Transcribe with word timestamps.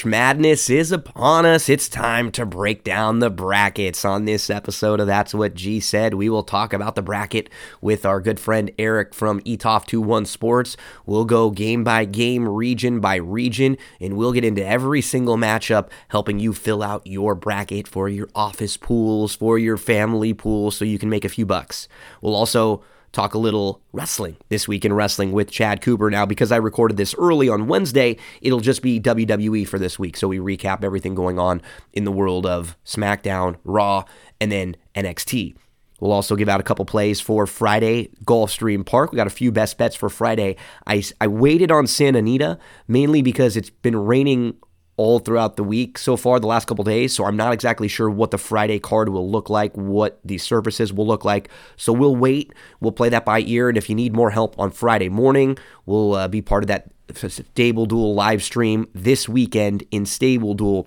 March 0.00 0.06
Madness 0.06 0.70
is 0.70 0.92
upon 0.92 1.44
us. 1.44 1.68
It's 1.68 1.86
time 1.86 2.30
to 2.32 2.46
break 2.46 2.84
down 2.84 3.18
the 3.18 3.28
brackets. 3.28 4.02
On 4.02 4.24
this 4.24 4.48
episode 4.48 4.98
of 4.98 5.06
That's 5.06 5.34
What 5.34 5.52
G 5.52 5.78
Said, 5.78 6.14
we 6.14 6.30
will 6.30 6.42
talk 6.42 6.72
about 6.72 6.94
the 6.94 7.02
bracket 7.02 7.50
with 7.82 8.06
our 8.06 8.18
good 8.18 8.40
friend 8.40 8.70
Erik 8.78 9.12
from 9.12 9.40
ETOF21 9.40 10.26
Sports. 10.26 10.78
We'll 11.04 11.26
go 11.26 11.50
game 11.50 11.84
by 11.84 12.06
game, 12.06 12.48
region 12.48 13.00
by 13.00 13.16
region, 13.16 13.76
and 14.00 14.16
we'll 14.16 14.32
get 14.32 14.42
into 14.42 14.66
every 14.66 15.02
single 15.02 15.36
matchup, 15.36 15.90
helping 16.08 16.38
you 16.38 16.54
fill 16.54 16.82
out 16.82 17.06
your 17.06 17.34
bracket 17.34 17.86
for 17.86 18.08
your 18.08 18.30
office 18.34 18.78
pools, 18.78 19.34
for 19.34 19.58
your 19.58 19.76
family 19.76 20.32
pools, 20.32 20.78
so 20.78 20.86
you 20.86 20.98
can 20.98 21.10
make 21.10 21.26
a 21.26 21.28
few 21.28 21.44
bucks. 21.44 21.88
We'll 22.22 22.36
also 22.36 22.82
talk 23.12 23.34
a 23.34 23.38
little 23.38 23.80
wrestling 23.92 24.36
this 24.48 24.68
week 24.68 24.84
in 24.84 24.92
wrestling 24.92 25.32
with 25.32 25.50
Chad 25.50 25.80
Cooper. 25.80 26.10
Now, 26.10 26.26
because 26.26 26.52
I 26.52 26.56
recorded 26.56 26.96
this 26.96 27.14
early 27.18 27.48
on 27.48 27.66
Wednesday, 27.66 28.16
it'll 28.40 28.60
just 28.60 28.82
be 28.82 29.00
WWE 29.00 29.66
for 29.66 29.78
this 29.78 29.98
week. 29.98 30.16
So 30.16 30.28
we 30.28 30.38
recap 30.38 30.84
everything 30.84 31.14
going 31.14 31.38
on 31.38 31.62
in 31.92 32.04
the 32.04 32.12
world 32.12 32.46
of 32.46 32.76
SmackDown, 32.84 33.56
Raw, 33.64 34.04
and 34.40 34.50
then 34.50 34.76
NXT. 34.94 35.56
We'll 36.00 36.12
also 36.12 36.34
give 36.34 36.48
out 36.48 36.60
a 36.60 36.62
couple 36.62 36.84
plays 36.86 37.20
for 37.20 37.46
Friday 37.46 38.08
Gulfstream 38.24 38.86
Park. 38.86 39.12
We 39.12 39.16
got 39.16 39.26
a 39.26 39.30
few 39.30 39.52
best 39.52 39.76
bets 39.76 39.94
for 39.94 40.08
Friday. 40.08 40.56
I, 40.86 41.02
I 41.20 41.26
waited 41.26 41.70
on 41.70 41.86
Santa 41.86 42.20
Anita 42.20 42.58
mainly 42.88 43.20
because 43.20 43.56
it's 43.56 43.70
been 43.70 43.96
raining 43.96 44.56
all 44.96 45.18
throughout 45.18 45.56
the 45.56 45.64
week 45.64 45.96
so 45.96 46.16
far, 46.16 46.38
the 46.38 46.46
last 46.46 46.66
couple 46.66 46.84
days. 46.84 47.14
So 47.14 47.24
I'm 47.24 47.36
not 47.36 47.52
exactly 47.52 47.88
sure 47.88 48.10
what 48.10 48.30
the 48.30 48.38
Friday 48.38 48.78
card 48.78 49.08
will 49.08 49.30
look 49.30 49.48
like, 49.48 49.74
what 49.74 50.20
the 50.24 50.38
surfaces 50.38 50.92
will 50.92 51.06
look 51.06 51.24
like. 51.24 51.48
So 51.76 51.92
we'll 51.92 52.16
wait. 52.16 52.52
We'll 52.80 52.92
play 52.92 53.08
that 53.08 53.24
by 53.24 53.40
ear. 53.40 53.68
And 53.68 53.78
if 53.78 53.88
you 53.88 53.94
need 53.94 54.14
more 54.14 54.30
help 54.30 54.58
on 54.58 54.70
Friday 54.70 55.08
morning, 55.08 55.56
we'll 55.86 56.14
uh, 56.14 56.28
be 56.28 56.42
part 56.42 56.64
of 56.64 56.68
that 56.68 56.90
StableDuel 57.08 58.14
live 58.14 58.42
stream 58.42 58.88
this 58.94 59.28
weekend 59.28 59.84
in 59.90 60.04
StableDuel. 60.04 60.86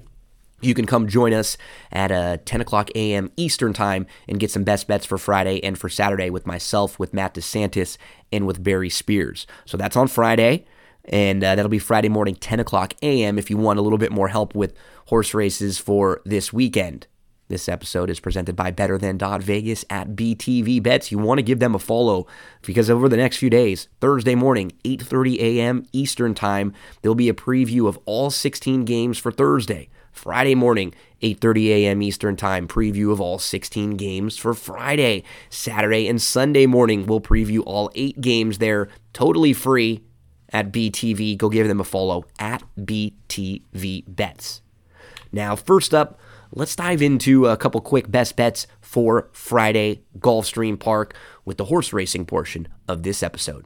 You 0.62 0.74
can 0.74 0.86
come 0.86 1.08
join 1.08 1.34
us 1.34 1.58
at 1.92 2.12
uh, 2.12 2.38
10 2.46 2.62
o'clock 2.62 2.90
a.m. 2.96 3.32
Eastern 3.36 3.74
Time 3.74 4.06
and 4.30 4.40
get 4.40 4.52
some 4.52 4.64
best 4.64 4.88
bets 4.88 5.06
for 5.06 5.18
Friday 5.18 5.62
and 5.64 5.78
for 5.78 5.90
Saturday 5.90 6.30
with 6.30 6.48
myself, 6.48 6.98
with 7.00 7.14
Matt 7.14 7.34
DeSantis, 7.34 7.98
and 8.32 8.48
with 8.48 8.64
Barry 8.64 8.90
Spears. 8.90 9.46
So 9.66 9.76
that's 9.76 9.98
on 9.98 10.08
Friday 10.08 10.66
and 11.06 11.44
uh, 11.44 11.56
that'll 11.56 11.70
be 11.70 11.80
Friday 11.80 12.10
morning, 12.10 12.36
10 12.36 12.60
o'clock 12.60 12.94
a.m. 13.02 13.38
If 13.38 13.50
you 13.50 13.58
want 13.58 13.80
a 13.80 13.82
little 13.82 13.98
bit 13.98 14.12
more 14.12 14.30
help 14.30 14.56
with 14.56 14.74
horse 15.08 15.34
races 15.34 15.78
for 15.78 16.22
this 16.26 16.54
weekend. 16.54 17.08
This 17.50 17.68
episode 17.68 18.10
is 18.10 18.22
presented 18.22 18.56
by 18.56 18.72
Better 18.72 18.98
Than 18.98 19.18
Dot 19.18 19.44
Vegas 19.44 19.84
at 19.90 20.16
BTV 20.16 20.82
Bets. 20.82 21.12
You 21.12 21.18
want 21.18 21.40
to 21.40 21.44
give 21.44 21.60
them 21.60 21.76
a 21.76 21.80
follow 21.80 22.26
because 22.62 22.90
over 22.90 23.10
the 23.10 23.18
next 23.18 23.38
few 23.38 23.50
days, 23.50 23.90
Thursday 24.00 24.34
morning, 24.34 24.72
8:30 24.86 25.40
a.m. 25.40 25.86
Eastern 25.92 26.34
Time, 26.34 26.74
there'll 27.02 27.16
be 27.16 27.30
a 27.30 27.34
preview 27.34 27.88
of 27.88 28.00
all 28.06 28.30
16 28.30 28.86
games 28.86 29.18
for 29.18 29.32
Thursday. 29.32 29.90
Friday 30.14 30.56
morning, 30.56 30.94
8:30 31.22 31.68
a.m. 31.68 32.02
Eastern 32.02 32.38
Time, 32.38 32.66
preview 32.66 33.12
of 33.12 33.20
all 33.20 33.38
16 33.38 33.98
games 33.98 34.38
for 34.38 34.54
Friday. 34.54 35.24
Saturday 35.50 36.08
and 36.08 36.22
Sunday 36.22 36.66
morning, 36.66 37.06
we'll 37.06 37.22
preview 37.22 37.62
all 37.66 37.92
8 37.94 38.22
games 38.22 38.60
there, 38.60 38.88
totally 39.12 39.52
free 39.52 40.02
at 40.54 40.72
BTV. 40.72 41.38
Go 41.38 41.50
give 41.50 41.68
them 41.68 41.82
a 41.82 41.84
follow 41.84 42.26
at 42.40 42.64
BTV 42.80 44.04
Bets. 44.08 44.62
Now, 45.32 45.56
first 45.56 45.94
up, 45.94 46.20
let's 46.54 46.76
dive 46.76 47.02
into 47.02 47.48
a 47.48 47.58
couple 47.58 47.82
quick 47.82 48.10
best 48.10 48.36
bets 48.36 48.68
for 48.80 49.30
Friday 49.34 50.04
Gulfstream 50.20 50.80
Park 50.80 51.16
with 51.44 51.58
the 51.58 51.66
horse 51.66 51.92
racing 51.92 52.26
portion 52.26 52.68
of 52.88 53.04
this 53.04 53.24
episode. 53.24 53.66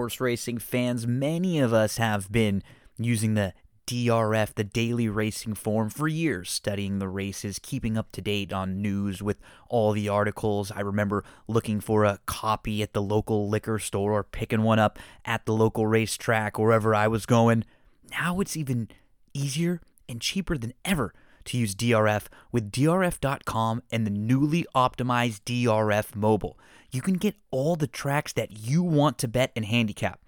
Horse 0.00 0.18
racing 0.18 0.56
fans, 0.56 1.06
many 1.06 1.58
of 1.58 1.74
us 1.74 1.98
have 1.98 2.32
been 2.32 2.62
using 2.96 3.34
the 3.34 3.52
DRF, 3.86 4.54
the 4.54 4.64
daily 4.64 5.10
racing 5.10 5.52
form, 5.52 5.90
for 5.90 6.08
years, 6.08 6.50
studying 6.50 7.00
the 7.00 7.08
races, 7.08 7.58
keeping 7.58 7.98
up 7.98 8.10
to 8.12 8.22
date 8.22 8.50
on 8.50 8.80
news 8.80 9.22
with 9.22 9.36
all 9.68 9.92
the 9.92 10.08
articles. 10.08 10.72
I 10.74 10.80
remember 10.80 11.22
looking 11.46 11.80
for 11.80 12.06
a 12.06 12.18
copy 12.24 12.82
at 12.82 12.94
the 12.94 13.02
local 13.02 13.46
liquor 13.46 13.78
store 13.78 14.12
or 14.12 14.24
picking 14.24 14.62
one 14.62 14.78
up 14.78 14.98
at 15.26 15.44
the 15.44 15.52
local 15.52 15.86
racetrack, 15.86 16.58
wherever 16.58 16.94
I 16.94 17.06
was 17.06 17.26
going. 17.26 17.66
Now 18.10 18.40
it's 18.40 18.56
even 18.56 18.88
easier 19.34 19.82
and 20.08 20.18
cheaper 20.18 20.56
than 20.56 20.72
ever 20.82 21.12
to 21.44 21.58
use 21.58 21.74
DRF 21.74 22.26
with 22.52 22.70
DRF.com 22.70 23.82
and 23.90 24.06
the 24.06 24.10
newly 24.10 24.66
optimized 24.74 25.40
DRF 25.44 26.14
mobile. 26.14 26.58
You 26.90 27.02
can 27.02 27.14
get 27.14 27.36
all 27.50 27.76
the 27.76 27.86
tracks 27.86 28.32
that 28.32 28.58
you 28.58 28.82
want 28.82 29.18
to 29.18 29.28
bet 29.28 29.52
and 29.54 29.64
handicap. 29.64 30.20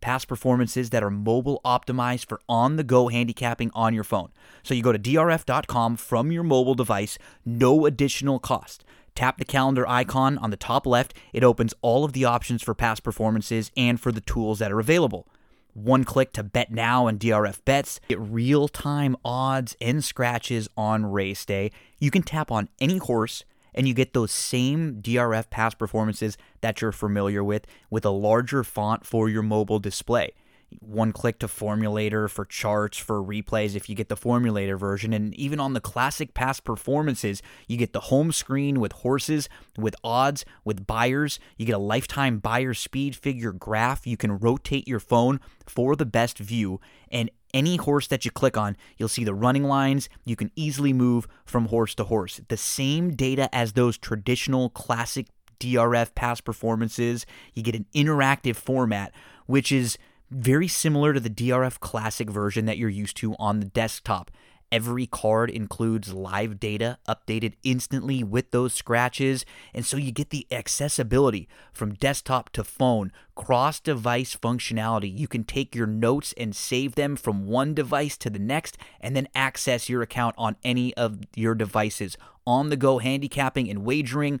Past 0.00 0.28
performances 0.28 0.90
that 0.90 1.02
are 1.02 1.10
mobile 1.10 1.60
optimized 1.64 2.26
for 2.26 2.40
on 2.48 2.76
the 2.76 2.84
go 2.84 3.08
handicapping 3.08 3.70
on 3.74 3.92
your 3.92 4.04
phone. 4.04 4.30
So 4.62 4.72
you 4.72 4.82
go 4.82 4.92
to 4.92 4.98
DRF.com 4.98 5.96
from 5.96 6.32
your 6.32 6.42
mobile 6.42 6.74
device, 6.74 7.18
no 7.44 7.84
additional 7.84 8.38
cost. 8.38 8.84
Tap 9.14 9.38
the 9.38 9.44
calendar 9.44 9.86
icon 9.86 10.38
on 10.38 10.50
the 10.50 10.56
top 10.56 10.86
left. 10.86 11.12
It 11.32 11.44
opens 11.44 11.74
all 11.82 12.04
of 12.04 12.12
the 12.12 12.24
options 12.24 12.62
for 12.62 12.74
past 12.74 13.02
performances 13.02 13.70
and 13.76 14.00
for 14.00 14.12
the 14.12 14.20
tools 14.20 14.60
that 14.60 14.72
are 14.72 14.80
available 14.80 15.26
one 15.74 16.04
click 16.04 16.32
to 16.34 16.42
bet 16.42 16.70
now 16.70 17.06
and 17.06 17.18
DRF 17.18 17.64
bets, 17.64 18.00
get 18.08 18.20
real 18.20 18.68
time 18.68 19.16
odds 19.24 19.76
and 19.80 20.04
scratches 20.04 20.68
on 20.76 21.06
race 21.06 21.44
day. 21.44 21.70
You 21.98 22.10
can 22.10 22.22
tap 22.22 22.50
on 22.50 22.68
any 22.80 22.98
horse 22.98 23.44
and 23.74 23.86
you 23.86 23.94
get 23.94 24.12
those 24.12 24.32
same 24.32 25.00
DRF 25.00 25.50
past 25.50 25.78
performances 25.78 26.36
that 26.60 26.80
you're 26.80 26.92
familiar 26.92 27.44
with 27.44 27.66
with 27.88 28.04
a 28.04 28.10
larger 28.10 28.64
font 28.64 29.06
for 29.06 29.28
your 29.28 29.42
mobile 29.42 29.78
display 29.78 30.32
one 30.80 31.12
click 31.12 31.38
to 31.38 31.46
formulator 31.46 32.28
for 32.28 32.44
charts 32.44 32.96
for 32.96 33.22
replays 33.22 33.74
if 33.74 33.88
you 33.88 33.94
get 33.94 34.08
the 34.08 34.16
formulator 34.16 34.78
version 34.78 35.12
and 35.12 35.34
even 35.34 35.58
on 35.58 35.72
the 35.72 35.80
classic 35.80 36.34
past 36.34 36.64
performances 36.64 37.42
you 37.66 37.76
get 37.76 37.92
the 37.92 38.00
home 38.00 38.32
screen 38.32 38.80
with 38.80 38.92
horses 38.92 39.48
with 39.76 39.94
odds 40.04 40.44
with 40.64 40.86
Beyers 40.86 41.38
you 41.56 41.66
get 41.66 41.74
a 41.74 41.78
lifetime 41.78 42.38
Beyer 42.38 42.74
speed 42.74 43.16
figure 43.16 43.52
graph 43.52 44.06
you 44.06 44.16
can 44.16 44.38
rotate 44.38 44.86
your 44.86 45.00
phone 45.00 45.40
for 45.66 45.96
the 45.96 46.06
best 46.06 46.38
view 46.38 46.80
and 47.10 47.30
any 47.52 47.76
horse 47.76 48.06
that 48.06 48.24
you 48.24 48.30
click 48.30 48.56
on, 48.56 48.76
you'll 48.96 49.08
see 49.08 49.24
the 49.24 49.34
running 49.34 49.64
lines. 49.64 50.08
You 50.24 50.36
can 50.36 50.52
easily 50.54 50.92
move 50.92 51.26
from 51.44 51.66
horse 51.66 51.96
to 51.96 52.04
horse. 52.04 52.40
The 52.46 52.56
same 52.56 53.16
data 53.16 53.52
as 53.52 53.72
those 53.72 53.98
traditional 53.98 54.70
classic 54.70 55.26
DRF 55.58 56.14
past 56.14 56.44
performances. 56.44 57.26
You 57.54 57.62
get 57.62 57.74
an 57.74 57.86
interactive 57.94 58.56
format, 58.56 59.12
which 59.46 59.72
is 59.72 59.98
very 60.30 60.68
similar 60.68 61.12
to 61.12 61.20
the 61.20 61.30
DRF 61.30 61.80
Classic 61.80 62.30
version 62.30 62.66
that 62.66 62.78
you're 62.78 62.88
used 62.88 63.16
to 63.18 63.34
on 63.38 63.60
the 63.60 63.66
desktop. 63.66 64.30
Every 64.72 65.06
card 65.06 65.50
includes 65.50 66.14
live 66.14 66.60
data 66.60 66.98
updated 67.08 67.54
instantly 67.64 68.22
with 68.22 68.52
those 68.52 68.72
scratches, 68.72 69.44
and 69.74 69.84
so 69.84 69.96
you 69.96 70.12
get 70.12 70.30
the 70.30 70.46
accessibility 70.52 71.48
from 71.72 71.94
desktop 71.94 72.50
to 72.50 72.62
phone, 72.62 73.10
cross 73.34 73.80
device 73.80 74.36
functionality. 74.36 75.12
You 75.18 75.26
can 75.26 75.42
take 75.42 75.74
your 75.74 75.88
notes 75.88 76.32
and 76.36 76.54
save 76.54 76.94
them 76.94 77.16
from 77.16 77.48
one 77.48 77.74
device 77.74 78.16
to 78.18 78.30
the 78.30 78.38
next, 78.38 78.78
and 79.00 79.16
then 79.16 79.26
access 79.34 79.88
your 79.88 80.02
account 80.02 80.36
on 80.38 80.54
any 80.62 80.94
of 80.94 81.18
your 81.34 81.56
devices. 81.56 82.16
On 82.46 82.68
the 82.68 82.76
go 82.76 82.98
handicapping 82.98 83.68
and 83.68 83.84
wagering, 83.84 84.40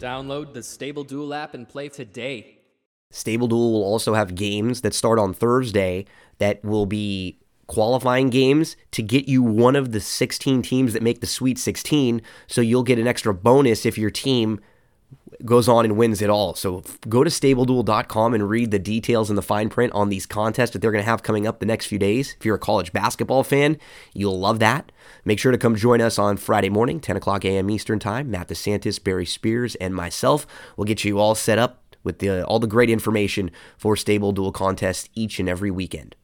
Download 0.00 0.52
the 0.52 0.60
StableDuel 0.60 1.36
app 1.36 1.54
and 1.54 1.68
play 1.68 1.88
today. 1.88 2.58
StableDuel 3.12 3.50
will 3.50 3.84
also 3.84 4.14
have 4.14 4.34
games 4.34 4.80
that 4.80 4.92
start 4.92 5.20
on 5.20 5.32
Thursday 5.32 6.04
that 6.38 6.64
will 6.64 6.86
be 6.86 7.38
qualifying 7.68 8.28
games 8.28 8.76
to 8.90 9.02
get 9.02 9.28
you 9.28 9.40
one 9.40 9.76
of 9.76 9.92
the 9.92 10.00
16 10.00 10.62
teams 10.62 10.94
that 10.94 11.02
make 11.02 11.20
the 11.20 11.26
Sweet 11.28 11.56
16. 11.56 12.22
So 12.48 12.60
you'll 12.60 12.82
get 12.82 12.98
an 12.98 13.06
extra 13.06 13.32
bonus 13.32 13.86
if 13.86 13.96
your 13.96 14.10
team 14.10 14.58
goes 15.44 15.68
on 15.68 15.84
and 15.84 15.96
wins 15.96 16.22
it 16.22 16.30
all. 16.30 16.54
So 16.54 16.82
go 17.08 17.24
to 17.24 17.30
stableduel.com 17.30 18.34
and 18.34 18.48
read 18.48 18.70
the 18.70 18.78
details 18.78 19.28
and 19.30 19.36
the 19.36 19.42
fine 19.42 19.68
print 19.68 19.92
on 19.92 20.08
these 20.08 20.26
contests 20.26 20.70
that 20.70 20.78
they're 20.80 20.92
going 20.92 21.04
to 21.04 21.10
have 21.10 21.22
coming 21.22 21.46
up 21.46 21.60
the 21.60 21.66
next 21.66 21.86
few 21.86 21.98
days. 21.98 22.36
If 22.38 22.44
you're 22.44 22.56
a 22.56 22.60
college 22.60 22.92
basketball 22.92 23.44
fan, 23.44 23.78
you'll 24.14 24.38
love 24.38 24.58
that. 24.60 24.92
Make 25.24 25.38
sure 25.38 25.52
to 25.52 25.58
come 25.58 25.76
join 25.76 26.00
us 26.00 26.18
on 26.18 26.36
Friday 26.36 26.68
morning, 26.68 27.00
10 27.00 27.16
o'clock 27.16 27.44
a.m. 27.44 27.70
Eastern 27.70 27.98
Time. 27.98 28.30
Matt 28.30 28.48
DeSantis, 28.48 29.02
Barry 29.02 29.26
Spears, 29.26 29.74
and 29.76 29.94
myself 29.94 30.46
will 30.76 30.84
get 30.84 31.04
you 31.04 31.18
all 31.18 31.34
set 31.34 31.58
up 31.58 31.96
with 32.04 32.18
the, 32.18 32.44
all 32.44 32.58
the 32.58 32.66
great 32.66 32.90
information 32.90 33.50
for 33.76 33.94
StableDuel 33.94 34.52
contests 34.52 35.08
each 35.14 35.38
and 35.38 35.48
every 35.48 35.70
weekend. 35.70 36.16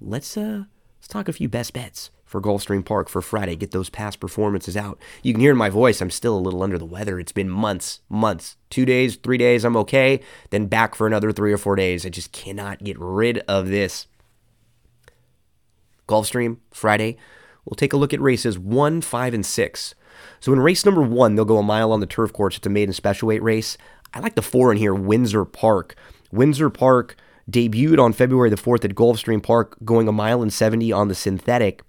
Let's 0.00 0.36
uh 0.36 0.64
let's 0.98 1.08
talk 1.08 1.28
a 1.28 1.32
few 1.32 1.48
best 1.48 1.72
bets 1.72 2.10
for 2.32 2.40
Gulfstream 2.40 2.84
Park 2.84 3.10
for 3.10 3.20
Friday. 3.20 3.54
Get 3.54 3.72
those 3.72 3.90
past 3.90 4.18
performances 4.18 4.76
out. 4.76 4.98
You 5.22 5.34
can 5.34 5.40
hear 5.40 5.52
in 5.52 5.58
my 5.58 5.68
voice 5.68 6.00
I'm 6.00 6.10
still 6.10 6.36
a 6.36 6.40
little 6.40 6.62
under 6.62 6.78
the 6.78 6.86
weather. 6.86 7.20
It's 7.20 7.30
been 7.30 7.50
months, 7.50 8.00
months, 8.08 8.56
two 8.70 8.86
days, 8.86 9.16
three 9.16 9.36
days. 9.36 9.64
I'm 9.64 9.76
okay. 9.76 10.20
Then 10.48 10.66
back 10.66 10.94
for 10.94 11.06
another 11.06 11.30
three 11.30 11.52
or 11.52 11.58
four 11.58 11.76
days. 11.76 12.06
I 12.06 12.08
just 12.08 12.32
cannot 12.32 12.82
get 12.82 12.98
rid 12.98 13.38
of 13.40 13.68
this. 13.68 14.06
Gulfstream 16.08 16.56
Friday. 16.72 17.18
We'll 17.66 17.76
take 17.76 17.92
a 17.92 17.98
look 17.98 18.14
at 18.14 18.20
races 18.20 18.58
one, 18.58 19.02
five, 19.02 19.34
and 19.34 19.44
six. 19.44 19.94
So 20.40 20.52
in 20.52 20.60
race 20.60 20.86
number 20.86 21.02
one, 21.02 21.34
they'll 21.34 21.44
go 21.44 21.58
a 21.58 21.62
mile 21.62 21.92
on 21.92 22.00
the 22.00 22.06
turf 22.06 22.32
course. 22.32 22.56
It's 22.56 22.66
a 22.66 22.70
maiden 22.70 22.94
special 22.94 23.28
weight 23.28 23.42
race. 23.42 23.76
I 24.14 24.20
like 24.20 24.34
the 24.34 24.42
four 24.42 24.72
in 24.72 24.78
here, 24.78 24.94
Windsor 24.94 25.44
Park. 25.44 25.94
Windsor 26.32 26.70
Park 26.70 27.16
debuted 27.50 28.02
on 28.02 28.14
February 28.14 28.50
the 28.50 28.56
4th 28.56 28.84
at 28.84 28.94
Gulfstream 28.94 29.42
Park, 29.42 29.76
going 29.84 30.08
a 30.08 30.12
mile 30.12 30.42
and 30.42 30.52
70 30.52 30.92
on 30.92 31.08
the 31.08 31.14
synthetic, 31.14 31.82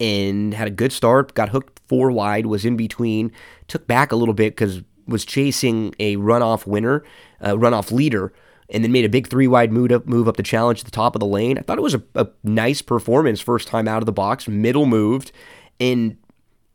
and 0.00 0.54
had 0.54 0.66
a 0.66 0.72
good 0.72 0.92
start. 0.92 1.34
Got 1.34 1.50
hooked 1.50 1.80
four 1.86 2.10
wide, 2.10 2.46
was 2.46 2.64
in 2.64 2.76
between, 2.76 3.30
took 3.68 3.86
back 3.86 4.10
a 4.10 4.16
little 4.16 4.34
bit 4.34 4.56
because 4.56 4.82
was 5.06 5.24
chasing 5.24 5.94
a 5.98 6.16
runoff 6.16 6.66
winner, 6.66 7.04
uh, 7.40 7.52
runoff 7.52 7.92
leader, 7.92 8.32
and 8.70 8.82
then 8.82 8.92
made 8.92 9.04
a 9.04 9.08
big 9.08 9.28
three 9.28 9.46
wide 9.46 9.72
move 9.72 9.92
up, 9.92 10.06
move 10.06 10.28
up 10.28 10.36
the 10.36 10.42
challenge 10.42 10.80
at 10.80 10.84
the 10.84 10.90
top 10.90 11.14
of 11.14 11.20
the 11.20 11.26
lane. 11.26 11.58
I 11.58 11.62
thought 11.62 11.78
it 11.78 11.82
was 11.82 11.94
a, 11.94 12.02
a 12.14 12.28
nice 12.42 12.80
performance, 12.80 13.40
first 13.40 13.68
time 13.68 13.88
out 13.88 14.02
of 14.02 14.06
the 14.06 14.12
box, 14.12 14.48
middle 14.48 14.86
moved, 14.86 15.32
and 15.78 16.16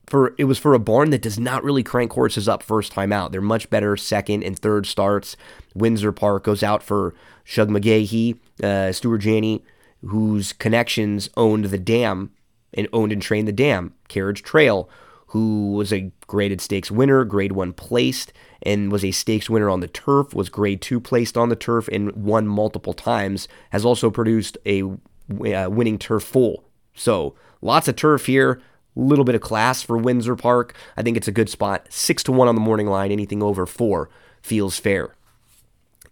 for 0.08 0.36
it 0.38 0.44
was 0.44 0.60
for 0.60 0.74
a 0.74 0.80
barn 0.80 1.10
that 1.10 1.22
does 1.22 1.40
not 1.40 1.64
really 1.64 1.82
crank 1.82 2.14
horses 2.14 2.48
up 2.48 2.62
first 2.62 2.92
time 2.92 3.12
out. 3.12 3.32
They're 3.32 3.42
much 3.42 3.70
better 3.70 3.98
second 3.98 4.44
and 4.44 4.58
third 4.60 4.86
starts. 4.86 5.36
Windsor 5.74 6.12
Park 6.12 6.44
goes 6.44 6.62
out 6.62 6.84
for 6.84 7.16
Shug 7.44 7.70
McGaughey, 7.70 8.38
uh, 8.64 8.92
Stuart 8.92 9.20
Janney, 9.20 9.64
whose 10.06 10.54
connections 10.54 11.30
owned 11.36 11.66
the 11.66 11.80
dam 11.80 12.32
and 12.74 12.88
owned 12.92 13.12
and 13.12 13.22
trained 13.22 13.48
the 13.48 13.54
dam. 13.54 13.94
Carriage 14.08 14.44
Trail, 14.44 14.90
who 15.28 15.74
was 15.74 15.92
a 15.92 16.12
graded 16.28 16.62
stakes 16.62 16.92
winner, 16.92 17.24
grade 17.24 17.52
one 17.52 17.74
placed, 17.74 18.34
and 18.62 18.92
was 18.92 19.04
a 19.04 19.12
stakes 19.12 19.50
winner 19.50 19.70
on 19.70 19.80
the 19.80 19.88
turf, 19.88 20.34
was 20.34 20.50
grade 20.50 20.82
two 20.82 21.00
placed 21.00 21.38
on 21.38 21.50
the 21.50 21.56
turf, 21.56 21.88
and 21.90 22.12
won 22.14 22.48
multiple 22.48 22.94
times, 22.94 23.48
has 23.72 23.86
also 23.86 24.10
produced 24.10 24.58
a 24.66 24.84
uh, 24.84 25.70
winning 25.70 25.98
turf 25.98 26.24
full. 26.24 26.64
So 26.94 27.36
lots 27.62 27.88
of 27.88 27.96
turf 27.96 28.26
here, 28.26 28.62
little 28.96 29.26
bit 29.26 29.36
of 29.36 29.42
class 29.42 29.82
for 29.82 29.98
Windsor 29.98 30.36
Park. 30.36 30.76
I 30.96 31.02
think 31.02 31.18
it's 31.18 31.28
a 31.28 31.34
good 31.34 31.50
spot. 31.50 31.88
Six 31.90 32.24
to 32.24 32.32
one 32.32 32.48
on 32.48 32.56
the 32.56 32.62
morning 32.62 32.88
line. 32.88 33.12
Anything 33.12 33.44
over 33.44 33.66
four 33.66 34.10
feels 34.42 34.80
fair. 34.80 35.16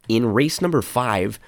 In 0.10 0.34
race 0.34 0.62
number 0.62 0.82
five, 0.82 1.40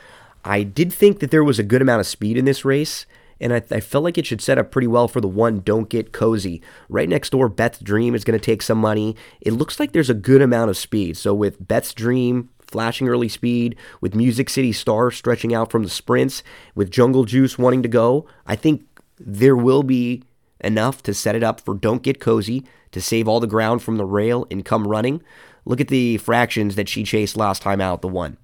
I 0.45 0.63
did 0.63 0.93
think 0.93 1.19
that 1.19 1.31
there 1.31 1.43
was 1.43 1.59
a 1.59 1.63
good 1.63 1.81
amount 1.81 1.99
of 1.99 2.07
speed 2.07 2.37
in 2.37 2.45
this 2.45 2.63
race, 2.63 3.05
and 3.39 3.53
I, 3.53 3.61
I 3.71 3.79
felt 3.79 4.03
like 4.03 4.17
it 4.17 4.25
should 4.25 4.41
set 4.41 4.57
up 4.57 4.71
pretty 4.71 4.87
well 4.87 5.07
for 5.07 5.21
the 5.21 5.27
one 5.27 5.59
Don't 5.59 5.89
Get 5.89 6.13
Cozy. 6.13 6.61
Right 6.89 7.09
next 7.09 7.31
door, 7.31 7.49
Beth's 7.49 7.79
Dream 7.79 8.15
is 8.15 8.23
going 8.23 8.39
to 8.39 8.43
take 8.43 8.61
some 8.61 8.77
money. 8.77 9.15
It 9.41 9.53
looks 9.53 9.79
like 9.79 9.91
there's 9.91 10.09
a 10.09 10.15
good 10.15 10.41
amount 10.41 10.69
of 10.69 10.77
speed. 10.77 11.17
So 11.17 11.33
with 11.33 11.67
Beth's 11.67 11.93
Dream, 11.93 12.49
flashing 12.61 13.09
early 13.09 13.29
speed, 13.29 13.75
with 14.01 14.15
Music 14.15 14.49
City 14.49 14.71
Star 14.71 15.11
stretching 15.11 15.53
out 15.53 15.71
from 15.71 15.83
the 15.83 15.89
sprints, 15.89 16.43
with 16.73 16.91
Jungle 16.91 17.25
Juice 17.25 17.57
wanting 17.57 17.83
to 17.83 17.89
go, 17.89 18.25
I 18.45 18.55
think 18.55 18.83
there 19.19 19.55
will 19.55 19.83
be 19.83 20.23
enough 20.61 21.03
to 21.03 21.13
set 21.13 21.35
it 21.35 21.43
up 21.43 21.59
for 21.59 21.75
Don't 21.75 22.03
Get 22.03 22.19
Cozy 22.19 22.65
to 22.91 23.01
save 23.01 23.27
all 23.27 23.39
the 23.39 23.47
ground 23.47 23.83
from 23.83 23.97
the 23.97 24.05
rail 24.05 24.47
and 24.49 24.63
come 24.63 24.87
running. 24.87 25.21
Look 25.65 25.81
at 25.81 25.89
the 25.89 26.17
fractions 26.17 26.75
that 26.75 26.87
she 26.87 27.03
chased 27.03 27.35
last 27.35 27.61
time 27.61 27.81
out, 27.81 28.01
the 28.01 28.07
one. 28.07 28.37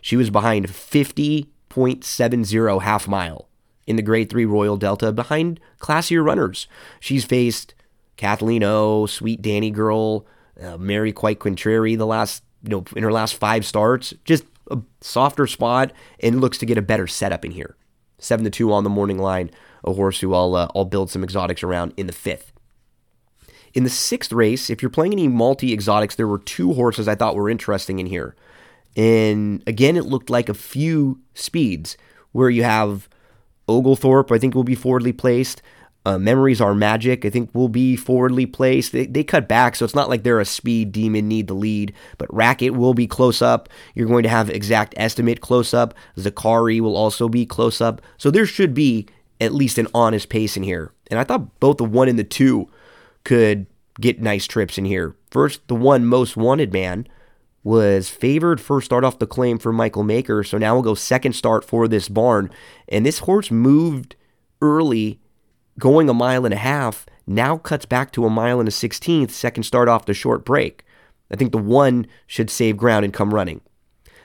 She 0.00 0.16
was 0.16 0.30
behind 0.30 0.68
50.70 0.68 2.82
half 2.82 3.06
mile 3.06 3.49
in 3.86 3.96
the 3.96 4.02
grade 4.02 4.30
3 4.30 4.44
Royal 4.44 4.76
Delta 4.76 5.12
behind 5.12 5.60
classier 5.78 6.24
runners. 6.24 6.66
She's 7.00 7.24
faced 7.24 7.74
Kathleen 8.16 8.62
O, 8.62 9.06
Sweet 9.06 9.42
Danny 9.42 9.70
Girl, 9.70 10.26
uh, 10.60 10.76
Mary 10.76 11.12
Quite 11.12 11.40
Contrary 11.40 11.94
the 11.94 12.06
last 12.06 12.42
you 12.62 12.70
know 12.70 12.84
in 12.94 13.02
her 13.02 13.12
last 13.12 13.34
5 13.34 13.64
starts, 13.64 14.14
just 14.24 14.44
a 14.70 14.78
softer 15.00 15.46
spot 15.46 15.92
and 16.20 16.40
looks 16.40 16.58
to 16.58 16.66
get 16.66 16.78
a 16.78 16.82
better 16.82 17.06
setup 17.06 17.44
in 17.44 17.50
here. 17.50 17.76
7 18.18 18.44
to 18.44 18.50
2 18.50 18.72
on 18.72 18.84
the 18.84 18.90
morning 18.90 19.18
line, 19.18 19.50
a 19.84 19.92
horse 19.94 20.20
who 20.20 20.34
I'll 20.34 20.54
uh, 20.54 20.68
I'll 20.74 20.84
build 20.84 21.10
some 21.10 21.24
exotics 21.24 21.62
around 21.62 21.94
in 21.96 22.06
the 22.06 22.12
5th. 22.12 22.52
In 23.72 23.84
the 23.84 23.90
sixth 23.90 24.32
race, 24.32 24.68
if 24.68 24.82
you're 24.82 24.90
playing 24.90 25.12
any 25.12 25.28
multi 25.28 25.72
exotics, 25.72 26.16
there 26.16 26.26
were 26.26 26.38
two 26.38 26.74
horses 26.74 27.06
I 27.06 27.14
thought 27.14 27.36
were 27.36 27.48
interesting 27.48 27.98
in 27.98 28.06
here. 28.06 28.34
And 28.96 29.62
again, 29.66 29.96
it 29.96 30.06
looked 30.06 30.28
like 30.28 30.48
a 30.48 30.54
few 30.54 31.20
speeds 31.34 31.96
where 32.32 32.50
you 32.50 32.64
have 32.64 33.08
Oglethorpe, 33.70 34.32
I 34.32 34.38
think 34.38 34.54
will 34.54 34.64
be 34.64 34.74
forwardly 34.74 35.12
placed. 35.12 35.62
Uh, 36.06 36.18
Memories 36.18 36.62
Are 36.62 36.74
Magic, 36.74 37.26
I 37.26 37.30
think 37.30 37.54
will 37.54 37.68
be 37.68 37.94
forwardly 37.94 38.46
placed. 38.46 38.92
They, 38.92 39.04
they 39.06 39.22
cut 39.22 39.48
back, 39.48 39.76
so 39.76 39.84
it's 39.84 39.94
not 39.94 40.08
like 40.08 40.22
they're 40.22 40.40
a 40.40 40.46
speed 40.46 40.92
demon 40.92 41.28
need 41.28 41.46
the 41.46 41.54
lead, 41.54 41.92
but 42.16 42.32
Racket 42.34 42.74
will 42.74 42.94
be 42.94 43.06
close 43.06 43.42
up. 43.42 43.68
You're 43.94 44.08
going 44.08 44.22
to 44.22 44.30
have 44.30 44.48
exact 44.48 44.94
estimate 44.96 45.42
close 45.42 45.74
up. 45.74 45.92
Zakari 46.16 46.80
will 46.80 46.96
also 46.96 47.28
be 47.28 47.44
close 47.44 47.82
up. 47.82 48.00
So 48.16 48.30
there 48.30 48.46
should 48.46 48.72
be 48.72 49.06
at 49.42 49.54
least 49.54 49.76
an 49.78 49.88
honest 49.94 50.30
pace 50.30 50.56
in 50.56 50.62
here. 50.62 50.92
And 51.10 51.20
I 51.20 51.24
thought 51.24 51.60
both 51.60 51.76
the 51.76 51.84
one 51.84 52.08
and 52.08 52.18
the 52.18 52.24
two 52.24 52.68
could 53.24 53.66
get 54.00 54.22
nice 54.22 54.46
trips 54.46 54.78
in 54.78 54.86
here. 54.86 55.14
First, 55.30 55.68
the 55.68 55.74
one 55.74 56.06
most 56.06 56.36
wanted 56.36 56.72
man 56.72 57.06
was 57.62 58.08
favored 58.08 58.60
first 58.60 58.86
start 58.86 59.04
off 59.04 59.18
the 59.18 59.26
claim 59.26 59.58
for 59.58 59.72
Michael 59.72 60.02
Maker. 60.02 60.42
So 60.42 60.58
now 60.58 60.74
we'll 60.74 60.82
go 60.82 60.94
second 60.94 61.34
start 61.34 61.64
for 61.64 61.86
this 61.86 62.08
barn. 62.08 62.50
And 62.88 63.04
this 63.04 63.20
horse 63.20 63.50
moved 63.50 64.16
early, 64.62 65.20
going 65.78 66.08
a 66.08 66.14
mile 66.14 66.44
and 66.44 66.54
a 66.54 66.58
half, 66.58 67.06
now 67.26 67.58
cuts 67.58 67.86
back 67.86 68.12
to 68.12 68.26
a 68.26 68.30
mile 68.30 68.60
and 68.60 68.68
a 68.68 68.72
16th, 68.72 69.30
second 69.30 69.64
start 69.64 69.88
off 69.88 70.06
the 70.06 70.14
short 70.14 70.44
break. 70.44 70.84
I 71.30 71.36
think 71.36 71.52
the 71.52 71.58
one 71.58 72.06
should 72.26 72.50
save 72.50 72.76
ground 72.76 73.04
and 73.04 73.14
come 73.14 73.32
running. 73.32 73.60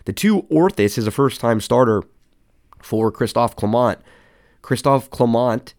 The 0.05 0.13
two, 0.13 0.43
Orthis 0.43 0.97
is 0.97 1.07
a 1.07 1.11
first 1.11 1.39
time 1.39 1.61
starter 1.61 2.03
for 2.81 3.11
Christophe 3.11 3.55
Clement. 3.55 3.99
Christophe 4.61 5.09
Clement 5.09 5.73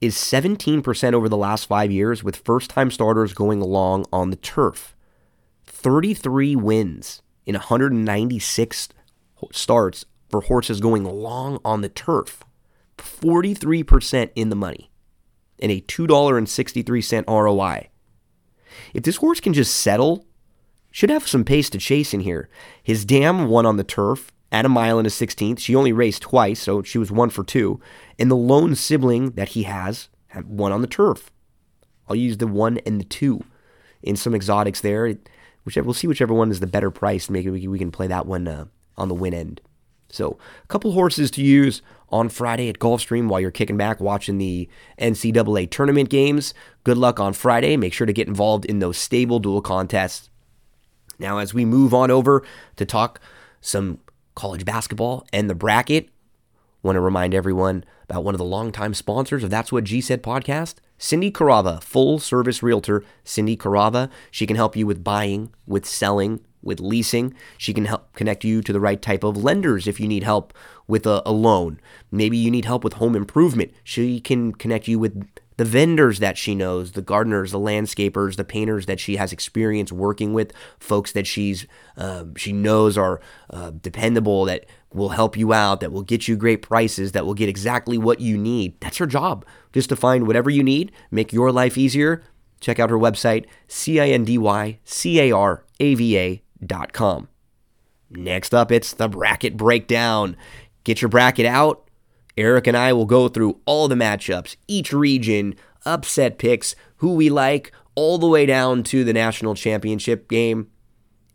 is 0.00 0.16
17% 0.16 1.14
over 1.14 1.28
the 1.28 1.36
last 1.36 1.66
five 1.66 1.90
years, 1.90 2.24
with 2.24 2.36
first 2.36 2.70
time 2.70 2.90
starters 2.90 3.34
going 3.34 3.60
along 3.60 4.04
on 4.12 4.30
the 4.30 4.36
turf. 4.36 4.96
33 5.72 6.54
wins 6.54 7.22
in 7.44 7.54
196 7.54 8.88
starts 9.50 10.04
for 10.30 10.42
horses 10.42 10.80
going 10.80 11.02
long 11.02 11.58
on 11.64 11.80
the 11.80 11.88
turf. 11.88 12.44
43% 12.98 14.30
in 14.36 14.48
the 14.48 14.54
money 14.54 14.90
and 15.58 15.72
a 15.72 15.80
$2.63 15.80 17.24
ROI. 17.26 17.88
If 18.94 19.02
this 19.02 19.16
horse 19.16 19.40
can 19.40 19.54
just 19.54 19.74
settle, 19.74 20.24
should 20.92 21.10
have 21.10 21.26
some 21.26 21.44
pace 21.44 21.68
to 21.70 21.78
chase 21.78 22.14
in 22.14 22.20
here. 22.20 22.48
His 22.82 23.04
dam 23.04 23.48
won 23.48 23.66
on 23.66 23.76
the 23.76 23.82
turf 23.82 24.30
at 24.52 24.66
a 24.66 24.68
mile 24.68 24.98
and 24.98 25.06
a 25.06 25.10
16th. 25.10 25.58
She 25.58 25.74
only 25.74 25.92
raced 25.92 26.22
twice, 26.22 26.60
so 26.60 26.82
she 26.82 26.98
was 26.98 27.10
one 27.10 27.30
for 27.30 27.42
two. 27.42 27.80
And 28.18 28.30
the 28.30 28.36
lone 28.36 28.76
sibling 28.76 29.32
that 29.32 29.50
he 29.50 29.64
has 29.64 30.10
one 30.44 30.70
on 30.70 30.82
the 30.82 30.86
turf. 30.86 31.32
I'll 32.08 32.14
use 32.14 32.36
the 32.36 32.46
one 32.46 32.78
and 32.86 33.00
the 33.00 33.04
two 33.04 33.42
in 34.02 34.16
some 34.16 34.34
exotics 34.34 34.80
there 34.80 35.14
whichever 35.64 35.86
we'll 35.86 35.94
see 35.94 36.06
whichever 36.06 36.34
one 36.34 36.50
is 36.50 36.60
the 36.60 36.66
better 36.66 36.90
price. 36.90 37.30
Maybe 37.30 37.50
we, 37.50 37.68
we 37.68 37.78
can 37.78 37.90
play 37.90 38.06
that 38.06 38.26
one 38.26 38.46
uh, 38.48 38.66
on 38.96 39.08
the 39.08 39.14
win 39.14 39.34
end. 39.34 39.60
So 40.08 40.38
a 40.62 40.66
couple 40.66 40.92
horses 40.92 41.30
to 41.32 41.42
use 41.42 41.80
on 42.10 42.28
Friday 42.28 42.68
at 42.68 42.78
Gulfstream 42.78 43.28
while 43.28 43.40
you're 43.40 43.50
kicking 43.50 43.78
back 43.78 43.98
watching 43.98 44.36
the 44.36 44.68
NCAA 45.00 45.70
tournament 45.70 46.10
games. 46.10 46.52
Good 46.84 46.98
luck 46.98 47.18
on 47.18 47.32
Friday. 47.32 47.76
Make 47.78 47.94
sure 47.94 48.06
to 48.06 48.12
get 48.12 48.28
involved 48.28 48.66
in 48.66 48.78
those 48.78 48.98
StableDuel 48.98 49.64
contests. 49.64 50.28
Now, 51.18 51.38
as 51.38 51.54
we 51.54 51.64
move 51.64 51.94
on 51.94 52.10
over 52.10 52.44
to 52.76 52.84
talk 52.84 53.20
some 53.62 54.00
college 54.34 54.64
basketball 54.64 55.26
and 55.32 55.48
the 55.48 55.54
bracket, 55.54 56.10
want 56.82 56.96
to 56.96 57.00
remind 57.00 57.34
everyone 57.34 57.84
about 58.08 58.24
one 58.24 58.34
of 58.34 58.38
the 58.38 58.44
longtime 58.44 58.92
sponsors 58.92 59.42
of 59.42 59.50
That's 59.50 59.72
What 59.72 59.84
G 59.84 60.00
Said 60.00 60.22
podcast, 60.22 60.74
Cindy 61.02 61.32
Carava, 61.32 61.82
full 61.82 62.20
service 62.20 62.62
realtor. 62.62 63.04
Cindy 63.24 63.56
Carava, 63.56 64.08
she 64.30 64.46
can 64.46 64.54
help 64.54 64.76
you 64.76 64.86
with 64.86 65.02
buying, 65.02 65.52
with 65.66 65.84
selling, 65.84 66.38
with 66.62 66.78
leasing. 66.78 67.34
She 67.58 67.74
can 67.74 67.86
help 67.86 68.14
connect 68.14 68.44
you 68.44 68.62
to 68.62 68.72
the 68.72 68.78
right 68.78 69.02
type 69.02 69.24
of 69.24 69.36
lenders 69.36 69.88
if 69.88 69.98
you 69.98 70.06
need 70.06 70.22
help 70.22 70.54
with 70.86 71.04
a, 71.04 71.20
a 71.26 71.32
loan. 71.32 71.80
Maybe 72.12 72.36
you 72.36 72.52
need 72.52 72.66
help 72.66 72.84
with 72.84 72.94
home 72.94 73.16
improvement. 73.16 73.72
She 73.82 74.20
can 74.20 74.52
connect 74.52 74.86
you 74.86 75.00
with 75.00 75.26
the 75.62 75.68
vendors 75.68 76.18
that 76.18 76.36
she 76.36 76.56
knows, 76.56 76.90
the 76.90 77.02
gardeners, 77.02 77.52
the 77.52 77.58
landscapers, 77.58 78.34
the 78.34 78.42
painters 78.42 78.86
that 78.86 78.98
she 78.98 79.14
has 79.14 79.32
experience 79.32 79.92
working 79.92 80.32
with, 80.32 80.52
folks 80.80 81.12
that 81.12 81.24
she's 81.24 81.68
uh, 81.96 82.24
she 82.36 82.52
knows 82.52 82.98
are 82.98 83.20
uh, 83.50 83.70
dependable, 83.70 84.44
that 84.44 84.66
will 84.92 85.10
help 85.10 85.36
you 85.36 85.52
out, 85.52 85.78
that 85.78 85.92
will 85.92 86.02
get 86.02 86.26
you 86.26 86.34
great 86.34 86.62
prices, 86.62 87.12
that 87.12 87.24
will 87.24 87.34
get 87.34 87.48
exactly 87.48 87.96
what 87.96 88.20
you 88.20 88.36
need. 88.36 88.74
That's 88.80 88.96
her 88.96 89.06
job, 89.06 89.46
just 89.72 89.88
to 89.90 89.94
find 89.94 90.26
whatever 90.26 90.50
you 90.50 90.64
need, 90.64 90.90
make 91.12 91.32
your 91.32 91.52
life 91.52 91.78
easier. 91.78 92.24
Check 92.58 92.80
out 92.80 92.90
her 92.90 92.98
website, 92.98 93.46
C 93.68 94.00
I 94.00 94.08
N 94.08 94.24
D 94.24 94.38
Y 94.38 94.80
C 94.82 95.20
A 95.20 95.30
R 95.30 95.64
A 95.78 95.94
V 95.94 96.18
A 96.18 96.42
dot 96.66 96.92
com. 96.92 97.28
Next 98.10 98.52
up, 98.52 98.72
it's 98.72 98.92
the 98.92 99.08
bracket 99.08 99.56
breakdown. 99.56 100.36
Get 100.82 101.00
your 101.00 101.08
bracket 101.08 101.46
out 101.46 101.88
Erik 102.36 102.66
and 102.66 102.76
I 102.76 102.92
will 102.92 103.06
go 103.06 103.28
through 103.28 103.60
all 103.66 103.88
the 103.88 103.94
matchups, 103.94 104.56
each 104.66 104.92
region, 104.92 105.54
upset 105.84 106.38
picks, 106.38 106.74
who 106.96 107.14
we 107.14 107.28
like, 107.28 107.72
all 107.94 108.16
the 108.16 108.28
way 108.28 108.46
down 108.46 108.82
to 108.84 109.04
the 109.04 109.12
national 109.12 109.54
championship 109.54 110.28
game. 110.28 110.68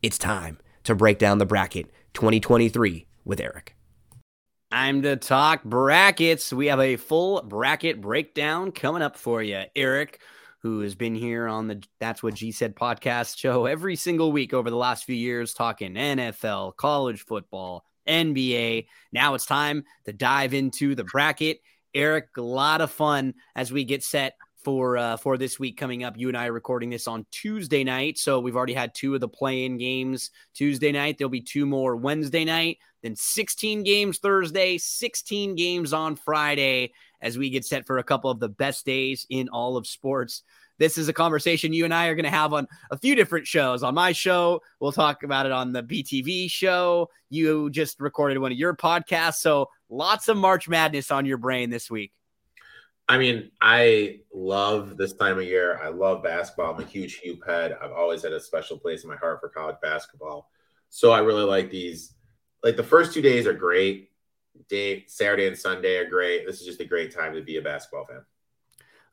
It's 0.01 0.18
time 0.18 0.58
to 0.84 0.96
break 0.96 1.20
down 1.20 1.38
the 1.38 1.46
bracket 1.46 1.92
2023 2.13 3.06
with 3.25 3.39
Erik. 3.39 3.75
Time 4.72 5.01
to 5.04 5.16
talk 5.16 5.63
brackets. 5.63 6.51
We 6.51 6.68
have 6.68 6.80
a 6.80 6.98
full 6.98 7.42
bracket 7.44 8.01
breakdown 8.01 8.72
coming 8.72 9.01
up 9.01 9.16
for 9.16 9.42
you. 9.42 9.62
Erik, 9.75 10.20
who 10.62 10.82
has 10.82 10.96
been 10.96 11.16
here 11.16 11.48
on 11.48 11.68
the 11.68 11.82
That's 12.00 12.24
What 12.24 12.34
G 12.34 12.51
Said 12.51 12.75
podcast 12.75 13.38
show 13.38 13.66
every 13.66 13.96
single 13.96 14.32
week 14.32 14.54
over 14.54 14.70
the 14.70 14.75
last 14.75 15.06
few 15.06 15.16
years, 15.16 15.54
talking 15.54 15.94
NFL, 15.94 16.75
college 16.75 17.22
football, 17.22 17.86
NBA. 18.08 18.88
Now 19.12 19.34
it's 19.34 19.46
time 19.46 19.84
to 20.06 20.14
dive 20.14 20.54
into 20.54 20.96
the 20.96 21.04
bracket. 21.04 21.60
Erik, 21.94 22.30
a 22.38 22.42
lot 22.42 22.82
of 22.82 22.92
fun 22.92 23.34
as 23.56 23.72
we 23.72 23.84
get 23.84 24.04
set 24.04 24.36
for 24.68 24.98
uh, 24.98 25.16
for 25.16 25.38
this 25.38 25.58
week 25.58 25.78
coming 25.78 26.04
up. 26.04 26.18
You 26.18 26.28
and 26.28 26.38
I 26.38 26.48
are 26.48 26.52
recording 26.52 26.90
this 26.90 27.08
on 27.08 27.26
Tuesday 27.32 27.84
night, 27.84 28.18
so 28.18 28.40
we've 28.40 28.56
already 28.58 28.74
had 28.74 28.94
two 28.94 29.16
of 29.16 29.22
the 29.22 29.30
play-in 29.30 29.78
games 29.78 30.30
Tuesday 30.54 30.92
night. 30.92 31.18
There'll 31.18 31.30
be 31.30 31.40
two 31.40 31.66
more 31.66 31.96
Wednesday 31.96 32.44
night, 32.44 32.78
then 33.02 33.16
16 33.16 33.84
games 33.84 34.18
Thursday, 34.18 34.78
16 34.78 35.56
games 35.56 35.94
on 35.94 36.18
Friday 36.18 36.92
as 37.22 37.38
we 37.38 37.50
get 37.50 37.64
set 37.64 37.88
for 37.88 37.98
a 37.98 38.04
couple 38.04 38.30
of 38.30 38.40
the 38.42 38.50
best 38.50 38.86
days 38.86 39.26
in 39.30 39.48
all 39.50 39.78
of 39.78 39.88
sports. 39.88 40.44
This 40.77 40.98
is 40.98 41.07
a 41.07 41.13
conversation 41.13 41.74
you 41.74 41.86
and 41.86 41.93
I 41.93 42.07
are 42.07 42.15
going 42.15 42.25
to 42.25 42.29
have 42.29 42.53
on 42.53 42.67
a 42.91 42.98
few 42.98 43.15
different 43.15 43.48
shows. 43.48 43.84
On 43.84 43.96
my 43.96 44.12
show, 44.12 44.62
we'll 44.79 44.91
talk 44.91 45.24
about 45.24 45.46
it 45.46 45.51
on 45.51 45.74
the 45.74 45.84
BTV 45.84 46.50
show. 46.50 47.10
You 47.29 47.69
just 47.69 48.00
recorded 48.00 48.38
one 48.38 48.51
of 48.51 48.57
your 48.57 48.75
podcasts. 48.75 49.36
So 49.36 49.69
lots 49.89 50.27
of 50.27 50.38
March 50.38 50.69
Madness 50.69 51.12
on 51.12 51.25
your 51.25 51.38
brain 51.38 51.69
this 51.69 51.89
week. 51.89 52.12
I 53.10 53.17
mean, 53.17 53.51
I 53.62 54.19
love 54.34 54.98
this 54.98 55.13
time 55.13 55.38
of 55.38 55.46
year. 55.46 55.79
I 55.81 55.88
love 55.88 56.24
basketball. 56.24 56.74
I'm 56.74 56.81
a 56.81 56.86
huge 56.86 57.22
hoop 57.24 57.46
head. 57.48 57.77
I've 57.81 57.93
always 57.93 58.24
had 58.24 58.34
a 58.34 58.39
special 58.39 58.77
place 58.77 59.03
in 59.03 59.10
my 59.10 59.15
heart 59.15 59.39
for 59.39 59.48
college 59.50 59.77
basketball. 59.81 60.50
So 60.89 61.12
I 61.12 61.19
really 61.19 61.43
like 61.43 61.72
these. 61.72 62.13
Like 62.63 62.75
the 62.75 62.84
first 62.84 63.13
two 63.13 63.22
days 63.22 63.48
are 63.48 63.53
great. 63.53 64.12
Day 64.67 65.05
Saturday 65.07 65.48
and 65.48 65.57
Sunday 65.57 65.98
are 65.98 66.10
great. 66.10 66.46
This 66.46 66.60
is 66.60 66.65
just 66.65 66.81
a 66.81 66.86
great 66.86 67.15
time 67.15 67.34
to 67.34 67.41
be 67.41 67.57
a 67.57 67.62
basketball 67.62 68.05
fan. 68.05 68.25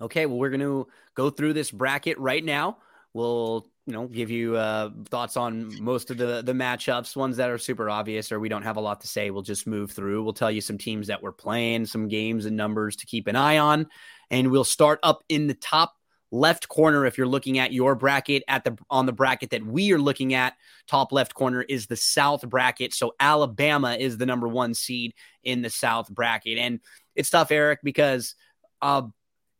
Okay, 0.04 0.26
well, 0.26 0.36
we're 0.36 0.50
going 0.50 0.60
to 0.60 0.86
go 1.14 1.30
through 1.30 1.54
this 1.54 1.70
bracket 1.70 2.18
right 2.18 2.44
now. 2.44 2.76
We'll, 3.14 3.66
you 3.86 3.94
know, 3.94 4.06
give 4.06 4.30
you 4.30 4.54
uh, 4.54 4.90
thoughts 5.06 5.38
on 5.38 5.82
most 5.82 6.10
of 6.10 6.18
the 6.18 6.42
the 6.42 6.52
matchups, 6.52 7.16
ones 7.16 7.38
that 7.38 7.48
are 7.48 7.56
super 7.56 7.88
obvious 7.88 8.30
or 8.30 8.38
we 8.38 8.50
don't 8.50 8.64
have 8.64 8.76
a 8.76 8.80
lot 8.80 9.00
to 9.00 9.08
say. 9.08 9.30
We'll 9.30 9.42
just 9.42 9.66
move 9.66 9.92
through. 9.92 10.22
We'll 10.22 10.34
tell 10.34 10.50
you 10.50 10.60
some 10.60 10.76
teams 10.76 11.06
that 11.06 11.22
we're 11.22 11.32
playing, 11.32 11.86
some 11.86 12.08
games 12.08 12.44
and 12.44 12.54
numbers 12.54 12.96
to 12.96 13.06
keep 13.06 13.28
an 13.28 13.36
eye 13.36 13.58
on, 13.58 13.86
and 14.30 14.50
we'll 14.50 14.64
start 14.64 14.98
up 15.02 15.22
in 15.30 15.46
the 15.46 15.54
top 15.54 15.94
left 16.30 16.68
corner 16.68 17.06
if 17.06 17.16
you're 17.16 17.26
looking 17.26 17.58
at 17.58 17.72
your 17.72 17.94
bracket 17.94 18.42
at 18.46 18.64
the 18.64 18.76
on 18.90 19.06
the 19.06 19.12
bracket 19.12 19.50
that 19.50 19.64
we 19.64 19.92
are 19.92 19.98
looking 19.98 20.34
at 20.34 20.54
top 20.88 21.12
left 21.12 21.32
corner 21.32 21.62
is 21.62 21.86
the 21.86 21.96
south 21.96 22.42
bracket 22.48 22.92
so 22.92 23.14
alabama 23.20 23.94
is 23.94 24.18
the 24.18 24.26
number 24.26 24.48
one 24.48 24.74
seed 24.74 25.14
in 25.44 25.62
the 25.62 25.70
south 25.70 26.10
bracket 26.10 26.58
and 26.58 26.80
it's 27.14 27.30
tough 27.30 27.52
erik 27.52 27.78
because 27.84 28.34
uh, 28.82 29.02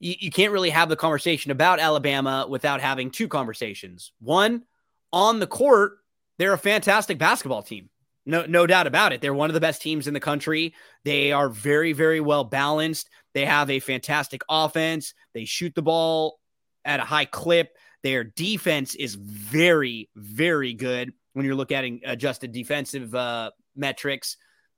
you, 0.04 0.14
you 0.20 0.30
can't 0.30 0.52
really 0.52 0.70
have 0.70 0.88
the 0.88 0.96
conversation 0.96 1.50
about 1.50 1.80
Alabama 1.80 2.46
without 2.48 2.80
having 2.80 3.10
two 3.10 3.26
conversations. 3.26 4.12
One, 4.20 4.64
on 5.12 5.40
the 5.40 5.46
court, 5.46 5.98
they're 6.38 6.52
a 6.52 6.58
fantastic 6.58 7.18
basketball 7.18 7.62
team. 7.62 7.88
No, 8.26 8.44
no 8.46 8.66
doubt 8.66 8.86
about 8.86 9.12
it. 9.12 9.20
They're 9.20 9.34
one 9.34 9.50
of 9.50 9.54
the 9.54 9.60
best 9.60 9.82
teams 9.82 10.06
in 10.06 10.14
the 10.14 10.20
country. 10.20 10.74
They 11.04 11.32
are 11.32 11.48
very, 11.48 11.92
very 11.92 12.20
well 12.20 12.44
balanced. 12.44 13.08
They 13.32 13.46
have 13.46 13.70
a 13.70 13.80
fantastic 13.80 14.42
offense. 14.48 15.14
They 15.32 15.46
shoot 15.46 15.74
the 15.74 15.82
ball 15.82 16.38
at 16.84 17.00
a 17.00 17.04
high 17.04 17.24
clip. 17.24 17.76
Their 18.02 18.24
defense 18.24 18.94
is 18.94 19.14
very, 19.14 20.10
very 20.14 20.74
good 20.74 21.12
when 21.32 21.46
you're 21.46 21.54
looking 21.54 22.04
at 22.04 22.12
adjusted 22.12 22.52
defensive 22.52 23.14
uh, 23.14 23.50
metrics. 23.74 24.36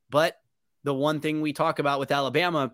But 0.08 0.36
the 0.84 0.94
one 0.94 1.20
thing 1.20 1.40
we 1.40 1.52
talk 1.52 1.80
about 1.80 1.98
with 1.98 2.12
Alabama 2.12 2.72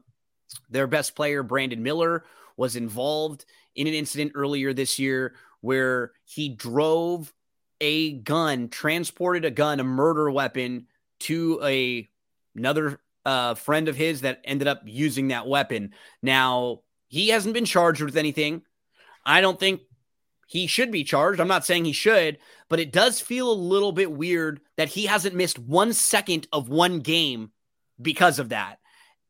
their 0.70 0.86
best 0.86 1.14
player, 1.14 1.42
Brandon 1.42 1.82
Miller, 1.82 2.24
was 2.56 2.76
involved 2.76 3.44
in 3.74 3.86
an 3.86 3.94
incident 3.94 4.32
earlier 4.34 4.72
this 4.72 4.98
year 4.98 5.34
where 5.60 6.12
he 6.24 6.48
drove 6.48 7.32
a 7.80 8.12
gun, 8.12 8.68
transported 8.68 9.44
a 9.44 9.50
gun, 9.50 9.80
a 9.80 9.84
murder 9.84 10.30
weapon 10.30 10.86
to 11.20 11.60
a 11.62 12.08
another 12.54 13.00
uh, 13.24 13.54
friend 13.54 13.88
of 13.88 13.96
his 13.96 14.22
that 14.22 14.40
ended 14.44 14.68
up 14.68 14.82
using 14.84 15.28
that 15.28 15.46
weapon. 15.46 15.92
Now, 16.22 16.80
he 17.08 17.28
hasn't 17.28 17.54
been 17.54 17.64
charged 17.64 18.02
with 18.02 18.16
anything. 18.16 18.62
I 19.24 19.40
don't 19.40 19.58
think 19.58 19.80
he 20.46 20.66
should 20.66 20.90
be 20.90 21.04
charged. 21.04 21.40
I'm 21.40 21.48
not 21.48 21.64
saying 21.64 21.84
he 21.84 21.92
should, 21.92 22.38
but 22.68 22.80
it 22.80 22.92
does 22.92 23.20
feel 23.20 23.50
a 23.50 23.54
little 23.54 23.92
bit 23.92 24.12
weird 24.12 24.60
that 24.76 24.90
he 24.90 25.06
hasn't 25.06 25.34
missed 25.34 25.58
one 25.58 25.92
second 25.92 26.46
of 26.52 26.68
one 26.68 27.00
game 27.00 27.52
because 28.00 28.38
of 28.38 28.50
that 28.50 28.78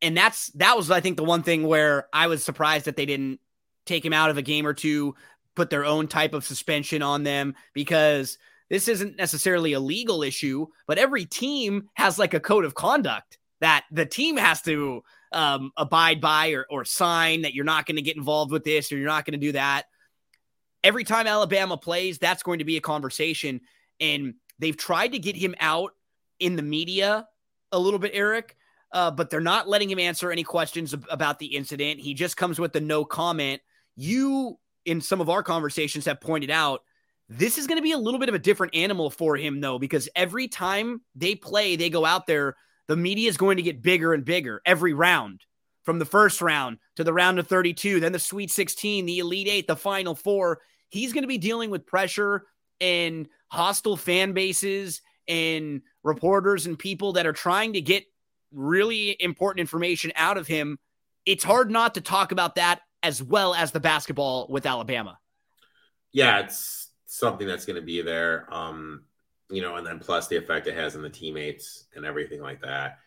and 0.02 0.16
that's 0.16 0.48
that 0.48 0.76
was 0.76 0.90
I 0.90 1.00
think 1.00 1.16
the 1.16 1.24
one 1.24 1.42
thing 1.42 1.66
where 1.66 2.08
I 2.12 2.26
was 2.26 2.44
surprised 2.44 2.84
that 2.86 2.96
they 2.96 3.06
didn't 3.06 3.40
take 3.86 4.04
him 4.04 4.12
out 4.12 4.30
of 4.30 4.36
a 4.36 4.42
game 4.42 4.66
or 4.66 4.74
two, 4.74 5.14
put 5.54 5.70
their 5.70 5.84
own 5.84 6.08
type 6.08 6.34
of 6.34 6.44
suspension 6.44 7.02
on 7.02 7.22
them 7.22 7.54
because 7.72 8.36
this 8.68 8.88
isn't 8.88 9.16
necessarily 9.16 9.72
a 9.72 9.80
legal 9.80 10.22
issue, 10.22 10.66
but 10.86 10.98
every 10.98 11.24
team 11.24 11.88
has 11.94 12.18
like 12.18 12.34
a 12.34 12.40
code 12.40 12.64
of 12.64 12.74
conduct 12.74 13.38
that 13.60 13.84
the 13.92 14.06
team 14.06 14.36
has 14.36 14.62
to 14.62 15.02
um, 15.32 15.72
abide 15.76 16.20
by 16.20 16.50
or, 16.50 16.66
or 16.70 16.84
sign 16.84 17.42
that 17.42 17.54
you're 17.54 17.64
not 17.64 17.86
going 17.86 17.96
to 17.96 18.02
get 18.02 18.16
involved 18.16 18.50
with 18.50 18.64
this 18.64 18.90
or 18.90 18.96
you're 18.96 19.06
not 19.06 19.24
going 19.24 19.38
to 19.38 19.46
do 19.46 19.52
that. 19.52 19.84
Every 20.82 21.04
time 21.04 21.26
Alabama 21.26 21.76
plays, 21.76 22.18
that's 22.18 22.42
going 22.42 22.58
to 22.58 22.64
be 22.64 22.76
a 22.76 22.80
conversation. 22.80 23.60
And 24.00 24.34
they've 24.58 24.76
tried 24.76 25.12
to 25.12 25.18
get 25.18 25.36
him 25.36 25.54
out 25.60 25.92
in 26.40 26.56
the 26.56 26.62
media 26.62 27.28
a 27.70 27.78
little 27.78 28.00
bit, 28.00 28.12
Erik, 28.14 28.56
uh, 28.92 29.10
but 29.10 29.30
they're 29.30 29.40
not 29.40 29.68
letting 29.68 29.90
him 29.90 29.98
answer 29.98 30.30
any 30.30 30.42
questions 30.42 30.94
about 31.10 31.38
the 31.38 31.46
incident. 31.46 32.00
He 32.00 32.14
just 32.14 32.36
comes 32.36 32.58
with 32.58 32.72
the 32.72 32.80
no 32.80 33.04
comment. 33.04 33.62
You, 33.96 34.58
in 34.84 35.00
some 35.00 35.20
of 35.20 35.30
our 35.30 35.42
conversations, 35.42 36.04
have 36.04 36.20
pointed 36.20 36.50
out 36.50 36.82
this 37.28 37.56
is 37.56 37.66
going 37.66 37.78
to 37.78 37.82
be 37.82 37.92
a 37.92 37.98
little 37.98 38.20
bit 38.20 38.28
of 38.28 38.34
a 38.34 38.38
different 38.38 38.74
animal 38.74 39.08
for 39.08 39.36
him, 39.36 39.60
though, 39.60 39.78
because 39.78 40.08
every 40.14 40.48
time 40.48 41.00
they 41.14 41.34
play, 41.34 41.76
they 41.76 41.88
go 41.88 42.04
out 42.04 42.26
there, 42.26 42.56
the 42.88 42.96
media 42.96 43.28
is 43.28 43.36
going 43.36 43.56
to 43.56 43.62
get 43.62 43.82
bigger 43.82 44.12
and 44.12 44.24
bigger 44.24 44.60
every 44.66 44.92
round 44.92 45.40
from 45.82 45.98
the 45.98 46.04
first 46.04 46.42
round 46.42 46.78
to 46.96 47.04
the 47.04 47.12
round 47.12 47.38
of 47.38 47.46
32, 47.46 48.00
then 48.00 48.12
the 48.12 48.18
Sweet 48.18 48.50
16, 48.50 49.06
the 49.06 49.18
Elite 49.18 49.48
Eight, 49.48 49.66
the 49.66 49.76
Final 49.76 50.14
Four. 50.14 50.60
He's 50.90 51.12
going 51.12 51.22
to 51.22 51.28
be 51.28 51.38
dealing 51.38 51.70
with 51.70 51.86
pressure 51.86 52.44
and 52.80 53.28
hostile 53.48 53.96
fan 53.96 54.32
bases 54.32 55.00
and 55.26 55.82
reporters 56.02 56.66
and 56.66 56.78
people 56.78 57.14
that 57.14 57.26
are 57.26 57.32
trying 57.32 57.72
to 57.72 57.80
get 57.80 58.04
really 58.52 59.16
important 59.20 59.60
information 59.60 60.12
out 60.16 60.36
of 60.36 60.46
him. 60.46 60.78
It's 61.26 61.44
hard 61.44 61.70
not 61.70 61.94
to 61.94 62.00
talk 62.00 62.32
about 62.32 62.56
that 62.56 62.80
as 63.02 63.22
well 63.22 63.54
as 63.54 63.72
the 63.72 63.80
basketball 63.80 64.46
with 64.48 64.66
Alabama. 64.66 65.18
Yeah, 66.12 66.40
it's 66.40 66.90
something 67.06 67.46
that's 67.46 67.64
going 67.64 67.76
to 67.76 67.82
be 67.82 68.02
there. 68.02 68.46
Um, 68.52 69.04
you 69.50 69.62
know, 69.62 69.76
and 69.76 69.86
then 69.86 69.98
plus 69.98 70.28
the 70.28 70.36
effect 70.36 70.66
it 70.66 70.74
has 70.74 70.96
on 70.96 71.02
the 71.02 71.10
teammates 71.10 71.84
and 71.94 72.04
everything 72.04 72.40
like 72.40 72.62
that. 72.62 72.98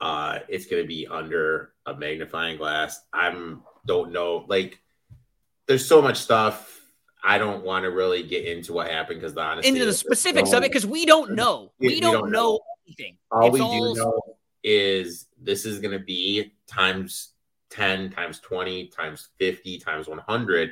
Uh, 0.00 0.40
it's 0.48 0.66
going 0.66 0.82
to 0.82 0.88
be 0.88 1.06
under 1.06 1.72
a 1.86 1.94
magnifying 1.94 2.56
glass. 2.56 3.00
I'm 3.12 3.62
don't 3.86 4.12
know. 4.12 4.44
Like, 4.48 4.80
there's 5.66 5.86
so 5.86 6.02
much 6.02 6.18
stuff. 6.18 6.80
I 7.24 7.38
don't 7.38 7.64
want 7.64 7.84
to 7.84 7.90
really 7.90 8.24
get 8.24 8.46
into 8.46 8.72
what 8.72 8.90
happened 8.90 9.20
because 9.20 9.34
the 9.34 9.42
honesty 9.42 9.68
into 9.68 9.84
the 9.84 9.92
specifics 9.92 10.50
no, 10.50 10.58
of 10.58 10.64
it 10.64 10.70
because 10.70 10.86
we 10.86 11.06
don't 11.06 11.32
know. 11.32 11.72
We, 11.78 11.88
we 11.88 12.00
don't, 12.00 12.14
don't, 12.14 12.32
know, 12.32 12.58
anything. 12.86 13.16
All 13.30 13.46
it's 13.46 13.52
we 13.52 13.60
all... 13.60 13.94
do 13.94 14.00
know 14.00 14.22
is 14.62 15.26
this 15.40 15.64
is 15.64 15.78
going 15.78 15.96
to 15.96 16.04
be 16.04 16.52
times 16.66 17.30
10 17.70 18.10
times 18.10 18.38
20 18.40 18.88
times 18.88 19.28
50 19.38 19.78
times 19.78 20.08
100 20.08 20.70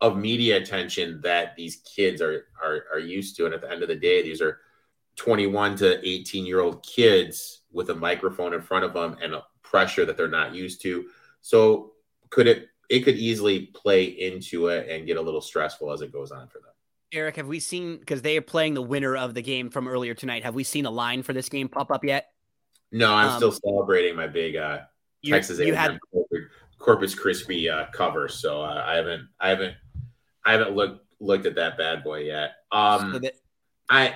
of 0.00 0.16
media 0.16 0.58
attention 0.58 1.20
that 1.22 1.56
these 1.56 1.76
kids 1.76 2.20
are, 2.20 2.46
are 2.62 2.84
are 2.92 2.98
used 2.98 3.36
to 3.36 3.46
and 3.46 3.54
at 3.54 3.60
the 3.60 3.70
end 3.70 3.82
of 3.82 3.88
the 3.88 3.96
day 3.96 4.22
these 4.22 4.40
are 4.40 4.58
21 5.16 5.76
to 5.76 6.06
18 6.06 6.44
year 6.44 6.60
old 6.60 6.84
kids 6.84 7.62
with 7.72 7.90
a 7.90 7.94
microphone 7.94 8.52
in 8.52 8.60
front 8.60 8.84
of 8.84 8.92
them 8.92 9.16
and 9.22 9.34
a 9.34 9.42
pressure 9.62 10.04
that 10.04 10.16
they're 10.16 10.28
not 10.28 10.54
used 10.54 10.82
to 10.82 11.06
so 11.40 11.92
could 12.30 12.46
it 12.46 12.68
it 12.90 13.00
could 13.00 13.16
easily 13.16 13.66
play 13.74 14.04
into 14.04 14.68
it 14.68 14.88
and 14.88 15.06
get 15.06 15.16
a 15.16 15.22
little 15.22 15.40
stressful 15.40 15.90
as 15.90 16.02
it 16.02 16.12
goes 16.12 16.30
on 16.30 16.46
for 16.48 16.58
them 16.58 16.70
Erik, 17.12 17.36
have 17.36 17.46
we 17.46 17.60
seen 17.60 17.98
because 17.98 18.22
they 18.22 18.36
are 18.36 18.42
playing 18.42 18.74
the 18.74 18.82
winner 18.82 19.16
of 19.16 19.34
the 19.34 19.42
game 19.42 19.70
from 19.70 19.86
earlier 19.86 20.14
tonight? 20.14 20.42
Have 20.42 20.56
we 20.56 20.64
seen 20.64 20.84
a 20.84 20.90
line 20.90 21.22
for 21.22 21.32
this 21.32 21.48
game 21.48 21.68
pop 21.68 21.92
up 21.92 22.02
yet? 22.02 22.33
No, 22.94 23.12
I'm 23.12 23.30
um, 23.30 23.36
still 23.36 23.50
celebrating 23.50 24.14
my 24.14 24.28
big 24.28 24.54
uh, 24.54 24.82
Texas 25.24 25.58
you 25.58 25.74
A&M 25.74 25.74
had... 25.74 25.98
Corpus 26.78 27.12
Christi 27.12 27.68
uh, 27.68 27.86
cover, 27.92 28.28
so 28.28 28.62
uh, 28.62 28.84
I 28.86 28.94
haven't, 28.94 29.28
I 29.40 29.48
haven't, 29.48 29.74
I 30.46 30.52
haven't 30.52 30.76
looked 30.76 31.04
looked 31.18 31.46
at 31.46 31.56
that 31.56 31.76
bad 31.76 32.04
boy 32.04 32.20
yet. 32.20 32.52
Um, 32.70 33.14
so 33.14 33.18
that... 33.18 33.34
I, 33.90 34.14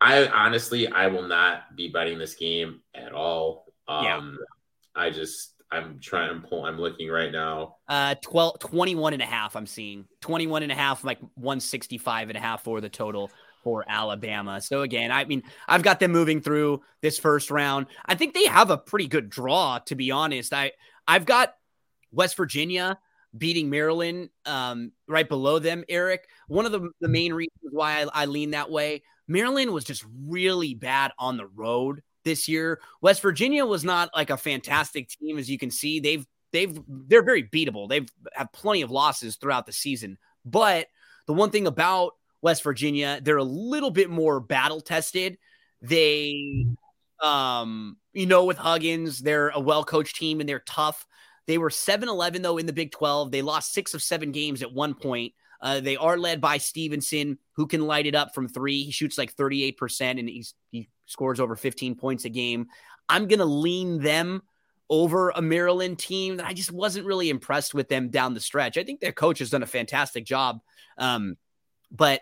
I 0.00 0.28
honestly, 0.28 0.88
I 0.88 1.08
will 1.08 1.28
not 1.28 1.76
be 1.76 1.88
betting 1.88 2.18
this 2.18 2.34
game 2.36 2.80
at 2.94 3.12
all. 3.12 3.66
Um, 3.86 4.04
yeah. 4.04 5.02
I 5.02 5.10
just 5.10 5.52
I'm 5.70 5.98
trying 6.00 6.40
to 6.40 6.48
pull, 6.48 6.64
I'm 6.64 6.80
looking 6.80 7.08
right 7.08 7.30
now. 7.30 7.76
Uh 7.86 8.14
12, 8.22 8.60
21 8.60 9.12
and 9.12 9.22
a 9.22 9.26
half. 9.26 9.56
I'm 9.56 9.66
seeing 9.66 10.06
21 10.22 10.62
and 10.62 10.72
a 10.72 10.74
half, 10.74 11.04
like 11.04 11.18
165 11.34 12.30
and 12.30 12.38
a 12.38 12.40
half 12.40 12.64
for 12.64 12.80
the 12.80 12.88
total 12.88 13.30
for 13.66 13.84
Alabama. 13.88 14.60
So 14.60 14.82
again, 14.82 15.10
I 15.10 15.24
mean, 15.24 15.42
I've 15.66 15.82
got 15.82 15.98
them 15.98 16.12
moving 16.12 16.40
through 16.40 16.82
this 17.02 17.18
first 17.18 17.50
round. 17.50 17.86
I 18.06 18.14
think 18.14 18.32
they 18.32 18.46
have 18.46 18.70
a 18.70 18.78
pretty 18.78 19.08
good 19.08 19.28
draw, 19.28 19.80
to 19.86 19.96
be 19.96 20.12
honest. 20.12 20.54
I 20.54 20.70
I've 21.08 21.26
got 21.26 21.56
West 22.12 22.36
Virginia 22.36 22.96
beating 23.36 23.68
Maryland 23.68 24.28
um, 24.44 24.92
right 25.08 25.28
below 25.28 25.58
them, 25.58 25.82
Erik. 25.88 26.28
One 26.46 26.64
of 26.64 26.70
the, 26.70 26.90
the 27.00 27.08
main 27.08 27.34
reasons 27.34 27.72
why 27.72 28.04
I, 28.04 28.22
I 28.22 28.26
lean 28.26 28.52
that 28.52 28.70
way, 28.70 29.02
Maryland 29.26 29.72
was 29.72 29.82
just 29.82 30.04
really 30.28 30.74
bad 30.74 31.10
on 31.18 31.36
the 31.36 31.46
road 31.46 32.02
this 32.24 32.46
year. 32.46 32.80
West 33.00 33.20
Virginia 33.20 33.66
was 33.66 33.82
not 33.82 34.10
like 34.14 34.30
a 34.30 34.36
fantastic 34.36 35.08
team, 35.08 35.38
as 35.38 35.50
you 35.50 35.58
can 35.58 35.72
see. 35.72 35.98
They've 35.98 36.24
they've 36.52 36.78
they're 36.86 37.24
very 37.24 37.42
beatable. 37.42 37.88
They've 37.88 38.08
had 38.32 38.52
plenty 38.52 38.82
of 38.82 38.92
losses 38.92 39.34
throughout 39.34 39.66
the 39.66 39.72
season. 39.72 40.18
But 40.44 40.86
the 41.26 41.34
one 41.34 41.50
thing 41.50 41.66
about 41.66 42.12
West 42.46 42.62
Virginia, 42.62 43.18
they're 43.20 43.38
a 43.38 43.42
little 43.42 43.90
bit 43.90 44.08
more 44.08 44.38
battle 44.38 44.80
tested. 44.80 45.36
They 45.82 46.68
um, 47.20 47.96
you 48.12 48.26
know, 48.26 48.44
with 48.44 48.56
Huggins, 48.56 49.18
they're 49.18 49.48
a 49.48 49.58
well 49.58 49.82
coached 49.82 50.14
team 50.14 50.38
and 50.38 50.48
they're 50.48 50.60
tough. 50.60 51.04
They 51.48 51.58
were 51.58 51.70
7 51.70 52.08
11, 52.08 52.42
though, 52.42 52.58
in 52.58 52.66
the 52.66 52.72
Big 52.72 52.92
12. 52.92 53.32
They 53.32 53.42
lost 53.42 53.72
six 53.72 53.94
of 53.94 54.02
seven 54.02 54.30
games 54.30 54.62
at 54.62 54.72
one 54.72 54.94
point. 54.94 55.32
Uh, 55.60 55.80
they 55.80 55.96
are 55.96 56.16
led 56.16 56.40
by 56.40 56.58
Stevenson, 56.58 57.36
who 57.54 57.66
can 57.66 57.88
light 57.88 58.06
it 58.06 58.14
up 58.14 58.32
from 58.32 58.46
three. 58.46 58.84
He 58.84 58.92
shoots 58.92 59.18
like 59.18 59.34
38%, 59.34 60.20
and 60.20 60.28
he's, 60.28 60.54
he 60.70 60.88
scores 61.06 61.40
over 61.40 61.56
15 61.56 61.96
points 61.96 62.26
a 62.26 62.28
game. 62.28 62.68
I'm 63.08 63.26
going 63.26 63.40
to 63.40 63.44
lean 63.44 64.00
them 64.00 64.42
over 64.88 65.30
a 65.30 65.42
Maryland 65.42 65.98
team 65.98 66.36
that 66.36 66.46
I 66.46 66.52
just 66.52 66.70
wasn't 66.70 67.06
really 67.06 67.28
impressed 67.28 67.74
with 67.74 67.88
them 67.88 68.08
down 68.08 68.34
the 68.34 68.40
stretch. 68.40 68.78
I 68.78 68.84
think 68.84 69.00
their 69.00 69.10
coach 69.10 69.40
has 69.40 69.50
done 69.50 69.64
a 69.64 69.66
fantastic 69.66 70.24
job. 70.24 70.60
Um, 70.96 71.36
but 71.90 72.20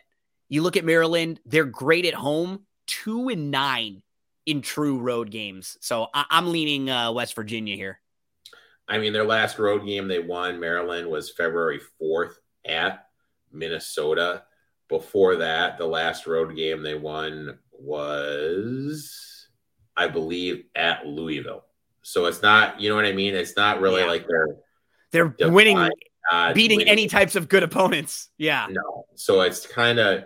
you 0.54 0.62
look 0.62 0.76
at 0.76 0.84
Maryland, 0.84 1.40
they're 1.44 1.64
great 1.64 2.06
at 2.06 2.14
home, 2.14 2.60
two 2.86 3.28
and 3.28 3.50
nine 3.50 4.02
in 4.46 4.62
true 4.62 5.00
road 5.00 5.30
games. 5.30 5.76
So 5.80 6.06
I- 6.14 6.26
am 6.30 6.52
leaning 6.52 6.88
uh, 6.88 7.10
West 7.10 7.34
Virginia 7.34 7.74
here. 7.74 8.00
I 8.86 8.98
mean, 8.98 9.12
their 9.12 9.24
last 9.24 9.58
road 9.58 9.84
game 9.84 10.06
they 10.06 10.20
won, 10.20 10.60
Maryland, 10.60 11.08
was 11.08 11.32
February 11.32 11.80
4th 12.00 12.34
at 12.64 13.06
Minnesota. 13.50 14.44
Before 14.88 15.36
that, 15.36 15.76
the 15.76 15.86
last 15.86 16.26
road 16.26 16.54
game 16.54 16.82
they 16.82 16.94
won 16.94 17.58
was, 17.72 19.48
I 19.96 20.06
believe, 20.06 20.66
at 20.76 21.04
Louisville. 21.04 21.64
So 22.02 22.26
it's 22.26 22.42
not, 22.42 22.80
you 22.80 22.90
know 22.90 22.94
what 22.94 23.06
I 23.06 23.12
mean? 23.12 23.34
It's 23.34 23.56
not 23.56 23.80
really 23.80 24.02
yeah. 24.02 24.06
like 24.06 24.28
they're 25.10 25.34
they're 25.38 25.50
winning, 25.50 25.90
beating 26.54 26.78
winning. 26.78 26.88
any 26.88 27.08
types 27.08 27.34
of 27.34 27.48
good 27.48 27.62
opponents. 27.62 28.28
Yeah. 28.36 28.66
No. 28.70 29.06
So 29.14 29.40
it's 29.40 29.66
kind 29.66 29.98
of 29.98 30.24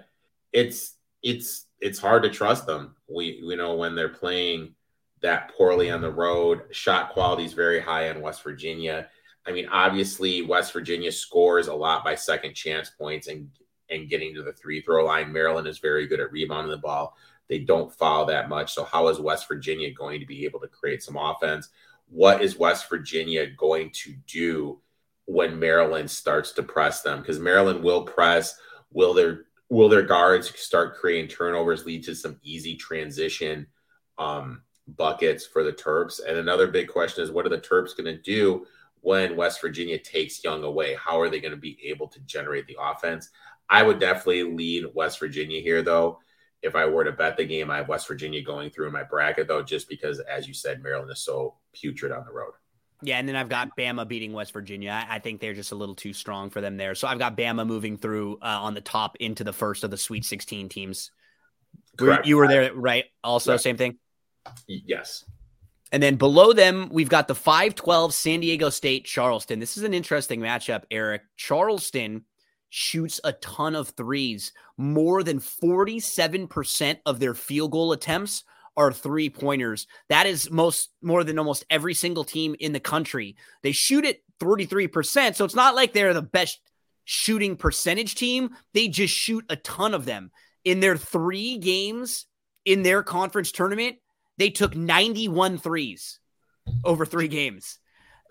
it's 0.53 0.97
it's 1.23 1.67
it's 1.81 1.99
hard 1.99 2.23
to 2.25 2.31
trust 2.31 2.67
them. 2.67 2.97
We 3.09 3.41
you 3.43 3.57
know 3.57 3.75
when 3.75 3.95
they're 3.95 4.09
playing 4.09 4.75
that 5.23 5.53
poorly 5.57 5.91
on 5.91 6.01
the 6.01 6.11
road. 6.11 6.63
Shot 6.71 7.11
quality 7.11 7.45
is 7.45 7.53
very 7.53 7.81
high 7.81 8.09
in 8.09 8.21
West 8.21 8.43
Virginia. 8.43 9.09
I 9.47 9.53
mean, 9.53 9.69
obviously, 9.71 10.43
West 10.43 10.73
Virginia 10.73 11.11
scores 11.11 11.69
a 11.69 11.75
lot 11.75 12.05
by 12.05 12.15
second 12.15 12.55
chance 12.55 12.91
points 12.91 13.29
and 13.29 13.49
and 13.91 14.09
getting 14.09 14.35
to 14.35 14.43
the 14.43 14.53
three 14.53 14.83
throw 14.83 15.07
line. 15.07 15.33
Maryland 15.33 15.67
is 15.67 15.79
very 15.79 16.07
good 16.07 16.21
at 16.21 16.31
rebounding 16.31 16.71
the 16.71 16.77
ball. 16.77 17.17
They 17.49 17.61
don't 17.61 17.93
foul 17.93 18.27
that 18.27 18.49
much. 18.49 18.75
So, 18.75 18.85
how 18.85 19.09
is 19.09 19.19
West 19.19 19.49
Virginia 19.49 19.91
going 19.93 20.21
to 20.21 20.27
be 20.27 20.45
able 20.45 20.61
to 20.61 20.69
create 20.69 21.03
some 21.03 21.17
offense? 21.17 21.71
What 22.11 22.43
is 22.43 22.59
West 22.59 22.89
Virginia 22.89 23.47
going 23.47 23.91
to 24.05 24.15
do 24.27 24.81
when 25.25 25.59
Maryland 25.59 26.11
starts 26.11 26.53
to 26.53 26.63
press 26.63 27.03
them? 27.03 27.21
Because 27.21 27.39
Maryland 27.39 27.83
will 27.83 28.03
press. 28.03 28.59
Will 28.93 29.15
their 29.15 29.45
will 29.71 29.89
their 29.89 30.03
guards 30.03 30.59
start 30.59 30.97
creating 30.97 31.29
turnovers, 31.29 31.85
lead 31.85 32.05
to 32.05 32.15
some 32.15 32.39
easy 32.43 32.75
transition 32.75 33.67
um, 34.19 34.63
buckets 34.87 35.47
for 35.47 35.63
the 35.63 35.73
Terps? 35.73 36.21
And 36.27 36.39
another 36.39 36.67
big 36.69 36.89
question 36.89 37.23
is, 37.23 37.31
what 37.31 37.47
are 37.47 37.51
the 37.51 37.59
Terps 37.59 37.97
going 37.97 38.07
to 38.07 38.23
do 38.23 38.67
when 39.01 39.37
West 39.37 39.61
Virginia 39.61 39.99
takes 39.99 40.43
Young 40.43 40.65
away? 40.65 40.95
How 40.95 41.21
are 41.21 41.29
they 41.29 41.41
going 41.41 41.53
to 41.53 41.59
be 41.59 41.79
able 41.85 42.09
to 42.09 42.21
generate 42.21 42.67
the 42.67 42.79
offense? 42.81 43.31
I 43.69 43.83
would 43.83 44.01
definitely 44.01 44.45
lead 44.45 44.87
West 44.95 45.19
Virginia 45.19 45.61
here, 45.61 45.83
though. 45.83 46.21
If 46.63 46.75
I 46.75 46.87
were 46.87 47.05
to 47.05 47.13
bet 47.13 47.37
the 47.37 47.45
game, 47.45 47.71
I 47.71 47.77
have 47.77 47.89
West 47.89 48.09
Virginia 48.09 48.43
going 48.43 48.71
through 48.71 48.87
in 48.87 48.93
my 48.93 49.05
bracket, 49.05 49.47
though, 49.47 49.63
just 49.63 49.89
because, 49.89 50.19
as 50.21 50.49
you 50.49 50.55
said, 50.55 50.83
Maryland 50.83 51.13
is 51.13 51.21
so 51.21 51.55
putrid 51.73 52.11
on 52.11 52.25
the 52.25 52.33
road. 52.33 52.55
Yeah, 53.01 53.19
and 53.19 53.29
then 53.29 53.37
I've 53.37 53.49
got 53.49 53.77
Bama 53.77 54.09
beating 54.09 54.33
West 54.33 54.53
Virginia. 54.53 55.07
I 55.09 55.21
think 55.21 55.41
they're 55.41 55.55
just 55.55 55.71
a 55.71 55.77
little 55.77 55.95
too 55.95 56.13
strong 56.13 56.51
for 56.51 56.61
them 56.61 56.77
there. 56.77 56.95
So 56.97 57.07
I've 57.07 57.19
got 57.19 57.37
Bama 57.37 57.65
moving 57.67 57.97
through 57.97 58.39
uh, 58.43 58.59
on 58.61 58.75
the 58.75 58.81
top 58.81 59.17
into 59.21 59.45
the 59.45 59.53
first 59.53 59.85
of 59.85 59.91
the 59.91 59.97
Sweet 59.97 60.25
16 60.25 60.69
teams. 60.69 61.13
Correct. 61.97 62.27
You 62.27 62.37
were 62.37 62.49
there, 62.49 62.75
right? 62.75 63.05
Also, 63.23 63.57
same 63.57 63.77
thing? 63.77 63.99
Yes. 64.67 65.25
And 65.93 66.03
then 66.03 66.17
below 66.17 66.53
them, 66.53 66.89
we've 66.93 67.09
got 67.09 67.29
the 67.29 67.35
512 67.35 68.13
San 68.13 68.41
Diego 68.41 68.69
State 68.69 69.05
Charleston. 69.05 69.59
This 69.59 69.77
is 69.77 69.85
an 69.85 69.95
interesting 69.95 70.41
matchup, 70.41 70.83
Erik. 70.91 71.23
Charleston 71.37 72.25
shoots 72.69 73.21
a 73.25 73.33
ton 73.33 73.75
of 73.75 73.91
threes. 73.91 74.53
More 74.77 75.23
than 75.23 75.39
47% 75.39 76.99
of 77.07 77.21
their 77.21 77.35
field 77.35 77.73
goal 77.73 77.93
attempts 77.93 78.45
are 78.79 78.93
three 78.93 79.29
pointers. 79.29 79.89
That 80.09 80.27
is 80.27 80.51
most 80.51 80.91
more 81.03 81.25
than 81.25 81.39
almost 81.39 81.67
every 81.69 81.95
single 81.95 82.23
team 82.25 82.55
in 82.61 82.73
the 82.73 82.81
country. 82.81 83.37
They 83.63 83.73
shoot 83.73 84.05
it 84.05 84.23
33%. 84.41 85.35
So 85.35 85.45
it's 85.45 85.57
not 85.57 85.75
like 85.75 85.93
they're 85.93 86.15
the 86.15 86.23
best 86.23 86.61
shooting 87.05 87.57
percentage 87.57 88.15
team. 88.15 88.51
They 88.73 88.87
just 88.87 89.13
shoot 89.13 89.45
a 89.51 89.57
ton 89.57 89.95
of 89.95 90.05
them. 90.05 90.31
In 90.65 90.79
their 90.79 90.97
three 90.97 91.59
games 91.59 92.27
in 92.65 92.83
their 92.83 93.03
conference 93.03 93.51
tournament, 93.51 93.97
they 94.37 94.51
took 94.51 94.77
91 94.77 95.59
threes 95.59 96.21
over 96.85 97.05
three 97.05 97.29
games. 97.29 97.81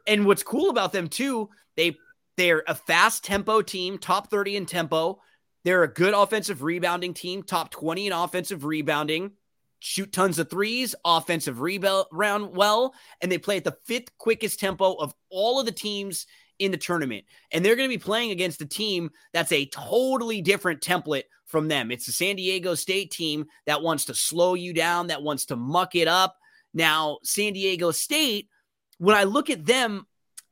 And 0.08 0.26
what's 0.26 0.44
cool 0.44 0.70
about 0.70 0.94
them 0.94 1.10
too, 1.10 1.50
they 1.76 1.98
they're 2.38 2.64
a 2.68 2.76
fast 2.76 3.26
tempo 3.26 3.62
team, 3.62 3.98
top 3.98 4.30
30 4.30 4.56
in 4.56 4.66
tempo. 4.66 5.20
They're 5.66 5.84
a 5.84 5.94
good 5.94 6.14
offensive 6.14 6.62
rebounding 6.62 7.14
team, 7.14 7.44
top 7.44 7.72
20 7.72 8.08
in 8.08 8.14
offensive 8.14 8.64
rebounding. 8.64 9.32
Shoot 9.80 10.12
tons 10.12 10.40
of 10.40 10.50
threes, 10.50 10.96
offensive 11.06 11.62
rebound 11.62 12.56
well, 12.56 12.94
and 13.22 13.32
they 13.32 13.38
play 13.38 13.58
at 13.58 13.64
the 13.64 13.78
fifth 13.86 14.18
quickest 14.18 14.60
tempo 14.60 14.94
of 14.94 15.14
all 15.30 15.60
of 15.60 15.66
the 15.66 15.72
teams 15.72 16.26
in 16.60 16.72
the 16.72 16.78
tournament. 16.78 17.26
And 17.52 17.64
they're 17.64 17.76
going 17.76 17.90
to 17.90 17.96
be 17.96 18.04
playing 18.04 18.32
against 18.32 18.62
a 18.62 18.66
team 18.66 19.12
that's 19.34 19.52
a 19.52 19.68
totally 19.68 20.42
different 20.42 20.82
template 20.82 21.24
from 21.46 21.68
them. 21.68 21.92
It's 21.92 22.08
the 22.08 22.12
San 22.12 22.36
Diego 22.36 22.76
State 22.76 23.12
team 23.12 23.46
that 23.68 23.82
wants 23.82 24.06
to 24.06 24.16
slow 24.16 24.56
you 24.56 24.74
down, 24.74 25.08
that 25.08 25.22
wants 25.22 25.46
to 25.46 25.56
muck 25.56 25.96
it 25.96 26.08
up. 26.08 26.36
Now, 26.74 27.20
San 27.24 27.54
Diego 27.54 27.92
State, 27.92 28.50
when 28.98 29.16
I 29.16 29.24
look 29.24 29.50
at 29.50 29.66
them, 29.66 30.08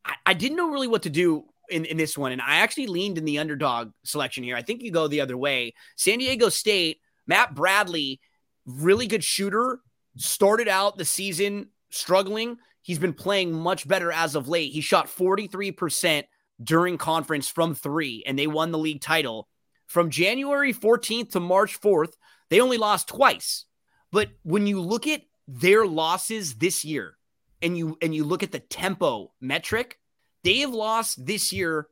I, 0.05 0.13
I 0.25 0.33
didn't 0.33 0.57
know 0.57 0.69
really 0.69 0.87
what 0.87 1.03
to 1.03 1.09
do 1.09 1.45
in, 1.69 1.85
in 1.85 1.97
this 1.97 2.17
one. 2.17 2.31
And 2.31 2.41
I 2.41 2.57
actually 2.57 2.87
leaned 2.87 3.17
in 3.17 3.25
the 3.25 3.39
underdog 3.39 3.91
selection 4.03 4.43
here. 4.43 4.55
I 4.55 4.61
think 4.61 4.81
you 4.81 4.91
go 4.91 5.07
the 5.07 5.21
other 5.21 5.37
way. 5.37 5.73
San 5.97 6.19
Diego 6.19 6.49
State, 6.49 6.99
Matt 7.27 7.55
Bradley, 7.55 8.19
really 8.65 9.07
good 9.07 9.23
shooter, 9.23 9.79
started 10.17 10.67
out 10.67 10.97
the 10.97 11.05
season 11.05 11.69
struggling. 11.89 12.57
He's 12.81 12.99
been 12.99 13.13
playing 13.13 13.53
much 13.53 13.87
better 13.87 14.11
as 14.11 14.35
of 14.35 14.47
late. 14.47 14.71
He 14.71 14.81
shot 14.81 15.07
43% 15.07 16.23
during 16.63 16.97
conference 16.97 17.49
from 17.49 17.75
three, 17.75 18.23
and 18.25 18.37
they 18.37 18.47
won 18.47 18.71
the 18.71 18.77
league 18.77 19.01
title. 19.01 19.47
From 19.87 20.09
January 20.09 20.73
14th 20.73 21.31
to 21.31 21.39
March 21.39 21.79
4th, 21.79 22.13
they 22.49 22.61
only 22.61 22.77
lost 22.77 23.07
twice. 23.07 23.65
But 24.11 24.29
when 24.43 24.67
you 24.67 24.81
look 24.81 25.07
at 25.07 25.21
their 25.47 25.85
losses 25.85 26.55
this 26.55 26.85
year 26.85 27.17
and 27.61 27.77
you 27.77 27.97
and 28.01 28.15
you 28.15 28.23
look 28.23 28.43
at 28.43 28.51
the 28.51 28.59
tempo 28.59 29.33
metric, 29.41 29.99
They 30.43 30.59
have 30.59 30.73
lost 30.73 31.25
this 31.25 31.51
year 31.51 31.87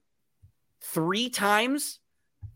three 0.81 1.29
times 1.29 1.99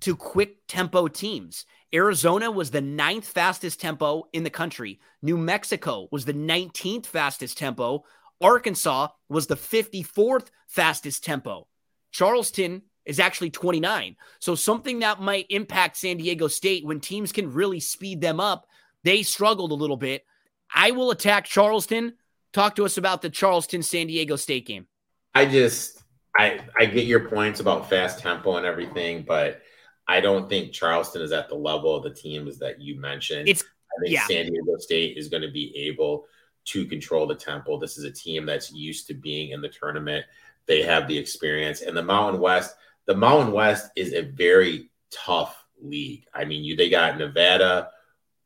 to 0.01 0.15
quick 0.15 0.57
tempo 0.67 1.07
teams. 1.07 1.65
Arizona 1.93 2.51
was 2.51 2.71
the 2.71 2.81
ninth 2.81 3.27
fastest 3.27 3.79
tempo 3.79 4.27
in 4.33 4.43
the 4.43 4.49
country. 4.49 4.99
New 5.21 5.37
Mexico 5.37 6.07
was 6.11 6.25
the 6.25 6.33
19th 6.33 7.05
fastest 7.05 7.57
tempo. 7.57 8.03
Arkansas 8.41 9.07
was 9.29 9.47
the 9.47 9.55
54th 9.55 10.47
fastest 10.67 11.23
tempo. 11.23 11.67
Charleston 12.11 12.83
is 13.05 13.19
actually 13.19 13.49
29. 13.49 14.15
So 14.39 14.53
something 14.53 14.99
that 14.99 15.21
might 15.21 15.45
impact 15.49 15.97
San 15.97 16.17
Diego 16.17 16.47
State 16.47 16.85
when 16.85 16.99
teams 16.99 17.31
can 17.31 17.53
really 17.53 17.79
speed 17.79 18.21
them 18.21 18.39
up. 18.39 18.67
They 19.03 19.23
struggled 19.23 19.71
a 19.71 19.75
little 19.75 19.97
bit. 19.97 20.25
I 20.73 20.91
will 20.91 21.11
attack 21.11 21.45
Charleston. 21.45 22.13
Talk 22.51 22.75
to 22.75 22.85
us 22.85 22.97
about 22.97 23.21
the 23.21 23.29
Charleston 23.29 23.81
San 23.81 24.07
Diego 24.07 24.35
State 24.35 24.67
game. 24.67 24.87
I 25.33 25.45
just 25.45 26.03
I 26.37 26.59
I 26.77 26.85
get 26.85 27.05
your 27.05 27.29
points 27.29 27.59
about 27.59 27.89
fast 27.89 28.19
tempo 28.19 28.57
and 28.57 28.65
everything, 28.65 29.23
but 29.25 29.61
I 30.07 30.21
don't 30.21 30.47
think 30.47 30.71
Charleston 30.71 31.21
is 31.21 31.31
at 31.31 31.49
the 31.49 31.55
level 31.55 31.95
of 31.95 32.03
the 32.03 32.13
teams 32.13 32.59
that 32.59 32.79
you 32.79 32.99
mentioned. 32.99 33.47
It's 33.47 33.63
I 33.63 34.01
think 34.01 34.13
yeah. 34.13 34.25
San 34.27 34.45
Diego 34.45 34.77
State 34.77 35.17
is 35.17 35.27
going 35.27 35.41
to 35.41 35.51
be 35.51 35.75
able 35.75 36.25
to 36.65 36.85
control 36.85 37.27
the 37.27 37.35
tempo. 37.35 37.79
This 37.79 37.97
is 37.97 38.03
a 38.03 38.11
team 38.11 38.45
that's 38.45 38.71
used 38.71 39.07
to 39.07 39.13
being 39.13 39.51
in 39.51 39.61
the 39.61 39.69
tournament. 39.69 40.25
They 40.65 40.83
have 40.83 41.07
the 41.07 41.17
experience. 41.17 41.81
And 41.81 41.95
the 41.95 42.03
Mountain 42.03 42.41
West, 42.41 42.75
the 43.05 43.15
Mountain 43.15 43.53
West 43.53 43.89
is 43.95 44.13
a 44.13 44.21
very 44.21 44.89
tough 45.11 45.65
league. 45.81 46.25
I 46.33 46.45
mean, 46.45 46.63
you 46.63 46.75
they 46.75 46.89
got 46.89 47.17
Nevada, 47.17 47.89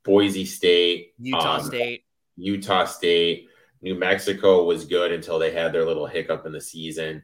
Boise 0.04 0.46
State, 0.46 1.14
Utah 1.20 1.58
um, 1.58 1.64
State. 1.64 2.04
Utah 2.38 2.86
State, 2.86 3.50
New 3.82 3.96
Mexico 3.96 4.64
was 4.64 4.86
good 4.86 5.12
until 5.12 5.40
they 5.40 5.52
had 5.52 5.74
their 5.74 5.86
little 5.86 6.08
hiccup 6.08 6.46
in 6.46 6.52
the 6.52 6.62
season. 6.62 7.24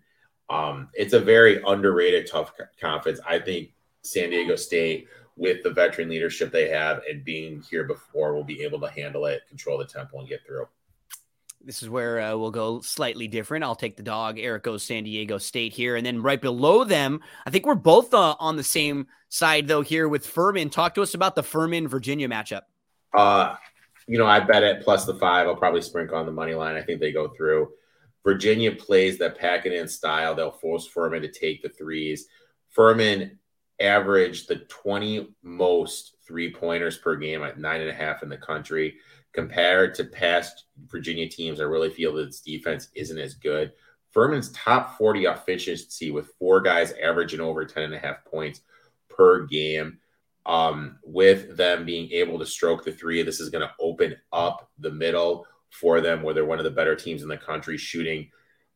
Um, 0.50 0.89
it's 0.93 1.13
a 1.13 1.19
very 1.19 1.62
underrated, 1.65 2.28
tough 2.28 2.54
conference. 2.80 3.19
I 3.28 3.39
think 3.39 3.71
San 4.12 4.30
Diego 4.30 4.56
State, 4.56 5.08
with 5.36 5.62
the 5.63 5.70
veteran 5.70 6.10
leadership 6.10 6.52
they 6.52 6.70
have 6.70 7.02
and 7.10 7.24
being 7.24 7.62
here 7.70 7.84
before, 7.84 8.34
will 8.34 8.43
be 8.43 8.63
able 8.63 8.80
to 8.80 8.89
handle 8.89 9.26
it, 9.26 9.41
control 9.48 9.78
the 9.78 9.86
tempo, 9.86 10.20
and 10.20 10.28
get 10.28 10.46
through. 10.46 10.67
This 11.62 11.84
is 11.84 11.89
where 11.89 12.20
uh, 12.20 12.38
we'll 12.38 12.52
go 12.52 12.82
slightly 12.82 13.28
different. 13.28 13.63
I'll 13.63 13.76
take 13.76 13.98
the 13.98 14.04
dog. 14.04 14.39
Erik 14.39 14.63
goes 14.63 14.84
San 14.84 15.04
Diego 15.04 15.38
State 15.38 15.74
here. 15.74 15.96
And 15.96 16.06
then 16.06 16.22
right 16.22 16.41
below 16.41 16.84
them, 16.84 17.20
I 17.46 17.50
think 17.50 17.65
we're 17.65 17.76
both 17.76 18.13
uh, 18.13 18.36
on 18.39 18.56
the 18.56 18.63
same 18.63 19.08
side, 19.30 19.67
though, 19.67 19.82
here 19.82 20.08
with 20.08 20.26
Furman. 20.26 20.70
Talk 20.70 20.96
to 20.96 21.02
us 21.02 21.13
about 21.13 21.36
the 21.36 21.43
Furman 21.43 21.88
Virginia 21.88 22.30
matchup. 22.30 22.62
Uh, 23.13 23.56
you 24.08 24.17
know, 24.17 24.26
I 24.26 24.39
bet 24.39 24.63
it 24.63 24.84
plus 24.84 25.06
the 25.06 25.15
five. 25.15 25.48
I'll 25.48 25.56
probably 25.56 25.82
sprinkle 25.82 26.17
on 26.17 26.26
the 26.26 26.32
money 26.32 26.54
line. 26.54 26.76
I 26.76 26.82
think 26.82 27.00
they 27.02 27.12
go 27.12 27.28
through. 27.30 27.70
Virginia 28.24 28.72
plays 28.72 29.17
that 29.17 29.38
pack 29.38 29.65
it 29.65 29.74
in 29.74 29.88
style. 29.88 30.36
They'll 30.36 30.52
force 30.52 30.88
Furman 30.88 31.22
to 31.22 31.32
take 31.32 31.62
the 31.62 31.70
threes. 31.70 32.28
Furman 32.70 33.39
averaged 33.79 34.47
the 34.47 34.57
20 34.57 35.35
most 35.43 36.17
three 36.25 36.51
pointers 36.51 36.97
per 36.97 37.15
game 37.15 37.43
at 37.43 37.59
nine 37.59 37.81
and 37.81 37.89
a 37.89 37.93
half 37.93 38.23
in 38.23 38.29
the 38.29 38.37
country. 38.37 38.95
Compared 39.33 39.93
to 39.95 40.05
past 40.05 40.65
Virginia 40.87 41.29
teams, 41.29 41.59
I 41.59 41.63
really 41.63 41.91
feel 41.91 42.13
that 42.15 42.27
its 42.27 42.41
defense 42.41 42.89
isn't 42.95 43.19
as 43.19 43.35
good. 43.35 43.71
Furman's 44.11 44.51
top 44.51 44.97
40 44.97 45.25
efficiency 45.25 46.11
with 46.11 46.33
four 46.39 46.59
guys 46.59 46.93
averaging 47.03 47.39
over 47.39 47.65
10 47.65 47.83
and 47.83 47.93
a 47.93 47.99
half 47.99 48.25
points 48.25 48.61
per 49.09 49.45
game. 49.45 49.99
Um, 50.45 50.97
with 51.03 51.57
them 51.57 51.85
being 51.85 52.09
able 52.11 52.39
to 52.39 52.45
stroke 52.45 52.83
the 52.83 52.93
three, 52.93 53.21
this 53.21 53.39
is 53.39 53.49
going 53.49 53.67
to 53.67 53.73
open 53.79 54.15
up 54.31 54.71
the 54.79 54.91
middle 54.91 55.45
for 55.69 55.99
them 55.99 56.23
where 56.23 56.33
they're 56.33 56.45
one 56.45 56.57
of 56.57 56.63
the 56.63 56.71
better 56.71 56.95
teams 56.95 57.21
in 57.21 57.27
the 57.27 57.37
country 57.37 57.77
shooting 57.77 58.29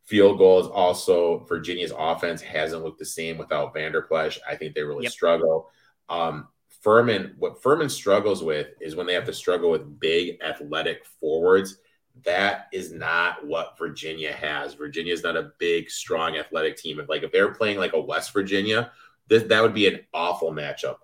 field 0.03 0.37
goals. 0.37 0.67
Also, 0.67 1.39
Virginia's 1.47 1.93
offense 1.97 2.41
hasn't 2.41 2.83
looked 2.83 2.99
the 2.99 3.05
same 3.05 3.37
without 3.37 3.73
Vander 3.73 4.01
Plas. 4.01 4.39
I 4.47 4.55
think 4.55 4.75
they 4.75 4.83
really 4.83 5.03
Yep. 5.03 5.11
struggle. 5.11 5.69
Um, 6.09 6.47
Furman, 6.81 7.35
what 7.37 7.61
Furman 7.61 7.89
struggles 7.89 8.43
with 8.43 8.69
is 8.81 8.95
when 8.95 9.05
they 9.05 9.13
have 9.13 9.25
to 9.25 9.33
struggle 9.33 9.69
with 9.69 9.99
big 9.99 10.41
athletic 10.41 11.05
forwards. 11.05 11.77
That 12.23 12.67
is 12.73 12.91
not 12.91 13.45
what 13.45 13.77
Virginia 13.77 14.33
has. 14.33 14.73
Virginia 14.73 15.13
is 15.13 15.23
not 15.23 15.37
a 15.37 15.51
big, 15.59 15.89
strong, 15.89 16.35
athletic 16.37 16.75
team. 16.77 16.99
If 16.99 17.07
like 17.07 17.23
if 17.23 17.31
they're 17.31 17.53
playing 17.53 17.77
like 17.77 17.93
a 17.93 18.01
West 18.01 18.33
Virginia, 18.33 18.91
this, 19.27 19.43
that 19.43 19.61
would 19.61 19.73
be 19.73 19.87
an 19.87 20.01
awful 20.13 20.51
matchup 20.51 20.97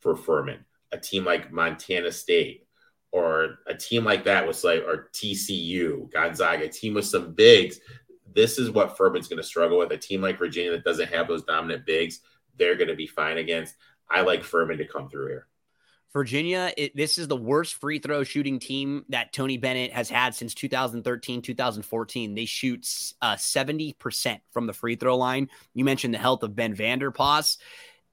for 0.00 0.16
Furman. 0.16 0.64
A 0.92 0.98
team 0.98 1.24
like 1.24 1.52
Montana 1.52 2.10
State 2.10 2.66
or 3.12 3.58
a 3.66 3.74
team 3.74 4.04
like 4.04 4.24
that 4.24 4.46
was 4.46 4.62
like 4.64 4.82
or 4.82 5.10
TCU, 5.12 6.10
Gonzaga, 6.12 6.64
a 6.64 6.68
team 6.68 6.94
with 6.94 7.06
some 7.06 7.32
bigs. 7.32 7.80
This 8.34 8.58
is 8.58 8.70
what 8.70 8.96
Furman's 8.96 9.28
going 9.28 9.38
to 9.38 9.42
struggle 9.42 9.78
with. 9.78 9.92
A 9.92 9.96
team 9.96 10.22
like 10.22 10.38
Virginia 10.38 10.70
that 10.72 10.84
doesn't 10.84 11.12
have 11.12 11.28
those 11.28 11.44
dominant 11.44 11.86
bigs, 11.86 12.20
they're 12.56 12.76
going 12.76 12.88
to 12.88 12.96
be 12.96 13.06
fine 13.06 13.38
against. 13.38 13.74
I 14.08 14.22
like 14.22 14.44
Furman 14.44 14.78
to 14.78 14.86
come 14.86 15.08
through 15.08 15.28
here. 15.28 15.46
Virginia, 16.12 16.72
it, 16.76 16.96
this 16.96 17.18
is 17.18 17.28
the 17.28 17.36
worst 17.36 17.74
free 17.76 18.00
throw 18.00 18.24
shooting 18.24 18.58
team 18.58 19.04
that 19.10 19.32
Tony 19.32 19.56
Bennett 19.56 19.92
has 19.92 20.10
had 20.10 20.34
since 20.34 20.54
2013, 20.54 21.40
2014. 21.40 22.34
They 22.34 22.44
shoot 22.46 23.14
uh, 23.22 23.36
70% 23.36 24.40
from 24.50 24.66
the 24.66 24.72
free 24.72 24.96
throw 24.96 25.16
line. 25.16 25.48
You 25.72 25.84
mentioned 25.84 26.12
the 26.12 26.18
health 26.18 26.42
of 26.42 26.56
Ben 26.56 26.74
Vander 26.74 27.12
Plas. 27.12 27.58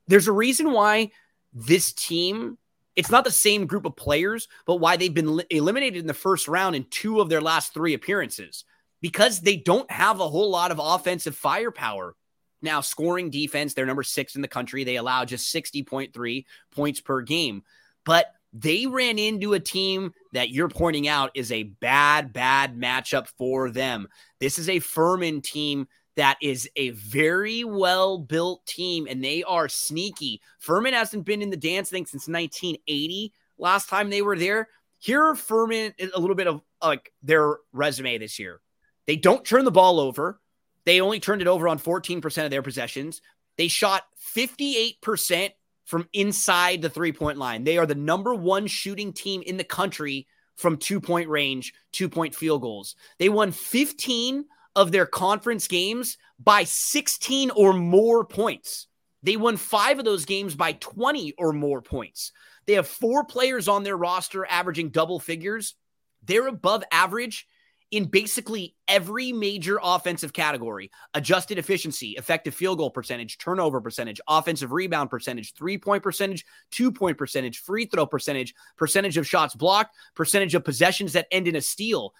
There's 0.08 0.28
a 0.28 0.32
reason 0.32 0.72
why 0.72 1.10
this 1.54 1.92
team, 1.92 2.60
it's 2.96 3.10
not 3.10 3.24
the 3.24 3.32
same 3.32 3.66
group 3.66 3.86
of 3.86 3.96
players, 3.96 4.48
but 4.68 4.76
why 4.76 4.98
they've 4.98 5.14
been 5.14 5.38
li- 5.38 5.46
eliminated 5.50 6.00
in 6.00 6.08
the 6.08 6.14
first 6.14 6.48
round 6.48 6.76
in 6.76 6.86
two 6.92 7.20
of 7.20 7.30
their 7.30 7.42
last 7.42 7.74
three 7.74 7.96
appearances 7.96 8.64
because 9.02 9.42
they 9.42 9.58
don't 9.58 9.90
have 9.92 10.20
a 10.20 10.30
whole 10.30 10.50
lot 10.50 10.72
of 10.72 10.80
offensive 10.82 11.36
firepower. 11.36 12.16
Now, 12.62 12.82
scoring 12.82 13.30
defense, 13.30 13.74
they're 13.74 13.86
number 13.86 14.04
six 14.04 14.36
in 14.36 14.42
the 14.42 14.48
country. 14.48 14.84
They 14.84 14.96
allow 14.96 15.26
just 15.26 15.54
60.3 15.54 16.46
points 16.72 17.02
per 17.02 17.22
game. 17.22 17.64
But 18.04 18.28
they 18.54 18.88
ran 18.88 19.20
into 19.20 19.54
a 19.54 19.60
team 19.60 20.14
that 20.34 20.50
you're 20.50 20.70
pointing 20.70 21.08
out 21.08 21.32
is 21.36 21.52
a 21.52 21.64
bad, 21.64 22.34
bad 22.34 22.76
matchup 22.78 23.28
for 23.38 23.70
them. 23.70 24.08
This 24.40 24.58
is 24.58 24.70
a 24.70 24.80
Furman 24.80 25.42
team 25.42 25.88
that 26.16 26.38
is 26.42 26.68
a 26.76 26.90
very 26.92 27.64
well 27.64 28.18
built 28.18 28.66
team, 28.66 29.08
and 29.08 29.24
they 29.24 29.44
are 29.44 29.70
sneaky. 29.70 30.42
Furman 30.58 30.94
hasn't 30.94 31.26
been 31.26 31.44
in 31.44 31.52
the 31.52 31.58
dance 31.58 31.90
thing 31.90 32.06
since 32.06 32.28
1980, 32.28 33.34
last 33.60 33.88
time 33.88 34.10
they 34.10 34.24
were 34.24 34.38
there. 34.38 34.68
Here 34.98 35.24
are 35.24 35.36
Furman 35.36 35.94
a 36.00 36.20
little 36.20 36.36
bit 36.36 36.48
of 36.48 36.62
like 36.82 37.14
their 37.22 37.58
resume 37.72 38.18
this 38.18 38.40
year. 38.40 38.62
They 39.08 39.15
don't 39.15 39.46
turn 39.46 39.65
the 39.65 39.72
ball 39.72 40.00
over. 40.00 40.39
They 40.86 41.02
only 41.02 41.20
turned 41.20 41.41
it 41.41 41.48
over 41.48 41.67
on 41.67 41.80
14% 41.80 42.46
of 42.46 42.52
their 42.52 42.62
possessions. 42.62 43.22
They 43.58 43.67
shot 43.67 44.04
58% 44.36 45.52
from 45.86 46.08
inside 46.13 46.82
the 46.82 46.89
three 46.89 47.13
point 47.13 47.38
line. 47.38 47.63
They 47.63 47.78
are 47.78 47.86
the 47.86 47.96
number 47.96 48.36
one 48.36 48.67
shooting 48.67 49.13
team 49.13 49.41
in 49.41 49.58
the 49.58 49.63
country 49.63 50.28
from 50.58 50.78
two 50.78 51.00
point 51.00 51.30
range, 51.30 51.74
two 51.91 52.10
point 52.10 52.36
field 52.36 52.62
goals. 52.62 52.96
They 53.17 53.30
won 53.30 53.52
15 53.52 54.46
of 54.76 54.91
their 54.91 55.06
conference 55.06 55.67
games 55.67 56.17
by 56.39 56.65
16 56.65 57.52
or 57.52 57.74
more 57.74 58.26
points. 58.26 58.88
They 59.24 59.38
won 59.38 59.58
five 59.58 59.98
of 59.98 60.06
those 60.06 60.26
games 60.26 60.56
by 60.56 60.74
20 60.74 61.34
or 61.38 61.52
more 61.52 61.82
points. 61.82 62.32
They 62.65 62.74
have 62.74 62.88
four 62.88 63.24
players 63.24 63.67
on 63.67 63.84
their 63.84 63.98
roster 63.98 64.46
averaging 64.46 64.89
double 64.89 65.20
figures. 65.20 65.76
They're 66.24 66.48
above 66.48 66.84
average 66.91 67.48
in 67.91 68.06
basically 68.06 68.76
every 68.88 69.32
major 69.32 69.80
offensive 69.82 70.34
category 70.34 70.91
adjusted 71.13 71.58
efficiency, 71.58 72.12
effective 72.17 72.54
field 72.54 72.78
goal 72.78 72.89
percentage, 72.89 73.38
turnover 73.38 73.80
percentage, 73.80 74.19
offensive 74.28 74.71
rebound 74.71 75.10
percentage, 75.10 75.54
three 75.54 75.78
point 75.78 76.04
percentage, 76.04 76.45
two 76.71 76.91
point 76.91 77.17
percentage, 77.17 77.60
free 77.60 77.86
throw 77.86 78.06
percentage, 78.06 78.54
percentage 78.78 79.17
of 79.17 79.28
shots 79.28 79.56
blocked, 79.56 79.95
percentage 80.15 80.54
of 80.56 80.65
possessions 80.65 81.13
that 81.13 81.28
end 81.32 81.47
in 81.47 81.56
a 81.56 81.62
steal. 81.62 82.13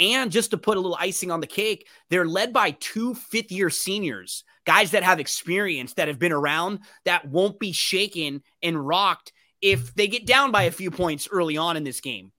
And 0.00 0.32
just 0.32 0.50
to 0.50 0.58
put 0.58 0.76
a 0.76 0.80
little 0.80 0.96
icing 0.98 1.30
on 1.30 1.40
the 1.40 1.46
cake, 1.46 1.86
they're 2.10 2.26
led 2.26 2.52
by 2.52 2.72
two 2.72 3.14
fifth 3.14 3.52
year 3.52 3.70
seniors, 3.70 4.42
guys 4.64 4.90
that 4.90 5.04
have 5.04 5.20
experience, 5.20 5.94
that 5.94 6.08
have 6.08 6.18
been 6.18 6.32
around, 6.32 6.80
that 7.04 7.28
won't 7.28 7.60
be 7.60 7.70
shaken 7.70 8.42
and 8.62 8.84
rocked 8.84 9.32
if 9.62 9.94
they 9.94 10.08
get 10.08 10.26
down 10.26 10.50
by 10.50 10.64
a 10.64 10.72
few 10.72 10.90
points 10.90 11.28
early 11.30 11.56
on 11.56 11.76
in 11.76 11.84
this 11.84 12.00
game. 12.00 12.32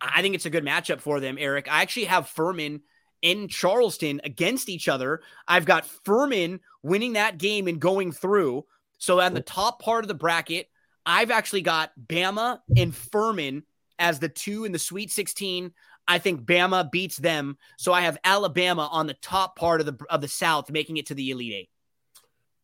I 0.00 0.22
think 0.22 0.34
it's 0.34 0.46
a 0.46 0.50
good 0.50 0.64
matchup 0.64 1.00
for 1.00 1.20
them, 1.20 1.36
Erik. 1.38 1.70
I 1.70 1.82
actually 1.82 2.06
have 2.06 2.28
Furman 2.28 2.80
in 3.22 3.48
Charleston 3.48 4.20
against 4.24 4.68
each 4.68 4.88
other. 4.88 5.20
I've 5.46 5.66
got 5.66 5.86
Furman 6.04 6.60
winning 6.82 7.14
that 7.14 7.38
game 7.38 7.68
and 7.68 7.80
going 7.80 8.12
through. 8.12 8.64
So 8.98 9.20
on 9.20 9.34
the 9.34 9.40
top 9.40 9.80
part 9.80 10.04
of 10.04 10.08
the 10.08 10.14
bracket, 10.14 10.68
I've 11.04 11.30
actually 11.30 11.62
got 11.62 11.92
Bama 11.98 12.60
and 12.76 12.94
Furman 12.94 13.64
as 13.98 14.18
the 14.18 14.28
two 14.28 14.64
in 14.64 14.72
the 14.72 14.78
Sweet 14.78 15.10
16. 15.10 15.72
I 16.08 16.18
think 16.18 16.44
Bama 16.44 16.90
beats 16.90 17.16
them. 17.16 17.58
So 17.78 17.92
I 17.92 18.02
have 18.02 18.18
Alabama 18.24 18.88
on 18.90 19.06
the 19.06 19.14
top 19.14 19.56
part 19.56 19.80
of 19.80 19.86
the 19.86 19.96
of 20.08 20.20
the 20.20 20.28
South 20.28 20.70
making 20.70 20.96
it 20.96 21.06
to 21.06 21.14
the 21.14 21.30
Elite 21.30 21.52
Eight. 21.54 21.70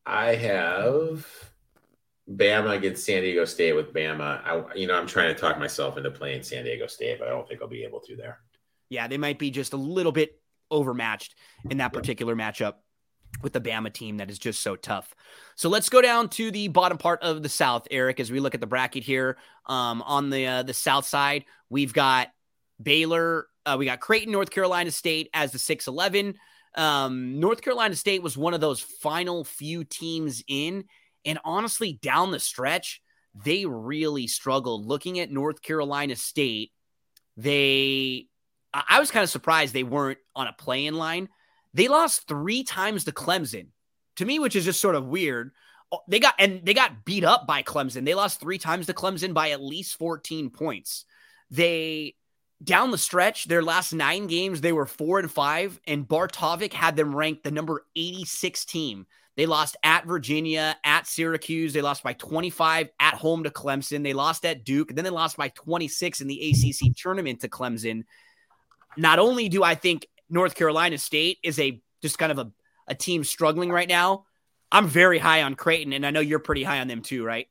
I 0.04 0.34
have 0.34 1.26
Bama 2.30 2.76
against 2.76 3.04
San 3.04 3.22
Diego 3.22 3.44
State 3.44 3.74
with 3.74 3.92
Bama. 3.92 4.42
I, 4.44 4.74
you 4.74 4.86
know, 4.86 4.94
I'm 4.94 5.06
trying 5.06 5.34
to 5.34 5.40
talk 5.40 5.58
myself 5.58 5.96
into 5.96 6.10
playing 6.10 6.42
San 6.42 6.64
Diego 6.64 6.86
State, 6.86 7.18
but 7.18 7.28
I 7.28 7.30
don't 7.30 7.46
think 7.48 7.62
I'll 7.62 7.68
be 7.68 7.84
able 7.84 8.00
to 8.00 8.16
there. 8.16 8.40
Yeah, 8.88 9.06
they 9.08 9.18
might 9.18 9.38
be 9.38 9.50
just 9.50 9.72
a 9.72 9.76
little 9.76 10.12
bit 10.12 10.40
overmatched 10.70 11.34
in 11.70 11.78
that 11.78 11.92
particular 11.92 12.34
matchup. 12.34 12.74
with 13.42 13.52
the 13.52 13.60
Bama 13.60 13.92
team 13.92 14.16
that 14.16 14.30
is 14.30 14.38
just 14.38 14.62
so 14.62 14.76
tough. 14.76 15.14
So 15.56 15.68
let's 15.68 15.88
go 15.88 16.00
down 16.00 16.28
to 16.30 16.50
the 16.50 16.68
bottom 16.68 16.96
part 16.96 17.22
of 17.22 17.42
the 17.42 17.48
South, 17.48 17.86
Erik, 17.90 18.18
as 18.18 18.30
we 18.30 18.40
look 18.40 18.54
at 18.54 18.60
the 18.60 18.66
bracket 18.66 19.02
here. 19.02 19.36
Um, 19.66 20.00
on 20.02 20.30
the 20.30 20.46
uh, 20.46 20.62
the 20.62 20.72
South 20.72 21.04
side, 21.04 21.44
we've 21.68 21.92
got 21.92 22.28
Baylor, 22.82 23.48
uh, 23.66 23.76
we 23.78 23.84
got 23.84 24.00
Creighton, 24.00 24.32
North 24.32 24.50
Carolina 24.50 24.90
State 24.90 25.28
as 25.34 25.52
the 25.52 25.58
6 25.58 25.86
11. 25.86 26.34
Um, 26.76 27.40
North 27.40 27.62
Carolina 27.62 27.96
State 27.96 28.22
was 28.22 28.36
one 28.36 28.54
of 28.54 28.60
those 28.60 28.80
final 28.80 29.44
few 29.44 29.84
teams 29.84 30.42
in. 30.46 30.84
And 31.26 31.38
honestly, 31.44 31.98
down 32.00 32.30
the 32.30 32.40
stretch, 32.40 33.02
they 33.44 33.66
really 33.66 34.26
struggled. 34.26 34.86
Looking 34.86 35.18
at 35.20 35.30
North 35.30 35.60
Carolina 35.60 36.16
State, 36.16 36.72
they, 37.36 38.28
I 38.72 39.00
was 39.00 39.10
kind 39.10 39.24
of 39.24 39.30
surprised 39.30 39.74
they 39.74 39.82
weren't 39.82 40.18
on 40.34 40.46
a 40.46 40.52
play 40.52 40.86
in 40.86 40.94
line. 40.94 41.28
They 41.74 41.88
lost 41.88 42.26
three 42.26 42.64
times 42.64 43.04
to 43.04 43.12
Clemson, 43.12 43.66
to 44.16 44.24
me, 44.24 44.38
which 44.38 44.56
is 44.56 44.64
just 44.64 44.80
sort 44.80 44.94
of 44.94 45.06
weird. 45.06 45.50
Oh, 45.92 46.00
they 46.08 46.18
got 46.18 46.34
and 46.38 46.64
they 46.64 46.74
got 46.74 47.04
beat 47.04 47.22
up 47.22 47.46
by 47.46 47.62
Clemson. 47.62 48.04
They 48.04 48.14
lost 48.14 48.40
three 48.40 48.58
times 48.58 48.86
to 48.86 48.94
Clemson 48.94 49.34
by 49.34 49.50
at 49.50 49.60
least 49.60 49.98
14 49.98 50.50
points. 50.50 51.04
They 51.50 52.16
down 52.62 52.90
the 52.90 52.98
stretch, 52.98 53.44
their 53.44 53.62
last 53.62 53.92
nine 53.92 54.26
games, 54.26 54.60
they 54.60 54.72
were 54.72 54.86
four 54.86 55.18
and 55.18 55.30
five, 55.30 55.78
and 55.86 56.08
Bart 56.08 56.32
Torvik 56.32 56.72
had 56.72 56.96
them 56.96 57.14
ranked 57.14 57.44
the 57.44 57.50
number 57.50 57.84
86 57.94 58.64
team. 58.64 59.06
They 59.36 59.44
lost 59.44 59.76
at 59.82 60.06
Virginia, 60.06 60.76
at 60.82 61.06
Syracuse. 61.06 61.74
They 61.74 61.82
lost 61.82 62.02
by 62.02 62.14
25 62.14 62.88
at 62.98 63.14
home 63.14 63.44
to 63.44 63.50
Clemson. 63.50 64.02
They 64.02 64.14
lost 64.14 64.46
at 64.46 64.64
Duke. 64.64 64.94
Then 64.94 65.04
they 65.04 65.10
lost 65.10 65.36
by 65.36 65.48
26 65.48 66.22
in 66.22 66.26
the 66.26 66.50
ACC 66.50 66.96
tournament 66.96 67.40
to 67.40 67.48
Clemson. 67.48 68.04
Not 68.96 69.18
only 69.18 69.50
do 69.50 69.62
I 69.62 69.74
think 69.74 70.06
North 70.30 70.54
Carolina 70.54 70.96
State 70.96 71.38
is 71.42 71.58
a 71.58 71.80
just 72.00 72.18
kind 72.18 72.32
of 72.32 72.38
a, 72.38 72.50
a 72.88 72.94
team 72.94 73.24
struggling 73.24 73.70
right 73.70 73.88
now, 73.88 74.24
I'm 74.72 74.86
very 74.86 75.18
high 75.18 75.42
on 75.42 75.54
Creighton, 75.54 75.92
and 75.92 76.06
I 76.06 76.10
know 76.10 76.20
you're 76.20 76.38
pretty 76.38 76.64
high 76.64 76.80
on 76.80 76.88
them 76.88 77.02
too, 77.02 77.24
right? 77.24 77.46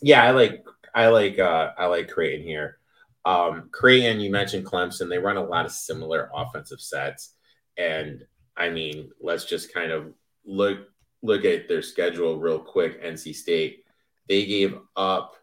Yeah, 0.00 0.24
I 0.24 0.30
like 0.30 0.64
I 0.94 1.08
like 1.08 1.38
uh 1.38 1.72
I 1.76 1.86
like 1.86 2.08
Creighton 2.10 2.46
here. 2.46 2.78
Um, 3.24 3.68
Creighton, 3.72 4.20
you 4.20 4.30
mentioned 4.30 4.64
Clemson. 4.64 5.08
They 5.08 5.18
run 5.18 5.36
a 5.36 5.44
lot 5.44 5.66
of 5.66 5.72
similar 5.72 6.30
offensive 6.34 6.80
sets, 6.80 7.34
and 7.76 8.24
I 8.56 8.70
mean, 8.70 9.10
let's 9.20 9.44
just 9.44 9.72
kind 9.72 9.92
of 9.92 10.12
look 10.44 10.78
look 11.26 11.44
at 11.44 11.68
their 11.68 11.82
schedule 11.82 12.38
real 12.38 12.58
quick. 12.58 13.02
NC 13.02 13.34
State, 13.34 13.84
they 14.28 14.46
gave 14.46 14.78
up 14.96 15.36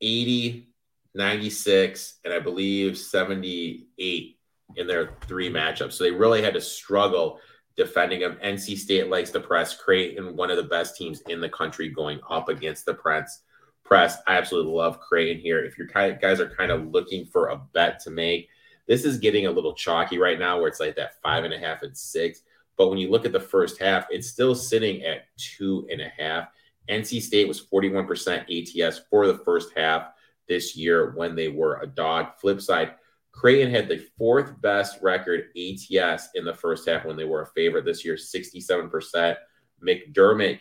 80, 0.00 0.68
96, 1.14 2.18
and 2.24 2.34
I 2.34 2.40
believe 2.40 2.98
78 2.98 4.38
in 4.76 4.86
their 4.86 5.10
three 5.26 5.50
matchups. 5.50 5.92
So 5.92 6.04
they 6.04 6.10
really 6.10 6.42
had 6.42 6.54
to 6.54 6.60
struggle 6.60 7.38
defending 7.76 8.20
them. 8.20 8.38
NC 8.42 8.76
State 8.76 9.08
likes 9.08 9.30
to 9.30 9.40
press. 9.40 9.76
Creighton, 9.76 10.36
one 10.36 10.50
of 10.50 10.56
the 10.56 10.62
best 10.64 10.96
teams 10.96 11.20
in 11.28 11.40
the 11.40 11.48
country, 11.48 11.88
going 11.88 12.20
up 12.28 12.48
against 12.48 12.86
the 12.86 12.94
press 12.94 13.42
press. 13.84 14.18
I 14.26 14.36
absolutely 14.36 14.72
love 14.72 15.00
Creighton 15.00 15.40
here. 15.40 15.64
If 15.64 15.78
you 15.78 15.86
guys 15.86 16.40
are 16.40 16.48
kind 16.48 16.72
of 16.72 16.90
looking 16.90 17.26
for 17.26 17.48
a 17.48 17.60
bet 17.74 18.00
to 18.00 18.10
make, 18.10 18.48
this 18.88 19.04
is 19.04 19.18
getting 19.18 19.46
a 19.46 19.50
little 19.50 19.74
chalky 19.74 20.18
right 20.18 20.38
now 20.38 20.58
where 20.58 20.68
it's 20.68 20.80
like 20.80 20.96
that 20.96 21.20
five 21.22 21.44
and 21.44 21.54
a 21.54 21.58
half 21.58 21.82
and 21.82 21.96
six. 21.96 22.42
But 22.76 22.88
when 22.88 22.98
you 22.98 23.10
look 23.10 23.24
at 23.24 23.32
the 23.32 23.40
first 23.40 23.78
half, 23.78 24.06
it's 24.10 24.28
still 24.28 24.54
sitting 24.54 25.02
at 25.04 25.26
two 25.36 25.86
and 25.90 26.00
a 26.00 26.08
half. 26.08 26.48
NC 26.88 27.22
State 27.22 27.48
was 27.48 27.64
41% 27.64 28.86
ATS 28.86 29.00
for 29.10 29.26
the 29.26 29.38
first 29.38 29.72
half 29.76 30.08
this 30.48 30.76
year 30.76 31.12
when 31.16 31.34
they 31.34 31.48
were 31.48 31.80
a 31.80 31.86
dog. 31.86 32.36
Flip 32.38 32.60
side, 32.60 32.94
Creighton 33.32 33.70
had 33.70 33.88
the 33.88 34.06
fourth 34.16 34.60
best 34.60 35.02
record 35.02 35.46
ATS 35.56 36.28
in 36.34 36.44
the 36.44 36.54
first 36.54 36.88
half 36.88 37.04
when 37.04 37.16
they 37.16 37.24
were 37.24 37.42
a 37.42 37.46
favorite 37.46 37.84
this 37.84 38.04
year, 38.04 38.14
67%. 38.14 39.36
McDermott 39.84 40.60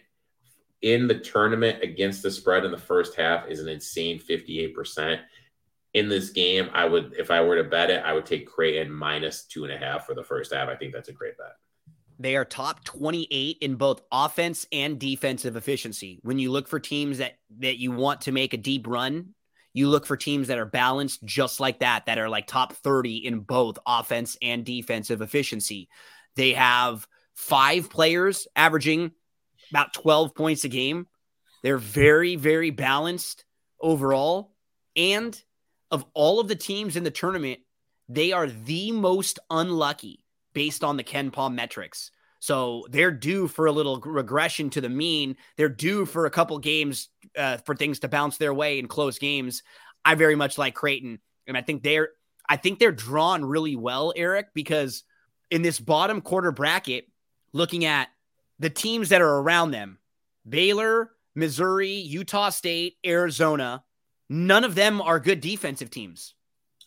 in 0.82 1.08
the 1.08 1.19
tournament 1.19 1.82
against 1.82 2.23
the 2.23 2.32
spread 2.32 2.65
in 2.65 2.71
the 2.71 2.78
first 2.78 3.15
half 3.15 3.47
is 3.47 3.60
an 3.60 3.69
insane 3.69 4.19
58%. 4.19 5.19
In 5.93 6.10
this 6.10 6.32
game, 6.32 6.69
I 6.73 6.86
would, 6.86 7.13
if 7.17 7.30
I 7.30 7.41
were 7.41 7.56
to 7.56 7.63
bet 7.63 7.91
it, 7.91 8.04
I 8.04 8.13
would 8.13 8.26
take 8.26 8.49
Creighton 8.49 8.91
minus 8.91 9.45
two 9.45 9.63
and 9.63 9.73
a 9.73 9.78
half 9.78 10.08
for 10.08 10.15
the 10.15 10.23
first 10.23 10.52
half. 10.52 10.67
I 10.67 10.76
think 10.76 10.91
that's 10.91 11.10
a 11.10 11.13
great 11.13 11.38
bet. 11.38 11.56
They 12.23 12.38
are 12.38 12.45
top 12.45 12.86
28 12.86 13.57
in 13.59 13.75
both 13.75 14.01
offense 14.09 14.65
and 14.71 14.97
defensive 14.97 15.57
efficiency. 15.57 16.21
When 16.23 16.39
you 16.39 16.51
look 16.51 16.69
for 16.69 16.79
teams 16.79 17.17
that 17.17 17.33
that 17.59 17.79
you 17.79 17.91
want 17.91 18.21
to 18.21 18.31
make 18.31 18.53
a 18.53 18.57
deep 18.57 18.88
run, 18.88 19.36
you 19.73 19.89
look 19.89 20.05
for 20.05 20.15
teams 20.15 20.47
that 20.47 20.57
are 20.57 20.65
balanced 20.65 21.25
just 21.25 21.59
like 21.59 21.79
that, 21.79 22.05
that 22.05 22.17
are 22.17 22.29
like 22.29 22.47
top 22.47 22.71
30 22.77 23.17
in 23.27 23.41
both 23.41 23.77
offense 23.86 24.38
and 24.41 24.63
defensive 24.63 25.21
efficiency. 25.21 25.89
They 26.38 26.53
have 26.53 27.05
five 27.36 27.89
players 27.89 28.47
averaging 28.55 29.12
about 29.71 29.93
12 29.93 30.33
points 30.33 30.63
a 30.63 30.69
game. 30.69 31.07
They're 31.62 31.77
very, 31.77 32.38
very 32.38 32.69
balanced 32.69 33.43
overall. 33.81 34.53
And 34.95 35.38
of 35.91 36.05
all 36.13 36.39
of 36.39 36.47
the 36.47 36.55
teams 36.55 36.95
in 36.95 37.03
the 37.03 37.12
tournament, 37.12 37.59
they 38.07 38.31
are 38.31 38.47
the 38.47 38.93
most 38.93 39.39
unlucky 39.49 40.23
based 40.53 40.83
on 40.83 40.97
the 40.97 41.03
KenPom 41.03 41.53
metrics. 41.55 42.12
So 42.43 42.86
they're 42.89 43.10
due 43.10 43.47
for 43.47 43.67
a 43.67 43.71
little 43.71 44.01
regression 44.01 44.69
to 44.71 44.82
the 44.82 44.89
mean. 44.89 45.38
They're 45.56 45.69
due 45.69 46.06
for 46.06 46.25
a 46.25 46.29
couple 46.29 46.60
games 46.60 47.08
uh, 47.38 47.56
for 47.60 47.73
things 47.73 47.99
to 47.99 48.10
bounce 48.10 48.38
their 48.38 48.53
way 48.53 48.79
in 48.79 48.89
close 48.89 49.17
games. 49.17 49.63
I 50.03 50.15
very 50.15 50.36
much 50.36 50.58
like 50.58 50.75
Creighton, 50.75 51.19
and 51.47 51.56
I 51.56 51.62
think 51.62 51.84
they're 51.84 52.10
I 52.49 52.58
think 52.58 52.79
they're 52.79 52.91
drawn 52.91 53.45
really 53.45 53.77
well, 53.77 54.12
Erik, 54.17 54.47
because 54.53 55.03
in 55.51 55.62
this 55.62 55.79
bottom 55.79 56.19
quarter 56.19 56.51
bracket, 56.51 57.08
looking 57.53 57.86
at 57.86 58.10
the 58.60 58.69
teams 58.69 59.08
that 59.08 59.21
are 59.21 59.38
around 59.38 59.71
them 59.71 59.99
Baylor, 60.45 61.12
Missouri, 61.36 61.93
Utah 61.93 62.49
State, 62.49 62.97
Arizona 63.06 63.86
none 64.27 64.65
of 64.65 64.75
them 64.75 65.01
are 65.01 65.17
good 65.17 65.39
defensive 65.39 65.89
teams. 65.89 66.34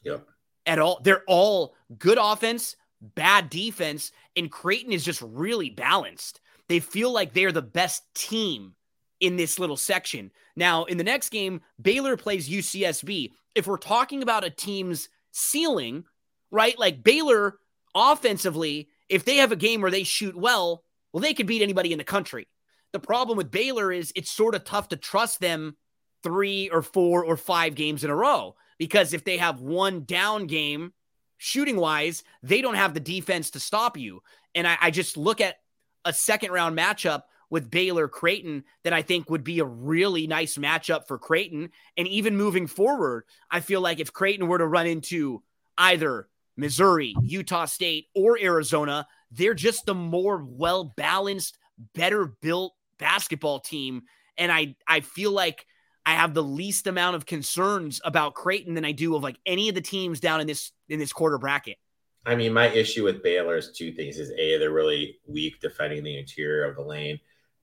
Yep. 0.05 0.23
At 0.67 0.79
all. 0.81 1.01
They're 1.03 1.25
all 1.27 1.75
good 1.97 2.19
offense, 2.21 2.77
bad 3.15 3.51
defense, 3.51 4.13
and 4.35 4.51
Creighton 4.51 4.93
is 4.93 5.05
just 5.05 5.23
really 5.23 5.71
balanced. 5.71 6.41
They 6.69 6.81
feel 6.81 7.13
like 7.13 7.33
they're 7.33 7.53
the 7.53 7.63
best 7.63 8.03
team 8.15 8.75
in 9.21 9.37
this 9.37 9.59
little 9.59 9.77
section. 9.77 10.31
Now, 10.57 10.85
in 10.85 10.99
the 10.99 11.05
next 11.05 11.31
game, 11.31 11.61
Baylor 11.81 12.17
plays 12.17 12.49
UCSB. 12.49 13.33
If 13.55 13.67
we're 13.67 13.79
talking 13.79 14.23
about 14.23 14.45
a 14.45 14.51
team's 14.51 15.09
ceiling, 15.33 16.05
right? 16.51 16.79
Like 16.79 17.03
Baylor 17.03 17.59
offensively, 17.95 18.89
if 19.09 19.25
they 19.25 19.37
have 19.37 19.53
a 19.53 19.57
game 19.57 19.81
where 19.81 19.91
they 19.91 20.03
shoot 20.03 20.37
well, 20.37 20.83
well, 21.13 21.21
they 21.21 21.35
could 21.35 21.47
beat 21.47 21.63
anybody 21.63 21.93
in 21.93 21.99
the 21.99 22.05
country. 22.05 22.49
The 22.93 23.01
problem 23.01 23.37
with 23.37 23.51
Baylor 23.51 23.93
is 23.93 24.13
it's 24.15 24.31
sort 24.31 24.55
of 24.55 24.65
tough 24.65 24.89
to 24.89 24.97
trust 24.97 25.41
them 25.41 25.77
three 26.23 26.69
or 26.71 26.83
four 26.83 27.25
or 27.25 27.37
five 27.37 27.75
games 27.75 28.05
in 28.05 28.11
a 28.11 28.15
row 28.15 28.57
because 28.79 29.13
if 29.13 29.25
they 29.25 29.39
have 29.39 29.61
one 29.61 30.05
down 30.05 30.47
game 30.47 30.93
shooting 31.39 31.77
wise, 31.77 32.25
they 32.43 32.61
don't 32.63 32.75
have 32.75 32.95
the 32.95 33.01
defense 33.01 33.51
to 33.51 33.61
stop 33.61 33.97
you. 33.97 34.23
And 34.55 34.67
I, 34.67 34.77
I 34.81 34.91
just 34.91 35.17
look 35.17 35.41
at 35.41 35.57
a 36.05 36.13
second 36.13 36.53
round 36.53 36.77
matchup 36.77 37.23
with 37.51 37.71
Baylor 37.71 38.09
Creighton 38.09 38.65
that 38.83 38.93
I 38.93 39.03
think 39.03 39.31
would 39.31 39.45
be 39.45 39.61
a 39.61 39.65
really 39.65 40.27
nice 40.27 40.57
matchup 40.57 41.07
for 41.07 41.19
Creighton. 41.19 41.71
And 41.97 42.09
even 42.09 42.37
moving 42.37 42.67
forward, 42.67 43.25
I 43.51 43.61
feel 43.61 43.81
like 43.81 44.01
if 44.01 44.13
Creighton 44.13 44.49
were 44.49 44.59
to 44.59 44.67
run 44.67 44.87
into 44.87 45.43
either 45.79 46.29
Missouri, 46.57 47.15
Utah 47.23 47.67
State, 47.67 48.07
or 48.15 48.39
Arizona, 48.41 49.07
they're 49.31 49.55
just 49.55 49.87
the 49.87 49.95
more 49.95 50.45
well 50.45 50.93
balanced, 50.97 51.59
better 51.95 52.27
built 52.27 52.75
basketball 52.99 53.61
team. 53.61 54.03
And 54.39 54.51
I, 54.51 54.75
I 54.89 55.01
feel 55.01 55.31
like 55.31 55.67
I 56.07 56.13
have 56.15 56.35
the 56.35 56.43
least 56.43 56.87
amount 56.87 57.17
of 57.17 57.27
concerns 57.27 58.01
about 58.05 58.35
Creighton 58.35 58.75
than 58.75 58.85
I 58.85 58.93
do 58.93 59.17
of 59.17 59.25
like 59.25 59.39
any 59.45 59.69
of 59.69 59.75
the 59.75 59.81
teams 59.81 60.21
down 60.21 60.41
in 60.41 60.47
this 60.47 60.71
in 60.89 61.01
this 61.01 61.13
quarter 61.13 61.37
bracket. 61.37 61.77
I 62.25 62.37
mean, 62.37 62.53
my 62.53 62.69
issue 62.69 63.05
with 63.05 63.25
Baylor 63.25 63.57
is 63.57 63.73
two 63.73 63.93
things: 63.93 64.19
is 64.19 64.31
a 64.39 64.59
they're 64.59 64.71
really 64.71 65.19
weak 65.27 65.61
defending 65.61 66.05
the 66.05 66.17
interior 66.17 66.65
of 66.65 66.77
the 66.77 66.83
lane, 66.83 67.19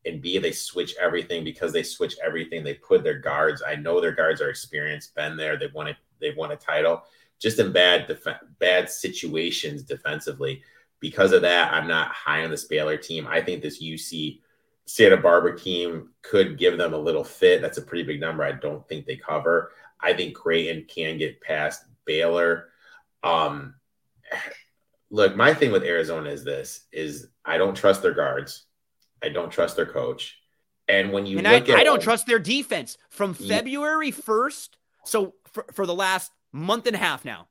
and 0.05 0.21
b 0.21 0.37
they 0.39 0.51
switch 0.51 0.93
everything 1.01 1.45
because 1.45 1.71
they 1.71 1.83
switch 1.83 2.15
everything. 2.23 2.63
They 2.63 2.73
put 2.75 3.03
their 3.03 3.17
guards. 3.17 3.63
I 3.65 3.75
know 3.75 4.01
their 4.01 4.11
guards 4.11 4.41
are 4.41 4.49
experienced, 4.49 5.15
been 5.15 5.37
there. 5.37 5.57
They've 5.57 5.73
won 5.73 5.87
it. 5.87 5.95
They've 6.19 6.37
won 6.37 6.51
a 6.51 6.57
title. 6.57 7.03
Just 7.39 7.59
in 7.59 7.71
bad 7.71 8.07
def- 8.07 8.41
bad 8.59 8.89
situations 8.89 9.83
defensively 9.83 10.61
because 10.99 11.31
of 11.33 11.41
that, 11.41 11.73
I'm 11.73 11.87
not 11.87 12.11
high 12.11 12.43
on 12.43 12.51
this 12.51 12.65
Baylor 12.65 12.97
team. 12.97 13.27
I 13.27 13.41
think 13.41 13.61
this 13.61 13.81
UC 13.81 14.39
Santa 14.85 15.17
Barbara 15.17 15.57
team 15.57 16.09
could 16.21 16.57
give 16.57 16.77
them 16.77 16.93
a 16.93 16.97
little 16.97 17.23
fit. 17.23 17.61
That's 17.61 17.77
a 17.77 17.81
pretty 17.81 18.03
big 18.03 18.19
number. 18.19 18.43
I 18.43 18.51
don't 18.51 18.87
think 18.87 19.05
they 19.05 19.15
cover. 19.15 19.71
I 19.99 20.13
think 20.13 20.35
Creighton 20.35 20.85
can 20.87 21.17
get 21.17 21.41
past 21.41 21.85
Baylor. 22.05 22.69
Um, 23.23 23.75
look, 25.09 25.35
my 25.35 25.53
thing 25.53 25.71
with 25.71 25.83
Arizona 25.83 26.29
is 26.29 26.43
this: 26.43 26.85
is 26.91 27.27
I 27.45 27.57
don't 27.57 27.75
trust 27.75 28.01
their 28.01 28.13
guards. 28.13 28.65
I 29.23 29.29
don't 29.29 29.51
trust 29.51 29.77
their 29.77 29.85
coach. 29.85 30.37
And 30.87 31.13
when 31.13 31.25
you 31.25 31.37
and 31.37 31.47
I, 31.47 31.55
I, 31.55 31.83
don't 31.85 32.01
trust 32.01 32.27
their 32.27 32.39
defense 32.39 32.97
from 33.09 33.33
February 33.33 34.11
first. 34.11 34.77
So 35.05 35.33
for, 35.45 35.65
for 35.71 35.85
the 35.85 35.95
last 35.95 36.31
month 36.51 36.87
and 36.87 36.95
a 36.95 36.99
half 36.99 37.23
now, 37.23 37.47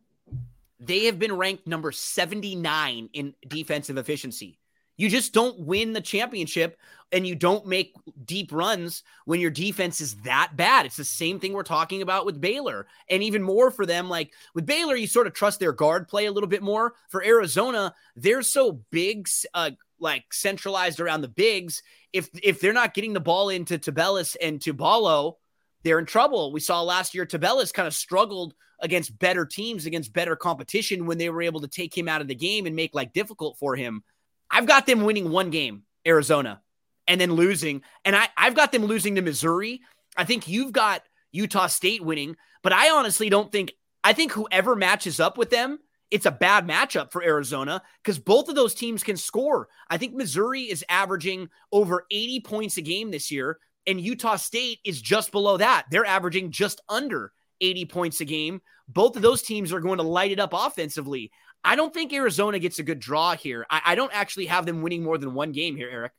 they 0.79 1.07
have 1.07 1.19
been 1.19 1.35
ranked 1.35 1.67
number 1.67 1.93
79 1.93 3.09
in 3.15 3.35
defensive 3.49 3.97
efficiency. 3.97 4.59
You 5.03 5.09
just 5.09 5.33
don't 5.33 5.59
win 5.59 5.95
the 5.95 6.01
championship 6.01 6.79
and 7.11 7.27
you 7.27 7.35
don't 7.35 7.67
make 7.67 7.93
deep 8.25 8.53
runs 8.53 9.03
when 9.25 9.41
your 9.41 9.51
defense 9.51 10.01
is 10.01 10.15
that 10.19 10.53
bad. 10.55 10.87
It's 10.87 10.97
the 10.97 11.03
same 11.03 11.41
thing 11.41 11.55
we're 11.55 11.65
talking 11.65 12.03
about 12.03 12.25
with 12.25 12.41
Baylor. 12.41 12.87
And 13.11 13.21
even 13.21 13.43
more 13.43 13.73
for 13.73 13.85
them, 13.85 14.09
like 14.09 14.33
with 14.55 14.65
Baylor, 14.65 14.95
you 14.95 15.09
sort 15.09 15.27
of 15.27 15.33
trust 15.33 15.59
their 15.59 15.73
guard 15.73 16.07
play 16.07 16.27
a 16.27 16.31
little 16.31 16.49
bit 16.49 16.63
more. 16.63 16.95
For 17.09 17.21
Arizona, 17.25 17.93
they're 18.15 18.43
so 18.43 18.81
big, 18.93 19.29
uh, 19.55 19.73
like 19.99 20.33
centralized 20.33 21.01
around 21.01 21.23
the 21.23 21.29
bigs. 21.29 21.83
If 22.13 22.31
if 22.41 22.61
they're 22.61 22.73
not 22.73 22.95
getting 22.95 23.13
the 23.13 23.19
ball 23.19 23.49
into 23.49 23.81
Tubelis 23.81 24.37
and 24.41 24.63
to 24.63 24.73
Ballo, 24.73 25.39
they're 25.83 25.99
in 25.99 26.07
trouble. 26.07 26.53
We 26.53 26.61
saw 26.61 26.81
last 26.81 27.13
year 27.13 27.27
Tubelis 27.27 27.75
kind 27.75 27.89
of 27.89 27.95
struggled 27.95 28.55
against 28.79 29.19
better 29.19 29.47
teams, 29.47 29.85
against 29.85 30.13
better 30.13 30.37
competition 30.37 31.07
when 31.07 31.19
they 31.19 31.29
were 31.29 31.43
able 31.43 31.61
to 31.63 31.69
take 31.69 31.97
him 31.99 32.09
out 32.09 32.21
of 32.21 32.29
the 32.29 32.37
game 32.37 32.67
and 32.67 32.77
make 32.77 32.95
like 32.95 33.13
difficult 33.13 33.59
for 33.59 33.75
him. 33.75 34.05
I've 34.53 34.67
got 34.67 34.87
them 34.87 35.03
winning 35.03 35.31
one 35.31 35.51
game, 35.51 35.85
Arizona, 36.07 36.61
and 37.09 37.21
then 37.21 37.33
losing. 37.33 37.83
And 38.05 38.15
I, 38.15 38.29
I've 38.37 38.55
got 38.55 38.71
them 38.71 38.85
losing 38.85 39.15
to 39.15 39.23
Missouri. 39.23 39.81
I 40.17 40.25
think 40.25 40.47
you've 40.47 40.73
got 40.73 41.03
Utah 41.33 41.67
State 41.67 42.05
winning, 42.05 42.37
but 42.63 42.75
I 42.75 42.91
honestly 42.91 43.31
don't 43.31 43.51
think, 43.51 43.73
I 44.05 44.13
think 44.13 44.33
whoever 44.33 44.77
matches 44.77 45.19
up 45.19 45.39
with 45.39 45.49
them, 45.49 45.79
it's 46.11 46.27
a 46.27 46.31
bad 46.31 46.69
matchup 46.69 47.11
for 47.11 47.23
Arizona 47.23 47.83
because 48.03 48.19
both 48.19 48.51
of 48.51 48.55
those 48.55 48.75
teams 48.75 49.03
can 49.03 49.17
score. 49.17 49.69
I 49.89 49.97
think 49.97 50.15
Missouri 50.15 50.65
is 50.65 50.85
averaging 50.91 51.49
over 51.73 52.05
80 52.11 52.41
points 52.41 52.77
a 52.77 52.83
game 52.83 53.11
this 53.11 53.31
year, 53.31 53.59
and 53.87 53.99
Utah 53.99 54.37
State 54.37 54.81
is 54.85 55.01
just 55.01 55.33
below 55.33 55.57
that. 55.57 55.87
They're 55.91 56.05
averaging 56.05 56.51
just 56.51 56.83
under 56.91 57.33
80 57.63 57.87
points 57.87 58.21
a 58.21 58.27
game. 58.27 58.61
Both 58.89 59.17
of 59.17 59.23
those 59.23 59.41
teams 59.41 59.73
are 59.73 59.81
going 59.81 59.97
to 59.97 60.03
light 60.03 60.33
it 60.33 60.39
up 60.39 60.53
offensively. 60.53 61.31
I 61.65 61.77
don't 61.77 61.95
think 61.95 62.13
Arizona 62.13 62.59
gets 62.59 62.79
a 62.79 62.83
good 62.83 62.99
draw 62.99 63.37
here. 63.37 63.67
I, 63.71 63.81
I, 63.87 63.95
don't 63.95 64.13
actually 64.13 64.47
have 64.47 64.67
them 64.67 64.83
winning 64.83 65.03
more 65.03 65.17
than 65.17 65.33
one 65.33 65.53
game 65.53 65.77
here, 65.77 65.89
Eric. 65.91 66.13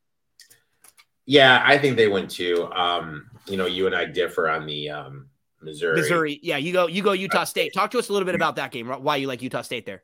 Yeah, 1.26 1.62
I 1.66 1.78
think 1.78 1.98
they 1.98 2.08
win 2.08 2.28
too. 2.28 2.72
Um, 2.74 3.30
you 3.48 3.58
know, 3.58 3.66
you 3.66 3.86
and 3.86 3.96
I 3.96 4.06
differ 4.06 4.50
on 4.50 4.66
the 4.66 4.90
um, 4.90 5.28
Missouri. 5.62 6.00
Missouri, 6.00 6.40
yeah. 6.44 6.58
You 6.58 6.74
go, 6.74 6.88
you 6.88 7.02
go 7.02 7.14
Utah 7.14 7.44
State. 7.44 7.74
Talk 7.74 7.92
to 7.92 8.00
us 8.00 8.10
a 8.10 8.14
little 8.14 8.26
bit 8.26 8.36
about 8.36 8.56
that 8.58 8.72
game. 8.72 8.88
Why 8.88 9.18
you 9.18 9.28
like 9.28 9.42
Utah 9.42 9.62
State 9.62 9.86
there? 9.86 10.04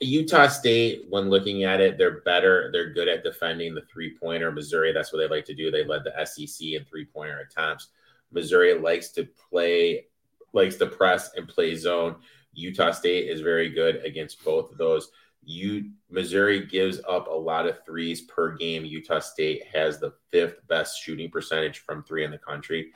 Utah 0.00 0.48
State, 0.48 1.06
when 1.08 1.30
looking 1.30 1.64
at 1.64 1.80
it, 1.80 1.96
they're 1.96 2.20
better. 2.20 2.68
They're 2.72 2.92
good 2.92 3.08
at 3.08 3.22
defending 3.22 3.74
the 3.74 3.82
three 3.90 4.14
pointer. 4.14 4.52
Missouri, 4.52 4.92
that's 4.92 5.12
what 5.12 5.20
they 5.20 5.28
like 5.28 5.46
to 5.46 5.54
do. 5.54 5.70
They 5.70 5.84
led 5.84 6.02
the 6.04 6.26
SEC 6.26 6.66
in 6.68 6.84
three 6.84 7.06
pointer 7.06 7.40
attempts. 7.40 7.88
Missouri 8.30 8.78
likes 8.78 9.08
to 9.10 9.26
play, 9.50 10.06
likes 10.52 10.76
to 10.76 10.86
press 10.86 11.30
and 11.36 11.48
play 11.48 11.74
zone. 11.74 12.16
Utah 12.56 12.90
State 12.90 13.28
is 13.28 13.40
very 13.40 13.68
good 13.68 14.04
against 14.04 14.42
both 14.44 14.72
of 14.72 14.78
those. 14.78 15.10
You 15.44 15.90
Missouri 16.10 16.66
gives 16.66 17.00
up 17.08 17.28
a 17.28 17.34
lot 17.34 17.68
of 17.68 17.84
threes 17.84 18.22
per 18.22 18.56
game. 18.56 18.84
Utah 18.84 19.20
State 19.20 19.62
has 19.72 20.00
the 20.00 20.14
fifth 20.32 20.66
best 20.66 21.00
shooting 21.00 21.30
percentage 21.30 21.80
from 21.80 22.02
three 22.02 22.24
in 22.24 22.30
the 22.30 22.38
country. 22.38 22.92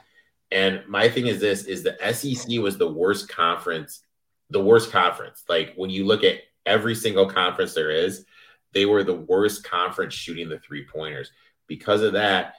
And 0.50 0.82
my 0.88 1.08
thing 1.08 1.28
is 1.28 1.38
this 1.38 1.64
is 1.64 1.84
the 1.84 1.96
SEC 2.12 2.58
was 2.58 2.76
the 2.76 2.90
worst 2.90 3.28
conference, 3.28 4.02
the 4.48 4.62
worst 4.62 4.90
conference. 4.90 5.44
Like 5.48 5.74
when 5.76 5.90
you 5.90 6.04
look 6.06 6.24
at 6.24 6.40
every 6.66 6.94
single 6.94 7.26
conference 7.26 7.74
there 7.74 7.90
is, 7.90 8.24
they 8.72 8.86
were 8.86 9.04
the 9.04 9.14
worst 9.14 9.62
conference 9.62 10.14
shooting 10.14 10.48
the 10.48 10.58
three 10.58 10.86
pointers. 10.86 11.30
Because 11.68 12.02
of 12.02 12.14
that, 12.14 12.54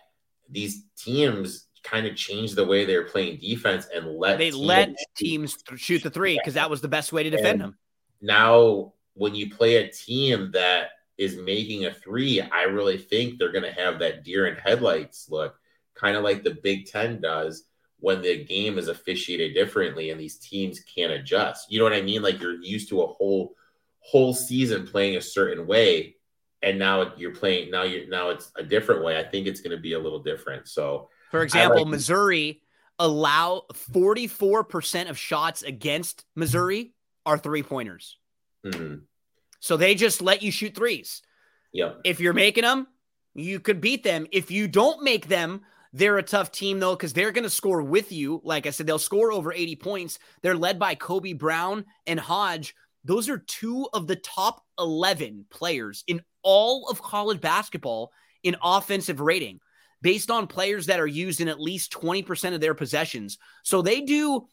these 0.49 0.83
teams 0.97 1.67
kind 1.83 2.05
of 2.05 2.15
changed 2.15 2.55
the 2.55 2.65
way 2.65 2.85
they 2.85 2.97
were 2.97 3.05
playing 3.05 3.39
defense 3.39 3.87
and 3.93 4.07
let 4.17 4.37
they 4.37 4.51
teams 4.51 4.57
let 4.57 4.95
teams 5.15 5.57
shoot 5.75 6.03
the 6.03 6.09
three 6.09 6.37
because 6.37 6.53
that 6.53 6.69
was 6.69 6.81
the 6.81 6.87
best 6.87 7.11
way 7.11 7.23
to 7.23 7.29
defend 7.29 7.61
and 7.61 7.61
them. 7.61 7.77
Now, 8.21 8.93
when 9.13 9.35
you 9.35 9.49
play 9.49 9.77
a 9.77 9.91
team 9.91 10.51
that 10.51 10.89
is 11.17 11.37
making 11.37 11.85
a 11.85 11.93
three, 11.93 12.41
I 12.41 12.63
really 12.63 12.97
think 12.97 13.37
they're 13.37 13.51
going 13.51 13.63
to 13.63 13.71
have 13.71 13.99
that 13.99 14.23
deer 14.23 14.47
in 14.47 14.55
headlights 14.55 15.29
look, 15.29 15.55
kind 15.95 16.15
of 16.15 16.23
like 16.23 16.43
the 16.43 16.57
Big 16.63 16.87
Ten 16.87 17.21
does 17.21 17.65
when 17.99 18.21
the 18.21 18.43
game 18.43 18.79
is 18.79 18.87
officiated 18.87 19.53
differently 19.53 20.09
and 20.09 20.19
these 20.19 20.37
teams 20.37 20.79
can't 20.79 21.11
adjust. 21.11 21.71
You 21.71 21.79
know 21.79 21.85
what 21.85 21.93
I 21.93 22.01
mean? 22.01 22.21
Like 22.21 22.41
you're 22.41 22.61
used 22.61 22.89
to 22.89 23.01
a 23.01 23.07
whole 23.07 23.55
whole 23.99 24.33
season 24.33 24.87
playing 24.87 25.15
a 25.15 25.21
certain 25.21 25.67
way, 25.67 26.15
and 26.63 26.79
now 26.79 27.13
you're 27.15 27.35
playing 27.35 27.71
now 27.71 27.83
you're 27.83 28.07
now 28.07 28.29
it's 28.29 28.51
a 28.55 28.63
different 28.63 29.03
way. 29.03 29.19
I 29.19 29.23
think 29.23 29.47
it's 29.47 29.61
going 29.61 29.75
to 29.75 29.81
be 29.81 29.93
a 29.93 29.99
little 29.99 30.21
different. 30.21 30.67
So 30.67 31.09
for 31.31 31.43
example, 31.43 31.83
like 31.83 31.87
Missouri 31.87 32.61
allow 32.99 33.63
44% 33.73 35.09
of 35.09 35.17
shots 35.17 35.63
against 35.63 36.25
Missouri 36.35 36.93
are 37.25 37.37
three 37.37 37.63
pointers. 37.63 38.17
Mm-hmm. 38.65 38.95
So 39.59 39.77
they 39.77 39.95
just 39.95 40.21
let 40.21 40.43
you 40.43 40.51
shoot 40.51 40.75
threes. 40.75 41.21
Yep. 41.73 42.01
If 42.03 42.19
you're 42.19 42.33
making 42.33 42.63
them, 42.63 42.87
you 43.33 43.59
could 43.59 43.79
beat 43.79 44.03
them. 44.03 44.27
If 44.31 44.51
you 44.51 44.67
don't 44.67 45.03
make 45.03 45.27
them, 45.27 45.61
they're 45.93 46.17
a 46.17 46.23
tough 46.23 46.51
team 46.51 46.79
though 46.79 46.95
because 46.95 47.13
they're 47.13 47.31
going 47.31 47.43
to 47.43 47.49
score 47.49 47.81
with 47.81 48.11
you. 48.11 48.41
Like 48.43 48.67
I 48.67 48.71
said, 48.71 48.85
they'll 48.85 48.99
score 48.99 49.31
over 49.31 49.53
80 49.53 49.77
points. 49.77 50.19
They're 50.41 50.55
led 50.55 50.77
by 50.77 50.95
Kobe 50.95 51.33
Brown 51.33 51.85
and 52.05 52.19
Hodge. 52.19 52.75
Those 53.03 53.29
are 53.29 53.39
two 53.39 53.87
of 53.93 54.05
the 54.07 54.15
top 54.15 54.63
11 54.77 55.45
players 55.49 56.03
in 56.07 56.21
all 56.43 56.89
of 56.89 57.01
college 57.01 57.41
basketball 57.41 58.11
in 58.43 58.55
offensive 58.61 59.19
rating 59.21 59.59
based 60.01 60.31
on 60.31 60.47
players 60.47 60.87
that 60.87 60.99
are 60.99 61.07
used 61.07 61.41
in 61.41 61.47
at 61.47 61.59
least 61.59 61.91
20% 61.93 62.53
of 62.53 62.61
their 62.61 62.73
possessions. 62.73 63.37
So 63.63 63.81
they 63.81 64.01
do, 64.01 64.47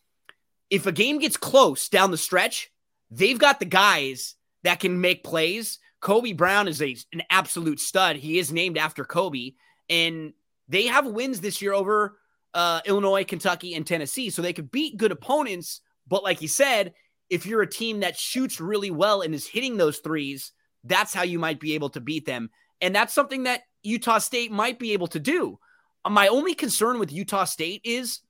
if 0.71 0.87
a 0.87 0.93
game 0.93 1.19
gets 1.19 1.37
close 1.37 1.89
down 1.89 2.11
the 2.11 2.19
stretch, 2.19 2.71
they've 3.11 3.39
got 3.39 3.59
the 3.59 3.67
guys 3.67 4.35
that 4.65 4.81
can 4.81 5.01
make 5.01 5.25
plays. 5.25 5.79
Kobe 6.01 6.33
Brown 6.33 6.69
is 6.69 6.83
a, 6.83 6.97
an 7.13 7.23
absolute 7.31 7.81
stud. 7.81 8.17
He 8.17 8.39
is 8.39 8.53
named 8.53 8.77
after 8.77 9.05
Kobe. 9.05 9.53
And 9.89 10.33
they 10.69 10.87
have 10.87 11.07
wins 11.07 11.41
this 11.41 11.63
year 11.63 11.73
over 11.73 12.19
uh, 12.55 12.81
Illinois, 12.85 13.25
Kentucky, 13.25 13.75
and 13.75 13.87
Tennessee. 13.87 14.31
So 14.31 14.43
they 14.43 14.53
could 14.53 14.71
beat 14.71 14.97
good 14.97 15.13
opponents. 15.13 15.81
But 16.07 16.23
like 16.23 16.43
you 16.43 16.49
said, 16.49 16.93
if 17.31 17.47
you're 17.47 17.63
a 17.63 17.71
team 17.71 18.01
that 18.01 18.19
shoots 18.19 18.61
really 18.61 18.91
well 18.91 19.23
and 19.23 19.35
is 19.35 19.47
hitting 19.47 19.77
those 19.77 19.99
threes, 19.99 20.53
that's 20.85 21.15
how 21.15 21.23
you 21.23 21.39
might 21.39 21.61
be 21.61 21.75
able 21.75 21.91
to 21.91 22.01
beat 22.01 22.27
them. 22.27 22.51
And 22.81 22.95
that's 22.95 23.13
something 23.13 23.45
that 23.45 23.63
Utah 23.83 24.19
State 24.19 24.51
might 24.51 24.79
be 24.79 24.93
able 24.93 25.07
to 25.09 25.21
do. 25.21 25.59
Uh, 26.05 26.11
my 26.11 26.29
only 26.29 26.55
concern 26.55 26.99
with 26.99 27.13
Utah 27.13 27.45
State 27.45 27.81
is 27.85 28.21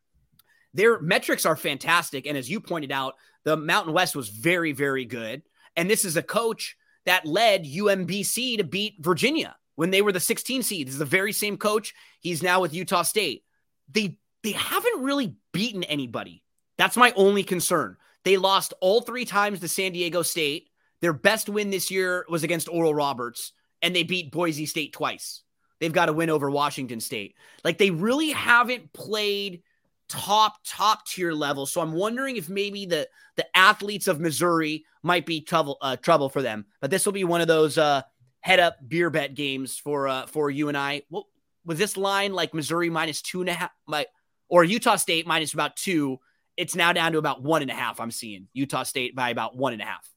their 0.75 1.01
metrics 1.01 1.47
are 1.47 1.57
fantastic. 1.57 2.27
And 2.27 2.37
as 2.37 2.51
you 2.51 2.61
pointed 2.61 2.93
out, 2.93 3.15
the 3.45 3.57
Mountain 3.57 3.95
West 3.95 4.15
was 4.15 4.29
very, 4.29 4.73
very 4.73 5.05
good. 5.05 5.43
And 5.77 5.89
this 5.89 6.05
is 6.05 6.17
a 6.17 6.23
coach 6.23 6.77
that 7.07 7.27
led 7.27 7.65
UMBC 7.65 8.59
to 8.59 8.65
beat 8.65 8.97
Virginia 9.01 9.57
when 9.77 9.91
they 9.91 10.03
were 10.03 10.13
the 10.13 10.21
16 10.21 10.63
seed. 10.63 10.87
This 10.87 10.95
is 10.95 10.99
the 10.99 11.05
very 11.05 11.33
same 11.33 11.57
coach. 11.57 11.95
He's 12.21 12.43
now 12.43 12.61
with 12.61 12.75
Utah 12.75 13.03
State. 13.03 13.45
They 13.91 14.19
they 14.43 14.53
haven't 14.53 15.03
really 15.03 15.35
beaten 15.53 15.83
anybody. 15.85 16.45
That's 16.77 16.97
my 16.97 17.13
only 17.17 17.43
concern. 17.43 17.97
They 18.25 18.37
lost 18.37 18.75
all 18.81 19.01
three 19.01 19.25
times 19.25 19.61
to 19.61 19.69
San 19.69 19.93
Diego 19.93 20.23
State. 20.23 20.69
Their 21.01 21.13
best 21.13 21.49
win 21.49 21.71
this 21.71 21.91
year 21.91 22.25
was 22.29 22.45
against 22.45 22.69
Oral 22.69 22.95
Roberts 22.95 23.53
and 23.83 23.95
they 23.95 24.03
beat 24.03 24.33
Boise 24.33 24.67
State 24.67 24.93
twice. 24.93 25.43
They've 25.81 25.93
got 25.93 26.07
to 26.07 26.13
win 26.13 26.31
over 26.31 26.51
Washington 26.51 27.01
State. 27.01 27.37
Like 27.65 27.79
they 27.79 27.91
really 27.91 28.31
haven't 28.31 28.93
played 28.93 29.63
top 30.09 30.57
top 30.65 31.07
tier 31.07 31.33
level. 31.33 31.67
So 31.67 31.81
I'm 31.81 31.93
wondering 31.93 32.37
if 32.37 32.49
maybe 32.49 32.87
the 32.87 33.09
the 33.37 33.47
athletes 33.57 34.09
of 34.09 34.21
Missouri 34.21 34.85
might 35.03 35.27
be 35.27 35.41
trouble 35.41 35.79
uh, 35.81 35.97
trouble 35.97 36.29
for 36.29 36.43
them. 36.43 36.67
But 36.81 36.91
this 36.91 37.07
will 37.07 37.13
be 37.13 37.25
one 37.25 37.41
of 37.41 37.49
those 37.49 37.79
uh, 37.79 38.03
head 38.41 38.61
up 38.61 38.77
beer 38.87 39.11
bet 39.11 39.35
games 39.35 39.77
for 39.77 40.09
uh, 40.09 40.27
for 40.27 40.51
you 40.51 40.69
and 40.69 40.77
I. 40.77 41.03
What 41.09 41.27
was 41.65 41.79
this 41.79 41.97
line 41.97 42.33
like 42.33 42.55
Missouri 42.55 42.91
minus 42.91 43.23
two 43.23 43.41
and 43.41 43.51
a 43.51 43.53
half, 43.53 43.71
my, 43.87 44.07
or 44.49 44.65
Utah 44.65 44.97
State 44.97 45.27
minus 45.27 45.55
about 45.55 45.77
two? 45.77 46.19
It's 46.57 46.75
now 46.75 46.93
down 46.93 47.13
to 47.13 47.19
about 47.19 47.43
one 47.43 47.63
and 47.63 47.71
a 47.71 47.75
half. 47.75 48.01
I'm 48.01 48.11
seeing 48.11 48.49
Utah 48.53 48.83
State 48.83 49.15
by 49.15 49.31
about 49.31 49.57
one 49.57 49.75
and 49.75 49.83
a 49.83 49.85
half. 49.85 50.09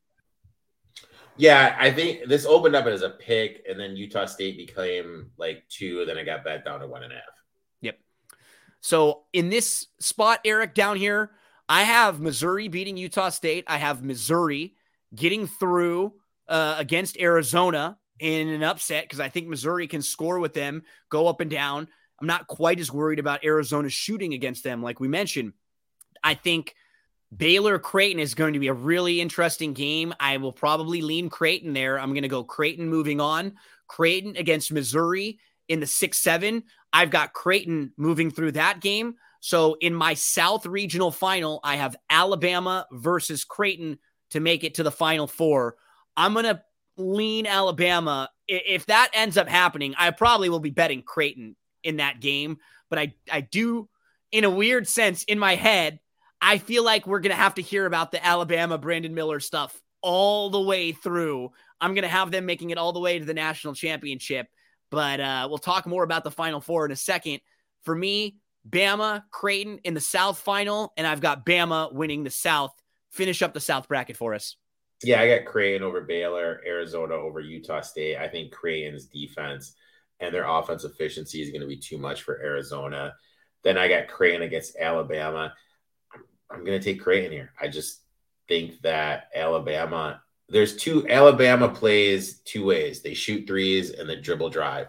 Yeah, 1.37 1.75
I 1.79 1.91
think 1.91 2.27
this 2.27 2.45
opened 2.45 2.75
up 2.75 2.85
as 2.85 3.01
a 3.01 3.09
pick, 3.09 3.63
and 3.67 3.79
then 3.79 3.95
Utah 3.95 4.25
State 4.25 4.57
became 4.57 5.31
like 5.37 5.63
two, 5.69 6.01
and 6.01 6.09
then 6.09 6.17
it 6.17 6.25
got 6.25 6.43
back 6.43 6.65
down 6.65 6.79
to 6.81 6.87
one 6.87 7.03
and 7.03 7.11
a 7.11 7.15
half. 7.15 7.23
Yep. 7.81 7.97
So 8.81 9.23
in 9.33 9.49
this 9.49 9.87
spot, 9.99 10.39
Eric, 10.45 10.73
down 10.73 10.97
here, 10.97 11.31
I 11.69 11.83
have 11.83 12.19
Missouri 12.19 12.67
beating 12.67 12.97
Utah 12.97 13.29
State. 13.29 13.63
I 13.67 13.77
have 13.77 14.03
Missouri 14.03 14.75
getting 15.15 15.47
through 15.47 16.13
uh, 16.47 16.75
against 16.77 17.17
Arizona 17.17 17.97
in 18.19 18.49
an 18.49 18.63
upset 18.63 19.05
because 19.05 19.19
I 19.19 19.29
think 19.29 19.47
Missouri 19.47 19.87
can 19.87 20.01
score 20.01 20.39
with 20.39 20.53
them, 20.53 20.83
go 21.09 21.27
up 21.27 21.41
and 21.41 21.49
down. 21.49 21.87
I'm 22.19 22.27
not 22.27 22.47
quite 22.47 22.79
as 22.79 22.91
worried 22.91 23.19
about 23.19 23.43
Arizona 23.43 23.89
shooting 23.89 24.33
against 24.33 24.63
them, 24.63 24.83
like 24.83 24.99
we 24.99 25.07
mentioned. 25.07 25.53
I 26.23 26.35
think 26.35 26.75
Baylor 27.35 27.79
Creighton 27.79 28.19
is 28.19 28.35
going 28.35 28.53
to 28.53 28.59
be 28.59 28.67
a 28.67 28.73
really 28.73 29.21
interesting 29.21 29.73
game. 29.73 30.13
I 30.19 30.37
will 30.37 30.51
probably 30.51 31.01
lean 31.01 31.29
Creighton 31.29 31.73
there. 31.73 31.99
I'm 31.99 32.13
going 32.13 32.23
to 32.23 32.27
go 32.27 32.43
Creighton 32.43 32.89
moving 32.89 33.21
on. 33.21 33.53
Creighton 33.87 34.35
against 34.35 34.71
Missouri 34.71 35.39
in 35.69 35.79
the 35.79 35.87
6 35.87 36.19
7. 36.19 36.63
I've 36.93 37.09
got 37.09 37.33
Creighton 37.33 37.93
moving 37.97 38.31
through 38.31 38.53
that 38.53 38.81
game. 38.81 39.15
So 39.39 39.75
in 39.79 39.93
my 39.93 40.13
South 40.13 40.65
Regional 40.65 41.09
final, 41.09 41.61
I 41.63 41.77
have 41.77 41.95
Alabama 42.09 42.85
versus 42.91 43.43
Creighton 43.43 43.97
to 44.31 44.39
make 44.39 44.63
it 44.63 44.75
to 44.75 44.83
the 44.83 44.91
final 44.91 45.27
four. 45.27 45.77
I'm 46.17 46.33
going 46.33 46.45
to 46.45 46.61
lean 46.97 47.47
Alabama. 47.47 48.29
If 48.47 48.85
that 48.87 49.09
ends 49.13 49.37
up 49.37 49.47
happening, 49.47 49.95
I 49.97 50.11
probably 50.11 50.49
will 50.49 50.59
be 50.59 50.69
betting 50.69 51.01
Creighton 51.01 51.55
in 51.83 51.97
that 51.97 52.19
game. 52.19 52.57
But 52.89 52.99
I, 52.99 53.13
I 53.31 53.41
do, 53.41 53.89
in 54.31 54.43
a 54.43 54.49
weird 54.49 54.87
sense, 54.87 55.23
in 55.23 55.39
my 55.39 55.55
head, 55.55 55.99
I 56.41 56.57
feel 56.57 56.83
like 56.83 57.05
we're 57.05 57.19
going 57.19 57.35
to 57.35 57.41
have 57.41 57.55
to 57.55 57.61
hear 57.61 57.85
about 57.85 58.11
the 58.11 58.25
Alabama 58.25 58.77
Brandon 58.77 59.13
Miller 59.13 59.39
stuff 59.39 59.79
all 60.01 60.49
the 60.49 60.59
way 60.59 60.91
through. 60.91 61.51
I'm 61.79 61.93
going 61.93 62.03
to 62.03 62.09
have 62.09 62.31
them 62.31 62.45
making 62.45 62.71
it 62.71 62.77
all 62.77 62.93
the 62.93 62.99
way 62.99 63.19
to 63.19 63.25
the 63.25 63.33
national 63.33 63.75
championship. 63.75 64.47
But 64.89 65.19
uh, 65.19 65.47
we'll 65.49 65.59
talk 65.59 65.85
more 65.85 66.03
about 66.03 66.23
the 66.23 66.31
Final 66.31 66.59
Four 66.59 66.85
in 66.85 66.91
a 66.91 66.95
second. 66.95 67.39
For 67.83 67.95
me, 67.95 68.37
Bama, 68.69 69.23
Creighton 69.31 69.79
in 69.83 69.93
the 69.93 70.01
South 70.01 70.39
final, 70.39 70.93
and 70.97 71.07
I've 71.07 71.21
got 71.21 71.45
Bama 71.45 71.93
winning 71.93 72.23
the 72.23 72.29
South. 72.29 72.73
Finish 73.11 73.41
up 73.41 73.53
the 73.53 73.59
South 73.59 73.87
bracket 73.87 74.17
for 74.17 74.33
us. 74.33 74.55
Yeah, 75.03 75.21
I 75.21 75.27
got 75.27 75.45
Creighton 75.45 75.83
over 75.83 76.01
Baylor, 76.01 76.61
Arizona 76.65 77.15
over 77.15 77.39
Utah 77.39 77.81
State. 77.81 78.17
I 78.17 78.27
think 78.27 78.51
Creighton's 78.51 79.05
defense 79.05 79.75
and 80.19 80.33
their 80.33 80.47
offense 80.47 80.83
efficiency 80.83 81.41
is 81.41 81.49
going 81.49 81.61
to 81.61 81.67
be 81.67 81.77
too 81.77 81.97
much 81.97 82.21
for 82.21 82.39
Arizona. 82.41 83.13
Then 83.63 83.77
I 83.77 83.87
got 83.87 84.07
Creighton 84.07 84.43
against 84.43 84.77
Alabama. 84.77 85.53
I'm 86.51 86.63
going 86.63 86.79
to 86.79 86.83
take 86.83 87.01
Creighton 87.01 87.31
here. 87.31 87.53
I 87.59 87.67
just 87.67 88.01
think 88.47 88.81
that 88.81 89.29
Alabama, 89.35 90.21
there's 90.49 90.75
two, 90.75 91.07
Alabama 91.07 91.69
plays 91.69 92.39
two 92.39 92.65
ways 92.65 93.01
they 93.01 93.13
shoot 93.13 93.47
threes 93.47 93.91
and 93.91 94.09
then 94.09 94.21
dribble 94.21 94.49
drive. 94.49 94.87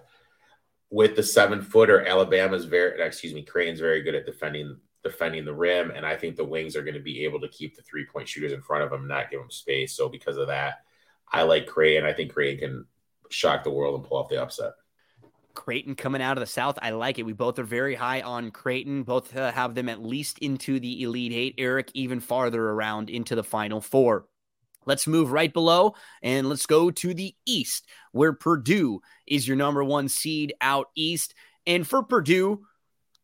With 0.91 1.17
the 1.17 1.23
seven 1.23 1.63
footer, 1.63 2.07
Alabama's 2.07 2.67
very, 2.67 3.01
excuse 3.01 3.33
me, 3.33 3.43
Creighton's 3.43 3.81
very 3.81 4.03
good 4.03 4.15
at 4.15 4.27
defending 4.27 4.79
defending 5.03 5.45
the 5.45 5.55
rim, 5.55 5.91
and 5.91 6.07
I 6.07 6.17
think 6.17 6.37
the 6.37 6.45
wings 6.45 6.77
are 6.77 6.83
going 6.83 6.95
to 6.95 7.01
be 7.01 7.25
able 7.25 7.41
to 7.41 7.49
keep 7.49 7.77
the 7.77 7.83
three 7.83 8.07
point 8.07 8.29
shooters 8.29 8.53
in 8.53 8.63
front 8.63 8.85
of 8.85 8.91
them, 8.91 9.09
not 9.09 9.31
give 9.31 9.41
them 9.41 9.51
space. 9.51 9.97
So 9.97 10.09
because 10.09 10.37
of 10.37 10.47
that, 10.49 10.85
I 11.31 11.43
like 11.43 11.67
Creighton. 11.67 12.05
I 12.05 12.13
think 12.13 12.33
Creighton 12.33 12.61
can 12.61 12.87
shock 13.31 13.65
the 13.65 13.71
world 13.71 13.97
and 13.99 14.05
pull 14.05 14.19
off 14.19 14.29
the 14.29 14.41
upset. 14.41 14.73
Creighton 15.55 15.95
coming 15.95 16.23
out 16.23 16.37
of 16.37 16.41
the 16.41 16.47
South. 16.47 16.79
I 16.83 16.91
like 16.91 17.19
it. 17.19 17.25
We 17.25 17.33
both 17.33 17.59
are 17.59 17.65
very 17.65 17.95
high 17.95 18.21
on 18.21 18.51
Creighton. 18.51 19.03
Both 19.03 19.37
uh, 19.37 19.53
have 19.53 19.75
them 19.75 19.89
at 19.89 20.03
least 20.03 20.39
into 20.39 20.81
the 20.81 21.03
Elite 21.03 21.33
Eight. 21.33 21.55
Eric 21.59 21.91
even 21.95 22.21
farther 22.21 22.71
around 22.71 23.11
into 23.11 23.35
the 23.35 23.45
Final 23.45 23.81
Four. 23.81 24.27
Let's 24.85 25.07
move 25.07 25.33
right 25.33 25.53
below 25.53 25.95
and 26.23 26.49
let's 26.49 26.67
go 26.67 26.91
to 26.91 27.15
the 27.15 27.35
East, 27.47 27.87
where 28.13 28.33
Purdue 28.33 29.01
is 29.27 29.47
your 29.47 29.57
number 29.57 29.85
one 29.85 30.09
seed 30.09 30.55
out 30.61 30.89
East. 30.97 31.35
And 31.67 31.87
for 31.87 32.03
Purdue, 32.03 32.65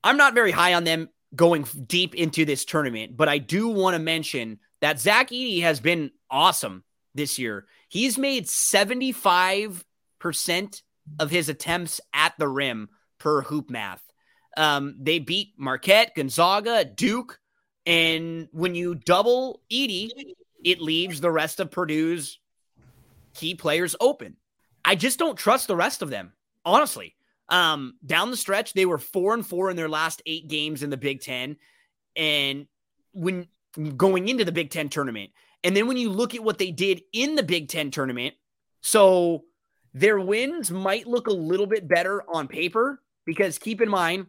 I'm 0.05 0.17
not 0.17 0.35
very 0.35 0.53
high 0.53 0.75
on 0.75 0.85
them 0.85 1.09
going 1.35 1.67
deep 1.87 2.15
into 2.15 2.45
this 2.45 2.65
tournament, 2.65 3.17
but 3.17 3.29
I 3.29 3.39
do 3.39 3.69
want 3.69 3.95
to 3.95 3.99
mention 3.99 4.61
that 4.81 5.01
Zach 5.01 5.31
Edey 5.31 5.63
has 5.63 5.81
been 5.81 6.13
awesome 6.31 6.85
this 7.15 7.39
year. 7.39 7.67
He's 7.89 8.17
made 8.17 8.47
75% 8.47 10.83
of 11.19 11.31
his 11.31 11.49
attempts 11.49 12.01
at 12.13 12.35
the 12.39 12.49
rim 12.49 12.89
per 13.19 13.43
hoop 13.43 13.71
math. 13.71 14.03
Um, 14.57 14.97
they 15.01 15.19
beat 15.19 15.55
Marquette, 15.57 16.15
Gonzaga, 16.15 16.85
Duke, 16.85 17.39
and 17.87 18.49
when 18.53 18.75
you 18.75 18.95
double 18.95 19.63
Edey, 19.73 20.11
it 20.65 20.81
leaves 20.81 21.21
the 21.21 21.31
rest 21.31 21.61
of 21.61 21.71
Purdue's 21.71 22.39
key 23.35 23.55
players 23.55 23.95
open. 24.01 24.37
I 24.85 24.95
just 24.95 25.19
don't 25.19 25.39
trust 25.39 25.69
the 25.69 25.77
rest 25.77 26.03
of 26.03 26.11
them, 26.11 26.33
honestly. 26.65 27.15
Um, 27.49 27.95
down 28.05 28.31
the 28.31 28.37
stretch, 28.37 28.73
they 28.73 28.85
were 28.85 28.99
four 28.99 29.33
and 29.33 29.47
four 29.47 29.71
in 29.71 29.77
their 29.77 29.89
last 29.89 30.21
eight 30.27 30.49
games 30.49 30.83
in 30.83 30.91
the 30.91 30.97
Big 30.97 31.23
Ten, 31.23 31.57
and 32.17 32.67
when 33.13 33.49
going 33.97 34.29
into 34.29 34.45
the 34.45 34.53
Big 34.53 34.71
Ten 34.71 34.89
tournament, 34.89 35.31
and 35.65 35.75
then 35.75 35.87
when 35.87 35.97
you 35.97 36.11
look 36.11 36.35
at 36.35 36.45
what 36.45 36.59
they 36.59 36.71
did 36.71 37.03
in 37.13 37.37
the 37.37 37.43
Big 37.43 37.69
Ten 37.69 37.91
tournament, 37.91 38.35
so 38.81 39.45
their 39.95 40.21
wins 40.21 40.71
might 40.71 41.07
look 41.07 41.27
a 41.27 41.33
little 41.33 41.67
bit 41.67 41.89
better 41.89 42.23
on 42.29 42.49
paper 42.49 43.01
because 43.25 43.59
keep 43.59 43.81
in 43.81 43.89
mind, 43.89 44.27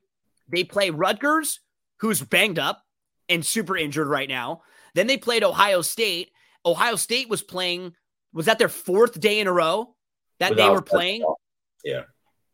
they 0.47 0.63
play 0.63 0.89
Rutgers, 0.89 1.59
who's 1.99 2.21
banged 2.21 2.59
up 2.59 2.83
and 3.27 3.45
super 3.45 3.77
injured 3.77 4.07
right 4.07 4.29
now. 4.29 4.61
Then 4.95 5.07
they 5.07 5.17
played 5.17 5.43
Ohio 5.43 5.81
State. 5.81 6.31
Ohio 6.65 6.95
State 6.95 7.29
was 7.29 7.41
playing, 7.41 7.93
was 8.33 8.47
that 8.47 8.59
their 8.59 8.69
fourth 8.69 9.19
day 9.19 9.39
in 9.39 9.47
a 9.47 9.53
row 9.53 9.95
that 10.39 10.51
Without 10.51 10.63
they 10.63 10.69
were 10.69 10.81
playing? 10.81 11.23
Yeah. 11.83 12.03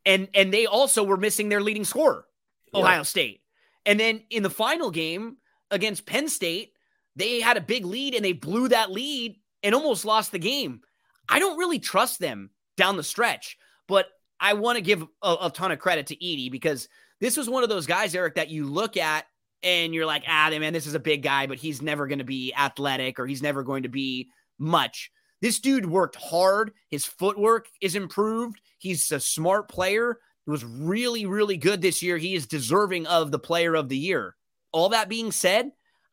And 0.06 0.28
and 0.34 0.53
they 0.53 0.66
also 0.66 1.03
were 1.03 1.18
missing 1.18 1.49
their 1.49 1.62
leading 1.62 1.86
scorer, 1.86 2.26
Ohio 2.74 2.97
yeah. 2.97 3.03
State. 3.03 3.41
And 3.86 3.99
then 3.99 4.22
in 4.30 4.43
the 4.43 4.49
final 4.49 4.91
game 4.91 5.38
against 5.72 6.06
Penn 6.06 6.28
State, 6.28 6.74
they 7.16 7.39
had 7.39 7.58
a 7.58 7.62
big 7.62 7.86
lead 7.86 8.14
and 8.14 8.24
they 8.24 8.34
blew 8.34 8.68
that 8.68 8.91
lead 8.91 9.39
and 9.64 9.74
almost 9.74 10.06
lost 10.06 10.32
the 10.32 10.39
game. 10.39 10.82
I 11.30 11.39
don't 11.39 11.58
really 11.58 11.80
trust 11.80 12.20
them 12.20 12.51
down 12.78 12.97
the 12.97 13.03
stretch. 13.03 13.57
But 13.88 14.07
I 14.39 14.53
want 14.53 14.78
to 14.78 14.82
give 14.82 15.05
a, 15.21 15.36
a, 15.43 15.49
ton 15.49 15.71
of 15.71 15.80
credit 15.80 16.07
to 16.07 16.15
Edey 16.17 16.51
because 16.51 16.89
this 17.21 17.38
was 17.38 17.49
one 17.49 17.63
of 17.63 17.69
those 17.69 17.86
guys, 17.86 18.15
Eric, 18.15 18.36
that 18.36 18.49
you 18.49 18.65
look 18.65 18.97
at 18.97 19.26
and 19.63 19.93
you're 19.93 20.05
like, 20.05 20.23
ah, 20.28 20.49
man, 20.51 20.73
this 20.73 20.88
is 20.88 20.93
a 20.93 20.99
big 20.99 21.23
guy, 21.23 21.47
but 21.47 21.57
he's 21.57 21.82
never 21.82 22.07
going 22.07 22.19
to 22.19 22.26
be 22.26 22.53
athletic 22.53 23.19
or 23.19 23.26
he's 23.26 23.41
never 23.41 23.63
going 23.63 23.84
to 23.84 23.89
be 23.89 24.30
much. 24.59 25.11
This 25.41 25.59
dude 25.59 25.86
worked 25.86 26.15
hard. 26.15 26.71
His 26.89 27.05
footwork 27.05 27.67
is 27.82 27.95
improved. 27.95 28.59
He's 28.78 29.11
a 29.11 29.19
smart 29.19 29.69
player. 29.69 30.19
He 30.45 30.51
was 30.51 30.63
really, 30.63 31.26
really 31.26 31.57
good 31.57 31.82
this 31.82 32.03
year. 32.03 32.17
He 32.17 32.36
is 32.36 32.45
deserving 32.45 33.07
of 33.07 33.32
the 33.32 33.39
player 33.39 33.76
of 33.76 33.89
the 33.89 33.97
year. 33.97 34.36
All 34.71 34.89
that 34.89 35.09
being 35.09 35.32
said, 35.32 35.71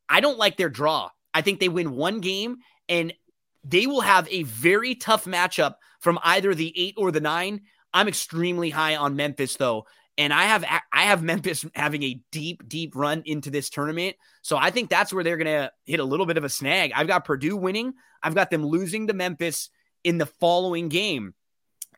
I 0.09 0.19
don't 0.19 0.37
like 0.37 0.57
their 0.57 0.69
draw. 0.69 1.09
I 1.33 1.41
think 1.41 1.59
they 1.59 1.69
win 1.69 1.95
one 1.95 2.19
game 2.19 2.57
and 2.89 3.13
they 3.63 3.87
will 3.87 4.01
have 4.01 4.27
a 4.29 4.43
very 4.43 4.95
tough 4.95 5.25
matchup 5.25 5.75
from 5.99 6.19
either 6.23 6.53
the 6.53 6.73
eight 6.75 6.95
or 6.97 7.11
the 7.11 7.21
nine. 7.21 7.61
I'm 7.93 8.07
extremely 8.07 8.69
high 8.69 8.95
on 8.95 9.15
Memphis 9.15 9.55
though, 9.55 9.85
and 10.17 10.33
I 10.33 10.43
have 10.43 10.65
I 10.91 11.03
have 11.03 11.23
Memphis 11.23 11.65
having 11.75 12.03
a 12.03 12.19
deep 12.31 12.67
deep 12.67 12.95
run 12.95 13.23
into 13.25 13.49
this 13.49 13.69
tournament. 13.69 14.15
So 14.41 14.57
I 14.57 14.71
think 14.71 14.89
that's 14.89 15.13
where 15.13 15.23
they're 15.23 15.37
gonna 15.37 15.71
hit 15.85 15.99
a 15.99 16.05
little 16.05 16.25
bit 16.25 16.37
of 16.37 16.43
a 16.43 16.49
snag. 16.49 16.91
I've 16.95 17.07
got 17.07 17.25
Purdue 17.25 17.55
winning. 17.55 17.93
I've 18.21 18.35
got 18.35 18.49
them 18.49 18.65
losing 18.65 19.07
to 19.07 19.13
Memphis 19.13 19.69
in 20.03 20.17
the 20.17 20.25
following 20.25 20.89
game. 20.89 21.33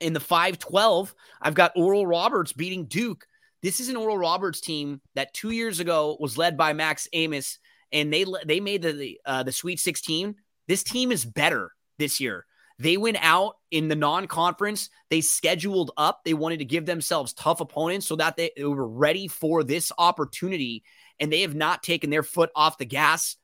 In 0.01 0.11
the 0.11 0.19
5-12, 0.19 1.13
I've 1.41 1.53
got 1.53 1.71
Oral 1.77 2.05
Roberts 2.05 2.51
beating 2.51 2.85
Duke. 2.85 3.25
This 3.61 3.79
is 3.79 3.87
an 3.87 3.95
Oral 3.95 4.17
Roberts 4.17 4.59
team 4.59 4.99
that 5.13 5.33
two 5.33 5.51
years 5.51 5.79
ago 5.79 6.17
was 6.19 6.37
led 6.37 6.57
by 6.57 6.73
Max 6.73 7.07
Abmas 7.13 7.57
and 7.91 8.11
they 8.11 8.25
they 8.45 8.59
made 8.59 8.81
the 8.81 9.19
uh, 9.25 9.43
the 9.43 9.51
Sweet 9.51 9.79
16. 9.79 10.35
This 10.67 10.83
team 10.83 11.11
is 11.11 11.25
better 11.25 11.71
this 11.97 12.19
year. 12.19 12.45
They 12.77 12.97
went 12.97 13.17
out 13.21 13.55
in 13.71 13.87
the 13.87 13.95
non 13.95 14.27
conference. 14.27 14.89
They 15.09 15.21
scheduled 15.21 15.91
up. 15.95 16.23
They 16.23 16.33
wanted 16.33 16.59
to 16.59 16.65
give 16.65 16.85
themselves 16.85 17.33
tough 17.33 17.61
opponents 17.61 18.05
so 18.05 18.15
that 18.17 18.35
they, 18.35 18.51
they 18.55 18.65
were 18.65 18.87
ready 18.87 19.27
for 19.27 19.63
this 19.63 19.91
opportunity. 19.97 20.83
And 21.19 21.31
they 21.31 21.41
have 21.41 21.55
not 21.55 21.83
taken 21.83 22.09
their 22.09 22.23
foot 22.23 22.49
off 22.55 22.77
the 22.77 22.85
gas 22.85 23.37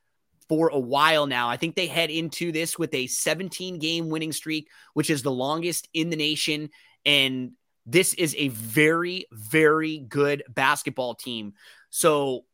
for 0.48 0.68
a 0.68 0.78
while 0.78 1.26
now. 1.26 1.48
I 1.48 1.56
think 1.56 1.74
they 1.74 1.86
head 1.86 2.10
into 2.10 2.52
this 2.52 2.78
with 2.78 2.92
a 2.92 3.06
17 3.06 3.78
game 3.78 4.10
winning 4.10 4.32
streak, 4.32 4.68
which 4.92 5.08
is 5.08 5.22
the 5.22 5.30
longest 5.30 5.88
in 5.94 6.10
the 6.10 6.16
nation. 6.16 6.68
And 7.06 7.52
this 7.86 8.12
is 8.14 8.34
a 8.36 8.48
very, 8.48 9.26
very 9.32 9.98
good 9.98 10.42
basketball 10.50 11.14
team. 11.14 11.54
So, 11.88 12.44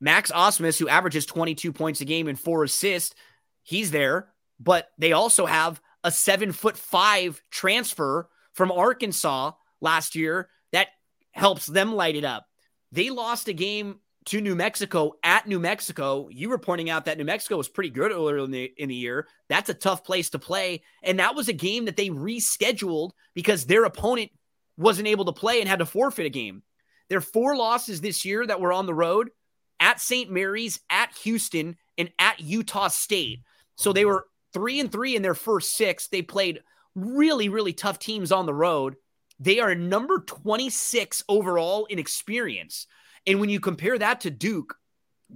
Max 0.00 0.32
Abmas, 0.32 0.78
who 0.78 0.88
averages 0.88 1.26
22 1.26 1.74
points 1.74 2.00
a 2.00 2.06
game 2.06 2.26
and 2.26 2.40
four 2.40 2.64
assists, 2.64 3.14
he's 3.70 3.92
there. 3.92 4.28
But 4.58 4.88
they 4.98 5.12
also 5.12 5.46
have 5.46 5.80
a 6.04 6.10
seven 6.10 6.52
foot 6.52 6.76
five 6.76 7.40
transfer 7.50 8.28
from 8.52 8.72
Arkansas 8.72 9.52
last 9.80 10.14
year 10.14 10.50
that 10.72 10.88
helps 11.30 11.66
them 11.66 11.94
light 11.94 12.16
it 12.16 12.24
up. 12.24 12.46
They 12.92 13.10
lost 13.10 13.48
a 13.48 13.52
game 13.52 14.00
to 14.26 14.40
New 14.40 14.54
Mexico 14.54 15.12
at 15.22 15.46
New 15.46 15.60
Mexico. 15.60 16.28
You 16.30 16.50
were 16.50 16.58
pointing 16.58 16.90
out 16.90 17.06
that 17.06 17.16
New 17.16 17.24
Mexico 17.24 17.56
was 17.56 17.68
pretty 17.68 17.90
good 17.90 18.10
earlier 18.12 18.38
in 18.38 18.50
the, 18.50 18.70
in 18.76 18.88
the 18.88 18.94
year. 18.94 19.28
That's 19.48 19.70
a 19.70 19.74
tough 19.74 20.04
place 20.04 20.30
to 20.30 20.38
play. 20.38 20.82
And 21.02 21.20
that 21.20 21.34
was 21.34 21.48
a 21.48 21.54
game 21.54 21.86
that 21.86 21.96
they 21.96 22.08
rescheduled 22.08 23.12
because 23.34 23.64
their 23.64 23.84
opponent 23.84 24.30
wasn't 24.76 25.08
able 25.08 25.26
to 25.26 25.32
play 25.32 25.60
and 25.60 25.68
had 25.68 25.78
to 25.78 25.86
forfeit 25.86 26.26
a 26.26 26.30
game. 26.30 26.62
Their 27.08 27.20
four 27.20 27.56
losses 27.56 28.00
this 28.00 28.24
year 28.24 28.46
that 28.46 28.60
were 28.60 28.72
on 28.72 28.86
the 28.86 28.94
road 28.94 29.30
at 29.78 30.00
St. 30.00 30.30
Mary's, 30.30 30.80
at 30.90 31.12
Houston, 31.22 31.76
and 31.96 32.10
at 32.18 32.40
Utah 32.40 32.88
State. 32.88 33.40
So 33.80 33.94
they 33.94 34.04
were 34.04 34.26
three 34.52 34.78
and 34.78 34.92
three 34.92 35.16
in 35.16 35.22
their 35.22 35.34
first 35.34 35.74
six. 35.74 36.08
They 36.08 36.20
played 36.20 36.60
really, 36.94 37.48
really 37.48 37.72
tough 37.72 37.98
teams 37.98 38.30
on 38.30 38.44
the 38.44 38.52
road. 38.52 38.96
They 39.38 39.58
are 39.58 39.74
number 39.74 40.20
26 40.20 41.24
overall 41.30 41.86
in 41.86 41.98
experience. 41.98 42.86
And 43.26 43.40
when 43.40 43.48
you 43.48 43.58
compare 43.58 43.96
that 43.98 44.20
to 44.20 44.30
Duke, 44.30 44.76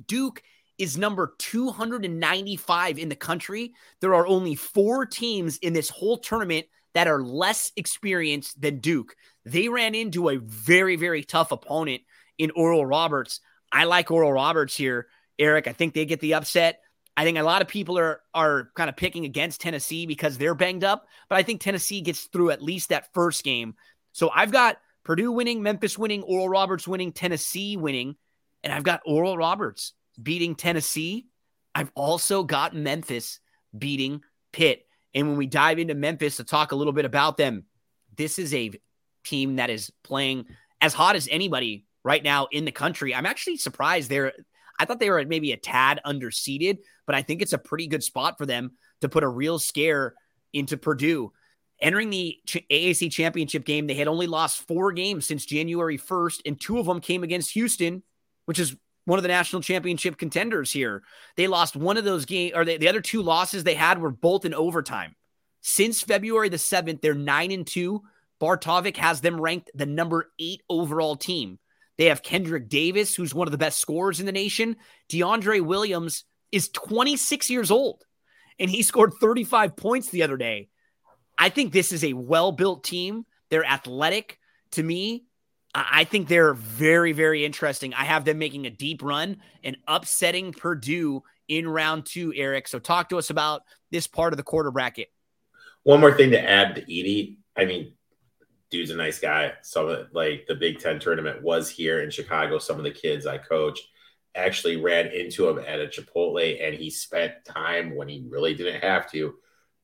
Duke 0.07 0.43
is 0.77 0.99
number 0.99 1.35
295 1.39 2.99
in 2.99 3.09
the 3.09 3.17
country. 3.17 3.73
There 4.03 4.15
are 4.15 4.27
only 4.27 4.57
four 4.57 5.07
teams 5.07 5.57
in 5.57 5.73
this 5.73 5.89
whole 5.89 6.19
tournament 6.19 6.67
that 6.93 7.09
are 7.09 7.23
less 7.23 7.73
experienced 7.77 8.61
than 8.61 8.81
Duke. 8.81 9.17
They 9.47 9.71
ran 9.71 9.95
into 9.95 10.29
a 10.29 10.37
very, 10.37 10.97
very 10.97 11.25
tough 11.25 11.51
opponent 11.51 12.03
in 12.37 12.51
Oral 12.51 12.85
Roberts. 12.85 13.41
I 13.73 13.85
like 13.85 14.11
Oral 14.11 14.35
Roberts 14.35 14.77
here, 14.77 15.07
Eric. 15.39 15.67
I 15.67 15.73
think 15.73 15.95
they 15.95 16.05
get 16.05 16.21
the 16.21 16.35
upset. 16.35 16.84
I 17.17 17.25
think 17.25 17.39
a 17.39 17.43
lot 17.43 17.63
of 17.63 17.69
people 17.69 17.99
are 17.99 18.21
are 18.35 18.71
kind 18.75 18.91
of 18.91 18.97
picking 18.97 19.25
against 19.25 19.61
Tennessee 19.61 20.07
because 20.07 20.37
they're 20.37 20.55
banged 20.55 20.85
up, 20.85 21.07
but 21.29 21.37
I 21.37 21.43
think 21.43 21.61
Tennessee 21.61 22.01
gets 22.01 22.25
through 22.25 22.51
at 22.51 22.63
least 22.63 22.89
that 22.89 23.13
first 23.15 23.45
game. 23.45 23.75
So 24.13 24.31
I've 24.35 24.53
got 24.53 24.79
Purdue 25.05 25.33
winning, 25.33 25.63
Memphis 25.63 25.99
winning, 25.99 26.23
Oral 26.23 26.49
Roberts 26.49 26.89
winning, 26.89 27.13
Tennessee 27.13 27.77
winning, 27.77 28.17
and 28.63 28.73
I've 28.73 28.83
got 28.83 29.03
Oral 29.07 29.37
Roberts 29.37 29.93
beating 30.21 30.55
Tennessee. 30.55 31.27
I've 31.75 31.93
also 31.95 32.43
got 32.43 32.75
Memphis 32.75 33.41
beating 33.77 34.23
Pitt. 34.53 34.87
And 35.15 35.29
when 35.29 35.37
we 35.37 35.47
dive 35.47 35.79
into 35.79 35.95
Memphis 35.95 36.37
to 36.37 36.45
talk 36.45 36.73
a 36.73 36.77
little 36.77 36.93
bit 36.93 37.05
about 37.05 37.37
them, 37.37 37.65
this 38.17 38.39
is 38.39 38.55
a 38.55 38.73
team 39.25 39.57
that 39.57 39.71
is 39.71 39.91
playing 40.03 40.47
as 40.81 40.95
hot 40.95 41.17
as 41.17 41.29
anybody 41.31 41.87
right 42.05 42.23
now 42.23 42.47
in 42.51 42.65
the 42.65 42.73
country. 42.73 43.15
I'm 43.15 43.27
actually 43.27 43.57
surprised 43.57 44.11
they're 44.11 44.33
I 44.79 44.85
thought 44.85 44.99
they 44.99 45.11
were 45.11 45.25
maybe 45.25 45.53
a 45.53 45.57
tad 45.57 46.01
underseeded, 46.05 46.79
but 47.07 47.15
I 47.15 47.23
think 47.23 47.43
it's 47.43 47.53
a 47.53 47.59
pretty 47.59 47.87
good 47.87 48.03
spot 48.03 48.39
for 48.39 48.47
them 48.47 48.73
to 49.01 49.09
put 49.09 49.25
a 49.25 49.29
real 49.29 49.59
scare 49.59 50.15
into 50.53 50.77
Purdue. 50.77 51.33
Entering 51.81 52.11
the 52.11 52.39
AAC 52.47 53.11
championship 53.11 53.65
game, 53.65 53.87
they 53.87 53.95
had 53.95 54.09
only 54.09 54.27
lost 54.27 54.67
four 54.67 54.93
games 54.93 55.27
since 55.27 55.45
January 55.45 55.99
1st, 55.99 56.41
and 56.47 56.61
two 56.61 56.79
of 56.79 56.87
them 56.87 57.01
came 57.01 57.23
against 57.23 57.53
Houston, 57.53 58.03
which 58.47 58.59
is 58.59 58.77
one 59.05 59.19
of 59.19 59.23
the 59.23 59.29
national 59.29 59.63
championship 59.63 60.17
contenders 60.17 60.73
here. 60.73 61.03
They 61.37 61.47
lost 61.47 61.77
one 61.77 61.97
of 61.97 62.05
those 62.05 62.25
games, 62.25 62.53
or 62.55 62.65
they, 62.65 62.79
the 62.79 62.89
other 62.89 63.01
two 63.01 63.23
losses 63.23 63.65
they 63.65 63.75
had 63.75 64.01
were 64.01 64.11
both 64.11 64.45
in 64.45 64.55
overtime. 64.55 65.15
Since 65.61 66.03
February 66.03 66.49
the 66.49 66.57
7th, 66.57 67.01
they're 67.01 67.15
9 67.15 67.51
and 67.51 67.67
2. 67.67 68.03
Bart 68.39 68.63
Torvik 68.63 68.97
has 68.97 69.21
them 69.21 69.41
ranked 69.41 69.71
the 69.75 69.87
number 69.87 70.31
eight 70.39 70.63
overall 70.69 71.17
team. 71.17 71.59
They 71.97 72.07
have 72.07 72.23
Kendrick 72.23 72.69
Davis, 72.69 73.15
who's 73.15 73.35
one 73.35 73.47
of 73.47 73.53
the 73.53 73.59
best 73.59 73.79
scorers 73.79 74.21
in 74.21 74.27
the 74.27 74.33
nation. 74.33 74.77
DeAndre 75.11 75.61
Williams 75.61 76.25
is 76.51 76.69
26 76.69 77.51
years 77.51 77.71
old, 77.71 78.05
and 78.59 78.71
he 78.71 78.83
scored 78.83 79.13
35 79.21 79.77
points 79.77 80.11
the 80.11 80.23
other 80.23 80.37
day. 80.37 80.69
I 81.39 81.49
think 81.49 81.73
this 81.73 81.93
is 81.93 82.05
a 82.05 82.13
well 82.13 82.53
built 82.53 82.85
team. 82.85 83.27
They're 83.51 83.65
athletic. 83.65 84.39
To 84.73 84.83
me, 84.83 85.25
I 85.75 86.05
think 86.05 86.29
they're 86.29 86.55
very, 86.55 87.13
very 87.13 87.45
interesting. 87.45 87.95
I 87.95 88.05
have 88.05 88.25
them 88.25 88.39
making 88.39 88.67
a 88.67 88.71
deep 88.71 89.03
run 89.03 89.39
and 89.63 89.77
upsetting 89.87 90.53
Purdue 90.53 91.23
in 91.49 91.69
round 91.69 92.07
two, 92.07 92.33
Eric. 92.35 92.69
So 92.69 92.79
talk 92.79 93.09
to 93.11 93.19
us 93.19 93.31
about 93.31 93.63
this 93.91 94.07
part 94.07 94.33
of 94.33 94.37
the 94.37 94.43
quarter 94.43 94.71
bracket. 94.71 95.09
One 95.83 96.01
more 96.01 96.15
thing 96.15 96.31
to 96.31 96.41
add 96.41 96.77
to 96.77 96.83
Edey. 96.83 97.37
I 97.57 97.65
mean, 97.67 97.93
dude's 98.75 98.91
a 98.91 98.97
nice 98.97 99.19
guy. 99.19 99.53
Some 99.63 99.89
of 99.89 100.09
like 100.13 100.47
the 100.47 100.55
Big 100.55 100.79
Ten 100.79 100.99
tournament 100.99 101.43
was 101.43 101.71
here 101.71 102.03
in 102.03 102.11
Chicago. 102.11 102.59
Some 102.59 102.79
of 102.79 102.85
the 102.85 102.91
kids 102.91 103.27
I 103.27 103.39
coach 103.39 103.81
actually 104.35 104.77
ran 104.77 105.07
into 105.07 105.49
him 105.49 105.59
at 105.61 105.81
a 105.81 105.87
Chipotle, 105.87 106.61
and 106.61 106.75
he 106.75 106.91
spent 106.91 107.45
time 107.45 107.95
when 107.95 108.09
he 108.09 108.27
really 108.29 108.55
didn't 108.55 108.81
have 108.83 109.11
to 109.13 109.35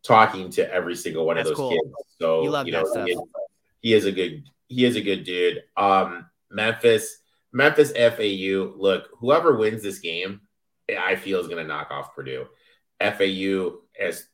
talking 0.03 0.51
to 0.51 0.72
every 0.72 0.97
single 0.97 1.26
one 1.26 1.36
That's 1.36 1.51
of 1.51 1.57
those 1.57 1.61
cool. 1.61 1.70
kids. 1.70 1.95
So 2.20 2.43
you, 2.43 2.66
you 2.66 2.72
know, 2.72 3.05
he 3.05 3.12
is, 3.12 3.20
he 3.80 3.95
is 3.95 4.05
a 4.07 4.12
good 4.12 4.45
he 4.68 4.84
is 4.84 4.97
a 4.97 5.03
good 5.03 5.24
dude. 5.24 5.62
Um, 5.76 6.26
Memphis, 6.51 7.18
Memphis 7.53 7.93
FAU. 7.93 8.72
Look, 8.76 9.09
whoever 9.18 9.57
wins 9.57 9.82
this 9.82 9.99
game, 9.99 10.43
I 10.88 11.16
feel 11.16 11.41
is 11.41 11.49
going 11.49 11.62
to 11.62 11.68
knock 11.68 11.91
off 11.91 12.14
Purdue. 12.14 12.47
FAU 13.01 13.78
as 13.99 14.26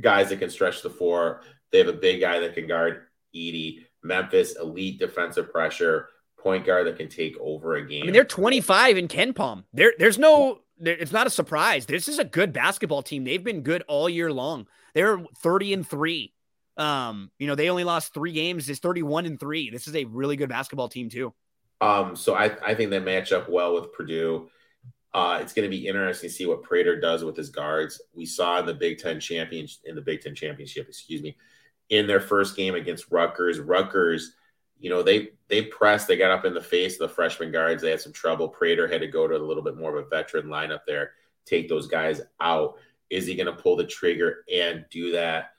guys 0.00 0.30
that 0.30 0.38
can 0.38 0.50
stretch 0.50 0.82
the 0.82 0.90
four. 0.90 1.42
They 1.70 1.78
have 1.78 1.88
a 1.88 1.92
big 1.92 2.20
guy 2.20 2.40
that 2.40 2.54
can 2.54 2.66
guard 2.66 3.06
Edey. 3.34 3.84
Memphis, 4.02 4.56
elite 4.56 4.98
defensive 4.98 5.50
pressure, 5.50 6.08
point 6.38 6.66
guard 6.66 6.86
that 6.86 6.96
can 6.96 7.08
take 7.08 7.36
over 7.40 7.76
a 7.76 7.86
game. 7.86 8.02
I 8.02 8.06
mean, 8.06 8.12
they're 8.12 8.24
25 8.24 8.96
in 8.96 9.08
KenPom. 9.08 9.64
There, 9.72 9.94
there's 9.98 10.18
no, 10.18 10.60
it's 10.80 11.12
not 11.12 11.26
a 11.26 11.30
surprise. 11.30 11.86
This 11.86 12.08
is 12.08 12.18
a 12.18 12.24
good 12.24 12.52
basketball 12.52 13.02
team. 13.02 13.24
They've 13.24 13.42
been 13.42 13.62
good 13.62 13.82
all 13.88 14.08
year 14.08 14.32
long. 14.32 14.66
They're 14.94 15.24
30 15.38 15.72
and 15.74 15.88
three. 15.88 16.34
Um, 16.76 17.30
you 17.38 17.46
know, 17.46 17.54
they 17.54 17.70
only 17.70 17.84
lost 17.84 18.14
three 18.14 18.32
games. 18.32 18.68
It's 18.68 18.80
31 18.80 19.26
and 19.26 19.38
three. 19.38 19.70
This 19.70 19.86
is 19.86 19.94
a 19.94 20.04
really 20.04 20.36
good 20.36 20.48
basketball 20.48 20.88
team 20.88 21.08
too. 21.08 21.32
Um, 21.80 22.16
so 22.16 22.34
I, 22.34 22.56
I 22.64 22.74
think 22.74 22.90
they 22.90 23.00
match 23.00 23.32
up 23.32 23.48
well 23.48 23.74
with 23.74 23.92
Purdue. 23.92 24.48
Uh, 25.14 25.40
it's 25.42 25.52
going 25.52 25.70
to 25.70 25.76
be 25.76 25.86
interesting 25.86 26.30
to 26.30 26.34
see 26.34 26.46
what 26.46 26.68
Painter 26.68 26.98
does 26.98 27.22
with 27.22 27.36
his 27.36 27.50
guards. 27.50 28.00
We 28.14 28.24
saw 28.24 28.60
in 28.60 28.66
the 28.66 28.74
Big 28.74 28.98
Ten 28.98 29.20
champion 29.20 29.66
in 29.84 29.94
the 29.94 30.00
Big 30.00 30.22
Ten 30.22 30.34
championship, 30.34 30.88
excuse 30.88 31.22
me, 31.22 31.36
in 31.92 32.06
their 32.06 32.20
first 32.20 32.56
game 32.56 32.74
against 32.74 33.12
Rutgers. 33.12 33.60
Rutgers, 33.60 34.32
you 34.80 34.88
know, 34.88 35.02
they 35.02 35.32
they 35.48 35.62
pressed, 35.62 36.08
they 36.08 36.16
got 36.16 36.30
up 36.30 36.46
in 36.46 36.54
the 36.54 36.60
face 36.60 36.94
of 36.94 37.00
the 37.00 37.14
freshman 37.14 37.52
guards. 37.52 37.82
They 37.82 37.90
had 37.90 38.00
some 38.00 38.14
trouble. 38.14 38.48
Painter 38.48 38.88
had 38.88 39.02
to 39.02 39.06
go 39.06 39.28
to 39.28 39.36
a 39.36 39.38
little 39.38 39.62
bit 39.62 39.76
more 39.76 39.96
of 39.96 40.06
a 40.06 40.08
veteran 40.08 40.46
lineup 40.46 40.80
there, 40.86 41.12
take 41.44 41.68
those 41.68 41.86
guys 41.86 42.22
out. 42.40 42.76
Is 43.10 43.26
he 43.26 43.34
going 43.34 43.54
to 43.54 43.62
pull 43.62 43.76
the 43.76 43.84
trigger 43.84 44.42
and 44.52 44.86
do 44.90 45.12
that? 45.12 45.50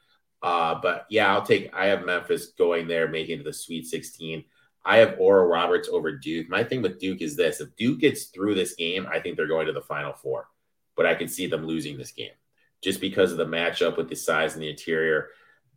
Uh, 0.41 0.79
but 0.81 1.05
yeah, 1.11 1.31
I'll 1.31 1.45
take. 1.45 1.71
I 1.71 1.85
have 1.85 2.03
Memphis 2.03 2.47
going 2.47 2.87
there, 2.87 3.07
making 3.07 3.41
it 3.41 3.43
the 3.43 3.53
Sweet 3.53 3.85
16. 3.85 4.43
I 4.83 4.97
have 4.97 5.15
Oral 5.19 5.47
Roberts 5.47 5.87
over 5.87 6.17
Duke. 6.17 6.49
My 6.49 6.63
thing 6.63 6.81
with 6.81 6.99
Duke 6.99 7.21
is 7.21 7.35
this: 7.35 7.61
if 7.61 7.75
Duke 7.75 7.99
gets 7.99 8.25
through 8.25 8.55
this 8.55 8.73
game, 8.73 9.05
I 9.09 9.19
think 9.19 9.37
they're 9.37 9.47
going 9.47 9.67
to 9.67 9.73
the 9.73 9.81
Final 9.81 10.13
Four. 10.13 10.47
But 10.95 11.05
I 11.05 11.13
can 11.13 11.27
see 11.27 11.45
them 11.45 11.67
losing 11.67 11.95
this 11.95 12.11
game 12.11 12.33
just 12.81 12.99
because 12.99 13.31
of 13.31 13.37
the 13.37 13.45
matchup 13.45 13.97
with 13.97 14.09
the 14.09 14.15
size 14.15 14.55
and 14.55 14.63
the 14.63 14.69
interior. 14.69 15.29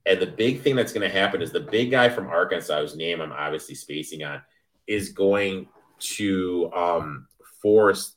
And 0.07 0.21
the 0.21 0.27
big 0.27 0.63
thing 0.63 0.77
that's 0.77 0.93
going 0.93 1.09
to 1.09 1.15
happen 1.15 1.43
is 1.43 1.51
the 1.51 1.61
big 1.61 1.91
guy 1.91 2.09
from 2.09 2.29
Arkansas, 2.29 2.81
whose 2.81 2.97
name 2.97 3.21
I'm 3.21 3.33
obviously 3.33 3.75
spacing 3.75 4.23
on, 4.23 4.41
is 4.87 5.11
going 5.11 5.69
to 5.99 6.71
um, 6.75 7.27
force 7.61 8.13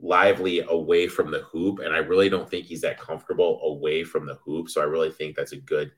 Lively 0.00 0.60
away 0.60 1.06
from 1.06 1.30
the 1.30 1.40
hoop. 1.40 1.78
And 1.78 1.94
I 1.94 1.98
really 1.98 2.28
don't 2.28 2.48
think 2.48 2.66
he's 2.66 2.82
that 2.82 3.00
comfortable 3.00 3.60
away 3.62 4.04
from 4.04 4.26
the 4.26 4.34
hoop. 4.34 4.68
So 4.68 4.80
I 4.80 4.84
really 4.84 5.10
think 5.10 5.36
that's 5.36 5.52
a 5.52 5.56
good, 5.56 5.92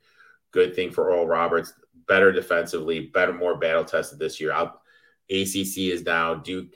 good 0.53 0.77
thing 0.77 0.93
for 0.93 1.11
Oral 1.11 1.27
Roberts. 1.27 1.73
Better 2.07 2.31
defensively, 2.31 3.07
better, 3.07 3.33
more 3.33 3.57
battle 3.57 3.85
tested 3.85 4.19
this 4.19 4.41
year. 4.41 4.53
I'll, 4.53 4.81
ACC 5.29 5.79
is 5.79 6.03
down. 6.03 6.43
Duke, 6.43 6.69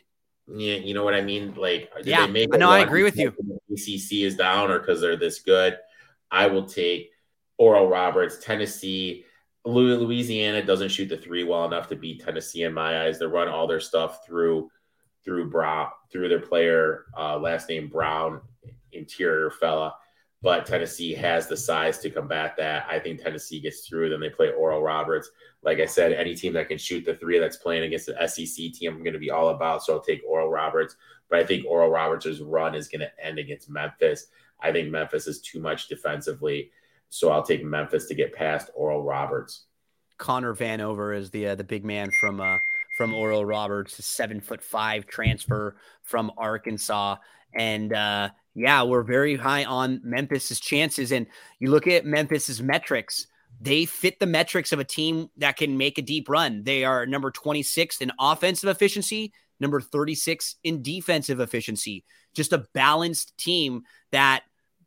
yeah, 0.48 0.76
you 0.76 0.94
know 0.94 1.04
what 1.04 1.14
I 1.14 1.20
mean? 1.20 1.54
Like, 1.54 1.92
yeah, 2.02 2.22
I 2.24 2.56
know. 2.56 2.70
I 2.70 2.80
agree 2.80 3.04
with 3.04 3.16
you. 3.16 3.28
ACC 3.70 4.24
is 4.24 4.36
down, 4.36 4.70
or 4.70 4.80
because 4.80 5.00
they're 5.00 5.16
this 5.16 5.40
good. 5.40 5.78
I 6.30 6.48
will 6.48 6.64
take 6.64 7.10
Oral 7.60 7.88
Roberts, 7.88 8.38
Tennessee. 8.38 9.26
Louisiana 9.66 10.64
doesn't 10.64 10.88
shoot 10.88 11.10
the 11.10 11.18
three 11.18 11.44
well 11.44 11.66
enough 11.66 11.88
to 11.88 11.94
beat 11.94 12.24
Tennessee 12.24 12.62
in 12.62 12.72
my 12.72 13.04
eyes. 13.04 13.18
They 13.18 13.26
run 13.26 13.48
all 13.48 13.66
their 13.66 13.80
stuff 13.80 14.24
through 14.26 14.70
through 15.22 15.50
Brown 15.50 15.88
through 16.10 16.30
their 16.30 16.40
player 16.40 17.04
uh, 17.18 17.36
last 17.38 17.68
name 17.68 17.88
Brown, 17.88 18.40
interior 18.92 19.50
fella. 19.50 19.94
But 20.40 20.64
Tennessee 20.64 21.12
has 21.12 21.48
the 21.48 21.56
size 21.56 21.98
to 21.98 22.08
combat 22.08 22.54
that. 22.56 22.86
I 22.88 22.98
think 22.98 23.20
Tennessee 23.20 23.60
gets 23.60 23.86
through. 23.86 24.08
Then 24.08 24.20
they 24.20 24.30
play 24.30 24.52
Oral 24.52 24.80
Roberts. 24.80 25.30
Like 25.62 25.80
I 25.80 25.84
said, 25.84 26.14
any 26.14 26.34
team 26.34 26.54
that 26.54 26.68
can 26.68 26.78
shoot 26.78 27.04
the 27.04 27.16
three 27.16 27.38
that's 27.38 27.58
playing 27.58 27.82
against 27.82 28.06
the 28.06 28.26
SEC 28.26 28.72
team, 28.72 28.94
I'm 28.94 29.02
going 29.04 29.12
to 29.12 29.18
be 29.18 29.30
all 29.30 29.50
about. 29.50 29.84
So 29.84 29.92
I'll 29.92 30.00
take 30.00 30.22
Oral 30.26 30.48
Roberts. 30.48 30.96
But 31.28 31.40
I 31.40 31.44
think 31.44 31.66
Oral 31.66 31.90
Roberts' 31.90 32.40
run 32.40 32.74
is 32.74 32.88
going 32.88 33.00
to 33.00 33.22
end 33.22 33.38
against 33.38 33.68
Memphis. 33.68 34.28
I 34.62 34.72
think 34.72 34.90
Memphis 34.90 35.26
is 35.26 35.42
too 35.42 35.60
much 35.60 35.88
defensively. 35.88 36.70
So 37.10 37.30
I'll 37.30 37.42
take 37.42 37.64
Memphis 37.64 38.06
to 38.06 38.14
get 38.14 38.32
past 38.32 38.70
Oral 38.74 39.02
Roberts. 39.02 39.66
Connor 40.16 40.54
Vanover 40.54 41.16
is 41.16 41.30
the 41.30 41.48
uh, 41.48 41.54
the 41.56 41.64
big 41.64 41.84
man 41.84 42.10
from 42.20 42.40
uh, 42.40 42.58
from 42.96 43.14
Oral 43.14 43.44
Roberts, 43.44 43.98
a 43.98 44.02
seven 44.02 44.40
foot 44.40 44.62
five 44.62 45.06
transfer 45.06 45.76
from 46.02 46.30
Arkansas, 46.38 47.16
and 47.54 47.92
uh, 47.92 48.28
yeah, 48.54 48.82
we're 48.82 49.02
very 49.02 49.36
high 49.36 49.64
on 49.64 50.00
Memphis's 50.04 50.60
chances. 50.60 51.10
And 51.10 51.26
you 51.58 51.70
look 51.70 51.86
at 51.86 52.04
Memphis's 52.04 52.62
metrics; 52.62 53.26
they 53.60 53.86
fit 53.86 54.20
the 54.20 54.26
metrics 54.26 54.72
of 54.72 54.78
a 54.78 54.84
team 54.84 55.30
that 55.38 55.56
can 55.56 55.76
make 55.76 55.98
a 55.98 56.02
deep 56.02 56.28
run. 56.28 56.62
They 56.62 56.84
are 56.84 57.06
number 57.06 57.30
26 57.30 58.00
in 58.00 58.12
offensive 58.20 58.68
efficiency, 58.68 59.32
number 59.58 59.80
36 59.80 60.56
in 60.62 60.82
defensive 60.82 61.40
efficiency. 61.40 62.04
Just 62.34 62.52
a 62.52 62.66
balanced 62.74 63.36
team 63.38 63.82
that 64.12 64.42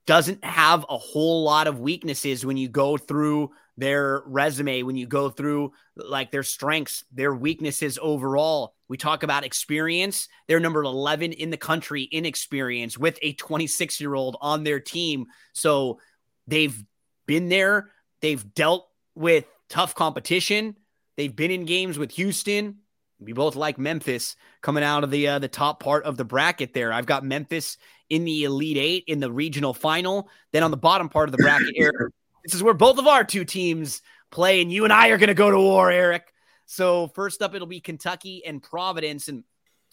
doesn't 0.05 0.43
have 0.43 0.85
a 0.89 0.97
whole 0.97 1.43
lot 1.43 1.67
of 1.67 1.79
weaknesses 1.79 2.45
when 2.45 2.57
you 2.57 2.67
go 2.67 2.97
through 2.97 3.51
their 3.77 4.21
resume, 4.25 4.83
when 4.83 4.95
you 4.95 5.07
go 5.07 5.29
through 5.29 5.71
like 5.95 6.31
their 6.31 6.43
strengths, 6.43 7.03
their 7.11 7.33
weaknesses 7.33 7.97
overall. 8.01 8.75
We 8.87 8.97
talk 8.97 9.23
about 9.23 9.45
experience. 9.45 10.27
They're 10.47 10.59
number 10.59 10.83
11 10.83 11.33
in 11.33 11.49
the 11.49 11.57
country 11.57 12.03
in 12.03 12.25
experience 12.25 12.97
with 12.97 13.17
a 13.21 13.33
26 13.33 13.99
year 13.99 14.13
old 14.13 14.37
on 14.41 14.63
their 14.63 14.79
team. 14.79 15.25
So 15.53 15.99
they've 16.47 16.83
been 17.25 17.49
there, 17.49 17.89
they've 18.21 18.53
dealt 18.53 18.87
with 19.15 19.45
tough 19.69 19.95
competition, 19.95 20.75
they've 21.17 21.35
been 21.35 21.51
in 21.51 21.65
games 21.65 21.97
with 21.97 22.11
Houston. 22.11 22.79
We 23.23 23.33
both 23.33 23.55
like 23.55 23.77
Memphis 23.77 24.35
coming 24.61 24.83
out 24.83 25.03
of 25.03 25.11
the 25.11 25.27
uh, 25.27 25.39
the 25.39 25.47
top 25.47 25.79
part 25.79 26.03
of 26.05 26.17
the 26.17 26.25
bracket 26.25 26.73
there. 26.73 26.93
I've 26.93 27.05
got 27.05 27.23
Memphis 27.23 27.77
in 28.09 28.25
the 28.25 28.43
Elite 28.43 28.77
Eight 28.77 29.03
in 29.07 29.19
the 29.19 29.31
regional 29.31 29.73
final. 29.73 30.29
Then 30.51 30.63
on 30.63 30.71
the 30.71 30.77
bottom 30.77 31.09
part 31.09 31.29
of 31.29 31.31
the 31.31 31.43
bracket, 31.43 31.73
Eric, 31.75 32.13
this 32.43 32.53
is 32.53 32.63
where 32.63 32.73
both 32.73 32.97
of 32.97 33.07
our 33.07 33.23
two 33.23 33.45
teams 33.45 34.01
play, 34.31 34.61
and 34.61 34.71
you 34.71 34.83
and 34.83 34.93
I 34.93 35.09
are 35.09 35.17
going 35.17 35.27
to 35.27 35.33
go 35.33 35.51
to 35.51 35.57
war, 35.57 35.91
Eric. 35.91 36.33
So 36.65 37.07
first 37.07 37.41
up, 37.41 37.53
it'll 37.55 37.67
be 37.67 37.79
Kentucky 37.79 38.43
and 38.45 38.61
Providence. 38.61 39.27
And 39.27 39.43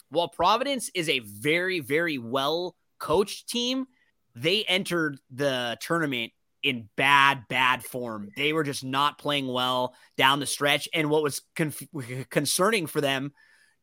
while 0.09 0.27
Providence 0.27 0.89
is 0.93 1.09
a 1.09 1.19
very, 1.19 1.79
very 1.79 2.17
well 2.17 2.75
coached 2.99 3.49
team, 3.49 3.87
they 4.35 4.63
entered 4.63 5.19
the 5.29 5.77
tournament 5.81 6.31
in 6.63 6.89
bad, 6.95 7.45
bad 7.49 7.83
form. 7.83 8.29
They 8.35 8.53
were 8.53 8.63
just 8.63 8.83
not 8.83 9.17
playing 9.17 9.47
well 9.47 9.95
down 10.17 10.39
the 10.39 10.45
stretch. 10.45 10.87
And 10.93 11.09
what 11.09 11.23
was 11.23 11.41
conf- 11.55 11.87
concerning 12.29 12.87
for 12.87 13.01
them, 13.01 13.33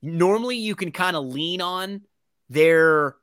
normally 0.02 0.56
you 0.56 0.74
can 0.74 0.92
kind 0.92 1.16
of 1.16 1.24
lean 1.24 1.60
on 1.60 2.02
their 2.48 3.16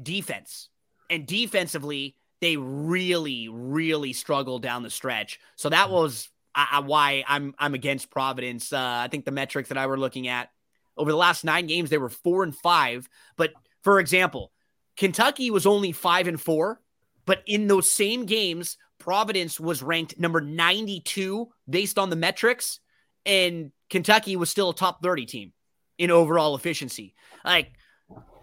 defense. 0.00 0.68
And 1.08 1.26
defensively, 1.26 2.16
they 2.40 2.56
really, 2.56 3.48
really 3.48 4.12
struggled 4.12 4.62
down 4.62 4.82
the 4.82 4.90
stretch. 4.90 5.40
So 5.56 5.68
that 5.68 5.90
was 5.90 6.30
uh, 6.54 6.82
why 6.82 7.24
I'm 7.26 7.54
I'm 7.58 7.74
against 7.74 8.10
Providence. 8.10 8.72
Uh, 8.72 8.78
I 9.04 9.08
think 9.08 9.24
the 9.24 9.30
metrics 9.30 9.68
that 9.68 9.78
I 9.78 9.86
were 9.86 9.98
looking 9.98 10.28
at 10.28 10.50
over 10.96 11.10
the 11.10 11.16
last 11.16 11.44
nine 11.44 11.66
games, 11.66 11.90
they 11.90 11.98
were 11.98 12.08
four 12.08 12.42
and 12.42 12.54
five. 12.54 13.08
But 13.36 13.52
for 13.82 14.00
example, 14.00 14.52
Kentucky 14.96 15.50
was 15.50 15.66
only 15.66 15.92
five 15.92 16.28
and 16.28 16.40
four. 16.40 16.80
But 17.26 17.42
in 17.46 17.68
those 17.68 17.90
same 17.90 18.24
games, 18.24 18.76
Providence 19.00 19.58
was 19.58 19.82
ranked 19.82 20.20
number 20.20 20.40
92 20.40 21.48
based 21.68 21.98
on 21.98 22.10
the 22.10 22.16
metrics, 22.16 22.78
and 23.26 23.72
Kentucky 23.88 24.36
was 24.36 24.50
still 24.50 24.70
a 24.70 24.74
top 24.74 25.02
30 25.02 25.26
team 25.26 25.52
in 25.98 26.10
overall 26.10 26.54
efficiency. 26.54 27.14
Like, 27.44 27.72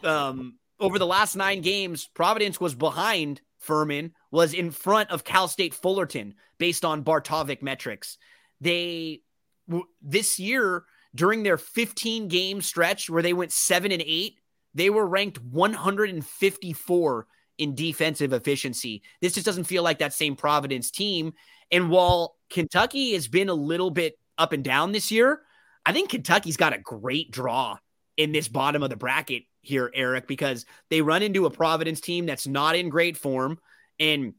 um, 0.04 0.58
over 0.80 1.00
the 1.00 1.06
last 1.06 1.36
nine 1.36 1.62
games, 1.62 2.10
Providence 2.14 2.60
was 2.60 2.76
behind 2.76 3.42
Furman, 3.60 4.14
was 4.32 4.54
in 4.54 4.72
front 4.72 5.10
of 5.12 5.24
Cal 5.24 5.48
State 5.48 5.74
Fullerton 5.74 6.36
based 6.58 6.84
on 6.84 7.02
Bart 7.02 7.26
Torvik 7.26 7.62
metrics. 7.62 8.18
They, 8.60 9.22
this 10.02 10.40
year, 10.40 10.84
during 11.16 11.44
their 11.44 11.58
15 11.58 12.28
game 12.28 12.62
stretch 12.62 13.10
where 13.10 13.24
they 13.24 13.34
went 13.34 13.52
seven 13.52 13.92
and 13.92 14.04
eight, 14.06 14.36
they 14.74 14.90
were 14.90 15.08
ranked 15.08 15.40
154 15.42 17.28
in 17.58 17.76
defensive 17.76 18.34
efficiency. 18.34 19.02
This 19.22 19.34
just 19.34 19.46
doesn't 19.46 19.66
feel 19.66 19.84
like 19.84 20.00
that 20.00 20.14
same 20.14 20.36
Providence 20.36 20.92
team. 20.92 21.34
And 21.72 21.90
while 21.90 22.36
Kentucky 22.50 23.14
has 23.14 23.28
been 23.28 23.50
a 23.50 23.54
little 23.54 23.90
bit 23.90 24.18
up 24.38 24.54
and 24.54 24.64
down 24.64 24.92
this 24.92 25.12
year, 25.12 25.42
I 25.86 25.94
think 25.94 26.10
Kentucky's 26.10 26.58
got 26.58 26.74
a 26.74 26.80
great 26.80 27.32
draw 27.32 27.78
in 28.16 28.32
this 28.32 28.48
bottom 28.48 28.84
of 28.84 28.90
the 28.90 28.96
bracket 28.96 29.44
here, 29.62 29.92
Eric, 29.94 30.28
because 30.28 30.66
they 30.90 31.02
run 31.02 31.24
into 31.24 31.46
a 31.46 31.52
Providence 31.52 32.02
team 32.02 32.26
that's 32.26 32.48
not 32.48 32.76
in 32.76 32.90
great 32.90 33.18
form. 33.18 33.60
And 34.00 34.34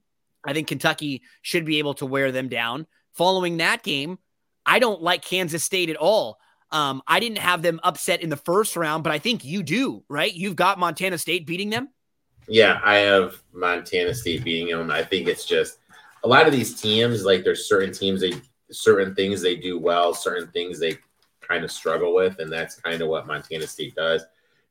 I 0.45 0.53
think 0.53 0.69
Kentucky 0.69 1.23
should 1.43 1.65
be 1.65 1.79
able 1.79 1.95
to 1.95 2.07
wear 2.07 2.33
them 2.33 2.49
down. 2.49 2.87
Following 3.15 3.59
that 3.59 3.83
game, 3.83 4.19
I 4.65 4.79
don't 4.79 5.03
like 5.03 5.25
Kansas 5.25 5.65
State 5.65 5.91
at 5.91 5.97
all. 5.97 6.39
Um, 6.71 7.03
I 7.07 7.21
didn't 7.21 7.39
have 7.39 7.63
them 7.63 7.81
upset 7.83 8.23
in 8.23 8.29
the 8.29 8.37
first 8.37 8.77
round, 8.77 9.03
but 9.03 9.13
I 9.13 9.19
think 9.19 9.45
you 9.45 9.63
do, 9.63 10.05
right? 10.09 10.33
You've 10.33 10.57
got 10.57 10.79
Montana 10.79 11.19
State 11.19 11.47
beating 11.47 11.71
them. 11.71 11.89
Yeah, 12.49 12.81
I 12.83 12.97
have 12.97 13.43
Montana 13.53 14.15
State 14.15 14.45
beating 14.45 14.77
them. 14.77 14.91
I 14.91 15.05
think 15.05 15.29
it's 15.29 15.45
just 15.45 15.79
a 16.25 16.29
lot 16.29 16.47
of 16.47 16.53
these 16.53 16.81
teams, 16.81 17.25
like 17.25 17.45
there's 17.45 17.69
certain 17.69 17.93
teams 17.93 18.21
they 18.21 18.33
certain 18.71 19.15
things 19.15 19.41
they 19.41 19.57
do 19.57 19.79
well, 19.79 20.15
certain 20.15 20.49
things 20.49 20.79
they 20.79 20.97
kind 21.41 21.65
of 21.65 21.71
struggle 21.71 22.15
with, 22.15 22.39
and 22.39 22.53
that's 22.53 22.81
kind 22.81 23.01
of 23.01 23.09
what 23.09 23.27
Montana 23.27 23.67
State 23.67 23.95
does. 23.95 24.25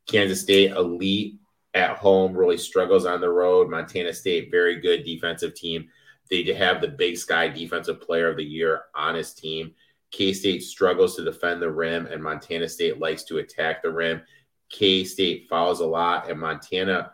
Kansas 0.08 0.42
State 0.42 0.72
elite 0.72 1.36
at 1.74 1.98
home 1.98 2.36
really 2.36 2.58
struggles 2.58 3.06
on 3.06 3.22
the 3.22 3.30
road. 3.30 3.70
Montana 3.70 4.14
State 4.14 4.52
very 4.52 4.80
good 4.80 5.04
defensive 5.04 5.54
team. 5.54 5.88
They 6.30 6.44
have 6.54 6.82
the 6.82 6.90
Big 6.90 7.18
Sky 7.18 7.48
Defensive 7.48 8.02
Player 8.02 8.30
of 8.30 8.38
the 8.38 8.44
Year 8.44 8.84
on 8.96 9.16
his 9.16 9.34
team. 9.34 9.74
K 10.12 10.34
State 10.34 10.64
struggles 10.64 11.16
to 11.16 11.24
defend 11.24 11.62
the 11.62 11.72
rim, 11.72 12.08
and 12.08 12.24
Montana 12.24 12.68
State 12.68 13.00
likes 13.00 13.24
to 13.26 13.38
attack 13.38 13.82
the 13.82 13.92
rim. 13.92 14.22
K 14.70 15.04
State 15.04 15.48
fouls 15.50 15.80
a 15.80 15.86
lot, 15.86 16.30
and 16.30 16.40
Montana 16.40 17.12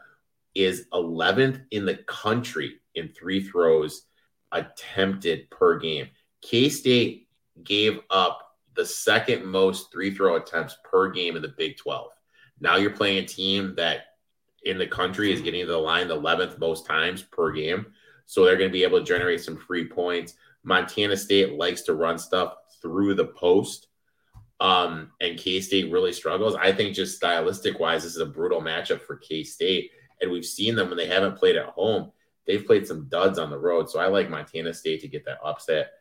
is 0.55 0.87
11th 0.93 1.61
in 1.71 1.85
the 1.85 1.97
country 2.07 2.75
in 2.95 3.09
three 3.09 3.43
throws 3.43 4.03
attempted 4.51 5.49
per 5.49 5.79
game. 5.79 6.07
K 6.41 6.69
State 6.69 7.27
gave 7.63 7.99
up 8.09 8.39
the 8.75 8.85
second 8.85 9.45
most 9.45 9.91
three 9.91 10.13
throw 10.13 10.35
attempts 10.35 10.77
per 10.83 11.09
game 11.11 11.35
in 11.35 11.41
the 11.41 11.53
Big 11.57 11.77
12. 11.77 12.11
Now 12.59 12.77
you're 12.77 12.91
playing 12.91 13.23
a 13.23 13.27
team 13.27 13.75
that 13.75 14.05
in 14.63 14.77
the 14.77 14.87
country 14.87 15.31
is 15.31 15.41
getting 15.41 15.61
to 15.61 15.71
the 15.71 15.77
line 15.77 16.07
the 16.07 16.19
11th 16.19 16.57
most 16.59 16.85
times 16.85 17.21
per 17.21 17.51
game. 17.51 17.87
So 18.25 18.45
they're 18.45 18.57
going 18.57 18.69
to 18.69 18.73
be 18.73 18.83
able 18.83 18.99
to 18.99 19.05
generate 19.05 19.41
some 19.41 19.57
free 19.57 19.87
points. 19.87 20.35
Montana 20.63 21.17
State 21.17 21.53
likes 21.53 21.81
to 21.83 21.93
run 21.93 22.17
stuff 22.17 22.55
through 22.81 23.15
the 23.15 23.25
post. 23.25 23.87
Um, 24.59 25.11
and 25.19 25.37
K 25.37 25.59
State 25.59 25.91
really 25.91 26.13
struggles. 26.13 26.55
I 26.55 26.71
think 26.71 26.95
just 26.95 27.17
stylistic 27.17 27.79
wise, 27.79 28.03
this 28.03 28.13
is 28.13 28.21
a 28.21 28.25
brutal 28.25 28.61
matchup 28.61 29.01
for 29.01 29.17
K 29.17 29.43
State 29.43 29.91
and 30.23 30.31
we've 30.31 30.45
seen 30.45 30.75
them 30.75 30.87
when 30.87 30.97
they 30.97 31.07
haven't 31.07 31.37
played 31.37 31.55
at 31.55 31.67
home. 31.67 32.11
They've 32.47 32.65
played 32.65 32.87
some 32.87 33.07
duds 33.07 33.37
on 33.37 33.49
the 33.49 33.57
road, 33.57 33.89
so 33.89 33.99
I 33.99 34.07
like 34.07 34.29
Montana 34.29 34.73
State 34.73 35.01
to 35.01 35.07
get 35.07 35.25
that 35.25 35.37
upset. 35.43 35.91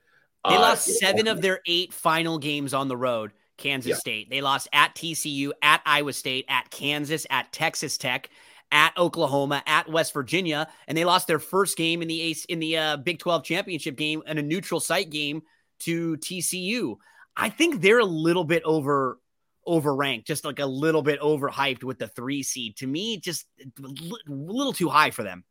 They 0.49 0.57
uh, 0.57 0.61
lost 0.61 0.87
seven 0.99 1.29
of 1.29 1.41
their 1.41 1.61
eight 1.67 1.93
final 1.93 2.39
games 2.39 2.75
on 2.75 2.89
the 2.89 2.97
road. 2.97 3.33
Kansas 3.59 3.91
yeah. 3.91 3.97
State. 3.97 4.31
They 4.31 4.41
lost 4.41 4.69
at 4.73 4.95
TCU, 4.95 5.53
at 5.63 5.83
Iowa 5.87 6.13
State, 6.13 6.47
at 6.49 6.71
Kansas, 6.71 7.27
at 7.31 7.53
Texas 7.53 7.97
Tech, 7.97 8.29
at 8.73 8.97
Oklahoma, 8.97 9.63
at 9.67 9.89
West 9.89 10.13
Virginia, 10.15 10.67
and 10.89 10.97
they 10.97 11.05
lost 11.05 11.29
their 11.29 11.39
first 11.39 11.77
game 11.77 12.03
in 12.03 12.09
the 12.09 12.21
Ace 12.23 12.45
in 12.47 12.59
the 12.59 12.77
uh, 12.77 12.97
Big 12.97 13.19
12 13.19 13.45
championship 13.45 13.97
game 13.97 14.23
in 14.27 14.39
a 14.39 14.43
neutral 14.43 14.81
site 14.81 15.11
game 15.11 15.43
to 15.81 16.17
TCU. 16.17 16.97
I 17.37 17.51
think 17.51 17.81
they're 17.81 18.01
a 18.01 18.05
little 18.05 18.45
bit 18.45 18.63
over 18.65 19.21
overranked, 19.67 20.25
just 20.25 20.45
like 20.45 20.59
a 20.59 20.67
little 20.67 21.03
bit 21.03 21.21
overhyped 21.21 21.85
with 21.85 21.99
the 21.99 22.09
three 22.09 22.43
seed. 22.43 22.77
To 22.79 22.87
me, 22.87 23.19
just 23.19 23.47
a 23.61 23.91
little 24.27 24.73
too 24.73 24.89
high 24.89 25.11
for 25.11 25.23
them. 25.23 25.45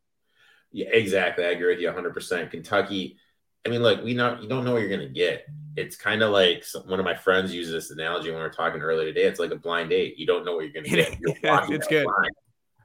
Yeah, 0.72 0.90
exactly. 0.92 1.46
I 1.46 1.50
agree 1.50 1.74
with 1.74 1.80
you 1.80 1.90
100%. 1.90 2.52
Kentucky, 2.52 3.18
I 3.66 3.70
mean, 3.70 3.84
look, 3.84 4.04
we 4.04 4.14
know 4.14 4.40
you 4.40 4.48
don't 4.48 4.64
know 4.64 4.74
what 4.74 4.82
you're 4.82 4.90
going 4.90 5.02
to 5.02 5.10
get. 5.10 5.46
It's 5.76 5.96
kind 5.96 6.22
of 6.22 6.32
like 6.32 6.64
some, 6.64 6.84
one 6.84 7.00
of 7.00 7.06
my 7.06 7.16
friends 7.16 7.54
used 7.54 7.72
this 7.72 7.92
analogy 7.92 8.30
when 8.30 8.38
we 8.38 8.44
were 8.44 8.50
talking 8.50 8.82
earlier 8.82 9.06
today. 9.06 9.24
It's 9.24 9.40
like 9.40 9.52
a 9.52 9.56
blind 9.56 9.90
date. 9.90 10.18
You 10.18 10.26
don't 10.26 10.46
know 10.46 10.56
what 10.56 10.62
you're 10.66 10.74
going 10.74 10.86
to 10.90 10.90
get. 10.90 11.70
it's 11.70 11.88
good. 11.88 12.06
Blind. 12.06 12.32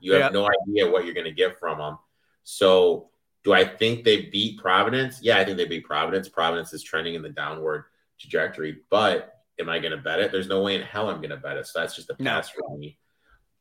You 0.01 0.13
have 0.13 0.21
yeah. 0.21 0.29
no 0.29 0.49
idea 0.49 0.91
what 0.91 1.05
you're 1.05 1.15
going 1.15 1.25
to 1.25 1.33
get 1.33 1.59
from 1.59 1.79
them. 1.79 1.99
So, 2.45 3.11
do 3.43 3.53
I 3.53 3.65
think 3.65 4.05
they 4.05 4.23
beat 4.23 4.59
Providence? 4.59 5.21
Yeah, 5.23 5.39
I 5.39 5.45
think 5.45 5.57
they 5.57 5.67
beat 5.67 5.85
Providence. 5.85 6.29
Providence 6.29 6.73
is 6.73 6.83
trending 6.83 7.15
in 7.15 7.23
the 7.23 7.29
downward 7.29 7.85
trajectory, 8.19 8.79
but 8.91 9.36
am 9.59 9.69
I 9.69 9.79
going 9.79 9.93
to 9.93 9.99
bet 9.99 10.21
it? 10.21 10.33
There's 10.33 10.49
no 10.49 10.63
way 10.63 10.75
in 10.75 10.83
hell 10.83 11.09
I'm 11.09 11.19
going 11.19 11.31
to 11.31 11.37
bet 11.37 11.57
it. 11.57 11.67
So 11.67 11.81
that's 11.81 11.97
just 11.97 12.11
a 12.11 12.15
pass 12.15 12.51
no. 12.59 12.69
for 12.69 12.79
me. 12.79 12.99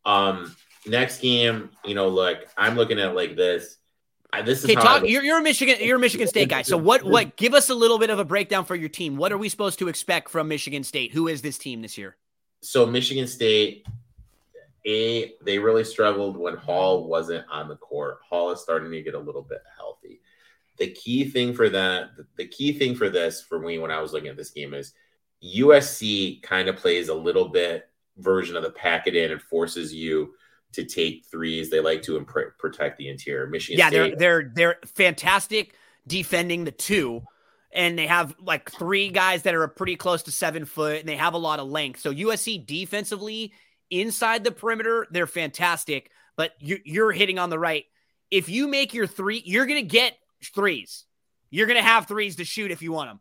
Um, 0.05 0.55
next 0.85 1.19
game, 1.19 1.71
you 1.83 1.95
know, 1.95 2.09
look, 2.09 2.39
I'm 2.57 2.75
looking 2.75 2.99
at 2.99 3.15
like 3.15 3.35
this. 3.35 3.77
I, 4.33 4.41
this 4.41 4.59
is 4.59 4.65
okay, 4.65 4.75
talk, 4.75 5.07
you're, 5.07 5.23
you're 5.23 5.39
a 5.39 5.41
Michigan, 5.41 5.77
you're 5.79 5.95
a 5.95 5.99
Michigan 5.99 6.27
State 6.27 6.49
guy. 6.49 6.61
So 6.61 6.77
what, 6.77 7.03
what, 7.03 7.37
give 7.37 7.53
us 7.53 7.69
a 7.69 7.75
little 7.75 7.97
bit 7.97 8.09
of 8.09 8.19
a 8.19 8.25
breakdown 8.25 8.65
for 8.65 8.75
your 8.75 8.89
team. 8.89 9.15
What 9.15 9.31
are 9.31 9.37
we 9.37 9.47
supposed 9.47 9.79
to 9.79 9.87
expect 9.87 10.29
from 10.29 10.49
Michigan 10.49 10.83
State? 10.83 11.13
Who 11.13 11.29
is 11.29 11.41
this 11.41 11.57
team 11.57 11.81
this 11.81 11.97
year? 11.97 12.17
So 12.61 12.85
Michigan 12.85 13.27
State, 13.27 13.87
a 14.85 15.33
they 15.43 15.57
really 15.57 15.83
struggled 15.83 16.35
when 16.35 16.57
Hall 16.57 17.07
wasn't 17.07 17.45
on 17.49 17.69
the 17.69 17.77
court. 17.77 18.19
Hall 18.27 18.51
is 18.51 18.59
starting 18.59 18.91
to 18.91 19.01
get 19.01 19.13
a 19.13 19.19
little 19.19 19.41
bit 19.41 19.61
healthy. 19.77 20.19
The 20.77 20.91
key 20.91 21.29
thing 21.29 21.53
for 21.53 21.69
that, 21.69 22.09
the 22.35 22.47
key 22.47 22.73
thing 22.73 22.95
for 22.95 23.09
this 23.09 23.41
for 23.41 23.59
me 23.59 23.79
when 23.79 23.91
I 23.91 24.01
was 24.01 24.11
looking 24.11 24.29
at 24.29 24.37
this 24.37 24.51
game 24.51 24.73
is 24.73 24.93
USC 25.45 26.41
kind 26.41 26.67
of 26.67 26.75
plays 26.75 27.09
a 27.09 27.13
little 27.13 27.49
bit 27.49 27.89
version 28.17 28.55
of 28.55 28.63
the 28.63 28.71
pack 28.71 29.07
it 29.07 29.15
in 29.15 29.31
and 29.31 29.41
forces 29.41 29.93
you 29.93 30.33
to 30.73 30.85
take 30.85 31.25
threes. 31.25 31.69
They 31.69 31.79
like 31.79 32.01
to 32.03 32.17
imp- 32.17 32.57
protect 32.57 32.97
the 32.97 33.09
interior. 33.09 33.47
Michigan, 33.47 33.79
yeah, 33.79 33.89
State, 33.89 34.17
they're 34.17 34.43
they're 34.43 34.51
they're 34.53 34.79
fantastic 34.85 35.75
defending 36.07 36.63
the 36.63 36.71
two, 36.71 37.21
and 37.71 37.97
they 37.97 38.07
have 38.07 38.35
like 38.39 38.71
three 38.71 39.09
guys 39.09 39.43
that 39.43 39.55
are 39.55 39.67
pretty 39.67 39.95
close 39.95 40.23
to 40.23 40.31
seven 40.31 40.65
foot, 40.65 40.99
and 40.99 41.09
they 41.09 41.15
have 41.15 41.33
a 41.33 41.39
lot 41.39 41.59
of 41.59 41.67
length. 41.67 41.99
So 41.99 42.13
USC 42.13 42.65
defensively 42.65 43.53
inside 43.89 44.43
the 44.43 44.51
perimeter, 44.51 45.07
they're 45.11 45.27
fantastic. 45.27 46.11
But 46.37 46.51
you, 46.59 46.79
you're 46.83 47.13
hitting 47.13 47.39
on 47.39 47.49
the 47.49 47.59
right. 47.59 47.85
If 48.29 48.49
you 48.49 48.67
make 48.67 48.93
your 48.93 49.07
three, 49.07 49.41
you're 49.45 49.65
gonna 49.65 49.83
get 49.83 50.17
threes. 50.53 51.05
You're 51.49 51.67
gonna 51.67 51.81
have 51.81 52.07
threes 52.07 52.37
to 52.37 52.45
shoot 52.45 52.71
if 52.71 52.81
you 52.81 52.91
want 52.91 53.09
them 53.09 53.19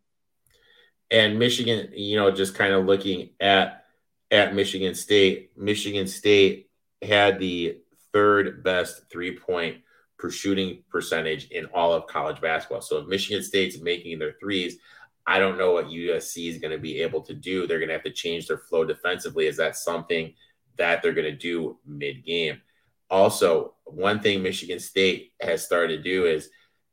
and 1.15 1.39
Michigan, 1.39 1.91
you 1.95 2.17
know, 2.17 2.33
just 2.33 2.57
kind 2.57 2.73
of 2.73 2.87
looking 2.87 3.31
at 3.39 3.85
at 4.33 4.53
Michigan 4.53 4.97
State, 4.97 5.53
Michigan 5.57 6.09
State 6.09 6.71
had 7.03 7.39
the 7.39 7.79
third 8.13 8.65
best 8.65 9.09
three 9.11 9.39
point 9.39 9.77
per 10.19 10.29
shooting 10.29 10.83
percentage 10.91 11.47
in 11.51 11.67
all 11.67 11.93
of 11.93 12.09
college 12.09 12.41
basketball. 12.41 12.81
So 12.81 12.99
if 12.99 13.07
Michigan 13.07 13.45
State's 13.45 13.79
making 13.79 14.19
their 14.19 14.35
threes, 14.41 14.79
I 15.25 15.39
don't 15.39 15.57
know 15.57 15.73
what 15.73 15.87
USC 15.87 16.49
is 16.49 16.59
going 16.59 16.73
to 16.73 16.79
be 16.79 17.01
able 17.01 17.21
to 17.23 17.35
do. 17.35 17.67
They're 17.67 17.79
going 17.79 17.91
to 17.91 17.95
have 17.95 18.03
to 18.03 18.11
change 18.11 18.49
their 18.49 18.59
flow 18.59 18.85
defensively. 18.85 19.47
Is 19.47 19.57
that 19.59 19.77
something 19.77 20.35
that 20.79 21.01
they're 21.01 21.13
going 21.13 21.31
to 21.31 21.37
do 21.37 21.79
mid 21.87 22.25
game? 22.25 22.61
Also, 23.09 23.75
one 23.85 24.19
thing 24.19 24.43
Michigan 24.43 24.81
State 24.81 25.33
has 25.41 25.65
started 25.65 25.99
to 25.99 26.03
do 26.03 26.27
is 26.27 26.51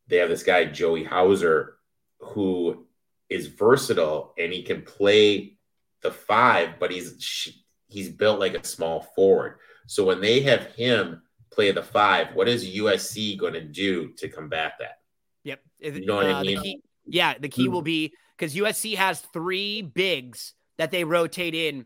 they 0.07 0.17
have 0.17 0.30
this 0.30 0.43
guy, 0.43 0.65
Joey 0.65 1.03
Hauser, 1.03 1.78
who 2.19 2.86
is 3.32 3.47
versatile 3.47 4.34
and 4.38 4.51
he 4.53 4.61
can 4.61 4.82
play 4.84 5.57
the 6.01 6.11
five, 6.11 6.79
but 6.79 6.91
he's 6.91 7.47
he's 7.88 8.09
built 8.09 8.39
like 8.39 8.53
a 8.53 8.63
small 8.63 9.01
forward. 9.15 9.57
So 9.88 10.05
when 10.05 10.21
they 10.21 10.41
have 10.41 10.67
him 10.75 11.21
play 11.51 11.69
the 11.73 11.84
five. 11.84 12.34
What 12.34 12.47
is 12.47 12.65
USC 12.65 13.38
going 13.38 13.51
to 13.53 13.61
do 13.61 14.13
to 14.13 14.29
combat 14.29 14.75
that? 14.79 14.99
Yep. 15.43 15.59
You 15.79 16.05
know 16.05 16.15
what 16.15 16.25
I 16.27 16.32
Uh, 16.32 16.39
the 16.43 16.47
mean? 16.55 16.61
key- 16.63 16.82
yeah, 17.05 17.38
the 17.38 17.49
key 17.49 17.67
Mm. 17.67 17.71
will 17.73 17.82
be 17.82 18.13
because 18.38 18.55
USC 18.55 18.95
has 18.95 19.19
three 19.19 19.82
bigs 19.82 20.53
that 20.77 20.91
they 20.91 21.03
rotate 21.03 21.53
in 21.53 21.86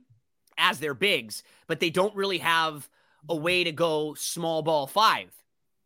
as 0.55 0.79
their 0.79 0.93
bigs, 0.93 1.41
but 1.67 1.79
they 1.79 1.89
don't 1.89 2.15
really 2.15 2.37
have 2.37 2.87
a 3.27 3.35
way 3.35 3.63
to 3.63 3.71
go 3.71 4.13
small 4.13 4.61
ball 4.61 4.85
five 4.85 5.33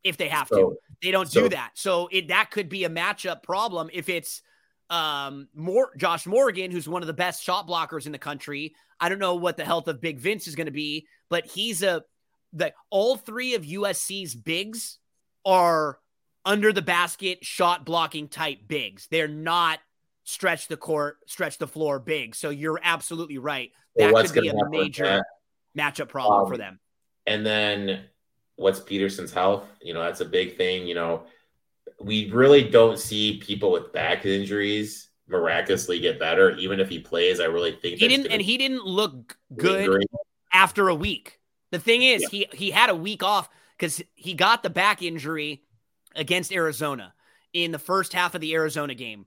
if 0.03 0.18
they 0.18 0.28
have 0.28 0.49
to. 0.49 0.78
They 1.01 1.12
don't 1.12 1.32
so- 1.32 1.43
do 1.43 1.49
that. 1.55 1.72
So 1.76 2.10
it 2.12 2.28
that 2.28 2.51
could 2.51 2.68
be 2.68 2.84
a 2.84 2.89
matchup 2.89 3.43
problem 3.43 3.89
if 3.93 4.10
it's 4.10 4.41
um 4.90 5.48
more 5.54 5.92
Josh 5.98 6.26
Morgan, 6.26 6.72
who's 6.72 6.90
one 6.90 7.04
of 7.04 7.08
the 7.08 7.14
best 7.14 7.44
shot 7.44 7.68
blockers 7.68 8.06
in 8.06 8.12
the 8.12 8.18
country. 8.18 8.74
I 9.00 9.10
don't 9.10 9.20
know 9.20 9.36
what 9.36 9.58
the 9.58 9.66
health 9.66 9.88
of 9.88 10.02
Big 10.02 10.20
Vince 10.20 10.48
is 10.48 10.56
going 10.56 10.66
to 10.66 10.72
be, 10.72 11.08
but 11.30 11.46
he's 11.46 11.84
a 11.84 12.04
the 12.54 12.74
all 12.90 13.16
three 13.16 13.56
of 13.56 13.64
USC's 13.64 14.36
bigs 14.36 14.98
are 15.46 16.00
under 16.46 16.74
the 16.74 16.82
basket 16.82 17.40
shot 17.44 17.86
blocking 17.86 18.28
type 18.28 18.60
bigs. 18.68 19.08
They're 19.12 19.28
not 19.28 19.80
stretch 20.24 20.68
the 20.68 20.78
court, 20.78 21.18
stretch 21.28 21.58
the 21.58 21.68
floor 21.68 22.00
big. 22.00 22.36
So 22.36 22.50
you're 22.50 22.80
absolutely 22.82 23.38
right. 23.38 23.72
That 23.96 24.14
what's 24.14 24.32
could 24.32 24.42
be 24.42 24.50
a 24.50 24.70
major 24.70 25.24
matchup 25.78 26.10
problem 26.10 26.44
Um, 26.44 26.48
for 26.48 26.58
them. 26.58 26.80
And 27.26 27.46
then 27.46 28.06
what's 28.56 28.80
Peterson's 28.80 29.32
health? 29.32 29.64
You 29.82 29.94
know, 29.94 30.02
that's 30.04 30.22
a 30.22 30.26
big 30.26 30.58
thing. 30.58 30.88
You 30.88 30.96
know, 30.96 31.24
we 32.02 32.32
really 32.32 32.70
don't 32.70 32.97
see 33.00 33.38
people 33.38 33.72
with 33.72 33.91
back 33.93 34.26
injuries 34.26 35.10
miraculously 35.28 36.00
get 36.00 36.20
better, 36.20 36.52
even 36.58 36.80
if 36.80 36.89
he 36.89 37.00
plays. 37.00 37.39
I 37.39 37.45
really 37.45 37.74
think 37.74 38.00
He 38.00 38.08
didn't 38.08 38.28
and 38.28 38.41
he 38.41 38.58
didn't 38.58 38.86
look 38.86 39.38
good 39.56 39.88
great. 39.89 40.08
after 40.54 40.88
a 40.89 40.95
week. 40.95 41.39
The 41.72 41.80
thing 41.80 42.02
is, 42.02 42.22
Yeah. 42.24 42.28
he 42.32 42.47
he 42.54 42.72
had 42.72 42.89
a 42.89 42.95
week 42.95 43.22
off 43.22 43.50
because 43.78 44.02
he 44.16 44.34
got 44.34 44.64
the 44.64 44.70
back 44.70 45.02
injury 45.02 45.64
against 46.16 46.52
Arizona 46.52 47.14
in 47.54 47.72
the 47.72 47.80
first 47.80 48.14
half 48.14 48.34
of 48.36 48.41
the 48.41 48.54
Arizona 48.56 48.95
game. 48.95 49.26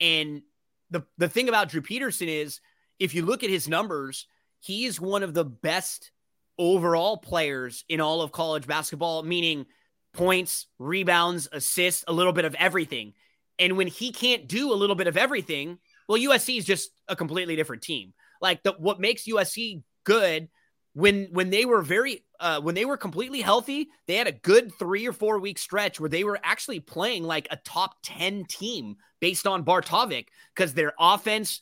And 0.00 0.42
the 0.90 1.04
the 1.18 1.28
thing 1.28 1.48
about 1.48 1.70
Drew 1.70 1.82
Peterson 1.82 2.28
is, 2.28 2.60
if 2.98 3.14
you 3.14 3.24
look 3.24 3.42
at 3.42 3.50
his 3.50 3.68
numbers, 3.68 4.26
he 4.60 4.84
is 4.84 5.00
one 5.00 5.22
of 5.24 5.34
the 5.34 5.44
best 5.44 6.12
overall 6.58 7.16
players 7.16 7.84
in 7.88 8.00
all 8.00 8.20
of 8.22 8.30
college 8.30 8.66
basketball, 8.66 9.22
meaning 9.22 9.66
points, 10.12 10.66
rebounds, 10.78 11.48
assists, 11.52 12.04
a 12.06 12.12
little 12.12 12.32
bit 12.32 12.44
of 12.44 12.54
everything. 12.56 13.14
And 13.58 13.76
when 13.76 13.86
he 13.86 14.12
can't 14.12 14.48
do 14.48 14.72
a 14.72 14.74
little 14.74 14.96
bit 14.96 15.06
of 15.06 15.16
everything, 15.16 15.78
well, 16.08 16.18
USC 16.18 16.58
is 16.58 16.64
just 16.64 16.90
a 17.08 17.16
completely 17.16 17.56
different 17.56 17.82
team. 17.82 18.12
Like 18.40 18.62
the 18.62 18.72
what 18.72 19.00
makes 19.00 19.24
USC 19.24 19.82
good 20.04 20.48
when 20.94 21.28
when 21.32 21.50
they 21.50 21.64
were 21.64 21.80
very 21.80 22.24
uh 22.40 22.60
when 22.60 22.74
they 22.74 22.84
were 22.84 22.96
completely 22.96 23.40
healthy, 23.40 23.88
they 24.06 24.16
had 24.16 24.26
a 24.26 24.32
good 24.32 24.72
3 24.78 25.06
or 25.06 25.12
4 25.12 25.38
week 25.38 25.58
stretch 25.58 26.00
where 26.00 26.10
they 26.10 26.24
were 26.24 26.40
actually 26.42 26.80
playing 26.80 27.24
like 27.24 27.46
a 27.50 27.56
top 27.56 27.96
10 28.02 28.44
team 28.46 28.96
based 29.20 29.46
on 29.46 29.62
Bart 29.62 29.86
Torvik 29.86 30.26
cuz 30.54 30.74
their 30.74 30.92
offense 30.98 31.60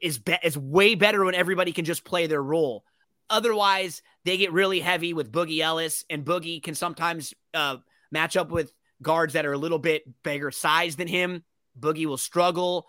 is 0.00 0.18
be- 0.18 0.38
is 0.42 0.56
way 0.56 0.94
better 0.94 1.24
when 1.24 1.34
everybody 1.34 1.72
can 1.72 1.84
just 1.84 2.04
play 2.04 2.26
their 2.26 2.42
role. 2.42 2.84
Otherwise, 3.30 4.02
they 4.24 4.36
get 4.36 4.52
really 4.52 4.80
heavy 4.80 5.12
with 5.12 5.32
Boogie 5.32 5.60
Ellis, 5.60 6.04
and 6.08 6.24
Boogie 6.24 6.62
can 6.62 6.74
sometimes 6.74 7.34
uh, 7.54 7.78
match 8.10 8.36
up 8.36 8.50
with 8.50 8.72
guards 9.02 9.32
that 9.32 9.46
are 9.46 9.52
a 9.52 9.58
little 9.58 9.78
bit 9.78 10.04
bigger 10.22 10.50
size 10.50 10.96
than 10.96 11.08
him. 11.08 11.42
Boogie 11.78 12.06
will 12.06 12.18
struggle. 12.18 12.86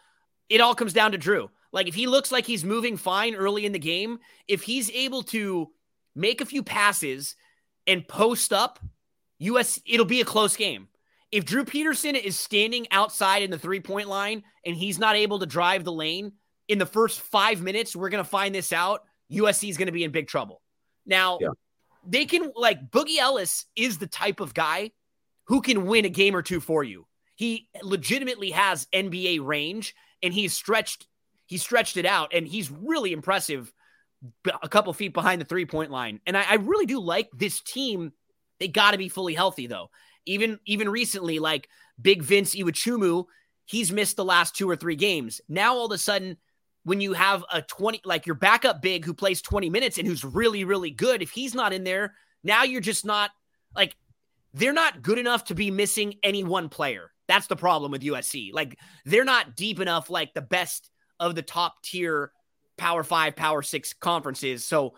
It 0.50 0.62
all 0.62 0.76
comes 0.76 0.94
down 0.94 1.12
to 1.14 1.18
Drew. 1.18 1.50
Like 1.72 1.88
if 1.88 1.96
he 1.96 2.08
looks 2.08 2.32
like 2.32 2.46
he's 2.46 2.64
moving 2.64 2.98
fine 2.98 3.36
early 3.36 3.66
in 3.66 3.72
the 3.72 3.80
game, 3.80 4.20
if 4.48 4.62
he's 4.62 4.92
able 4.92 5.24
to 5.24 5.72
make 6.16 6.40
a 6.40 6.46
few 6.46 6.62
passes 6.62 7.36
and 7.88 8.08
post 8.08 8.54
up, 8.54 8.80
US 9.40 9.80
it'll 9.86 10.06
be 10.06 10.22
a 10.22 10.26
close 10.26 10.56
game. 10.56 10.88
If 11.32 11.46
Drew 11.46 11.66
Peterson 11.66 12.16
is 12.16 12.38
standing 12.38 12.86
outside 12.92 13.42
in 13.42 13.50
the 13.50 13.58
three-point 13.58 14.08
line 14.08 14.44
and 14.64 14.76
he's 14.76 15.00
not 15.00 15.16
able 15.16 15.40
to 15.40 15.48
drive 15.48 15.84
the 15.84 15.92
lane 15.92 16.34
in 16.68 16.78
the 16.78 16.86
first 16.86 17.20
5 17.22 17.60
minutes, 17.64 17.96
we're 17.96 18.10
going 18.10 18.24
to 18.24 18.30
find 18.30 18.54
this 18.54 18.72
out. 18.72 19.02
USC 19.32 19.68
is 19.68 19.78
going 19.78 19.88
to 19.88 19.92
be 19.92 20.04
in 20.04 20.12
big 20.12 20.28
trouble. 20.28 20.62
Now, 21.06 21.38
Yeah. 21.42 21.50
they 22.06 22.26
can 22.26 22.52
like 22.56 22.90
Boogie 22.92 23.18
Ellis 23.18 23.66
is 23.76 23.98
the 23.98 24.08
type 24.08 24.40
of 24.40 24.54
guy 24.54 24.92
who 25.46 25.62
can 25.62 25.86
win 25.86 26.06
a 26.06 26.10
game 26.10 26.36
or 26.36 26.42
two 26.42 26.60
for 26.60 26.84
you. 26.84 27.06
He 27.36 27.68
legitimately 27.82 28.52
has 28.52 28.88
NBA 28.94 29.40
range 29.46 29.96
and 30.22 30.34
he's 30.34 30.54
stretched 30.54 31.08
he 31.46 31.58
stretched 31.58 31.98
it 31.98 32.06
out 32.06 32.34
and 32.34 32.48
he's 32.48 32.72
really 32.72 33.12
impressive 33.12 33.72
a 34.62 34.70
couple 34.70 34.94
feet 34.94 35.14
behind 35.14 35.42
the 35.42 35.46
three 35.46 35.66
point 35.66 35.92
line. 35.92 36.22
And 36.26 36.38
I, 36.38 36.44
I 36.52 36.54
really 36.56 36.86
do 36.86 37.00
like 37.00 37.30
this 37.34 37.60
team. 37.62 38.14
They 38.60 38.70
got 38.70 38.92
to 38.92 38.98
be 38.98 39.10
fully 39.10 39.34
healthy 39.34 39.68
though. 39.68 39.90
Even 40.26 40.60
even 40.66 40.88
recently, 40.90 41.40
like 41.40 41.68
Big 42.02 42.24
Vince 42.24 42.56
Iwuchukwu, 42.56 43.26
he's 43.66 43.92
missed 43.92 44.16
the 44.16 44.24
last 44.26 44.56
two 44.56 44.70
or 44.70 44.78
three 44.78 44.96
games. 44.96 45.42
Now 45.50 45.76
all 45.76 45.86
of 45.88 45.92
a 45.92 45.98
sudden, 45.98 46.38
when 46.84 47.02
you 47.02 47.14
have 47.14 47.44
a 47.52 47.62
20 47.62 48.02
like 48.06 48.26
your 48.26 48.36
backup 48.36 48.82
big 48.82 49.06
who 49.06 49.14
plays 49.14 49.42
20 49.42 49.70
minutes 49.70 49.98
and 49.98 50.08
who's 50.08 50.24
really, 50.24 50.64
really 50.64 50.92
good, 50.92 51.22
if 51.22 51.32
he's 51.32 51.56
not 51.56 51.74
in 51.74 51.84
there, 51.84 52.14
now 52.44 52.64
you're 52.64 52.82
just 52.82 53.06
not 53.06 53.32
like 53.76 53.96
they're 54.54 54.74
not 54.74 55.02
good 55.02 55.18
enough 55.18 55.46
to 55.46 55.56
be 55.56 55.72
missing 55.72 56.16
any 56.24 56.44
one 56.44 56.70
player. 56.70 57.12
That's 57.28 57.48
the 57.48 57.56
problem 57.56 57.92
with 57.92 58.02
USC. 58.02 58.54
Like 58.54 58.78
they're 59.06 59.24
not 59.24 59.56
deep 59.56 59.80
enough 59.80 60.10
like 60.10 60.34
the 60.34 60.42
best 60.42 60.90
of 61.20 61.36
the 61.36 61.42
top 61.42 61.82
tier 61.84 62.32
power 62.78 63.04
5, 63.04 63.36
power 63.36 63.62
6 63.62 63.94
conferences. 63.94 64.66
So 64.66 64.96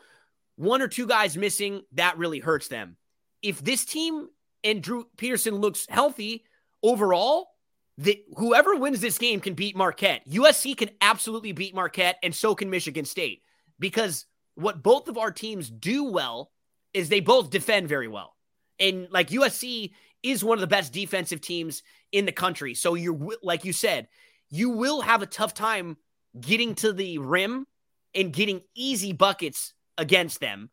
one 0.56 0.82
or 0.82 0.88
two 0.88 1.06
guys 1.06 1.38
missing, 1.38 1.82
that 1.94 2.18
really 2.18 2.40
hurts 2.40 2.68
them. 2.68 2.98
If 3.42 3.64
this 3.64 3.86
team 3.86 4.28
and 4.64 4.82
Drew 4.82 5.06
Peterson 5.18 5.56
looks 5.56 5.86
healthy 5.88 6.46
overall, 6.82 7.50
the, 7.98 8.24
whoever 8.36 8.76
wins 8.76 9.00
this 9.00 9.18
game 9.18 9.40
can 9.40 9.54
beat 9.54 9.76
Marquette. 9.76 10.28
USC 10.30 10.76
can 10.76 10.90
absolutely 11.02 11.54
beat 11.54 11.74
Marquette, 11.74 12.18
and 12.24 12.36
so 12.36 12.56
can 12.56 12.70
Michigan 12.70 13.06
State. 13.06 13.42
Because 13.80 14.26
what 14.56 14.84
both 14.84 15.08
of 15.08 15.18
our 15.18 15.32
teams 15.32 15.70
do 15.70 16.06
well 16.06 16.52
is 16.94 17.10
they 17.10 17.20
both 17.20 17.50
defend 17.50 17.88
very 17.88 18.08
well. 18.08 18.36
And 18.80 19.08
like 19.12 19.30
USC 19.30 19.92
is 20.24 20.44
one 20.44 20.58
of 20.58 20.62
the 20.62 20.68
best 20.68 20.92
defensive 20.92 21.42
teams 21.42 21.84
in 22.12 22.26
the 22.26 22.32
country. 22.32 22.74
So 22.74 22.96
you're 22.96 23.18
like 23.44 23.66
you 23.66 23.74
said, 23.74 24.08
you 24.50 24.70
will 24.70 25.02
have 25.02 25.22
a 25.22 25.28
tough 25.28 25.54
time 25.54 25.98
getting 26.40 26.76
to 26.76 26.94
the 26.94 27.18
rim 27.18 27.68
and 28.14 28.34
getting 28.34 28.62
easy 28.76 29.14
buckets 29.14 29.74
against 29.98 30.40
them. 30.40 30.70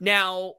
Now, 0.00 0.54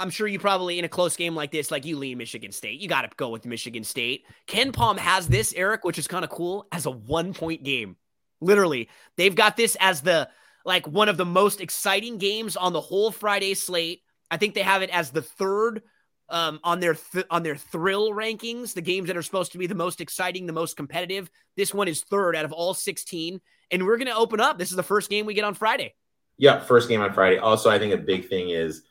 I'm 0.00 0.10
sure 0.10 0.26
you 0.26 0.38
probably 0.38 0.78
in 0.78 0.84
a 0.86 0.88
close 0.88 1.14
game 1.14 1.36
like 1.36 1.52
this, 1.52 1.70
like 1.70 1.84
you 1.84 1.98
lean 1.98 2.16
Michigan 2.16 2.52
State. 2.52 2.80
You 2.80 2.88
got 2.88 3.02
to 3.02 3.10
go 3.16 3.28
with 3.28 3.44
Michigan 3.44 3.84
State. 3.84 4.24
KenPom 4.48 4.96
has 4.96 5.28
this, 5.28 5.52
Eric, 5.54 5.84
which 5.84 5.98
is 5.98 6.08
kind 6.08 6.24
of 6.24 6.30
cool, 6.30 6.66
as 6.72 6.86
a 6.86 6.90
one 6.90 7.34
point 7.34 7.62
game. 7.62 7.96
Literally, 8.40 8.88
they've 9.18 9.34
got 9.34 9.58
this 9.58 9.76
as 9.78 10.00
the 10.00 10.30
like 10.64 10.88
one 10.88 11.10
of 11.10 11.18
the 11.18 11.26
most 11.26 11.60
exciting 11.60 12.16
games 12.16 12.56
on 12.56 12.72
the 12.72 12.80
whole 12.80 13.10
Friday 13.10 13.52
slate. 13.52 14.00
I 14.30 14.38
think 14.38 14.54
they 14.54 14.62
have 14.62 14.80
it 14.80 14.90
as 14.90 15.10
the 15.10 15.22
third 15.22 15.82
um, 16.30 16.60
on 16.64 16.80
their 16.80 16.94
th- 16.94 17.26
on 17.30 17.42
their 17.42 17.56
thrill 17.56 18.10
rankings, 18.10 18.72
the 18.72 18.80
games 18.80 19.08
that 19.08 19.18
are 19.18 19.22
supposed 19.22 19.52
to 19.52 19.58
be 19.58 19.66
the 19.66 19.74
most 19.74 20.00
exciting, 20.00 20.46
the 20.46 20.52
most 20.54 20.76
competitive. 20.76 21.30
This 21.56 21.74
one 21.74 21.88
is 21.88 22.02
third 22.02 22.36
out 22.36 22.46
of 22.46 22.52
all 22.52 22.72
16, 22.72 23.38
and 23.70 23.86
we're 23.86 23.98
going 23.98 24.08
to 24.08 24.16
open 24.16 24.40
up. 24.40 24.58
This 24.58 24.70
is 24.70 24.76
the 24.76 24.82
first 24.82 25.10
game 25.10 25.26
we 25.26 25.34
get 25.34 25.44
on 25.44 25.54
Friday. 25.54 25.94
Yeah, 26.38 26.60
first 26.60 26.88
game 26.88 27.02
on 27.02 27.12
Friday. 27.12 27.36
Also, 27.36 27.68
I 27.68 27.78
think 27.78 27.92
a 27.92 27.98
big 27.98 28.28
thing 28.28 28.48
is 28.48 28.82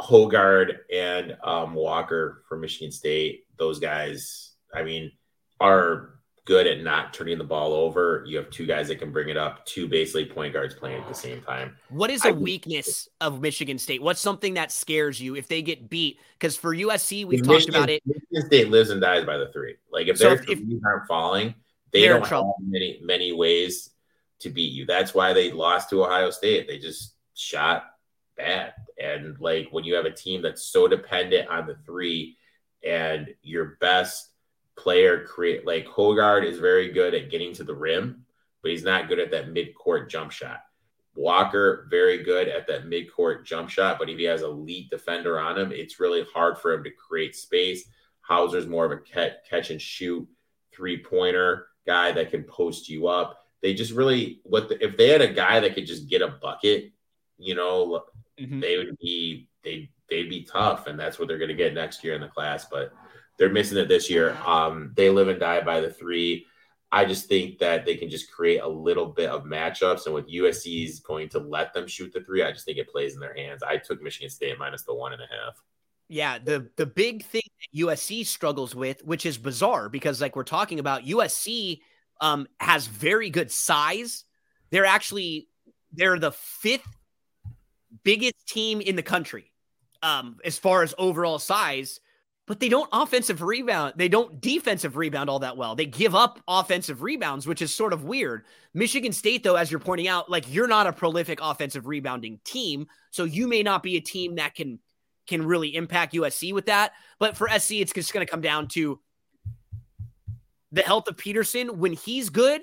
Hoggard 0.00 0.78
and 0.92 1.36
um, 1.42 1.74
Walker 1.74 2.42
from 2.48 2.60
Michigan 2.60 2.92
State. 2.92 3.44
Those 3.58 3.78
guys, 3.78 4.52
I 4.74 4.82
mean, 4.82 5.10
are 5.60 6.14
good 6.44 6.66
at 6.66 6.80
not 6.82 7.12
turning 7.12 7.36
the 7.36 7.44
ball 7.44 7.74
over. 7.74 8.24
You 8.26 8.38
have 8.38 8.48
two 8.48 8.64
guys 8.64 8.88
that 8.88 8.98
can 8.98 9.12
bring 9.12 9.28
it 9.28 9.36
up, 9.36 9.66
two 9.66 9.86
basically 9.86 10.24
point 10.24 10.54
guards 10.54 10.74
playing 10.74 11.02
at 11.02 11.08
the 11.08 11.14
same 11.14 11.42
time. 11.42 11.76
What 11.90 12.10
is 12.10 12.24
a 12.24 12.28
I- 12.28 12.32
weakness 12.32 13.08
of 13.20 13.40
Michigan 13.42 13.76
State? 13.78 14.00
What's 14.00 14.20
something 14.20 14.54
that 14.54 14.72
scares 14.72 15.20
you 15.20 15.34
if 15.36 15.48
they 15.48 15.60
get 15.62 15.90
beat? 15.90 16.18
Because 16.38 16.56
for 16.56 16.74
USC, 16.74 17.24
we've 17.26 17.40
Michigan- 17.44 17.56
talked 17.58 17.68
about 17.68 17.90
it. 17.90 18.02
Michigan 18.06 18.46
State 18.46 18.68
lives 18.70 18.90
and 18.90 19.00
dies 19.00 19.24
by 19.26 19.36
the 19.36 19.50
three. 19.52 19.74
Like 19.92 20.06
if 20.06 20.16
So 20.18 20.24
their 20.30 20.34
if- 20.40 20.44
threes 20.44 20.80
aren't 20.86 21.06
falling, 21.06 21.54
they 21.92 22.06
don't 22.06 22.24
have 22.26 22.44
many 22.66 23.00
many 23.02 23.32
ways 23.32 23.90
to 24.40 24.50
beat 24.50 24.72
you. 24.72 24.86
That's 24.86 25.12
why 25.14 25.32
they 25.32 25.50
lost 25.50 25.90
to 25.90 26.04
Ohio 26.04 26.30
State. 26.30 26.68
They 26.68 26.78
just 26.78 27.14
shot 27.34 27.84
bad. 28.38 28.72
And 28.98 29.38
like 29.40 29.68
when 29.70 29.84
you 29.84 29.94
have 29.94 30.06
a 30.06 30.10
team 30.10 30.40
that's 30.40 30.62
so 30.64 30.88
dependent 30.88 31.48
on 31.48 31.66
the 31.66 31.76
three, 31.84 32.38
and 32.84 33.34
your 33.42 33.76
best 33.80 34.30
player 34.76 35.24
create 35.24 35.66
like 35.66 35.86
Hoggard 35.86 36.46
is 36.46 36.58
very 36.58 36.92
good 36.92 37.14
at 37.14 37.30
getting 37.30 37.52
to 37.54 37.64
the 37.64 37.74
rim, 37.74 38.24
but 38.62 38.70
he's 38.70 38.84
not 38.84 39.08
good 39.08 39.18
at 39.18 39.30
that 39.32 39.50
mid 39.50 39.74
court 39.74 40.08
jump 40.08 40.30
shot. 40.30 40.60
Walker 41.14 41.88
very 41.90 42.22
good 42.22 42.48
at 42.48 42.68
that 42.68 42.86
mid 42.86 43.12
court 43.12 43.44
jump 43.44 43.68
shot, 43.68 43.98
but 43.98 44.08
if 44.08 44.18
he 44.18 44.24
has 44.24 44.42
a 44.42 44.48
lead 44.48 44.88
defender 44.88 45.38
on 45.38 45.58
him, 45.58 45.72
it's 45.72 46.00
really 46.00 46.24
hard 46.32 46.58
for 46.58 46.72
him 46.72 46.84
to 46.84 46.90
create 46.90 47.34
space. 47.34 47.88
Hauser's 48.20 48.66
more 48.66 48.84
of 48.84 48.92
a 48.92 48.98
catch, 48.98 49.70
and 49.70 49.82
shoot 49.82 50.28
three 50.72 51.02
pointer 51.02 51.66
guy 51.86 52.12
that 52.12 52.30
can 52.30 52.44
post 52.44 52.88
you 52.88 53.08
up. 53.08 53.44
They 53.62 53.74
just 53.74 53.92
really 53.92 54.40
what 54.44 54.68
the, 54.68 54.84
if 54.84 54.96
they 54.96 55.08
had 55.08 55.22
a 55.22 55.32
guy 55.32 55.58
that 55.58 55.74
could 55.74 55.86
just 55.86 56.08
get 56.08 56.22
a 56.22 56.28
bucket, 56.28 56.92
you 57.38 57.56
know, 57.56 58.04
Mhm. 58.40 58.60
they 58.60 58.76
would 58.76 58.96
be 58.98 59.48
they 59.64 59.90
they'd 60.08 60.28
be 60.30 60.44
tough, 60.44 60.86
and 60.86 60.98
that's 60.98 61.18
what 61.18 61.28
they're 61.28 61.38
going 61.38 61.48
to 61.48 61.54
get 61.54 61.74
next 61.74 62.02
year 62.02 62.14
in 62.14 62.20
the 62.20 62.28
class. 62.28 62.66
But 62.70 62.92
they're 63.36 63.50
missing 63.50 63.78
it 63.78 63.88
this 63.88 64.08
year. 64.10 64.36
Um, 64.44 64.92
they 64.96 65.10
live 65.10 65.28
and 65.28 65.40
die 65.40 65.60
by 65.60 65.80
the 65.80 65.90
three. 65.90 66.46
I 66.90 67.04
just 67.04 67.28
think 67.28 67.58
that 67.58 67.84
they 67.84 67.96
can 67.96 68.08
just 68.08 68.32
create 68.32 68.60
a 68.62 68.68
little 68.68 69.06
bit 69.06 69.28
of 69.28 69.44
matchups, 69.44 70.06
and 70.06 70.14
with 70.14 70.28
USC 70.28 70.84
is 70.84 71.00
going 71.00 71.28
to 71.30 71.38
let 71.38 71.74
them 71.74 71.86
shoot 71.86 72.12
the 72.12 72.22
three, 72.22 72.42
I 72.42 72.50
just 72.50 72.64
think 72.64 72.78
it 72.78 72.88
plays 72.88 73.14
in 73.14 73.20
their 73.20 73.34
hands. 73.34 73.62
I 73.62 73.76
took 73.76 74.00
Michigan 74.00 74.30
State 74.30 74.58
minus 74.58 74.84
the 74.84 74.94
one 74.94 75.12
and 75.12 75.20
a 75.22 75.26
half. 75.26 75.62
Yeah, 76.08 76.38
the 76.38 76.70
the 76.76 76.86
big 76.86 77.24
thing 77.24 77.42
that 77.44 77.78
USC 77.78 78.24
struggles 78.24 78.74
with, 78.74 79.04
which 79.04 79.26
is 79.26 79.36
bizarre 79.36 79.90
because 79.90 80.22
like 80.22 80.34
we're 80.34 80.44
talking 80.44 80.78
about, 80.78 81.04
USC 81.04 81.80
um, 82.22 82.48
has 82.58 82.86
very 82.86 83.28
good 83.28 83.52
size. 83.52 84.24
They're 84.70 84.86
actually 84.86 85.48
they're 85.92 86.18
the 86.18 86.32
fifth 86.32 86.86
biggest 88.04 88.46
team 88.46 88.80
in 88.80 88.96
the 88.96 89.02
country 89.02 89.52
um, 90.02 90.38
as 90.44 90.58
far 90.58 90.82
as 90.82 90.94
overall 90.98 91.38
size, 91.38 92.00
but 92.46 92.60
they 92.60 92.68
don't 92.68 92.88
offensive 92.92 93.42
rebound. 93.42 93.94
They 93.96 94.08
don't 94.08 94.40
defensive 94.40 94.96
rebound 94.96 95.28
all 95.28 95.40
that 95.40 95.56
well. 95.56 95.74
They 95.74 95.86
give 95.86 96.14
up 96.14 96.40
offensive 96.48 97.02
rebounds, 97.02 97.46
which 97.46 97.60
is 97.60 97.74
sort 97.74 97.92
of 97.92 98.04
weird. 98.04 98.44
Michigan 98.72 99.12
State, 99.12 99.42
though, 99.42 99.56
as 99.56 99.70
you're 99.70 99.80
pointing 99.80 100.08
out, 100.08 100.30
like 100.30 100.52
you're 100.52 100.68
not 100.68 100.86
a 100.86 100.92
prolific 100.92 101.40
offensive 101.42 101.86
rebounding 101.86 102.40
team, 102.44 102.86
so 103.10 103.24
you 103.24 103.46
may 103.46 103.62
not 103.62 103.82
be 103.82 103.96
a 103.96 104.00
team 104.00 104.36
that 104.36 104.54
can 104.54 104.78
can 105.26 105.44
really 105.44 105.76
impact 105.76 106.14
USC 106.14 106.54
with 106.54 106.66
that. 106.66 106.92
But 107.18 107.36
for 107.36 107.48
SC, 107.48 107.72
it's 107.72 107.92
just 107.92 108.14
going 108.14 108.26
to 108.26 108.30
come 108.30 108.40
down 108.40 108.68
to 108.68 108.98
the 110.72 110.82
health 110.82 111.06
of 111.06 111.18
Peterson. 111.18 111.78
When 111.78 111.92
he's 111.92 112.30
good, 112.30 112.62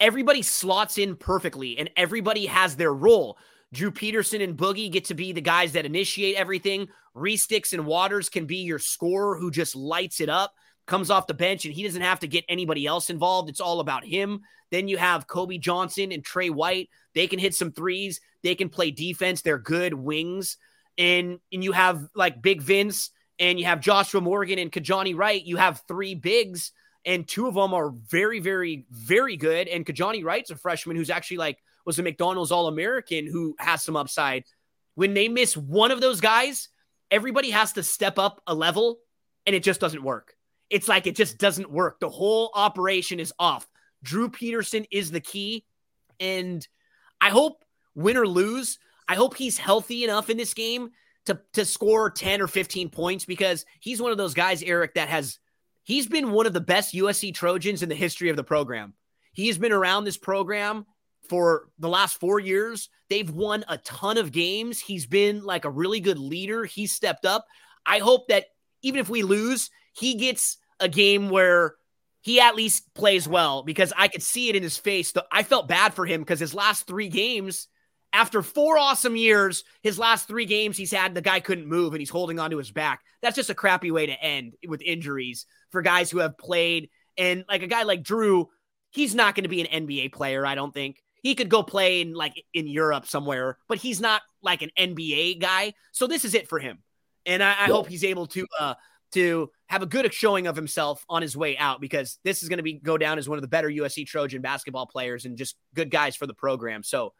everybody 0.00 0.42
slots 0.42 0.98
in 0.98 1.14
perfectly 1.14 1.78
and 1.78 1.88
everybody 1.96 2.46
has 2.46 2.74
their 2.74 2.92
role. 2.92 3.38
Drew 3.72 3.90
Peterson 3.90 4.40
and 4.40 4.56
Boogie 4.56 4.90
get 4.90 5.04
to 5.06 5.14
be 5.14 5.32
the 5.32 5.40
guys 5.40 5.72
that 5.72 5.86
initiate 5.86 6.36
everything. 6.36 6.88
Reese 7.14 7.46
Dixon-Waters 7.46 8.28
can 8.28 8.46
be 8.46 8.58
your 8.58 8.78
scorer 8.78 9.36
who 9.36 9.50
just 9.50 9.76
lights 9.76 10.20
it 10.20 10.28
up, 10.28 10.54
comes 10.86 11.10
off 11.10 11.28
the 11.28 11.34
bench, 11.34 11.64
and 11.64 11.74
he 11.74 11.84
doesn't 11.84 12.02
have 12.02 12.20
to 12.20 12.26
get 12.26 12.44
anybody 12.48 12.86
else 12.86 13.10
involved. 13.10 13.48
It's 13.48 13.60
all 13.60 13.80
about 13.80 14.04
him. 14.04 14.40
Then 14.70 14.88
you 14.88 14.96
have 14.96 15.26
Kobe 15.26 15.58
Johnson 15.58 16.10
and 16.12 16.24
Trey 16.24 16.50
White. 16.50 16.88
They 17.14 17.26
can 17.26 17.38
hit 17.38 17.54
some 17.54 17.72
threes. 17.72 18.20
They 18.42 18.54
can 18.54 18.68
play 18.68 18.90
defense. 18.90 19.42
They're 19.42 19.58
good 19.58 19.94
wings. 19.94 20.56
And, 20.98 21.38
and 21.52 21.62
you 21.62 21.72
have 21.72 22.08
like 22.14 22.42
Big 22.42 22.62
Vince 22.62 23.10
and 23.38 23.58
you 23.58 23.66
have 23.66 23.80
Joshua 23.80 24.20
Morgan 24.20 24.58
and 24.58 24.70
Kijani 24.70 25.16
Wright. 25.16 25.44
You 25.44 25.56
have 25.56 25.82
three 25.88 26.14
bigs, 26.14 26.72
and 27.04 27.26
two 27.26 27.46
of 27.46 27.54
them 27.54 27.72
are 27.72 27.90
very, 27.90 28.40
very, 28.40 28.84
very 28.90 29.36
good. 29.36 29.66
And 29.68 29.86
Kijani 29.86 30.22
Wright's 30.24 30.50
a 30.50 30.56
freshman 30.56 30.96
who's 30.96 31.08
actually 31.08 31.38
like 31.38 31.58
was 31.86 31.98
a 31.98 32.02
McDonald's 32.02 32.52
All 32.52 32.68
American 32.68 33.26
who 33.26 33.54
has 33.58 33.82
some 33.82 33.96
upside. 33.96 34.44
When 34.94 35.14
they 35.14 35.28
miss 35.28 35.56
one 35.56 35.90
of 35.90 36.00
those 36.00 36.20
guys, 36.20 36.68
everybody 37.10 37.50
has 37.50 37.72
to 37.74 37.82
step 37.82 38.18
up 38.18 38.42
a 38.46 38.54
level 38.54 38.98
and 39.46 39.54
it 39.54 39.62
just 39.62 39.80
doesn't 39.80 40.02
work. 40.02 40.34
It's 40.68 40.88
like 40.88 41.06
it 41.06 41.16
just 41.16 41.38
doesn't 41.38 41.70
work. 41.70 41.98
The 42.00 42.08
whole 42.08 42.50
operation 42.54 43.18
is 43.18 43.32
off. 43.38 43.66
Drew 44.02 44.28
Peterson 44.30 44.86
is 44.90 45.10
the 45.10 45.20
key. 45.20 45.64
And 46.20 46.66
I 47.20 47.30
hope, 47.30 47.64
win 47.94 48.16
or 48.16 48.26
lose, 48.26 48.78
I 49.08 49.16
hope 49.16 49.36
he's 49.36 49.58
healthy 49.58 50.04
enough 50.04 50.30
in 50.30 50.36
this 50.36 50.54
game 50.54 50.90
to, 51.26 51.40
to 51.54 51.64
score 51.64 52.10
10 52.10 52.40
or 52.40 52.46
15 52.46 52.90
points 52.90 53.24
because 53.24 53.64
he's 53.80 54.00
one 54.00 54.12
of 54.12 54.18
those 54.18 54.34
guys, 54.34 54.62
Eric, 54.62 54.94
that 54.94 55.08
has 55.08 55.38
he's 55.82 56.06
been 56.06 56.30
one 56.30 56.46
of 56.46 56.52
the 56.52 56.60
best 56.60 56.94
USC 56.94 57.34
Trojans 57.34 57.82
in 57.82 57.88
the 57.88 57.94
history 57.94 58.28
of 58.28 58.36
the 58.36 58.44
program. 58.44 58.94
He 59.32 59.48
has 59.48 59.58
been 59.58 59.72
around 59.72 60.04
this 60.04 60.16
program 60.16 60.86
for 61.30 61.68
the 61.78 61.88
last 61.88 62.18
four 62.18 62.40
years. 62.40 62.88
They've 63.08 63.30
won 63.30 63.64
a 63.68 63.78
ton 63.78 64.18
of 64.18 64.32
games. 64.32 64.80
He's 64.80 65.06
been 65.06 65.44
like 65.44 65.64
a 65.64 65.70
really 65.70 66.00
good 66.00 66.18
leader. 66.18 66.64
He 66.64 66.88
stepped 66.88 67.24
up. 67.24 67.46
I 67.86 68.00
hope 68.00 68.26
that 68.28 68.46
even 68.82 68.98
if 68.98 69.08
we 69.08 69.22
lose, 69.22 69.70
he 69.92 70.16
gets 70.16 70.58
a 70.80 70.88
game 70.88 71.30
where 71.30 71.76
he 72.20 72.40
at 72.40 72.56
least 72.56 72.92
plays 72.94 73.28
well 73.28 73.62
because 73.62 73.92
I 73.96 74.08
could 74.08 74.24
see 74.24 74.48
it 74.48 74.56
in 74.56 74.64
his 74.64 74.76
face. 74.76 75.14
I 75.30 75.44
felt 75.44 75.68
bad 75.68 75.94
for 75.94 76.04
him 76.04 76.20
because 76.20 76.40
his 76.40 76.52
last 76.52 76.88
three 76.88 77.08
games, 77.08 77.68
after 78.12 78.42
four 78.42 78.76
awesome 78.76 79.14
years, 79.14 79.62
his 79.82 80.00
last 80.00 80.26
three 80.26 80.46
games 80.46 80.76
he's 80.76 80.90
had, 80.90 81.14
the 81.14 81.20
guy 81.20 81.38
couldn't 81.38 81.68
move 81.68 81.94
and 81.94 82.00
he's 82.00 82.10
holding 82.10 82.40
onto 82.40 82.56
his 82.56 82.72
back. 82.72 83.02
That's 83.22 83.36
just 83.36 83.50
a 83.50 83.54
crappy 83.54 83.92
way 83.92 84.06
to 84.06 84.20
end 84.20 84.54
with 84.66 84.82
injuries 84.82 85.46
for 85.70 85.80
guys 85.80 86.10
who 86.10 86.18
have 86.18 86.36
played. 86.36 86.90
And 87.16 87.44
like 87.48 87.62
a 87.62 87.68
guy 87.68 87.84
like 87.84 88.02
Drew, 88.02 88.48
he's 88.90 89.14
not 89.14 89.36
going 89.36 89.44
to 89.44 89.48
be 89.48 89.60
an 89.60 89.86
NBA 89.86 90.12
player, 90.12 90.44
I 90.44 90.56
don't 90.56 90.74
think. 90.74 91.00
He 91.22 91.34
could 91.34 91.48
go 91.48 91.62
play 91.62 92.00
in 92.00 92.14
like 92.14 92.42
in 92.54 92.66
Europe 92.66 93.06
somewhere, 93.06 93.58
but 93.68 93.78
he's 93.78 94.00
not 94.00 94.22
like 94.42 94.62
an 94.62 94.70
NBA 94.78 95.40
guy. 95.40 95.74
So 95.92 96.06
this 96.06 96.24
is 96.24 96.34
it 96.34 96.48
for 96.48 96.58
him. 96.58 96.78
And 97.26 97.42
I, 97.42 97.50
I 97.50 97.66
hope 97.66 97.88
he's 97.88 98.04
able 98.04 98.26
to 98.28 98.46
uh 98.58 98.74
to 99.12 99.50
have 99.68 99.82
a 99.82 99.86
good 99.86 100.12
showing 100.14 100.46
of 100.46 100.54
himself 100.54 101.04
on 101.08 101.20
his 101.20 101.36
way 101.36 101.58
out 101.58 101.80
because 101.80 102.18
this 102.22 102.42
is 102.42 102.48
going 102.48 102.58
to 102.58 102.62
be 102.62 102.74
go 102.74 102.96
down 102.96 103.18
as 103.18 103.28
one 103.28 103.38
of 103.38 103.42
the 103.42 103.48
better 103.48 103.68
USC 103.68 104.06
Trojan 104.06 104.40
basketball 104.40 104.86
players 104.86 105.24
and 105.24 105.36
just 105.36 105.56
good 105.74 105.90
guys 105.90 106.16
for 106.16 106.26
the 106.26 106.34
program. 106.34 106.82
So 106.82 107.12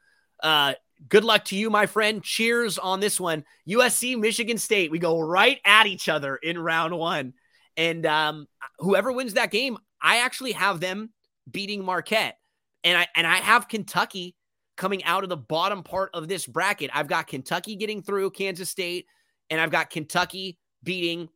uh 0.43 0.75
good 1.09 1.25
luck 1.25 1.45
to 1.47 1.57
you, 1.57 1.71
my 1.71 1.87
friend. 1.87 2.23
Cheers 2.23 2.79
on 2.79 3.01
this 3.01 3.21
one. 3.21 3.45
USC 3.69 4.19
Michigan 4.19 4.59
State. 4.59 4.91
We 4.91 4.99
go 4.99 5.21
right 5.21 5.59
at 5.65 5.87
each 5.87 6.09
other 6.09 6.37
in 6.37 6.59
round 6.59 6.97
one. 6.97 7.35
And 7.77 8.05
um, 8.05 8.47
whoever 8.79 9.13
wins 9.13 9.35
that 9.35 9.51
game, 9.51 9.79
I 10.03 10.19
actually 10.19 10.53
have 10.53 10.81
them 10.81 11.13
beating 11.51 11.85
Marquette 11.85 12.37
and 12.85 12.97
I 12.97 13.09
and 13.15 13.27
I 13.27 13.37
have 13.37 13.69
Kentucky 13.69 14.37
coming 14.77 15.05
out 15.05 15.23
of 15.23 15.29
the 15.29 15.37
bottom 15.37 15.83
part 15.83 16.11
of 16.15 16.27
this 16.27 16.47
bracket. 16.47 16.91
I've 16.95 17.09
got 17.09 17.27
Kentucky 17.27 17.77
getting 17.77 18.03
through 18.03 18.31
Kansas 18.31 18.71
State, 18.71 19.07
and 19.51 19.61
I've 19.61 19.71
got 19.71 19.91
Kentucky 19.91 20.59
beating 20.83 21.29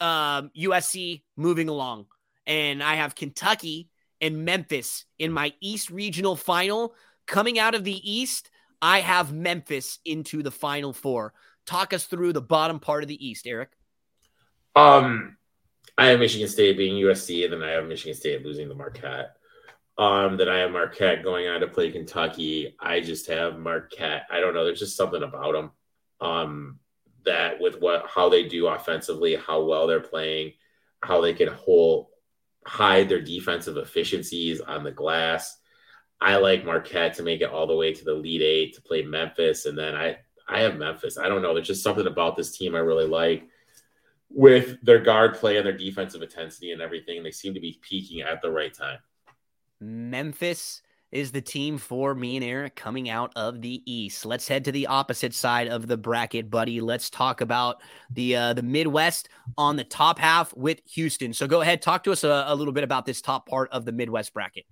um, 0.00 0.50
USC 0.56 1.22
moving 1.36 1.68
along. 1.68 2.06
And 2.46 2.82
I 2.82 2.94
have 2.94 3.14
Kentucky 3.14 3.88
and 4.20 4.44
Memphis 4.44 5.04
in 5.18 5.32
my 5.32 5.52
East 5.60 5.90
Regional 5.90 6.36
final. 6.36 6.94
Coming 7.26 7.58
out 7.58 7.74
of 7.74 7.84
the 7.84 8.10
East, 8.10 8.50
I 8.80 9.00
have 9.00 9.32
Memphis 9.32 9.98
into 10.04 10.42
the 10.42 10.50
Final 10.50 10.92
Four. 10.92 11.34
Talk 11.66 11.92
us 11.92 12.04
through 12.04 12.32
the 12.32 12.40
bottom 12.40 12.80
part 12.80 13.02
of 13.02 13.08
the 13.08 13.26
East, 13.26 13.46
Eric. 13.46 13.70
Um, 14.74 15.36
I 15.98 16.06
have 16.06 16.18
Michigan 16.18 16.48
State 16.48 16.76
being 16.76 16.94
USC, 17.04 17.44
and 17.44 17.52
then 17.52 17.62
I 17.62 17.70
have 17.70 17.86
Michigan 17.86 18.14
State 18.14 18.44
losing 18.44 18.68
to 18.68 18.74
Marquette 18.74 19.36
um, 19.98 20.36
that 20.38 20.48
I 20.48 20.58
have 20.58 20.70
Marquette 20.70 21.22
going 21.22 21.48
on 21.48 21.60
to 21.60 21.68
play 21.68 21.90
Kentucky. 21.90 22.74
I 22.80 23.00
just 23.00 23.26
have 23.28 23.58
Marquette. 23.58 24.26
I 24.30 24.40
don't 24.40 24.54
know. 24.54 24.64
There's 24.64 24.78
just 24.78 24.96
something 24.96 25.22
about 25.22 25.52
them 25.52 25.70
um, 26.20 26.78
that 27.24 27.60
with 27.60 27.80
what 27.80 28.06
how 28.08 28.28
they 28.28 28.48
do 28.48 28.68
offensively, 28.68 29.36
how 29.36 29.64
well 29.64 29.86
they're 29.86 30.00
playing, 30.00 30.52
how 31.02 31.20
they 31.20 31.34
can 31.34 31.48
hold 31.48 32.06
hide 32.64 33.08
their 33.08 33.20
defensive 33.20 33.76
efficiencies 33.76 34.60
on 34.60 34.84
the 34.84 34.92
glass. 34.92 35.58
I 36.20 36.36
like 36.36 36.64
Marquette 36.64 37.14
to 37.14 37.24
make 37.24 37.40
it 37.40 37.50
all 37.50 37.66
the 37.66 37.76
way 37.76 37.92
to 37.92 38.04
the 38.04 38.12
Elite 38.12 38.42
Eight 38.42 38.74
to 38.74 38.82
play 38.82 39.02
Memphis, 39.02 39.66
and 39.66 39.76
then 39.76 39.94
I 39.94 40.18
I 40.48 40.60
have 40.60 40.76
Memphis. 40.76 41.18
I 41.18 41.28
don't 41.28 41.42
know. 41.42 41.54
There's 41.54 41.66
just 41.66 41.82
something 41.82 42.06
about 42.06 42.36
this 42.36 42.56
team 42.56 42.74
I 42.74 42.78
really 42.78 43.06
like 43.06 43.48
with 44.30 44.78
their 44.82 45.00
guard 45.00 45.34
play 45.34 45.58
and 45.58 45.66
their 45.66 45.76
defensive 45.76 46.22
intensity 46.22 46.72
and 46.72 46.80
everything. 46.80 47.22
They 47.22 47.30
seem 47.30 47.54
to 47.54 47.60
be 47.60 47.78
peaking 47.82 48.22
at 48.22 48.40
the 48.40 48.50
right 48.50 48.72
time. 48.72 48.98
Memphis 49.82 50.82
is 51.10 51.30
the 51.30 51.40
team 51.40 51.76
for 51.76 52.14
me 52.14 52.36
and 52.36 52.44
Eric 52.44 52.74
coming 52.74 53.10
out 53.10 53.32
of 53.36 53.60
the 53.60 53.82
East. 53.84 54.24
Let's 54.24 54.48
head 54.48 54.64
to 54.64 54.72
the 54.72 54.86
opposite 54.86 55.34
side 55.34 55.68
of 55.68 55.86
the 55.86 55.98
bracket, 55.98 56.50
buddy. 56.50 56.80
Let's 56.80 57.10
talk 57.10 57.42
about 57.42 57.82
the 58.10 58.34
uh, 58.34 58.54
the 58.54 58.62
Midwest 58.62 59.28
on 59.58 59.76
the 59.76 59.84
top 59.84 60.18
half 60.18 60.56
with 60.56 60.80
Houston. 60.94 61.34
So 61.34 61.46
go 61.46 61.60
ahead, 61.60 61.82
talk 61.82 62.04
to 62.04 62.12
us 62.12 62.24
a, 62.24 62.44
a 62.48 62.54
little 62.54 62.72
bit 62.72 62.84
about 62.84 63.04
this 63.04 63.20
top 63.20 63.46
part 63.46 63.70
of 63.72 63.84
the 63.84 63.92
Midwest 63.92 64.32
bracket. 64.32 64.64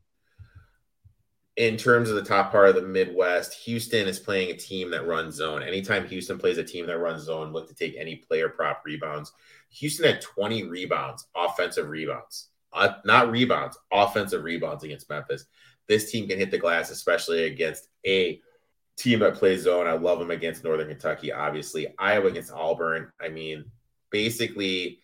In 1.56 1.76
terms 1.76 2.08
of 2.08 2.14
the 2.14 2.24
top 2.24 2.52
part 2.52 2.70
of 2.70 2.74
the 2.74 2.82
Midwest, 2.82 3.52
Houston 3.64 4.08
is 4.08 4.18
playing 4.18 4.50
a 4.50 4.56
team 4.56 4.90
that 4.92 5.06
runs 5.06 5.34
zone. 5.34 5.62
Anytime 5.62 6.06
Houston 6.06 6.38
plays 6.38 6.56
a 6.56 6.64
team 6.64 6.86
that 6.86 6.98
runs 6.98 7.24
zone, 7.24 7.52
look 7.52 7.68
to 7.68 7.74
take 7.74 7.96
any 7.98 8.16
player 8.16 8.48
prop 8.48 8.82
rebounds. 8.86 9.32
Houston 9.70 10.06
had 10.06 10.22
20 10.22 10.68
rebounds, 10.68 11.26
offensive 11.36 11.90
rebounds 11.90 12.50
uh, 12.72 12.94
not 13.04 13.30
rebounds, 13.30 13.78
offensive 13.92 14.44
rebounds 14.44 14.84
against 14.84 15.10
Memphis. 15.10 15.46
This 15.88 16.10
team 16.10 16.28
can 16.28 16.38
hit 16.38 16.50
the 16.50 16.58
glass, 16.58 16.90
especially 16.90 17.44
against 17.44 17.88
a 18.06 18.40
team 18.96 19.20
that 19.20 19.34
plays 19.34 19.62
zone. 19.62 19.86
I 19.86 19.92
love 19.92 20.18
them 20.18 20.30
against 20.30 20.62
Northern 20.62 20.88
Kentucky, 20.88 21.32
obviously. 21.32 21.94
Iowa 21.98 22.28
against 22.28 22.52
Auburn. 22.52 23.10
I 23.20 23.28
mean, 23.28 23.64
basically 24.10 25.00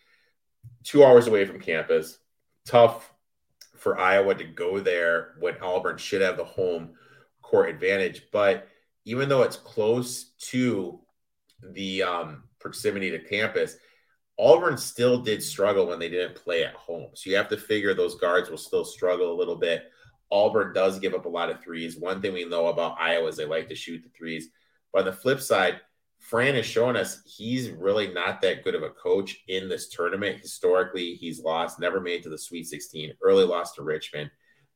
two 0.83 1.03
hours 1.03 1.27
away 1.27 1.45
from 1.45 1.59
campus. 1.59 2.19
Tough 2.65 3.11
for 3.75 3.97
Iowa 3.97 4.35
to 4.35 4.43
go 4.43 4.79
there 4.79 5.35
when 5.39 5.55
Auburn 5.61 5.97
should 5.97 6.21
have 6.21 6.37
the 6.37 6.45
home 6.45 6.91
court 7.41 7.69
advantage. 7.69 8.23
But 8.31 8.67
even 9.05 9.29
though 9.29 9.43
it's 9.43 9.57
close 9.57 10.31
to 10.51 10.99
the 11.63 12.03
um, 12.03 12.43
proximity 12.59 13.11
to 13.11 13.19
campus, 13.19 13.77
Auburn 14.39 14.77
still 14.77 15.19
did 15.19 15.41
struggle 15.41 15.87
when 15.87 15.99
they 15.99 16.09
didn't 16.09 16.35
play 16.35 16.63
at 16.63 16.75
home. 16.75 17.07
So 17.13 17.29
you 17.29 17.35
have 17.37 17.49
to 17.49 17.57
figure 17.57 17.93
those 17.93 18.15
guards 18.15 18.49
will 18.49 18.57
still 18.57 18.85
struggle 18.85 19.31
a 19.31 19.37
little 19.37 19.55
bit. 19.55 19.91
Auburn 20.31 20.73
does 20.73 20.99
give 20.99 21.13
up 21.13 21.25
a 21.25 21.29
lot 21.29 21.49
of 21.49 21.61
threes. 21.61 21.97
One 21.97 22.21
thing 22.21 22.33
we 22.33 22.45
know 22.45 22.67
about 22.67 22.97
Iowa 22.99 23.27
is 23.27 23.37
they 23.37 23.45
like 23.45 23.69
to 23.69 23.75
shoot 23.75 24.03
the 24.03 24.09
threes. 24.09 24.49
But 24.93 24.99
on 24.99 25.05
the 25.05 25.13
flip 25.13 25.41
side, 25.41 25.79
Fran 26.19 26.55
has 26.55 26.65
shown 26.65 26.95
us 26.95 27.21
he's 27.25 27.69
really 27.69 28.13
not 28.13 28.41
that 28.41 28.63
good 28.63 28.75
of 28.75 28.83
a 28.83 28.89
coach 28.89 29.39
in 29.47 29.69
this 29.69 29.89
tournament. 29.89 30.41
Historically, 30.41 31.15
he's 31.15 31.39
lost, 31.39 31.79
never 31.79 32.01
made 32.01 32.23
to 32.23 32.29
the 32.29 32.37
Sweet 32.37 32.67
16, 32.67 33.13
early 33.21 33.45
lost 33.45 33.75
to 33.75 33.83
Richmond. 33.83 34.29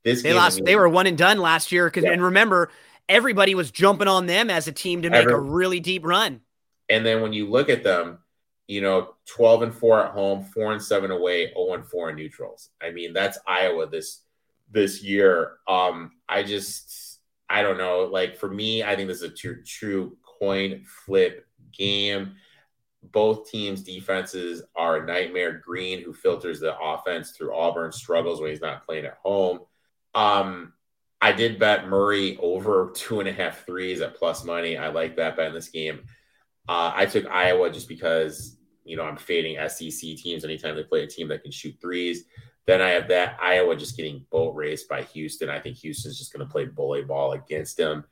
This 0.04 0.22
they 0.22 0.32
lost. 0.32 0.64
they 0.64 0.74
were 0.74 0.88
one 0.88 1.06
and 1.06 1.18
done 1.18 1.38
last 1.38 1.70
year. 1.70 1.86
Because 1.86 2.04
yeah. 2.04 2.12
and 2.12 2.22
remember, 2.22 2.70
everybody 3.08 3.54
was 3.54 3.70
jumping 3.70 4.08
on 4.08 4.26
them 4.26 4.50
as 4.50 4.66
a 4.66 4.72
team 4.72 5.02
to 5.02 5.10
make 5.10 5.22
Every, 5.22 5.34
a 5.34 5.38
really 5.38 5.80
deep 5.80 6.04
run. 6.04 6.40
And 6.88 7.06
then 7.06 7.22
when 7.22 7.32
you 7.32 7.48
look 7.48 7.68
at 7.68 7.84
them, 7.84 8.18
you 8.68 8.80
know, 8.80 9.14
12 9.26 9.62
and 9.62 9.74
4 9.74 10.06
at 10.06 10.12
home, 10.12 10.44
4 10.44 10.72
and 10.72 10.82
7 10.82 11.10
away, 11.10 11.52
0 11.52 11.74
and 11.74 11.86
4 11.86 12.10
in 12.10 12.16
neutrals. 12.16 12.70
I 12.80 12.90
mean, 12.90 13.12
that's 13.12 13.38
Iowa 13.46 13.86
this 13.86 14.22
this 14.70 15.02
year. 15.02 15.58
Um, 15.68 16.12
I 16.28 16.42
just 16.42 17.20
I 17.48 17.62
don't 17.62 17.78
know. 17.78 18.08
Like 18.10 18.36
for 18.36 18.48
me, 18.48 18.82
I 18.82 18.96
think 18.96 19.08
this 19.08 19.18
is 19.18 19.24
a 19.24 19.28
true 19.28 19.62
true 19.62 20.16
coin 20.22 20.84
flip 20.86 21.46
game. 21.72 22.34
Both 23.02 23.50
teams' 23.50 23.82
defenses 23.82 24.62
are 24.76 24.98
a 24.98 25.06
nightmare. 25.06 25.60
Green, 25.64 26.02
who 26.02 26.12
filters 26.12 26.60
the 26.60 26.78
offense 26.78 27.32
through 27.32 27.54
Auburn, 27.54 27.92
struggles 27.92 28.40
when 28.40 28.50
he's 28.50 28.60
not 28.60 28.86
playing 28.86 29.04
at 29.04 29.18
home. 29.22 29.60
Um, 30.14 30.72
I 31.20 31.32
did 31.32 31.58
bet 31.58 31.88
Murray 31.88 32.38
over 32.40 32.92
two 32.94 33.20
and 33.20 33.28
a 33.28 33.32
half 33.32 33.66
threes 33.66 34.00
at 34.00 34.16
plus 34.16 34.44
money. 34.44 34.76
I 34.76 34.88
like 34.88 35.16
that 35.16 35.36
bet 35.36 35.48
in 35.48 35.54
this 35.54 35.68
game. 35.68 36.04
Uh, 36.68 36.92
I 36.94 37.06
took 37.06 37.26
Iowa 37.26 37.70
just 37.70 37.88
because 37.88 38.56
you 38.84 38.96
know 38.96 39.04
I'm 39.04 39.16
fading 39.16 39.56
SEC 39.68 40.16
teams 40.16 40.44
anytime 40.44 40.76
they 40.76 40.84
play 40.84 41.02
a 41.02 41.06
team 41.06 41.28
that 41.28 41.42
can 41.42 41.52
shoot 41.52 41.76
threes. 41.80 42.24
Then 42.66 42.80
I 42.80 42.90
have 42.90 43.08
that 43.08 43.38
Iowa 43.42 43.74
just 43.76 43.96
getting 43.96 44.24
boat 44.30 44.54
raced 44.54 44.88
by 44.88 45.02
Houston. 45.02 45.50
I 45.50 45.58
think 45.58 45.76
Houston's 45.78 46.18
just 46.18 46.32
going 46.32 46.46
to 46.46 46.52
play 46.52 46.64
bully 46.64 47.02
ball 47.02 47.32
against 47.32 47.76
them. 47.76 48.04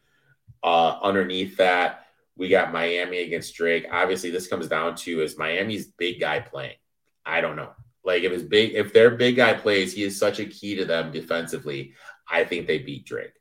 Uh, 0.63 0.99
underneath 1.03 1.57
that, 1.59 2.07
we 2.37 2.49
got 2.49 2.73
Miami 2.73 3.19
against 3.19 3.55
Drake. 3.55 3.87
Obviously, 3.93 4.31
this 4.31 4.49
comes 4.49 4.67
down 4.67 4.97
to 4.97 5.23
is 5.23 5.39
Miami's 5.39 5.87
big 5.87 6.19
guy 6.19 6.41
playing. 6.41 6.77
I 7.25 7.41
don't 7.41 7.57
know. 7.57 7.71
Like 8.03 8.23
if 8.23 8.33
his 8.33 8.43
big, 8.43 8.75
if 8.75 8.93
their 8.93 9.11
big 9.11 9.37
guy 9.37 9.55
plays, 9.55 9.93
he 9.93 10.03
is 10.03 10.19
such 10.19 10.41
a 10.41 10.47
key 10.47 10.75
to 10.77 10.85
them 10.85 11.13
defensively. 11.13 11.93
I 12.29 12.45
think 12.45 12.67
they 12.67 12.79
beat 12.79 13.07
Drake. 13.07 13.35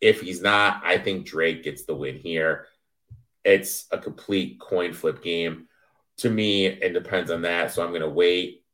If 0.00 0.20
he's 0.20 0.40
not, 0.40 0.82
I 0.84 0.98
think 0.98 1.26
Drake 1.26 1.62
gets 1.62 1.84
the 1.84 1.94
win 1.94 2.16
here. 2.16 2.66
It's 3.46 3.86
a 3.92 3.98
complete 3.98 4.58
coin 4.58 4.92
flip 4.92 5.22
game. 5.22 5.68
To 6.18 6.30
me, 6.30 6.66
it 6.66 6.92
depends 6.92 7.30
on 7.30 7.42
that. 7.42 7.72
So 7.72 7.82
I'm 7.82 7.90
going 7.90 8.00
to 8.00 8.08
wait 8.08 8.64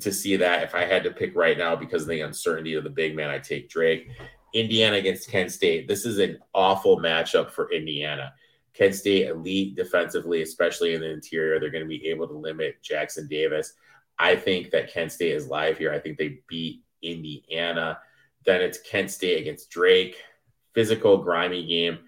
to 0.00 0.12
see 0.12 0.36
that. 0.36 0.62
If 0.62 0.74
I 0.74 0.84
had 0.84 1.02
to 1.02 1.10
pick 1.10 1.34
right 1.34 1.58
now 1.58 1.74
because 1.74 2.02
of 2.02 2.08
the 2.08 2.20
uncertainty 2.20 2.74
of 2.74 2.84
the 2.84 2.90
big 2.90 3.16
man, 3.16 3.28
I 3.28 3.40
take 3.40 3.68
Drake. 3.68 4.08
Indiana 4.54 4.96
against 4.96 5.30
Kent 5.30 5.50
State. 5.50 5.88
This 5.88 6.04
is 6.04 6.18
an 6.18 6.38
awful 6.54 6.98
matchup 6.98 7.50
for 7.50 7.72
Indiana. 7.72 8.32
Kent 8.72 8.94
State 8.94 9.26
elite 9.26 9.74
defensively, 9.74 10.42
especially 10.42 10.94
in 10.94 11.00
the 11.00 11.10
interior. 11.10 11.58
They're 11.58 11.70
going 11.70 11.84
to 11.84 11.88
be 11.88 12.06
able 12.06 12.28
to 12.28 12.34
limit 12.34 12.82
Jackson 12.82 13.26
Davis. 13.26 13.74
I 14.18 14.36
think 14.36 14.70
that 14.70 14.92
Kent 14.92 15.10
State 15.10 15.32
is 15.32 15.48
live 15.48 15.76
here. 15.76 15.92
I 15.92 15.98
think 15.98 16.18
they 16.18 16.40
beat 16.46 16.82
Indiana. 17.02 17.98
Then 18.44 18.60
it's 18.60 18.78
Kent 18.78 19.10
State 19.10 19.40
against 19.40 19.70
Drake. 19.70 20.16
Physical, 20.72 21.18
grimy 21.18 21.66
game. 21.66 21.98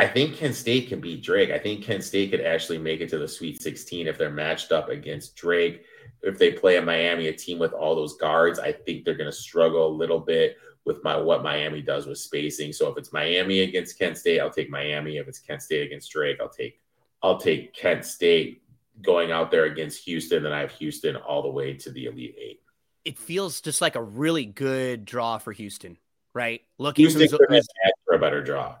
I 0.00 0.08
think 0.08 0.36
Kent 0.36 0.54
State 0.54 0.88
can 0.88 1.00
beat 1.00 1.22
Drake. 1.22 1.50
I 1.50 1.58
think 1.58 1.84
Kent 1.84 2.04
State 2.04 2.30
could 2.30 2.40
actually 2.40 2.78
make 2.78 3.00
it 3.00 3.08
to 3.10 3.18
the 3.18 3.28
Sweet 3.28 3.62
16 3.62 4.06
if 4.06 4.18
they're 4.18 4.30
matched 4.30 4.72
up 4.72 4.88
against 4.88 5.36
Drake 5.36 5.84
if 6.22 6.38
they 6.38 6.52
play 6.52 6.76
in 6.76 6.84
Miami, 6.84 7.28
a 7.28 7.32
team 7.32 7.58
with 7.58 7.72
all 7.72 7.94
those 7.94 8.16
guards, 8.16 8.58
I 8.58 8.72
think 8.72 9.04
they're 9.04 9.16
going 9.16 9.30
to 9.30 9.36
struggle 9.36 9.86
a 9.86 9.92
little 9.92 10.20
bit 10.20 10.56
with 10.84 11.02
my 11.04 11.16
what 11.16 11.42
Miami 11.42 11.82
does 11.82 12.06
with 12.06 12.18
spacing. 12.18 12.72
So 12.72 12.88
if 12.90 12.98
it's 12.98 13.12
Miami 13.12 13.60
against 13.60 13.98
Kent 13.98 14.18
State, 14.18 14.40
I'll 14.40 14.50
take 14.50 14.70
Miami. 14.70 15.16
If 15.16 15.28
it's 15.28 15.38
Kent 15.38 15.62
State 15.62 15.86
against 15.86 16.10
Drake, 16.10 16.38
I'll 16.40 16.48
take 16.48 16.80
I'll 17.22 17.38
take 17.38 17.74
Kent 17.74 18.04
State 18.04 18.62
going 19.02 19.30
out 19.30 19.50
there 19.50 19.64
against 19.64 20.04
Houston. 20.04 20.42
Then 20.42 20.52
I 20.52 20.60
have 20.60 20.72
Houston 20.72 21.16
all 21.16 21.42
the 21.42 21.50
way 21.50 21.74
to 21.74 21.90
the 21.90 22.06
Elite 22.06 22.36
Eight. 22.38 22.60
It 23.04 23.18
feels 23.18 23.60
just 23.60 23.80
like 23.80 23.96
a 23.96 24.02
really 24.02 24.44
good 24.44 25.04
draw 25.04 25.38
for 25.38 25.52
Houston, 25.52 25.96
right? 26.34 26.62
Looking 26.78 27.04
Houston 27.04 27.22
who's, 27.22 27.66
for 28.06 28.14
a 28.14 28.18
better 28.18 28.42
draw. 28.42 28.76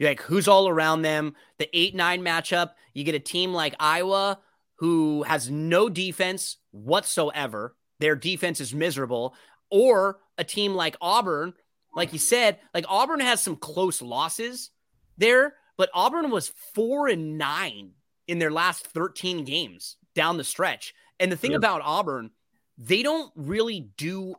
Like 0.00 0.22
who's 0.22 0.48
all 0.48 0.68
around 0.68 1.02
them? 1.02 1.34
The 1.58 1.68
eight 1.76 1.94
nine 1.94 2.22
matchup. 2.22 2.70
You 2.94 3.04
get 3.04 3.14
a 3.14 3.20
team 3.20 3.52
like 3.52 3.74
Iowa 3.78 4.38
who 4.76 5.22
has 5.24 5.50
no 5.50 5.88
defense 5.88 6.56
whatsoever. 6.70 7.76
Their 7.98 8.16
defense 8.16 8.60
is 8.60 8.74
miserable. 8.74 9.34
Or 9.70 10.18
a 10.38 10.44
team 10.44 10.74
like 10.74 10.96
Auburn, 11.00 11.52
like 11.94 12.12
you 12.12 12.18
said, 12.18 12.58
like 12.72 12.86
Auburn 12.88 13.20
has 13.20 13.42
some 13.42 13.56
close 13.56 14.00
losses 14.00 14.70
there, 15.18 15.54
but 15.76 15.90
Auburn 15.92 16.30
was 16.30 16.52
four 16.74 17.08
and 17.08 17.36
nine 17.36 17.92
in 18.26 18.38
their 18.38 18.50
last 18.50 18.86
13 18.86 19.44
games 19.44 19.96
down 20.14 20.38
the 20.38 20.44
stretch. 20.44 20.94
And 21.20 21.30
the 21.30 21.36
thing 21.36 21.50
yeah. 21.50 21.58
about 21.58 21.82
Auburn, 21.84 22.30
they 22.78 23.02
don't 23.02 23.30
really 23.36 23.90
do 23.98 24.34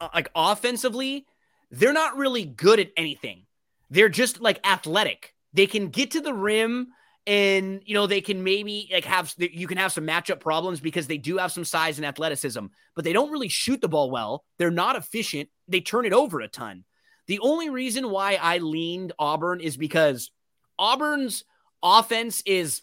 uh, 0.00 0.08
like 0.12 0.30
offensively, 0.34 1.26
they're 1.70 1.92
not 1.92 2.16
really 2.16 2.44
good 2.44 2.80
at 2.80 2.90
anything. 2.96 3.46
They're 3.90 4.08
just 4.08 4.40
like 4.40 4.66
athletic. 4.66 5.34
They 5.52 5.66
can 5.66 5.88
get 5.88 6.12
to 6.12 6.20
the 6.20 6.34
rim 6.34 6.88
and 7.26 7.80
you 7.86 7.94
know 7.94 8.06
they 8.06 8.20
can 8.20 8.44
maybe 8.44 8.90
like 8.92 9.04
have 9.04 9.32
you 9.38 9.66
can 9.66 9.78
have 9.78 9.92
some 9.92 10.06
matchup 10.06 10.40
problems 10.40 10.80
because 10.80 11.06
they 11.06 11.16
do 11.16 11.38
have 11.38 11.52
some 11.52 11.64
size 11.64 11.98
and 11.98 12.04
athleticism 12.04 12.66
but 12.94 13.04
they 13.04 13.12
don't 13.12 13.30
really 13.30 13.48
shoot 13.48 13.80
the 13.80 13.88
ball 13.88 14.10
well. 14.10 14.44
They're 14.58 14.70
not 14.70 14.96
efficient. 14.96 15.48
They 15.66 15.80
turn 15.80 16.04
it 16.04 16.12
over 16.12 16.40
a 16.40 16.48
ton. 16.48 16.84
The 17.26 17.38
only 17.40 17.70
reason 17.70 18.10
why 18.10 18.34
i 18.34 18.58
leaned 18.58 19.12
auburn 19.18 19.60
is 19.60 19.76
because 19.76 20.30
auburn's 20.78 21.44
offense 21.82 22.42
is 22.44 22.82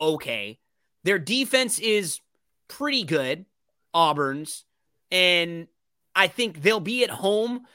okay. 0.00 0.58
Their 1.04 1.18
defense 1.18 1.78
is 1.78 2.20
pretty 2.68 3.04
good 3.04 3.44
auburn's 3.92 4.64
and 5.10 5.66
i 6.16 6.26
think 6.26 6.62
they'll 6.62 6.80
be 6.80 7.04
at 7.04 7.10
home 7.10 7.66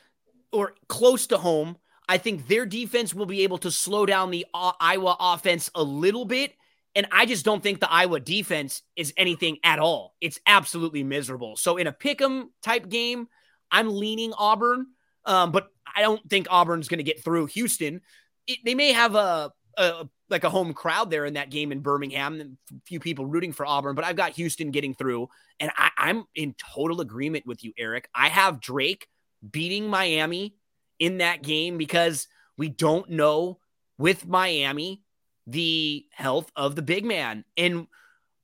or 0.51 0.73
close 0.88 1.28
to 1.28 1.38
home 1.38 1.78
I 2.10 2.18
think 2.18 2.47
their 2.47 2.66
defense 2.66 3.14
will 3.14 3.26
be 3.26 3.43
able 3.43 3.58
to 3.60 3.72
slow 3.72 4.05
down 4.05 4.32
the 4.32 4.45
uh, 4.53 4.72
Iowa 4.80 5.16
offense 5.20 5.70
a 5.76 5.84
little 5.84 6.26
bit. 6.26 6.53
And 6.95 7.08
I 7.12 7.26
just 7.26 7.45
don't 7.45 7.62
think 7.62 7.80
the 7.80 7.91
Iowa 7.91 8.20
defense 8.20 8.82
is 8.95 9.14
anything 9.18 9.58
at 9.64 9.78
all. 9.78 10.16
It's 10.20 10.39
absolutely 10.47 11.03
miserable. 11.03 11.55
So 11.55 11.78
in 11.78 11.86
a 11.86 11.91
pick 11.91 12.22
'em 12.22 12.51
type 12.64 12.89
game, 12.89 13.28
I'm 13.72 13.89
leaning 13.89 14.34
Auburn, 14.34 14.88
um, 15.26 15.51
but 15.51 15.68
I 15.95 16.01
don't 16.01 16.28
think 16.30 16.47
Auburn's 16.49 16.88
going 16.88 16.97
to 16.99 17.03
get 17.03 17.24
through 17.24 17.47
Houston. 17.47 18.01
It, 18.47 18.60
they 18.66 18.74
may 18.74 18.93
have 18.93 19.14
a, 19.16 19.51
a 19.78 20.08
like 20.30 20.43
a 20.43 20.49
home 20.49 20.74
crowd 20.74 21.10
there 21.10 21.26
in 21.26 21.36
that 21.36 21.51
game 21.51 21.72
in 21.72 21.82
Birmingham, 21.82 22.58
a 22.72 22.76
few 22.86 22.99
people 22.99 23.26
rooting 23.26 23.53
for 23.53 23.66
Auburn, 23.66 23.95
but 23.95 24.03
I've 24.03 24.16
got 24.16 24.32
Houston 24.32 24.72
getting 24.72 24.93
through. 24.93 25.30
And 25.60 25.72
I, 25.78 25.89
I'm 25.97 26.26
in 26.36 26.55
total 26.76 27.01
agreement 27.01 27.45
with 27.45 27.64
you, 27.64 27.74
Erik. 27.78 28.10
I 28.14 28.30
have 28.30 28.60
Drake 28.60 29.08
beating 29.49 29.88
Miami 29.89 30.55
in 31.00 31.20
that 31.20 31.43
game 31.43 31.78
because 31.78 32.28
we 32.58 32.70
don't 32.70 33.10
know 33.10 33.60
with 33.98 34.28
Miami 34.28 35.04
the 35.45 36.06
health 36.12 36.52
of 36.56 36.76
the 36.76 36.82
big 36.82 37.06
man. 37.06 37.45
And 37.56 37.88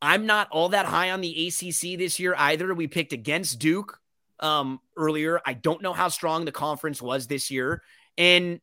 I'm 0.01 0.25
not 0.25 0.49
all 0.51 0.69
that 0.69 0.85
high 0.85 1.11
on 1.11 1.21
the 1.21 1.47
ACC 1.47 1.97
this 1.97 2.19
year 2.19 2.35
either. 2.37 2.73
We 2.73 2.87
picked 2.87 3.13
against 3.13 3.59
Duke 3.59 3.99
um, 4.39 4.79
earlier. 4.97 5.39
I 5.45 5.53
don't 5.53 5.81
know 5.81 5.93
how 5.93 6.09
strong 6.09 6.45
the 6.45 6.51
conference 6.51 7.01
was 7.01 7.27
this 7.27 7.51
year. 7.51 7.81
And 8.17 8.59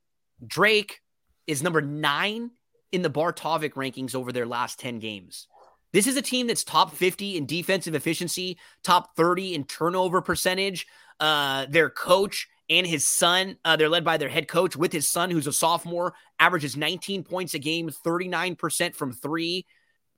Drake 0.47 1.01
is 1.47 1.63
number 1.63 1.81
nine 1.81 2.51
in 2.93 3.03
the 3.03 3.11
Bart 3.11 3.39
Torvik 3.39 3.73
rankings 3.73 4.15
over 4.15 4.33
their 4.33 4.47
last 4.47 4.79
10 4.81 4.99
games. 4.99 5.47
This 5.93 6.07
is 6.07 6.17
a 6.17 6.23
team 6.23 6.47
that's 6.47 6.65
top 6.65 6.95
50 6.95 7.37
in 7.37 7.47
defensive 7.47 7.95
efficiency, 7.95 8.59
top 8.85 9.17
30 9.17 9.55
in 9.55 9.65
turnover 9.65 10.21
percentage. 10.23 10.87
Uh, 11.19 11.67
their 11.69 11.91
coach 11.91 12.49
and 12.71 12.87
his 12.87 13.05
son. 13.05 13.59
Uh, 13.65 13.77
they're 13.77 13.89
led 13.89 14.05
by 14.05 14.17
their 14.17 14.29
head 14.29 14.49
coach 14.49 14.77
with 14.77 14.93
his 14.93 15.07
son, 15.07 15.31
who's 15.31 15.49
a 15.49 15.53
sophomore, 15.53 16.15
averages 16.39 16.77
19 16.77 17.25
points 17.25 17.55
a 17.55 17.59
game, 17.59 17.91
39% 17.91 18.95
from 18.95 19.13
three. 19.13 19.67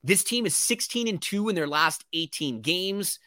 This 0.05 0.23
team 0.23 0.47
is 0.47 0.57
16 0.57 1.09
and 1.09 1.21
2 1.21 1.49
in 1.49 1.55
their 1.55 1.67
last 1.67 2.05
18 2.13 2.61
games. 2.61 3.19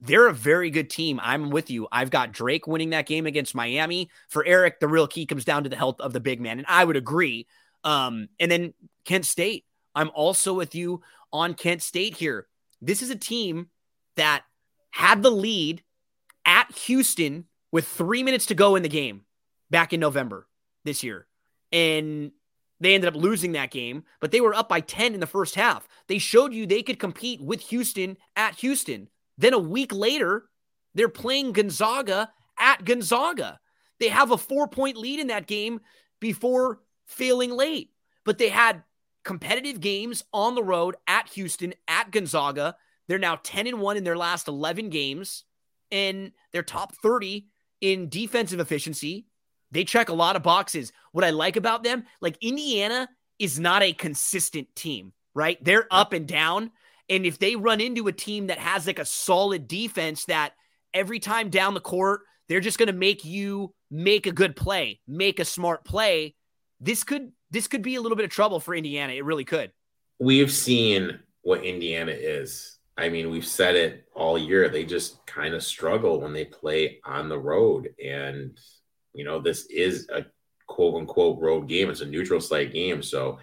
They're 0.00 0.26
a 0.26 0.32
very 0.32 0.70
good 0.70 0.90
team. 0.90 1.20
I'm 1.22 1.50
with 1.50 1.70
you. 1.70 1.86
I've 1.92 2.10
got 2.10 2.32
Drake 2.32 2.66
winning 2.66 2.90
that 2.90 3.06
game 3.06 3.26
against 3.26 3.54
Miami. 3.54 4.10
For 4.28 4.44
Erik, 4.44 4.80
the 4.80 4.88
real 4.88 5.06
key 5.06 5.26
comes 5.26 5.44
down 5.44 5.62
to 5.62 5.68
the 5.68 5.76
health 5.76 6.00
of 6.00 6.12
the 6.12 6.20
big 6.20 6.40
man. 6.40 6.58
And 6.58 6.66
I 6.68 6.84
would 6.84 6.96
agree. 6.96 7.46
Um, 7.84 8.28
and 8.40 8.50
then 8.50 8.74
Kent 9.04 9.26
State. 9.26 9.64
I'm 9.94 10.10
also 10.14 10.54
with 10.54 10.74
you 10.74 11.02
on 11.32 11.54
Kent 11.54 11.82
State 11.82 12.16
here. 12.16 12.46
This 12.80 13.02
is 13.02 13.10
a 13.10 13.16
team 13.16 13.68
that 14.16 14.44
had 14.90 15.22
the 15.22 15.30
lead 15.30 15.82
at 16.44 16.70
Houston 16.72 17.46
with 17.70 17.86
three 17.86 18.22
minutes 18.22 18.46
to 18.46 18.54
go 18.54 18.76
in 18.76 18.82
the 18.82 18.88
game 18.88 19.22
back 19.70 19.92
in 19.92 20.00
November 20.00 20.46
this 20.84 21.02
year. 21.02 21.26
And 21.72 22.32
they 22.80 22.94
ended 22.94 23.08
up 23.08 23.20
losing 23.20 23.52
that 23.52 23.70
game, 23.70 24.04
but 24.20 24.32
they 24.32 24.40
were 24.40 24.54
up 24.54 24.68
by 24.68 24.80
10 24.80 25.14
in 25.14 25.20
the 25.20 25.26
first 25.26 25.54
half. 25.54 25.88
They 26.08 26.18
showed 26.18 26.52
you 26.52 26.66
they 26.66 26.82
could 26.82 26.98
compete 26.98 27.40
with 27.40 27.60
Houston 27.60 28.16
at 28.36 28.56
Houston. 28.56 29.08
Then 29.38 29.54
a 29.54 29.58
week 29.58 29.92
later, 29.92 30.44
they're 30.94 31.08
playing 31.08 31.52
Gonzaga 31.52 32.30
at 32.58 32.84
Gonzaga. 32.84 33.60
They 34.00 34.08
have 34.08 34.30
a 34.32 34.36
four 34.36 34.66
point 34.66 34.96
lead 34.96 35.20
in 35.20 35.28
that 35.28 35.46
game 35.46 35.80
before 36.20 36.80
failing 37.06 37.52
late, 37.52 37.90
but 38.24 38.38
they 38.38 38.48
had 38.48 38.82
competitive 39.24 39.80
games 39.80 40.24
on 40.32 40.54
the 40.54 40.62
road 40.62 40.96
at 41.06 41.28
Houston, 41.30 41.74
at 41.88 42.10
Gonzaga. 42.10 42.76
They're 43.08 43.18
now 43.18 43.38
10 43.42 43.66
and 43.66 43.80
1 43.80 43.96
in 43.96 44.04
their 44.04 44.16
last 44.16 44.48
11 44.48 44.90
games, 44.90 45.44
and 45.90 46.32
they're 46.52 46.62
top 46.62 46.94
30 46.96 47.46
in 47.80 48.08
defensive 48.08 48.60
efficiency. 48.60 49.26
They 49.70 49.84
check 49.84 50.08
a 50.08 50.14
lot 50.14 50.36
of 50.36 50.42
boxes. 50.42 50.92
What 51.12 51.24
I 51.24 51.30
like 51.30 51.56
about 51.56 51.82
them, 51.82 52.04
like 52.20 52.36
Indiana 52.40 53.08
is 53.38 53.58
not 53.58 53.82
a 53.82 53.92
consistent 53.92 54.74
team, 54.76 55.12
right? 55.34 55.62
They're 55.64 55.86
up 55.90 56.12
and 56.12 56.26
down. 56.26 56.70
And 57.08 57.26
if 57.26 57.38
they 57.38 57.56
run 57.56 57.80
into 57.80 58.06
a 58.06 58.12
team 58.12 58.46
that 58.46 58.58
has 58.58 58.86
like 58.86 58.98
a 58.98 59.04
solid 59.04 59.66
defense 59.66 60.26
that 60.26 60.52
every 60.94 61.18
time 61.18 61.50
down 61.50 61.74
the 61.74 61.80
court, 61.80 62.20
they're 62.48 62.60
just 62.60 62.78
going 62.78 62.88
to 62.88 62.92
make 62.92 63.24
you 63.24 63.74
make 63.90 64.26
a 64.26 64.32
good 64.32 64.56
play, 64.56 65.00
make 65.06 65.40
a 65.40 65.44
smart 65.44 65.84
play. 65.84 66.34
This 66.80 67.04
could 67.04 67.32
this 67.52 67.68
could 67.68 67.82
be 67.82 67.94
a 67.94 68.00
little 68.00 68.16
bit 68.16 68.24
of 68.24 68.30
trouble 68.30 68.58
for 68.58 68.74
Indiana. 68.74 69.12
It 69.12 69.24
really 69.24 69.44
could. 69.44 69.70
We've 70.18 70.50
seen 70.50 71.20
what 71.42 71.64
Indiana 71.64 72.12
is. 72.12 72.78
I 72.96 73.08
mean, 73.08 73.30
we've 73.30 73.46
said 73.46 73.76
it 73.76 74.08
all 74.14 74.38
year. 74.38 74.68
They 74.68 74.84
just 74.84 75.24
kind 75.26 75.54
of 75.54 75.62
struggle 75.62 76.20
when 76.20 76.32
they 76.32 76.46
play 76.46 77.00
on 77.04 77.28
the 77.28 77.38
road. 77.38 77.90
And, 78.02 78.58
you 79.14 79.24
know, 79.24 79.40
this 79.40 79.66
is 79.66 80.08
a 80.12 80.24
quote 80.66 80.96
unquote 80.96 81.40
road 81.40 81.68
game. 81.68 81.90
It's 81.90 82.00
a 82.00 82.06
neutral 82.06 82.40
site 82.40 82.72
game. 82.72 83.02
So 83.02 83.38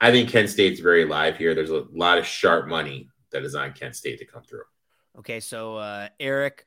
I 0.00 0.10
think 0.10 0.28
Kent 0.28 0.50
State's 0.50 0.80
very 0.80 1.04
live 1.04 1.36
here. 1.36 1.54
There's 1.54 1.70
a 1.70 1.84
lot 1.92 2.18
of 2.18 2.26
sharp 2.26 2.66
money 2.66 3.08
that 3.30 3.44
is 3.44 3.54
on 3.54 3.72
Kent 3.72 3.96
State 3.96 4.18
to 4.18 4.24
come 4.24 4.42
through. 4.42 4.64
Okay. 5.18 5.40
So, 5.40 5.76
uh, 5.76 6.08
Erik, 6.18 6.64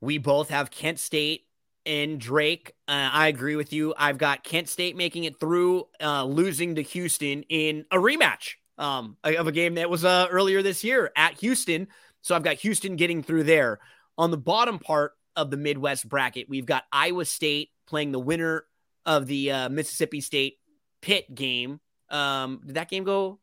we 0.00 0.18
both 0.18 0.48
have 0.48 0.70
Kent 0.70 0.98
State 0.98 1.44
and 1.86 2.20
Drake. 2.20 2.74
Uh, 2.88 3.10
I 3.12 3.28
agree 3.28 3.56
with 3.56 3.72
you. 3.72 3.94
I've 3.96 4.18
got 4.18 4.44
Kent 4.44 4.68
State 4.68 4.96
making 4.96 5.24
it 5.24 5.38
through, 5.38 5.86
uh, 6.02 6.24
losing 6.24 6.74
to 6.76 6.82
Houston 6.82 7.42
in 7.48 7.84
a 7.90 7.96
rematch 7.96 8.54
um, 8.78 9.16
of 9.24 9.46
a 9.46 9.52
game 9.52 9.74
that 9.74 9.90
was 9.90 10.04
uh, 10.04 10.26
earlier 10.30 10.62
this 10.62 10.82
year 10.84 11.10
at 11.16 11.34
Houston. 11.40 11.88
So 12.22 12.34
I've 12.34 12.42
got 12.42 12.56
Houston 12.56 12.96
getting 12.96 13.22
through 13.22 13.44
there. 13.44 13.78
On 14.18 14.30
the 14.30 14.36
bottom 14.36 14.78
part 14.78 15.12
of 15.36 15.50
the 15.50 15.56
Midwest 15.56 16.08
bracket, 16.08 16.48
we've 16.48 16.66
got 16.66 16.84
Iowa 16.92 17.24
State 17.24 17.70
playing 17.86 18.12
the 18.12 18.20
winner 18.20 18.64
of 19.06 19.26
the 19.26 19.50
uh, 19.50 19.68
Mississippi 19.68 20.20
State 20.20 20.58
Pitt 21.00 21.34
game. 21.34 21.80
Um, 22.10 22.60
did 22.66 22.74
that 22.74 22.90
game 22.90 23.04
go? 23.04 23.38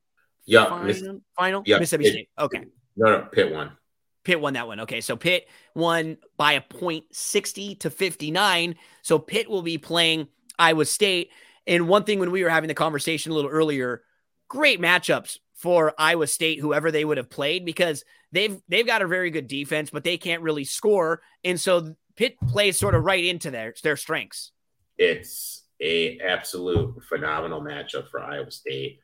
Yeah, 0.46 0.66
final. 0.66 0.86
Miss- 0.86 1.04
final? 1.36 1.64
yeah, 1.66 1.80
Mississippi 1.80 2.04
Pitt- 2.04 2.14
State. 2.14 2.30
Okay. 2.38 2.64
No, 2.96 3.12
no, 3.12 3.28
Pitt 3.32 3.52
won. 3.52 3.77
Pitt 4.28 4.42
won 4.42 4.56
that 4.56 4.68
one. 4.68 4.82
Okay, 4.82 5.00
so 5.00 5.16
Pitt 5.16 5.48
won 5.74 6.18
by 6.36 6.52
a 6.52 6.62
point 6.62 7.06
60 7.14 7.76
to 7.76 7.90
59. 7.90 8.76
So 9.02 9.20
Pitt 9.20 9.50
will 9.50 9.62
be 9.62 9.78
playing 9.78 10.28
Iowa 10.60 10.84
State. 10.84 11.32
And 11.66 11.88
one 11.88 12.04
thing 12.04 12.20
when 12.20 12.32
we 12.32 12.44
were 12.44 12.50
having 12.50 12.68
the 12.68 12.74
conversation 12.74 13.32
a 13.32 13.36
little 13.36 13.50
earlier, 13.50 14.04
great 14.50 14.82
matchups 14.82 15.38
for 15.54 15.94
Iowa 15.98 16.28
State, 16.28 16.60
whoever 16.60 16.92
they 16.92 17.06
would 17.06 17.16
have 17.16 17.30
played, 17.30 17.64
because 17.64 18.04
they've 18.34 18.60
they've 18.68 18.86
got 18.86 19.02
a 19.02 19.08
very 19.08 19.32
good 19.32 19.48
defense, 19.48 19.92
but 19.92 20.04
they 20.04 20.18
can't 20.18 20.42
really 20.42 20.66
score. 20.66 21.22
And 21.46 21.58
so 21.58 21.96
Pitt 22.18 22.36
plays 22.50 22.78
sort 22.78 22.96
of 22.96 23.06
right 23.06 23.24
into 23.24 23.50
their 23.50 23.74
their 23.82 23.96
strengths. 23.96 24.52
It's 24.98 25.64
a 25.80 26.20
absolute 26.20 27.02
phenomenal 27.08 27.62
matchup 27.62 28.10
for 28.12 28.20
Iowa 28.20 28.52
State. 28.52 29.00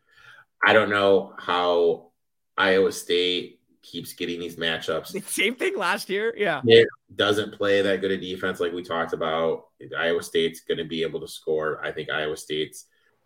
I 0.62 0.74
don't 0.74 0.90
know 0.90 1.34
how 1.40 2.12
Iowa 2.58 2.92
State 2.92 3.62
keeps 3.84 4.14
getting 4.14 4.40
these 4.40 4.56
matchups. 4.56 5.22
Same 5.26 5.56
thing 5.56 5.78
last 5.78 6.10
year. 6.10 6.34
Yeah. 6.36 6.62
It 6.66 6.88
doesn't 7.16 7.54
play 7.54 7.82
that 7.82 8.02
good 8.02 8.12
a 8.12 8.18
defense 8.18 8.60
like 8.60 8.74
we 8.74 8.82
talked 8.82 9.14
about. 9.14 9.66
Iowa 9.98 10.24
State's 10.24 10.62
going 10.62 10.80
to 10.80 10.86
be 10.86 11.04
able 11.04 11.20
to 11.20 11.28
score. 11.28 11.84
I 11.86 11.92
think 11.92 12.10
Iowa 12.10 12.38
State's 12.38 12.86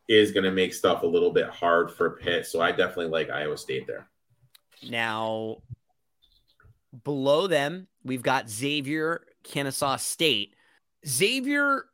is 0.09 0.31
going 0.31 0.43
to 0.43 0.51
make 0.51 0.73
stuff 0.73 1.03
a 1.03 1.07
little 1.07 1.31
bit 1.31 1.49
hard 1.49 1.91
for 1.91 2.11
Pitt. 2.11 2.45
So 2.45 2.61
I 2.61 2.71
definitely 2.71 3.07
like 3.07 3.29
Iowa 3.29 3.57
State 3.57 3.87
there. 3.87 4.09
Now, 4.89 5.57
below 7.03 7.47
them, 7.47 7.87
we've 8.03 8.21
got 8.21 8.49
Xavier, 8.49 9.25
Kennesaw 9.43 9.97
State. 9.97 10.55
Xavier 11.05 11.85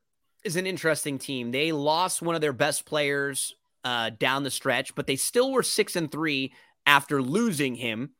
is 0.43 0.55
an 0.55 0.67
interesting 0.67 1.17
team. 1.17 1.51
They 1.51 1.71
lost 1.71 2.21
one 2.21 2.35
of 2.35 2.41
their 2.41 2.53
best 2.53 2.85
players 2.85 3.55
uh, 3.83 4.11
down 4.11 4.43
the 4.43 4.51
stretch, 4.51 4.95
but 4.95 5.07
they 5.07 5.15
still 5.15 5.51
were 5.51 5.63
six 5.63 5.95
and 5.95 6.11
three 6.11 6.53
after 6.85 7.21
losing 7.21 7.75
him. 7.75 8.11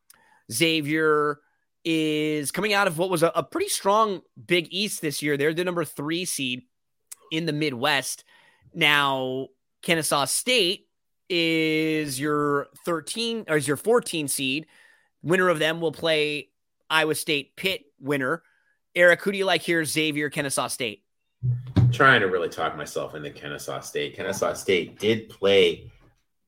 Xavier 0.51 1.39
is 1.85 2.51
coming 2.51 2.73
out 2.73 2.87
of 2.87 2.97
what 2.97 3.09
was 3.09 3.23
a, 3.23 3.31
a 3.35 3.43
pretty 3.43 3.69
strong 3.69 4.21
Big 4.45 4.67
East 4.71 5.01
this 5.01 5.21
year. 5.21 5.37
They're 5.37 5.53
the 5.53 5.63
number 5.63 5.83
three 5.83 6.25
seed 6.25 6.63
in 7.31 7.45
the 7.45 7.53
Midwest. 7.53 8.23
Now, 8.73 9.47
Kennesaw 9.81 10.25
State 10.25 10.87
is 11.29 12.19
your 12.19 12.67
13 12.85 13.45
or 13.47 13.57
is 13.57 13.67
your 13.67 13.77
14 13.77 14.27
seed. 14.27 14.67
Winner 15.21 15.49
of 15.49 15.59
them 15.59 15.81
will 15.81 15.91
play 15.91 16.49
Iowa 16.89 17.15
State 17.15 17.55
Pitt 17.55 17.85
winner. 17.99 18.43
Erik, 18.95 19.21
who 19.21 19.31
do 19.31 19.37
you 19.37 19.45
like 19.45 19.61
here? 19.61 19.83
Xavier, 19.83 20.29
Kennesaw 20.29 20.67
State. 20.67 21.03
trying 21.91 22.21
to 22.21 22.27
really 22.27 22.49
talk 22.49 22.77
myself 22.77 23.15
into 23.15 23.29
Kennesaw 23.31 23.79
State. 23.79 24.15
Kennesaw 24.15 24.53
State 24.53 24.99
did 24.99 25.29
play 25.29 25.91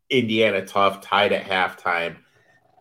Indiana 0.09 0.65
tough, 0.65 1.01
tied 1.01 1.33
at 1.33 1.43
halftime. 1.43 2.17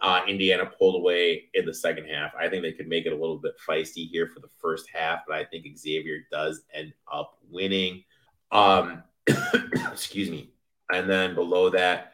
Uh, 0.05 0.21
Indiana 0.29 0.67
pulled 0.67 0.97
away 0.97 1.45
in 1.55 1.65
the 1.65 1.73
second 1.73 2.05
half. 2.05 2.33
I 2.39 2.47
think 2.47 2.63
they 2.63 2.73
could 2.73 2.89
make 2.89 3.07
it 3.07 3.15
a 3.15 3.17
little 3.17 3.39
bit 3.39 3.55
feisty 3.67 4.07
here 4.07 4.27
for 4.27 4.41
the 4.41 4.51
first 4.61 4.87
half, 4.93 5.21
but 5.27 5.35
I 5.35 5.47
think 5.47 5.67
Xavier 5.79 6.27
does 6.31 6.61
end 6.75 6.93
up 7.11 7.39
winning. 7.51 8.05
Um, 8.53 9.03
excuse 9.91 10.29
me. 10.29 10.53
And 10.93 11.09
then 11.09 11.35
below 11.35 11.71
that, 11.71 12.13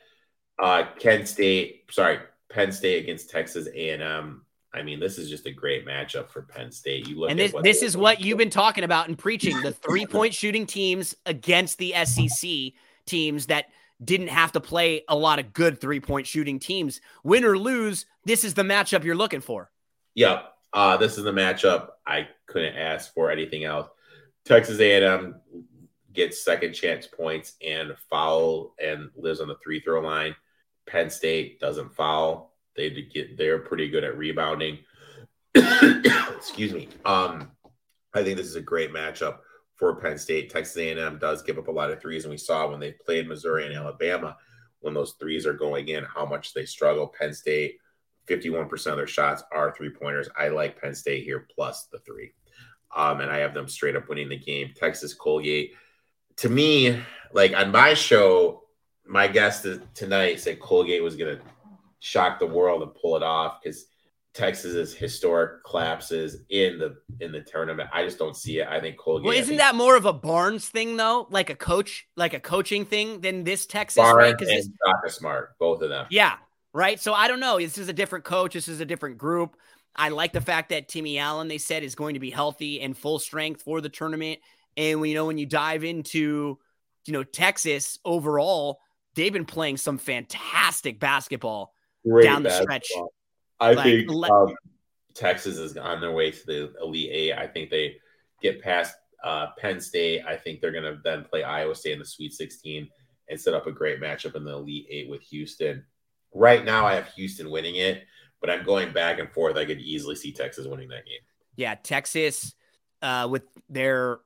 uh, 0.62 0.84
Kent 1.00 1.26
State, 1.26 1.86
sorry, 1.90 2.20
Penn 2.48 2.70
State 2.70 3.02
against 3.02 3.28
Texas 3.28 3.66
A&M. 3.74 4.42
I 4.72 4.82
mean, 4.82 5.00
this 5.00 5.18
is 5.18 5.28
just 5.28 5.46
a 5.46 5.52
great 5.52 5.84
matchup 5.84 6.30
for 6.30 6.42
Penn 6.42 6.70
State. 6.70 7.08
You 7.08 7.18
look 7.18 7.30
And 7.32 7.40
at 7.40 7.50
this 7.50 7.62
this 7.64 7.82
is 7.82 7.96
what 7.96 8.20
you've 8.20 8.38
been 8.38 8.50
talking 8.50 8.84
about 8.84 9.08
and 9.08 9.18
preaching 9.18 9.60
the 9.62 9.72
three 9.88 10.06
point 10.06 10.32
shooting 10.32 10.64
teams 10.64 11.16
against 11.26 11.78
the 11.78 11.92
SEC 12.04 12.72
teams 13.04 13.46
that 13.46 13.66
didn't 14.02 14.28
have 14.28 14.52
to 14.52 14.60
play 14.60 15.04
a 15.08 15.16
lot 15.16 15.38
of 15.38 15.52
good 15.52 15.80
three 15.80 16.00
point 16.00 16.26
shooting 16.26 16.58
teams. 16.58 17.00
Win 17.22 17.44
or 17.44 17.58
lose, 17.58 18.06
this 18.24 18.44
is 18.44 18.54
the 18.54 18.62
matchup 18.62 19.04
you're 19.04 19.14
looking 19.14 19.40
for. 19.40 19.70
Yep. 20.14 20.52
Uh, 20.72 20.96
this 20.96 21.18
is 21.18 21.24
the 21.24 21.32
matchup. 21.32 21.88
I 22.06 22.28
couldn't 22.46 22.76
ask 22.76 23.12
for 23.12 23.30
anything 23.30 23.64
else. 23.64 23.88
Texas 24.44 24.80
A&M 24.80 25.40
gets 26.12 26.44
second 26.44 26.72
chance 26.72 27.06
points 27.06 27.54
and 27.64 27.94
foul 28.08 28.74
and 28.82 29.10
lives 29.16 29.40
on 29.40 29.48
the 29.48 29.56
three 29.62 29.80
throw 29.80 30.00
line. 30.00 30.34
Penn 30.86 31.10
State 31.10 31.60
doesn't 31.60 31.94
foul. 31.94 32.54
They 32.76 32.90
get 32.90 33.36
they're 33.36 33.58
pretty 33.58 33.88
good 33.88 34.04
at 34.04 34.16
rebounding. 34.16 34.78
Excuse 35.54 36.72
me. 36.72 36.88
Um, 37.04 37.50
I 38.14 38.22
think 38.22 38.36
this 38.36 38.46
is 38.46 38.56
a 38.56 38.60
great 38.60 38.92
matchup 38.92 39.38
for 39.80 39.96
Penn 39.96 40.18
State. 40.18 40.50
Texas 40.50 40.76
A&M 40.76 41.18
does 41.18 41.42
give 41.42 41.56
up 41.56 41.68
a 41.68 41.72
lot 41.72 41.90
of 41.90 42.00
threes, 42.00 42.24
and 42.24 42.30
we 42.30 42.36
saw 42.36 42.68
when 42.68 42.78
they 42.78 42.92
played 42.92 43.26
Missouri 43.26 43.66
and 43.66 43.74
Alabama 43.74 44.36
when 44.80 44.92
those 44.92 45.12
threes 45.12 45.46
are 45.46 45.54
going 45.54 45.88
in 45.88 46.04
how 46.04 46.26
much 46.26 46.52
they 46.52 46.66
struggle. 46.66 47.08
Penn 47.08 47.32
State 47.32 47.78
51% 48.28 48.70
of 48.86 48.96
their 48.96 49.06
shots 49.06 49.42
are 49.50 49.74
three 49.74 49.88
pointers. 49.90 50.28
I 50.38 50.48
like 50.48 50.80
Penn 50.80 50.94
State 50.94 51.24
here 51.24 51.48
plus 51.54 51.86
the 51.90 51.98
three. 52.00 52.32
Um, 52.94 53.20
and 53.20 53.30
I 53.30 53.38
have 53.38 53.54
them 53.54 53.68
straight 53.68 53.96
up 53.96 54.08
winning 54.08 54.28
the 54.28 54.38
game. 54.38 54.72
Texas 54.76 55.14
Colgate. 55.14 55.72
To 56.36 56.50
me, 56.50 57.00
like 57.32 57.56
on 57.56 57.72
my 57.72 57.94
show, 57.94 58.64
my 59.06 59.28
guest 59.28 59.66
tonight 59.94 60.40
said 60.40 60.60
Colgate 60.60 61.02
was 61.02 61.16
going 61.16 61.36
to 61.36 61.42
shock 62.00 62.38
the 62.38 62.46
world 62.46 62.82
and 62.82 62.94
pull 62.94 63.16
it 63.16 63.22
off 63.22 63.62
because 63.62 63.86
Texas's 64.32 64.94
historic 64.94 65.64
collapses 65.64 66.42
in 66.50 66.78
the 66.78 66.96
in 67.18 67.32
the 67.32 67.40
tournament. 67.40 67.88
I 67.92 68.04
just 68.04 68.18
don't 68.18 68.36
see 68.36 68.60
it. 68.60 68.68
I 68.68 68.80
think 68.80 68.96
Colgate. 68.96 69.26
Well, 69.26 69.36
isn't 69.36 69.56
that 69.56 69.74
more 69.74 69.96
of 69.96 70.06
a 70.06 70.12
Barnes 70.12 70.68
thing 70.68 70.96
though? 70.96 71.26
Like 71.30 71.50
a 71.50 71.56
coach, 71.56 72.06
like 72.16 72.32
a 72.32 72.40
coaching 72.40 72.84
thing 72.84 73.20
than 73.22 73.42
this 73.42 73.66
Texas, 73.66 73.96
Barnes 73.96 74.16
right? 74.16 74.40
and 74.40 74.48
this 74.48 74.68
Shaka 74.86 75.10
Smart, 75.10 75.58
both 75.58 75.82
of 75.82 75.88
them. 75.88 76.06
Yeah, 76.10 76.36
right. 76.72 77.00
So 77.00 77.12
I 77.12 77.26
don't 77.26 77.40
know. 77.40 77.58
This 77.58 77.76
is 77.76 77.88
a 77.88 77.92
different 77.92 78.24
coach. 78.24 78.54
This 78.54 78.68
is 78.68 78.80
a 78.80 78.84
different 78.84 79.18
group. 79.18 79.56
I 79.96 80.10
like 80.10 80.32
the 80.32 80.40
fact 80.40 80.68
that 80.68 80.86
Timmy 80.86 81.18
Allen, 81.18 81.48
they 81.48 81.58
said, 81.58 81.82
is 81.82 81.96
going 81.96 82.14
to 82.14 82.20
be 82.20 82.30
healthy 82.30 82.80
and 82.80 82.96
full 82.96 83.18
strength 83.18 83.62
for 83.62 83.80
the 83.80 83.88
tournament. 83.88 84.38
And 84.76 85.04
you 85.06 85.14
know 85.14 85.26
when 85.26 85.38
you 85.38 85.46
dive 85.46 85.82
into, 85.82 86.56
you 87.04 87.12
know, 87.12 87.24
Texas 87.24 87.98
overall, 88.04 88.78
they've 89.16 89.32
been 89.32 89.44
playing 89.44 89.78
some 89.78 89.98
fantastic 89.98 91.00
basketball. 91.00 91.74
Great 92.06 92.22
down 92.22 92.44
the 92.44 92.50
stretch. 92.50 92.90
I 93.60 93.72
Like, 93.74 93.84
think 93.84 94.10
le- 94.10 94.30
um, 94.30 94.54
Texas 95.14 95.58
is 95.58 95.76
on 95.76 96.00
their 96.00 96.12
way 96.12 96.30
to 96.30 96.46
the 96.46 96.72
Elite 96.80 97.10
Eight. 97.12 97.32
I 97.34 97.46
think 97.46 97.70
they 97.70 97.96
get 98.42 98.62
past 98.62 98.94
uh, 99.22 99.48
Penn 99.58 99.80
State. 99.80 100.22
I 100.26 100.36
think 100.36 100.60
they're 100.60 100.72
going 100.72 100.84
to 100.84 100.98
then 101.04 101.24
play 101.24 101.42
Iowa 101.42 101.74
State 101.74 101.92
in 101.92 101.98
the 101.98 102.04
Sweet 102.04 102.32
16 102.32 102.88
and 103.28 103.40
set 103.40 103.54
up 103.54 103.66
a 103.66 103.72
great 103.72 104.00
matchup 104.00 104.34
in 104.34 104.44
the 104.44 104.52
Elite 104.52 104.86
Eight 104.90 105.10
with 105.10 105.22
Houston. 105.22 105.84
Right 106.32 106.64
now, 106.64 106.86
I 106.86 106.94
have 106.94 107.08
Houston 107.14 107.50
winning 107.50 107.76
it, 107.76 108.04
but 108.40 108.50
I'm 108.50 108.64
going 108.64 108.92
back 108.92 109.18
and 109.18 109.30
forth. 109.30 109.56
I 109.56 109.64
could 109.64 109.80
easily 109.80 110.14
see 110.14 110.32
Texas 110.32 110.66
winning 110.66 110.88
that 110.88 111.04
game. 111.04 111.20
Yeah, 111.56 111.74
Texas 111.74 112.54
uh, 113.02 113.28
with 113.30 113.42
their 113.68 114.20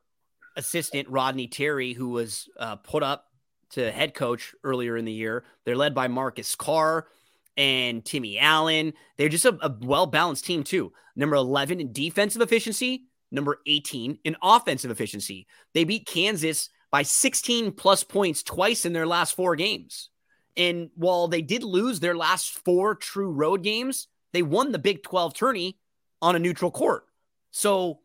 assistant 0.56 1.08
Rodney 1.08 1.48
Terry, 1.48 1.92
who 1.92 2.10
was 2.10 2.48
uh, 2.58 2.76
put 2.76 3.02
up 3.02 3.26
to 3.70 3.90
head 3.90 4.14
coach 4.14 4.54
earlier 4.62 4.96
in 4.96 5.04
the 5.04 5.12
year. 5.12 5.44
They're 5.64 5.76
led 5.76 5.94
by 5.94 6.06
Marcus 6.08 6.54
Carr 6.54 7.08
and 7.56 8.04
Timmy 8.04 8.38
Allen. 8.38 8.92
They're 9.16 9.28
just 9.28 9.44
a, 9.44 9.56
a 9.62 9.74
well 9.80 10.06
balanced 10.06 10.44
team, 10.44 10.64
too. 10.64 10.92
Number 11.16 11.36
11 11.36 11.80
in 11.80 11.92
defensive 11.92 12.42
efficiency, 12.42 13.04
number 13.30 13.60
18 13.66 14.18
in 14.24 14.36
offensive 14.42 14.90
efficiency. 14.90 15.46
They 15.72 15.84
beat 15.84 16.06
Kansas 16.06 16.68
by 16.90 17.02
16 17.02 17.72
plus 17.72 18.04
points 18.04 18.42
twice 18.42 18.84
in 18.84 18.92
their 18.92 19.06
last 19.06 19.34
four 19.34 19.56
games. 19.56 20.10
And 20.56 20.90
while 20.94 21.28
they 21.28 21.42
did 21.42 21.64
lose 21.64 22.00
their 22.00 22.16
last 22.16 22.50
four 22.64 22.94
true 22.94 23.30
road 23.30 23.62
games, 23.62 24.06
they 24.32 24.42
won 24.42 24.72
the 24.72 24.78
Big 24.78 25.02
12 25.02 25.34
tourney 25.34 25.78
on 26.22 26.36
a 26.36 26.38
neutral 26.38 26.70
court. 26.70 27.04
So 27.50 28.00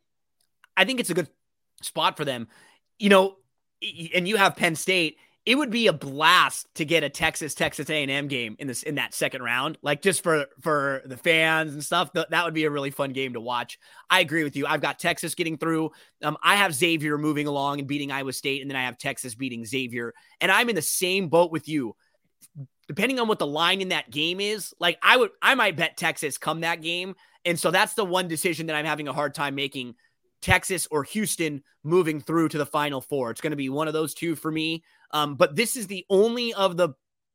I 0.76 0.86
think 0.86 1.00
it's 1.00 1.10
a 1.10 1.16
good 1.16 1.30
spot 1.82 2.18
for 2.18 2.26
them. 2.26 2.48
You 2.98 3.10
know, 3.10 3.38
and 4.14 4.28
you 4.28 4.38
have 4.38 4.56
Penn 4.56 4.76
State 4.76 5.18
it 5.50 5.58
would 5.58 5.72
be 5.72 5.88
a 5.88 5.94
blast 5.94 6.68
to 6.76 6.86
get 6.86 7.04
a 7.04 7.10
Texas 7.10 7.56
Texas 7.56 7.90
A&M 7.90 8.28
game 8.28 8.56
in 8.60 8.68
this 8.68 8.84
in 8.84 8.94
that 8.96 9.16
second 9.16 9.42
round. 9.42 9.80
Like 9.82 10.04
just 10.04 10.22
for 10.22 10.46
for 10.62 11.02
the 11.06 11.18
fans 11.18 11.74
and 11.74 11.84
stuff 11.84 12.14
th- 12.14 12.28
that 12.30 12.46
would 12.46 12.54
be 12.54 12.66
a 12.66 12.70
really 12.70 12.92
fun 12.92 13.14
game 13.14 13.34
to 13.34 13.42
watch. 13.42 13.80
I 14.12 14.20
agree 14.20 14.44
with 14.44 14.56
you. 14.56 14.68
I've 14.68 14.80
got 14.80 15.00
Texas 15.00 15.34
getting 15.34 15.58
through. 15.58 15.90
Um, 16.24 16.38
I 16.44 16.58
have 16.58 16.76
Xavier 16.76 17.18
moving 17.18 17.48
along 17.48 17.80
and 17.80 17.88
beating 17.88 18.12
Iowa 18.12 18.32
State 18.32 18.62
and 18.62 18.70
then 18.70 18.76
I 18.76 18.84
have 18.84 19.00
Texas 19.00 19.34
beating 19.34 19.66
Xavier. 19.66 20.14
And 20.40 20.52
I'm 20.52 20.70
in 20.70 20.76
the 20.76 20.84
same 20.84 21.30
boat 21.30 21.52
with 21.52 21.68
you. 21.68 21.96
Depending 22.88 23.20
on 23.20 23.28
what 23.28 23.40
the 23.40 23.48
line 23.48 23.82
in 23.82 23.90
that 23.90 24.12
game 24.12 24.40
is 24.40 24.76
like 24.80 25.00
I 25.02 25.18
would 25.18 25.32
I 25.42 25.56
might 25.56 25.76
bet 25.76 25.98
Texas 25.98 26.38
come 26.38 26.62
that 26.62 26.84
game. 26.84 27.16
And 27.44 27.60
so 27.60 27.72
that's 27.72 27.96
the 27.96 28.06
one 28.06 28.28
decision 28.28 28.68
that 28.68 28.76
I'm 28.76 28.86
having 28.86 29.08
a 29.08 29.14
hard 29.14 29.34
time 29.34 29.56
making. 29.56 29.96
Texas 30.42 30.88
or 30.92 31.04
Houston 31.04 31.64
moving 31.84 32.22
through 32.22 32.50
to 32.50 32.58
the 32.58 32.66
final 32.66 33.02
four. 33.02 33.32
It's 33.32 33.42
going 33.42 33.52
to 33.52 33.58
be 33.58 33.70
one 33.70 33.88
of 33.88 33.94
those 33.94 34.14
two 34.14 34.36
for 34.36 34.52
me. 34.52 34.84
Um, 35.12 35.36
but 35.36 35.56
this 35.56 35.76
is 35.76 35.88
the 35.88 36.06
only 36.10 36.54
of 36.54 36.78
the 36.78 36.90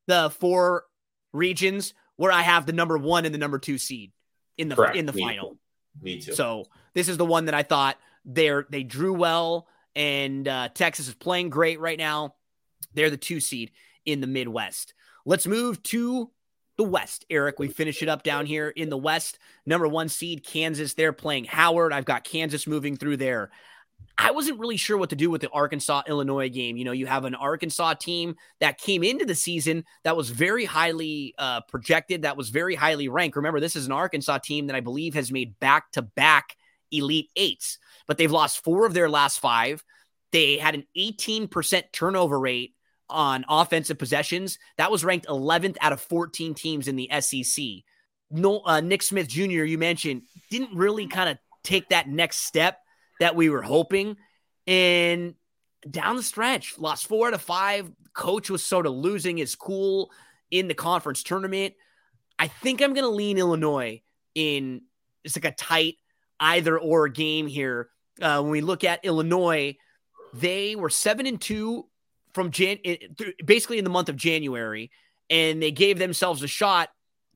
the 0.06 0.30
four 0.38 0.84
regions 1.32 1.94
where 2.16 2.32
I 2.32 2.42
have 2.42 2.66
the 2.66 2.72
number 2.72 2.96
one 2.96 3.24
and 3.24 3.34
the 3.34 3.38
number 3.38 3.58
two 3.58 3.78
seed 3.78 4.12
in 4.56 4.68
the 4.68 4.76
Correct. 4.76 4.96
in 4.96 5.06
the 5.06 5.12
me 5.12 5.22
final. 5.22 5.50
Too. 5.50 5.58
Me 6.02 6.20
too. 6.20 6.34
So 6.34 6.66
this 6.94 7.08
is 7.08 7.16
the 7.16 7.26
one 7.26 7.46
that 7.46 7.54
I 7.54 7.62
thought 7.62 7.98
they're 8.24 8.66
they 8.70 8.82
drew 8.82 9.14
well, 9.14 9.66
and 9.94 10.46
uh, 10.46 10.68
Texas 10.74 11.08
is 11.08 11.14
playing 11.14 11.50
great 11.50 11.80
right 11.80 11.98
now. 11.98 12.34
They're 12.94 13.10
the 13.10 13.16
two 13.16 13.40
seed 13.40 13.72
in 14.04 14.20
the 14.20 14.26
Midwest. 14.26 14.94
Let's 15.26 15.46
move 15.46 15.82
to 15.84 16.30
the 16.76 16.84
West. 16.84 17.24
Erik, 17.30 17.58
we 17.58 17.68
finish 17.68 18.02
it 18.02 18.08
up 18.08 18.22
down 18.22 18.46
here 18.46 18.68
in 18.68 18.90
the 18.90 18.98
West. 18.98 19.38
Number 19.64 19.88
one 19.88 20.08
seed, 20.08 20.44
Kansas. 20.44 20.94
They're 20.94 21.12
playing 21.12 21.44
Howard. 21.44 21.92
I've 21.92 22.04
got 22.04 22.24
Kansas 22.24 22.66
moving 22.66 22.96
through 22.96 23.16
there. 23.16 23.50
I 24.16 24.30
wasn't 24.30 24.58
really 24.58 24.76
sure 24.76 24.96
what 24.96 25.10
to 25.10 25.16
do 25.16 25.30
with 25.30 25.40
the 25.40 25.50
Arkansas 25.50 26.02
Illinois 26.06 26.48
game. 26.48 26.76
You 26.76 26.84
know, 26.84 26.92
you 26.92 27.06
have 27.06 27.24
an 27.24 27.34
Arkansas 27.34 27.94
team 27.94 28.36
that 28.60 28.78
came 28.78 29.02
into 29.02 29.24
the 29.24 29.34
season 29.34 29.84
that 30.04 30.16
was 30.16 30.30
very 30.30 30.64
highly 30.64 31.34
uh, 31.38 31.62
projected, 31.62 32.22
that 32.22 32.36
was 32.36 32.50
very 32.50 32.74
highly 32.74 33.08
ranked. 33.08 33.36
Remember, 33.36 33.60
this 33.60 33.76
is 33.76 33.86
an 33.86 33.92
Arkansas 33.92 34.38
team 34.38 34.68
that 34.68 34.76
I 34.76 34.80
believe 34.80 35.14
has 35.14 35.32
made 35.32 35.58
back 35.58 35.90
to 35.92 36.02
back 36.02 36.56
Elite 36.90 37.30
Eights, 37.36 37.78
but 38.06 38.18
they've 38.18 38.30
lost 38.30 38.62
four 38.62 38.86
of 38.86 38.94
their 38.94 39.10
last 39.10 39.40
five. 39.40 39.84
They 40.32 40.58
had 40.58 40.74
an 40.74 40.84
18% 40.96 41.82
turnover 41.92 42.38
rate 42.40 42.74
on 43.08 43.44
offensive 43.48 43.98
possessions. 43.98 44.58
That 44.78 44.90
was 44.90 45.04
ranked 45.04 45.26
11th 45.26 45.76
out 45.80 45.92
of 45.92 46.00
14 46.00 46.54
teams 46.54 46.88
in 46.88 46.96
the 46.96 47.10
SEC. 47.20 47.64
No, 48.30 48.62
uh, 48.64 48.80
Nick 48.80 49.02
Smith 49.02 49.28
Jr., 49.28 49.64
you 49.64 49.78
mentioned, 49.78 50.22
didn't 50.50 50.74
really 50.74 51.06
kind 51.06 51.28
of 51.28 51.38
take 51.62 51.88
that 51.90 52.08
next 52.08 52.38
step 52.38 52.78
that 53.20 53.36
we 53.36 53.48
were 53.48 53.62
hoping. 53.62 54.16
And 54.66 55.34
down 55.88 56.16
the 56.16 56.22
stretch, 56.22 56.78
lost 56.78 57.06
four 57.06 57.28
out 57.28 57.34
of 57.34 57.42
five. 57.42 57.90
Coach 58.12 58.50
was 58.50 58.64
sort 58.64 58.86
of 58.86 58.94
losing 58.94 59.36
his 59.36 59.54
cool 59.54 60.10
in 60.50 60.68
the 60.68 60.74
conference 60.74 61.22
tournament. 61.22 61.74
I 62.38 62.48
think 62.48 62.80
I'm 62.80 62.94
going 62.94 63.04
to 63.04 63.10
lean 63.10 63.38
Illinois 63.38 64.02
in 64.34 64.82
it's 65.24 65.36
like 65.36 65.44
a 65.44 65.52
tight 65.52 65.96
either 66.38 66.78
or 66.78 67.08
game 67.08 67.46
here. 67.46 67.88
Uh, 68.20 68.40
when 68.40 68.50
we 68.50 68.60
look 68.60 68.84
at 68.84 69.04
Illinois, 69.04 69.76
they 70.32 70.76
were 70.76 70.90
seven 70.90 71.26
and 71.26 71.40
two 71.40 71.86
from 72.32 72.50
Jan, 72.50 72.78
basically 73.44 73.78
in 73.78 73.84
the 73.84 73.90
month 73.90 74.08
of 74.08 74.16
January, 74.16 74.90
and 75.30 75.62
they 75.62 75.70
gave 75.70 75.98
themselves 75.98 76.42
a 76.42 76.48
shot 76.48 76.90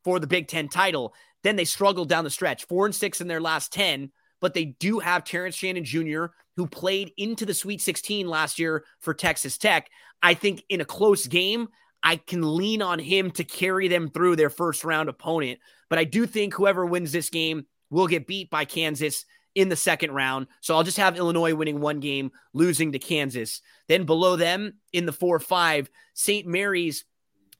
for 0.05 0.19
the 0.19 0.27
Big 0.27 0.49
Ten 0.49 0.69
title. 0.69 1.15
Then 1.43 1.57
they 1.57 1.65
struggled 1.65 2.09
down 2.09 2.25
the 2.25 2.31
stretch, 2.31 2.67
four 2.67 2.85
and 2.85 2.95
six 2.95 3.21
in 3.21 3.29
their 3.29 3.41
last 3.41 3.73
10, 3.73 4.11
but 4.41 4.55
they 4.55 4.65
do 4.67 4.99
have 4.99 5.25
Terrence 5.25 5.55
Shannon 5.55 5.85
Jr., 5.85 6.27
who 6.57 6.67
played 6.67 7.13
into 7.17 7.47
the 7.47 7.55
Sweet 7.55 7.81
16 7.81 8.29
last 8.29 8.59
year 8.59 8.85
for 9.01 9.15
Texas 9.15 9.59
Tech. 9.59 9.91
I 10.23 10.35
think 10.35 10.65
in 10.69 10.81
a 10.81 10.85
close 10.85 11.27
game, 11.27 11.69
I 12.03 12.17
can 12.17 12.57
lean 12.57 12.83
on 12.83 12.99
him 12.99 13.31
to 13.33 13.45
carry 13.45 13.89
them 13.89 14.09
through 14.09 14.37
their 14.37 14.51
first 14.51 14.85
round 14.85 15.09
opponent. 15.09 15.61
But 15.89 15.99
I 15.99 16.05
do 16.05 16.27
think 16.27 16.55
whoever 16.55 16.85
wins 16.87 17.13
this 17.13 17.31
game 17.31 17.67
will 17.91 18.07
get 18.07 18.27
beat 18.27 18.51
by 18.51 18.65
Kansas 18.65 19.25
in 19.55 19.69
the 19.69 19.77
second 19.77 20.13
round. 20.13 20.47
So 20.61 20.75
I'll 20.75 20.85
just 20.85 20.99
have 20.99 21.17
Illinois 21.17 21.55
winning 21.55 21.81
one 21.81 22.01
game, 22.01 22.31
losing 22.53 22.93
to 22.93 22.99
Kansas. 22.99 23.61
Then 23.89 24.05
below 24.05 24.37
them 24.37 24.75
in 24.93 25.07
the 25.07 25.13
4 25.13 25.41
5, 25.41 25.91
St. 26.15 26.47
Mary's, 26.47 27.05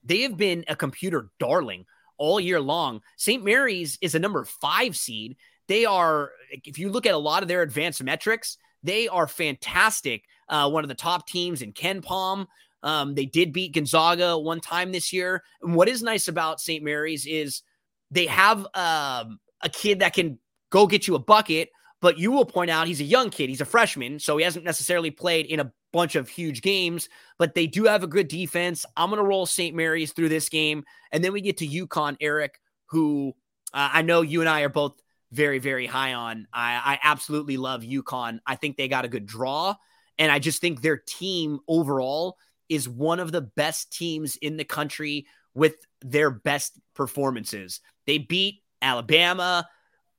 they 0.03 0.21
have 0.21 0.37
been 0.37 0.63
a 0.67 0.75
computer 0.75 1.29
darling 1.39 1.85
all 2.17 2.39
year 2.39 2.61
long. 2.61 3.01
St. 3.17 3.43
Mary's 3.43 3.97
is 4.01 4.13
a 4.13 4.19
number 4.19 4.43
five 4.45 4.95
seed. 4.95 5.37
They 5.69 5.85
are, 5.85 6.31
if 6.65 6.79
you 6.79 6.89
look 6.89 7.05
at 7.05 7.13
a 7.13 7.17
lot 7.17 7.43
of 7.43 7.47
their 7.47 7.61
advanced 7.61 8.03
metrics, 8.03 8.57
they 8.81 9.07
are 9.07 9.27
fantastic. 9.27 10.25
Uh, 10.49 10.67
one 10.69 10.83
of 10.83 10.87
the 10.87 10.95
top 10.95 11.27
teams 11.27 11.61
in 11.61 11.73
KenPom. 11.73 12.47
Um, 12.81 13.13
they 13.13 13.25
did 13.25 13.53
beat 13.53 13.75
Gonzaga 13.75 14.37
one 14.37 14.61
time 14.61 14.91
this 14.91 15.13
year. 15.13 15.43
And 15.61 15.75
what 15.75 15.87
is 15.87 16.01
nice 16.01 16.27
about 16.27 16.59
St. 16.59 16.83
Mary's 16.83 17.27
is 17.27 17.61
they 18.09 18.25
have 18.25 18.65
um, 18.73 19.39
a 19.61 19.69
kid 19.71 19.99
that 19.99 20.13
can 20.13 20.39
go 20.71 20.87
get 20.87 21.07
you 21.07 21.13
a 21.13 21.19
bucket, 21.19 21.69
but 22.01 22.17
you 22.17 22.31
will 22.31 22.45
point 22.45 22.71
out 22.71 22.87
he's 22.87 23.01
a 23.01 23.05
young 23.05 23.29
kid. 23.29 23.49
He's 23.49 23.61
a 23.61 23.65
freshman, 23.65 24.17
so 24.17 24.37
he 24.37 24.43
hasn't 24.43 24.65
necessarily 24.65 25.11
played 25.11 25.45
in 25.45 25.59
a 25.59 25.71
bunch 25.93 26.15
of 26.15 26.29
huge 26.29 26.63
games, 26.63 27.09
but 27.37 27.53
they 27.53 27.67
do 27.67 27.83
have 27.83 28.03
a 28.03 28.07
good 28.07 28.27
defense. 28.27 28.87
I'm 28.97 29.09
going 29.09 29.21
to 29.21 29.27
roll 29.27 29.45
St. 29.45 29.75
Mary's 29.75 30.13
through 30.13 30.29
this 30.29 30.49
game. 30.49 30.83
And 31.11 31.23
then 31.23 31.31
we 31.31 31.41
get 31.41 31.57
to 31.57 31.67
UConn, 31.67 32.17
Erik, 32.21 32.59
who 32.87 33.35
uh, 33.71 33.89
I 33.93 34.01
know 34.01 34.21
you 34.21 34.39
and 34.39 34.49
I 34.49 34.61
are 34.61 34.69
both 34.69 34.93
very, 35.31 35.59
very 35.59 35.85
high 35.85 36.13
on. 36.13 36.47
I, 36.53 36.81
I 36.83 36.99
absolutely 37.03 37.57
love 37.57 37.81
UConn. 37.81 38.39
I 38.45 38.55
think 38.55 38.77
they 38.77 38.87
got 38.87 39.05
a 39.05 39.09
good 39.09 39.25
draw. 39.25 39.75
And 40.17 40.31
I 40.31 40.39
just 40.39 40.59
think 40.59 40.81
their 40.81 40.97
team 40.97 41.59
overall 41.67 42.37
is 42.67 42.89
one 42.89 43.19
of 43.19 43.31
the 43.31 43.41
best 43.41 43.91
teams 43.91 44.35
in 44.37 44.57
the 44.57 44.65
country 44.65 45.25
with 45.53 45.75
their 46.01 46.29
best 46.29 46.79
performances. 46.95 47.79
They 48.05 48.17
beat 48.17 48.61
Alabama, 48.81 49.67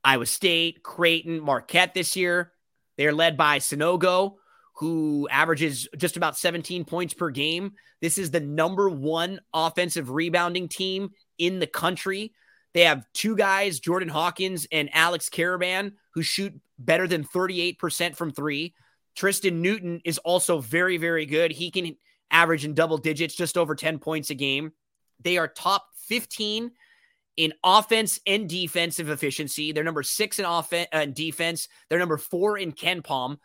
Iowa 0.03 0.27
State, 0.27 0.83
Creighton, 0.83 1.41
Marquette 1.41 1.95
this 1.95 2.17
year. 2.17 2.53
They're 2.97 3.13
led 3.13 3.37
by 3.37 3.59
Sanogo, 3.59 4.35
who 4.77 5.29
averages 5.31 5.89
just 5.97 6.17
about 6.17 6.39
17 6.39 6.85
points 6.85 7.15
per 7.15 7.31
game. 7.31 7.73
This 8.01 8.19
is 8.19 8.31
the 8.31 8.41
number 8.41 8.89
one 8.89 9.41
offensive 9.53 10.11
rebounding 10.11 10.69
team 10.69 11.11
in 11.39 11.59
the 11.59 11.67
country. 11.67 12.33
They 12.73 12.83
have 12.83 13.05
two 13.13 13.37
guys, 13.37 13.81
Jordan 13.81 14.09
Hawkins 14.09 14.67
and 14.71 14.89
Alex 14.93 15.29
Karaban, 15.29 15.93
who 16.15 16.23
shoot 16.23 16.55
better 16.79 17.07
than 17.07 17.25
38% 17.25 18.17
from 18.17 18.31
three. 18.33 18.75
Tristan 19.17 19.61
Newton 19.61 20.01
is 20.05 20.19
also 20.19 20.61
very, 20.61 20.97
very 20.97 21.27
good. 21.27 21.53
He 21.53 21.71
can 21.71 21.97
average 22.31 22.65
in 22.65 22.75
double 22.75 22.99
digits, 22.99 23.35
just 23.35 23.59
over 23.59 23.75
10 23.75 23.99
points 23.99 24.31
a 24.31 24.35
game. 24.35 24.73
They 25.23 25.37
are 25.37 25.49
top 25.49 25.87
15 26.07 26.71
in 27.37 27.53
offense 27.65 28.21
and 28.27 28.49
defensive 28.49 29.09
efficiency. 29.09 29.73
They're 29.73 29.85
number 29.85 30.03
six 30.03 30.39
in 30.39 30.45
offense 30.45 30.89
uh, 30.93 31.07
defense. 31.07 31.69
They're 31.89 31.99
number 31.99 32.19
four 32.19 32.59
in 32.59 32.73
KenPom. 32.73 33.39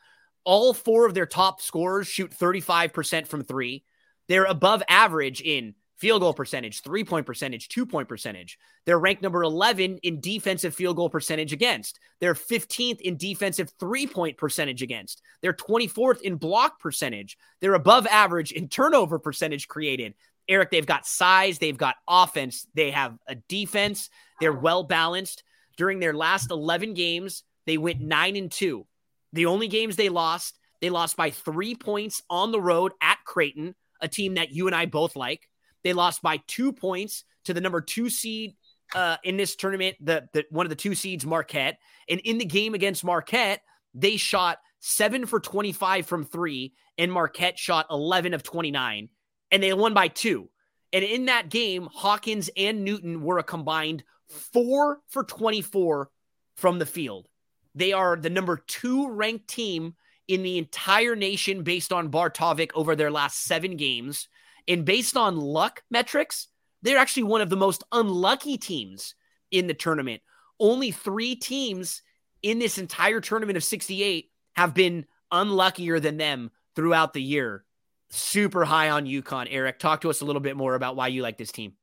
All 0.43 0.73
four 0.73 1.05
of 1.05 1.13
their 1.13 1.25
top 1.25 1.61
scorers 1.61 2.07
shoot 2.07 2.31
35% 2.31 3.27
from 3.27 3.43
three. 3.43 3.83
They're 4.27 4.45
above 4.45 4.83
average 4.87 5.41
in 5.41 5.75
field 5.97 6.21
goal 6.21 6.33
percentage, 6.33 6.81
three 6.81 7.03
point 7.03 7.25
percentage, 7.25 7.69
two 7.69 7.85
point 7.85 8.07
percentage. 8.07 8.57
They're 8.85 8.99
ranked 8.99 9.21
number 9.21 9.43
11 9.43 9.99
in 10.03 10.19
defensive 10.19 10.75
field 10.75 10.97
goal 10.97 11.09
percentage 11.09 11.53
against. 11.53 11.99
They're 12.19 12.33
15th 12.33 13.01
in 13.01 13.17
defensive 13.17 13.71
three 13.79 14.07
point 14.07 14.37
percentage 14.37 14.81
against. 14.81 15.21
They're 15.41 15.53
24th 15.53 16.21
in 16.21 16.35
block 16.35 16.79
percentage. 16.79 17.37
They're 17.61 17.73
above 17.73 18.07
average 18.07 18.51
in 18.51 18.67
turnover 18.67 19.19
percentage 19.19 19.67
created. 19.67 20.13
Erik, 20.47 20.69
they've 20.69 20.85
got 20.85 21.07
size, 21.07 21.57
they've 21.57 21.77
got 21.77 21.95
offense, 22.07 22.67
they 22.75 22.91
have 22.91 23.17
a 23.27 23.35
defense, 23.35 24.09
they're 24.39 24.53
well 24.53 24.83
balanced. 24.83 25.43
During 25.77 25.99
their 25.99 26.13
last 26.13 26.51
11 26.51 26.93
games, 26.93 27.43
they 27.65 27.77
went 27.77 27.99
9 27.99 28.35
and 28.35 28.51
2. 28.51 28.85
The 29.33 29.47
only 29.47 29.67
games 29.67 29.95
they 29.95 30.09
lost, 30.09 30.57
they 30.81 30.89
lost 30.89 31.17
by 31.17 31.31
3 31.31 31.75
points 31.75 32.21
on 32.29 32.51
the 32.51 32.61
road 32.61 32.91
at 33.01 33.17
Creighton, 33.25 33.75
a 33.99 34.07
team 34.07 34.35
that 34.35 34.51
you 34.51 34.67
and 34.67 34.75
I 34.75 34.85
both 34.85 35.15
like. 35.15 35.49
They 35.85 35.93
lost 35.93 36.21
by 36.21 36.41
2 36.47 36.73
points 36.73 37.23
to 37.45 37.53
the 37.53 37.61
number 37.61 37.79
2 37.79 38.09
seed 38.09 38.57
uh, 38.93 39.15
in 39.23 39.37
this 39.37 39.55
tournament, 39.55 39.95
the, 40.01 40.27
the 40.33 40.45
one 40.49 40.65
of 40.65 40.69
the 40.69 40.75
two 40.75 40.95
seeds, 40.95 41.25
Marquette. 41.25 41.77
And 42.09 42.19
in 42.19 42.37
the 42.37 42.45
game 42.45 42.73
against 42.73 43.03
Marquette, 43.03 43.61
they 43.93 44.17
shot 44.17 44.57
7 44.81 45.25
for 45.25 45.39
25 45.39 46.05
from 46.05 46.25
3 46.25 46.73
and 46.97 47.11
Marquette 47.11 47.57
shot 47.57 47.87
11 47.89 48.33
of 48.33 48.43
29 48.43 49.09
and 49.51 49.63
they 49.63 49.73
won 49.73 49.93
by 49.93 50.07
two. 50.07 50.49
And 50.91 51.03
in 51.03 51.25
that 51.25 51.49
game, 51.49 51.87
Hawkins 51.91 52.49
and 52.55 52.83
Newton 52.83 53.21
were 53.21 53.37
a 53.37 53.43
combined 53.43 54.03
four 54.27 54.99
for 55.09 55.23
24 55.23 56.09
from 56.55 56.79
the 56.79 56.85
field. 56.85 57.27
They 57.73 57.93
are 57.93 58.15
the 58.15 58.29
number 58.29 58.63
two 58.67 59.09
ranked 59.09 59.47
team 59.47 59.95
in 60.27 60.43
the 60.43 60.57
entire 60.57 61.15
nation 61.15 61.63
based 61.63 61.91
on 61.91 62.07
Bart 62.07 62.35
Torvik 62.35 62.71
over 62.75 62.95
their 62.95 63.11
last 63.11 63.43
seven 63.43 63.75
games. 63.75 64.27
And 64.67 64.85
based 64.85 65.15
on 65.15 65.37
luck 65.37 65.83
metrics, 65.89 66.47
they're 66.81 66.97
actually 66.97 67.23
one 67.23 67.41
of 67.41 67.49
the 67.49 67.57
most 67.57 67.83
unlucky 67.91 68.57
teams 68.57 69.15
in 69.51 69.67
the 69.67 69.73
tournament. 69.73 70.21
Only 70.59 70.91
three 70.91 71.35
teams 71.35 72.01
in 72.41 72.59
this 72.59 72.77
entire 72.77 73.21
tournament 73.21 73.57
of 73.57 73.63
68 73.63 74.31
have 74.55 74.73
been 74.73 75.05
unluckier 75.31 75.99
than 75.99 76.17
them 76.17 76.51
throughout 76.75 77.13
the 77.13 77.21
year. 77.21 77.65
Super 78.09 78.65
high 78.65 78.89
on 78.89 79.05
UConn. 79.05 79.47
Erik, 79.49 79.79
talk 79.79 80.01
to 80.01 80.09
us 80.09 80.21
a 80.21 80.25
little 80.25 80.41
bit 80.41 80.55
more 80.55 80.75
about 80.75 80.95
why 80.95 81.07
you 81.07 81.21
like 81.21 81.37
this 81.37 81.51
team. 81.51 81.73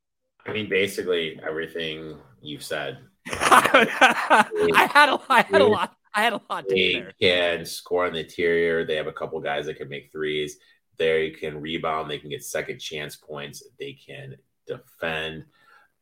I 0.45 0.53
mean, 0.53 0.69
basically 0.69 1.39
everything 1.45 2.17
you've 2.41 2.63
said. 2.63 2.97
I 3.29 4.89
had 4.91 5.09
a, 5.09 5.19
I 5.29 5.41
had 5.41 5.61
a 5.61 5.65
lot. 5.65 5.95
I 6.15 6.21
had 6.21 6.33
a 6.33 6.41
lot 6.49 6.67
to 6.69 6.75
They 6.75 7.05
can 7.19 7.65
score 7.65 8.05
on 8.05 8.13
the 8.13 8.19
interior. 8.19 8.85
They 8.85 8.95
have 8.95 9.07
a 9.07 9.13
couple 9.13 9.39
guys 9.39 9.65
that 9.65 9.77
can 9.77 9.89
make 9.89 10.11
threes. 10.11 10.57
They 10.97 11.31
can 11.31 11.59
rebound. 11.59 12.09
They 12.09 12.19
can 12.19 12.29
get 12.29 12.43
second 12.43 12.79
chance 12.79 13.15
points. 13.15 13.63
They 13.79 13.93
can 13.93 14.35
defend. 14.67 15.45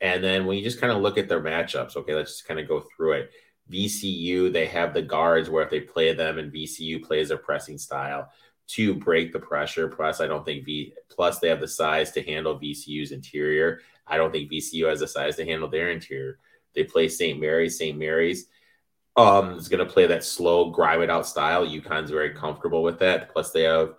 And 0.01 0.23
then 0.23 0.45
when 0.45 0.57
you 0.57 0.63
just 0.63 0.81
kind 0.81 0.91
of 0.91 1.01
look 1.01 1.17
at 1.17 1.29
their 1.29 1.41
matchups, 1.41 1.95
okay, 1.95 2.15
let's 2.15 2.31
just 2.31 2.47
kind 2.47 2.59
of 2.59 2.67
go 2.67 2.83
through 2.95 3.13
it. 3.13 3.31
VCU, 3.71 4.51
they 4.51 4.65
have 4.65 4.93
the 4.93 5.01
guards 5.01 5.49
where 5.49 5.63
if 5.63 5.69
they 5.69 5.79
play 5.79 6.13
them 6.13 6.39
and 6.39 6.51
VCU 6.51 7.01
plays 7.03 7.29
their 7.29 7.37
pressing 7.37 7.77
style 7.77 8.29
to 8.67 8.95
break 8.95 9.31
the 9.31 9.39
pressure. 9.39 9.87
Plus, 9.87 10.21
I 10.21 10.27
don't 10.27 10.45
think 10.45 10.65
V 10.65 10.93
plus 11.09 11.39
they 11.39 11.49
have 11.49 11.59
the 11.59 11.67
size 11.67 12.11
to 12.11 12.23
handle 12.23 12.59
VCU's 12.59 13.11
interior. 13.11 13.81
I 14.07 14.17
don't 14.17 14.31
think 14.31 14.51
VCU 14.51 14.89
has 14.89 14.99
the 14.99 15.07
size 15.07 15.35
to 15.37 15.45
handle 15.45 15.69
their 15.69 15.91
interior. 15.91 16.39
They 16.73 16.83
play 16.83 17.07
St. 17.07 17.39
Mary's. 17.39 17.77
St. 17.77 17.97
Mary's 17.97 18.47
um 19.17 19.55
is 19.55 19.67
going 19.67 19.85
to 19.85 19.91
play 19.91 20.07
that 20.07 20.23
slow, 20.23 20.69
grind 20.69 21.03
it 21.03 21.09
out 21.09 21.27
style. 21.27 21.65
UConn's 21.65 22.11
very 22.11 22.33
comfortable 22.33 22.81
with 22.81 22.99
that. 22.99 23.31
Plus, 23.31 23.51
they 23.51 23.63
have 23.63 23.95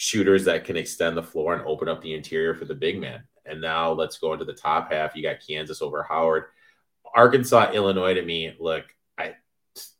shooters 0.00 0.46
that 0.46 0.64
can 0.64 0.78
extend 0.78 1.14
the 1.14 1.22
floor 1.22 1.52
and 1.52 1.62
open 1.66 1.86
up 1.86 2.00
the 2.00 2.14
interior 2.14 2.54
for 2.54 2.64
the 2.64 2.74
big 2.74 2.98
man. 2.98 3.22
And 3.44 3.60
now 3.60 3.92
let's 3.92 4.16
go 4.16 4.32
into 4.32 4.46
the 4.46 4.54
top 4.54 4.90
half. 4.90 5.14
You 5.14 5.22
got 5.22 5.46
Kansas 5.46 5.82
over 5.82 6.02
Howard. 6.02 6.44
Arkansas, 7.14 7.72
Illinois 7.72 8.14
to 8.14 8.22
me, 8.22 8.54
look, 8.58 8.84
I 9.18 9.34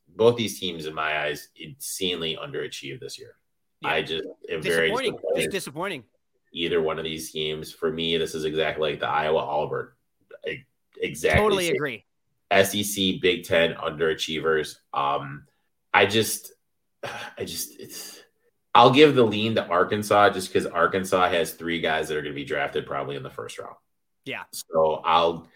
both 0.08 0.38
these 0.38 0.58
teams 0.58 0.86
in 0.86 0.94
my 0.94 1.24
eyes 1.24 1.50
insanely 1.54 2.38
underachieved 2.42 3.00
this 3.00 3.18
year. 3.18 3.34
Yeah. 3.82 3.90
I 3.90 4.02
just 4.02 4.24
am 4.50 4.62
very 4.62 4.88
disappointing. 4.88 5.18
Just 5.36 5.50
disappointing. 5.50 6.04
Either 6.54 6.80
one 6.80 6.98
of 6.98 7.04
these 7.04 7.30
teams. 7.30 7.70
For 7.70 7.92
me, 7.92 8.16
this 8.16 8.34
is 8.34 8.46
exactly 8.46 8.92
like 8.92 9.00
the 9.00 9.08
Iowa 9.08 9.40
Auburn. 9.40 9.90
Exactly. 10.96 11.42
Totally 11.42 11.66
same. 11.66 11.74
agree. 11.74 12.04
SEC 12.50 13.20
Big 13.20 13.44
Ten 13.44 13.74
underachievers. 13.74 14.76
Um, 14.94 15.44
I 15.92 16.06
just, 16.06 16.52
I 17.04 17.44
just, 17.44 17.78
it's. 17.78 18.19
I'll 18.74 18.90
give 18.90 19.14
the 19.14 19.24
lean 19.24 19.56
to 19.56 19.66
Arkansas 19.66 20.30
just 20.30 20.48
because 20.48 20.66
Arkansas 20.66 21.28
has 21.30 21.52
three 21.52 21.80
guys 21.80 22.08
that 22.08 22.16
are 22.16 22.22
going 22.22 22.32
to 22.32 22.40
be 22.40 22.44
drafted 22.44 22.86
probably 22.86 23.16
in 23.16 23.22
the 23.22 23.30
first 23.30 23.58
round. 23.58 23.74
Yeah. 24.24 24.44
So 24.52 25.02
I'll, 25.04 25.48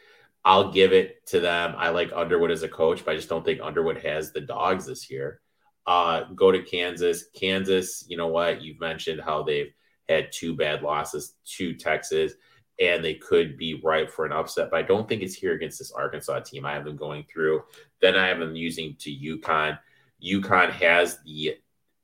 I'll 0.44 0.72
give 0.72 0.92
it 0.92 1.26
to 1.28 1.40
them. 1.40 1.74
I 1.76 1.90
like 1.90 2.12
Underwood 2.12 2.50
as 2.50 2.62
a 2.62 2.68
coach, 2.68 3.04
but 3.04 3.12
I 3.12 3.16
just 3.16 3.28
don't 3.28 3.44
think 3.44 3.60
Underwood 3.62 4.02
has 4.02 4.32
the 4.32 4.40
dogs 4.40 4.86
this 4.86 5.10
year. 5.10 5.40
Uh, 5.86 6.24
go 6.34 6.50
to 6.50 6.62
Kansas. 6.62 7.26
Kansas, 7.38 8.04
you 8.08 8.16
know 8.16 8.28
what? 8.28 8.62
You've 8.62 8.80
mentioned 8.80 9.20
how 9.20 9.42
they've 9.42 9.72
had 10.08 10.32
two 10.32 10.56
bad 10.56 10.82
losses 10.82 11.34
to 11.56 11.74
Texas 11.74 12.32
and 12.80 13.04
they 13.04 13.14
could 13.14 13.56
be 13.56 13.80
ripe 13.84 14.10
for 14.10 14.26
an 14.26 14.32
upset. 14.32 14.70
But 14.70 14.78
I 14.78 14.82
don't 14.82 15.08
think 15.08 15.22
it's 15.22 15.34
here 15.34 15.52
against 15.52 15.78
this 15.78 15.92
Arkansas 15.92 16.40
team. 16.40 16.66
I 16.66 16.72
have 16.72 16.84
them 16.84 16.96
going 16.96 17.24
through. 17.32 17.62
Then 18.00 18.16
I 18.16 18.26
have 18.26 18.38
them 18.38 18.56
using 18.56 18.96
to 19.00 19.10
UConn. 19.10 19.78
UConn 20.24 20.70
has 20.70 21.18
the 21.24 21.56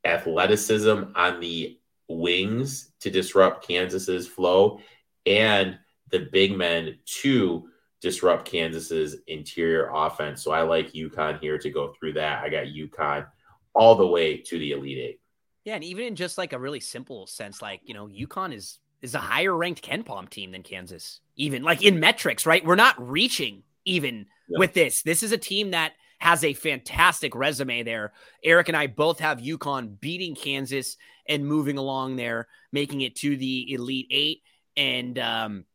athleticism 0.05 1.03
on 1.15 1.39
the 1.39 1.79
wings 2.07 2.91
to 2.99 3.09
disrupt 3.09 3.67
Kansas's 3.67 4.27
flow 4.27 4.79
and 5.25 5.77
the 6.09 6.27
big 6.31 6.57
men 6.57 6.97
to 7.05 7.67
disrupt 8.01 8.45
Kansas's 8.45 9.17
interior 9.27 9.89
offense. 9.93 10.43
So 10.43 10.51
I 10.51 10.63
like 10.63 10.93
UConn 10.93 11.39
here 11.39 11.57
to 11.59 11.69
go 11.69 11.93
through 11.93 12.13
that. 12.13 12.43
I 12.43 12.49
got 12.49 12.65
UConn 12.65 13.27
all 13.73 13.95
the 13.95 14.07
way 14.07 14.37
to 14.37 14.59
the 14.59 14.71
Elite 14.71 14.97
Eight. 14.97 15.19
Yeah, 15.63 15.75
and 15.75 15.83
even 15.83 16.05
in 16.05 16.15
just 16.15 16.37
like 16.37 16.53
a 16.53 16.59
really 16.59 16.79
simple 16.79 17.27
sense, 17.27 17.61
like 17.61 17.81
you 17.83 17.93
know, 17.93 18.07
UConn 18.07 18.53
is 18.53 18.79
is 19.01 19.15
a 19.15 19.19
higher 19.19 19.55
ranked 19.55 19.83
KenPom 19.83 20.29
team 20.29 20.51
than 20.51 20.63
Kansas, 20.63 21.21
even 21.35 21.63
like 21.63 21.83
in 21.83 21.99
metrics, 21.99 22.45
right? 22.45 22.65
We're 22.65 22.75
not 22.75 22.95
reaching 22.99 23.63
even 23.85 24.25
yeah. 24.47 24.59
with 24.59 24.73
this. 24.73 25.03
This 25.03 25.23
is 25.23 25.31
a 25.31 25.37
team 25.37 25.71
that 25.71 25.93
has 26.21 26.43
a 26.43 26.53
fantastic 26.53 27.35
resume 27.35 27.83
there. 27.83 28.13
Erik 28.43 28.67
and 28.67 28.77
I 28.77 28.87
both 28.87 29.19
have 29.19 29.39
UConn 29.39 29.99
beating 29.99 30.35
Kansas 30.35 30.97
and 31.27 31.45
moving 31.45 31.77
along 31.77 32.15
there, 32.15 32.47
making 32.71 33.01
it 33.01 33.15
to 33.17 33.35
the 33.35 33.73
Elite 33.73 34.07
Eight. 34.11 34.41
And 34.77 35.17
um, 35.19 35.65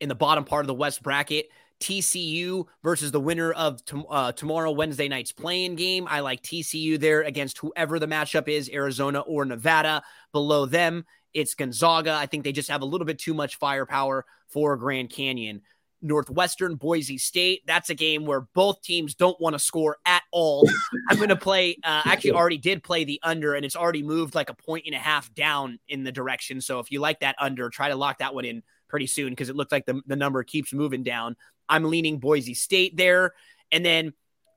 in 0.00 0.08
the 0.08 0.14
bottom 0.14 0.44
part 0.44 0.64
of 0.64 0.66
the 0.66 0.74
West 0.74 1.02
bracket, 1.02 1.46
TCU 1.80 2.66
versus 2.82 3.12
the 3.12 3.20
winner 3.20 3.52
of 3.52 3.80
uh, 4.10 4.32
tomorrow 4.32 4.72
Wednesday 4.72 5.08
night's 5.08 5.32
playing 5.32 5.76
game. 5.76 6.06
I 6.08 6.20
like 6.20 6.42
TCU 6.42 6.98
there 6.98 7.22
against 7.22 7.58
whoever 7.58 7.98
the 7.98 8.06
matchup 8.06 8.48
is, 8.48 8.68
Arizona 8.70 9.20
or 9.20 9.44
Nevada. 9.44 10.02
Below 10.32 10.66
them 10.66 11.04
it's 11.34 11.54
Gonzaga. 11.54 12.12
I 12.12 12.26
think 12.26 12.44
they 12.44 12.52
just 12.52 12.70
have 12.70 12.82
a 12.82 12.86
little 12.86 13.04
bit 13.04 13.18
too 13.18 13.34
much 13.34 13.56
firepower 13.56 14.24
for 14.48 14.76
Grand 14.76 15.10
Canyon. 15.10 15.62
Northwestern, 16.02 16.76
Boise 16.76 17.18
State. 17.18 17.62
That's 17.66 17.90
a 17.90 17.94
game 17.94 18.26
where 18.26 18.42
both 18.54 18.82
teams 18.82 19.14
don't 19.14 19.40
want 19.40 19.54
to 19.54 19.58
score 19.58 19.96
at 20.04 20.22
all. 20.32 20.68
I'm 21.08 21.16
going 21.16 21.30
to 21.30 21.36
play, 21.36 21.78
uh, 21.82 22.02
actually, 22.06 22.32
already 22.32 22.58
did 22.58 22.82
play 22.82 23.04
the 23.04 23.20
under, 23.22 23.54
and 23.54 23.64
it's 23.64 23.76
already 23.76 24.02
moved 24.02 24.34
like 24.34 24.50
a 24.50 24.54
point 24.54 24.84
and 24.86 24.94
a 24.94 24.98
half 24.98 25.32
down 25.34 25.78
in 25.88 26.04
the 26.04 26.12
direction. 26.12 26.60
So 26.60 26.78
if 26.78 26.90
you 26.90 27.00
like 27.00 27.20
that 27.20 27.36
under, 27.38 27.70
try 27.70 27.88
to 27.88 27.96
lock 27.96 28.18
that 28.18 28.34
one 28.34 28.44
in 28.44 28.62
pretty 28.88 29.06
soon 29.06 29.30
because 29.30 29.48
it 29.48 29.56
looks 29.56 29.72
like 29.72 29.86
the, 29.86 30.00
the 30.06 30.16
number 30.16 30.42
keeps 30.42 30.72
moving 30.72 31.02
down. 31.02 31.36
I'm 31.68 31.84
leaning 31.84 32.18
Boise 32.18 32.54
State 32.54 32.96
there. 32.96 33.34
And 33.72 33.84
then 33.84 34.12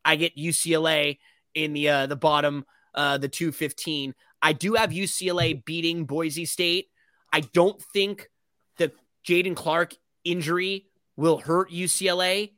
I 0.05 0.15
get 0.15 0.37
UCLA 0.37 1.17
in 1.53 1.73
the 1.73 1.89
uh, 1.89 2.07
the 2.07 2.15
bottom, 2.15 2.65
uh, 2.93 3.17
the 3.17 3.27
215. 3.27 4.13
I 4.41 4.53
do 4.53 4.75
have 4.75 4.91
UCLA 4.91 5.63
beating 5.65 6.05
Boise 6.05 6.45
State. 6.45 6.87
I 7.33 7.41
don't 7.41 7.81
think 7.81 8.29
the 8.77 8.91
Jaylen 9.27 9.55
Clark 9.55 9.95
injury 10.23 10.85
will 11.17 11.39
hurt 11.39 11.71
UCLA 11.71 12.53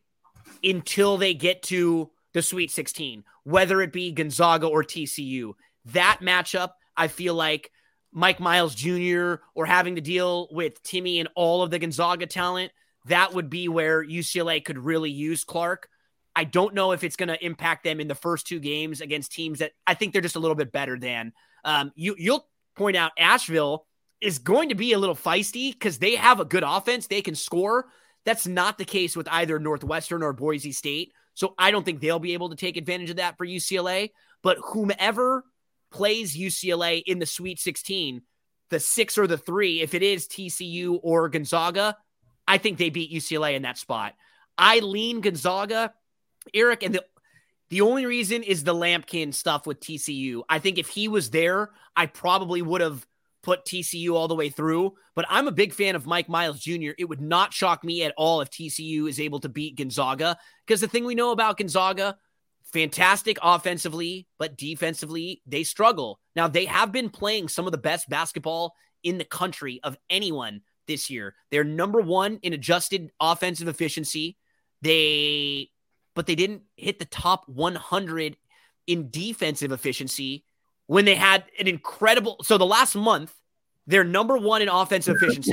until 0.64 1.18
they 1.18 1.34
get 1.34 1.64
to 1.64 2.12
the 2.34 2.42
Sweet 2.42 2.70
16, 2.70 3.24
whether 3.44 3.82
it 3.82 3.92
be 3.92 4.12
Gonzaga 4.12 4.68
or 4.68 4.84
TCU. 4.84 5.54
That 5.86 6.20
matchup, 6.22 6.72
I 6.96 7.08
feel 7.08 7.34
like 7.34 7.72
Mike 8.12 8.40
Miles 8.40 8.76
Jr. 8.76 9.36
or 9.56 9.66
having 9.66 9.96
to 9.96 10.02
deal 10.02 10.48
with 10.52 10.84
Timme 10.84 11.20
and 11.20 11.30
all 11.36 11.64
of 11.64 11.72
the 11.72 11.80
Gonzaga 11.80 12.28
talent, 12.28 12.72
that 13.06 13.34
would 13.34 13.50
be 13.50 13.68
where 13.68 14.06
UCLA 14.06 14.64
could 14.64 14.78
really 14.78 15.10
use 15.10 15.44
Clark. 15.44 15.88
I 16.36 16.44
don't 16.44 16.74
know 16.74 16.92
if 16.92 17.04
it's 17.04 17.16
going 17.16 17.30
to 17.30 17.44
impact 17.44 17.84
them 17.84 18.00
in 18.00 18.08
the 18.08 18.16
first 18.16 18.46
two 18.46 18.60
games 18.60 19.02
against 19.02 19.32
teams 19.32 19.60
that 19.60 19.72
I 19.88 19.94
think 19.94 20.14
they're 20.14 20.22
just 20.22 20.36
a 20.36 20.40
little 20.40 20.56
bit 20.56 20.72
better 20.72 20.98
than. 21.00 21.34
Um, 21.66 21.92
you 21.96 22.16
you'll 22.18 22.48
point 22.76 22.96
out 22.96 23.12
Asheville 23.18 23.86
is 24.22 24.40
going 24.40 24.70
to 24.70 24.76
be 24.76 24.94
a 24.94 25.00
little 25.00 25.16
feisty 25.16 25.72
because 25.74 25.98
they 25.98 26.16
have 26.16 26.40
a 26.40 26.46
good 26.46 26.64
offense. 26.66 27.08
They 27.08 27.22
can 27.22 27.36
score. 27.36 27.88
That's 28.26 28.48
not 28.48 28.78
the 28.78 28.86
case 28.86 29.16
with 29.16 29.28
either 29.32 29.60
Northwestern 29.60 30.24
or 30.24 30.34
Boise 30.34 30.72
State. 30.72 31.14
So 31.34 31.54
I 31.58 31.72
don't 31.72 31.86
think 31.86 32.02
they'll 32.02 32.20
be 32.20 32.34
able 32.34 32.50
to 32.50 32.56
take 32.56 32.78
advantage 32.78 33.10
of 33.10 33.16
that 33.16 33.38
for 33.38 33.46
UCLA. 33.46 34.12
But 34.42 34.58
whomever 34.64 35.44
plays 35.92 36.36
UCLA 36.36 37.02
in 37.06 37.20
the 37.20 37.26
Sweet 37.26 37.60
16, 37.60 38.22
the 38.70 38.80
six 38.80 39.18
or 39.18 39.28
the 39.28 39.38
three, 39.38 39.82
if 39.82 39.94
it 39.94 40.04
is 40.04 40.28
TCU 40.28 41.00
or 41.02 41.30
Gonzaga, 41.30 41.98
I 42.48 42.58
think 42.58 42.78
they 42.78 42.90
beat 42.90 43.12
UCLA 43.12 43.56
in 43.56 43.64
that 43.64 43.78
spot. 43.78 44.16
I 44.58 44.80
lean 44.80 45.22
Gonzaga, 45.22 45.94
Erik, 46.54 46.84
and 46.84 46.96
the 46.96 47.06
the 47.70 47.82
only 47.82 48.06
reason 48.08 48.42
is 48.42 48.64
the 48.64 48.74
Lampkin 48.74 49.34
stuff 49.34 49.68
with 49.68 49.80
TCU. 49.80 50.42
I 50.50 50.58
think 50.58 50.80
if 50.80 50.88
he 50.88 51.08
was 51.08 51.30
there, 51.30 51.70
I 51.96 52.08
probably 52.08 52.64
would 52.64 52.82
have 52.82 53.06
put 53.50 53.66
TCU 53.66 54.14
all 54.14 54.28
the 54.28 54.36
way 54.36 54.50
through. 54.50 54.94
But 55.16 55.26
I'm 55.28 55.48
a 55.48 55.52
big 55.52 55.74
fan 55.74 55.96
of 55.96 56.06
Mike 56.06 56.30
Miles 56.30 56.60
Jr. 56.60 56.92
It 57.00 57.10
would 57.10 57.20
not 57.20 57.52
shock 57.52 57.84
me 57.84 58.04
at 58.04 58.14
all 58.16 58.42
if 58.42 58.52
TCU 58.52 59.10
is 59.10 59.20
able 59.20 59.40
to 59.40 59.50
beat 59.50 59.76
Gonzaga 59.76 60.38
because 60.68 60.82
the 60.82 60.88
thing 60.88 61.04
we 61.04 61.16
know 61.16 61.32
about 61.32 61.58
Gonzaga, 61.58 62.16
fantastic 62.62 63.40
offensively, 63.42 64.28
but 64.38 64.56
defensively, 64.56 65.42
they 65.48 65.64
struggle. 65.64 66.20
Now, 66.36 66.48
they 66.48 66.66
have 66.66 66.92
been 66.92 67.10
playing 67.10 67.48
some 67.48 67.66
of 67.66 67.72
the 67.72 67.80
best 67.80 68.08
basketball 68.08 68.76
in 69.02 69.18
the 69.18 69.26
country 69.26 69.80
of 69.84 69.98
anyone 70.12 70.62
this 70.86 71.10
year. 71.10 71.34
They're 71.50 71.64
number 71.64 72.02
one 72.02 72.38
in 72.44 72.54
adjusted 72.54 73.10
offensive 73.20 73.68
efficiency. 73.68 74.38
They 74.84 75.72
but 76.14 76.28
they 76.28 76.36
didn't 76.36 76.62
hit 76.76 77.00
the 77.00 77.06
top 77.06 77.48
100 77.48 78.38
in 78.86 79.10
defensive 79.10 79.72
efficiency 79.72 80.44
when 80.90 81.06
they 81.06 81.14
had 81.14 81.44
an 81.60 81.68
incredible. 81.68 82.38
So 82.42 82.58
the 82.58 82.66
last 82.66 82.96
month, 82.96 83.32
They're 83.90 84.04
number 84.04 84.38
one 84.38 84.62
in 84.62 84.70
offensive 84.70 85.16
efficiency. 85.20 85.52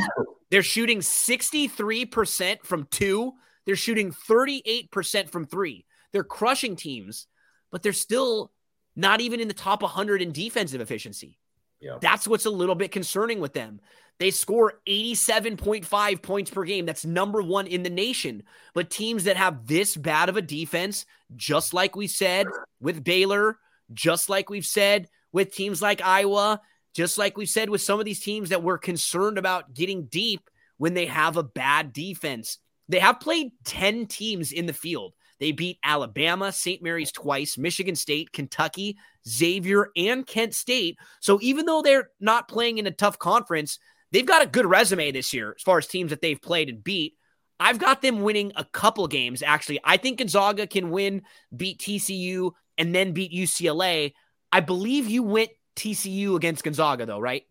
They're 0.50 0.62
shooting 0.62 0.98
63% 1.00 2.62
from 2.64 2.86
two. 2.90 3.32
They're 3.64 3.76
shooting 3.76 4.12
38% 4.12 5.30
from 5.30 5.46
three. 5.46 5.86
They're 6.12 6.22
crushing 6.22 6.76
teams, 6.76 7.28
but 7.72 7.82
they're 7.82 7.94
still 7.94 8.52
not 8.94 9.22
even 9.22 9.40
in 9.40 9.48
the 9.48 9.54
top 9.54 9.80
100 9.80 10.20
in 10.20 10.32
defensive 10.32 10.82
efficiency. 10.82 11.38
Yeah. 11.80 11.96
That's 11.98 12.28
what's 12.28 12.44
a 12.44 12.50
little 12.50 12.74
bit 12.74 12.92
concerning 12.92 13.40
with 13.40 13.54
them. 13.54 13.80
They 14.18 14.30
score 14.30 14.80
87.5 14.86 16.20
points 16.20 16.50
per 16.50 16.64
game. 16.64 16.84
That's 16.84 17.06
number 17.06 17.40
one 17.40 17.66
in 17.66 17.82
the 17.82 17.90
nation. 17.90 18.42
But 18.74 18.90
teams 18.90 19.24
that 19.24 19.38
have 19.38 19.66
this 19.66 19.96
bad 19.96 20.28
of 20.28 20.36
a 20.36 20.42
defense, 20.42 21.06
just 21.36 21.72
like 21.72 21.96
we 21.96 22.06
said 22.06 22.46
with 22.82 23.02
Baylor, 23.02 23.58
just 23.94 24.28
like 24.28 24.50
we've 24.50 24.66
said 24.66 25.08
with 25.32 25.54
teams 25.54 25.80
like 25.80 26.02
Iowa, 26.02 26.60
just 26.96 27.18
like 27.18 27.36
we 27.36 27.46
said 27.46 27.68
with 27.68 27.82
some 27.82 27.98
of 27.98 28.06
these 28.06 28.20
teams 28.20 28.48
that 28.48 28.62
we're 28.62 28.78
concerned 28.78 29.38
about 29.38 29.74
getting 29.74 30.06
deep 30.06 30.48
when 30.78 30.94
they 30.94 31.06
have 31.06 31.36
a 31.36 31.42
bad 31.42 31.92
defense. 31.92 32.58
They 32.88 32.98
have 33.00 33.20
played 33.20 33.52
10 33.64 34.06
teams 34.06 34.52
in 34.52 34.66
the 34.66 34.72
field. 34.72 35.14
They 35.38 35.52
beat 35.52 35.78
Alabama, 35.84 36.52
St. 36.52 36.82
Mary's 36.82 37.12
twice, 37.12 37.58
Michigan 37.58 37.96
State, 37.96 38.32
Kentucky, 38.32 38.96
Xavier, 39.28 39.90
and 39.94 40.26
Kent 40.26 40.54
State. 40.54 40.98
So 41.20 41.38
even 41.42 41.66
though 41.66 41.82
they're 41.82 42.10
not 42.18 42.48
playing 42.48 42.78
in 42.78 42.86
a 42.86 42.90
tough 42.90 43.18
conference, 43.18 43.78
they've 44.12 44.24
got 44.24 44.42
a 44.42 44.46
good 44.46 44.66
resume 44.66 45.10
this 45.10 45.34
year 45.34 45.54
as 45.56 45.62
far 45.62 45.78
as 45.78 45.86
teams 45.86 46.10
that 46.10 46.22
they've 46.22 46.40
played 46.40 46.70
and 46.70 46.82
beat. 46.82 47.14
I've 47.60 47.78
got 47.78 48.00
them 48.00 48.20
winning 48.20 48.52
a 48.56 48.64
couple 48.64 49.06
games, 49.08 49.42
actually. 49.42 49.80
I 49.84 49.96
think 49.98 50.18
Gonzaga 50.18 50.66
can 50.66 50.90
win, 50.90 51.22
beat 51.54 51.80
TCU, 51.80 52.52
and 52.78 52.94
then 52.94 53.12
beat 53.12 53.32
UCLA. 53.32 54.12
I 54.52 54.60
believe 54.60 55.08
you 55.08 55.22
went 55.22 55.50
TCU 55.76 56.36
against 56.36 56.64
Gonzaga, 56.64 57.06
though, 57.06 57.20
right? 57.20 57.46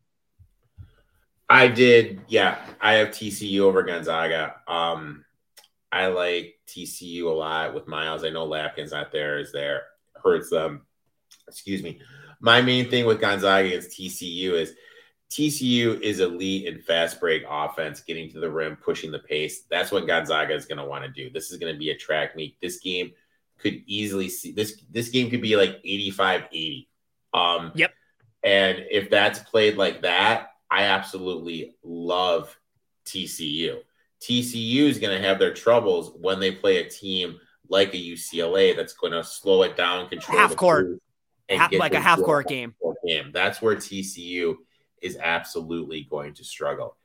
I 1.50 1.68
did. 1.68 2.22
Yeah, 2.28 2.58
I 2.82 2.94
have 2.94 3.10
TCU 3.10 3.60
over 3.60 3.84
Gonzaga. 3.84 4.56
Um, 4.68 5.24
I 5.92 6.08
like 6.08 6.56
TCU 6.68 7.26
a 7.26 7.30
lot 7.30 7.74
with 7.74 7.88
Miles. 7.88 8.24
I 8.24 8.30
know 8.30 8.48
Lampkin's 8.48 8.92
not 8.92 9.12
there, 9.12 9.40
is 9.40 9.52
there, 9.52 9.84
hurts 10.22 10.50
them. 10.50 10.86
Excuse 11.48 11.84
me. 11.84 12.00
My 12.42 12.62
main 12.62 12.90
thing 12.90 13.06
with 13.06 13.22
Gonzaga 13.22 13.68
against 13.68 13.92
TCU 13.92 14.54
is 14.54 14.74
TCU 15.30 16.00
is 16.02 16.20
elite 16.20 16.66
in 16.68 16.82
fast 16.82 17.20
break 17.20 17.44
offense, 17.50 18.02
getting 18.02 18.30
to 18.32 18.40
the 18.40 18.50
rim, 18.50 18.78
pushing 18.78 19.12
the 19.12 19.20
pace. 19.20 19.64
That's 19.70 19.92
what 19.92 20.08
Gonzaga 20.08 20.54
is 20.54 20.66
going 20.66 20.78
to 20.78 20.86
want 20.86 21.04
to 21.04 21.12
do. 21.12 21.30
This 21.30 21.52
is 21.52 21.58
going 21.58 21.74
to 21.74 21.80
be 21.80 21.92
a 21.92 21.98
track 21.98 22.36
meet. 22.36 22.58
This 22.62 22.80
game 22.80 23.12
could 23.58 23.82
easily 23.86 24.30
see 24.30 24.52
this. 24.52 24.82
This 24.92 25.10
game 25.10 25.30
could 25.30 25.42
be 25.42 25.56
like 25.56 25.80
85 25.84 26.44
80. 26.52 26.90
Um, 27.34 27.72
yep. 27.76 27.94
And 28.46 28.86
if 28.92 29.10
that's 29.10 29.40
played 29.40 29.76
like 29.76 30.04
that, 30.04 30.52
I 30.70 30.84
absolutely 30.84 31.76
love 31.84 32.56
TCU. 33.08 33.80
TCU 34.22 34.88
is 34.88 35.00
going 35.00 35.20
to 35.20 35.28
have 35.28 35.40
their 35.40 35.54
troubles 35.54 36.16
when 36.22 36.40
they 36.40 36.52
play 36.52 36.78
a 36.78 36.90
team 36.90 37.40
like 37.70 37.96
a 37.96 37.98
UCLA 37.98 38.76
that's 38.76 38.94
going 38.94 39.14
to 39.14 39.24
slow 39.24 39.64
it 39.64 39.76
down, 39.76 40.08
control 40.10 40.38
half 40.38 40.56
court, 40.56 41.00
and 41.50 41.74
like 41.74 41.96
a 41.96 42.00
half 42.00 42.22
court 42.22 42.48
game. 42.48 42.76
game. 43.08 43.32
That's 43.34 43.64
where 43.64 43.76
TCU 43.76 44.56
is 45.02 45.18
absolutely 45.22 46.04
going 46.04 46.36
to 46.36 46.44
struggle. 46.44 46.98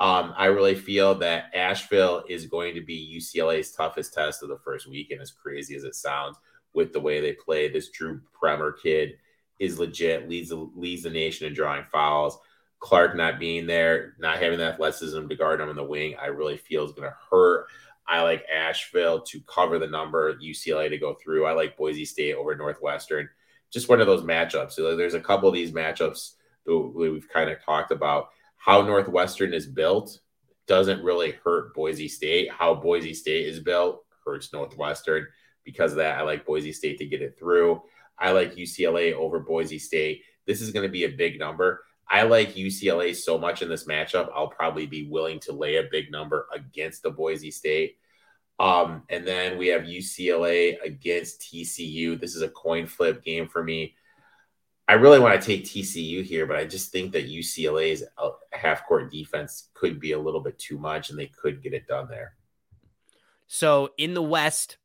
Um, 0.00 0.32
I 0.36 0.46
really 0.46 0.74
feel 0.74 1.14
that 1.16 1.54
Asheville 1.54 2.24
is 2.28 2.46
going 2.46 2.74
to 2.74 2.82
be 2.82 3.20
UCLA's 3.20 3.72
toughest 3.72 4.14
test 4.14 4.42
of 4.42 4.48
the 4.48 4.58
first 4.64 4.88
weekend, 4.88 5.20
as 5.20 5.30
crazy 5.30 5.74
as 5.76 5.84
it 5.84 5.94
sounds, 5.94 6.38
with 6.72 6.94
the 6.94 7.00
way 7.00 7.20
they 7.20 7.32
play. 7.32 7.68
This 7.68 7.90
Drew 7.90 8.20
Pember 8.42 8.72
kid 8.72 9.16
is 9.58 9.78
legit, 9.78 10.28
leads 10.28 10.50
the, 10.50 10.68
leads 10.74 11.02
the 11.02 11.10
nation 11.10 11.46
in 11.46 11.54
drawing 11.54 11.84
fouls. 11.90 12.38
Clark 12.78 13.16
not 13.16 13.38
being 13.38 13.66
there, 13.66 14.14
not 14.18 14.38
having 14.38 14.58
the 14.58 14.66
athleticism 14.66 15.26
to 15.28 15.34
guard 15.34 15.60
him 15.60 15.68
on 15.68 15.76
the 15.76 15.82
wing, 15.82 16.14
I 16.20 16.26
really 16.26 16.56
feel 16.56 16.84
is 16.84 16.92
going 16.92 17.08
to 17.08 17.16
hurt. 17.30 17.66
I 18.06 18.22
like 18.22 18.44
Asheville 18.54 19.22
to 19.22 19.40
cover 19.42 19.78
the 19.78 19.86
number, 19.86 20.34
UCLA 20.38 20.88
to 20.90 20.98
go 20.98 21.14
through. 21.14 21.46
I 21.46 21.52
like 21.52 21.76
Boise 21.76 22.04
State 22.04 22.34
over 22.34 22.54
Northwestern. 22.54 23.28
Just 23.72 23.88
one 23.88 24.00
of 24.00 24.06
those 24.06 24.22
matchups. 24.22 24.72
So 24.72 24.94
there's 24.94 25.14
a 25.14 25.20
couple 25.20 25.48
of 25.48 25.54
these 25.54 25.72
matchups 25.72 26.34
that 26.66 26.92
we've 26.94 27.28
kind 27.28 27.50
of 27.50 27.64
talked 27.64 27.90
about. 27.90 28.28
How 28.56 28.82
Northwestern 28.82 29.52
is 29.52 29.66
built 29.66 30.20
doesn't 30.66 31.02
really 31.02 31.32
hurt 31.44 31.74
Boise 31.74 32.08
State. 32.08 32.50
How 32.50 32.74
Boise 32.74 33.14
State 33.14 33.46
is 33.46 33.60
built 33.60 34.04
hurts 34.24 34.52
Northwestern. 34.52 35.26
Because 35.64 35.92
of 35.92 35.98
that, 35.98 36.18
I 36.18 36.22
like 36.22 36.46
Boise 36.46 36.72
State 36.72 36.98
to 36.98 37.06
get 37.06 37.22
it 37.22 37.36
through. 37.38 37.82
I 38.18 38.32
like 38.32 38.56
UCLA 38.56 39.12
over 39.12 39.40
Boise 39.40 39.78
State. 39.78 40.22
This 40.46 40.60
is 40.60 40.70
going 40.70 40.86
to 40.86 40.92
be 40.92 41.04
a 41.04 41.08
big 41.08 41.38
number. 41.38 41.84
I 42.08 42.22
like 42.22 42.54
UCLA 42.54 43.14
so 43.14 43.36
much 43.36 43.62
in 43.62 43.68
this 43.68 43.84
matchup. 43.84 44.30
I'll 44.34 44.48
probably 44.48 44.86
be 44.86 45.08
willing 45.08 45.40
to 45.40 45.52
lay 45.52 45.76
a 45.76 45.88
big 45.90 46.10
number 46.10 46.46
against 46.54 47.02
the 47.02 47.10
Boise 47.10 47.50
State. 47.50 47.96
Um, 48.58 49.02
and 49.10 49.26
then 49.26 49.58
we 49.58 49.68
have 49.68 49.82
UCLA 49.82 50.76
against 50.82 51.42
TCU. 51.42 52.18
This 52.18 52.34
is 52.34 52.42
a 52.42 52.48
coin 52.48 52.86
flip 52.86 53.22
game 53.24 53.48
for 53.48 53.62
me. 53.62 53.94
I 54.88 54.94
really 54.94 55.18
want 55.18 55.40
to 55.40 55.44
take 55.44 55.64
TCU 55.64 56.22
here, 56.22 56.46
but 56.46 56.56
I 56.56 56.64
just 56.64 56.92
think 56.92 57.12
that 57.12 57.28
UCLA's 57.28 58.04
half 58.52 58.86
court 58.86 59.10
defense 59.10 59.68
could 59.74 59.98
be 59.98 60.12
a 60.12 60.18
little 60.18 60.40
bit 60.40 60.58
too 60.58 60.78
much 60.78 61.10
and 61.10 61.18
they 61.18 61.26
could 61.26 61.60
get 61.60 61.74
it 61.74 61.88
done 61.88 62.06
there. 62.08 62.34
So 63.48 63.90
in 63.98 64.14
the 64.14 64.22
West, 64.22 64.76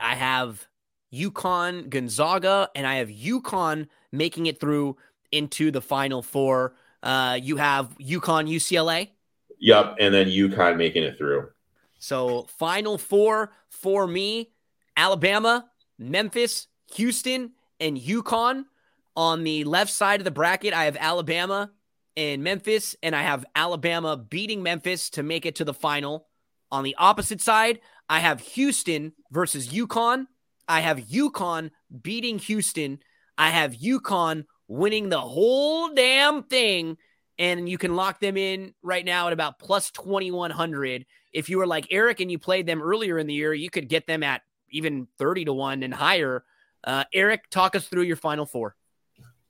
I 0.00 0.14
have 0.14 0.66
UConn, 1.14 1.88
Gonzaga, 1.88 2.68
and 2.74 2.86
I 2.86 2.96
have 2.96 3.08
UConn 3.08 3.86
making 4.12 4.46
it 4.46 4.58
through 4.58 4.96
into 5.32 5.70
the 5.70 5.80
final 5.80 6.22
four. 6.22 6.74
Uh, 7.02 7.38
you 7.40 7.56
have 7.56 7.96
UConn, 7.98 8.48
UCLA. 8.48 9.10
Yep, 9.58 9.96
and 10.00 10.14
then 10.14 10.28
UConn 10.28 10.76
making 10.76 11.04
it 11.04 11.16
through. 11.16 11.48
So 11.98 12.46
final 12.58 12.98
four 12.98 13.52
for 13.68 14.06
me: 14.06 14.50
Alabama, 14.96 15.70
Memphis, 15.98 16.68
Houston, 16.94 17.52
and 17.80 17.96
UConn. 17.98 18.64
On 19.16 19.44
the 19.44 19.62
left 19.64 19.92
side 19.92 20.20
of 20.20 20.24
the 20.24 20.30
bracket, 20.32 20.74
I 20.74 20.86
have 20.86 20.96
Alabama 20.98 21.70
and 22.16 22.42
Memphis, 22.42 22.96
and 23.02 23.14
I 23.14 23.22
have 23.22 23.44
Alabama 23.54 24.16
beating 24.16 24.62
Memphis 24.62 25.10
to 25.10 25.22
make 25.22 25.46
it 25.46 25.54
to 25.56 25.64
the 25.64 25.74
final. 25.74 26.26
On 26.70 26.82
the 26.82 26.96
opposite 26.98 27.40
side, 27.40 27.80
I 28.08 28.20
have 28.20 28.40
Houston 28.40 29.12
versus 29.30 29.68
UConn. 29.68 30.26
I 30.68 30.80
have 30.80 30.98
UConn 30.98 31.70
beating 32.02 32.38
Houston. 32.38 33.00
I 33.36 33.50
have 33.50 33.74
UConn 33.74 34.44
winning 34.68 35.08
the 35.08 35.20
whole 35.20 35.92
damn 35.94 36.42
thing. 36.44 36.96
And 37.38 37.68
you 37.68 37.78
can 37.78 37.96
lock 37.96 38.20
them 38.20 38.36
in 38.36 38.74
right 38.82 39.04
now 39.04 39.26
at 39.26 39.32
about 39.32 39.58
plus 39.58 39.90
2,100. 39.90 41.04
If 41.32 41.48
you 41.48 41.58
were 41.58 41.66
like 41.66 41.88
Erik 41.90 42.20
and 42.20 42.30
you 42.30 42.38
played 42.38 42.66
them 42.66 42.80
earlier 42.80 43.18
in 43.18 43.26
the 43.26 43.34
year, 43.34 43.52
you 43.52 43.70
could 43.70 43.88
get 43.88 44.06
them 44.06 44.22
at 44.22 44.42
even 44.70 45.08
30 45.18 45.46
to 45.46 45.52
1 45.52 45.82
and 45.82 45.92
higher. 45.92 46.44
Uh, 46.84 47.04
Erik, 47.12 47.48
talk 47.50 47.74
us 47.74 47.88
through 47.88 48.02
your 48.02 48.16
final 48.16 48.46
four. 48.46 48.76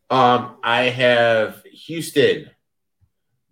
Um, 0.09 0.57
I 0.63 0.85
have 0.85 1.63
Houston 1.65 2.51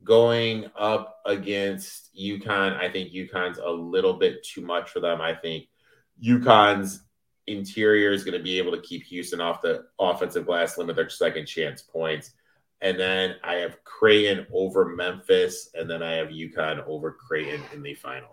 going 0.05 0.70
up 0.78 1.20
against 1.26 2.14
UConn. 2.16 2.76
I 2.76 2.90
think 2.90 3.12
UConn's 3.12 3.59
a 3.59 3.70
little 3.70 4.14
bit 4.14 4.44
too 4.44 4.60
much 4.60 4.90
for 4.90 5.01
them. 5.01 5.20
I 5.20 5.34
think 5.34 5.68
UConn's 6.24 7.02
interior 7.47 8.12
is 8.12 8.24
going 8.24 8.36
to 8.36 8.43
be 8.43 8.59
able 8.59 8.73
to 8.73 8.81
keep 8.81 9.05
Houston 9.05 9.40
off 9.40 9.62
the 9.62 9.85
offensive 9.98 10.47
glass, 10.47 10.78
limit 10.78 10.97
their 10.97 11.09
second 11.09 11.47
chance 11.47 11.82
points. 11.82 12.32
And 12.81 12.98
then 12.98 13.36
I 13.44 13.55
have 13.55 13.82
Creighton 13.85 14.47
over 14.52 14.86
Memphis, 14.86 15.70
and 15.74 15.89
then 15.89 16.02
I 16.02 16.14
have 16.14 16.28
UConn 16.28 16.85
over 16.86 17.12
Creighton 17.12 17.60
in 17.73 17.82
the 17.82 17.94
final. 17.94 18.28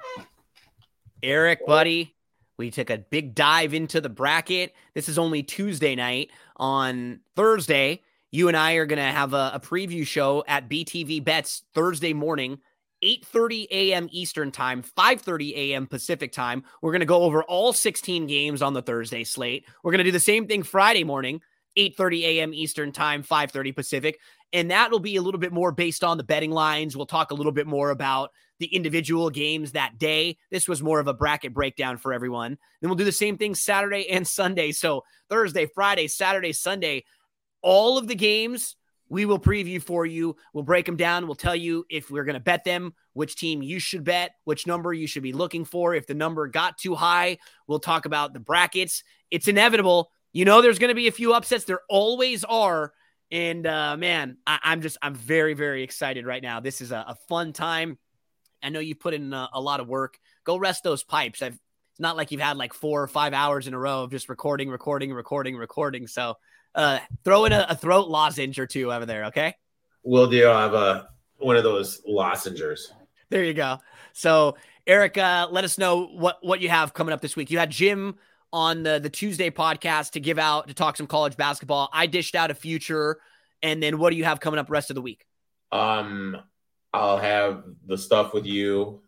Erik, 1.22 1.66
buddy, 1.66 2.16
we 2.58 2.72
took 2.72 2.90
a 2.90 2.98
big 2.98 3.36
dive 3.36 3.74
into 3.74 4.02
the 4.02 4.10
bracket. 4.10 4.74
This 4.96 5.08
is 5.08 5.20
only 5.20 5.44
Tuesday 5.44 5.96
night. 5.96 6.32
On 6.58 7.20
Thursday, 7.36 8.02
you 8.32 8.48
and 8.48 8.58
I 8.58 8.74
are 8.74 8.86
going 8.86 8.98
to 8.98 9.04
have 9.04 9.34
a, 9.34 9.52
a 9.56 9.60
preview 9.60 10.06
show 10.06 10.44
at 10.48 10.70
BTV 10.70 11.24
Bets 11.24 11.64
Thursday 11.74 12.14
morning 12.14 12.60
8:30 13.04 13.68
a.m. 13.72 14.08
Eastern 14.12 14.52
Time, 14.52 14.84
5:30 14.84 15.54
a.m. 15.56 15.88
Pacific 15.88 16.32
Time. 16.32 16.64
We're 16.82 16.92
going 16.92 17.00
to 17.02 17.06
go 17.06 17.24
over 17.24 17.44
all 17.44 17.74
16 17.74 18.28
games 18.28 18.62
on 18.62 18.74
the 18.74 18.82
Thursday 18.82 19.24
slate. 19.24 19.66
We're 19.84 19.92
going 19.92 20.00
to 20.00 20.06
do 20.06 20.12
the 20.12 20.20
same 20.20 20.48
thing 20.48 20.64
Friday 20.64 21.04
morning, 21.04 21.42
8:30 21.78 22.22
a.m. 22.24 22.54
Eastern 22.54 22.92
Time, 22.92 23.24
5:30 23.24 23.76
Pacific, 23.76 24.20
and 24.54 24.72
that 24.72 24.92
will 24.92 25.00
be 25.00 25.16
a 25.16 25.22
little 25.22 25.40
bit 25.40 25.54
more 25.54 25.72
based 25.72 26.04
on 26.04 26.18
the 26.18 26.24
betting 26.24 26.52
lines. 26.52 26.96
We'll 26.96 27.06
talk 27.06 27.32
a 27.32 27.36
little 27.36 27.52
bit 27.52 27.68
more 27.68 27.92
about 27.92 28.32
the 28.60 28.68
individual 28.68 29.30
games 29.30 29.72
that 29.72 29.98
day. 29.98 30.38
This 30.52 30.68
was 30.68 30.84
more 30.84 31.00
of 31.00 31.08
a 31.08 31.14
bracket 31.14 31.54
breakdown 31.54 31.98
for 31.98 32.14
everyone. 32.14 32.58
Then 32.82 32.90
we'll 32.90 32.98
do 32.98 33.06
the 33.06 33.12
same 33.12 33.38
thing 33.38 33.56
Saturday 33.56 34.10
and 34.10 34.28
Sunday. 34.28 34.72
So 34.72 35.04
Thursday, 35.30 35.66
Friday, 35.66 36.08
Saturday, 36.08 36.52
Sunday, 36.52 37.06
all 37.62 37.98
of 37.98 38.08
the 38.08 38.16
games 38.16 38.76
we 39.10 39.26
will 39.26 39.40
preview 39.40 39.82
for 39.82 40.06
you. 40.06 40.36
We'll 40.54 40.64
break 40.64 40.86
them 40.86 40.96
down. 40.96 41.26
We'll 41.26 41.36
tell 41.36 41.56
you 41.56 41.86
if 41.90 42.10
we're 42.12 42.24
going 42.24 42.36
to 42.36 42.40
bet 42.40 42.64
them, 42.64 42.94
which 43.14 43.36
team 43.36 43.62
you 43.62 43.80
should 43.80 44.04
bet, 44.04 44.36
which 44.46 44.68
number 44.68 44.94
you 44.94 45.08
should 45.08 45.24
be 45.24 45.34
looking 45.34 45.66
for. 45.66 45.96
If 45.96 46.08
the 46.08 46.14
number 46.14 46.48
got 46.48 46.78
too 46.78 46.96
high, 46.96 47.40
we'll 47.68 47.80
talk 47.80 48.06
about 48.06 48.34
the 48.34 48.40
brackets. 48.40 49.04
It's 49.32 49.48
inevitable. 49.48 50.12
You 50.32 50.46
know, 50.46 50.62
there's 50.62 50.80
going 50.80 50.90
to 50.90 50.96
be 50.96 51.08
a 51.08 51.12
few 51.12 51.34
upsets. 51.34 51.66
There 51.66 51.82
always 51.90 52.44
are. 52.44 52.94
And 53.32 53.66
uh, 53.66 53.98
man, 53.98 54.38
I, 54.46 54.60
am 54.64 54.82
just 54.82 54.98
I'm 55.02 55.14
very 55.14 55.54
very 55.54 55.84
excited 55.84 56.26
right 56.26 56.42
now. 56.42 56.60
This 56.60 56.82
is 56.82 56.92
a, 56.92 57.06
a 57.10 57.16
fun 57.28 57.54
time. 57.54 57.98
I 58.62 58.70
know 58.70 58.80
you 58.80 58.96
put 58.96 59.14
in 59.14 59.34
a, 59.34 59.50
a, 59.54 59.62
lot 59.62 59.80
of 59.80 59.88
work. 59.88 60.18
Go 60.44 60.58
rest 60.58 60.84
those 60.84 61.04
pipes. 61.04 61.42
I've, 61.42 61.54
it's 61.54 62.00
not 62.00 62.18
like 62.18 62.32
you've 62.32 62.42
had 62.42 62.58
like 62.58 62.74
four 62.74 63.02
or 63.02 63.08
five 63.08 63.34
hours 63.34 63.68
in 63.68 63.74
a 63.74 63.80
row 63.80 64.04
of 64.04 64.12
just 64.12 64.30
recording, 64.30 64.70
recording, 64.70 65.14
recording, 65.14 65.56
recording. 65.56 66.08
So 66.08 66.36
uh, 66.76 67.00
throw 67.24 67.46
in 67.46 67.52
a, 67.52 67.66
a 67.70 67.76
throat 67.76 68.08
lozenge 68.08 68.60
or 68.60 68.68
two 68.68 68.92
over 68.92 69.06
there. 69.06 69.26
Okay. 69.26 69.56
Will 70.04 70.30
do. 70.30 70.50
I 70.50 70.62
have 70.62 70.74
a 70.74 71.10
one 71.38 71.56
of 71.56 71.64
those 71.64 72.02
lozenges. 72.06 72.92
There 73.30 73.44
you 73.44 73.54
go. 73.54 73.78
So 74.14 74.58
Erik, 74.88 75.18
uh, 75.18 75.48
let 75.52 75.64
us 75.64 75.78
know 75.78 76.08
what 76.08 76.38
what 76.42 76.62
you 76.62 76.70
have 76.70 76.94
coming 76.94 77.14
up 77.14 77.22
this 77.22 77.36
week. 77.36 77.52
You 77.52 77.60
had 77.60 77.70
Jim 77.70 78.16
on 78.52 78.84
the 78.84 79.00
the 79.00 79.10
Tuesday 79.10 79.50
podcast 79.50 80.12
to 80.12 80.20
give 80.20 80.40
out 80.40 80.68
to 80.68 80.74
talk 80.74 80.98
some 80.98 81.08
college 81.08 81.38
basketball. 81.38 81.90
I 81.94 82.08
dished 82.08 82.36
out 82.36 82.52
a 82.52 82.56
future, 82.56 83.20
and 83.62 83.82
then 83.84 84.00
what 84.00 84.12
do 84.12 84.16
you 84.16 84.24
have 84.24 84.40
coming 84.40 84.60
up 84.60 84.70
rest 84.70 84.90
of 84.90 84.96
the 84.96 85.02
week? 85.02 85.26
Um, 85.72 86.38
I'll 86.94 87.18
have 87.18 87.64
the 87.86 87.98
stuff 87.98 88.34
with 88.34 88.46
you 88.46 89.02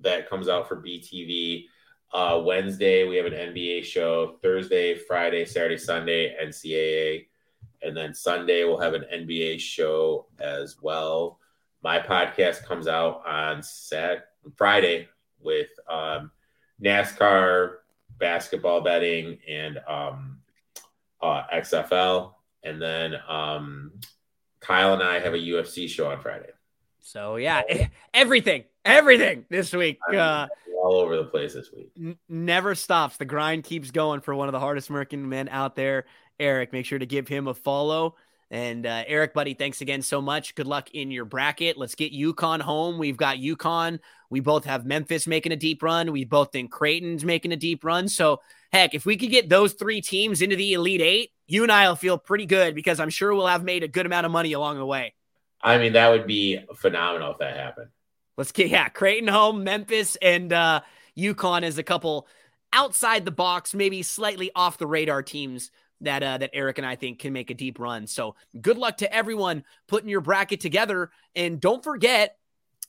that 0.00 0.28
comes 0.28 0.48
out 0.48 0.66
for 0.68 0.82
BTV. 0.82 1.66
Uh, 2.12 2.40
Wednesday 2.44 3.06
we 3.06 3.16
have 3.16 3.26
an 3.26 3.32
NBA 3.32 3.84
show. 3.84 4.36
Thursday, 4.42 4.94
Friday, 4.94 5.44
Saturday, 5.44 5.76
Sunday 5.76 6.34
NCAA, 6.42 7.26
and 7.82 7.96
then 7.96 8.14
Sunday 8.14 8.64
we'll 8.64 8.80
have 8.80 8.94
an 8.94 9.04
NBA 9.12 9.60
show 9.60 10.26
as 10.40 10.76
well. 10.80 11.38
My 11.82 11.98
podcast 11.98 12.64
comes 12.64 12.88
out 12.88 13.22
on 13.26 13.62
Sat 13.62 14.28
Friday 14.56 15.08
with 15.40 15.68
um, 15.88 16.30
NASCAR 16.82 17.76
basketball 18.18 18.80
betting 18.80 19.38
and 19.48 19.78
um, 19.86 20.38
uh, 21.22 21.42
XFL. 21.54 22.32
And 22.64 22.80
then 22.82 23.14
um, 23.28 23.92
Kyle 24.60 24.94
and 24.94 25.02
I 25.02 25.20
have 25.20 25.34
a 25.34 25.38
UFC 25.38 25.88
show 25.88 26.10
on 26.10 26.20
Friday. 26.20 26.50
So 27.00 27.36
yeah, 27.36 27.62
everything, 28.14 28.64
everything 28.84 29.44
this 29.48 29.72
week. 29.72 29.98
Uh, 30.12 30.46
all 30.78 30.96
over 30.96 31.16
the 31.16 31.24
place 31.24 31.54
this 31.54 31.70
week. 31.72 31.90
N- 31.98 32.18
never 32.28 32.74
stops. 32.74 33.16
The 33.16 33.24
grind 33.24 33.64
keeps 33.64 33.90
going 33.90 34.20
for 34.20 34.34
one 34.34 34.48
of 34.48 34.52
the 34.52 34.60
hardest 34.60 34.90
working 34.90 35.28
men 35.28 35.48
out 35.48 35.76
there. 35.76 36.06
Erik, 36.40 36.72
make 36.72 36.86
sure 36.86 36.98
to 36.98 37.06
give 37.06 37.28
him 37.28 37.48
a 37.48 37.54
follow. 37.54 38.14
And 38.50 38.86
uh, 38.86 39.04
Erik, 39.06 39.34
buddy, 39.34 39.54
thanks 39.54 39.82
again 39.82 40.00
so 40.00 40.22
much. 40.22 40.54
Good 40.54 40.66
luck 40.66 40.90
in 40.94 41.10
your 41.10 41.26
bracket. 41.26 41.76
Let's 41.76 41.94
get 41.94 42.14
UConn 42.14 42.60
home. 42.60 42.98
We've 42.98 43.16
got 43.16 43.36
UConn. 43.36 43.98
We 44.30 44.40
both 44.40 44.64
have 44.64 44.86
Memphis 44.86 45.26
making 45.26 45.52
a 45.52 45.56
deep 45.56 45.82
run. 45.82 46.12
We 46.12 46.24
both 46.24 46.52
think 46.52 46.70
Creighton's 46.70 47.24
making 47.24 47.52
a 47.52 47.56
deep 47.56 47.84
run. 47.84 48.08
So, 48.08 48.40
heck, 48.72 48.94
if 48.94 49.04
we 49.04 49.16
could 49.16 49.30
get 49.30 49.48
those 49.48 49.74
three 49.74 50.00
teams 50.00 50.40
into 50.40 50.56
the 50.56 50.72
Elite 50.72 51.02
Eight, 51.02 51.30
you 51.46 51.62
and 51.62 51.72
I 51.72 51.88
will 51.88 51.96
feel 51.96 52.16
pretty 52.16 52.46
good 52.46 52.74
because 52.74 53.00
I'm 53.00 53.10
sure 53.10 53.34
we'll 53.34 53.46
have 53.46 53.64
made 53.64 53.82
a 53.82 53.88
good 53.88 54.06
amount 54.06 54.26
of 54.26 54.32
money 54.32 54.52
along 54.52 54.78
the 54.78 54.86
way. 54.86 55.14
I 55.60 55.78
mean, 55.78 55.94
that 55.94 56.08
would 56.08 56.26
be 56.26 56.60
phenomenal 56.76 57.32
if 57.32 57.38
that 57.38 57.56
happened. 57.56 57.88
Let's 58.38 58.52
get, 58.52 58.68
yeah, 58.68 58.88
Creighton 58.88 59.26
home, 59.26 59.64
Memphis, 59.64 60.16
and 60.22 60.52
uh, 60.52 60.82
UConn 61.18 61.64
as 61.64 61.76
a 61.76 61.82
couple 61.82 62.28
outside 62.72 63.24
the 63.24 63.32
box, 63.32 63.74
maybe 63.74 64.04
slightly 64.04 64.52
off 64.54 64.78
the 64.78 64.86
radar 64.86 65.24
teams 65.24 65.72
that 66.02 66.22
uh, 66.22 66.38
that 66.38 66.50
Erik 66.52 66.78
and 66.78 66.86
I 66.86 66.94
think 66.94 67.18
can 67.18 67.32
make 67.32 67.50
a 67.50 67.54
deep 67.54 67.80
run. 67.80 68.06
So 68.06 68.36
good 68.60 68.78
luck 68.78 68.98
to 68.98 69.12
everyone 69.12 69.64
putting 69.88 70.08
your 70.08 70.20
bracket 70.20 70.60
together, 70.60 71.10
and 71.34 71.60
don't 71.60 71.82
forget 71.82 72.36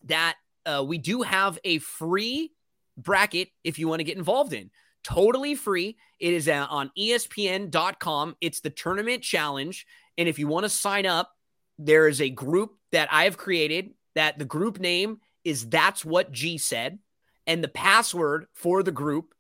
that 0.06 0.36
uh, 0.68 0.86
we 0.88 1.00
do 1.00 1.24
have 1.24 1.58
a 1.64 1.80
free 1.80 2.52
bracket 2.96 3.50
if 3.64 3.80
you 3.80 3.88
want 3.88 4.02
to 4.02 4.04
get 4.04 4.18
involved 4.18 4.54
in. 4.54 4.70
Totally 5.04 5.56
free. 5.56 5.98
It 6.20 6.36
is 6.36 6.48
uh, 6.48 6.68
on 6.70 6.92
ESPN.com. 6.96 8.36
It's 8.40 8.60
the 8.60 8.70
tournament 8.70 9.24
challenge, 9.24 9.88
and 10.16 10.30
if 10.30 10.38
you 10.38 10.48
want 10.48 10.66
to 10.66 10.70
sign 10.70 11.08
up, 11.08 11.32
there 11.80 12.08
is 12.08 12.22
a 12.22 12.30
group 12.30 12.76
that 12.92 13.12
I 13.12 13.24
have 13.24 13.38
created. 13.38 13.96
That 14.14 14.38
the 14.38 14.46
group 14.46 14.80
name 14.80 15.22
is 15.44 15.68
that's 15.68 16.04
what 16.04 16.32
G 16.32 16.58
said, 16.58 17.00
and 17.48 17.64
the 17.64 17.68
password 17.68 18.48
for 18.54 18.84
the 18.84 18.92
group 18.92 19.34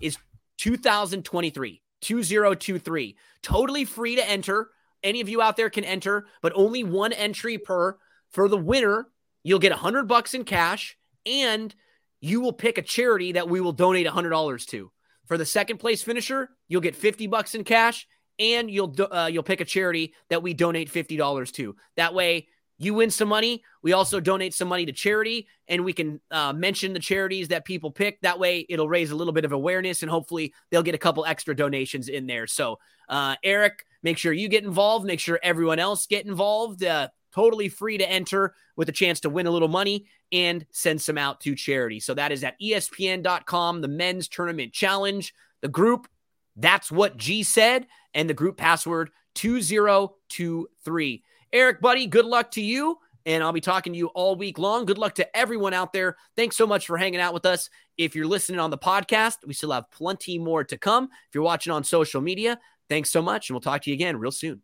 is 0.00 0.18
2023. 0.58 1.82
2023. 2.00 3.16
Totally 3.42 3.84
free 3.84 4.16
to 4.16 4.28
enter. 4.28 4.70
Any 5.02 5.20
of 5.20 5.28
you 5.28 5.40
out 5.40 5.56
there 5.56 5.70
can 5.70 5.84
enter, 5.84 6.26
but 6.42 6.52
only 6.54 6.84
one 6.84 7.12
entry 7.12 7.58
per. 7.58 7.96
For 8.30 8.48
the 8.48 8.58
winner, 8.58 9.08
you'll 9.42 9.58
get 9.58 9.72
100 9.72 10.06
bucks 10.06 10.34
in 10.34 10.44
cash 10.44 10.96
and 11.26 11.74
you 12.20 12.40
will 12.40 12.52
pick 12.52 12.78
a 12.78 12.82
charity 12.82 13.32
that 13.32 13.48
we 13.48 13.60
will 13.60 13.72
donate 13.72 14.06
$100 14.06 14.66
to. 14.66 14.92
For 15.26 15.38
the 15.38 15.46
second 15.46 15.78
place 15.78 16.02
finisher, 16.02 16.50
you'll 16.68 16.80
get 16.80 16.96
50 16.96 17.26
bucks 17.26 17.54
in 17.54 17.64
cash 17.64 18.06
and 18.38 18.70
you'll 18.70 18.94
uh, 19.10 19.28
you'll 19.30 19.42
pick 19.42 19.60
a 19.60 19.64
charity 19.64 20.14
that 20.28 20.42
we 20.42 20.54
donate 20.54 20.90
$50 20.90 21.52
to. 21.52 21.76
That 21.96 22.14
way, 22.14 22.48
you 22.80 22.94
win 22.94 23.10
some 23.10 23.28
money. 23.28 23.62
We 23.82 23.92
also 23.92 24.20
donate 24.20 24.54
some 24.54 24.66
money 24.66 24.86
to 24.86 24.92
charity, 24.92 25.46
and 25.68 25.84
we 25.84 25.92
can 25.92 26.18
uh, 26.30 26.54
mention 26.54 26.94
the 26.94 26.98
charities 26.98 27.48
that 27.48 27.66
people 27.66 27.90
pick. 27.90 28.18
That 28.22 28.38
way, 28.38 28.64
it'll 28.70 28.88
raise 28.88 29.10
a 29.10 29.14
little 29.14 29.34
bit 29.34 29.44
of 29.44 29.52
awareness, 29.52 30.02
and 30.02 30.10
hopefully, 30.10 30.54
they'll 30.70 30.82
get 30.82 30.94
a 30.94 30.98
couple 30.98 31.26
extra 31.26 31.54
donations 31.54 32.08
in 32.08 32.26
there. 32.26 32.46
So, 32.46 32.78
uh, 33.10 33.36
Erik, 33.44 33.84
make 34.02 34.16
sure 34.16 34.32
you 34.32 34.48
get 34.48 34.64
involved. 34.64 35.04
Make 35.04 35.20
sure 35.20 35.38
everyone 35.42 35.78
else 35.78 36.06
get 36.06 36.24
involved. 36.24 36.82
Uh, 36.82 37.08
totally 37.34 37.68
free 37.68 37.98
to 37.98 38.10
enter 38.10 38.54
with 38.76 38.88
a 38.88 38.92
chance 38.92 39.20
to 39.20 39.30
win 39.30 39.46
a 39.46 39.50
little 39.50 39.68
money 39.68 40.06
and 40.32 40.64
send 40.70 41.02
some 41.02 41.18
out 41.18 41.40
to 41.42 41.54
charity. 41.54 42.00
So 42.00 42.14
that 42.14 42.32
is 42.32 42.42
at 42.42 42.58
ESPN.com. 42.60 43.82
The 43.82 43.88
men's 43.88 44.26
tournament 44.26 44.72
challenge. 44.72 45.34
The 45.60 45.68
group. 45.68 46.08
That's 46.56 46.90
what 46.90 47.16
G 47.16 47.42
said, 47.42 47.86
and 48.14 48.28
the 48.28 48.34
group 48.34 48.56
password 48.56 49.10
two 49.34 49.60
zero 49.60 50.16
two 50.28 50.68
three. 50.82 51.22
Erik, 51.52 51.80
buddy, 51.80 52.06
good 52.06 52.26
luck 52.26 52.52
to 52.52 52.62
you. 52.62 52.98
And 53.26 53.42
I'll 53.42 53.52
be 53.52 53.60
talking 53.60 53.92
to 53.92 53.98
you 53.98 54.06
all 54.08 54.34
week 54.36 54.58
long. 54.58 54.86
Good 54.86 54.96
luck 54.96 55.16
to 55.16 55.36
everyone 55.36 55.74
out 55.74 55.92
there. 55.92 56.16
Thanks 56.36 56.56
so 56.56 56.66
much 56.66 56.86
for 56.86 56.96
hanging 56.96 57.20
out 57.20 57.34
with 57.34 57.44
us. 57.44 57.68
If 57.98 58.14
you're 58.14 58.26
listening 58.26 58.60
on 58.60 58.70
the 58.70 58.78
podcast, 58.78 59.38
we 59.46 59.52
still 59.52 59.72
have 59.72 59.90
plenty 59.90 60.38
more 60.38 60.64
to 60.64 60.78
come. 60.78 61.04
If 61.28 61.34
you're 61.34 61.44
watching 61.44 61.72
on 61.72 61.84
social 61.84 62.22
media, 62.22 62.58
thanks 62.88 63.10
so 63.10 63.20
much. 63.20 63.50
And 63.50 63.54
we'll 63.54 63.60
talk 63.60 63.82
to 63.82 63.90
you 63.90 63.94
again 63.94 64.16
real 64.16 64.30
soon. 64.30 64.62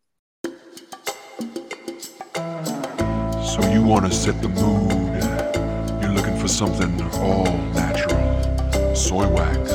So 2.34 3.70
you 3.70 3.82
want 3.82 4.06
to 4.06 4.12
set 4.12 4.40
the 4.40 4.48
mood. 4.48 6.02
You're 6.02 6.12
looking 6.12 6.38
for 6.38 6.48
something 6.48 7.00
all 7.20 7.44
natural. 7.74 8.94
Soy 8.94 9.28
wax. 9.28 9.72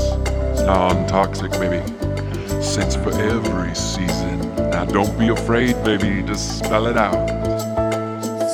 Non 0.66 1.06
toxic, 1.08 1.52
maybe 1.60 1.82
Scents 2.62 2.96
for 2.96 3.12
every 3.20 3.76
season 3.76 4.61
now 4.82 4.92
don't 4.92 5.20
be 5.20 5.28
afraid, 5.28 5.76
baby, 5.84 6.24
just 6.24 6.58
spell 6.58 6.88
it 6.88 6.98
out. 6.98 7.30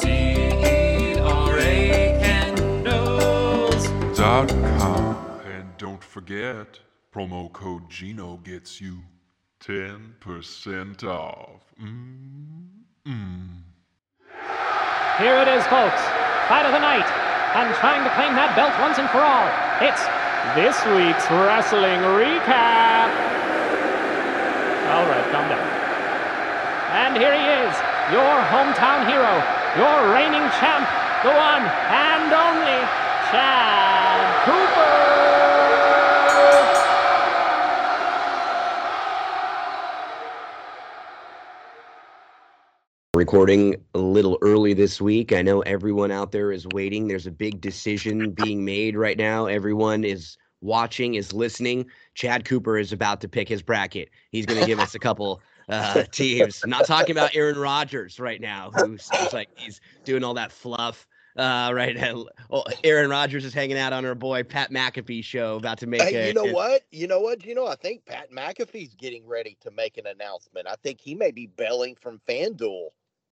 C-E-R-A 0.01 1.23
candles. 2.21 3.87
Dot 4.17 4.49
com. 4.49 5.15
And 5.45 5.77
don't 5.77 6.03
forget, 6.03 6.79
promo 7.13 7.49
code 7.53 7.89
Gino 7.89 8.37
gets 8.43 8.81
you 8.81 8.99
10% 9.63 11.03
off. 11.05 11.61
Mm-mm. 11.81 13.61
Here 15.19 15.37
it 15.41 15.47
is, 15.47 15.65
folks. 15.67 16.01
Fight 16.49 16.65
of 16.65 16.73
the 16.73 16.79
night. 16.79 17.09
And 17.55 17.73
trying 17.75 18.03
to 18.03 18.09
claim 18.15 18.35
that 18.35 18.53
belt 18.55 18.77
once 18.81 18.99
and 18.99 19.09
for 19.09 19.23
all. 19.23 19.47
It's 19.79 20.03
this 20.55 20.75
week's 20.91 21.31
wrestling 21.31 22.01
recap. 22.19 23.07
All 24.91 25.05
right, 25.07 25.31
calm 25.31 25.47
down. 25.49 25.66
And 26.97 27.15
here 27.15 27.31
he 27.31 27.45
is, 27.45 27.75
your 28.11 28.41
hometown 28.49 29.05
hero, 29.05 29.29
your 29.77 30.11
reigning 30.11 30.49
champ, 30.57 30.89
the 31.21 31.29
one 31.29 31.61
and 31.61 32.33
only 32.33 32.81
Chad 33.29 34.45
Cooper. 34.45 34.97
Recording 43.13 43.75
a 43.93 43.99
little 43.99 44.39
early 44.41 44.73
this 44.73 44.99
week. 44.99 45.31
I 45.33 45.43
know 45.43 45.61
everyone 45.61 46.09
out 46.09 46.31
there 46.31 46.51
is 46.51 46.65
waiting. 46.73 47.07
There's 47.07 47.27
a 47.27 47.31
big 47.31 47.61
decision 47.61 48.31
being 48.31 48.65
made 48.65 48.97
right 48.97 49.19
now. 49.19 49.45
Everyone 49.45 50.03
is 50.03 50.35
watching, 50.61 51.13
is 51.13 51.31
listening. 51.31 51.85
Chad 52.15 52.43
Cooper 52.43 52.79
is 52.79 52.91
about 52.91 53.21
to 53.21 53.27
pick 53.29 53.47
his 53.47 53.61
bracket. 53.61 54.09
He's 54.31 54.47
going 54.47 54.59
to 54.59 54.65
give 54.65 54.79
us 54.79 54.95
a 54.95 54.99
couple 54.99 55.43
uh, 55.69 56.03
teams. 56.11 56.63
I'm 56.63 56.69
not 56.69 56.85
talking 56.85 57.11
about 57.11 57.35
Aaron 57.35 57.57
Rodgers 57.57 58.19
right 58.19 58.41
now, 58.41 58.71
who's, 58.75 59.07
who's 59.09 59.33
like 59.33 59.49
he's 59.55 59.81
doing 60.05 60.23
all 60.23 60.33
that 60.35 60.51
fluff. 60.51 61.07
Uh, 61.37 61.71
right 61.71 61.95
now, 61.95 62.25
oh, 62.49 62.63
Aaron 62.83 63.11
Rodgers 63.11 63.45
is 63.45 63.53
hanging 63.53 63.77
out 63.77 63.93
on 63.93 64.03
her 64.03 64.15
boy 64.15 64.41
Pat 64.41 64.71
McAfee 64.71 65.23
show, 65.23 65.57
about 65.57 65.77
to 65.77 65.85
make. 65.85 66.01
Hey, 66.01 66.15
a, 66.15 66.27
you 66.27 66.33
know 66.33 66.45
a, 66.45 66.53
what? 66.53 66.81
You 66.91 67.05
know 67.05 67.19
what? 67.19 67.45
You 67.45 67.53
know, 67.53 67.67
I 67.67 67.75
think 67.75 68.05
Pat 68.05 68.31
McAfee's 68.31 68.95
getting 68.95 69.23
ready 69.27 69.55
to 69.61 69.69
make 69.69 69.97
an 69.97 70.07
announcement. 70.07 70.67
I 70.67 70.75
think 70.81 70.99
he 70.99 71.13
may 71.13 71.29
be 71.29 71.45
bailing 71.45 71.95
from 71.95 72.19
FanDuel. 72.27 72.87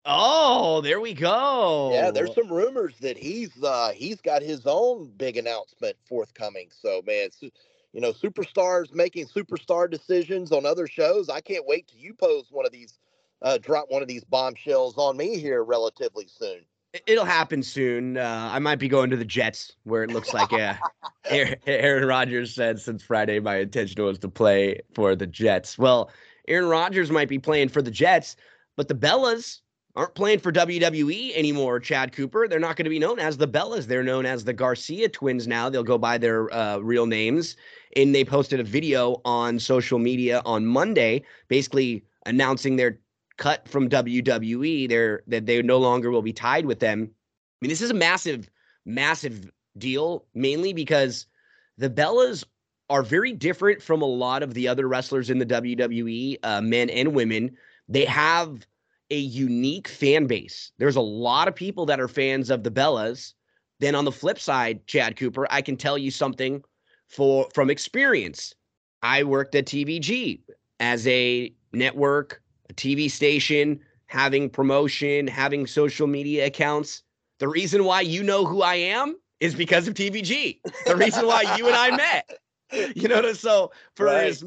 Oh, 0.05 0.81
there 0.81 0.99
we 0.99 1.13
go. 1.13 1.91
Yeah, 1.93 2.11
there's 2.11 2.35
some 2.35 2.51
rumors 2.51 2.93
that 2.99 3.17
he's 3.17 3.51
uh 3.63 3.91
he's 3.95 4.19
got 4.19 4.41
his 4.41 4.63
own 4.65 5.13
big 5.15 5.37
announcement 5.37 5.95
forthcoming. 6.05 6.67
So 6.77 7.01
man, 7.07 7.29
you 7.93 8.01
know, 8.01 8.11
superstars 8.11 8.93
making 8.93 9.27
superstar 9.27 9.89
decisions 9.89 10.51
on 10.51 10.65
other 10.65 10.87
shows. 10.87 11.29
I 11.29 11.41
can't 11.41 11.65
wait 11.65 11.87
till 11.87 11.99
you 11.99 12.13
pose 12.13 12.47
one 12.51 12.65
of 12.65 12.71
these 12.71 12.99
uh, 13.43 13.57
drop 13.57 13.85
one 13.89 14.01
of 14.01 14.07
these 14.07 14.23
bombshells 14.23 14.97
on 14.97 15.17
me 15.17 15.37
here 15.37 15.63
relatively 15.63 16.27
soon. 16.27 16.61
It'll 17.07 17.25
happen 17.25 17.63
soon. 17.63 18.17
Uh, 18.17 18.49
I 18.51 18.59
might 18.59 18.77
be 18.77 18.87
going 18.87 19.09
to 19.09 19.17
the 19.17 19.25
Jets, 19.25 19.73
where 19.83 20.03
it 20.03 20.11
looks 20.11 20.33
like 20.33 20.53
uh, 20.53 20.75
Aaron 21.65 22.07
Rodgers 22.07 22.53
said 22.53 22.79
since 22.79 23.03
Friday 23.03 23.39
my 23.39 23.57
intention 23.57 24.03
was 24.03 24.19
to 24.19 24.29
play 24.29 24.79
for 24.93 25.15
the 25.15 25.25
Jets. 25.25 25.77
Well, 25.77 26.11
Aaron 26.47 26.69
Rodgers 26.69 27.09
might 27.09 27.29
be 27.29 27.39
playing 27.39 27.69
for 27.69 27.81
the 27.81 27.91
Jets, 27.91 28.35
but 28.75 28.87
the 28.87 28.95
Bellas 28.95 29.61
aren't 29.95 30.15
playing 30.15 30.39
for 30.39 30.51
WWE 30.51 31.35
anymore, 31.35 31.79
Chad 31.79 32.13
Cooper. 32.13 32.47
They're 32.47 32.59
not 32.59 32.75
going 32.75 32.85
to 32.85 32.89
be 32.89 32.99
known 32.99 33.19
as 33.19 33.37
the 33.37 33.47
Bellas. 33.47 33.85
They're 33.85 34.03
known 34.03 34.25
as 34.25 34.43
the 34.43 34.53
Garcia 34.53 35.07
twins 35.07 35.47
now. 35.47 35.69
They'll 35.69 35.83
go 35.83 35.97
by 35.97 36.17
their 36.17 36.51
uh, 36.53 36.79
real 36.79 37.05
names. 37.05 37.55
And 37.95 38.13
they 38.13 38.25
posted 38.25 38.59
a 38.59 38.63
video 38.63 39.21
on 39.23 39.59
social 39.59 39.99
media 39.99 40.41
on 40.45 40.65
Monday, 40.65 41.23
basically 41.47 42.03
announcing 42.25 42.75
their 42.75 42.99
cut 43.37 43.67
from 43.67 43.89
WWE. 43.89 44.89
They're 44.89 45.21
that 45.27 45.45
they 45.45 45.61
no 45.61 45.77
longer 45.77 46.09
will 46.09 46.21
be 46.21 46.33
tied 46.33 46.65
with 46.65 46.79
them. 46.79 47.09
I 47.11 47.57
mean, 47.61 47.69
this 47.69 47.81
is 47.81 47.91
a 47.91 47.95
massive, 47.95 48.49
massive 48.85 49.51
deal, 49.77 50.25
mainly 50.33 50.73
because 50.73 51.27
the 51.77 51.89
Bellas 51.89 52.43
are 52.89 53.03
very 53.03 53.31
different 53.31 53.81
from 53.81 54.01
a 54.01 54.05
lot 54.05 54.43
of 54.43 54.53
the 54.53 54.67
other 54.67 54.87
wrestlers 54.87 55.29
in 55.29 55.37
the 55.37 55.45
WWE, 55.45 56.37
uh, 56.43 56.61
men 56.61 56.89
and 56.89 57.13
women. 57.13 57.55
They 57.87 58.05
have 58.05 58.65
a 59.13 59.17
unique 59.17 59.87
fan 59.87 60.25
base. 60.25 60.71
There's 60.79 60.95
a 60.95 61.01
lot 61.01 61.47
of 61.47 61.55
people 61.55 61.85
that 61.85 61.99
are 61.99 62.07
fans 62.07 62.49
of 62.49 62.63
the 62.63 62.71
Bellas. 62.71 63.33
Then 63.79 63.93
on 63.93 64.05
the 64.05 64.11
flip 64.11 64.39
side, 64.39 64.85
Chad 64.87 65.17
Cooper, 65.17 65.45
I 65.51 65.61
can 65.61 65.77
tell 65.77 65.97
you 65.99 66.09
something 66.09 66.63
for 67.07 67.47
from 67.53 67.69
experience. 67.69 68.55
I 69.03 69.23
worked 69.23 69.53
at 69.53 69.65
TVG 69.65 70.39
as 70.79 71.05
a 71.07 71.53
network 71.73 72.41
a 72.69 72.73
TV 72.73 73.11
station, 73.11 73.79
having 74.07 74.49
promotion, 74.49 75.27
having 75.27 75.67
social 75.67 76.07
media 76.07 76.47
accounts. 76.47 77.03
The 77.39 77.47
reason 77.47 77.83
why 77.83 78.01
you 78.01 78.23
know 78.23 78.45
who 78.45 78.63
I 78.63 78.75
am 78.75 79.15
is 79.39 79.53
because 79.53 79.87
of 79.87 79.93
TVG. 79.93 80.59
The 80.85 80.95
reason 80.95 81.27
why 81.27 81.55
you 81.57 81.67
and 81.67 81.75
I 81.75 81.95
met. 81.95 82.29
You 82.95 83.07
know, 83.07 83.33
so 83.33 83.71
for 83.95 84.07
right. 84.07 84.25
as 84.25 84.43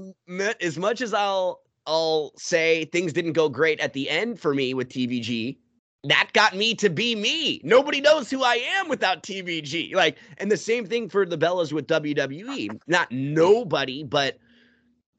as 0.61 0.77
much 0.77 1.01
as 1.01 1.15
I'll 1.15 1.61
I'll 1.87 2.33
say 2.37 2.87
things 2.87 3.13
didn't 3.13 3.33
go 3.33 3.49
great 3.49 3.81
at 3.81 3.93
the 3.93 4.11
end 4.11 4.41
for 4.41 4.55
me 4.55 4.75
with 4.75 4.89
TVG, 4.89 5.57
that 6.05 6.31
got 6.33 6.57
me 6.57 6.75
to 6.77 6.89
be 6.89 7.15
me. 7.15 7.61
Nobody 7.65 8.01
knows 8.01 8.31
who 8.31 8.43
I 8.43 8.55
am 8.79 8.89
without 8.89 9.23
TVG. 9.23 9.95
Like, 9.95 10.17
and 10.39 10.51
the 10.51 10.57
same 10.57 10.87
thing 10.87 11.09
for 11.09 11.27
the 11.27 11.39
Bellas 11.39 11.73
with 11.73 11.87
WWE. 11.87 12.79
Not 12.87 13.11
nobody, 13.11 14.05
but 14.05 14.39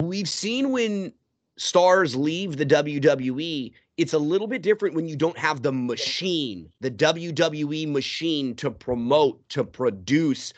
we've 0.02 0.30
seen 0.30 0.72
when 0.72 1.14
stars 1.58 2.16
leave 2.16 2.58
the 2.58 2.66
WWE, 2.66 3.72
it's 3.98 4.14
a 4.14 4.20
little 4.20 4.48
bit 4.48 4.62
different 4.62 4.96
when 4.96 5.08
you 5.08 5.16
don't 5.16 5.38
have 5.38 5.64
the 5.64 5.72
machine, 5.72 6.70
the 6.82 6.92
WWE 6.92 7.92
machine 7.92 8.56
to 8.56 8.70
promote, 8.70 9.48
to 9.50 9.64
produce, 9.64 10.54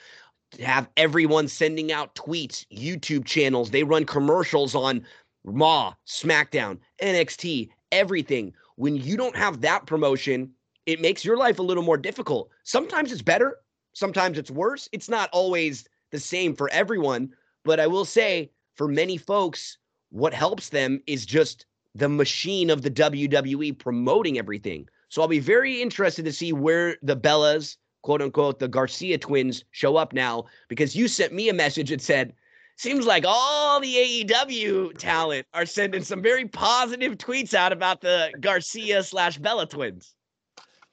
to 0.52 0.65
have 0.65 0.90
everyone 0.98 1.48
sending 1.48 1.91
out 1.91 2.14
tweets, 2.15 2.65
YouTube 2.72 3.26
channels. 3.26 3.72
They 3.72 3.84
run 3.84 4.06
commercials 4.06 4.76
on 4.76 5.06
Raw, 5.44 5.94
SmackDown, 6.07 6.80
NXT, 7.02 7.70
everything. 7.91 8.53
When 8.76 8.95
you 8.95 9.18
don't 9.18 9.36
have 9.36 9.61
that 9.61 9.86
promotion, 9.86 10.52
it 10.86 11.02
makes 11.02 11.24
your 11.24 11.38
life 11.38 11.60
a 11.60 11.64
little 11.64 11.84
more 11.84 11.98
difficult. 11.98 12.49
Sometimes 12.64 13.11
it's 13.11 13.22
better, 13.22 13.57
sometimes 13.94 14.38
it's 14.38 14.52
worse. 14.52 14.90
It's 14.91 15.10
not 15.10 15.30
always 15.32 15.88
the 16.11 16.20
same 16.20 16.56
for 16.56 16.70
everyone, 16.72 17.34
but 17.64 17.80
I 17.80 17.88
will 17.88 18.06
say 18.06 18.52
for 18.76 18.88
many 18.88 19.18
folks, 19.18 19.78
what 20.10 20.34
helps 20.34 20.70
them 20.70 21.02
is 21.06 21.26
just 21.26 21.66
the 21.95 22.10
machine 22.10 22.70
of 22.70 22.82
the 22.82 22.91
WWE 22.91 23.78
promoting 23.78 24.38
everything. 24.38 24.88
So 25.10 25.22
I'll 25.22 25.28
be 25.28 25.40
very 25.40 25.82
interested 25.82 26.26
to 26.26 26.34
see 26.34 26.53
where 26.53 26.98
the 27.02 27.18
Bellas, 27.18 27.78
quote 28.03 28.22
unquote, 28.22 28.60
the 28.60 28.68
Garcia 28.68 29.18
twins 29.18 29.64
show 29.72 29.98
up 29.98 30.14
now 30.14 30.45
because 30.68 30.95
you 30.95 31.07
sent 31.07 31.34
me 31.34 31.49
a 31.49 31.53
message 31.53 31.90
that 31.90 32.02
said, 32.02 32.34
seems 32.80 33.06
like 33.06 33.26
all 33.27 33.81
the 33.81 34.23
AEW 34.26 34.97
talent 34.97 35.45
are 35.53 35.65
sending 35.65 36.01
some 36.01 36.22
very 36.22 36.47
positive 36.47 37.18
tweets 37.18 37.53
out 37.53 37.73
about 37.73 37.99
the 37.99 38.31
Garcia 38.39 39.03
slash 39.03 39.38
Bella 39.38 39.68
twins. 39.68 40.15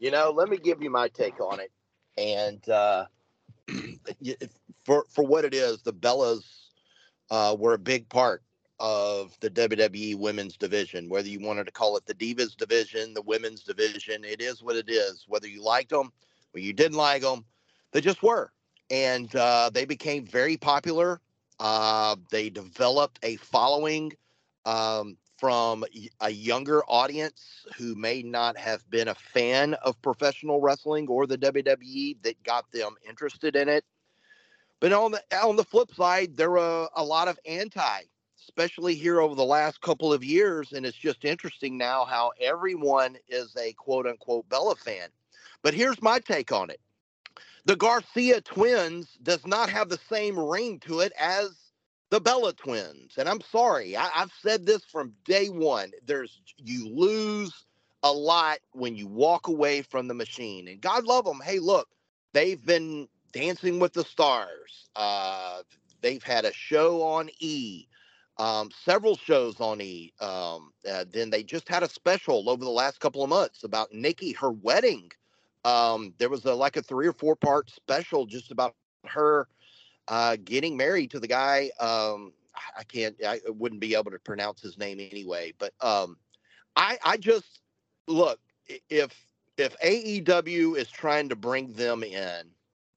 You 0.01 0.11
know, 0.11 0.33
let 0.35 0.49
me 0.49 0.57
give 0.57 0.83
you 0.83 0.91
my 0.91 1.07
take 1.07 1.41
on 1.41 1.61
it. 1.61 1.71
And 2.19 2.69
uh, 2.69 3.07
for 4.85 5.07
for 5.09 5.25
what 5.25 5.45
it 5.45 5.55
is, 5.55 5.83
the 5.83 5.93
Bellas 5.93 6.43
uh, 7.31 7.55
were 7.57 7.75
a 7.75 7.79
big 7.79 8.09
part 8.09 8.43
of 8.81 9.39
the 9.41 9.49
WWE 9.49 10.19
women's 10.19 10.57
division. 10.57 11.09
Whether 11.09 11.29
you 11.29 11.39
wanted 11.39 11.67
to 11.67 11.73
call 11.73 11.97
it 11.97 12.05
the 12.05 12.15
Divas 12.15 12.57
division, 12.57 13.15
the 13.15 13.23
women's 13.23 13.63
division, 13.63 14.25
it 14.25 14.43
is 14.43 14.61
what 14.61 14.75
it 14.75 14.91
is. 14.91 15.25
Whether 15.29 15.47
you 15.47 15.63
liked 15.63 15.91
them 15.91 16.13
or 16.53 16.59
you 16.59 16.73
didn't 16.73 16.99
like 16.99 17.23
them, 17.23 17.45
they 17.93 18.01
just 18.01 18.25
were. 18.25 18.51
And 18.91 19.35
uh, 19.37 19.71
they 19.73 19.85
became 19.85 20.27
very 20.27 20.57
popular. 20.57 21.21
Uh, 21.59 22.17
they 22.31 22.51
developed 22.51 23.19
a 23.23 23.37
following 23.37 24.13
um, 24.65 25.17
from 25.39 25.85
a 26.21 26.31
younger 26.31 26.83
audience 26.85 27.67
who 27.77 27.95
may 27.95 28.23
not 28.23 28.57
have 28.57 28.89
been 28.91 29.09
a 29.09 29.15
fan 29.15 29.75
of 29.75 30.01
professional 30.03 30.61
wrestling 30.61 31.07
or 31.09 31.27
the 31.27 31.39
WWE 31.39 32.17
that 32.23 32.43
got 32.43 32.71
them 32.73 32.95
interested 33.09 33.57
in 33.57 33.69
it. 33.69 33.85
But 34.81 34.93
on 34.93 35.13
the 35.13 35.23
on 35.43 35.57
the 35.57 35.65
flip 35.65 35.95
side, 35.95 36.37
there 36.37 36.51
were 36.51 36.89
a 36.95 37.05
lot 37.05 37.29
of 37.29 37.39
anti 37.47 38.03
especially 38.49 38.95
here 38.95 39.21
over 39.21 39.35
the 39.35 39.45
last 39.45 39.81
couple 39.81 40.13
of 40.13 40.25
years. 40.25 40.73
And 40.73 40.87
it's 40.87 40.97
just 40.97 41.25
interesting 41.25 41.77
now 41.77 42.05
how 42.05 42.33
everyone 42.41 43.17
is 43.29 43.55
a 43.57 43.73
quote 43.75 44.07
unquote 44.07 44.49
Bella 44.49 44.77
fan. 44.77 45.09
But 45.63 45.75
here's 45.75 46.01
my 46.01 46.19
take 46.21 46.53
on 46.53 46.71
it 46.71 46.81
the 47.67 47.77
Garcia 47.77 48.41
twins 48.41 49.19
does 49.23 49.47
not 49.47 49.69
have 49.69 49.89
the 49.89 49.99
same 50.09 50.39
ring 50.39 50.81
to 50.81 51.01
it 51.01 51.13
as 51.19 51.51
the 52.11 52.21
Bella 52.21 52.53
twins. 52.55 53.15
And 53.19 53.29
I'm 53.29 53.41
sorry, 53.41 53.97
I, 53.97 54.09
have 54.15 54.33
said 54.41 54.65
this 54.65 54.83
from 54.85 55.13
day 55.25 55.49
one. 55.49 55.91
There's 56.07 56.41
you 56.57 56.89
lose 56.89 57.67
a 58.03 58.13
lot 58.13 58.59
when 58.73 58.97
you 58.97 59.07
walk 59.09 59.49
away 59.49 59.83
from 59.83 60.09
the 60.09 60.15
machine. 60.15 60.69
And 60.69 60.81
God 60.81 61.05
love 61.05 61.25
them. 61.25 61.41
Hey, 61.45 61.59
look, 61.59 61.89
they've 62.33 62.65
been 62.65 63.09
dancing 63.33 63.81
with 63.81 63.93
the 63.93 64.05
stars. 64.05 64.89
Uh, 64.95 65.63
they've 66.01 66.23
had 66.23 66.45
a 66.45 66.53
show 66.53 67.03
on 67.03 67.29
E 67.41 67.87
um, 68.39 68.71
several 68.85 69.17
shows 69.17 69.61
on 69.61 69.81
E. 69.81 70.13
Um, 70.21 70.73
uh, 70.89 71.05
then 71.11 71.31
they 71.31 71.43
just 71.43 71.69
had 71.69 71.83
a 71.83 71.89
special 71.89 72.49
over 72.51 72.65
the 72.65 72.71
last 72.71 73.01
couple 73.01 73.23
of 73.23 73.31
months 73.31 73.65
about 73.65 73.93
Nikki, 73.93 74.33
her 74.33 74.51
wedding. 74.51 75.11
Um, 75.65 76.15
there 76.19 76.29
was 76.29 76.45
a, 76.45 76.55
like 76.55 76.77
a 76.77 76.83
three 76.83 77.07
or 77.07 77.13
four 77.13 77.37
part 77.37 77.71
special 77.71 78.27
just 78.27 78.51
about 78.51 78.75
her 79.07 79.49
uh, 80.09 80.37
getting 80.45 80.77
married 80.77 81.11
to 81.13 81.21
the 81.21 81.27
guy. 81.27 81.71
Um, 81.81 82.33
I 82.77 82.85
can't, 82.85 83.17
I 83.27 83.41
wouldn't 83.49 83.81
be 83.81 83.95
able 83.95 84.11
to 84.11 84.19
pronounce 84.19 84.63
his 84.63 84.79
name 84.79 84.99
anyway, 85.01 85.53
but 85.59 85.73
um, 85.81 86.17
I, 86.77 86.99
I 87.05 87.17
just 87.17 87.61
look 88.07 88.39
if 88.89 89.15
if 89.59 89.79
AEW 89.81 90.77
is 90.77 90.89
trying 90.89 91.29
to 91.31 91.37
bring 91.37 91.73
them 91.73 92.03
in 92.03 92.51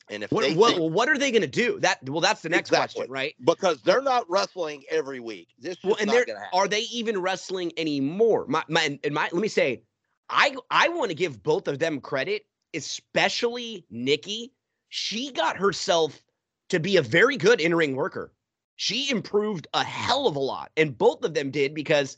and 0.10 0.24
if 0.24 0.32
what 0.32 0.42
they 0.42 0.56
what, 0.56 0.76
think, 0.76 0.94
what 0.94 1.08
are 1.08 1.18
they 1.18 1.32
going 1.32 1.42
to 1.42 1.48
do? 1.48 1.80
That 1.80 2.00
well, 2.10 2.22
that's 2.22 2.42
the 2.42 2.50
next 2.50 2.70
exactly, 2.70 3.02
question, 3.02 3.12
right? 3.12 3.36
Because 3.44 3.82
they're 3.82 4.02
not 4.02 4.30
wrestling 4.30 4.84
every 4.90 5.20
week. 5.20 5.50
This 5.60 5.78
well, 5.84 5.98
and 6.00 6.10
they're 6.10 6.26
are 6.54 6.68
they 6.68 6.82
even 6.92 7.22
wrestling 7.22 7.72
anymore? 7.78 8.46
My 8.48 8.64
my 8.68 9.00
and 9.04 9.14
my 9.14 9.30
let 9.32 9.42
me 9.42 9.48
say, 9.48 9.84
I 10.30 10.56
I 10.72 10.90
want 10.90 11.10
to 11.10 11.16
give 11.16 11.44
both 11.44 11.68
of 11.68 11.80
them 11.80 12.02
credit, 12.02 12.46
especially 12.74 13.86
Nikki. 13.90 14.54
She 14.90 15.32
got 15.32 15.58
herself 15.58 16.22
to 16.70 16.80
be 16.80 16.98
a 16.98 17.02
very 17.02 17.38
good 17.38 17.62
in 17.62 17.76
ring 17.76 17.96
worker. 17.96 18.32
She 18.76 19.10
improved 19.12 19.68
a 19.74 19.84
hell 19.84 20.28
of 20.28 20.36
a 20.36 20.40
lot, 20.40 20.72
and 20.78 20.98
both 20.98 21.24
of 21.24 21.34
them 21.34 21.52
did 21.52 21.74
because 21.74 22.18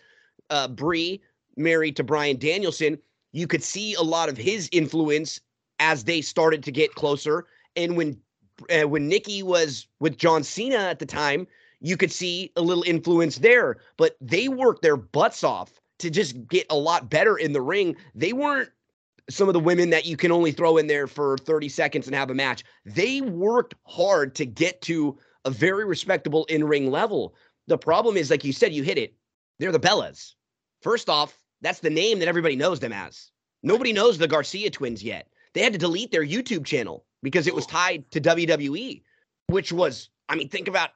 uh, 0.50 0.68
Brie 0.68 1.22
married 1.58 1.96
to 1.98 2.04
Bryan 2.04 2.38
Danielson. 2.38 2.98
You 3.32 3.48
could 3.48 3.64
see 3.64 3.94
a 3.96 4.02
lot 4.02 4.30
of 4.30 4.38
his 4.38 4.70
influence 4.72 5.40
as 5.80 6.04
they 6.04 6.22
started 6.22 6.64
to 6.64 6.72
get 6.72 6.94
closer 6.94 7.48
and 7.76 7.96
when 7.98 8.18
uh, 8.70 8.88
when 8.88 9.08
Nikki 9.08 9.42
was 9.44 9.88
with 10.00 10.18
John 10.18 10.44
Cena 10.44 10.78
at 10.78 11.00
the 11.00 11.06
time, 11.06 11.48
you 11.80 11.98
could 11.98 12.12
see 12.12 12.52
a 12.56 12.62
little 12.62 12.84
influence 12.84 13.40
there. 13.40 13.78
But 13.98 14.16
they 14.22 14.50
worked 14.50 14.82
their 14.82 14.98
butts 14.98 15.44
off 15.44 15.80
to 16.00 16.10
just 16.10 16.48
get 16.48 16.68
a 16.70 16.76
lot 16.76 17.10
better 17.10 17.38
in 17.38 17.54
the 17.54 17.62
ring. 17.62 17.96
They 18.14 18.34
weren't 18.34 18.70
some 19.30 19.48
of 19.48 19.54
the 19.54 19.60
women 19.60 19.90
that 19.92 20.06
you 20.06 20.18
can 20.18 20.32
only 20.32 20.52
throw 20.52 20.78
in 20.78 20.88
there 20.88 21.08
for 21.08 21.38
30 21.40 21.70
seconds 21.70 22.08
and 22.08 22.16
have 22.16 22.30
a 22.30 22.36
match. 22.36 22.64
They 22.86 23.22
worked 23.22 23.76
hard 23.86 24.36
to 24.36 24.46
get 24.46 24.82
to 24.84 25.18
a 25.46 25.50
very 25.50 25.86
respectable 25.86 26.46
in 26.46 26.64
ring 26.64 26.92
level. 26.92 27.36
The 27.68 27.78
problem 27.78 28.18
is, 28.18 28.30
like 28.30 28.44
you 28.44 28.54
said, 28.54 28.74
you 28.74 28.84
hit 28.84 28.98
it. 28.98 29.14
They're 29.60 29.72
the 29.72 29.80
Bellas. 29.80 30.34
First 30.82 31.10
off, 31.10 31.38
that's 31.62 31.80
the 31.80 31.90
name 31.90 32.20
that 32.20 32.28
everybody 32.28 32.56
knows 32.56 32.80
them 32.80 32.94
as. 32.94 33.32
Nobody 33.64 33.94
knows 33.94 34.18
the 34.18 34.28
Garcia 34.28 34.70
twins 34.70 35.04
yet. 35.04 35.28
They 35.54 35.62
had 35.62 35.74
to 35.74 35.80
delete 35.80 36.12
their 36.12 36.26
YouTube 36.26 36.66
channel 36.66 37.06
because 37.22 37.48
it 37.48 37.54
was 37.54 37.66
tied 37.66 38.10
to 38.12 38.22
WWE, 38.22 39.04
which 39.48 39.72
was, 39.72 40.10
I 40.30 40.36
mean, 40.36 40.50
think 40.50 40.68
about 40.68 40.90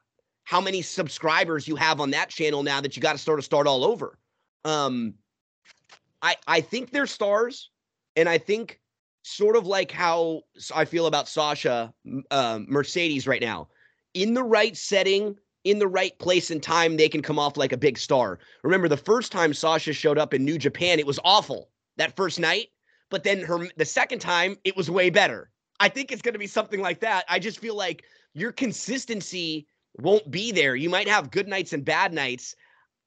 how 0.43 0.61
many 0.61 0.81
subscribers 0.81 1.67
you 1.67 1.75
have 1.75 1.99
on 1.99 2.11
that 2.11 2.29
channel 2.29 2.63
now 2.63 2.81
that 2.81 2.95
you 2.95 3.01
got 3.01 3.13
to 3.13 3.17
sort 3.17 3.39
of 3.39 3.45
start 3.45 3.67
all 3.67 3.83
over. 3.83 4.17
Um, 4.63 5.13
I 6.21 6.35
I 6.47 6.61
think 6.61 6.91
they're 6.91 7.07
stars, 7.07 7.69
and 8.15 8.29
I 8.29 8.37
think 8.37 8.79
sort 9.23 9.55
of 9.55 9.65
like 9.65 9.91
how 9.91 10.41
I 10.73 10.85
feel 10.85 11.07
about 11.07 11.27
Sasha 11.27 11.93
um, 12.31 12.65
Mercedes 12.69 13.27
right 13.27 13.41
now. 13.41 13.67
In 14.13 14.33
the 14.33 14.43
right 14.43 14.77
setting, 14.77 15.35
in 15.63 15.79
the 15.79 15.87
right 15.87 16.17
place 16.19 16.51
and 16.51 16.61
time, 16.61 16.95
they 16.95 17.09
can 17.09 17.21
come 17.21 17.39
off 17.39 17.57
like 17.57 17.73
a 17.73 17.77
big 17.77 17.97
star. 17.97 18.39
Remember 18.63 18.87
the 18.87 18.95
first 18.95 19.31
time 19.31 19.53
Sasha 19.53 19.93
showed 19.93 20.17
up 20.17 20.33
in 20.33 20.45
New 20.45 20.57
Japan, 20.57 20.99
it 20.99 21.07
was 21.07 21.19
awful 21.23 21.69
that 21.97 22.15
first 22.15 22.39
night, 22.39 22.67
but 23.09 23.23
then 23.23 23.41
her 23.41 23.67
the 23.77 23.85
second 23.85 24.19
time 24.19 24.57
it 24.63 24.77
was 24.77 24.91
way 24.91 25.09
better. 25.09 25.49
I 25.79 25.89
think 25.89 26.11
it's 26.11 26.21
going 26.21 26.33
to 26.33 26.39
be 26.39 26.47
something 26.47 26.81
like 26.81 26.99
that. 27.01 27.25
I 27.27 27.39
just 27.39 27.59
feel 27.59 27.75
like 27.75 28.03
your 28.33 28.51
consistency 28.51 29.67
won't 29.97 30.29
be 30.29 30.51
there. 30.51 30.75
You 30.75 30.89
might 30.89 31.07
have 31.07 31.31
good 31.31 31.47
nights 31.47 31.73
and 31.73 31.83
bad 31.83 32.13
nights. 32.13 32.55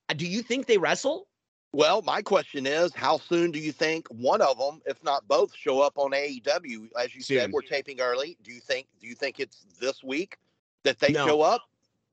Uh, 0.08 0.14
do 0.14 0.26
you 0.26 0.42
think 0.42 0.66
they 0.66 0.78
wrestle? 0.78 1.27
Well, 1.72 2.00
my 2.02 2.22
question 2.22 2.66
is, 2.66 2.94
how 2.94 3.18
soon 3.18 3.50
do 3.50 3.58
you 3.58 3.72
think 3.72 4.08
one 4.08 4.40
of 4.40 4.58
them, 4.58 4.80
if 4.86 5.02
not 5.04 5.28
both, 5.28 5.54
show 5.54 5.80
up 5.80 5.98
on 5.98 6.12
AEW? 6.12 6.88
As 6.98 7.14
you 7.14 7.20
Soon. 7.20 7.38
said, 7.38 7.52
we're 7.52 7.60
taping 7.62 8.00
early. 8.00 8.38
Do 8.42 8.52
you 8.52 8.60
think? 8.60 8.86
Do 9.00 9.06
you 9.06 9.14
think 9.14 9.38
it's 9.38 9.66
this 9.78 10.02
week 10.02 10.38
that 10.84 10.98
they 10.98 11.12
No. 11.12 11.26
show 11.26 11.42
up? 11.42 11.62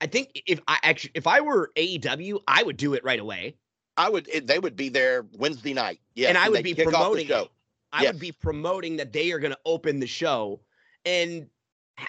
I 0.02 0.08
think 0.08 0.42
if 0.46 0.60
I 0.68 0.78
actually 0.84 1.12
if 1.16 1.26
I 1.26 1.40
were 1.40 1.72
AEW, 1.78 2.42
I 2.50 2.64
would 2.64 2.76
do 2.76 2.94
it 2.96 3.04
right 3.06 3.20
away. 3.20 3.56
I 3.96 4.10
would. 4.10 4.28
It, 4.28 4.46
they 4.46 4.60
would 4.60 4.76
be 4.76 4.90
there 4.90 5.26
Wednesday 5.38 5.74
night. 5.74 6.02
Yeah, 6.16 6.28
and 6.30 6.38
I 6.38 6.50
would 6.50 6.62
be 6.64 6.74
kick 6.74 6.88
off 6.88 6.92
the 6.92 6.98
promoting 6.98 7.28
show. 7.28 7.48
I 7.94 8.04
Yes. 8.04 8.14
would 8.14 8.20
be 8.20 8.34
promoting 8.34 8.98
that 8.98 9.14
they 9.14 9.32
are 9.32 9.40
going 9.40 9.54
to 9.54 9.60
open 9.66 10.02
the 10.02 10.08
show 10.08 10.60
and 11.06 11.48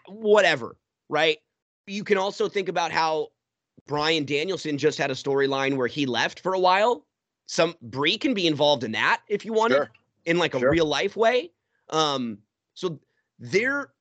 whatever, 0.09 0.77
right? 1.09 1.39
You 1.87 2.03
can 2.03 2.19
also 2.19 2.49
think 2.49 2.69
about 2.69 2.91
how 2.91 3.29
Bryan 3.87 4.25
Danielson 4.25 4.79
just 4.79 4.99
had 4.99 5.13
a 5.13 5.15
storyline 5.15 5.77
where 5.77 5.87
he 5.87 6.07
left 6.07 6.41
for 6.41 6.55
a 6.55 6.59
while. 6.59 7.06
Some 7.47 7.75
Brie 7.81 8.19
can 8.19 8.35
be 8.35 8.47
involved 8.47 8.85
in 8.85 8.93
that 8.93 9.23
if 9.29 9.45
you 9.45 9.53
want 9.53 9.73
Sure. 9.73 9.91
in 10.25 10.39
like 10.39 10.55
a 10.55 10.59
Sure. 10.61 10.71
real 10.71 10.87
life 10.87 11.17
way. 11.17 11.53
Um, 11.91 12.39
so 12.75 13.01
they're 13.39 13.93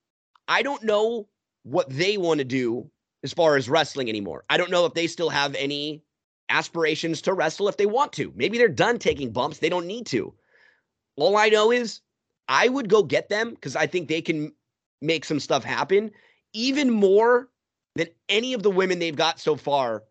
I 0.48 0.62
don't 0.62 0.84
know 0.84 1.28
what 1.64 1.90
they 1.90 2.18
want 2.18 2.38
to 2.40 2.44
do 2.44 2.90
as 3.24 3.34
far 3.34 3.56
as 3.56 3.68
wrestling 3.70 4.10
anymore. 4.10 4.44
I 4.50 4.58
don't 4.58 4.70
know 4.70 4.86
if 4.86 4.94
they 4.94 5.08
still 5.08 5.30
have 5.30 5.56
any 5.56 6.04
aspirations 6.50 7.22
to 7.24 7.34
wrestle 7.34 7.68
if 7.68 7.78
they 7.78 7.88
want 7.88 8.14
to. 8.14 8.32
Maybe 8.36 8.58
they're 8.58 8.68
done 8.68 9.00
taking 9.00 9.32
bumps. 9.32 9.58
They 9.58 9.70
don't 9.70 9.88
need 9.88 10.06
to. 10.08 10.34
All 11.18 11.38
I 11.38 11.50
know 11.50 11.72
is 11.72 12.02
I 12.48 12.68
would 12.70 12.90
go 12.90 13.02
get 13.04 13.30
them 13.30 13.52
because 13.52 13.76
I 13.76 13.88
think 13.88 14.08
they 14.08 14.22
can 14.22 14.54
make 15.02 15.26
some 15.26 15.40
stuff 15.40 15.64
happen 15.64 16.12
even 16.54 16.92
more 16.92 17.50
than 17.96 18.08
any 18.30 18.54
of 18.54 18.62
the 18.64 18.70
women 18.72 19.00
they've 19.00 19.16
got 19.16 19.40
so 19.40 19.56
far. 19.56 20.04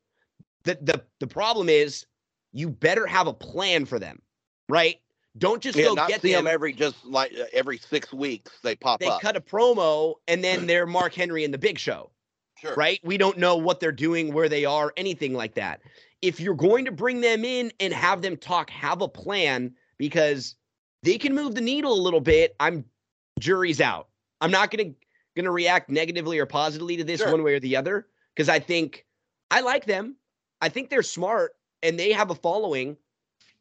The 0.64 0.78
the 0.82 1.04
the 1.20 1.26
problem 1.26 1.68
is 1.68 2.06
you 2.54 2.70
better 2.70 3.06
have 3.06 3.26
a 3.26 3.34
plan 3.34 3.84
for 3.84 3.98
them, 3.98 4.22
right? 4.68 5.00
Don't 5.36 5.60
just 5.60 5.76
Yeah, 5.76 5.86
go 5.86 5.94
get 5.96 6.22
them. 6.22 6.30
them 6.32 6.46
every 6.46 6.72
just 6.72 7.04
like 7.04 7.32
uh, 7.38 7.44
every 7.52 7.76
six 7.76 8.12
weeks 8.12 8.52
they 8.62 8.76
pop 8.76 9.00
they 9.00 9.08
up. 9.08 9.20
cut 9.20 9.36
a 9.36 9.40
promo 9.40 10.14
and 10.28 10.42
then 10.42 10.66
they're 10.68 10.86
Mark 10.86 11.12
Henry 11.12 11.42
in 11.44 11.50
the 11.50 11.58
big 11.58 11.78
show 11.78 12.10
sure. 12.60 12.74
right? 12.76 13.00
We 13.02 13.18
don't 13.18 13.36
know 13.38 13.56
what 13.56 13.80
they're 13.80 13.92
doing, 13.92 14.32
where 14.32 14.48
they 14.48 14.64
are, 14.64 14.92
anything 14.96 15.34
like 15.34 15.54
that. 15.54 15.80
If 16.22 16.38
you're 16.40 16.54
going 16.54 16.84
to 16.86 16.92
bring 16.92 17.20
them 17.20 17.44
in 17.44 17.72
and 17.80 17.92
have 17.92 18.22
them 18.22 18.36
talk, 18.36 18.70
have 18.70 19.02
a 19.02 19.08
plan 19.08 19.74
because 19.98 20.54
they 21.02 21.18
can 21.18 21.34
move 21.34 21.54
the 21.56 21.60
needle 21.60 21.92
a 21.92 22.00
little 22.00 22.20
bit. 22.20 22.54
I'm 22.60 22.84
jury's 23.40 23.80
out. 23.80 24.08
I'm 24.40 24.52
not 24.52 24.70
gonna 24.70 24.92
gonna 25.36 25.50
react 25.50 25.90
negatively 25.90 26.38
or 26.38 26.46
positively 26.46 26.96
to 26.98 27.04
this 27.04 27.20
Sure. 27.20 27.32
one 27.32 27.42
way 27.42 27.54
or 27.54 27.60
the 27.60 27.76
other 27.76 28.06
because 28.34 28.48
I 28.48 28.60
think 28.60 29.04
I 29.50 29.60
like 29.62 29.84
them. 29.84 30.16
I 30.60 30.68
think 30.68 30.88
they're 30.90 31.02
smart 31.02 31.56
and 31.84 31.98
they 31.98 32.10
have 32.10 32.30
a 32.30 32.34
following. 32.34 32.96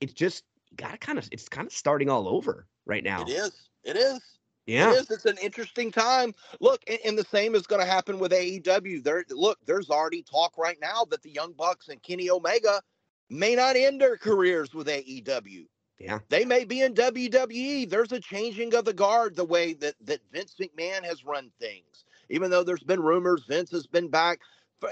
It's 0.02 0.14
just 0.14 0.44
gotta 0.76 0.98
kind 0.98 1.20
of 1.20 1.28
it's 1.32 1.48
kind 1.48 1.68
of 1.68 1.74
starting 1.74 2.10
all 2.10 2.28
over 2.28 2.66
right 2.86 3.04
now. 3.04 3.22
It 3.22 3.30
is. 3.30 3.70
It 3.84 3.96
is. 3.96 4.22
Yeah. 4.66 4.92
It 4.92 4.96
is. 4.96 5.12
It's 5.12 5.26
an 5.26 5.38
interesting 5.42 5.92
time. 5.92 6.34
Look, 6.62 6.82
and, 6.88 7.00
and 7.06 7.18
the 7.18 7.26
same 7.26 7.54
is 7.54 7.68
going 7.68 7.82
to 7.82 7.92
happen 7.92 8.18
with 8.18 8.32
AEW. 8.32 9.04
There, 9.04 9.26
look, 9.30 9.60
there's 9.66 9.90
already 9.90 10.24
talk 10.24 10.58
right 10.58 10.78
now 10.82 11.06
that 11.10 11.22
the 11.22 11.32
Young 11.32 11.52
Bucks 11.52 11.90
and 11.90 12.02
Kenny 12.02 12.30
Omega 12.30 12.82
may 13.30 13.56
not 13.56 13.76
end 13.76 14.00
their 14.00 14.18
careers 14.18 14.74
with 14.74 14.88
AEW. 14.88 15.66
Yeah. 16.00 16.20
They 16.30 16.46
may 16.46 16.64
be 16.64 16.82
in 16.82 16.94
WWE. 16.94 17.90
There's 17.90 18.12
a 18.12 18.20
changing 18.20 18.74
of 18.74 18.86
the 18.86 18.94
guard 18.94 19.36
the 19.36 19.46
way 19.46 19.74
that 19.74 19.96
that 20.02 20.22
Vince 20.32 20.56
McMahon 20.60 21.04
has 21.04 21.26
run 21.26 21.52
things. 21.60 22.06
Even 22.30 22.50
though 22.50 22.64
there's 22.64 22.84
been 22.84 23.02
rumors 23.02 23.44
Vince 23.48 23.72
has 23.72 23.86
been 23.86 24.08
back, 24.08 24.40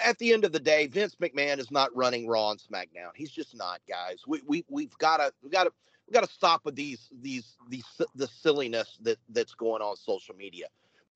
at 0.04 0.18
the 0.18 0.34
end 0.34 0.46
of 0.46 0.52
the 0.52 0.60
day, 0.60 0.88
Vince 0.88 1.16
McMahon 1.16 1.60
is 1.60 1.72
not 1.72 1.96
running 1.96 2.28
Raw 2.28 2.52
and 2.52 2.60
SmackDown. 2.60 3.12
He's 3.16 3.32
just 3.32 3.56
not, 3.56 3.82
guys. 3.88 4.20
We 4.28 4.42
we 4.46 4.66
we've 4.70 4.98
got 4.98 5.18
to 5.18 5.34
we 5.44 5.50
got 5.50 5.66
to 5.66 5.72
we 6.08 6.14
got 6.14 6.24
to 6.24 6.34
stop 6.34 6.66
with 6.66 6.76
these 6.76 7.10
these 7.22 7.56
these 7.70 7.86
the 8.16 8.28
silliness 8.28 8.98
that 9.02 9.18
that's 9.30 9.54
going 9.54 9.82
on 9.82 9.96
social 9.96 10.36
media. 10.36 10.68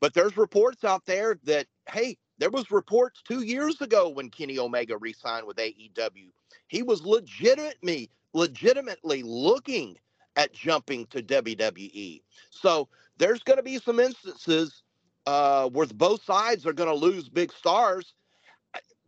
But 0.02 0.14
there's 0.14 0.38
reports 0.38 0.84
out 0.84 1.06
there 1.06 1.40
that 1.44 1.68
hey, 1.90 2.18
there 2.38 2.50
was 2.50 2.72
reports 2.72 3.22
two 3.28 3.42
years 3.42 3.82
ago 3.82 4.10
when 4.10 4.30
Kenny 4.30 4.60
Omega 4.60 4.98
re-signed 4.98 5.48
with 5.48 5.58
AEW. 5.58 6.30
He 6.68 6.84
was 6.84 7.06
legitimately 7.06 8.10
legitimately 8.34 9.24
looking 9.24 9.98
at 10.36 10.54
jumping 10.54 11.06
to 11.08 11.24
WWE. 11.24 12.22
So 12.50 12.90
there's 13.18 13.44
going 13.44 13.58
to 13.58 13.64
be 13.64 13.80
some 13.80 14.00
instances 14.00 14.84
uh, 15.26 15.70
where 15.70 15.88
both 15.88 16.24
sides 16.24 16.66
are 16.66 16.74
going 16.74 16.90
to 16.90 16.96
lose 16.96 17.30
big 17.30 17.52
stars. 17.54 18.14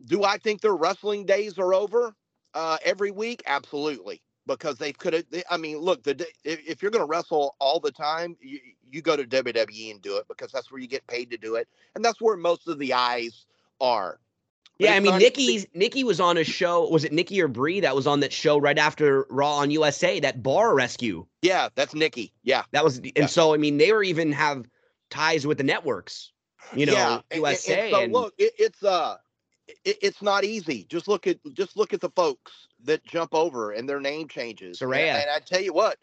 Do 0.04 0.24
I 0.24 0.38
think 0.38 0.60
their 0.60 0.76
wrestling 0.76 1.26
days 1.26 1.58
are 1.58 1.74
over 1.74 2.14
uh, 2.54 2.78
every 2.84 3.10
week? 3.10 3.42
Absolutely 3.46 4.22
because 4.48 4.78
they 4.78 4.92
could 4.92 5.12
have. 5.12 5.24
I 5.48 5.56
mean, 5.56 5.78
look, 5.78 6.02
the 6.02 6.26
if, 6.42 6.60
if 6.66 6.82
you're 6.82 6.90
going 6.90 7.04
to 7.04 7.08
wrestle 7.08 7.54
all 7.60 7.78
the 7.78 7.92
time, 7.92 8.36
you, 8.40 8.58
you 8.90 9.02
go 9.02 9.14
to 9.16 9.24
WWE 9.24 9.90
and 9.92 10.02
do 10.02 10.16
it 10.16 10.26
because 10.26 10.50
that's 10.50 10.72
where 10.72 10.80
you 10.80 10.88
get 10.88 11.06
paid 11.06 11.30
to 11.30 11.36
do 11.36 11.54
it, 11.54 11.68
and 11.94 12.04
that's 12.04 12.20
where 12.20 12.36
most 12.36 12.66
of 12.66 12.78
the 12.80 12.94
eyes 12.94 13.46
are. 13.80 14.18
But 14.80 14.86
Yeah, 14.86 14.94
I 14.94 15.00
mean, 15.00 15.18
Nikki 15.18 15.66
Nikki 15.74 16.02
was 16.04 16.20
on 16.20 16.38
a 16.38 16.44
show. 16.44 16.88
Was 16.88 17.04
it 17.04 17.12
Nikki 17.12 17.40
or 17.40 17.48
Brie 17.48 17.80
that 17.80 17.94
was 17.94 18.06
on 18.06 18.20
that 18.20 18.32
show 18.32 18.58
right 18.58 18.78
after 18.78 19.26
Raw 19.28 19.56
on 19.56 19.70
USA? 19.70 20.18
That 20.20 20.42
bar 20.42 20.74
rescue. 20.74 21.26
Yeah, 21.42 21.68
that's 21.74 21.94
Nikki. 21.94 22.32
Yeah, 22.42 22.62
That 22.72 22.84
was, 22.84 22.98
and 22.98 23.12
Yeah. 23.16 23.26
so 23.26 23.54
I 23.54 23.56
mean, 23.58 23.76
they 23.78 23.92
were 23.92 24.02
even 24.02 24.32
have 24.32 24.66
ties 25.10 25.46
with 25.46 25.58
the 25.58 25.64
networks. 25.64 26.32
You 26.74 26.86
know, 26.86 26.92
yeah. 26.92 27.14
and- 27.14 27.22
and- 27.30 27.40
USA. 27.40 27.80
And, 27.80 27.90
so 27.92 28.02
and- 28.02 28.12
look, 28.12 28.34
it, 28.38 28.52
it's 28.58 28.82
uh, 28.82 29.16
it, 29.84 29.98
it's 30.02 30.22
not 30.22 30.44
easy. 30.44 30.84
Just 30.88 31.08
look 31.08 31.26
at 31.26 31.38
just 31.54 31.76
look 31.76 31.92
at 31.92 32.00
the 32.00 32.10
folks 32.10 32.68
that 32.84 33.04
jump 33.04 33.34
over 33.34 33.72
and 33.72 33.88
their 33.88 34.00
name 34.00 34.28
changes. 34.28 34.80
And- 34.80 34.90
Saraya. 34.90 35.22
And, 35.22 35.30
I 35.30 35.40
tell 35.40 35.60
you 35.60 35.72
what, 35.72 35.98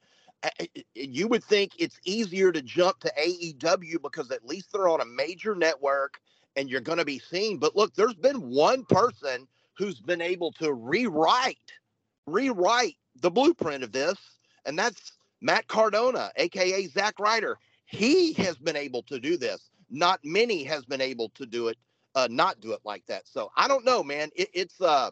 you 0.94 1.28
would 1.28 1.44
think 1.44 1.74
it's 1.78 2.00
easier 2.06 2.52
to 2.52 2.62
jump 2.62 3.00
to 3.00 3.12
AEW 3.20 4.02
because 4.02 4.32
at 4.32 4.46
least 4.46 4.72
they're 4.72 4.88
on 4.88 5.02
a 5.02 5.06
major 5.06 5.56
network 5.56 6.20
and 6.56 6.70
you're 6.70 6.82
going 6.82 7.00
to 7.00 7.06
be 7.06 7.20
seen. 7.20 7.58
But 7.58 7.76
look, 7.76 7.94
there's 7.96 8.16
been 8.16 8.50
one 8.50 8.86
person 8.86 9.48
who's 9.78 10.00
been 10.00 10.22
able 10.22 10.52
to 10.54 10.74
rewrite 10.74 11.58
rewrite 12.28 12.98
the 13.22 13.32
blueprint 13.32 13.84
of 13.84 13.92
this, 13.92 14.18
and 14.66 14.78
that's 14.78 15.14
Matt 15.42 15.68
Cardona, 15.68 16.32
aka 16.38 16.88
Zack 16.88 17.20
Ryder. 17.20 17.58
He 17.86 18.34
has 18.34 18.58
been 18.58 18.76
able 18.76 19.04
to 19.04 19.20
do 19.20 19.38
this. 19.38 19.70
Not 19.90 20.20
many 20.24 20.64
has 20.64 20.84
been 20.86 21.02
able 21.02 21.30
to 21.30 21.46
do 21.46 21.68
it, 21.68 21.78
uh, 22.16 22.28
not 22.32 22.62
do 22.62 22.72
it 22.72 22.80
like 22.84 23.06
that. 23.08 23.28
So 23.28 23.52
I 23.56 23.68
don't 23.68 23.86
know, 23.86 24.04
man. 24.04 24.30
It, 24.36 24.50
it's 24.54 24.82
uh, 24.82 25.12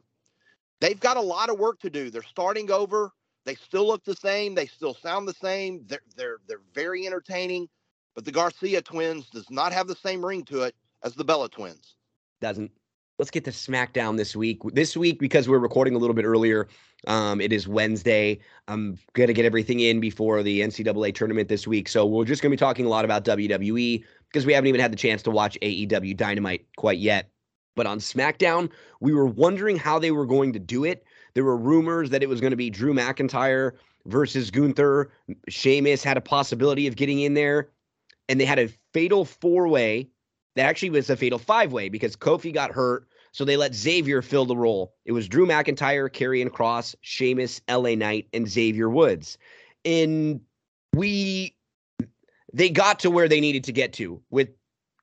they've 0.79 0.99
got 0.99 1.17
a 1.17 1.21
lot 1.21 1.49
of 1.49 1.59
work 1.59 1.79
to 1.81 1.89
do. 1.89 2.09
They're 2.09 2.23
starting 2.23 2.71
over. 2.71 3.11
They 3.45 3.55
still 3.55 3.85
look 3.85 4.05
the 4.05 4.15
same. 4.15 4.55
They 4.55 4.67
still 4.67 4.93
sound 4.93 5.27
the 5.27 5.33
same. 5.33 5.83
They're 5.87 5.99
they're 6.15 6.37
they're 6.47 6.61
very 6.73 7.05
entertaining. 7.05 7.67
But 8.15 8.25
the 8.25 8.31
Garcia 8.31 8.81
twins 8.81 9.29
does 9.29 9.49
not 9.49 9.73
have 9.73 9.87
the 9.87 9.95
same 9.95 10.23
ring 10.23 10.45
to 10.45 10.61
it 10.61 10.75
as 11.03 11.15
the 11.15 11.23
Bella 11.23 11.49
twins. 11.49 11.95
doesn't. 12.41 12.71
Let's 13.19 13.31
get 13.31 13.45
to 13.45 13.51
SmackDown 13.51 14.17
this 14.17 14.35
week. 14.35 14.61
This 14.73 14.97
week, 14.97 15.19
because 15.19 15.47
we're 15.47 15.59
recording 15.59 15.93
a 15.95 15.99
little 15.99 16.15
bit 16.15 16.25
earlier, 16.25 16.67
um, 17.05 17.41
it 17.41 17.53
is 17.53 17.67
Wednesday. 17.67 18.39
I'm 18.67 18.97
gonna 19.13 19.33
get 19.33 19.45
everything 19.45 19.81
in 19.81 19.99
before 19.99 20.41
the 20.41 20.61
NCAA 20.61 21.13
tournament 21.13 21.47
this 21.47 21.67
week, 21.67 21.87
so 21.89 22.05
we're 22.05 22.25
just 22.25 22.41
gonna 22.41 22.51
be 22.51 22.57
talking 22.57 22.85
a 22.85 22.89
lot 22.89 23.05
about 23.05 23.23
WWE 23.23 24.03
because 24.33 24.47
we 24.47 24.53
haven't 24.53 24.67
even 24.67 24.81
had 24.81 24.91
the 24.91 24.97
chance 24.97 25.21
to 25.21 25.31
watch 25.31 25.59
AEW 25.61 26.17
Dynamite 26.17 26.65
quite 26.75 26.97
yet. 26.97 27.29
But 27.75 27.85
on 27.85 27.99
SmackDown, 27.99 28.71
we 28.99 29.13
were 29.13 29.27
wondering 29.27 29.77
how 29.77 29.99
they 29.99 30.11
were 30.11 30.25
going 30.25 30.53
to 30.53 30.59
do 30.59 30.83
it. 30.83 31.05
There 31.35 31.43
were 31.43 31.55
rumors 31.55 32.09
that 32.09 32.23
it 32.23 32.29
was 32.29 32.41
going 32.41 32.51
to 32.51 32.57
be 32.57 32.71
Drew 32.71 32.93
McIntyre 32.93 33.73
versus 34.07 34.49
Gunther. 34.49 35.11
Sheamus 35.47 36.03
had 36.03 36.17
a 36.17 36.21
possibility 36.21 36.87
of 36.87 36.95
getting 36.95 37.19
in 37.19 37.35
there, 37.35 37.69
and 38.27 38.41
they 38.41 38.45
had 38.45 38.59
a 38.59 38.69
fatal 38.91 39.23
four 39.23 39.67
way 39.67 40.09
that 40.55 40.65
actually 40.65 40.89
was 40.89 41.09
a 41.09 41.15
fatal 41.15 41.39
five 41.39 41.71
way 41.71 41.89
because 41.89 42.15
Kofi 42.15 42.53
got 42.53 42.71
hurt. 42.71 43.07
So 43.31 43.45
they 43.45 43.57
let 43.57 43.73
Xavier 43.73 44.21
fill 44.21 44.45
the 44.45 44.55
role. 44.55 44.93
It 45.05 45.11
was 45.11 45.27
Drew 45.27 45.47
McIntyre, 45.47 46.07
Karrion 46.07 46.49
Kross, 46.49 46.93
Sheamus, 47.01 47.61
LA 47.67 47.95
Knight, 47.95 48.27
and 48.31 48.47
Xavier 48.47 48.89
Woods. 48.89 49.39
And 49.83 50.41
we 50.93 51.55
they 52.53 52.69
got 52.69 52.99
to 52.99 53.09
where 53.09 53.27
they 53.27 53.41
needed 53.41 53.63
to 53.65 53.71
get 53.71 53.93
to 53.93 54.21
with 54.29 54.49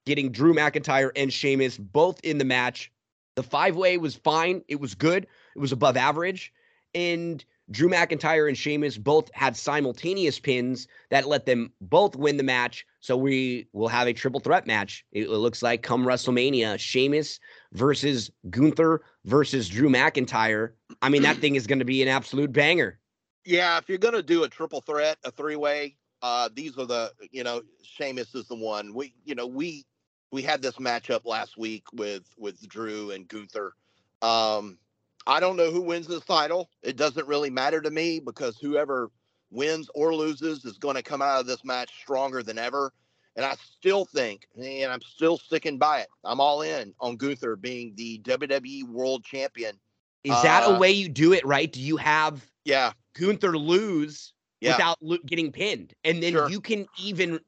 getting 0.07 0.33
Drew 0.33 0.55
McIntyre 0.55 1.11
and 1.17 1.33
Sheamus 1.33 1.77
both 1.77 2.21
in 2.25 2.39
the 2.39 2.45
match. 2.45 2.91
The 3.37 3.43
five 3.43 3.77
way 3.77 3.99
was 3.99 4.17
fine. 4.17 4.63
It 4.69 4.81
was 4.81 4.95
good. 4.95 5.27
It 5.55 5.59
was 5.59 5.73
above 5.73 5.97
average. 5.97 6.53
And 6.95 7.45
Drew 7.71 7.89
McIntyre 7.89 8.49
and 8.49 8.59
Sheamus 8.59 8.99
both 8.99 9.31
had 9.33 9.57
simultaneous 9.57 10.41
pins 10.41 10.89
that 11.11 11.29
let 11.29 11.47
them 11.47 11.73
both 11.81 12.17
win 12.17 12.37
the 12.37 12.43
match. 12.43 12.85
So 13.01 13.17
we 13.17 13.69
will 13.73 13.89
have 13.89 14.09
a 14.09 14.13
triple 14.13 14.41
threat 14.41 14.67
match. 14.67 15.05
It, 15.13 15.29
looks 15.29 15.63
like 15.63 15.83
come 15.83 16.05
WrestleMania, 16.05 16.79
Sheamus 16.79 17.39
versus 17.73 18.31
Gunther 18.51 19.03
versus 19.25 19.69
Drew 19.69 19.89
McIntyre. 19.89 20.73
I 21.01 21.09
mean, 21.09 21.23
that 21.23 21.37
thing 21.37 21.55
is 21.55 21.67
going 21.67 21.79
to 21.79 21.85
be 21.85 22.03
an 22.03 22.09
absolute 22.09 22.53
banger. 22.53 22.99
Yeah, 23.45 23.79
if 23.79 23.89
you're 23.89 23.99
gonna 23.99 24.23
do 24.23 24.45
a 24.45 24.49
triple 24.49 24.83
threat, 24.83 25.17
a 25.25 25.31
three 25.31 25.57
way, 25.57 25.97
uh, 26.23 26.49
these 26.55 26.77
are 26.79 26.87
the 26.87 27.13
you 27.31 27.43
know, 27.45 27.63
Sheamus 27.83 28.35
is 28.35 28.49
the 28.49 28.57
one. 28.57 28.95
We 28.95 29.15
you 29.25 29.35
know, 29.35 29.47
we 29.47 29.85
we 30.31 30.43
had 30.43 30.63
this 30.63 30.77
matchup 30.77 31.25
last 31.25 31.57
week 31.57 31.85
with 31.93 32.25
with 32.39 32.67
Drew 32.69 33.11
and 33.11 33.29
Gunther. 33.29 33.75
Um, 34.23 34.79
I 35.27 35.41
don't 35.41 35.57
know 35.57 35.71
who 35.71 35.83
wins 35.83 36.07
this 36.07 36.25
title. 36.25 36.71
It 36.83 36.97
doesn't 36.97 37.27
really 37.27 37.51
matter 37.51 37.81
to 37.81 37.91
me 37.91 38.21
because 38.21 38.59
whoever 38.59 39.11
wins 39.51 39.89
or 39.95 40.15
loses 40.15 40.65
is 40.65 40.79
going 40.79 40.97
to 40.97 41.03
come 41.03 41.23
out 41.23 41.41
of 41.41 41.47
this 41.47 41.65
match 41.65 41.91
stronger 42.01 42.43
than 42.43 42.59
ever. 42.59 42.93
And 43.37 43.45
I 43.45 43.55
still 43.55 44.05
think, 44.05 44.47
and 44.57 44.91
I'm 44.93 45.01
still 45.03 45.39
sticking 45.39 45.79
by 45.79 46.01
it. 46.01 46.09
I'm 46.25 46.41
all 46.41 46.63
in 46.63 46.95
on 47.01 47.17
Gunther 47.17 47.57
being 47.57 47.95
the 47.97 48.19
WWE 48.19 48.85
World 48.85 49.25
Champion. 49.25 49.79
Is 50.25 50.43
that 50.43 50.65
a 50.67 50.71
Uh, 50.71 50.79
way 50.79 50.91
you 50.91 51.09
do 51.09 51.33
it, 51.33 51.45
right? 51.47 51.71
Do 51.71 51.81
you 51.81 51.97
have 51.97 52.51
Yeah, 52.65 52.93
Gunther 53.15 53.57
lose 53.59 54.33
yeah, 54.61 54.77
without 54.77 54.99
lo- 55.03 55.19
getting 55.27 55.53
pinned? 55.53 55.95
And 56.05 56.23
then 56.23 56.33
Sure. 56.33 56.49
you 56.51 56.61
can 56.61 56.87
even 56.99 57.41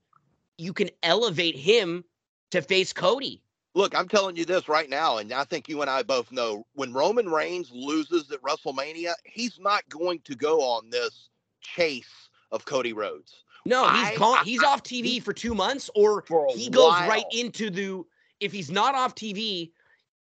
you 0.58 0.72
can 0.72 0.90
elevate 1.02 1.56
him 1.56 2.04
to 2.50 2.62
face 2.62 2.92
Cody. 2.92 3.42
Look, 3.74 3.96
I'm 3.96 4.06
telling 4.06 4.36
you 4.36 4.44
this 4.44 4.68
right 4.68 4.88
now, 4.88 5.16
and 5.16 5.32
I 5.32 5.44
think 5.44 5.66
you 5.68 5.80
and 5.80 5.90
I 5.90 6.02
both 6.02 6.30
know 6.30 6.66
when 6.74 6.92
Roman 6.92 7.28
Reigns 7.30 7.70
loses 7.72 8.30
at 8.30 8.40
WrestleMania, 8.42 9.14
he's 9.24 9.58
not 9.58 9.88
going 9.88 10.20
to 10.24 10.34
go 10.34 10.60
on 10.60 10.90
this 10.90 11.30
chase 11.62 12.28
of 12.50 12.66
Cody 12.66 12.92
Rhodes. 12.92 13.32
No, 13.64 13.88
he's 13.88 14.08
I- 14.08 14.16
gone. 14.16 14.38
I- 14.40 14.44
He's 14.44 14.62
off 14.62 14.82
TV 14.82 15.22
for 15.22 15.32
two 15.32 15.54
months, 15.54 15.88
or 15.94 16.22
he 16.54 16.68
goes 16.68 16.92
right 16.92 17.24
into 17.32 17.70
the. 17.70 18.02
If 18.40 18.52
he's 18.52 18.70
not 18.70 18.94
off 18.94 19.14
TV, 19.14 19.70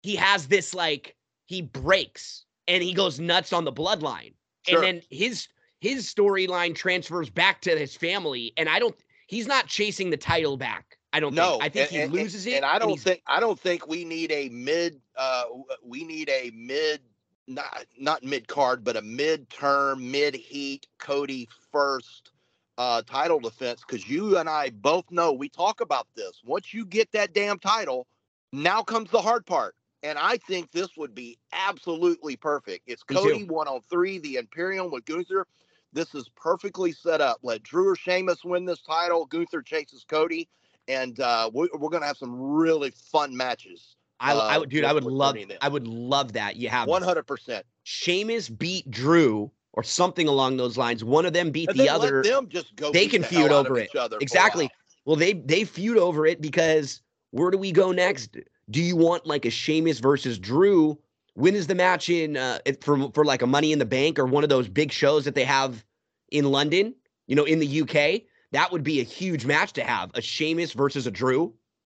he 0.02 0.16
has 0.16 0.48
this 0.48 0.74
like 0.74 1.14
he 1.44 1.62
breaks 1.62 2.44
and 2.66 2.82
he 2.82 2.92
goes 2.94 3.20
nuts 3.20 3.52
on 3.52 3.64
the 3.64 3.72
bloodline, 3.72 4.32
Sure. 4.66 4.82
and 4.82 4.84
then 4.84 5.02
his 5.10 5.46
his 5.80 6.12
storyline 6.12 6.74
transfers 6.74 7.30
back 7.30 7.60
to 7.62 7.78
his 7.78 7.96
family, 7.96 8.52
and 8.56 8.68
I 8.68 8.78
don't. 8.78 8.94
He's 9.28 9.46
not 9.46 9.66
chasing 9.66 10.10
the 10.10 10.16
title 10.16 10.56
back. 10.56 10.96
I 11.12 11.20
don't 11.20 11.34
No, 11.34 11.52
think. 11.52 11.62
I 11.64 11.68
think 11.68 11.86
and- 11.88 11.96
he 11.96 12.02
and- 12.02 12.12
loses 12.12 12.46
it, 12.46 12.54
and 12.54 12.64
I 12.64 12.78
don't 12.78 12.90
he's- 12.90 13.02
think 13.02 13.22
I 13.26 13.40
don't 13.40 13.58
think 13.58 13.86
we 13.86 14.04
need 14.04 14.30
a 14.32 14.48
mid. 14.50 15.00
Uh, 15.16 15.44
we 15.82 16.04
need 16.04 16.28
a 16.28 16.50
mid, 16.54 17.00
not 17.46 17.86
not 17.98 18.22
mid 18.22 18.46
card, 18.48 18.84
but 18.84 18.96
a 18.96 19.02
mid 19.02 19.48
term, 19.50 20.10
mid 20.10 20.34
heat 20.34 20.86
Cody 20.98 21.48
first 21.72 22.32
uh, 22.78 23.02
title 23.02 23.40
defense. 23.40 23.82
Because 23.86 24.08
you 24.08 24.38
and 24.38 24.48
I 24.48 24.70
both 24.70 25.10
know 25.10 25.32
we 25.32 25.48
talk 25.48 25.80
about 25.80 26.06
this. 26.14 26.40
Once 26.44 26.72
you 26.74 26.84
get 26.84 27.10
that 27.12 27.32
damn 27.32 27.58
title, 27.58 28.06
now 28.52 28.82
comes 28.82 29.10
the 29.10 29.20
hard 29.22 29.46
part. 29.46 29.74
And 30.02 30.18
I 30.18 30.36
think 30.36 30.70
this 30.70 30.96
would 30.96 31.14
be 31.14 31.38
absolutely 31.52 32.36
perfect. 32.36 32.84
It's 32.86 33.02
Cody 33.02 33.44
one 33.44 33.66
on 33.66 33.80
three, 33.90 34.18
the 34.18 34.36
Imperium 34.36 34.90
with 34.90 35.04
Gunther. 35.06 35.46
This 35.92 36.14
is 36.14 36.28
perfectly 36.36 36.92
set 36.92 37.20
up. 37.20 37.38
Let 37.42 37.62
Drew 37.62 37.88
or 37.88 37.96
Sheamus 37.96 38.44
win 38.44 38.64
this 38.64 38.82
title. 38.82 39.26
Gunther 39.26 39.62
chases 39.62 40.04
Cody 40.08 40.48
and 40.88 41.18
uh, 41.20 41.50
we, 41.52 41.68
we're 41.74 41.90
going 41.90 42.02
to 42.02 42.06
have 42.06 42.16
some 42.16 42.38
really 42.40 42.90
fun 42.90 43.36
matches. 43.36 43.96
I, 44.20 44.32
I 44.32 44.56
uh, 44.56 44.60
would, 44.60 44.70
dude. 44.70 44.84
I 44.84 44.92
would 44.92 45.04
love. 45.04 45.34
Cody 45.34 45.42
and 45.42 45.50
them. 45.52 45.58
I 45.60 45.68
would 45.68 45.86
love 45.86 46.32
that. 46.34 46.56
You 46.56 46.68
have 46.68 46.88
One 46.88 47.02
hundred 47.02 47.26
percent. 47.26 47.66
Sheamus 47.82 48.48
beat 48.48 48.90
Drew 48.90 49.50
or 49.74 49.82
something 49.82 50.26
along 50.26 50.56
those 50.56 50.78
lines. 50.78 51.04
One 51.04 51.26
of 51.26 51.34
them 51.34 51.50
beat 51.50 51.68
And 51.68 51.78
the 51.78 51.88
other. 51.88 52.22
them 52.22 52.48
just 52.48 52.74
go. 52.76 52.90
they 52.92 53.08
can 53.08 53.22
the 53.22 53.28
feud 53.28 53.50
hell 53.50 53.58
out 53.60 53.66
of 53.66 53.72
over 53.72 53.78
it. 53.78 53.90
Exactly. 54.20 54.70
Well, 55.04 55.16
they 55.16 55.34
they 55.34 55.64
feud 55.64 55.98
over 55.98 56.26
it 56.26 56.40
because 56.40 57.02
where 57.30 57.50
do 57.50 57.58
we 57.58 57.72
go 57.72 57.92
next? 57.92 58.36
Do 58.70 58.82
you 58.82 58.96
want 58.96 59.26
like 59.26 59.44
a 59.44 59.50
Sheamus 59.50 59.98
versus 59.98 60.38
Drew? 60.38 60.98
When 61.36 61.54
is 61.54 61.66
the 61.66 61.74
match 61.74 62.08
in 62.08 62.36
uh 62.38 62.60
for 62.80 63.10
for 63.12 63.24
like 63.24 63.42
a 63.42 63.46
Money 63.46 63.72
in 63.72 63.78
the 63.78 63.84
Bank 63.84 64.18
or 64.18 64.24
one 64.24 64.42
of 64.42 64.48
those 64.48 64.68
big 64.68 64.90
shows 64.90 65.26
that 65.26 65.34
they 65.34 65.44
have 65.44 65.84
in 66.30 66.50
London? 66.50 66.94
You 67.26 67.36
know, 67.36 67.44
in 67.44 67.58
the 67.58 67.82
UK, 67.82 68.22
that 68.52 68.72
would 68.72 68.82
be 68.82 69.00
a 69.00 69.04
huge 69.04 69.44
match 69.44 69.74
to 69.74 69.84
have 69.84 70.10
a 70.14 70.22
Sheamus 70.22 70.72
versus 70.72 71.06
a 71.06 71.10
Drew. 71.10 71.54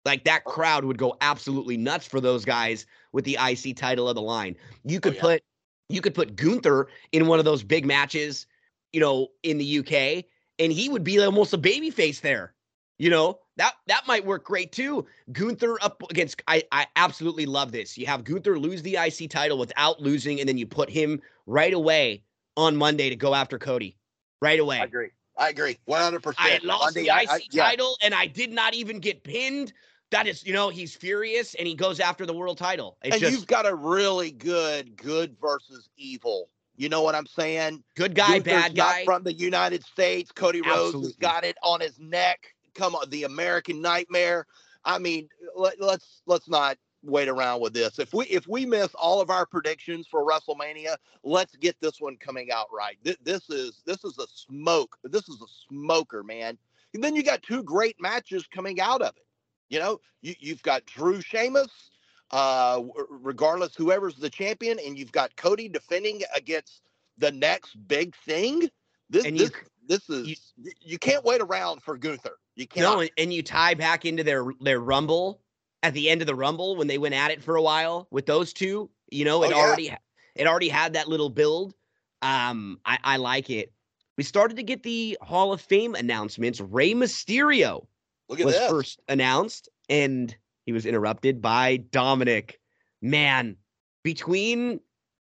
Like 0.05 0.23
that 0.23 0.43
Oh. 0.45 0.51
crowd 0.51 0.85
would 0.85 0.97
go 0.97 1.15
absolutely 1.21 1.77
nuts 1.77 2.07
for 2.07 2.19
those 2.19 2.45
guys 2.45 2.87
with 3.11 3.25
the 3.25 3.37
IC 3.39 3.75
title 3.77 4.09
of 4.09 4.15
the 4.15 4.21
line. 4.23 4.55
You 4.83 4.99
could 4.99 5.15
yeah. 5.15 5.21
put 5.21 5.43
you 5.89 6.01
could 6.01 6.15
put 6.15 6.35
Gunther 6.35 6.87
in 7.11 7.27
one 7.27 7.39
of 7.39 7.45
those 7.45 7.63
big 7.63 7.85
matches, 7.85 8.47
you 8.91 8.99
know, 8.99 9.29
in 9.43 9.59
the 9.59 9.79
UK, 9.79 10.25
and 10.59 10.71
he 10.73 10.89
would 10.89 11.03
be 11.03 11.19
almost 11.19 11.53
a 11.53 11.57
baby 11.57 11.91
face 11.91 12.21
there. 12.21 12.53
You 12.99 13.11
know, 13.11 13.39
that 13.57 13.73
that 13.87 14.07
might 14.07 14.25
work 14.25 14.43
great 14.43 14.71
too. 14.71 15.05
Gunther 15.31 15.77
up 15.81 16.01
against 16.09 16.41
I 16.47 16.63
I 16.71 16.87
absolutely 16.95 17.45
love 17.45 17.71
this. 17.71 17.97
You 17.97 18.07
have 18.07 18.23
Gunther 18.23 18.57
lose 18.57 18.81
the 18.81 18.97
IC 18.97 19.29
title 19.29 19.57
without 19.57 20.01
losing, 20.01 20.39
and 20.39 20.49
then 20.49 20.57
you 20.57 20.65
put 20.65 20.89
him 20.89 21.21
right 21.45 21.73
away 21.73 22.23
on 22.55 22.75
Monday 22.75 23.09
to 23.09 23.15
go 23.15 23.35
after 23.35 23.59
Cody. 23.59 23.97
Right 24.41 24.59
away. 24.59 24.79
I 24.79 24.83
agree. 24.83 25.09
I 25.37 25.49
agree. 25.49 25.77
One 25.85 26.01
hundred 26.01 26.23
percent. 26.23 26.63
I 26.63 26.65
lost 26.65 26.95
the 26.95 27.09
IC 27.09 27.51
title 27.51 27.95
and 28.01 28.13
I 28.13 28.25
did 28.25 28.51
not 28.51 28.73
even 28.73 28.99
get 28.99 29.23
pinned. 29.23 29.73
That 30.09 30.25
is, 30.25 30.45
you 30.45 30.53
know, 30.53 30.69
he's 30.69 30.95
furious 30.95 31.53
and 31.55 31.67
he 31.67 31.75
goes 31.75 31.99
after 31.99 32.25
the 32.25 32.33
world 32.33 32.57
title. 32.57 32.97
It's 33.03 33.15
And 33.15 33.21
just 33.21 33.33
you've 33.33 33.47
got 33.47 33.67
a 33.67 33.75
really 33.75 34.31
good 34.31 34.95
good 34.95 35.35
versus 35.39 35.89
evil. 35.97 36.49
You 36.75 36.89
know 36.89 37.01
what 37.01 37.15
I'm 37.15 37.25
saying? 37.25 37.83
good 37.95 38.15
guy, 38.15 38.39
Gunther's 38.39 38.43
bad 38.43 38.75
guy. 38.75 39.05
from 39.05 39.23
the 39.23 39.33
United 39.33 39.83
States. 39.83 40.31
Cody 40.31 40.61
Rhodes 40.61 40.93
has 40.93 41.15
got 41.15 41.43
it 41.43 41.57
on 41.63 41.81
his 41.81 41.99
neck. 41.99 42.53
Come 42.77 42.95
on, 42.95 43.09
the 43.09 43.23
American 43.23 43.81
Nightmare. 43.81 44.45
I 44.85 44.99
mean, 44.99 45.27
let, 45.55 45.81
let's 45.81 46.21
let's 46.27 46.47
not 46.47 46.77
wait 47.03 47.27
around 47.27 47.61
with 47.61 47.73
this. 47.73 47.99
If 47.99 48.13
we 48.13 48.25
if 48.25 48.47
we 48.47 48.65
miss 48.65 48.93
all 48.93 49.19
of 49.19 49.29
our 49.29 49.45
predictions 49.45 50.07
for 50.07 50.25
WrestleMania, 50.25 50.95
let's 51.23 51.55
get 51.55 51.75
this 51.81 51.99
one 51.99 52.17
coming 52.17 52.51
out 52.51 52.67
right. 52.71 52.97
Th- 53.03 53.17
This 53.23 53.49
is 53.49 53.81
this 53.85 54.03
is 54.03 54.17
a 54.19 54.27
smoke. 54.27 54.97
This 55.03 55.27
is 55.27 55.41
a 55.41 55.51
smoker, 55.67 56.23
man. 56.23 56.57
And 56.93 57.03
then 57.03 57.15
you 57.15 57.23
got 57.23 57.43
two 57.43 57.63
great 57.63 57.95
matches 57.99 58.47
coming 58.47 58.79
out 58.79 59.01
of 59.01 59.15
it. 59.17 59.25
You 59.69 59.79
know, 59.79 59.99
you, 60.21 60.35
you've 60.39 60.63
got 60.63 60.85
Drew 60.85 61.19
Sheamus, 61.19 61.91
uh, 62.31 62.81
regardless 63.09 63.75
whoever's 63.75 64.15
the 64.15 64.29
champion, 64.29 64.79
and 64.85 64.97
you've 64.97 65.11
got 65.11 65.35
Cody 65.35 65.67
defending 65.67 66.21
against 66.35 66.81
the 67.17 67.31
next 67.31 67.75
big 67.87 68.15
thing. 68.25 68.69
This 69.09 69.25
And 69.25 69.37
you 69.37 69.49
this, 69.87 70.07
this 70.07 70.09
is 70.09 70.53
you, 70.83 70.97
can't 70.97 71.25
wait 71.25 71.41
around 71.41 71.83
for 71.83 71.97
Gunther. 71.97 72.37
You 72.57 72.67
can't. 72.67 72.83
No, 72.83 73.07
and, 73.17 73.33
you 73.33 73.43
tie 73.43 73.75
back 73.75 74.03
into 74.03 74.23
their 74.23 74.45
their 74.59 74.79
rumble 74.79 75.41
at 75.83 75.93
the 75.93 76.09
end 76.09 76.21
of 76.21 76.27
the 76.27 76.35
rumble 76.35 76.75
when 76.75 76.87
they 76.87 76.97
went 76.97 77.13
at 77.13 77.31
it 77.31 77.41
for 77.43 77.55
a 77.55 77.61
while 77.61 78.07
with 78.11 78.25
those 78.25 78.51
two. 78.51 78.89
You 79.09 79.25
know, 79.25 79.43
it 79.43 79.47
Oh, 79.47 79.49
yeah. 79.51 79.55
already 79.55 79.93
it 80.35 80.47
already 80.47 80.69
had 80.69 80.93
that 80.93 81.07
little 81.07 81.29
build. 81.29 81.73
Um, 82.21 82.79
I, 82.85 82.97
I 83.03 83.17
like 83.17 83.49
it. 83.49 83.71
We 84.17 84.23
started 84.23 84.57
to 84.57 84.63
get 84.63 84.81
the 84.83 85.17
Hall 85.21 85.53
of 85.53 85.61
Fame 85.61 85.93
announcements. 85.93 86.59
Rey 86.59 86.93
Mysterio 86.93 87.85
Look 88.27 88.39
at 88.39 88.45
was 88.45 88.55
this. 88.55 88.69
first 88.69 88.99
announced, 89.07 89.69
and 89.87 90.35
he 90.65 90.71
was 90.71 90.85
interrupted 90.87 91.41
by 91.41 91.77
Dominik. 91.91 92.55
Man, 93.03 93.55
between 94.03 94.79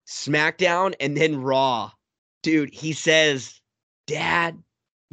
SmackDown 0.06 0.94
and 1.01 1.16
then 1.16 1.43
Raw, 1.43 1.90
dude, 2.44 2.73
he 2.73 2.93
says, 2.93 3.61
Dad, 4.06 4.62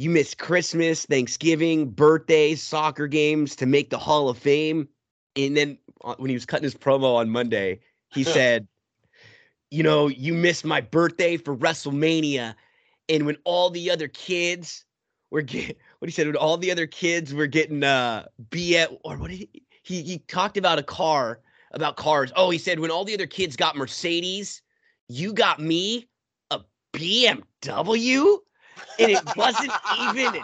you 0.01 0.09
missed 0.09 0.39
Christmas, 0.39 1.05
Thanksgiving, 1.05 1.87
birthdays, 1.87 2.63
soccer 2.63 3.05
games 3.05 3.55
to 3.57 3.67
make 3.67 3.91
the 3.91 3.99
Hall 3.99 4.29
of 4.29 4.37
Fame. 4.37 4.89
And 5.35 5.55
then 5.55 5.77
uh, 6.03 6.15
when 6.17 6.29
he 6.29 6.35
was 6.35 6.43
cutting 6.43 6.63
his 6.63 6.73
promo 6.73 7.15
on 7.17 7.29
Monday, 7.29 7.81
he 8.11 8.23
said, 8.35 8.67
You 9.69 9.83
know, 9.83 10.07
you 10.07 10.33
missed 10.33 10.65
my 10.65 10.81
birthday 10.81 11.37
for 11.37 11.55
WrestleMania. 11.55 12.55
And 13.09 13.27
when 13.27 13.37
all 13.43 13.69
the 13.69 13.91
other 13.91 14.07
kids 14.07 14.85
were 15.29 15.43
getting, 15.43 15.75
what 15.99 16.09
he 16.09 16.11
said, 16.11 16.25
when 16.25 16.35
all 16.35 16.57
the 16.57 16.71
other 16.71 16.87
kids 16.87 17.31
were 17.31 17.47
getting 17.47 17.83
uh 17.83 18.25
at, 18.75 18.89
or 19.03 19.17
what 19.17 19.29
he, 19.29 19.49
he, 19.83 20.01
he 20.01 20.17
talked 20.27 20.57
about 20.57 20.79
a 20.79 20.83
car, 20.83 21.41
about 21.73 21.95
cars. 21.95 22.31
Oh, 22.35 22.49
he 22.49 22.57
said, 22.57 22.79
when 22.79 22.89
all 22.89 23.05
the 23.05 23.13
other 23.13 23.27
kids 23.27 23.55
got 23.55 23.75
Mercedes, 23.75 24.63
you 25.09 25.31
got 25.31 25.59
me 25.59 26.07
a 26.49 26.59
BMW? 26.91 28.39
And 28.99 29.11
it 29.11 29.21
wasn't 29.35 29.71
even 30.01 30.35
an 30.35 30.43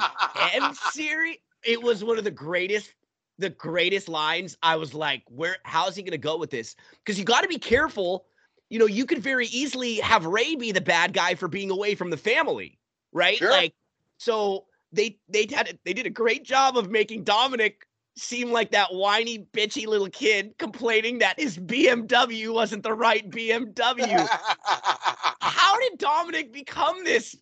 M 0.54 0.74
series. 0.92 1.38
It 1.64 1.82
was 1.82 2.04
one 2.04 2.18
of 2.18 2.24
the 2.24 2.32
greatest, 2.32 2.94
the 3.38 3.50
greatest 3.50 4.08
lines. 4.08 4.58
I 4.64 4.76
was 4.76 4.94
like, 4.94 5.24
where? 5.28 5.58
How's 5.64 5.96
he 5.96 6.04
gonna 6.04 6.18
go 6.18 6.38
with 6.38 6.50
this? 6.50 6.76
Because 7.04 7.20
you 7.20 7.26
got 7.26 7.42
to 7.42 7.48
be 7.48 7.60
careful. 7.60 8.26
You 8.70 8.80
know, 8.80 8.86
you 8.86 9.06
could 9.06 9.20
very 9.20 9.48
easily 9.48 9.96
have 9.98 10.26
Rey 10.26 10.56
be 10.56 10.72
the 10.72 10.82
bad 10.82 11.14
guy 11.14 11.36
for 11.36 11.48
being 11.48 11.72
away 11.72 11.96
from 11.96 12.10
the 12.10 12.18
family, 12.18 12.78
right? 13.14 13.38
Sure. 13.38 13.52
Like, 13.52 13.74
so 14.18 14.66
they 14.92 15.18
they 15.30 15.48
had 15.52 15.78
they 15.86 15.94
did 15.94 16.06
a 16.06 16.12
great 16.12 16.44
job 16.44 16.78
of 16.78 16.90
making 16.90 17.24
Dominik 17.24 17.84
seem 18.18 18.52
like 18.52 18.72
that 18.72 18.94
whiny, 18.94 19.48
bitchy 19.54 19.86
little 19.86 20.10
kid 20.10 20.58
complaining 20.58 21.20
that 21.20 21.40
his 21.40 21.58
BMW 21.58 22.52
wasn't 22.52 22.84
the 22.84 22.94
right 22.94 23.30
BMW. 23.30 24.28
how 25.40 25.80
did 25.80 26.00
Dominik 26.00 26.52
become 26.52 27.04
this? 27.04 27.36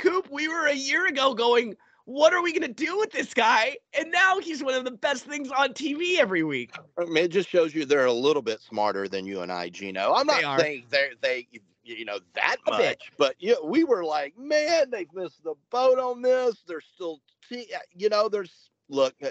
Coop, 0.00 0.28
we 0.30 0.48
were 0.48 0.66
a 0.66 0.74
year 0.74 1.06
ago 1.06 1.34
going, 1.34 1.76
what 2.04 2.34
are 2.34 2.42
we 2.42 2.52
going 2.52 2.62
to 2.62 2.84
do 2.84 2.98
with 2.98 3.12
this 3.12 3.32
guy? 3.32 3.76
And 3.98 4.10
now 4.10 4.40
he's 4.40 4.62
one 4.62 4.74
of 4.74 4.84
the 4.84 4.90
best 4.90 5.24
things 5.24 5.50
on 5.50 5.72
TV 5.72 6.18
every 6.18 6.42
week. 6.42 6.74
I 6.98 7.04
mean, 7.04 7.24
it 7.24 7.30
just 7.30 7.48
shows 7.48 7.74
you 7.74 7.84
they're 7.84 8.06
a 8.06 8.12
little 8.12 8.42
bit 8.42 8.60
smarter 8.60 9.08
than 9.08 9.24
you 9.24 9.42
and 9.42 9.52
I, 9.52 9.68
Gino. 9.68 10.12
I'm 10.14 10.26
not 10.26 10.42
are. 10.44 10.58
saying 10.58 10.84
they're 10.90 11.12
they 11.20 11.46
you 11.84 12.04
know 12.04 12.18
that 12.34 12.56
A 12.66 12.70
much, 12.70 12.80
bit. 12.80 13.02
but 13.18 13.34
yeah, 13.38 13.54
we 13.62 13.84
were 13.84 14.04
like, 14.04 14.36
man, 14.38 14.90
they've 14.90 15.12
missed 15.14 15.42
the 15.42 15.54
boat 15.70 15.98
on 15.98 16.22
this. 16.22 16.62
They're 16.66 16.80
still, 16.80 17.20
t- 17.48 17.72
you 17.94 18.08
know, 18.08 18.28
there's 18.28 18.70
look, 18.88 19.14
uh, 19.22 19.28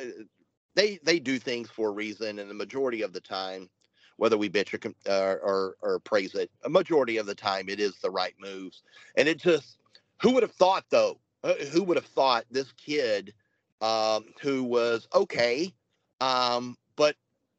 they 0.76 1.00
they 1.04 1.20
do 1.20 1.40
things 1.40 1.70
for 1.70 1.90
a 1.90 1.94
reason, 1.94 2.40
and 2.40 2.50
the 2.50 2.56
majority 2.56 3.02
of 3.02 3.14
the 3.14 3.22
time, 3.22 3.70
whether 4.18 4.38
we 4.38 4.50
bitch 4.50 4.74
or 4.74 4.94
uh, 5.12 5.36
or 5.42 5.76
or 5.82 6.00
praise 6.00 6.36
it, 6.36 6.52
a 6.64 6.70
majority 6.70 7.18
of 7.18 7.26
the 7.26 7.36
time 7.36 7.70
it 7.70 7.80
is 7.80 7.98
the 8.00 8.12
right 8.12 8.36
moves, 8.40 8.84
and 9.16 9.28
it 9.28 9.38
just 9.40 9.78
who 10.22 10.32
would 10.34 10.44
have 10.44 10.54
thought 10.54 10.86
though? 10.90 11.20
Uh, 11.44 11.56
who 11.72 11.84
would 11.84 11.98
have 11.98 12.06
thought 12.06 12.46
this 12.52 12.72
kid, 12.74 13.34
um, 13.82 14.26
who 14.42 14.64
was 14.64 15.08
okay, 15.14 15.74
um, 16.20 16.78
but 16.96 17.16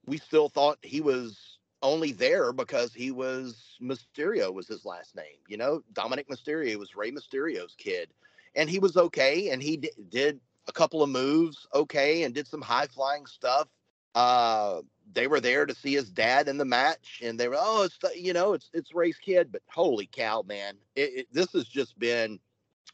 we 0.07 0.19
still 0.19 0.49
thought 0.49 0.79
he 0.83 1.01
was 1.01 1.59
only 1.83 2.13
there 2.13 2.53
because 2.53 2.95
he 2.95 3.11
was 3.11 3.77
Mysterio 3.83 4.53
was 4.53 4.69
his 4.69 4.85
last 4.85 5.17
name. 5.17 5.39
You 5.49 5.57
know, 5.57 5.83
Dominik 5.95 6.29
Mysterio 6.29 6.77
was 6.77 6.95
Rey 6.95 7.11
Mysterio's 7.11 7.75
kid, 7.77 8.11
and 8.55 8.71
he 8.71 8.79
was 8.79 8.97
okay, 8.97 9.51
and 9.51 9.61
he 9.63 9.77
d- 9.79 9.91
did 10.11 10.41
a 10.69 10.73
couple 10.73 11.03
of 11.03 11.11
moves 11.11 11.67
okay, 11.75 12.23
and 12.23 12.33
did 12.35 12.47
some 12.47 12.63
high 12.63 12.87
flying 12.87 13.27
stuff. 13.27 13.69
Uh, 14.15 14.83
they 15.13 15.27
were 15.27 15.41
there 15.41 15.67
to 15.67 15.75
see 15.75 15.95
his 15.95 16.11
dad 16.11 16.47
in 16.49 16.57
the 16.57 16.65
match, 16.65 17.21
and 17.25 17.39
they 17.39 17.49
were 17.49 17.57
oh, 17.59 17.83
it's 17.83 17.99
the, 17.99 18.13
you 18.17 18.33
know, 18.33 18.53
it's 18.53 18.71
it's 18.73 18.95
Rey's 18.95 19.19
kid, 19.19 19.51
but 19.51 19.63
holy 19.69 20.07
cow, 20.07 20.43
man, 20.47 20.77
it, 20.95 21.11
it, 21.17 21.27
this 21.33 21.53
has 21.53 21.65
just 21.65 21.99
been. 21.99 22.39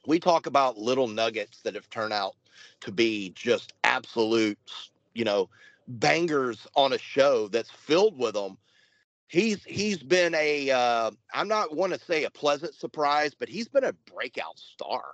We 0.09 0.19
talk 0.19 0.47
about 0.47 0.79
little 0.79 1.07
nuggets 1.07 1.61
that 1.65 1.75
have 1.75 1.91
turned 1.91 2.15
out 2.15 2.35
to 2.81 2.91
be 2.91 3.31
just 3.35 3.75
absolute, 3.85 4.59
you 5.13 5.23
know, 5.23 5.51
bangers 5.87 6.67
on 6.75 6.95
a 6.95 6.99
show 6.99 7.49
that's 7.49 7.71
filled 7.71 8.19
with 8.19 8.33
them. 8.33 8.57
He's 9.27 9.63
he's 9.65 10.03
been 10.03 10.35
a 10.35 10.71
uh, 10.71 11.11
I'm 11.35 11.47
not 11.47 11.77
want 11.77 11.93
to 11.93 12.01
say 12.01 12.25
a 12.25 12.31
pleasant 12.31 12.75
surprise, 12.75 13.35
but 13.39 13.51
he's 13.51 13.69
been 13.69 13.85
a 13.85 13.93
breakout 13.93 14.59
star. 14.59 15.05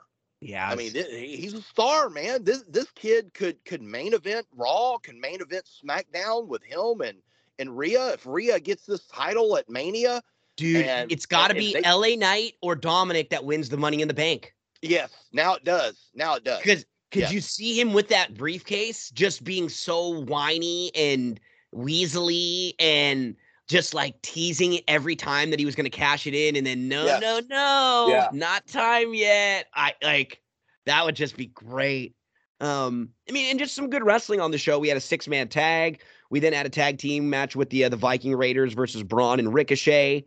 Yeah. 0.41 0.69
I 0.71 0.77
mean, 0.77 0.93
th- 0.93 1.09
he's 1.11 1.55
a 1.55 1.63
star, 1.63 2.09
man. 2.09 2.45
This 2.45 2.63
this 2.69 2.89
kid 2.93 3.35
could 3.35 3.65
could 3.65 3.83
main 3.83 4.15
event 4.15 4.47
Raw, 4.55 4.99
can 4.99 5.21
main 5.21 5.41
event 5.41 5.69
SmackDown 5.85 6.47
with 6.47 6.63
him 6.63 7.01
and 7.01 7.19
and 7.59 7.77
Rhea. 7.77 8.13
If 8.13 8.27
Rhea 8.27 8.61
gets 8.61 8.87
this 8.87 9.05
title 9.09 9.57
at 9.57 9.69
Mania, 9.69 10.23
dude, 10.57 10.87
and- 10.87 11.11
it's 11.11 11.27
got 11.27 11.49
to 11.49 11.55
be 11.55 11.73
they- 11.73 11.83
LA 11.83 12.15
Knight 12.15 12.55
or 12.63 12.77
Dominik 12.77 13.31
that 13.31 13.45
wins 13.45 13.71
the 13.71 13.77
money 13.77 14.01
in 14.01 14.07
the 14.07 14.15
bank. 14.15 14.55
Yes, 14.85 15.11
now 15.33 15.55
it 15.55 15.65
does. 15.65 16.11
Now 16.15 16.35
it 16.35 16.45
does. 16.45 16.59
Because 16.59 16.87
could 17.11 17.23
Yeah. 17.23 17.31
you 17.31 17.41
see 17.41 17.79
him 17.79 17.93
with 17.93 18.09
that 18.09 18.35
briefcase 18.35 19.11
just 19.11 19.45
being 19.45 19.69
so 19.69 20.21
whiny 20.23 20.91
and 20.95 21.39
weaselly 21.75 22.75
and 22.79 23.37
just 23.69 23.95
like 23.95 24.21
teasing 24.23 24.81
every 24.89 25.17
time 25.17 25.51
that 25.51 25.59
he 25.59 25.65
was 25.65 25.75
going 25.75 25.85
to 25.85 25.91
cash 25.91 26.27
it 26.27 26.35
in 26.35 26.55
and 26.57 26.67
then 26.67 26.89
no 26.89 27.05
Yes. 27.07 27.21
no 27.21 27.41
no 27.49 28.07
Yeah. 28.11 28.29
not 28.33 28.67
time 28.67 29.15
yet 29.15 29.67
i 29.75 29.95
like 30.03 30.41
that 30.87 31.05
would 31.05 31.17
just 31.17 31.37
be 31.37 31.47
great 31.47 32.15
um 32.61 33.09
i 33.29 33.33
mean 33.33 33.51
and 33.51 33.59
just 33.59 33.75
some 33.75 33.91
good 33.91 34.05
wrestling 34.05 34.41
on 34.41 34.51
the 34.51 34.59
show 34.59 34.79
we 34.79 34.89
had 34.89 34.97
a 34.97 35.01
six 35.01 35.27
man 35.27 35.49
tag 35.49 36.01
we 36.31 36.41
then 36.41 36.53
had 36.53 36.67
a 36.67 36.71
tag 36.71 36.99
team 36.99 37.29
match 37.31 37.57
with 37.57 37.71
the 37.71 37.85
uh, 37.85 37.89
the 37.89 37.97
viking 37.97 38.35
raiders 38.37 38.75
versus 38.75 39.03
braun 39.03 39.39
and 39.41 39.53
ricochet 39.55 40.25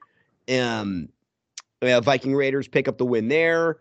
um 0.49 1.07
uh, 1.81 2.01
viking 2.01 2.35
raiders 2.35 2.67
pick 2.67 2.87
up 2.87 2.97
the 2.97 3.05
win 3.05 3.27
there 3.27 3.77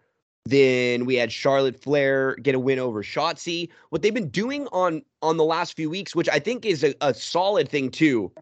then 0.47 1.05
we 1.05 1.17
had 1.17 1.33
Charlotte 1.33 1.81
Flair 1.83 2.37
get 2.37 2.55
a 2.55 2.59
win 2.59 2.79
over 2.79 3.03
Shotzi. 3.03 3.69
What 3.91 4.03
they've 4.03 4.15
been 4.15 4.29
doing 4.29 4.67
on 4.69 5.03
on 5.23 5.37
the 5.37 5.45
last 5.45 5.75
few 5.75 5.91
weeks, 5.91 6.15
which 6.15 6.29
I 6.29 6.39
think 6.39 6.65
is 6.65 6.85
a, 6.85 6.95
a 7.01 7.13
solid 7.13 7.69
thing 7.69 7.91
too. 7.91 8.33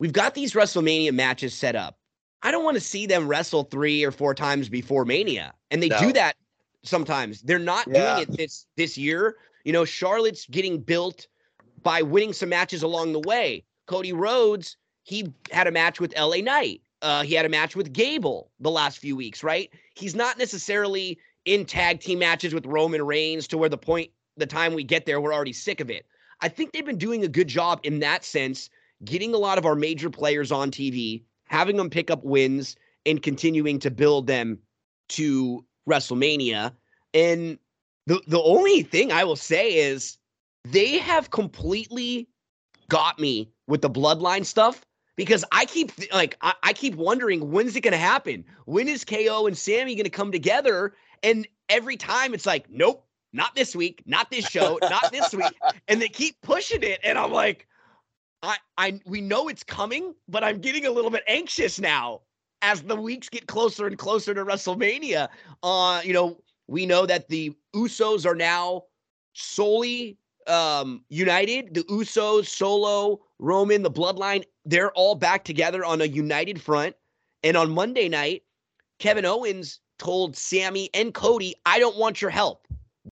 We've 0.00 0.12
got 0.12 0.34
these 0.34 0.52
WrestleMania 0.54 1.12
matches 1.12 1.54
set 1.54 1.76
up. 1.76 1.98
I 2.42 2.50
don't 2.50 2.64
want 2.64 2.74
to 2.74 2.80
see 2.80 3.06
them 3.06 3.28
wrestle 3.28 3.64
three 3.64 4.04
or 4.04 4.10
four 4.10 4.34
times 4.34 4.68
before 4.68 5.04
Mania, 5.04 5.54
and 5.70 5.82
they 5.82 5.88
No. 5.88 5.98
do 5.98 6.12
that 6.12 6.34
sometimes. 6.82 7.40
They're 7.42 7.58
not 7.58 7.86
Yeah. 7.88 8.16
doing 8.16 8.28
it 8.28 8.36
this 8.36 8.66
this 8.76 8.98
year. 8.98 9.36
You 9.64 9.72
know, 9.72 9.84
Charlotte's 9.84 10.46
getting 10.46 10.80
built 10.80 11.28
by 11.82 12.02
winning 12.02 12.32
some 12.32 12.48
matches 12.48 12.82
along 12.82 13.12
the 13.12 13.20
way. 13.20 13.64
Cody 13.86 14.12
Rhodes, 14.12 14.76
he 15.04 15.32
had 15.52 15.66
a 15.66 15.70
match 15.70 16.00
with 16.00 16.12
LA 16.16 16.38
Knight. 16.38 16.82
Uh, 17.02 17.22
he 17.22 17.34
had 17.34 17.44
a 17.44 17.50
match 17.50 17.76
with 17.76 17.92
Gable 17.92 18.50
the 18.60 18.70
last 18.70 18.98
few 18.98 19.14
weeks, 19.14 19.42
right? 19.42 19.70
He's 19.94 20.14
not 20.14 20.38
necessarily 20.38 21.18
in 21.44 21.64
tag 21.64 22.00
team 22.00 22.18
matches 22.18 22.54
with 22.54 22.66
Roman 22.66 23.02
Reigns 23.02 23.46
to 23.48 23.58
where 23.58 23.68
the 23.68 23.78
point, 23.78 24.10
the 24.36 24.46
time 24.46 24.74
we 24.74 24.84
get 24.84 25.06
there, 25.06 25.20
we're 25.20 25.34
already 25.34 25.52
sick 25.52 25.80
of 25.80 25.90
it. 25.90 26.06
I 26.40 26.48
think 26.48 26.72
they've 26.72 26.84
been 26.84 26.98
doing 26.98 27.24
a 27.24 27.28
good 27.28 27.48
job 27.48 27.80
in 27.82 28.00
that 28.00 28.24
sense, 28.24 28.70
getting 29.04 29.34
a 29.34 29.38
lot 29.38 29.58
of 29.58 29.66
our 29.66 29.74
major 29.74 30.10
players 30.10 30.50
on 30.50 30.70
TV, 30.70 31.22
having 31.46 31.76
them 31.76 31.90
pick 31.90 32.10
up 32.10 32.24
wins, 32.24 32.76
and 33.06 33.22
continuing 33.22 33.78
to 33.80 33.90
build 33.90 34.26
them 34.26 34.58
to 35.08 35.64
WrestleMania. 35.88 36.72
And 37.12 37.58
the 38.06 38.20
the 38.26 38.42
only 38.42 38.82
thing 38.82 39.12
I 39.12 39.24
will 39.24 39.36
say 39.36 39.74
is 39.74 40.18
they 40.64 40.98
have 40.98 41.30
completely 41.30 42.28
got 42.88 43.18
me 43.18 43.50
with 43.66 43.82
the 43.82 43.90
bloodline 43.90 44.44
stuff 44.44 44.84
because 45.16 45.44
I 45.52 45.64
keep 45.66 45.92
like 46.12 46.36
I, 46.40 46.54
I 46.62 46.72
keep 46.72 46.94
wondering 46.96 47.50
when's 47.50 47.76
it 47.76 47.82
gonna 47.82 47.96
happen? 47.96 48.44
When 48.66 48.88
is 48.88 49.04
KO 49.04 49.46
and 49.46 49.56
Sami 49.56 49.94
gonna 49.94 50.10
come 50.10 50.32
together? 50.32 50.94
And 51.24 51.48
every 51.70 51.96
time 51.96 52.34
it's 52.34 52.46
like, 52.46 52.70
nope, 52.70 53.04
not 53.32 53.54
this 53.56 53.74
week, 53.74 54.02
not 54.06 54.30
this 54.30 54.46
show, 54.46 54.78
not 54.82 55.10
this 55.10 55.34
week, 55.34 55.58
and 55.88 56.00
they 56.00 56.08
keep 56.08 56.40
pushing 56.42 56.82
it, 56.82 57.00
and 57.02 57.18
I'm 57.18 57.32
like, 57.32 57.66
I 58.42 58.56
I 58.78 59.00
we 59.06 59.20
know 59.20 59.48
it's 59.48 59.64
coming, 59.64 60.14
but 60.28 60.44
I'm 60.44 60.58
getting 60.60 60.86
a 60.86 60.90
little 60.90 61.10
bit 61.10 61.24
anxious 61.26 61.80
now 61.80 62.20
as 62.62 62.82
the 62.82 62.94
weeks 62.94 63.28
get 63.28 63.46
closer 63.46 63.86
and 63.86 63.98
closer 63.98 64.34
to 64.34 64.44
WrestleMania. 64.44 65.28
Uh, 65.62 66.02
you 66.04 66.12
know, 66.12 66.38
we 66.68 66.86
know 66.86 67.06
that 67.06 67.28
the 67.28 67.56
Usos 67.74 68.24
are 68.26 68.36
now 68.36 68.84
solely 69.32 70.18
um 70.46 71.02
united. 71.08 71.74
The 71.74 71.84
Usos, 71.84 72.46
Solo, 72.46 73.20
Roman, 73.38 73.82
the 73.82 73.90
Bloodline, 73.90 74.44
they're 74.66 74.92
all 74.92 75.14
back 75.14 75.42
together 75.42 75.84
on 75.84 76.02
a 76.02 76.06
united 76.06 76.60
front. 76.60 76.94
And 77.42 77.56
on 77.56 77.74
Monday 77.74 78.08
night, 78.08 78.42
Kevin 78.98 79.24
Owens 79.24 79.80
told 79.98 80.36
Sami 80.36 80.90
and 80.94 81.14
Cody, 81.14 81.54
I 81.66 81.78
don't 81.78 81.96
want 81.96 82.20
your 82.20 82.30
help. 82.30 82.66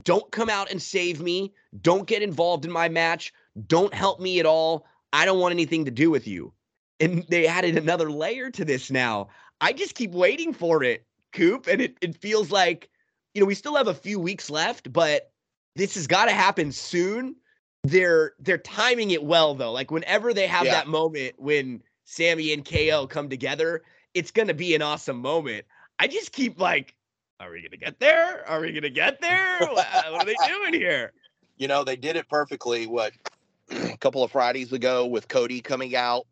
Don't 0.04 0.30
come 0.32 0.50
out 0.50 0.72
and 0.72 0.82
save 0.82 1.22
me. 1.22 1.54
Don't 1.82 2.08
get 2.08 2.22
involved 2.22 2.66
in 2.66 2.72
my 2.72 2.90
match. 2.90 3.34
Don't 3.68 3.94
help 3.94 4.20
me 4.20 4.40
at 4.40 4.46
all. 4.46 4.86
I 5.14 5.26
don't 5.26 5.40
want 5.40 5.54
anything 5.54 5.86
to 5.86 5.92
do 5.92 6.10
with 6.10 6.28
you. 6.28 6.54
And 7.00 7.26
they 7.30 7.48
added 7.48 7.78
another 7.78 8.12
layer 8.12 8.50
to 8.52 8.66
this 8.66 8.90
now. 8.92 9.30
I 9.62 9.74
just 9.74 9.96
keep 9.96 10.12
waiting 10.12 10.54
for 10.54 10.84
it, 10.84 11.06
Coop. 11.34 11.68
And 11.68 11.82
it, 11.82 11.98
it 12.02 12.16
feels 12.16 12.52
like, 12.52 12.90
you 13.34 13.42
know, 13.42 13.48
we 13.48 13.56
still 13.56 13.76
have 13.76 13.88
a 13.88 13.94
few 13.94 14.20
weeks 14.20 14.50
left, 14.50 14.92
but 14.92 15.32
this 15.76 15.96
has 15.96 16.08
got 16.08 16.26
to 16.26 16.32
happen 16.32 16.72
soon. 16.72 17.36
They're 17.84 18.34
they're 18.40 18.58
timing 18.58 19.12
it 19.12 19.24
well 19.24 19.54
though. 19.54 19.72
Like 19.72 19.92
whenever 19.92 20.34
they 20.34 20.48
have 20.48 20.66
Yeah. 20.66 20.74
that 20.74 20.88
moment 20.88 21.36
when 21.38 21.82
Sami 22.06 22.52
and 22.52 22.66
KO 22.66 23.08
come 23.08 23.30
together, 23.30 23.84
it's 24.14 24.32
gonna 24.32 24.54
be 24.54 24.76
an 24.76 24.82
awesome 24.82 25.22
moment. 25.22 25.66
I 26.00 26.08
just 26.08 26.32
keep 26.32 26.60
like, 26.60 26.96
are 27.40 27.52
we 27.52 27.62
gonna 27.62 27.78
get 27.78 28.00
there? 28.00 28.48
Are 28.48 28.62
we 28.62 28.72
gonna 28.72 28.90
get 28.90 29.22
there? 29.22 29.60
what 29.72 30.22
are 30.22 30.26
they 30.26 30.36
doing 30.48 30.74
here? 30.74 31.14
you 31.58 31.68
know, 31.68 31.84
they 31.84 31.96
did 31.96 32.16
it 32.16 32.30
perfectly. 32.30 32.88
What 32.88 33.14
a 33.72 33.98
couple 33.98 34.24
of 34.24 34.32
Fridays 34.32 34.72
ago 34.72 35.06
with 35.06 35.28
Cody 35.28 35.62
coming 35.62 35.96
out 35.96 36.26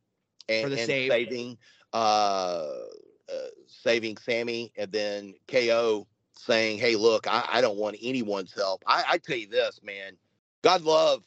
and, 0.48 0.72
and 0.72 0.80
save. 0.80 1.12
saving, 1.12 1.58
uh, 1.94 2.68
uh, 3.32 3.48
saving 3.68 4.18
Sami, 4.18 4.72
and 4.78 4.92
then 4.92 5.34
KO 5.48 6.08
saying, 6.38 6.78
"Hey, 6.78 6.96
look, 6.96 7.28
I, 7.28 7.46
I 7.54 7.62
don't 7.62 7.78
want 7.78 7.98
anyone's 8.02 8.54
help." 8.54 8.84
I, 8.88 9.04
I 9.10 9.18
tell 9.18 9.38
you 9.38 9.48
this, 9.48 9.82
man. 9.84 10.14
God 10.62 10.84
love 10.84 11.24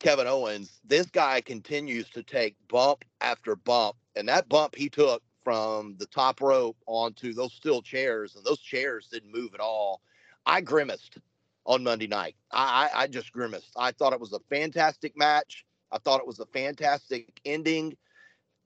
Kevin 0.00 0.26
Owens. 0.26 0.80
This 0.84 1.06
guy 1.06 1.40
continues 1.40 2.08
to 2.10 2.22
take 2.22 2.56
bump 2.68 3.04
after 3.20 3.54
bump, 3.54 3.96
and 4.16 4.28
that 4.28 4.48
bump 4.48 4.74
he 4.74 4.88
took 4.88 5.22
from 5.44 5.96
the 5.98 6.06
top 6.06 6.40
rope 6.40 6.76
onto 6.86 7.32
those 7.32 7.52
steel 7.52 7.82
chairs, 7.82 8.36
and 8.36 8.44
those 8.44 8.60
chairs 8.60 9.08
didn't 9.10 9.32
move 9.32 9.54
at 9.54 9.60
all. 9.60 10.00
I 10.46 10.60
grimaced 10.60 11.18
on 11.66 11.84
Monday 11.84 12.06
night. 12.06 12.36
I, 12.52 12.90
I 12.94 13.06
just 13.06 13.32
grimaced. 13.32 13.72
I 13.76 13.92
thought 13.92 14.12
it 14.12 14.20
was 14.20 14.32
a 14.32 14.40
fantastic 14.50 15.16
match. 15.16 15.64
I 15.90 15.98
thought 15.98 16.20
it 16.20 16.26
was 16.26 16.40
a 16.40 16.46
fantastic 16.46 17.40
ending. 17.44 17.96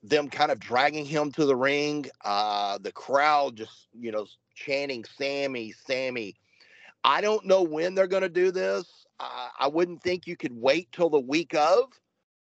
Them 0.02 0.28
kind 0.28 0.52
of 0.52 0.60
dragging 0.60 1.04
him 1.04 1.32
to 1.32 1.44
the 1.44 1.56
ring. 1.56 2.06
Uh, 2.24 2.78
the 2.78 2.92
crowd 2.92 3.56
just 3.56 3.88
you 3.98 4.12
know 4.12 4.26
chanting 4.54 5.04
"Sami, 5.18 5.72
Sami." 5.72 6.36
I 7.04 7.20
don't 7.20 7.46
know 7.46 7.62
when 7.62 7.94
they're 7.94 8.06
going 8.06 8.22
to 8.22 8.28
do 8.28 8.50
this. 8.50 8.84
Uh, 9.18 9.48
I 9.58 9.68
wouldn't 9.68 10.02
think 10.02 10.26
you 10.26 10.36
could 10.36 10.52
wait 10.52 10.90
till 10.92 11.08
the 11.08 11.20
week 11.20 11.54
of. 11.54 11.84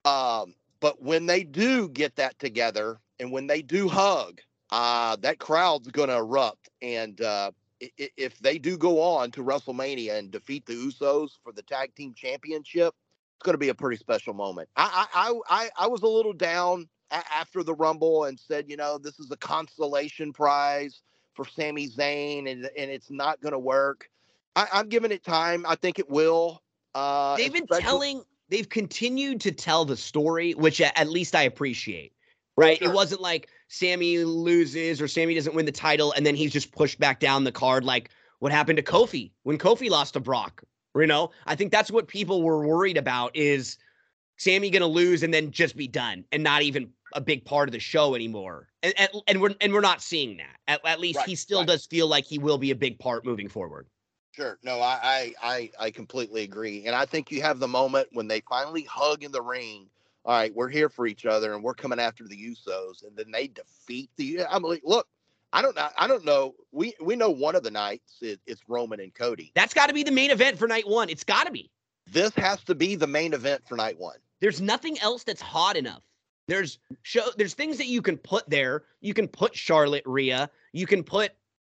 Um, 0.05 0.55
but 0.79 1.01
when 1.01 1.25
they 1.25 1.43
do 1.43 1.89
get 1.89 2.15
that 2.17 2.37
together, 2.39 2.99
and 3.19 3.31
when 3.31 3.47
they 3.47 3.61
do 3.61 3.87
hug, 3.87 4.39
uh, 4.71 5.15
that 5.17 5.39
crowd's 5.39 5.87
going 5.89 6.09
to 6.09 6.15
erupt. 6.17 6.69
And 6.81 7.19
uh, 7.21 7.51
if 7.79 8.39
they 8.39 8.57
do 8.57 8.77
go 8.77 9.01
on 9.01 9.31
to 9.31 9.43
WrestleMania 9.43 10.13
and 10.17 10.31
defeat 10.31 10.65
the 10.65 10.73
Usos 10.73 11.31
for 11.43 11.51
the 11.51 11.61
tag 11.61 11.93
team 11.95 12.13
championship, 12.15 12.93
it's 13.37 13.43
going 13.43 13.53
to 13.53 13.57
be 13.59 13.69
a 13.69 13.75
pretty 13.75 13.97
special 13.97 14.33
moment. 14.33 14.69
I 14.75 15.05
I 15.13 15.39
I, 15.49 15.69
I 15.77 15.87
was 15.87 16.01
a 16.03 16.07
little 16.07 16.33
down 16.33 16.87
a- 17.11 17.23
after 17.33 17.63
the 17.63 17.73
Rumble 17.73 18.25
and 18.25 18.39
said, 18.39 18.69
you 18.69 18.77
know, 18.77 18.97
this 18.97 19.19
is 19.19 19.29
a 19.31 19.37
consolation 19.37 20.31
prize 20.33 21.01
for 21.33 21.45
Sami 21.45 21.89
Zayn, 21.89 22.49
and 22.49 22.69
and 22.77 22.89
it's 22.91 23.11
not 23.11 23.41
going 23.41 23.51
to 23.53 23.59
work. 23.59 24.09
I, 24.55 24.67
I'm 24.71 24.87
giving 24.87 25.11
it 25.11 25.23
time. 25.23 25.65
I 25.67 25.75
think 25.75 25.99
it 25.99 26.09
will. 26.09 26.61
Uh, 26.95 27.35
They've 27.35 27.51
been 27.51 27.63
especially- 27.63 27.83
telling, 27.83 28.23
they've 28.47 28.69
continued 28.69 29.41
to 29.41 29.51
tell 29.51 29.83
the 29.83 29.97
story, 29.97 30.53
which 30.53 30.79
at 30.79 31.09
least 31.09 31.35
I 31.35 31.41
appreciate. 31.43 32.13
Right? 32.57 32.81
It 32.81 32.93
wasn't 32.93 33.21
like 33.21 33.49
Sami 33.67 34.19
loses 34.19 35.01
or 35.01 35.07
Sami 35.07 35.35
doesn't 35.35 35.55
win 35.55 35.65
the 35.65 35.71
title 35.71 36.13
and 36.13 36.25
then 36.25 36.35
he's 36.35 36.53
just 36.53 36.71
pushed 36.71 36.99
back 36.99 37.19
down 37.19 37.43
the 37.43 37.51
card 37.51 37.83
like 37.83 38.09
what 38.39 38.51
happened 38.51 38.77
to 38.77 38.83
Kofi 38.83 39.31
when 39.43 39.57
Kofi 39.57 39.89
lost 39.89 40.13
to 40.13 40.19
Brock. 40.19 40.63
You 40.95 41.05
know, 41.07 41.31
I 41.45 41.55
think 41.55 41.73
that's 41.73 41.91
what 41.91 42.07
people 42.07 42.41
were 42.41 42.65
worried 42.65 42.95
about 42.95 43.35
is 43.35 43.77
Sami 44.37 44.69
going 44.69 44.81
to 44.81 44.87
lose 44.87 45.23
and 45.23 45.33
then 45.33 45.51
just 45.51 45.75
be 45.75 45.87
done 45.87 46.23
and 46.31 46.43
not 46.43 46.61
even 46.61 46.89
a 47.13 47.21
big 47.21 47.43
part 47.45 47.67
of 47.67 47.73
the 47.73 47.79
show 47.79 48.15
anymore. 48.15 48.69
And 48.83 48.93
and, 48.97 49.09
and 49.27 49.41
we're 49.41 49.55
and 49.59 49.73
we're 49.73 49.81
not 49.81 50.01
seeing 50.01 50.37
that. 50.37 50.55
At, 50.67 50.85
at 50.85 50.99
least 50.99 51.17
Right, 51.17 51.27
he 51.27 51.35
still 51.35 51.59
right. 51.59 51.67
does 51.67 51.85
feel 51.85 52.07
like 52.07 52.25
he 52.25 52.37
will 52.37 52.57
be 52.57 52.71
a 52.71 52.75
big 52.75 52.99
part 52.99 53.25
moving 53.25 53.49
forward. 53.49 53.87
Sure. 54.31 54.59
No, 54.63 54.81
I, 54.81 54.99
I 55.01 55.33
I 55.43 55.71
I 55.79 55.91
completely 55.91 56.43
agree. 56.43 56.85
And 56.85 56.95
I 56.95 57.05
think 57.05 57.31
you 57.31 57.41
have 57.41 57.59
the 57.59 57.67
moment 57.67 58.09
when 58.11 58.27
they 58.27 58.41
finally 58.41 58.83
hug 58.83 59.23
in 59.23 59.31
the 59.31 59.41
ring. 59.41 59.87
All 60.25 60.35
right, 60.35 60.53
we're 60.55 60.69
here 60.69 60.89
for 60.89 61.05
each 61.05 61.25
other 61.25 61.53
and 61.53 61.63
we're 61.63 61.75
coming 61.75 61.99
after 61.99 62.27
the 62.27 62.35
Usos, 62.35 63.05
and 63.05 63.15
then 63.15 63.31
they 63.31 63.47
defeat 63.47 64.09
the 64.17 64.43
I'm 64.49 64.63
like, 64.63 64.81
look, 64.83 65.07
I 65.53 65.61
don't 65.61 65.75
know. 65.75 65.87
I 65.97 66.07
don't 66.07 66.25
know. 66.25 66.55
We 66.71 66.93
we 66.99 67.15
know 67.15 67.29
one 67.29 67.55
of 67.55 67.63
the 67.63 67.71
nights 67.71 68.17
is 68.21 68.39
it's 68.47 68.61
Roman 68.67 68.99
and 68.99 69.13
Cody. 69.13 69.51
That's 69.55 69.73
got 69.73 69.87
to 69.87 69.93
be 69.93 70.03
the 70.03 70.11
main 70.11 70.31
event 70.31 70.57
for 70.57 70.67
night 70.67 70.87
1. 70.87 71.09
It's 71.09 71.23
got 71.23 71.45
to 71.45 71.51
be. 71.51 71.69
This 72.11 72.33
has 72.35 72.63
to 72.63 72.75
be 72.75 72.95
the 72.95 73.07
main 73.07 73.33
event 73.33 73.63
for 73.67 73.75
night 73.75 73.99
one. 73.99 74.17
There's 74.39 74.61
nothing 74.61 74.99
else 74.99 75.23
that's 75.23 75.41
hot 75.41 75.75
enough. 75.75 76.03
There's 76.47 76.77
show 77.01 77.23
there's 77.37 77.55
things 77.55 77.77
that 77.77 77.87
you 77.87 78.01
can 78.01 78.17
put 78.17 78.47
there. 78.49 78.83
You 79.01 79.13
can 79.13 79.27
put 79.27 79.55
Charlotte 79.55 80.03
Rhea. 80.05 80.49
You 80.73 80.85
can 80.85 81.03
put 81.03 81.31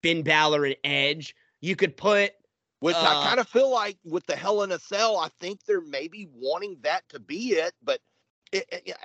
Finn 0.04 0.24
Balor 0.24 0.66
and 0.66 0.76
Edge. 0.84 1.36
You 1.62 1.76
could 1.76 1.96
put 1.96 2.34
Which 2.80 2.96
Uh, 2.96 3.00
I 3.00 3.28
kind 3.28 3.40
of 3.40 3.48
feel 3.48 3.72
like 3.72 3.98
with 4.04 4.26
the 4.26 4.36
Hell 4.36 4.64
in 4.64 4.72
a 4.74 4.80
Cell, 4.80 5.18
I 5.18 5.30
think 5.40 5.64
they're 5.66 5.82
maybe 5.82 6.28
wanting 6.34 6.78
that 6.82 7.08
to 7.10 7.20
be 7.20 7.54
it, 7.54 7.74
but 7.82 8.02
it, 8.52 8.66
it- 8.72 8.98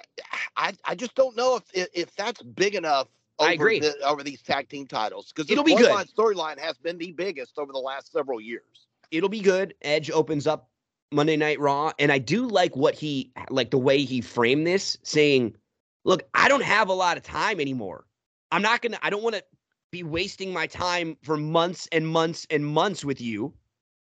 I 0.56 0.72
I 0.84 0.94
just 0.94 1.14
don't 1.14 1.36
know 1.36 1.56
if 1.74 1.88
if, 1.94 2.14
that's 2.14 2.42
big 2.42 2.74
enough. 2.74 3.08
Over 3.38 3.50
I 3.50 3.52
agree. 3.54 3.80
The, 3.80 3.96
over 4.04 4.22
these 4.22 4.42
tag 4.42 4.68
team 4.68 4.86
titles 4.86 5.32
because 5.34 5.50
It'll 5.50 5.64
be 5.64 5.74
good. 5.74 5.90
Storyline 6.08 6.58
has 6.58 6.76
been 6.76 6.98
the 6.98 7.12
biggest 7.12 7.58
over 7.58 7.72
the 7.72 7.78
last 7.78 8.12
several 8.12 8.40
years. 8.40 8.86
it'll 9.10 9.28
be 9.30 9.40
good. 9.40 9.74
Edge 9.82 10.10
opens 10.10 10.46
up 10.46 10.68
Monday 11.10 11.36
Night 11.36 11.58
Raw, 11.58 11.92
and 11.98 12.12
I 12.12 12.18
do 12.18 12.46
like 12.46 12.76
what 12.76 12.94
he 12.94 13.32
like 13.50 13.70
the 13.70 13.78
way 13.78 14.04
he 14.04 14.20
framed 14.20 14.66
this, 14.66 14.98
saying, 15.02 15.56
"Look, 16.04 16.22
I 16.34 16.48
don't 16.48 16.62
have 16.62 16.88
a 16.88 16.92
lot 16.92 17.16
of 17.16 17.22
time 17.22 17.58
anymore. 17.60 18.04
I'm 18.52 18.62
not 18.62 18.82
gonna. 18.82 18.98
I 19.02 19.10
don't 19.10 19.22
want 19.22 19.36
to 19.36 19.44
be 19.90 20.02
wasting 20.02 20.52
my 20.52 20.66
time 20.66 21.16
for 21.22 21.36
months 21.36 21.88
and 21.92 22.06
months 22.06 22.46
and 22.50 22.66
months 22.66 23.04
with 23.04 23.20
you." 23.20 23.54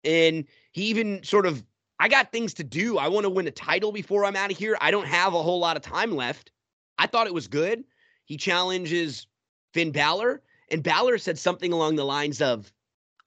And 0.04 0.44
he 0.72 0.84
even 0.84 1.22
sort 1.22 1.46
of, 1.46 1.62
I 2.00 2.08
got 2.08 2.32
things 2.32 2.54
to 2.54 2.64
do. 2.64 2.96
I 2.96 3.08
want 3.08 3.24
to 3.24 3.30
win 3.30 3.46
a 3.46 3.50
title 3.50 3.92
before 3.92 4.24
I'm 4.24 4.34
out 4.34 4.50
of 4.50 4.56
here. 4.56 4.76
I 4.80 4.90
don't 4.90 5.06
have 5.06 5.34
a 5.34 5.42
whole 5.42 5.58
lot 5.60 5.76
of 5.76 5.82
time 5.82 6.16
left. 6.16 6.50
I 6.98 7.06
thought 7.06 7.26
it 7.26 7.34
was 7.34 7.46
good. 7.46 7.84
He 8.24 8.38
challenges 8.38 9.26
Finn 9.74 9.92
Balor, 9.92 10.40
and 10.70 10.82
Balor 10.82 11.18
said 11.18 11.38
something 11.38 11.72
along 11.72 11.96
the 11.96 12.04
lines 12.04 12.40
of, 12.40 12.72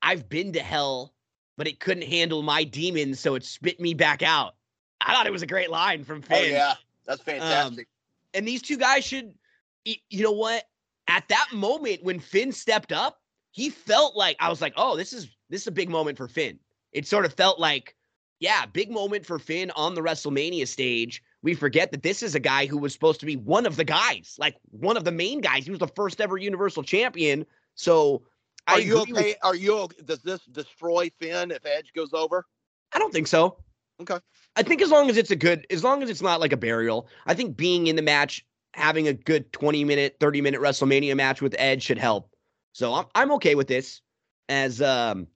I've 0.01 0.27
been 0.27 0.53
to 0.53 0.59
hell, 0.59 1.13
but 1.55 1.67
it 1.67 1.79
couldn't 1.79 2.07
handle 2.07 2.41
my 2.41 2.63
demons, 2.63 3.19
so 3.19 3.35
it 3.35 3.45
spit 3.45 3.79
me 3.79 3.93
back 3.93 4.23
out. 4.23 4.55
I 5.01 5.13
thought 5.13 5.27
it 5.27 5.31
was 5.31 5.43
a 5.43 5.47
great 5.47 5.69
line 5.69 6.03
from 6.03 6.19
oh, 6.19 6.21
Finn. 6.21 6.51
Oh 6.51 6.55
yeah, 6.55 6.73
that's 7.05 7.19
um, 7.19 7.25
fantastic. 7.25 7.87
And 8.33 8.47
these 8.47 8.63
two 8.63 8.77
guys 8.77 9.05
should, 9.05 9.35
you 9.85 10.23
know 10.23 10.31
what? 10.31 10.63
At 11.07 11.27
that 11.27 11.49
moment 11.53 12.03
when 12.03 12.19
Finn 12.19 12.51
stepped 12.51 12.91
up, 12.91 13.21
he 13.51 13.69
felt 13.69 14.15
like 14.15 14.35
I 14.39 14.49
was 14.49 14.61
like, 14.61 14.73
oh, 14.77 14.97
this 14.97 15.13
is 15.13 15.29
this 15.49 15.61
is 15.61 15.67
a 15.67 15.71
big 15.71 15.89
moment 15.89 16.17
for 16.17 16.27
Finn. 16.27 16.57
It 16.91 17.05
sort 17.05 17.25
of 17.25 17.33
felt 17.33 17.59
like, 17.59 17.95
yeah, 18.43 18.65
big 18.65 18.91
moment 18.91 19.25
for 19.25 19.39
Finn 19.39 19.71
on 19.77 19.95
the 19.95 20.01
WrestleMania 20.01 20.67
stage. 20.67 21.23
We 21.43 21.53
forget 21.53 21.91
that 21.91 22.03
this 22.03 22.21
is 22.21 22.35
a 22.35 22.41
guy 22.41 22.65
who 22.65 22.77
was 22.77 22.91
supposed 22.91 23.21
to 23.21 23.25
be 23.25 23.37
one 23.37 23.65
of 23.65 23.77
the 23.77 23.85
guys, 23.85 24.35
like 24.37 24.57
one 24.71 24.97
of 24.97 25.05
the 25.05 25.13
main 25.13 25.39
guys. 25.39 25.63
He 25.63 25.69
was 25.69 25.79
the 25.79 25.87
first 25.87 26.19
ever 26.19 26.35
Universal 26.35 26.83
Champion. 26.83 27.45
So 27.75 28.23
I 28.67 28.73
Are 28.73 28.79
you 28.81 29.01
agree 29.01 29.13
with- 29.13 29.21
okay? 29.21 29.35
Are 29.43 29.55
you? 29.55 29.87
Does 30.03 30.21
this 30.23 30.41
destroy 30.51 31.09
Finn 31.21 31.51
if 31.51 31.65
Edge 31.65 31.93
goes 31.95 32.11
over? 32.13 32.45
I 32.91 32.99
don't 32.99 33.13
think 33.13 33.27
so. 33.27 33.63
Okay. 34.01 34.17
I 34.57 34.63
think 34.63 34.81
as 34.81 34.89
long 34.89 35.09
as 35.09 35.15
it's 35.15 35.31
a 35.31 35.37
good, 35.37 35.65
as 35.69 35.81
long 35.81 36.03
as 36.03 36.09
it's 36.09 36.21
not 36.21 36.41
like 36.41 36.51
a 36.51 36.57
burial, 36.57 37.07
I 37.25 37.35
think 37.35 37.55
being 37.55 37.87
in 37.87 37.95
the 37.95 38.01
match, 38.01 38.45
having 38.73 39.07
a 39.07 39.13
good 39.13 39.53
20 39.53 39.85
minute, 39.85 40.17
30 40.19 40.41
minute 40.41 40.59
WrestleMania 40.59 41.15
match 41.15 41.41
with 41.41 41.55
Edge 41.57 41.81
should 41.83 41.97
help. 41.97 42.29
So 42.73 42.93
I'm 42.93 43.05
I'm 43.15 43.31
okay 43.33 43.55
with 43.55 43.69
this. 43.69 44.01
As 44.49 44.81
um 44.81 45.27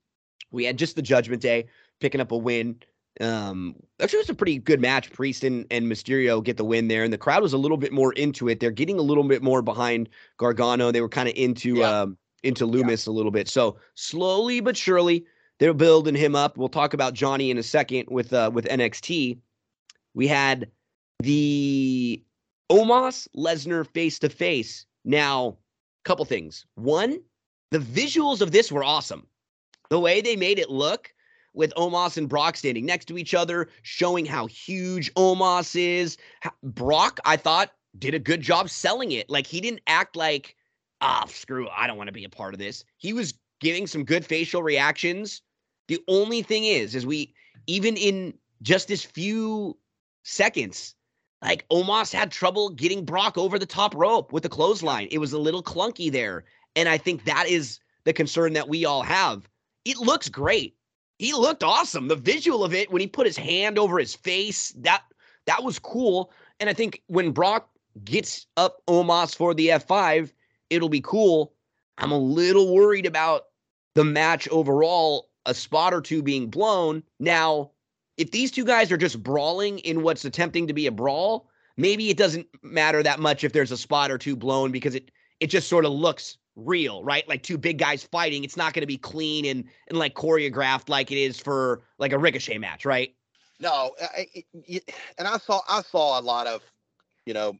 we 0.52 0.66
had 0.66 0.78
just 0.78 0.98
the 0.98 1.02
judgment 1.02 1.42
day, 1.42 1.68
picking 2.02 2.20
up 2.20 2.34
a 2.34 2.38
win. 2.38 2.76
Um 3.22 3.76
actually 4.00 4.18
it 4.18 4.24
was 4.24 4.30
a 4.30 4.36
pretty 4.36 4.58
good 4.60 4.80
match. 4.82 5.12
Priest 5.12 5.44
and, 5.44 5.66
and 5.72 5.86
Mysterio 5.86 6.44
get 6.44 6.58
the 6.58 6.66
win 6.66 6.88
there, 6.88 7.04
and 7.04 7.12
the 7.12 7.18
crowd 7.18 7.42
was 7.42 7.54
a 7.54 7.58
little 7.58 7.78
bit 7.78 7.92
more 7.92 8.14
into 8.14 8.48
it. 8.50 8.60
They're 8.60 8.72
getting 8.72 9.00
a 9.00 9.04
little 9.04 9.24
bit 9.24 9.42
more 9.42 9.62
behind 9.62 10.10
Gargano. 10.38 10.92
They 10.92 11.02
were 11.02 11.10
kind 11.10 11.28
of 11.30 11.36
into 11.36 11.78
Yeah. 11.78 12.02
um 12.02 12.18
into 12.44 12.66
Lumis 12.68 13.08
a 13.08 13.12
little 13.12 13.32
bit. 13.32 13.48
So 13.48 13.78
slowly 13.96 14.60
but 14.62 14.78
surely, 14.78 15.26
they're 15.60 15.74
building 15.74 16.16
him 16.16 16.36
up. 16.36 16.58
We'll 16.58 16.70
talk 16.70 16.94
about 16.94 17.14
Johnny 17.14 17.50
in 17.50 17.58
a 17.58 17.64
second 17.64 18.06
with 18.10 18.32
uh 18.34 18.52
with 18.54 18.66
NXT. 18.66 19.40
We 20.14 20.28
had 20.28 20.70
the 21.24 22.24
Omos 22.72 23.28
Lesnar 23.36 23.88
face 23.88 24.20
to 24.20 24.30
face. 24.30 24.86
Now, 25.06 25.58
couple 26.06 26.26
things. 26.26 26.66
One, 26.76 27.20
the 27.72 27.80
visuals 27.80 28.42
of 28.42 28.52
this 28.52 28.72
were 28.72 28.84
awesome. 28.84 29.26
The 29.90 30.00
way 30.00 30.22
they 30.22 30.36
made 30.36 30.60
it 30.60 30.70
look 30.70 31.14
with 31.58 31.74
Omos 31.76 32.18
and 32.18 32.30
Brock 32.30 32.56
standing 32.56 32.86
next 32.86 33.06
to 33.06 33.18
each 33.18 33.34
other, 33.34 33.68
showing 33.82 34.26
how 34.26 34.46
huge 34.46 35.14
Omos 35.16 35.76
is. 35.76 36.18
Brock, 36.64 37.20
I 37.26 37.36
thought, 37.36 37.72
did 37.98 38.14
a 38.14 38.20
good 38.20 38.42
job 38.42 38.70
selling 38.70 39.12
it. 39.12 39.30
Like 39.30 39.48
he 39.48 39.60
didn't 39.60 39.82
act 39.88 40.16
like, 40.16 40.56
ah, 41.02 41.26
screw, 41.28 41.68
I 41.76 41.88
don't 41.88 41.98
want 41.98 42.08
to 42.08 42.14
be 42.14 42.24
a 42.24 42.30
part 42.30 42.54
of 42.54 42.60
this. 42.60 42.86
He 42.98 43.12
was 43.12 43.34
giving 43.60 43.88
some 43.88 44.06
good 44.06 44.24
facial 44.24 44.62
reactions. 44.62 45.42
The 45.88 46.00
only 46.08 46.44
thing 46.44 46.64
is, 46.64 46.96
is 46.96 47.06
we 47.06 47.34
even 47.66 47.98
in 47.98 48.36
just 48.62 48.88
this 48.88 49.04
few 49.04 49.78
seconds, 50.24 50.96
like 51.42 51.68
Omos 51.70 52.14
had 52.14 52.32
trouble 52.32 52.70
getting 52.70 53.04
Brock 53.04 53.38
over 53.38 53.58
the 53.58 53.66
top 53.66 53.96
rope 53.96 54.32
with 54.32 54.44
the 54.44 54.50
clothesline. 54.50 55.08
It 55.12 55.18
was 55.18 55.34
a 55.34 55.40
little 55.40 55.64
clunky 55.64 56.12
there. 56.12 56.46
And 56.76 56.88
I 56.88 56.98
think 56.98 57.26
that 57.26 57.48
is 57.48 57.80
the 58.04 58.14
concern 58.14 58.54
that 58.54 58.70
we 58.70 58.86
all 58.86 59.02
have. 59.02 59.50
It 59.86 59.98
looks 59.98 60.30
great. 60.30 60.77
He 61.18 61.34
looked 61.34 61.64
awesome. 61.64 62.08
The 62.08 62.16
visual 62.16 62.64
of 62.64 62.74
it 62.74 62.92
when 62.92 63.02
he 63.02 63.08
put 63.08 63.26
his 63.26 63.38
hand 63.38 63.80
over 63.80 63.98
his 63.98 64.16
face, 64.16 64.72
that 64.78 65.04
that 65.46 65.64
was 65.64 65.80
cool. 65.80 66.32
And 66.60 66.70
I 66.70 66.74
think 66.74 67.02
when 67.08 67.32
Brock 67.32 67.70
gets 68.04 68.46
up 68.58 68.82
Omos 68.88 69.36
for 69.36 69.54
the 69.54 69.70
F5, 69.70 70.32
it'll 70.70 70.90
be 70.90 71.02
cool. 71.02 71.54
I'm 71.98 72.12
a 72.12 72.18
little 72.18 72.74
worried 72.74 73.06
about 73.06 73.46
the 73.96 74.04
match 74.04 74.48
overall, 74.50 75.30
a 75.46 75.54
spot 75.54 75.94
or 75.94 76.02
two 76.02 76.22
being 76.22 76.50
blown. 76.50 77.02
Now, 77.20 77.72
if 78.18 78.32
these 78.32 78.52
two 78.52 78.66
guys 78.66 78.92
are 78.92 78.98
just 78.98 79.24
brawling 79.24 79.80
in 79.80 80.04
what's 80.04 80.26
attempting 80.26 80.68
to 80.68 80.74
be 80.74 80.86
a 80.86 80.92
brawl, 80.92 81.50
maybe 81.78 82.10
it 82.10 82.18
doesn't 82.18 82.48
matter 82.62 83.02
that 83.02 83.20
much 83.20 83.44
if 83.44 83.54
there's 83.54 83.72
a 83.72 83.78
spot 83.78 84.12
or 84.12 84.18
two 84.18 84.36
blown 84.36 84.72
because 84.72 84.94
it 84.94 85.10
it 85.40 85.48
just 85.48 85.68
sort 85.68 85.86
of 85.86 85.92
looks 85.92 86.38
real, 86.56 87.04
right? 87.04 87.28
Like 87.28 87.44
two 87.44 87.58
big 87.58 87.78
guys 87.78 88.04
fighting. 88.04 88.44
It's 88.44 88.58
not 88.58 88.74
going 88.74 88.82
to 88.82 88.88
be 88.88 88.98
clean 88.98 89.46
and 89.46 89.64
and 89.88 89.98
like 89.98 90.16
choreographed 90.16 90.90
like 90.90 91.12
it 91.12 91.18
is 91.18 91.40
for 91.40 91.84
like 92.00 92.12
a 92.12 92.18
ricochet 92.18 92.58
match, 92.58 92.86
right? 92.86 93.14
No, 93.60 93.92
I, 94.02 94.28
I- 94.36 94.44
y- 94.54 94.82
and 95.18 95.28
I 95.28 95.38
saw 95.38 95.62
I 95.70 95.82
saw 95.82 96.20
a 96.20 96.22
lot 96.22 96.48
of, 96.48 96.62
you 97.26 97.34
know, 97.34 97.54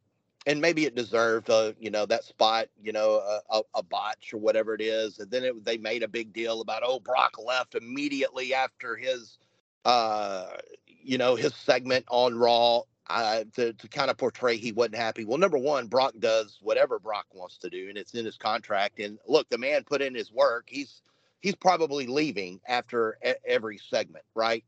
and 0.46 0.62
maybe 0.62 0.86
it 0.86 0.96
deserved, 0.96 1.50
a 1.50 1.76
you 1.80 1.92
know, 1.92 2.06
that 2.06 2.24
spot, 2.24 2.68
you 2.82 2.92
know, 2.92 3.16
a, 3.16 3.42
a, 3.58 3.62
a 3.76 3.84
botch 3.84 4.34
or 4.34 4.38
whatever 4.38 4.74
it 4.74 4.82
is, 4.82 5.20
and 5.20 5.30
then 5.30 5.44
it, 5.44 5.66
they 5.66 5.78
made 5.78 6.04
a 6.04 6.08
big 6.08 6.34
deal 6.34 6.62
about 6.62 6.84
oh 6.86 7.00
Brock 7.00 7.34
left 7.44 7.76
immediately 7.76 8.54
after 8.54 8.96
his, 8.96 9.38
uh, 9.86 10.48
you 10.88 11.18
know, 11.18 11.36
his 11.36 11.54
segment 11.56 12.06
on 12.10 12.36
Raw. 12.36 12.82
Uh, 13.10 13.46
to, 13.56 13.72
to 13.72 13.88
kind 13.88 14.12
of 14.12 14.18
portray 14.18 14.58
he 14.58 14.74
wasn't 14.74 14.96
happy. 14.96 15.24
Well, 15.24 15.38
number 15.38 15.58
one, 15.58 15.88
Brock 15.88 16.14
does 16.20 16.58
whatever 16.62 17.00
Brock 17.00 17.26
wants 17.32 17.58
to 17.60 17.70
do, 17.70 17.88
and 17.88 17.98
it's 17.98 18.14
in 18.14 18.26
his 18.26 18.36
contract. 18.36 19.00
And 19.00 19.18
look, 19.26 19.48
the 19.50 19.58
man 19.58 19.86
put 19.86 20.02
in 20.02 20.14
his 20.14 20.30
work. 20.30 20.66
He's 20.68 21.02
he's 21.40 21.56
probably 21.56 22.06
leaving 22.08 22.60
after 22.68 23.18
every 23.46 23.78
segment, 23.78 24.26
right? 24.36 24.66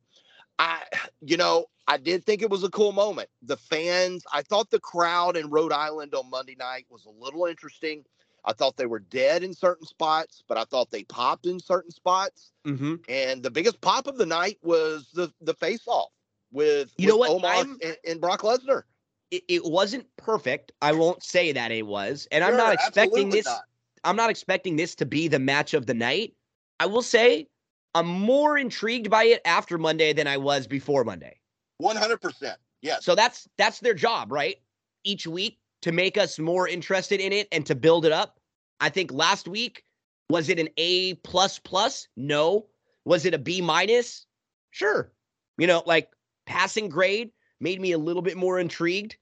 I, 0.57 0.83
you 1.21 1.37
know, 1.37 1.65
I 1.87 1.97
did 1.97 2.25
think 2.25 2.41
it 2.41 2.49
was 2.49 2.63
a 2.63 2.69
cool 2.69 2.91
moment. 2.91 3.29
The 3.41 3.57
fans, 3.57 4.23
I 4.33 4.41
thought 4.41 4.69
the 4.69 4.79
crowd 4.79 5.35
in 5.35 5.49
Rhode 5.49 5.73
Island 5.73 6.13
on 6.15 6.29
Monday 6.29 6.55
night 6.57 6.85
was 6.89 7.05
a 7.05 7.23
little 7.23 7.45
interesting. 7.45 8.05
I 8.45 8.53
thought 8.53 8.77
they 8.77 8.85
were 8.85 8.99
dead 8.99 9.43
in 9.43 9.53
certain 9.53 9.85
spots, 9.85 10.43
but 10.47 10.57
I 10.57 10.63
thought 10.63 10.91
they 10.91 11.03
popped 11.03 11.45
in 11.45 11.59
certain 11.59 11.91
spots. 11.91 12.51
Mm-hmm. 12.65 12.95
And 13.09 13.43
the 13.43 13.51
biggest 13.51 13.81
pop 13.81 14.07
of 14.07 14.17
the 14.17 14.25
night 14.25 14.59
was 14.61 15.09
the 15.13 15.31
the 15.41 15.53
face 15.53 15.87
off 15.87 16.11
with 16.51 16.93
You 16.97 17.07
know 17.07 17.17
what? 17.17 17.31
Omos 17.31 17.61
and, 17.83 17.97
and 18.07 18.21
Brock 18.21 18.41
Lesnar. 18.41 18.83
It, 19.31 19.43
it 19.47 19.65
wasn't 19.65 20.05
perfect. 20.17 20.71
I 20.81 20.91
won't 20.91 21.23
say 21.23 21.51
that 21.51 21.71
it 21.71 21.85
was, 21.85 22.27
and 22.31 22.43
I'm 22.43 22.57
not 22.57 22.73
expecting 22.73 23.29
this. 23.29 23.45
not. 23.45 23.61
I'm 24.03 24.15
not 24.15 24.29
expecting 24.29 24.75
this 24.75 24.95
to 24.95 25.05
be 25.05 25.27
the 25.27 25.39
match 25.39 25.73
of 25.73 25.85
the 25.85 25.93
night. 25.93 26.33
I 26.79 26.85
will 26.85 27.01
say 27.01 27.47
I'm 27.93 28.07
more 28.07 28.57
intrigued 28.57 29.09
by 29.09 29.25
it 29.25 29.41
after 29.45 29.77
Monday 29.77 30.13
than 30.13 30.25
I 30.25 30.37
was 30.37 30.67
before 30.67 31.03
Monday. 31.03 31.39
One 31.77 31.95
hundred 31.95 32.21
percent. 32.21 32.57
Yes. 32.81 33.03
So 33.03 33.13
that's 33.13 33.47
that's 33.57 33.79
their 33.79 33.93
job, 33.93 34.31
right? 34.31 34.55
Each 35.03 35.27
week 35.27 35.59
to 35.81 35.91
make 35.91 36.17
us 36.17 36.39
more 36.39 36.67
interested 36.67 37.19
in 37.19 37.31
it 37.31 37.47
and 37.51 37.65
to 37.65 37.75
build 37.75 38.05
it 38.05 38.11
up. 38.11 38.39
I 38.79 38.89
think 38.89 39.11
last 39.11 39.47
week 39.47 39.83
was 40.29 40.49
it 40.49 40.59
an 40.59 40.69
A 40.77 41.15
plus 41.15 41.59
plus? 41.59 42.07
No. 42.15 42.67
Was 43.05 43.25
it 43.25 43.33
a 43.33 43.37
B 43.37 43.61
minus? 43.61 44.25
Sure. 44.71 45.11
You 45.57 45.67
know, 45.67 45.83
like 45.85 46.09
passing 46.49 46.89
grade 46.89 47.29
made 47.61 47.79
me 47.79 47.91
a 47.91 47.97
little 47.97 48.23
bit 48.23 48.35
more 48.35 48.59
intrigued. 48.59 49.15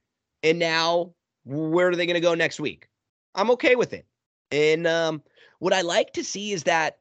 And 0.43 0.57
now 0.57 1.13
where 1.43 1.89
are 1.89 1.95
they 1.95 2.05
going 2.05 2.15
to 2.15 2.21
go 2.21 2.33
next 2.33 2.59
week? 2.59 2.87
I'm 3.35 3.51
okay 3.51 3.75
with 3.75 3.93
it. 3.93 4.05
And 4.49 4.87
um, 4.87 5.21
what 5.59 5.73
I 5.73 5.81
like 5.81 6.13
to 6.13 6.23
see 6.23 6.53
is 6.53 6.63
that 6.63 6.99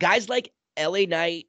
guys 0.00 0.28
like 0.28 0.52
LA 0.78 1.02
Knight, 1.06 1.46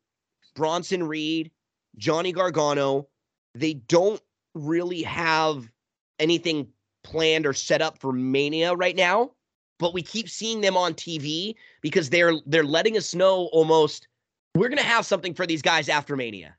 Bronson 0.55 1.03
Reed, 1.03 1.51
Johnny 1.97 2.31
Gargano, 2.31 3.07
they 3.55 3.73
don't 3.73 4.21
really 4.53 5.01
have 5.01 5.67
anything 6.19 6.67
planned 7.03 7.47
or 7.47 7.53
set 7.53 7.81
up 7.81 7.97
for 7.97 8.13
Mania 8.13 8.75
right 8.75 8.95
now, 8.95 9.31
but 9.79 9.93
we 9.93 10.03
keep 10.03 10.29
seeing 10.29 10.61
them 10.61 10.77
on 10.77 10.93
TV 10.93 11.55
because 11.81 12.09
they're 12.09 12.33
they're 12.45 12.63
letting 12.63 12.97
us 12.97 13.15
know 13.15 13.49
almost 13.53 14.07
we're 14.55 14.69
gonna 14.69 14.81
have 14.81 15.05
something 15.05 15.33
for 15.33 15.47
these 15.47 15.61
guys 15.61 15.89
after 15.89 16.15
Mania. 16.15 16.55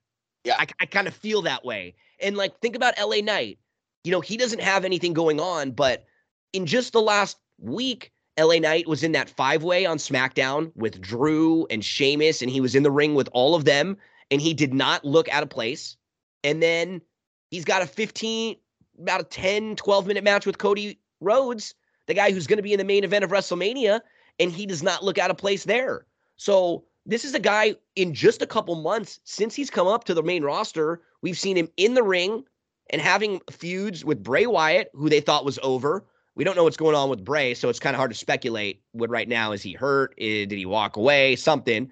Yeah. 0.49 0.57
I, 0.59 0.67
I 0.81 0.87
kind 0.87 1.07
of 1.07 1.15
feel 1.15 1.43
that 1.43 1.65
way. 1.65 1.95
And 2.21 2.37
like 2.37 2.59
think 2.61 2.75
about 2.75 2.95
LA 2.99 3.21
Knight. 3.23 3.59
You 4.05 4.13
know, 4.13 4.21
he 4.21 4.37
doesn't 4.37 4.61
have 4.61 4.85
anything 4.85 5.13
going 5.13 5.41
on, 5.41 5.73
but 5.73 6.05
in 6.53 6.67
just 6.67 6.93
the 6.93 7.03
last 7.03 7.37
week, 7.59 8.13
LA 8.39 8.59
Knight 8.59 8.87
was 8.87 9.03
in 9.03 9.13
that 9.13 9.29
five 9.29 9.63
way 9.65 9.85
on 9.85 9.99
SmackDown 9.99 10.73
with 10.77 11.01
Drew 11.01 11.67
and 11.71 11.85
Sheamus, 11.85 12.41
and 12.41 12.51
he 12.51 12.61
was 12.61 12.75
in 12.75 12.85
the 12.85 12.91
ring 12.91 13.15
with 13.15 13.29
all 13.33 13.55
of 13.55 13.65
them, 13.65 13.97
and 14.31 14.41
he 14.41 14.55
did 14.55 14.73
not 14.73 15.05
look 15.05 15.29
out 15.29 15.43
of 15.43 15.51
place. 15.51 15.97
And 16.45 16.63
then 16.63 17.03
he's 17.51 17.65
got 17.65 17.83
a 17.83 17.87
15, 17.87 18.57
about 19.01 19.21
a 19.21 19.25
10, 19.25 19.77
12 19.77 20.07
minute 20.07 20.25
match 20.25 20.47
with 20.47 20.59
Cody 20.59 20.99
Rhodes, 21.21 21.75
the 22.07 22.15
guy 22.15 22.31
who's 22.31 22.47
going 22.47 22.59
to 22.59 22.63
be 22.63 22.73
in 22.73 22.79
the 22.79 22.85
main 22.85 23.05
event 23.05 23.25
of 23.25 23.31
WrestleMania, 23.31 24.01
and 24.39 24.53
he 24.53 24.67
does 24.67 24.83
not 24.83 25.05
look 25.05 25.19
out 25.19 25.31
of 25.31 25.37
place 25.37 25.65
there. 25.65 26.07
So 26.37 26.85
this 27.09 27.25
is 27.25 27.35
a 27.35 27.41
guy 27.41 27.75
in 27.97 28.13
just 28.13 28.43
a 28.43 28.47
couple 28.47 28.75
months 28.77 29.19
since 29.25 29.55
he's 29.55 29.71
come 29.71 29.89
up 29.89 30.05
to 30.05 30.15
the 30.15 30.23
main 30.23 30.45
roster. 30.45 31.01
We've 31.23 31.39
seen 31.39 31.57
him 31.57 31.71
in 31.79 31.95
the 31.95 32.03
ring 32.03 32.45
and 32.91 33.01
having 33.01 33.41
feuds 33.51 34.05
with 34.05 34.23
Bray 34.23 34.47
Wyatt, 34.47 34.91
who 34.93 35.09
they 35.09 35.21
thought 35.21 35.47
was 35.47 35.59
over. 35.63 36.05
We 36.35 36.45
don't 36.45 36.55
know 36.55 36.65
what's 36.65 36.77
going 36.77 36.95
on 36.95 37.09
with 37.09 37.25
Bray, 37.25 37.55
so 37.55 37.71
it's 37.71 37.81
kind 37.81 37.97
of 37.97 37.99
hard 37.99 38.11
to 38.11 38.17
speculate. 38.17 38.83
What 38.93 39.09
right 39.09 39.27
now 39.27 39.53
is 39.53 39.63
he 39.63 39.73
hurt? 39.73 40.15
Did 40.19 40.53
he 40.53 40.67
walk 40.67 40.97
away? 40.97 41.35
Something. 41.35 41.91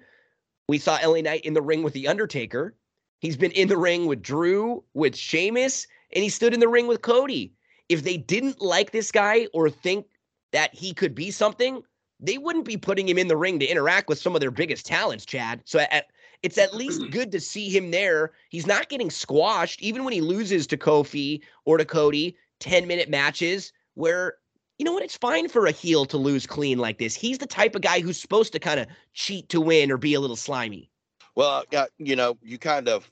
We 0.69 0.77
saw 0.77 0.99
LA 1.03 1.21
Knight 1.21 1.43
in 1.43 1.53
the 1.53 1.63
ring 1.63 1.81
with 1.81 1.93
The 1.93 2.07
Undertaker. 2.07 2.75
He's 3.19 3.35
been 3.35 3.51
in 3.51 3.69
the 3.69 3.77
ring 3.77 4.05
with 4.05 4.21
Drew, 4.21 4.83
with 4.93 5.15
Sheamus, 5.15 5.87
and 6.13 6.23
he 6.23 6.29
stood 6.29 6.53
in 6.53 6.59
the 6.59 6.67
ring 6.67 6.85
with 6.85 7.01
Cody. 7.01 7.53
If 7.89 8.03
they 8.03 8.17
didn't 8.17 8.61
like 8.61 8.91
this 8.91 9.11
guy 9.11 9.47
or 9.51 9.69
think 9.69 10.05
that 10.51 10.75
he 10.75 10.93
could 10.93 11.15
be 11.15 11.31
something, 11.31 11.81
they 12.19 12.37
wouldn't 12.37 12.65
be 12.65 12.77
putting 12.77 13.07
him 13.07 13.17
in 13.17 13.27
the 13.27 13.37
ring 13.37 13.59
to 13.59 13.65
interact 13.65 14.09
with 14.09 14.19
some 14.19 14.35
of 14.35 14.41
their 14.41 14.51
biggest 14.51 14.85
talents, 14.85 15.25
Chad. 15.25 15.61
So 15.65 15.79
at, 15.79 16.07
it's 16.43 16.57
at 16.57 16.75
least 16.75 17.01
good 17.11 17.31
to 17.31 17.39
see 17.39 17.69
him 17.69 17.91
there. 17.91 18.31
He's 18.49 18.67
not 18.67 18.89
getting 18.89 19.09
squashed, 19.09 19.81
even 19.81 20.03
when 20.03 20.13
he 20.13 20.21
loses 20.21 20.67
to 20.67 20.77
Kofi 20.77 21.41
or 21.65 21.77
to 21.77 21.85
Cody, 21.85 22.35
10 22.59 22.87
minute 22.87 23.09
matches 23.09 23.71
where, 23.93 24.35
you 24.77 24.85
know 24.85 24.93
what, 24.93 25.03
it's 25.03 25.17
fine 25.17 25.49
for 25.49 25.65
a 25.65 25.71
heel 25.71 26.05
to 26.05 26.17
lose 26.17 26.45
clean 26.45 26.77
like 26.77 26.97
this. 26.97 27.15
He's 27.15 27.37
the 27.37 27.47
type 27.47 27.75
of 27.75 27.81
guy 27.81 27.99
who's 27.99 28.19
supposed 28.19 28.53
to 28.53 28.59
kind 28.59 28.79
of 28.79 28.87
cheat 29.13 29.49
to 29.49 29.61
win 29.61 29.91
or 29.91 29.97
be 29.97 30.13
a 30.13 30.19
little 30.19 30.35
slimy. 30.35 30.89
Well, 31.35 31.63
yeah, 31.71 31.85
you 31.97 32.15
know, 32.15 32.37
you 32.41 32.57
kind 32.57 32.87
of 32.87 33.09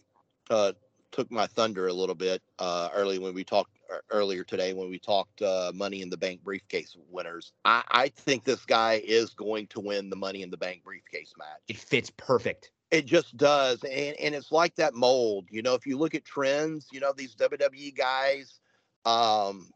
uh, 0.49 0.73
took 1.15 1.31
my 1.31 1.47
thunder 1.47 1.87
a 1.87 1.93
little 1.93 2.13
bit 2.13 2.41
uh, 2.59 2.89
early 2.93 3.19
when 3.19 3.33
we 3.33 3.43
talked 3.43 3.79
er, 3.89 4.03
earlier 4.11 4.43
today 4.43 4.73
when 4.73 4.89
we 4.89 4.99
talked 4.99 5.41
uh, 5.41 5.71
Money 5.73 6.01
in 6.01 6.09
the 6.09 6.17
Bank 6.17 6.43
briefcase 6.43 6.97
winners. 7.09 7.53
I, 7.63 7.83
I 7.89 8.09
think 8.09 8.43
this 8.43 8.65
guy 8.65 9.01
is 9.05 9.29
going 9.29 9.67
to 9.67 9.79
win 9.79 10.09
the 10.09 10.17
Money 10.17 10.41
in 10.41 10.49
the 10.49 10.57
Bank 10.57 10.83
briefcase 10.83 11.33
match. 11.37 11.61
It 11.69 11.77
fits 11.77 12.11
perfect. 12.17 12.71
It 12.91 13.05
just 13.05 13.35
does, 13.37 13.83
and 13.83 14.15
and 14.17 14.35
it's 14.35 14.51
like 14.51 14.75
that 14.75 14.93
mold. 14.93 15.47
You 15.49 15.61
know, 15.61 15.73
if 15.73 15.87
you 15.87 15.97
look 15.97 16.13
at 16.13 16.25
trends, 16.25 16.87
you 16.91 16.99
know 16.99 17.13
these 17.15 17.33
WWE 17.35 17.97
guys, 17.97 18.59
um, 19.05 19.69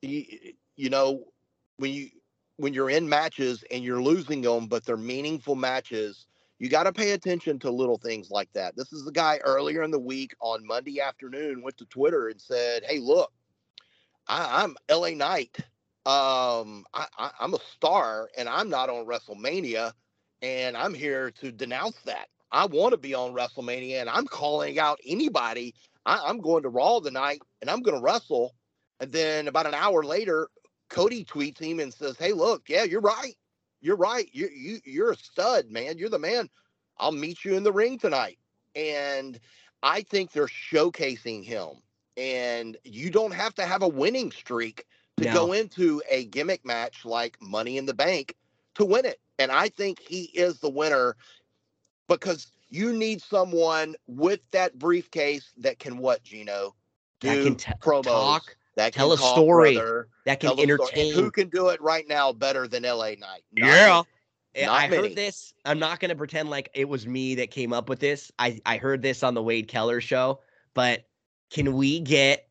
you, 0.00 0.24
you 0.76 0.88
know, 0.88 1.24
when 1.76 1.92
you 1.92 2.08
when 2.56 2.72
you're 2.72 2.90
in 2.90 3.08
matches 3.08 3.64
and 3.70 3.82
you're 3.82 4.02
losing 4.02 4.40
them, 4.40 4.68
but 4.68 4.84
they're 4.84 4.96
meaningful 4.96 5.56
matches, 5.56 6.26
you 6.64 6.70
got 6.70 6.84
to 6.84 6.92
pay 6.94 7.10
attention 7.10 7.58
to 7.58 7.70
little 7.70 7.98
things 7.98 8.30
like 8.30 8.50
that. 8.54 8.74
This 8.74 8.90
is 8.90 9.04
the 9.04 9.12
guy 9.12 9.38
earlier 9.44 9.82
in 9.82 9.90
the 9.90 9.98
week 9.98 10.34
on 10.40 10.66
Monday 10.66 10.98
afternoon 10.98 11.60
went 11.60 11.76
to 11.76 11.84
Twitter 11.84 12.28
and 12.28 12.40
said, 12.40 12.84
"Hey, 12.88 13.00
look, 13.00 13.30
I, 14.28 14.62
I'm 14.62 14.74
LA 14.90 15.10
Knight. 15.10 15.58
Um, 16.06 16.86
I, 16.94 17.06
I, 17.18 17.30
I'm 17.38 17.52
a 17.52 17.58
star, 17.74 18.30
and 18.38 18.48
I'm 18.48 18.70
not 18.70 18.88
on 18.88 19.04
WrestleMania, 19.04 19.92
and 20.40 20.74
I'm 20.74 20.94
here 20.94 21.30
to 21.32 21.52
denounce 21.52 21.98
that. 22.06 22.28
I 22.50 22.64
want 22.64 22.92
to 22.92 22.98
be 22.98 23.12
on 23.12 23.34
WrestleMania, 23.34 24.00
and 24.00 24.08
I'm 24.08 24.26
calling 24.26 24.78
out 24.78 24.98
anybody. 25.04 25.74
I, 26.06 26.22
I'm 26.24 26.38
going 26.38 26.62
to 26.62 26.70
Raw 26.70 27.00
tonight, 27.00 27.42
and 27.60 27.68
I'm 27.68 27.82
going 27.82 27.98
to 27.98 28.02
wrestle." 28.02 28.54
And 29.00 29.12
then 29.12 29.48
about 29.48 29.66
an 29.66 29.74
hour 29.74 30.02
later, 30.02 30.48
Cody 30.88 31.26
tweets 31.26 31.58
him 31.58 31.78
and 31.78 31.92
says, 31.92 32.16
"Hey, 32.16 32.32
look, 32.32 32.70
yeah, 32.70 32.84
you're 32.84 33.02
right. 33.02 33.36
You're 33.84 33.96
right. 33.96 34.30
You 34.32 34.48
you 34.48 34.80
you're 34.84 35.12
a 35.12 35.16
stud, 35.16 35.70
man. 35.70 35.98
You're 35.98 36.08
the 36.08 36.18
man. 36.18 36.48
I'll 36.96 37.12
meet 37.12 37.44
you 37.44 37.54
in 37.54 37.62
the 37.64 37.72
ring 37.72 37.98
tonight." 37.98 38.38
And 38.74 39.38
I 39.82 40.00
think 40.02 40.32
they're 40.32 40.46
showcasing 40.46 41.44
him. 41.44 41.82
And 42.16 42.78
you 42.84 43.10
don't 43.10 43.34
have 43.34 43.54
to 43.56 43.66
have 43.66 43.82
a 43.82 43.88
winning 43.88 44.32
streak 44.32 44.86
to 45.18 45.26
No. 45.26 45.32
go 45.34 45.52
into 45.52 46.02
a 46.08 46.24
gimmick 46.24 46.64
match 46.64 47.04
like 47.04 47.36
Money 47.42 47.76
in 47.76 47.84
the 47.84 47.92
Bank 47.94 48.34
to 48.76 48.84
win 48.86 49.04
it. 49.04 49.20
And 49.38 49.52
I 49.52 49.68
think 49.68 50.00
he 50.00 50.24
is 50.32 50.60
the 50.60 50.70
winner 50.70 51.16
because 52.08 52.46
you 52.70 52.92
need 52.92 53.20
someone 53.20 53.96
with 54.06 54.40
that 54.52 54.78
briefcase 54.78 55.52
that 55.58 55.78
can 55.78 55.98
what, 55.98 56.22
Gino? 56.24 56.74
Do 57.20 57.44
can 57.44 57.56
t- 57.56 57.72
promos. 57.80 58.04
talk, 58.04 58.56
that 58.76 58.92
can 58.92 59.00
tell 59.00 59.12
a 59.12 59.18
story, 59.18 59.74
brother, 59.74 60.08
that 60.26 60.40
can. 60.40 60.58
Entertain. 60.58 61.14
who 61.14 61.30
can 61.30 61.48
do 61.48 61.68
it 61.68 61.80
right 61.80 62.06
now 62.08 62.32
better 62.32 62.66
than 62.66 62.82
LA 62.82 63.10
Knight? 63.10 63.42
Not 63.52 63.68
Yeah. 63.68 64.02
Eh, 64.54 64.66
Not 64.66 64.80
I 64.80 64.88
many. 64.88 65.08
heard 65.08 65.16
this. 65.16 65.52
I'm 65.64 65.78
not 65.78 65.98
going 66.00 66.10
to 66.10 66.14
pretend 66.14 66.48
like 66.48 66.70
it 66.74 66.88
was 66.88 67.06
me 67.06 67.34
that 67.36 67.50
came 67.50 67.72
up 67.72 67.88
with 67.88 67.98
this. 67.98 68.30
I, 68.38 68.60
I 68.64 68.76
heard 68.76 69.02
this 69.02 69.22
on 69.22 69.34
the 69.34 69.42
Wade 69.42 69.66
Keller 69.68 70.00
show, 70.00 70.40
but 70.74 71.06
can 71.50 71.74
we 71.74 72.00
get 72.00 72.48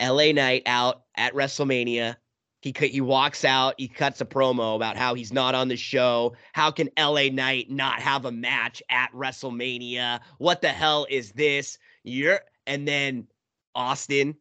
LA 0.00 0.32
Knight 0.32 0.62
out 0.66 1.02
at 1.16 1.34
WrestleMania? 1.34 2.16
He 2.62 2.74
he 2.78 3.00
walks 3.00 3.44
out, 3.44 3.74
he 3.78 3.86
cuts 3.86 4.20
a 4.20 4.24
promo 4.24 4.74
about 4.76 4.96
how 4.96 5.14
he's 5.14 5.32
not 5.32 5.54
on 5.54 5.68
the 5.68 5.76
show. 5.76 6.34
How 6.52 6.70
can 6.70 6.88
LA 6.98 7.28
Knight 7.30 7.70
not 7.70 8.00
have 8.00 8.24
a 8.24 8.32
match 8.32 8.82
at 8.90 9.12
WrestleMania? 9.12 10.20
What 10.38 10.62
the 10.62 10.68
hell 10.68 11.06
is 11.10 11.32
this? 11.32 11.78
You're 12.02 12.40
and 12.66 12.88
then 12.88 13.28
Austin, 13.74 14.34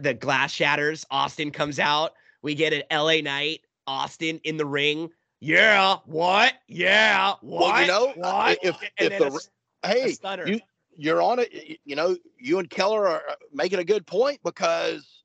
the 0.00 0.14
glass 0.14 0.52
shatters. 0.52 1.04
Austin 1.10 1.50
comes 1.50 1.78
out. 1.78 2.14
We 2.42 2.54
get 2.54 2.72
an 2.72 2.82
LA 2.90 3.20
Knight, 3.20 3.60
Austin 3.86 4.40
in 4.44 4.56
the 4.56 4.66
ring. 4.66 5.10
Yeah, 5.40 5.96
what? 6.06 6.54
Yeah, 6.68 7.34
what? 7.40 7.72
Well, 7.72 7.80
you 7.80 7.86
know, 7.86 8.12
what? 8.16 8.58
if 8.62 8.76
and 8.98 9.12
if 9.12 9.18
the 9.18 9.26
a 9.26 9.88
a 9.88 9.88
hey, 9.88 10.12
stunner. 10.12 10.46
you 10.46 10.60
you're 10.96 11.22
on 11.22 11.40
it. 11.40 11.78
You 11.84 11.96
know, 11.96 12.16
you 12.38 12.58
and 12.58 12.70
Keller 12.70 13.08
are 13.08 13.22
uh, 13.28 13.34
making 13.52 13.78
a 13.78 13.84
good 13.84 14.06
point 14.06 14.40
because 14.44 15.22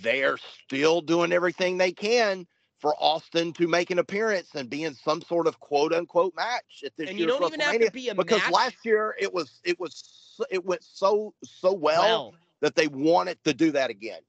they're 0.00 0.38
still 0.64 1.00
doing 1.00 1.32
everything 1.32 1.76
they 1.76 1.92
can 1.92 2.46
for 2.78 2.94
Austin 2.98 3.52
to 3.54 3.68
make 3.68 3.90
an 3.90 3.98
appearance 4.00 4.48
and 4.54 4.68
be 4.68 4.84
in 4.84 4.94
some 4.94 5.22
sort 5.22 5.46
of 5.46 5.58
quote 5.60 5.92
unquote 5.92 6.34
match 6.36 6.82
at 6.84 6.92
this 6.96 7.08
and 7.08 7.18
you 7.18 7.26
don't 7.26 7.44
even 7.44 7.60
have 7.60 7.80
to 7.80 7.90
be 7.92 8.08
a 8.08 8.14
because 8.14 8.40
match 8.40 8.52
last 8.52 8.76
year 8.84 9.14
it 9.18 9.32
was 9.32 9.60
it 9.64 9.78
was 9.78 10.34
it 10.50 10.64
went 10.64 10.82
so 10.82 11.32
so 11.44 11.72
well, 11.72 12.02
well. 12.02 12.34
That 12.62 12.74
they 12.74 12.86
wanted 12.88 13.36
to 13.44 13.52
do 13.52 13.70
that 13.72 13.90
again. 13.90 14.20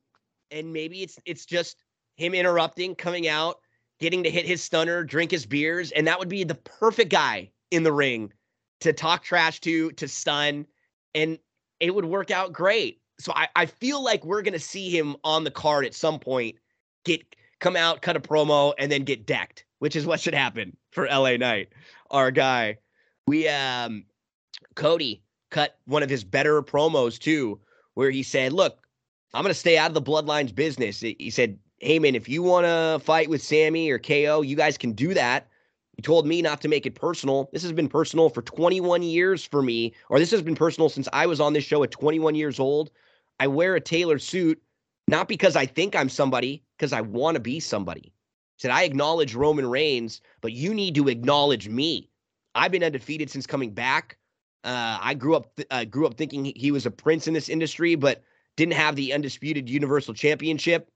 and 0.52 0.74
maybe 0.74 1.02
it's 1.02 1.18
it's 1.26 1.46
just 1.46 1.78
him 2.18 2.34
interrupting, 2.34 2.94
coming 2.96 3.28
out, 3.28 3.60
getting 4.00 4.24
to 4.24 4.30
hit 4.30 4.46
his 4.46 4.62
stunner, 4.62 5.04
drink 5.04 5.32
his 5.32 5.46
beers, 5.46 5.92
and 5.92 6.06
that 6.06 6.20
would 6.20 6.30
be 6.30 6.44
the 6.44 6.56
perfect 6.56 7.10
guy 7.10 7.50
in 7.72 7.84
the 7.84 7.92
ring 7.94 8.32
to 8.82 8.94
talk 8.94 9.24
trash 9.24 9.60
to, 9.62 9.92
to 9.94 10.08
stun, 10.08 10.68
and 11.16 11.40
it 11.80 11.96
would 11.96 12.06
work 12.06 12.30
out 12.30 12.54
great. 12.54 13.00
So 13.20 13.32
I, 13.36 13.48
I 13.56 13.66
feel 13.66 14.04
like 14.04 14.26
we're 14.26 14.42
gonna 14.44 14.60
see 14.60 14.90
him 14.96 15.16
on 15.24 15.44
the 15.44 15.52
card 15.52 15.86
at 15.86 15.94
some 15.96 16.20
point 16.20 16.56
get 17.06 17.36
come 17.60 17.76
out, 17.76 18.02
cut 18.02 18.16
a 18.18 18.20
promo, 18.20 18.74
and 18.78 18.92
then 18.92 19.04
get 19.04 19.26
decked, 19.26 19.66
which 19.80 19.96
is 19.96 20.06
what 20.06 20.20
should 20.20 20.34
happen 20.36 20.76
for 20.92 21.08
LA 21.08 21.38
Knight, 21.38 21.70
our 22.12 22.30
guy. 22.30 22.78
We 23.26 23.48
um 23.48 24.06
Cody 24.76 25.24
cut 25.50 25.78
one 25.86 26.04
of 26.04 26.10
his 26.10 26.24
better 26.24 26.62
promos 26.62 27.18
too, 27.18 27.60
where 27.96 28.12
he 28.12 28.24
said, 28.24 28.54
Look, 28.54 28.80
I'm 29.34 29.44
gonna 29.44 29.54
stay 29.54 29.78
out 29.78 29.90
of 29.90 29.94
the 29.94 30.02
bloodlines 30.02 30.54
business. 30.54 31.00
He 31.00 31.30
said, 31.30 31.58
Heyman, 31.82 32.16
if 32.16 32.30
you 32.30 32.44
wanna 32.44 33.00
fight 33.04 33.30
with 33.30 33.42
Sami 33.42 33.90
or 33.90 34.00
KO, 34.00 34.42
you 34.42 34.56
guys 34.56 34.78
can 34.78 34.94
do 34.94 35.14
that. 35.14 35.48
He 35.96 36.02
told 36.02 36.26
me 36.26 36.42
not 36.42 36.62
to 36.62 36.68
make 36.68 36.86
it 36.86 36.96
personal. 36.96 37.50
This 37.54 37.62
has 37.62 37.72
been 37.72 37.88
personal 37.88 38.30
for 38.30 38.42
21 38.42 39.04
years 39.04 39.46
for 39.46 39.62
me, 39.62 39.94
or 40.10 40.18
this 40.18 40.32
has 40.32 40.42
been 40.42 40.56
personal 40.56 40.90
since 40.90 41.08
I 41.14 41.28
was 41.28 41.40
on 41.40 41.54
this 41.54 41.64
show 41.64 41.84
at 41.84 41.92
21 41.92 42.34
years 42.36 42.60
old. 42.60 42.90
I 43.40 43.48
wear 43.48 43.76
a 43.76 43.82
tailored 43.82 44.22
suit 44.22 44.62
not 45.08 45.28
because 45.28 45.56
I 45.56 45.66
think 45.66 45.96
I'm 45.96 46.10
somebody, 46.10 46.64
because 46.78 46.94
I 46.94 47.02
want 47.02 47.36
to 47.36 47.42
be 47.42 47.60
somebody. 47.60 48.14
He 48.56 48.62
said, 48.62 48.72
I 48.72 48.84
acknowledge 48.84 49.36
Roman 49.36 49.70
Reigns, 49.70 50.22
but 50.42 50.54
you 50.54 50.74
need 50.74 50.96
to 50.96 51.10
acknowledge 51.10 51.68
me. 51.68 52.10
I've 52.56 52.72
been 52.72 52.84
undefeated 52.84 53.30
since 53.30 53.46
coming 53.46 53.72
back. 53.72 54.18
Uh, 54.64 54.98
I 55.02 55.14
grew 55.14 55.36
up 55.36 55.56
th- 55.56 55.68
uh, 55.72 55.86
grew 55.86 56.06
up 56.06 56.16
thinking 56.16 56.46
he 56.56 56.72
was 56.72 56.86
a 56.86 56.92
prince 56.92 57.28
in 57.28 57.34
this 57.34 57.50
industry, 57.50 57.96
but 57.96 58.24
didn't 58.56 58.74
have 58.74 58.96
the 58.96 59.14
undisputed 59.14 59.70
Universal 59.70 60.14
Championship. 60.14 60.90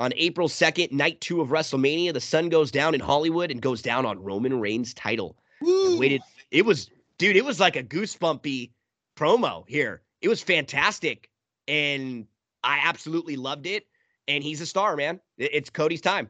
On 0.00 0.12
April 0.16 0.48
2nd, 0.48 0.90
night 0.90 1.20
two 1.20 1.40
of 1.40 1.48
WrestleMania, 1.48 2.12
the 2.12 2.20
sun 2.20 2.48
goes 2.48 2.70
down 2.70 2.94
in 2.94 3.00
Hollywood 3.00 3.50
and 3.50 3.62
goes 3.62 3.80
down 3.80 4.04
on 4.04 4.22
Roman 4.22 4.58
Reigns' 4.58 4.92
title. 4.92 5.36
Waited. 5.62 6.20
It 6.50 6.66
was, 6.66 6.90
dude, 7.16 7.36
it 7.36 7.44
was 7.44 7.60
like 7.60 7.76
a 7.76 7.82
goosebumpy 7.82 8.70
promo 9.16 9.64
here. 9.68 10.02
It 10.20 10.28
was 10.28 10.42
fantastic. 10.42 11.30
And 11.68 12.26
I 12.64 12.80
absolutely 12.82 13.36
loved 13.36 13.66
it. 13.66 13.86
And 14.26 14.42
he's 14.42 14.60
a 14.60 14.66
star, 14.66 14.96
man. 14.96 15.20
It's 15.38 15.70
Cody's 15.70 16.00
time. 16.00 16.28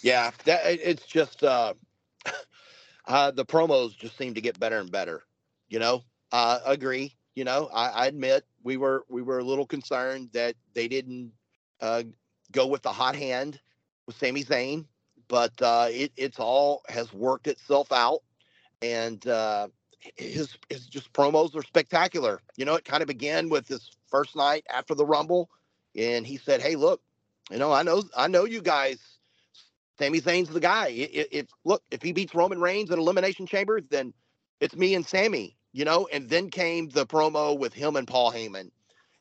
Yeah, 0.00 0.30
that 0.44 0.60
it's 0.64 1.06
just 1.06 1.42
uh, 1.42 1.74
uh 3.06 3.30
the 3.30 3.44
promos 3.44 3.96
just 3.96 4.16
seem 4.16 4.34
to 4.34 4.40
get 4.40 4.60
better 4.60 4.78
and 4.78 4.90
better. 4.90 5.22
You 5.68 5.78
know, 5.78 6.04
uh 6.32 6.60
agree. 6.66 7.14
You 7.34 7.44
know, 7.44 7.70
I, 7.72 7.88
I 7.88 8.06
admit 8.06 8.44
we 8.62 8.76
were 8.76 9.04
we 9.08 9.22
were 9.22 9.38
a 9.38 9.44
little 9.44 9.66
concerned 9.66 10.30
that 10.32 10.56
they 10.74 10.88
didn't 10.88 11.32
uh 11.80 12.04
go 12.52 12.66
with 12.66 12.82
the 12.82 12.92
hot 12.92 13.16
hand 13.16 13.60
with 14.06 14.16
Sami 14.16 14.44
Zayn, 14.44 14.86
but 15.28 15.52
uh 15.62 15.88
it 15.90 16.12
it's 16.16 16.38
all 16.40 16.82
has 16.88 17.12
worked 17.12 17.46
itself 17.46 17.92
out 17.92 18.22
and 18.82 19.26
uh 19.26 19.68
his 20.16 20.56
his 20.68 20.86
just 20.86 21.12
promos 21.12 21.54
are 21.56 21.62
spectacular. 21.62 22.40
You 22.56 22.64
know, 22.64 22.74
it 22.76 22.84
kind 22.84 23.02
of 23.02 23.08
began 23.08 23.48
with 23.48 23.68
his 23.68 23.90
first 24.08 24.36
night 24.36 24.66
after 24.72 24.94
the 24.94 25.06
Rumble, 25.06 25.50
and 25.96 26.26
he 26.26 26.36
said, 26.38 26.62
"Hey, 26.62 26.76
look, 26.76 27.02
you 27.50 27.58
know, 27.58 27.72
I 27.72 27.82
know, 27.82 28.04
I 28.16 28.28
know 28.28 28.44
you 28.44 28.62
guys. 28.62 28.98
Sami 29.98 30.20
Zayn's 30.20 30.50
the 30.50 30.60
guy. 30.60 30.88
If, 30.88 31.28
if 31.32 31.46
look, 31.64 31.82
if 31.90 32.02
he 32.02 32.12
beats 32.12 32.34
Roman 32.34 32.60
Reigns 32.60 32.90
at 32.90 32.98
Elimination 32.98 33.46
Chamber, 33.46 33.80
then 33.80 34.14
it's 34.60 34.76
me 34.76 34.94
and 34.94 35.06
Sami. 35.06 35.57
You 35.72 35.84
know." 35.84 36.08
And 36.12 36.28
then 36.28 36.50
came 36.50 36.88
the 36.88 37.06
promo 37.06 37.58
with 37.58 37.72
him 37.72 37.96
and 37.96 38.06
Paul 38.06 38.32
Heyman. 38.32 38.70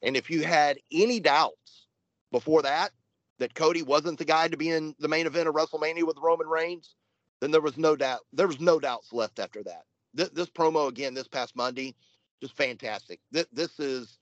And 0.01 0.15
if 0.15 0.29
you 0.29 0.43
had 0.43 0.79
any 0.91 1.19
doubts 1.19 1.87
before 2.31 2.61
that 2.63 2.91
that 3.39 3.55
Cody 3.55 3.83
wasn't 3.83 4.17
the 4.17 4.25
guy 4.25 4.47
to 4.47 4.57
be 4.57 4.69
in 4.69 4.95
the 4.99 5.07
main 5.07 5.27
event 5.27 5.47
of 5.47 5.55
WrestleMania 5.55 6.05
with 6.05 6.17
Roman 6.17 6.47
Reigns, 6.47 6.95
then 7.39 7.51
there 7.51 7.61
was 7.61 7.77
no 7.77 7.95
doubt. 7.95 8.21
There 8.33 8.47
was 8.47 8.59
no 8.59 8.79
doubts 8.79 9.13
left 9.13 9.39
after 9.39 9.63
that. 9.63 9.83
This, 10.13 10.29
this 10.29 10.49
promo 10.49 10.87
again 10.87 11.13
this 11.13 11.27
past 11.27 11.55
Monday, 11.55 11.95
just 12.41 12.55
fantastic. 12.55 13.19
This, 13.31 13.45
this 13.51 13.79
is 13.79 14.17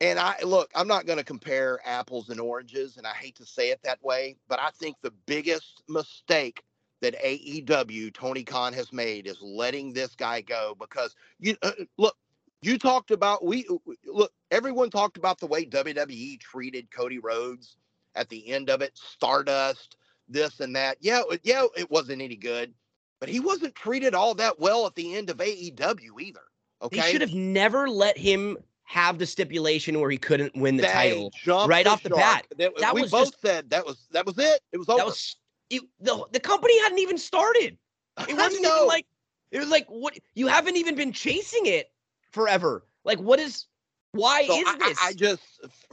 and 0.00 0.18
I 0.18 0.36
look, 0.42 0.70
I'm 0.74 0.88
not 0.88 1.06
going 1.06 1.18
to 1.18 1.24
compare 1.24 1.80
apples 1.84 2.28
and 2.28 2.40
oranges, 2.40 2.96
and 2.96 3.06
I 3.06 3.12
hate 3.12 3.36
to 3.36 3.46
say 3.46 3.70
it 3.70 3.80
that 3.84 4.02
way, 4.02 4.36
but 4.48 4.58
I 4.60 4.70
think 4.70 4.96
the 5.00 5.12
biggest 5.26 5.82
mistake 5.88 6.62
that 7.04 7.22
AEW 7.22 8.14
Tony 8.14 8.42
Khan 8.42 8.72
has 8.72 8.90
made 8.92 9.26
is 9.26 9.36
letting 9.42 9.92
this 9.92 10.14
guy 10.14 10.40
go 10.40 10.74
because 10.80 11.14
you 11.38 11.54
uh, 11.62 11.72
look. 11.98 12.16
You 12.62 12.78
talked 12.78 13.10
about 13.10 13.44
we 13.44 13.66
look. 14.06 14.32
Everyone 14.50 14.88
talked 14.88 15.18
about 15.18 15.38
the 15.38 15.46
way 15.46 15.66
WWE 15.66 16.40
treated 16.40 16.90
Cody 16.90 17.18
Rhodes 17.18 17.76
at 18.14 18.30
the 18.30 18.48
end 18.50 18.70
of 18.70 18.80
it, 18.80 18.96
Stardust, 18.96 19.96
this 20.30 20.60
and 20.60 20.74
that. 20.74 20.96
Yeah, 21.00 21.20
yeah, 21.42 21.64
it 21.76 21.90
wasn't 21.90 22.22
any 22.22 22.36
good, 22.36 22.72
but 23.20 23.28
he 23.28 23.38
wasn't 23.38 23.74
treated 23.74 24.14
all 24.14 24.34
that 24.36 24.58
well 24.58 24.86
at 24.86 24.94
the 24.94 25.14
end 25.14 25.28
of 25.28 25.36
AEW 25.36 26.20
either. 26.22 26.40
Okay, 26.80 27.00
They 27.00 27.12
should 27.12 27.20
have 27.20 27.34
never 27.34 27.86
let 27.90 28.16
him 28.16 28.56
have 28.84 29.18
the 29.18 29.26
stipulation 29.26 30.00
where 30.00 30.10
he 30.10 30.16
couldn't 30.18 30.56
win 30.56 30.76
the 30.76 30.82
They 30.84 30.92
title 30.92 31.30
right 31.66 31.86
off 31.86 32.02
the 32.02 32.08
shark. 32.10 32.20
bat. 32.20 32.46
That, 32.56 32.72
That 32.78 32.94
we 32.94 33.02
was 33.02 33.10
both 33.10 33.30
just- 33.32 33.42
said 33.42 33.68
that 33.70 33.84
was 33.84 34.06
that 34.12 34.24
was 34.24 34.38
it. 34.38 34.60
It 34.72 34.78
was 34.78 34.88
over. 34.88 34.98
That 34.98 35.06
was 35.06 35.36
it, 35.70 35.82
the 36.00 36.26
the 36.32 36.40
company 36.40 36.78
hadn't 36.82 36.98
even 36.98 37.18
started. 37.18 37.78
It 38.28 38.36
wasn't 38.36 38.64
even 38.64 38.86
like 38.86 39.06
it 39.50 39.58
was 39.58 39.68
like 39.70 39.86
what 39.88 40.16
you 40.34 40.46
haven't 40.46 40.76
even 40.76 40.94
been 40.94 41.12
chasing 41.12 41.66
it 41.66 41.90
forever. 42.30 42.84
Like 43.04 43.18
what 43.18 43.38
is 43.40 43.66
why 44.12 44.46
So 44.46 44.54
is 44.56 44.64
I, 44.66 44.72
I- 44.72 44.88
this? 44.88 44.98
I 45.02 45.12
just 45.14 45.42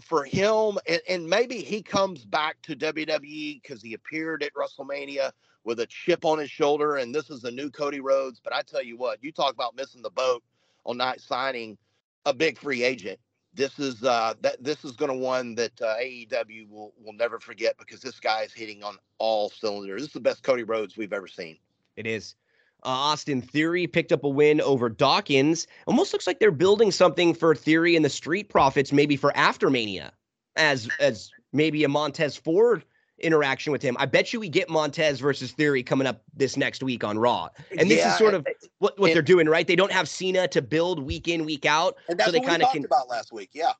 for 0.02 0.24
him, 0.24 0.78
and, 0.88 1.02
and 1.10 1.28
maybe 1.28 1.58
he 1.62 1.82
comes 1.82 2.24
back 2.26 2.62
to 2.64 2.76
WWE 2.76 3.62
because 3.62 3.82
he 3.82 3.94
appeared 3.96 4.44
at 4.44 4.52
WrestleMania 4.54 5.32
with 5.64 5.80
a 5.80 5.88
chip 5.88 6.26
on 6.26 6.40
his 6.40 6.50
shoulder, 6.52 6.98
and 6.98 7.14
this 7.14 7.30
is 7.30 7.42
the 7.42 7.52
new 7.52 7.70
Cody 7.72 8.00
Rhodes. 8.00 8.40
But 8.44 8.54
I 8.54 8.62
tell 8.62 8.84
you 8.84 8.98
what, 8.98 9.24
you 9.24 9.32
talk 9.32 9.54
about 9.54 9.76
missing 9.76 10.02
the 10.02 10.10
boat 10.12 10.44
on 10.86 10.98
not 10.98 11.20
signing 11.20 11.78
a 12.26 12.34
big 12.34 12.60
free 12.60 12.84
agent. 12.84 13.20
This 13.54 13.80
is 13.80 14.04
uh 14.04 14.34
that 14.42 14.64
this 14.64 14.86
is 14.86 14.92
going 14.94 15.12
to 15.12 15.18
one 15.18 15.56
that 15.56 15.82
uh, 15.82 15.96
AEW 15.98 16.70
will 16.70 16.94
will 17.04 17.14
never 17.14 17.40
forget 17.40 17.76
because 17.78 18.00
this 18.00 18.20
guy 18.20 18.44
is 18.44 18.54
hitting 18.54 18.84
on 18.84 18.98
all 19.18 19.50
cylinders. 19.50 20.02
This 20.02 20.08
is 20.08 20.14
the 20.14 20.22
best 20.22 20.44
Cody 20.44 20.64
Rhodes 20.64 20.96
we've 20.96 21.14
ever 21.14 21.28
seen. 21.28 21.58
It 21.98 22.08
is. 22.08 22.36
Uh, 22.84 22.90
Austin 22.90 23.42
Theory 23.42 23.86
picked 23.86 24.12
up 24.12 24.24
a 24.24 24.30
win 24.30 24.60
over 24.62 24.90
Dawkins. 24.90 25.68
Almost 25.86 26.14
looks 26.14 26.26
like 26.26 26.40
they're 26.40 26.50
building 26.50 26.92
something 26.92 27.34
for 27.34 27.54
Theory 27.54 27.96
and 27.96 28.04
the 28.04 28.10
Street 28.10 28.50
Profits, 28.50 28.92
maybe 28.92 29.16
for 29.16 29.36
after 29.36 29.70
Mania, 29.70 30.14
as 30.56 30.90
as 31.00 31.32
maybe 31.54 31.84
a 31.84 31.90
Montez 31.90 32.38
Ford 32.38 32.84
interaction 33.22 33.72
with 33.72 33.82
him. 33.82 33.96
I 34.00 34.06
bet 34.06 34.34
you 34.34 34.40
we 34.40 34.50
get 34.50 34.70
Montez 34.70 35.20
versus 35.20 35.52
Theory 35.52 35.84
coming 35.84 36.08
up 36.08 36.22
this 36.36 36.58
next 36.58 36.84
week 36.84 37.04
on 37.04 37.18
Raw. 37.18 37.50
And 37.78 37.90
this 37.90 38.00
Yeah, 38.00 38.12
is 38.12 38.18
sort 38.18 38.34
of 38.34 38.46
what, 38.80 38.98
what 39.00 39.08
and- 39.08 39.16
they're 39.16 39.22
doing, 39.22 39.48
right? 39.48 39.66
They 39.68 39.76
don't 39.76 39.92
have 39.92 40.08
Cena 40.10 40.48
to 40.50 40.62
build 40.62 41.02
week 41.04 41.28
in, 41.28 41.46
week 41.46 41.66
out. 41.66 41.98
and 42.10 42.20
that's 42.20 42.28
so 42.28 42.32
they 42.32 42.40
what 42.40 42.46
we 42.46 42.50
kind 42.50 42.62
of 42.62 42.66
talked 42.68 42.76
can 42.76 42.86
about 42.86 43.08
last 43.10 43.32
week. 43.32 43.50
Yeah. 43.54 43.72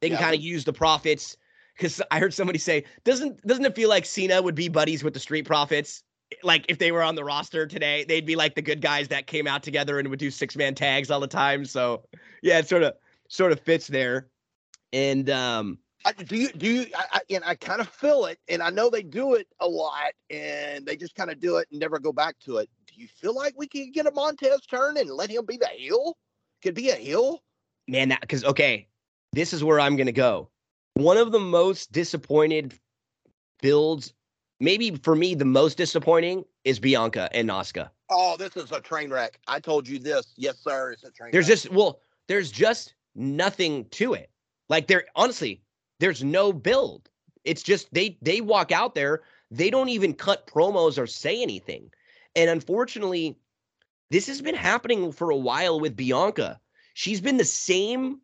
they 0.00 0.08
can 0.08 0.16
Yeah, 0.18 0.22
kind 0.22 0.34
of 0.34 0.40
use 0.42 0.64
the 0.64 0.72
profits 0.72 1.36
because 1.76 2.00
I 2.10 2.18
heard 2.18 2.34
somebody 2.34 2.58
say, 2.58 2.84
doesn't 3.04 3.46
doesn't 3.46 3.64
it 3.64 3.74
feel 3.76 3.88
like 3.88 4.04
Cena 4.04 4.42
would 4.42 4.54
be 4.54 4.68
buddies 4.68 5.02
with 5.04 5.14
the 5.14 5.20
Street 5.20 5.46
Profits? 5.46 6.02
Like 6.42 6.66
if 6.68 6.78
they 6.78 6.92
were 6.92 7.02
on 7.02 7.14
the 7.14 7.24
roster 7.24 7.66
today, 7.66 8.04
they'd 8.06 8.26
be 8.26 8.36
like 8.36 8.54
the 8.54 8.60
good 8.62 8.80
guys 8.82 9.08
that 9.08 9.26
came 9.26 9.46
out 9.46 9.62
together 9.62 9.98
and 9.98 10.08
would 10.08 10.18
do 10.18 10.30
six 10.30 10.56
man 10.56 10.74
tags 10.74 11.10
all 11.10 11.20
the 11.20 11.26
time. 11.26 11.64
So 11.64 12.04
yeah, 12.42 12.58
it 12.58 12.68
sort 12.68 12.82
of 12.82 12.94
sort 13.28 13.52
of 13.52 13.60
fits 13.60 13.86
there. 13.86 14.28
And 14.92 15.30
um, 15.30 15.78
I, 16.04 16.12
do 16.12 16.36
you 16.36 16.48
do 16.52 16.66
you 16.66 16.86
I, 16.94 17.04
I, 17.12 17.20
and 17.30 17.44
I 17.44 17.54
kind 17.54 17.80
of 17.80 17.88
feel 17.88 18.26
it, 18.26 18.38
and 18.48 18.62
I 18.62 18.70
know 18.70 18.88
they 18.88 19.02
do 19.02 19.34
it 19.34 19.48
a 19.60 19.68
lot, 19.68 20.12
and 20.30 20.86
they 20.86 20.96
just 20.96 21.14
kind 21.14 21.30
of 21.30 21.40
do 21.40 21.56
it 21.56 21.68
and 21.70 21.80
never 21.80 21.98
go 21.98 22.12
back 22.12 22.38
to 22.40 22.58
it. 22.58 22.68
Do 22.86 23.00
you 23.00 23.08
feel 23.08 23.34
like 23.34 23.54
we 23.56 23.66
can 23.66 23.90
get 23.90 24.06
a 24.06 24.10
Montez 24.10 24.60
turn 24.66 24.96
and 24.96 25.10
let 25.10 25.30
him 25.30 25.44
be 25.44 25.56
the 25.56 25.66
heel? 25.66 26.16
Could 26.62 26.74
be 26.74 26.90
a 26.90 26.94
heel. 26.94 27.42
man, 27.88 28.08
that 28.10 28.20
because 28.20 28.44
okay, 28.44 28.88
this 29.32 29.52
is 29.52 29.64
where 29.64 29.80
I'm 29.80 29.96
gonna 29.96 30.12
go. 30.12 30.48
One 30.94 31.16
of 31.16 31.32
the 31.32 31.40
most 31.40 31.92
disappointed 31.92 32.74
builds, 33.60 34.14
maybe 34.60 34.96
for 34.96 35.14
me, 35.14 35.34
the 35.34 35.44
most 35.44 35.76
disappointing 35.76 36.44
is 36.64 36.78
Bianca 36.78 37.28
and 37.32 37.48
Asuka. 37.50 37.90
Oh, 38.10 38.36
this 38.36 38.56
is 38.56 38.72
a 38.72 38.80
train 38.80 39.10
wreck. 39.10 39.38
I 39.48 39.60
told 39.60 39.86
you 39.86 39.98
this. 39.98 40.32
Yes, 40.36 40.58
sir. 40.58 40.92
It's 40.92 41.04
a 41.04 41.10
train. 41.10 41.30
There's 41.32 41.48
wreck. 41.48 41.58
just 41.58 41.72
well, 41.72 42.00
there's 42.28 42.50
just 42.50 42.94
nothing 43.14 43.84
to 43.90 44.14
it. 44.14 44.30
Like 44.68 44.86
there 44.86 45.04
honestly, 45.14 45.62
there's 46.00 46.22
no 46.22 46.52
build. 46.52 47.08
It's 47.44 47.62
just 47.62 47.92
they 47.92 48.18
they 48.22 48.40
walk 48.40 48.72
out 48.72 48.94
there, 48.94 49.22
they 49.50 49.70
don't 49.70 49.88
even 49.88 50.14
cut 50.14 50.46
promos 50.46 50.98
or 50.98 51.06
say 51.06 51.42
anything. 51.42 51.90
And 52.36 52.50
unfortunately, 52.50 53.36
this 54.10 54.26
has 54.26 54.40
been 54.40 54.54
happening 54.54 55.12
for 55.12 55.30
a 55.30 55.36
while 55.36 55.80
with 55.80 55.96
Bianca. 55.96 56.60
She's 56.94 57.20
been 57.20 57.36
the 57.36 57.44
same 57.44 58.20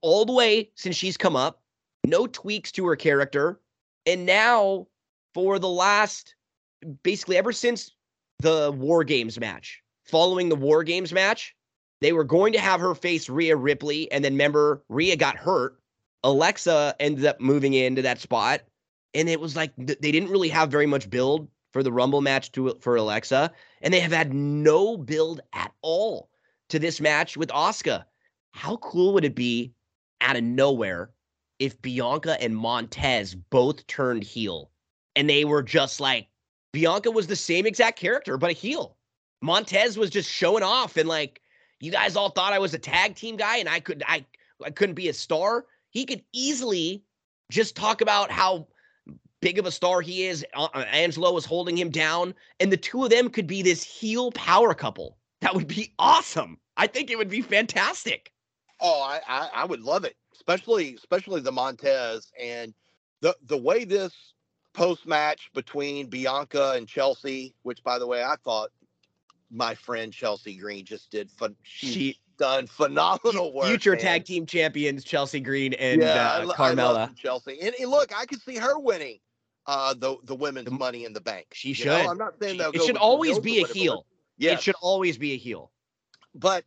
all 0.00 0.24
the 0.24 0.32
way 0.32 0.70
since 0.74 0.96
she's 0.96 1.16
come 1.16 1.36
up. 1.36 1.62
No 2.06 2.26
tweaks 2.26 2.72
to 2.72 2.86
her 2.86 2.96
character. 2.96 3.60
And 4.06 4.24
now 4.24 4.86
for 5.34 5.58
the 5.58 5.68
last 5.68 6.34
basically 7.02 7.36
ever 7.36 7.52
since 7.52 7.92
the 8.38 8.72
War 8.72 9.04
Games 9.04 9.38
match, 9.38 9.82
following 10.04 10.48
the 10.48 10.56
War 10.56 10.82
Games 10.82 11.12
match, 11.12 11.54
they 12.00 12.12
were 12.12 12.24
going 12.24 12.52
to 12.54 12.60
have 12.60 12.80
her 12.80 12.94
face 12.94 13.28
Rhea 13.28 13.56
Ripley, 13.56 14.10
and 14.10 14.24
then 14.24 14.32
remember 14.32 14.82
Rhea 14.88 15.16
got 15.16 15.36
hurt. 15.36 15.79
Alexa 16.22 16.94
ended 17.00 17.24
up 17.24 17.40
moving 17.40 17.74
into 17.74 18.02
that 18.02 18.20
spot, 18.20 18.62
and 19.14 19.28
it 19.28 19.40
was 19.40 19.56
like 19.56 19.74
th- 19.76 19.98
they 20.00 20.12
didn't 20.12 20.30
really 20.30 20.48
have 20.48 20.70
very 20.70 20.86
much 20.86 21.10
build 21.10 21.48
for 21.72 21.82
the 21.82 21.92
Rumble 21.92 22.20
match 22.20 22.52
to 22.52 22.76
for 22.80 22.96
Alexa, 22.96 23.50
and 23.82 23.94
they 23.94 24.00
have 24.00 24.12
had 24.12 24.34
no 24.34 24.96
build 24.96 25.40
at 25.52 25.72
all 25.82 26.30
to 26.68 26.78
this 26.78 27.00
match 27.00 27.36
with 27.36 27.48
Asuka. 27.50 28.04
How 28.52 28.76
cool 28.78 29.12
would 29.14 29.24
it 29.24 29.34
be 29.34 29.72
out 30.20 30.36
of 30.36 30.42
nowhere 30.42 31.10
if 31.58 31.80
Bianca 31.82 32.40
and 32.42 32.56
Montez 32.56 33.34
both 33.34 33.86
turned 33.86 34.24
heel 34.24 34.70
and 35.14 35.28
they 35.28 35.44
were 35.44 35.62
just 35.62 36.00
like 36.00 36.28
Bianca 36.72 37.10
was 37.10 37.26
the 37.26 37.36
same 37.36 37.66
exact 37.66 37.98
character, 37.98 38.38
but 38.38 38.50
a 38.50 38.54
heel. 38.54 38.96
Montez 39.42 39.96
was 39.96 40.10
just 40.10 40.30
showing 40.30 40.62
off 40.62 40.96
and 40.96 41.08
like 41.08 41.40
you 41.80 41.90
guys 41.90 42.16
all 42.16 42.30
thought 42.30 42.52
I 42.52 42.58
was 42.58 42.74
a 42.74 42.78
tag 42.78 43.14
team 43.14 43.36
guy 43.36 43.56
and 43.58 43.68
I 43.68 43.80
could 43.80 44.02
I 44.06 44.24
I 44.64 44.70
couldn't 44.70 44.94
be 44.94 45.08
a 45.08 45.14
star. 45.14 45.66
He 45.90 46.04
could 46.04 46.22
easily 46.32 47.02
just 47.50 47.76
talk 47.76 48.00
about 48.00 48.30
how 48.30 48.66
big 49.40 49.58
of 49.58 49.66
a 49.66 49.70
star 49.70 50.00
he 50.00 50.26
is. 50.26 50.44
Uh, 50.54 50.68
uh, 50.74 50.84
Angelo 50.90 51.36
is 51.36 51.44
holding 51.44 51.76
him 51.76 51.90
down, 51.90 52.34
and 52.60 52.72
the 52.72 52.76
two 52.76 53.04
of 53.04 53.10
them 53.10 53.28
could 53.28 53.46
be 53.46 53.62
this 53.62 53.82
heel 53.82 54.30
power 54.32 54.74
couple. 54.74 55.16
That 55.40 55.54
would 55.54 55.66
be 55.68 55.92
awesome. 55.98 56.58
I 56.76 56.86
think 56.86 57.10
it 57.10 57.18
would 57.18 57.30
be 57.30 57.42
fantastic. 57.42 58.32
Oh, 58.80 59.02
I, 59.02 59.20
I, 59.26 59.48
I 59.54 59.64
would 59.64 59.80
love 59.80 60.04
it, 60.04 60.16
especially 60.34 60.94
especially 60.94 61.40
the 61.40 61.52
Montez 61.52 62.30
and 62.40 62.72
the 63.20 63.36
the 63.46 63.56
way 63.56 63.84
this 63.84 64.12
post 64.72 65.06
match 65.06 65.50
between 65.54 66.08
Bianca 66.08 66.74
and 66.76 66.86
Chelsea, 66.86 67.54
which 67.62 67.82
by 67.82 67.98
the 67.98 68.06
way 68.06 68.22
I 68.22 68.36
thought 68.44 68.70
my 69.50 69.74
friend 69.74 70.12
Chelsea 70.12 70.56
Green 70.56 70.84
just 70.84 71.10
did 71.10 71.30
fun. 71.30 71.56
She 71.62 72.18
done 72.40 72.66
phenomenal 72.66 73.52
work. 73.52 73.66
Future 73.66 73.92
man. 73.92 74.00
tag 74.00 74.24
team 74.24 74.46
champions 74.46 75.04
Chelsea 75.04 75.38
Green 75.40 75.74
and 75.74 76.00
Yeah, 76.00 76.32
I 76.32 76.42
uh, 76.42 76.46
lo- 76.46 76.54
I 76.58 76.72
love 76.72 76.76
Carmella. 77.10 77.16
Chelsea, 77.16 77.60
and, 77.60 77.74
and 77.78 77.90
look, 77.90 78.16
I 78.18 78.24
could 78.24 78.40
see 78.42 78.56
her 78.56 78.78
winning 78.78 79.18
uh 79.66 79.92
the 79.94 80.16
the 80.24 80.34
women's 80.34 80.70
money 80.70 81.04
in 81.04 81.12
the 81.12 81.20
bank. 81.20 81.46
She 81.52 81.74
should. 81.74 81.86
know? 81.86 82.08
I'm 82.10 82.18
not 82.18 82.34
saying 82.40 82.56
they'll 82.58 82.72
It 82.72 82.82
should 82.82 82.96
always 82.96 83.38
be 83.38 83.62
a 83.62 83.66
heel. 83.66 84.06
Yeah, 84.38 84.52
It 84.52 84.62
should 84.62 84.74
always 84.80 85.18
be 85.18 85.32
a 85.34 85.36
heel. 85.36 85.70
but 86.34 86.64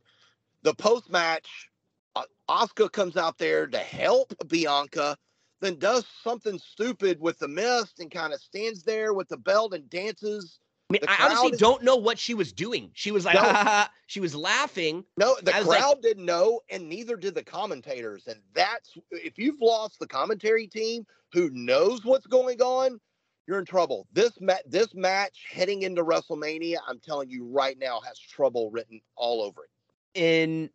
the 0.61 0.75
post 0.75 1.09
match, 1.09 1.69
uh, 2.15 2.21
Asuka 2.47 2.89
comes 2.91 3.17
out 3.17 3.37
there 3.39 3.65
to 3.67 3.79
help 3.79 4.31
Bianca, 4.47 5.17
then 5.59 5.77
does 5.79 6.05
something 6.23 6.57
stupid 6.59 7.19
with 7.19 7.39
the 7.39 7.47
mist 7.47 7.99
and 7.99 8.11
kind 8.11 8.31
of 8.31 8.39
stands 8.39 8.83
there 8.83 9.13
with 9.13 9.27
the 9.27 9.37
belt 9.37 9.73
and 9.73 9.89
dances. 9.89 10.59
I 10.89 10.93
mean, 10.93 11.01
I 11.07 11.25
honestly 11.25 11.51
is- 11.51 11.59
don't 11.59 11.83
know 11.83 11.95
what 11.95 12.19
she 12.19 12.33
was 12.33 12.51
doing. 12.51 12.91
She 12.93 13.11
was 13.11 13.25
like, 13.25 13.35
No. 13.35 13.41
"Ha, 13.41 13.53
ha, 13.53 13.63
ha." 13.63 13.91
she 14.07 14.19
was 14.19 14.35
laughing. 14.35 15.03
No, 15.17 15.35
the 15.41 15.51
was 15.51 15.65
like- 15.65 15.79
crowd 15.79 16.01
didn't 16.01 16.25
know, 16.25 16.61
and 16.69 16.87
neither 16.87 17.15
did 17.15 17.35
the 17.35 17.43
commentators. 17.43 18.27
And 18.27 18.39
that's 18.53 18.91
if 19.11 19.37
you've 19.37 19.61
lost 19.61 19.99
the 19.99 20.07
commentary 20.07 20.67
team 20.67 21.05
who 21.31 21.49
knows 21.51 22.05
what's 22.05 22.27
going 22.27 22.61
on, 22.61 22.99
you're 23.47 23.59
in 23.59 23.65
trouble. 23.65 24.07
This 24.13 24.31
ma- 24.39 24.55
this 24.65 24.93
match 24.93 25.45
heading 25.51 25.81
into 25.81 26.03
WrestleMania, 26.03 26.77
I'm 26.87 26.99
telling 26.99 27.29
you 27.29 27.45
right 27.45 27.77
now, 27.77 27.99
has 28.01 28.19
trouble 28.19 28.69
written 28.69 29.01
all 29.15 29.41
over 29.41 29.63
it. 29.65 29.69
And 30.15 30.69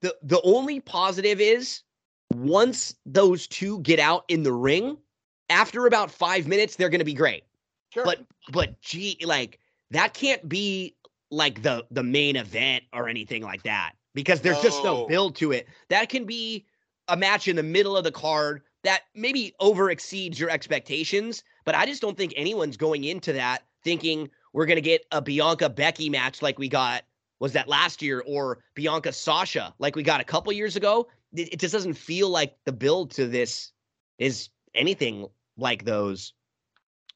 the 0.00 0.16
the 0.22 0.40
only 0.42 0.80
positive 0.80 1.40
is 1.40 1.82
once 2.32 2.94
those 3.04 3.46
two 3.46 3.80
get 3.80 3.98
out 3.98 4.24
in 4.28 4.44
the 4.44 4.52
ring, 4.52 4.96
after 5.50 5.86
about 5.86 6.10
five 6.10 6.46
minutes, 6.46 6.76
they're 6.76 6.88
gonna 6.88 7.04
be 7.04 7.12
great. 7.14 7.44
Sure. 7.90 8.04
But 8.04 8.24
but 8.52 8.80
gee, 8.80 9.18
like 9.24 9.58
that 9.90 10.14
can't 10.14 10.48
be 10.48 10.94
like 11.30 11.62
the 11.62 11.84
the 11.90 12.02
main 12.02 12.36
event 12.36 12.84
or 12.92 13.08
anything 13.08 13.42
like 13.42 13.62
that 13.64 13.92
because 14.14 14.40
there's 14.40 14.60
just 14.62 14.82
no 14.84 15.02
No. 15.02 15.06
build 15.06 15.36
to 15.36 15.52
it. 15.52 15.68
That 15.88 16.08
can 16.08 16.24
be 16.24 16.66
a 17.08 17.16
match 17.16 17.48
in 17.48 17.56
the 17.56 17.62
middle 17.62 17.96
of 17.96 18.04
the 18.04 18.12
card 18.12 18.62
that 18.82 19.02
maybe 19.14 19.54
over 19.60 19.90
exceeds 19.90 20.38
your 20.40 20.50
expectations, 20.50 21.42
but 21.64 21.74
I 21.74 21.84
just 21.86 22.00
don't 22.00 22.16
think 22.16 22.32
anyone's 22.36 22.76
going 22.76 23.04
into 23.04 23.32
that 23.34 23.64
thinking 23.84 24.30
we're 24.52 24.66
gonna 24.66 24.80
get 24.80 25.04
a 25.12 25.20
Bianca 25.20 25.68
Becky 25.68 26.08
match 26.10 26.42
like 26.42 26.58
we 26.58 26.68
got 26.68 27.02
was 27.40 27.52
that 27.54 27.68
last 27.68 28.02
year 28.02 28.22
or 28.26 28.58
Bianca 28.74 29.12
Sasha 29.12 29.74
like 29.78 29.96
we 29.96 30.02
got 30.02 30.20
a 30.20 30.24
couple 30.24 30.52
years 30.52 30.76
ago. 30.76 31.08
It, 31.32 31.54
it 31.54 31.60
just 31.60 31.72
doesn't 31.72 31.94
feel 31.94 32.28
like 32.28 32.56
the 32.64 32.72
build 32.72 33.12
to 33.12 33.26
this 33.26 33.72
is 34.18 34.50
anything 34.74 35.26
like 35.56 35.84
those. 35.84 36.32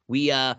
We 0.09 0.31
uh 0.31 0.55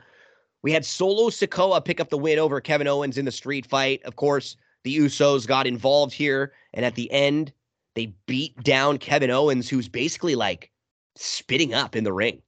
we 0.64 0.72
had 0.72 0.86
Solo 0.86 1.30
Sikoa 1.30 1.84
pick 1.84 2.00
up 2.00 2.10
the 2.10 2.18
win 2.18 2.40
over 2.40 2.60
Kevin 2.60 2.88
Owens 2.88 3.18
in 3.18 3.26
the 3.26 3.32
street 3.32 3.66
fight. 3.66 4.04
Of 4.04 4.16
course, 4.16 4.58
the 4.84 4.98
Usos 4.98 5.46
got 5.48 5.68
involved 5.68 6.14
here, 6.14 6.54
and 6.74 6.84
at 6.86 6.96
the 6.96 7.12
end, 7.12 7.54
they 7.94 8.08
beat 8.26 8.62
down 8.64 8.98
Kevin 8.98 9.30
Owens, 9.32 9.70
who's 9.70 9.88
basically 9.88 10.36
like 10.36 10.72
spitting 11.16 11.74
up 11.74 11.96
in 11.96 12.04
the 12.04 12.14
ring. 12.14 12.42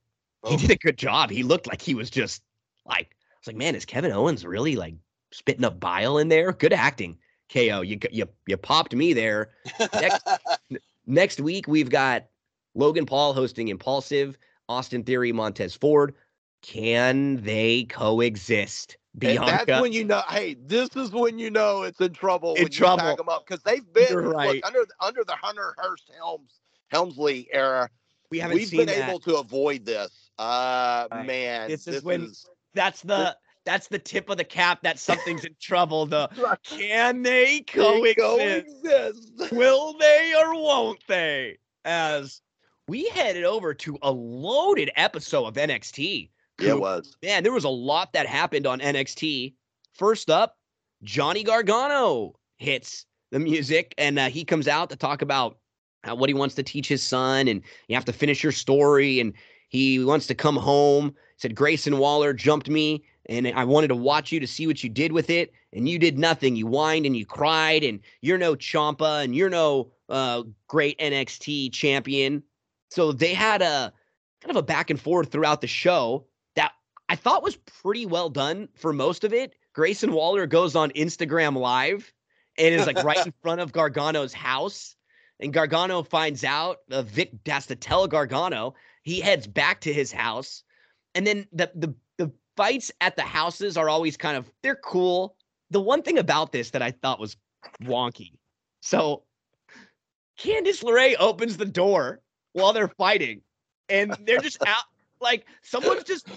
He 0.46 0.54
Oh. 0.54 0.58
did 0.58 0.70
a 0.70 0.76
good 0.76 0.98
job. 0.98 1.30
He 1.30 1.42
looked 1.42 1.66
like 1.66 1.80
he 1.82 1.94
was 1.94 2.10
just 2.10 2.42
like, 2.86 3.10
I 3.12 3.38
was 3.40 3.46
like, 3.48 3.56
man, 3.56 3.74
is 3.74 3.84
Kevin 3.84 4.12
Owens 4.12 4.44
really 4.44 4.76
like 4.76 4.94
spitting 5.32 5.64
up 5.64 5.78
bile 5.80 6.18
in 6.18 6.28
there? 6.28 6.52
Good 6.52 6.72
acting, 6.72 7.18
KO. 7.52 7.82
You 7.82 7.98
you 8.10 8.28
you 8.46 8.56
popped 8.56 8.94
me 8.94 9.12
there. 9.12 9.50
Next, 9.92 10.26
next 11.06 11.40
week 11.40 11.66
we've 11.68 11.90
got 11.90 12.26
Logan 12.74 13.06
Paul 13.06 13.32
hosting 13.32 13.68
Impulsive, 13.68 14.36
Austin 14.68 15.02
Theory, 15.04 15.32
Montez 15.32 15.74
Ford. 15.74 16.14
Can 16.62 17.42
they 17.42 17.84
coexist? 17.84 18.96
And 19.20 19.38
that's 19.38 19.80
when 19.80 19.92
you 19.92 20.04
know. 20.04 20.22
Hey, 20.28 20.54
this 20.54 20.94
is 20.94 21.10
when 21.10 21.38
you 21.38 21.50
know 21.50 21.82
it's 21.82 22.00
in 22.00 22.12
trouble. 22.12 22.54
In 22.54 22.64
when 22.64 22.72
trouble. 22.72 23.10
You 23.10 23.16
them 23.16 23.28
up 23.28 23.46
because 23.46 23.62
they've 23.64 23.90
been 23.92 24.06
You're 24.10 24.26
look, 24.28 24.36
right. 24.36 24.62
under 24.64 24.86
under 25.00 25.24
the 25.24 25.32
Hunter 25.34 25.74
Hurst 25.76 26.10
Helms 26.16 26.60
Helmsley 26.90 27.48
era. 27.52 27.88
we 28.30 28.38
haven't 28.38 28.56
We've 28.56 28.70
been 28.70 28.86
that. 28.86 29.08
able 29.08 29.18
to 29.20 29.36
avoid 29.36 29.84
this. 29.84 30.30
Uh, 30.38 31.08
Right. 31.10 31.26
man, 31.26 31.68
This 31.68 31.88
is 31.88 32.02
when- 32.04 32.24
is- 32.26 32.46
that's 32.74 33.00
the 33.02 33.36
that's 33.64 33.88
the 33.88 33.98
tip 33.98 34.28
of 34.30 34.36
the 34.36 34.44
cap 34.44 34.82
that 34.82 34.98
something's 34.98 35.44
in 35.44 35.54
trouble. 35.60 36.06
The 36.06 36.28
can 36.64 37.22
they 37.22 37.58
They 37.58 37.60
coexist? 37.62 38.82
coexist. 38.84 39.52
Will 39.52 39.94
they 39.98 40.32
or 40.38 40.54
won't 40.54 41.00
they? 41.08 41.58
As 41.84 42.40
we 42.86 43.08
headed 43.08 43.44
over 43.44 43.74
to 43.74 43.98
a 44.02 44.10
loaded 44.12 44.90
episode 44.96 45.46
of 45.46 45.54
NXT. 45.54 46.30
Yeah, 46.60 46.70
it 46.70 46.80
was. 46.80 47.16
man, 47.22 47.42
there 47.42 47.52
was 47.52 47.64
a 47.64 47.68
lot 47.68 48.12
that 48.12 48.26
happened 48.26 48.66
on 48.66 48.80
NXT. 48.80 49.54
First 49.94 50.30
up, 50.30 50.56
Johnny 51.02 51.44
Gargano 51.44 52.34
hits 52.56 53.06
the 53.30 53.38
music, 53.38 53.94
and 53.98 54.18
uh, 54.18 54.28
he 54.28 54.44
comes 54.44 54.66
out 54.68 54.90
to 54.90 54.96
talk 54.96 55.22
about 55.22 55.58
uh, 56.08 56.14
what 56.14 56.28
he 56.28 56.34
wants 56.34 56.54
to 56.56 56.62
teach 56.62 56.88
his 56.88 57.02
son, 57.02 57.48
and 57.48 57.62
you 57.88 57.94
have 57.94 58.04
to 58.06 58.12
finish 58.12 58.42
your 58.42 58.52
story, 58.52 59.20
and 59.20 59.32
he 59.68 60.02
wants 60.02 60.26
to 60.28 60.34
come 60.34 60.56
home. 60.56 61.14
Said 61.36 61.54
Grayson 61.54 61.98
Waller 61.98 62.32
jumped 62.32 62.68
me, 62.68 63.04
and 63.26 63.46
I 63.46 63.64
wanted 63.64 63.88
to 63.88 63.96
watch 63.96 64.32
you 64.32 64.40
to 64.40 64.46
see 64.46 64.66
what 64.66 64.82
you 64.82 64.90
did 64.90 65.12
with 65.12 65.30
it, 65.30 65.52
and 65.72 65.88
you 65.88 65.98
did 65.98 66.18
nothing. 66.18 66.56
You 66.56 66.66
whined 66.66 67.06
and 67.06 67.16
you 67.16 67.26
cried, 67.26 67.84
and 67.84 68.00
you're 68.22 68.38
no 68.38 68.56
Champa, 68.56 69.20
and 69.22 69.36
you're 69.36 69.50
no 69.50 69.92
uh, 70.08 70.42
great 70.66 70.98
NXT 70.98 71.72
champion. 71.72 72.42
So 72.90 73.12
they 73.12 73.34
had 73.34 73.62
a 73.62 73.92
kind 74.40 74.50
of 74.50 74.56
a 74.56 74.62
back 74.62 74.90
and 74.90 75.00
forth 75.00 75.30
throughout 75.30 75.60
the 75.60 75.66
show 75.66 76.24
I 77.08 77.16
thought 77.16 77.42
was 77.42 77.56
pretty 77.56 78.06
well 78.06 78.28
done 78.28 78.68
for 78.74 78.92
most 78.92 79.24
of 79.24 79.32
it. 79.32 79.54
Grayson 79.72 80.12
Waller 80.12 80.46
goes 80.46 80.76
on 80.76 80.90
Instagram 80.90 81.56
Live 81.56 82.12
and 82.58 82.74
is 82.74 82.86
like 82.86 83.02
right 83.02 83.24
in 83.24 83.32
front 83.42 83.60
of 83.60 83.72
Gargano's 83.72 84.32
house. 84.32 84.96
And 85.40 85.52
Gargano 85.52 86.02
finds 86.02 86.44
out, 86.44 86.78
uh, 86.90 87.02
Vic 87.02 87.32
has 87.46 87.66
to 87.66 87.76
tell 87.76 88.08
Gargano. 88.08 88.74
He 89.02 89.20
heads 89.20 89.46
back 89.46 89.80
to 89.82 89.92
his 89.92 90.12
house. 90.12 90.64
And 91.14 91.26
then 91.26 91.46
the, 91.52 91.70
the, 91.74 91.94
the 92.18 92.32
fights 92.56 92.90
at 93.00 93.16
the 93.16 93.22
houses 93.22 93.76
are 93.76 93.88
always 93.88 94.16
kind 94.16 94.36
of, 94.36 94.50
they're 94.62 94.76
cool. 94.76 95.36
The 95.70 95.80
one 95.80 96.02
thing 96.02 96.18
about 96.18 96.52
this 96.52 96.70
that 96.70 96.82
I 96.82 96.90
thought 96.90 97.20
was 97.20 97.36
wonky. 97.84 98.32
So 98.82 99.22
Candice 100.38 100.82
LeRae 100.82 101.14
opens 101.18 101.56
the 101.56 101.64
door 101.64 102.20
while 102.52 102.72
they're 102.72 102.88
fighting 102.88 103.42
and 103.88 104.16
they're 104.26 104.40
just 104.40 104.58
out 104.66 104.84
like 105.20 105.46
someone's 105.62 106.04
just 106.04 106.28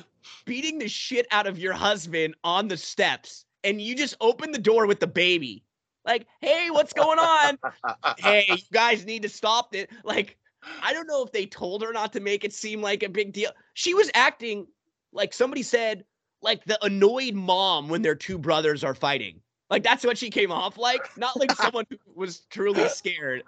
beating 0.46 0.80
the 0.80 0.88
shit 0.88 1.28
out 1.32 1.48
of 1.48 1.58
your 1.60 1.74
husband 1.74 2.36
on 2.44 2.68
the 2.68 2.78
steps 2.78 3.46
and 3.64 3.82
you 3.82 3.96
just 3.96 4.16
open 4.22 4.52
the 4.52 4.60
door 4.60 4.86
with 4.88 5.00
the 5.00 5.08
baby. 5.08 5.64
Like 6.06 6.28
hey 6.42 6.70
what's 6.72 6.94
going 6.94 7.20
on? 7.20 7.58
Hey 8.18 8.46
you 8.50 8.58
guys 8.72 9.06
need 9.06 9.22
to 9.24 9.30
stop 9.30 9.76
it 9.76 9.90
like 10.04 10.38
i 10.84 10.94
don't 10.94 11.08
know 11.08 11.24
if 11.24 11.32
they 11.32 11.46
told 11.48 11.82
her 11.82 11.92
not 11.92 12.14
to 12.14 12.20
make 12.20 12.44
it 12.44 12.54
seem 12.54 12.82
like 12.82 13.04
a 13.04 13.10
big 13.10 13.34
deal. 13.34 13.52
She 13.74 13.94
was 13.94 14.10
acting 14.14 14.68
like 15.14 15.34
somebody 15.34 15.64
said 15.64 16.06
like 16.42 16.64
the 16.66 16.84
annoyed 16.84 17.34
mom 17.34 17.88
when 17.90 18.02
their 18.02 18.16
two 18.16 18.38
brothers 18.38 18.84
are 18.84 18.96
fighting. 18.96 19.42
Like 19.70 19.84
that's 19.84 20.04
what 20.04 20.18
she 20.18 20.30
came 20.30 20.52
off 20.52 20.78
like 20.78 21.02
not 21.18 21.38
like 21.40 21.52
someone 21.54 21.86
who 21.90 21.98
was 22.14 22.42
truly 22.50 22.88
scared. 22.90 23.44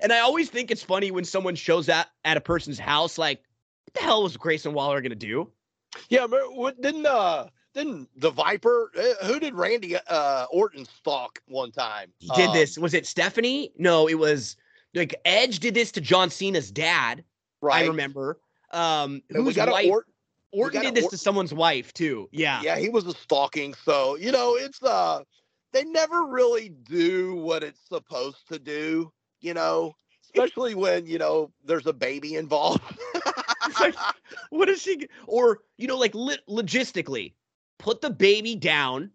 And 0.00 0.12
i 0.12 0.20
always 0.20 0.48
think 0.48 0.70
it's 0.70 0.82
funny 0.82 1.10
when 1.10 1.24
someone 1.24 1.54
shows 1.54 1.86
that 1.86 2.08
at 2.24 2.36
a 2.36 2.40
person's 2.40 2.78
house 2.78 3.18
like 3.18 3.42
what 3.86 3.94
the 3.94 4.00
hell 4.00 4.22
was 4.22 4.36
grayson 4.36 4.72
waller 4.72 5.00
gonna 5.00 5.14
do 5.14 5.50
Yeah, 6.08 6.26
what, 6.26 6.80
didn't 6.82 7.06
uh 7.06 7.48
didn't 7.74 8.08
the 8.16 8.30
Viper? 8.30 8.90
uh, 8.98 9.26
Who 9.26 9.38
did 9.38 9.54
Randy 9.54 9.96
uh 9.96 10.46
Orton 10.50 10.84
stalk 10.84 11.40
one 11.46 11.70
time? 11.72 12.12
he 12.18 12.28
did 12.36 12.48
Um, 12.48 12.54
this 12.54 12.78
was 12.78 12.94
it 12.94 13.06
stephanie 13.06 13.72
no 13.78 14.08
it 14.08 14.14
was 14.18 14.56
like 14.94 15.14
edge 15.24 15.58
did 15.60 15.74
this 15.74 15.92
to 15.92 16.00
john 16.00 16.30
cena's 16.30 16.70
dad 16.70 17.22
right? 17.60 17.84
i 17.84 17.86
remember 17.86 18.40
um 18.72 19.22
whose 19.30 19.54
got 19.56 19.68
wife 19.70 19.88
Orton. 19.90 20.12
orton 20.52 20.80
did 20.82 20.94
this 20.94 21.04
Or- 21.04 21.10
to 21.10 21.18
someone's 21.18 21.52
wife 21.54 21.92
too 21.92 22.28
yeah 22.32 22.60
Yeah, 22.62 22.76
he 22.78 22.88
was 22.88 23.06
a 23.06 23.12
stalking. 23.12 23.74
So 23.84 24.16
you 24.16 24.32
know, 24.32 24.56
it's 24.56 24.82
uh, 24.82 25.22
they 25.72 25.84
never 25.84 26.24
really 26.26 26.70
do 26.70 27.34
what 27.36 27.62
it's 27.62 27.80
supposed 27.88 28.48
to 28.48 28.58
do. 28.58 29.12
You 29.40 29.52
know, 29.54 29.92
especially 30.24 30.74
when 30.74 31.06
you 31.06 31.18
know 31.18 31.52
there's 31.64 31.86
a 31.86 31.92
baby 31.92 32.34
involved. 32.36 32.82
it's 33.80 33.96
like, 33.96 34.14
what 34.50 34.68
is 34.68 34.84
he? 34.84 35.08
Or 35.26 35.60
you 35.78 35.86
know, 35.86 35.96
like 35.96 36.14
li- 36.14 36.38
logistically, 36.48 37.34
put 37.78 38.00
the 38.00 38.10
baby 38.10 38.54
down, 38.54 39.10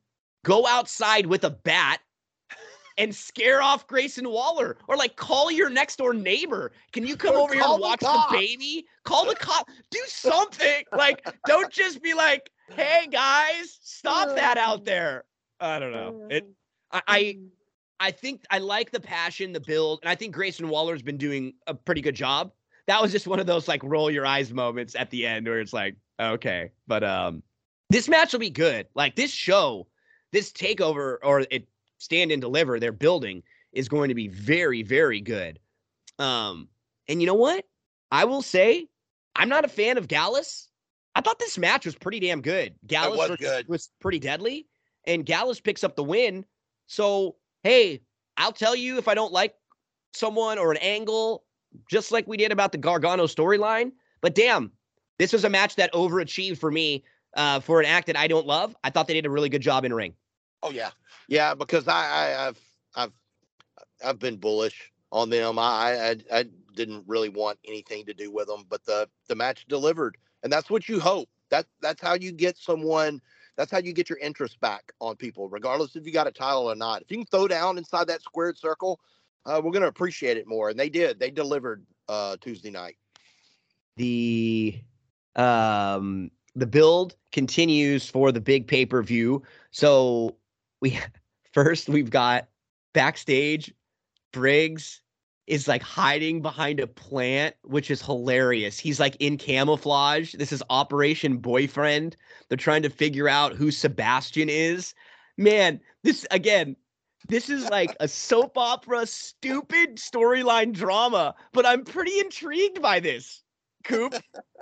go 0.45 0.65
outside 0.67 1.25
with 1.25 1.43
a 1.43 1.49
bat, 1.49 1.99
and 2.97 3.13
scare 3.15 3.61
off 3.61 3.88
Grayson 3.88 4.29
Waller, 4.29 4.77
or 4.88 4.95
like 4.97 5.15
call 5.15 5.51
your 5.51 5.69
next 5.69 5.97
door 5.97 6.13
neighbor. 6.13 6.71
Can 6.91 7.05
you 7.05 7.15
come 7.15 7.35
Or 7.35 7.41
over 7.41 7.53
here 7.53 7.63
and 7.65 7.81
watch 7.81 7.99
the, 7.99 8.05
cops. 8.07 8.31
baby? 8.33 8.85
Call 9.03 9.25
the 9.25 9.35
cop. 9.35 9.67
Do 9.89 9.99
something. 10.07 10.83
like, 10.91 11.25
don't 11.47 11.71
just 11.71 12.01
be 12.01 12.13
like, 12.13 12.51
"Hey 12.69 13.07
guys, 13.11 13.79
stop 13.81 14.29
uh, 14.29 14.33
that 14.35 14.57
out 14.57 14.85
there." 14.85 15.25
I 15.59 15.79
don't 15.79 15.91
know. 15.91 16.23
Uh, 16.25 16.35
it. 16.35 16.47
I. 16.91 17.01
I 17.07 17.19
mm. 17.21 17.47
I 18.01 18.09
think 18.09 18.43
I 18.49 18.57
like 18.57 18.89
the 18.89 18.99
passion, 18.99 19.53
the 19.53 19.59
build, 19.59 19.99
and 20.01 20.09
I 20.09 20.15
think 20.15 20.33
Grayson 20.33 20.67
Waller's 20.69 21.03
been 21.03 21.17
doing 21.17 21.53
a 21.67 21.75
pretty 21.75 22.01
good 22.01 22.15
job. 22.15 22.51
That 22.88 23.02
was 23.02 23.12
just 23.12 23.28
one 23.28 23.40
of 23.40 23.48
those 23.48 23.68
like 23.68 23.84
roll 23.84 24.10
your 24.10 24.26
eyes 24.26 24.52
moments 24.52 24.95
at 24.95 25.10
the 25.10 25.26
end 25.26 25.48
where 25.48 25.60
it's 25.60 25.74
like, 25.74 25.95
okay, 26.20 26.72
but 26.88 27.03
um, 27.03 27.44
this 27.90 28.08
match 28.08 28.34
will 28.34 28.40
be 28.40 28.49
good. 28.49 28.88
Like 28.95 29.16
this 29.16 29.32
show, 29.32 29.88
this 30.32 30.52
takeover 30.52 31.18
or 31.24 31.45
it 31.52 31.68
stand 31.99 32.32
and 32.32 32.41
deliver 32.41 32.80
they're 32.80 32.91
building 32.91 33.44
is 33.74 33.88
going 33.88 34.10
to 34.10 34.16
be 34.16 34.28
very, 34.28 34.84
very 34.84 35.22
good. 35.22 35.60
Um, 36.20 36.68
and 37.08 37.22
you 37.22 37.28
know 37.28 37.36
what? 37.36 37.66
I 38.12 38.26
will 38.26 38.41
say, 38.41 38.88
I'm 39.36 39.49
not 39.49 39.66
a 39.66 39.70
fan 39.70 39.98
of 39.98 40.08
Gallus. 40.08 40.68
I 41.16 41.22
thought 41.22 41.40
this 41.40 41.58
match 41.58 41.86
was 41.86 41.95
pretty 41.95 42.20
damn 42.20 42.41
good. 42.41 42.76
Gallus 42.88 43.30
was 43.30 43.38
good. 43.38 43.68
was 43.68 43.90
pretty 43.99 44.20
deadly, 44.20 44.68
and 45.06 45.26
Gallus 45.26 45.60
picks 45.60 45.84
up 45.84 45.95
the 45.95 46.03
win. 46.03 46.45
So 46.88 47.36
hey, 47.64 48.02
I'll 48.38 48.52
tell 48.52 48.76
you 48.76 48.98
if 48.98 49.08
I 49.08 49.14
don't 49.14 49.32
like 49.34 49.53
someone 50.14 50.58
or 50.58 50.72
an 50.72 50.78
angle, 50.78 51.44
just 51.89 52.11
like 52.11 52.27
we 52.27 52.38
did 52.38 52.52
about 52.52 52.72
the 52.72 52.77
Gargano 52.77 53.26
storyline. 53.26 53.91
But 54.22 54.35
damn, 54.35 54.72
this 55.18 55.34
was 55.34 55.43
a 55.43 55.49
match 55.49 55.76
that 55.76 55.93
overachieved 55.93 56.57
for 56.57 56.72
me 56.72 57.03
uh, 57.35 57.60
for 57.60 57.80
an 57.80 57.85
act 57.85 58.07
that 58.07 58.18
I 58.18 58.27
don't 58.27 58.45
love. 58.45 58.76
I 58.84 58.89
thought 58.89 59.07
they 59.07 59.14
did 59.14 59.26
a 59.26 59.30
really 59.30 59.49
good 59.49 59.61
job 59.61 59.85
in 59.85 59.93
ring. 59.93 60.14
Oh 60.64 60.72
yeah, 60.72 60.91
yeah. 61.27 61.53
Because 61.53 61.88
I, 61.88 62.06
I 62.06 62.48
I've 62.48 62.60
I've 62.95 63.11
I've 64.03 64.19
been 64.19 64.38
bullish 64.38 64.91
on 65.11 65.30
them. 65.30 65.60
I, 65.60 66.15
I 66.31 66.39
I 66.39 66.45
didn't 66.76 67.03
really 67.07 67.30
want 67.30 67.60
anything 67.65 68.06
to 68.06 68.14
do 68.14 68.31
with 68.31 68.48
them, 68.48 68.65
but 68.69 68.84
the 68.85 69.10
the 69.27 69.35
match 69.35 69.65
delivered, 69.68 70.18
and 70.43 70.52
that's 70.52 70.69
what 70.69 70.88
you 70.88 70.99
hope. 70.99 71.30
That 71.49 71.65
that's 71.81 72.02
how 72.02 72.14
you 72.14 72.31
get 72.31 72.57
someone. 72.57 73.22
That's 73.57 73.72
how 73.72 73.80
you 73.80 73.93
get 73.93 74.10
your 74.10 74.18
interest 74.19 74.60
back 74.61 74.91
on 75.02 75.15
people, 75.18 75.49
regardless 75.49 75.95
if 75.95 76.06
you 76.06 76.14
got 76.14 76.26
a 76.26 76.31
title 76.31 76.72
or 76.72 76.76
not. 76.76 77.02
If 77.02 77.11
you 77.11 77.18
can 77.18 77.26
throw 77.26 77.48
down 77.48 77.77
inside 77.77 78.07
that 78.07 78.22
squared 78.22 78.57
circle, 78.57 78.99
uh, 79.45 79.61
we're 79.63 79.72
gonna 79.72 79.88
appreciate 79.88 80.38
it 80.38 80.47
more. 80.47 80.69
And 80.69 80.80
they 80.80 80.89
did. 80.89 81.19
They 81.19 81.31
delivered 81.31 81.85
uh, 82.09 82.38
Tuesday 82.41 82.72
night. 82.72 82.97
the 83.97 84.80
um 85.35 86.31
the 86.55 86.65
build 86.68 87.15
continues 87.31 88.07
for 88.09 88.31
the 88.31 88.41
big 88.41 88.68
pay-per-view 88.68 89.41
so 89.72 90.35
we 90.81 90.99
first 91.53 91.88
we've 91.89 92.09
got 92.09 92.47
backstage 92.93 93.73
briggs 94.34 95.01
is 95.47 95.68
like 95.68 95.81
hiding 95.81 96.41
behind 96.41 96.80
a 96.80 96.88
plant 96.88 97.55
which 97.63 97.89
is 97.89 98.01
hilarious 98.01 98.77
he's 98.80 98.99
like 98.99 99.15
in 99.19 99.38
camouflage 99.38 100.34
this 100.34 100.51
is 100.51 100.63
operation 100.69 101.38
boyfriend 101.38 102.15
they're 102.49 102.57
trying 102.57 102.81
to 102.84 102.89
figure 102.89 103.30
out 103.30 103.53
who 103.53 103.72
sebastian 103.72 104.49
is 104.49 104.93
man 105.38 105.80
this 106.03 106.26
again 106.31 106.76
this 107.27 107.49
is 107.49 107.69
like 107.69 107.95
a 107.99 108.07
soap 108.07 108.57
opera 108.57 109.06
stupid 109.06 109.98
storyline 109.98 110.72
drama 110.72 111.34
but 111.53 111.65
i'm 111.65 111.84
pretty 111.84 112.19
intrigued 112.19 112.81
by 112.81 112.99
this 112.99 113.43
Coop. 113.84 114.15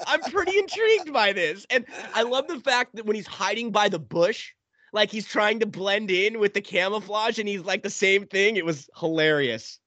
I'm 0.07 0.22
pretty 0.22 0.57
intrigued 0.57 1.11
by 1.14 1.34
this. 1.34 1.65
And 1.69 1.86
I 2.14 2.23
love 2.23 2.48
the 2.48 2.60
fact 2.60 2.95
that 2.95 3.06
when 3.06 3.15
he's 3.15 3.27
hiding 3.27 3.72
by 3.72 3.90
the 3.90 3.99
bush, 3.99 4.53
like 4.94 5.11
he's 5.11 5.27
trying 5.27 5.60
to 5.60 5.65
blend 5.65 6.11
in 6.11 6.40
with 6.40 6.53
the 6.53 6.61
camouflage 6.61 7.40
and 7.40 7.48
he's 7.48 7.61
like 7.61 7.84
the 7.84 7.90
same 7.90 8.26
thing. 8.26 8.56
It 8.56 8.65
was 8.65 8.90
hilarious. 8.98 9.80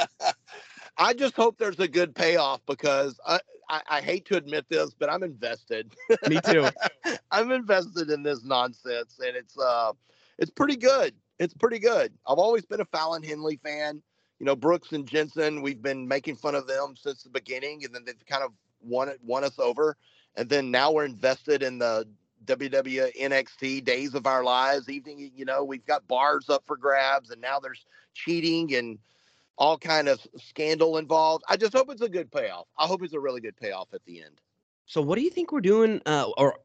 I 0.98 1.14
just 1.14 1.34
hope 1.34 1.58
there's 1.58 1.80
a 1.80 1.88
good 1.88 2.14
payoff 2.14 2.60
because 2.66 3.18
I, 3.26 3.40
I, 3.68 3.80
I 3.88 4.00
hate 4.00 4.26
to 4.26 4.36
admit 4.36 4.66
this, 4.68 4.92
but 4.92 5.10
I'm 5.10 5.22
invested. 5.22 5.94
Me 6.28 6.38
too. 6.44 6.68
I'm 7.30 7.50
invested 7.50 8.10
in 8.10 8.22
this 8.22 8.44
nonsense, 8.44 9.18
and 9.18 9.34
it's 9.34 9.58
uh, 9.58 9.92
it's 10.38 10.50
pretty 10.50 10.76
good. 10.76 11.14
It's 11.42 11.54
pretty 11.54 11.80
good. 11.80 12.12
I've 12.24 12.38
always 12.38 12.64
been 12.64 12.80
a 12.80 12.84
Fallon 12.84 13.24
Henley 13.24 13.58
fan. 13.64 14.00
You 14.38 14.46
know, 14.46 14.54
Brooks 14.54 14.92
and 14.92 15.08
Jensen, 15.08 15.60
we've 15.60 15.82
been 15.82 16.06
making 16.06 16.36
fun 16.36 16.54
of 16.54 16.68
them 16.68 16.94
since 16.96 17.24
the 17.24 17.30
beginning, 17.30 17.84
and 17.84 17.92
then 17.92 18.04
they've 18.04 18.26
kind 18.26 18.44
of 18.44 18.52
won 18.80 19.08
it, 19.08 19.18
won 19.24 19.42
us 19.42 19.58
over. 19.58 19.96
And 20.36 20.48
then 20.48 20.70
now 20.70 20.92
we're 20.92 21.04
invested 21.04 21.64
in 21.64 21.78
the 21.78 22.06
WWE 22.44 23.10
NXT 23.20 23.84
Days 23.84 24.14
of 24.14 24.24
Our 24.24 24.44
Lives. 24.44 24.88
Evening, 24.88 25.32
you 25.34 25.44
know, 25.44 25.64
we've 25.64 25.84
got 25.84 26.06
bars 26.06 26.48
up 26.48 26.62
for 26.64 26.76
grabs, 26.76 27.30
and 27.30 27.40
now 27.40 27.58
there's 27.58 27.86
cheating 28.14 28.76
and 28.76 29.00
all 29.58 29.76
kind 29.76 30.06
of 30.06 30.20
scandal 30.36 30.96
involved. 30.96 31.42
I 31.48 31.56
just 31.56 31.72
hope 31.72 31.90
it's 31.90 32.02
a 32.02 32.08
good 32.08 32.30
payoff. 32.30 32.68
I 32.78 32.86
hope 32.86 33.02
it's 33.02 33.14
a 33.14 33.20
really 33.20 33.40
good 33.40 33.56
payoff 33.56 33.88
at 33.94 34.04
the 34.04 34.22
end. 34.22 34.40
So 34.86 35.02
what 35.02 35.16
do 35.16 35.22
you 35.22 35.30
think 35.30 35.50
we're 35.50 35.60
doing? 35.60 36.02
Uh, 36.06 36.30
or 36.38 36.58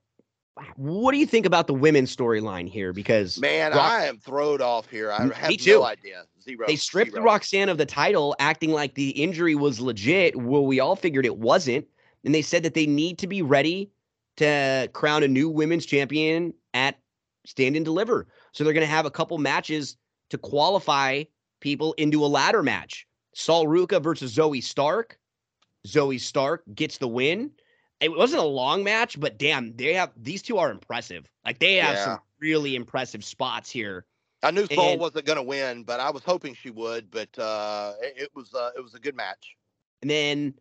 what 0.75 1.11
do 1.11 1.17
you 1.17 1.25
think 1.25 1.45
about 1.45 1.67
the 1.67 1.73
women's 1.73 2.15
storyline 2.15 2.67
here? 2.67 2.93
Because 2.93 3.39
Man, 3.39 3.71
Rock- 3.71 3.79
I 3.91 4.05
am 4.05 4.17
thrown 4.17 4.61
off 4.61 4.89
here. 4.89 5.11
I 5.11 5.25
Me 5.25 5.35
have 5.35 5.57
too. 5.57 5.71
no 5.79 5.85
idea. 5.85 6.23
Zero. 6.41 6.65
they 6.67 6.75
stripped 6.75 7.11
Zero. 7.11 7.23
Roxanne 7.23 7.69
of 7.69 7.77
the 7.77 7.85
title, 7.85 8.35
acting 8.39 8.71
like 8.71 8.93
the 8.95 9.09
injury 9.11 9.55
was 9.55 9.79
legit. 9.79 10.35
Well, 10.35 10.65
we 10.65 10.79
all 10.79 10.95
figured 10.95 11.25
it 11.25 11.37
wasn't. 11.37 11.85
And 12.23 12.33
they 12.33 12.41
said 12.41 12.63
that 12.63 12.73
they 12.73 12.85
need 12.87 13.17
to 13.19 13.27
be 13.27 13.41
ready 13.41 13.91
to 14.37 14.89
crown 14.93 15.23
a 15.23 15.27
new 15.27 15.49
women's 15.49 15.85
champion 15.85 16.53
at 16.73 16.97
Stand 17.45 17.75
and 17.75 17.85
Deliver. 17.85 18.27
So 18.51 18.63
they're 18.63 18.73
going 18.73 18.85
to 18.85 18.91
have 18.91 19.05
a 19.05 19.11
couple 19.11 19.37
matches 19.37 19.97
to 20.29 20.37
qualify 20.37 21.23
people 21.59 21.93
into 21.93 22.23
a 22.23 22.27
ladder 22.27 22.63
match. 22.63 23.07
Sol 23.33 23.65
Ruca 23.65 24.01
versus 24.01 24.35
Zoey 24.35 24.63
Stark. 24.63 25.17
Zoey 25.87 26.19
Stark 26.19 26.63
gets 26.75 26.97
the 26.97 27.07
win. 27.07 27.51
It 27.99 28.11
wasn't 28.15 28.43
a 28.43 28.45
long 28.45 28.83
match, 28.83 29.19
but 29.19 29.37
damn, 29.37 29.75
they 29.75 29.93
have 29.93 30.11
these 30.15 30.41
two 30.41 30.57
are 30.57 30.69
impressive. 30.71 31.27
Like 31.45 31.59
they 31.59 31.75
have 31.75 31.95
Yeah. 31.95 32.05
some 32.05 32.19
really 32.39 32.75
impressive 32.75 33.23
spots 33.23 33.69
here. 33.69 34.05
I 34.43 34.51
knew 34.51 34.67
and- 34.69 34.99
wasn't 35.01 35.25
going 35.25 35.37
to 35.37 35.43
win, 35.43 35.83
but 35.83 35.99
I 35.99 36.11
was 36.11 36.23
hoping 36.23 36.53
she 36.53 36.69
would. 36.69 37.09
But 37.09 37.37
uh, 37.39 37.93
it, 38.01 38.13
it 38.23 38.29
was 38.35 38.53
uh, 38.53 38.69
it 38.77 38.81
was 38.81 38.93
a 38.93 38.99
good 38.99 39.15
match. 39.15 39.55
And 40.03 40.11
then 40.11 40.53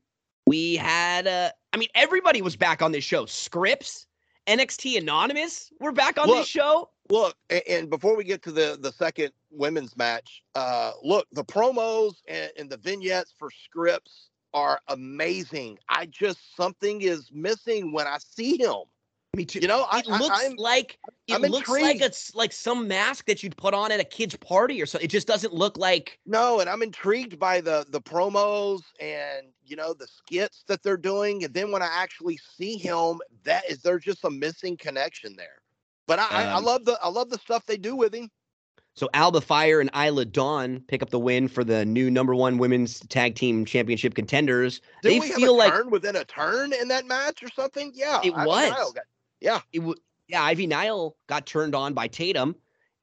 we 0.46 0.76
had, 0.76 1.26
uh, 1.26 1.50
I 1.72 1.76
mean, 1.76 1.88
everybody 1.94 2.40
was 2.40 2.56
back 2.56 2.80
on 2.80 2.92
this 2.92 3.04
show. 3.04 3.26
Scrypts, 3.26 4.06
NXT 4.46 4.96
Anonymous 4.96 5.70
were 5.78 5.92
back 5.92 6.18
on 6.18 6.26
Look, 6.28 6.38
this 6.38 6.48
show. 6.48 6.88
Look, 7.10 7.36
a- 7.50 7.70
and 7.70 7.90
before 7.90 8.16
we 8.16 8.24
get 8.24 8.42
to 8.44 8.52
the 8.52 8.78
the 8.80 8.92
second 8.92 9.32
women's 9.50 9.94
match, 9.94 10.42
uh, 10.54 10.92
look, 11.02 11.26
the 11.32 11.44
promos 11.44 12.14
and, 12.28 12.50
and 12.58 12.70
the 12.70 12.78
vignettes 12.78 13.34
for 13.38 13.50
Scrypts 13.50 14.28
are 14.56 14.80
amazing. 14.88 15.78
I 15.90 16.06
just 16.06 16.56
something 16.56 17.02
is 17.02 17.30
missing 17.32 17.92
when 17.92 18.06
I 18.08 18.18
see 18.18 18.56
him. 18.56 18.84
Me 19.34 19.44
too. 19.44 19.60
You 19.60 19.68
know, 19.68 19.86
I, 19.92 20.00
it 20.00 20.06
looks 20.06 20.42
I, 20.42 20.46
am 20.46 20.56
like 20.56 20.98
it 21.28 21.34
I'm 21.34 21.42
looks 21.42 21.68
like 21.68 22.00
it's 22.00 22.34
like 22.34 22.52
some 22.52 22.88
mask 22.88 23.26
that 23.26 23.42
you'd 23.42 23.56
put 23.56 23.74
on 23.74 23.92
at 23.92 24.00
a 24.00 24.04
kid's 24.04 24.36
party 24.36 24.80
or 24.80 24.86
so. 24.86 24.98
It 24.98 25.08
just 25.08 25.26
doesn't 25.26 25.52
look 25.52 25.76
like 25.76 26.18
no, 26.24 26.60
and 26.60 26.70
I'm 26.70 26.82
intrigued 26.82 27.38
by 27.38 27.60
the 27.60 27.84
the 27.90 28.00
promos 28.00 28.80
and 28.98 29.48
you 29.62 29.76
know 29.76 29.92
the 29.92 30.06
skits 30.06 30.64
that 30.68 30.82
they're 30.82 30.96
doing. 30.96 31.44
And 31.44 31.52
then 31.52 31.70
when 31.70 31.82
I 31.82 31.90
actually 31.92 32.38
see 32.56 32.78
him, 32.78 33.20
that 33.44 33.68
is 33.68 33.82
there's 33.82 34.04
just 34.04 34.24
a 34.24 34.30
missing 34.30 34.76
connection 34.78 35.36
there. 35.36 35.60
But 36.06 36.18
I, 36.18 36.28
I, 36.30 36.44
I 36.44 36.58
Um, 36.58 36.64
love 36.64 36.86
the 36.86 36.98
I 37.02 37.08
love 37.08 37.28
the 37.28 37.38
stuff 37.38 37.66
they 37.66 37.76
do 37.76 37.94
with 37.94 38.14
him. 38.14 38.30
So. 38.96 39.08
Alba 39.14 39.40
Fyre 39.40 39.80
and 39.80 39.90
Isla 39.94 40.24
Dawn 40.24 40.80
pick 40.88 41.02
up 41.02 41.10
the 41.10 41.18
win 41.18 41.48
for 41.48 41.62
the 41.64 41.84
new 41.84 42.10
number 42.10 42.34
one 42.34 42.58
women's 42.58 43.00
tag 43.08 43.34
team 43.34 43.64
championship 43.64 44.14
contenders. 44.14 44.80
Did 45.02 45.12
they 45.12 45.20
we 45.20 45.28
have 45.28 45.36
feel 45.36 45.54
a 45.54 45.56
like 45.56 45.72
turn 45.72 45.90
within 45.90 46.16
a 46.16 46.24
turn 46.24 46.72
in 46.72 46.88
that 46.88 47.06
match 47.06 47.42
or 47.42 47.48
something? 47.50 47.92
Yeah, 47.94 48.20
It 48.24 48.32
Ivy 48.34 48.46
was. 48.46 48.92
Got- 48.94 49.04
yeah, 49.40 49.60
it 49.72 49.78
w- 49.80 49.96
yeah, 50.28 50.42
Ivy 50.42 50.66
Nile 50.66 51.16
got 51.28 51.46
turned 51.46 51.74
on 51.74 51.92
by 51.94 52.08
Tatum. 52.08 52.56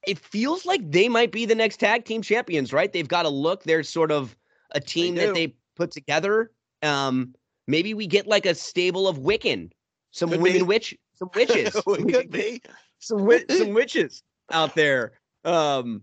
It 0.06 0.18
feels 0.20 0.65
like 0.65 0.91
they 0.91 1.07
might 1.07 1.32
be 1.32 1.45
the 1.45 1.56
next 1.56 1.78
tag 1.78 2.06
team 2.06 2.22
champions, 2.22 2.74
right? 2.74 2.91
They've 2.91 3.07
got 3.07 3.26
a 3.26 3.30
look. 3.30 3.64
They're 3.64 3.84
sort 3.84 4.11
of 4.11 4.36
a 4.72 4.80
team 4.82 5.15
that 5.15 5.34
they 5.34 5.56
put 5.76 5.91
together. 5.91 6.52
Um, 6.82 7.34
maybe 7.68 7.94
we 7.94 8.07
get 8.07 8.28
like 8.28 8.45
a 8.45 8.56
stable 8.56 9.07
of 9.07 9.20
Wiccan, 9.20 9.72
some 10.11 10.30
Could 10.32 10.41
women 10.41 10.57
be. 10.60 10.64
witch, 10.64 10.95
some 11.14 11.30
witches, 11.36 11.74
it 11.88 12.11
could 12.14 12.30
be. 12.32 12.61
some 12.99 13.20
wi- 13.20 13.45
some 13.49 13.74
witches 13.74 14.24
out 14.52 14.76
there. 14.76 15.14
Um, 15.45 16.02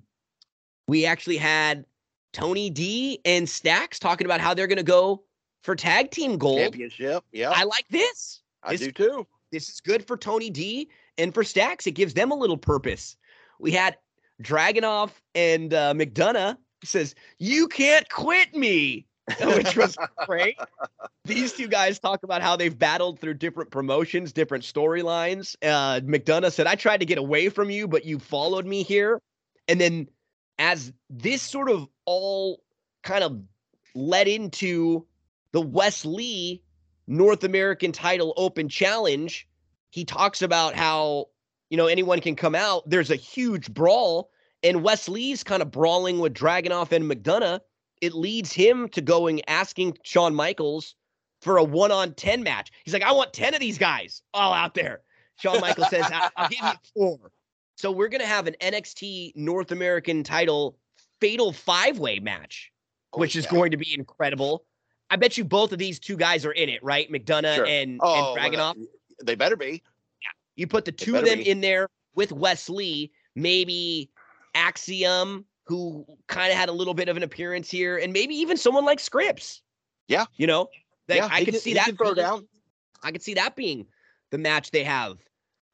we 0.89 1.07
actually 1.07 1.37
had 1.37 1.85
Tony 2.33 2.71
D 2.71 3.21
and 3.25 3.49
Stacks 3.49 3.99
talking 3.99 4.25
about 4.27 4.41
how 4.41 4.55
they're 4.55 4.67
going 4.67 4.79
to 4.79 4.83
go 4.83 5.23
for 5.63 5.75
tag 5.77 6.11
team 6.11 6.39
gold. 6.39 6.59
Championship. 6.59 7.25
Yeah, 7.33 7.51
I 7.51 7.61
I, 7.61 7.65
like 7.65 7.87
this 7.91 8.43
this- 8.69 8.81
do 8.81 8.93
too. 8.93 9.27
this 9.53 9.69
is 9.69 9.81
good 9.81 10.07
for 10.07 10.17
Tony 10.17 10.51
D 10.51 10.89
and 11.19 11.33
for 11.35 11.45
Stacks. 11.45 11.87
It 11.87 11.93
gives 11.93 12.15
them 12.15 12.31
a 12.31 12.37
little 12.37 12.57
purpose. 12.59 13.17
We 13.59 13.73
had 13.73 13.97
Dragunov 14.43 15.11
and 15.35 15.73
uh, 15.75 15.93
McDonough 15.95 16.57
says, 16.85 17.15
"You 17.39 17.69
can't 17.69 18.09
quit 18.09 18.55
me," 18.55 19.07
which 19.41 19.77
was 19.77 19.97
great. 20.27 20.57
these 21.25 21.53
two 21.53 21.69
guys 21.69 21.99
talk 21.99 22.23
about 22.23 22.43
how 22.43 22.57
they've 22.57 22.77
battled 22.77 23.21
through 23.21 23.35
different 23.35 23.71
promotions, 23.71 24.33
different 24.33 24.65
storylines. 24.65 25.55
Uh, 25.63 26.01
McDonough 26.01 26.53
said, 26.53 26.67
I 26.67 26.75
tried 26.75 27.01
to 27.01 27.07
get 27.07 27.19
away 27.19 27.49
from 27.49 27.71
you, 27.71 27.87
but 27.87 28.05
you 28.05 28.19
followed 28.19 28.67
me 28.67 28.83
here. 28.83 29.21
And 29.69 29.81
then 29.81 30.09
as 30.59 30.93
this 31.09 31.43
sort 31.43 31.71
of 31.71 31.89
all 32.05 32.63
kind 33.03 33.25
of 33.25 33.41
led 33.95 34.29
into 34.29 35.07
the 35.53 35.61
Wes 35.61 36.05
Lee 36.05 36.63
North 37.07 37.45
American 37.45 37.93
title 37.93 38.35
open 38.37 38.69
challenge, 38.69 39.49
he 39.91 40.05
talks 40.05 40.43
about 40.43 40.75
how, 40.75 41.27
you 41.71 41.77
know, 41.77 41.87
anyone 41.87 42.21
can 42.21 42.37
come 42.37 42.55
out. 42.55 42.89
There's 42.89 43.11
a 43.11 43.17
huge 43.17 43.73
brawl, 43.73 44.31
and 44.63 44.83
Wes 44.83 45.09
Lee's 45.09 45.43
kind 45.43 45.63
of 45.63 45.71
brawling 45.71 46.21
with 46.21 46.35
Dragunov 46.35 46.93
and 46.93 47.11
McDonough. 47.11 47.61
It 48.01 48.15
leads 48.15 48.53
him 48.53 48.89
to 48.91 49.01
going 49.01 49.43
asking 49.49 49.99
Shawn 50.05 50.35
Michaels 50.35 50.95
for 51.43 51.57
a 51.57 51.65
one 51.65 51.91
on 51.91 52.15
10 52.15 52.43
match. 52.43 52.71
He's 52.85 52.95
like, 52.95 53.03
I 53.03 53.13
want 53.13 53.33
10 53.33 53.55
of 53.55 53.61
these 53.61 53.79
guys 53.79 54.23
all 54.33 54.53
out 54.53 54.75
there. 54.75 55.01
Shawn 55.37 55.61
Michaels 55.61 55.91
says, 55.91 56.07
I'll, 56.13 56.31
I'll 56.37 56.49
give 56.49 56.61
you 56.63 56.73
four. 56.95 57.33
So 57.81 57.91
we're 57.91 58.09
going 58.09 58.21
to 58.21 58.27
have 58.27 58.47
an 58.47 58.57
NXT 58.61 59.33
North 59.37 59.73
American 59.73 60.23
title 60.23 60.77
fatal 61.19 61.51
five 61.51 61.99
way 61.99 62.19
match, 62.19 62.71
Oh, 63.15 63.19
which 63.19 63.35
is 63.37 63.47
going 63.47 63.71
to 63.71 63.79
be 63.79 63.95
incredible. 63.95 64.65
I 65.09 65.17
bet 65.17 65.39
you 65.39 65.45
both 65.45 65.73
of 65.73 65.79
these 65.79 65.99
two 65.99 66.17
guys 66.19 66.45
are 66.45 66.53
in 66.53 66.69
it, 66.69 66.83
right? 66.85 67.11
McDonough 67.11 67.55
Sure. 67.57 67.67
and, 67.67 67.99
Oh, 68.03 68.35
and 68.37 68.55
Dragunov. 68.55 68.85
they 69.25 69.35
better 69.35 69.57
be. 69.57 69.83
You 70.57 70.67
put 70.67 70.85
the 70.85 70.93
two 70.93 71.17
of 71.17 71.25
them 71.25 71.39
be. 71.39 71.49
in 71.49 71.63
there 71.63 71.89
with 72.15 72.33
Wes 72.33 72.69
Lee, 72.69 73.13
maybe 73.35 74.11
Axiom, 74.55 75.47
who 75.65 76.05
kind 76.27 76.53
of 76.53 76.59
had 76.59 76.69
a 76.69 76.73
little 76.73 76.93
bit 76.95 77.09
of 77.09 77.17
an 77.17 77.23
appearance 77.23 77.71
here, 77.71 77.97
and 77.97 78.13
maybe 78.13 78.35
even 78.35 78.59
someone 78.59 78.85
like 78.85 78.99
Scrypts. 78.99 79.63
Yeah. 80.07 80.27
You 80.37 80.47
know, 80.47 80.69
yeah, 81.09 81.29
I 81.31 81.47
could 81.47 81.57
see 81.57 81.73
that 81.75 81.97
being- 81.99 82.15
down. 82.15 82.47
I 83.03 83.11
could 83.11 83.23
see 83.23 83.35
that 83.35 83.57
being 83.57 83.87
the 84.31 84.37
match 84.39 84.71
they 84.71 84.85
have. 84.85 85.19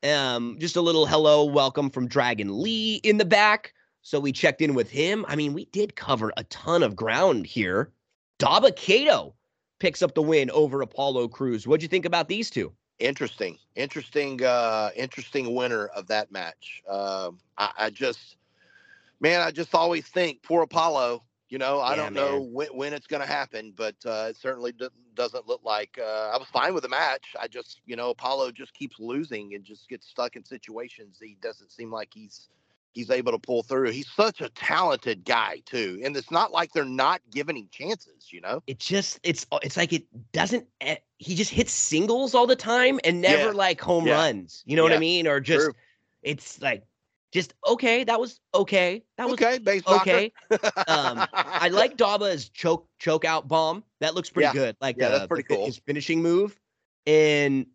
Um, 0.02 0.56
just 0.60 0.76
a 0.76 0.80
little 0.80 1.06
hello, 1.06 1.44
welcome 1.44 1.90
from 1.90 2.06
Dragon 2.06 2.62
Lee 2.62 2.96
in 3.02 3.16
the 3.16 3.24
back. 3.24 3.72
So 4.02 4.20
we 4.20 4.30
checked 4.30 4.60
in 4.60 4.74
with 4.74 4.90
him. 4.90 5.24
I 5.26 5.36
mean, 5.36 5.52
we 5.52 5.64
did 5.66 5.96
cover 5.96 6.32
a 6.36 6.44
ton 6.44 6.82
of 6.82 6.94
ground 6.94 7.46
here. 7.46 7.90
Dabba-Kato 8.38 9.34
picks 9.80 10.02
up 10.02 10.14
the 10.14 10.22
win 10.22 10.50
over 10.50 10.82
Apollo 10.82 11.28
Crews. 11.28 11.66
What'd 11.66 11.82
you 11.82 11.88
think 11.88 12.04
about 12.04 12.28
these 12.28 12.50
two? 12.50 12.72
Interesting, 12.98 13.58
interesting, 13.74 14.42
uh, 14.44 14.90
interesting 14.94 15.54
winner 15.54 15.86
of 15.86 16.06
that 16.06 16.30
match. 16.30 16.82
Um, 16.88 17.38
I, 17.58 17.70
I 17.78 17.90
just, 17.90 18.36
man, 19.20 19.40
I 19.40 19.50
just 19.50 19.74
always 19.74 20.06
think 20.06 20.42
poor 20.42 20.62
Apollo. 20.62 21.24
You 21.48 21.58
know, 21.58 21.80
I 21.80 21.90
Yeah, 21.90 22.04
don't 22.04 22.14
know 22.14 22.40
when, 22.40 22.68
when 22.68 22.92
it's 22.92 23.06
going 23.06 23.22
to 23.22 23.28
happen, 23.28 23.72
but 23.76 23.96
uh, 24.04 24.28
it 24.30 24.36
certainly 24.36 24.72
do- 24.72 24.88
doesn't 25.16 25.48
look 25.48 25.62
like. 25.64 25.98
Uh, 26.00 26.30
I 26.32 26.38
was 26.38 26.48
fine 26.48 26.74
with 26.74 26.84
the 26.84 26.88
match. 26.88 27.34
I 27.40 27.48
just, 27.48 27.80
you 27.86 27.96
know, 27.96 28.10
Apollo 28.10 28.52
just 28.52 28.74
keeps 28.74 29.00
losing 29.00 29.54
and 29.54 29.64
just 29.64 29.88
gets 29.88 30.06
stuck 30.08 30.36
in 30.36 30.44
situations 30.44 31.18
he 31.20 31.36
doesn't 31.42 31.72
seem 31.72 31.90
like 31.90 32.10
he's 32.14 32.48
he's 32.92 33.10
able 33.10 33.32
to 33.32 33.38
pull 33.38 33.62
through. 33.62 33.90
He's 33.90 34.08
such 34.08 34.40
a 34.40 34.48
talented 34.50 35.24
guy 35.24 35.62
too, 35.66 36.00
and 36.04 36.16
it's 36.16 36.30
not 36.30 36.52
like 36.52 36.72
they're 36.72 36.84
not 36.84 37.20
giving 37.30 37.56
him 37.56 37.68
chances. 37.70 38.28
You 38.32 38.40
know, 38.42 38.62
it 38.66 38.78
just 38.78 39.20
it's 39.24 39.46
it's 39.62 39.76
like 39.76 39.92
it 39.92 40.04
doesn't 40.32 40.66
he 41.18 41.34
just 41.34 41.50
hits 41.50 41.72
singles 41.72 42.34
all 42.34 42.46
the 42.46 42.56
time 42.56 43.00
and 43.04 43.20
never 43.20 43.46
Yeah. 43.46 43.52
like 43.52 43.80
home 43.80 44.04
Yeah. 44.06 44.16
runs 44.16 44.62
you 44.66 44.76
know 44.76 44.82
what 44.82 44.92
i 44.92 44.98
mean 44.98 45.26
or 45.26 45.40
just 45.40 45.64
True. 45.66 45.74
it's 46.22 46.60
like 46.60 46.84
just 47.36 47.54
okay 47.68 48.02
that 48.04 48.18
was 48.18 48.40
okay 48.54 49.04
that 49.18 49.28
was 49.28 49.40
okay, 49.40 49.58
okay 49.86 50.32
um 50.88 51.26
i 51.60 51.68
like 51.68 51.96
daba's 51.96 52.48
choke 52.48 52.88
choke 52.98 53.24
out 53.24 53.46
bomb 53.46 53.84
that 54.00 54.14
looks 54.14 54.30
pretty 54.30 54.46
Yeah. 54.46 54.52
good 54.52 54.76
like 54.80 54.96
Yeah, 54.98 55.10
the, 55.10 55.18
that's 55.18 55.26
pretty 55.28 55.44
the 55.48 55.54
cool. 55.56 55.66
his 55.66 55.76
finishing 55.78 56.22
move 56.22 56.58
and 57.06 57.66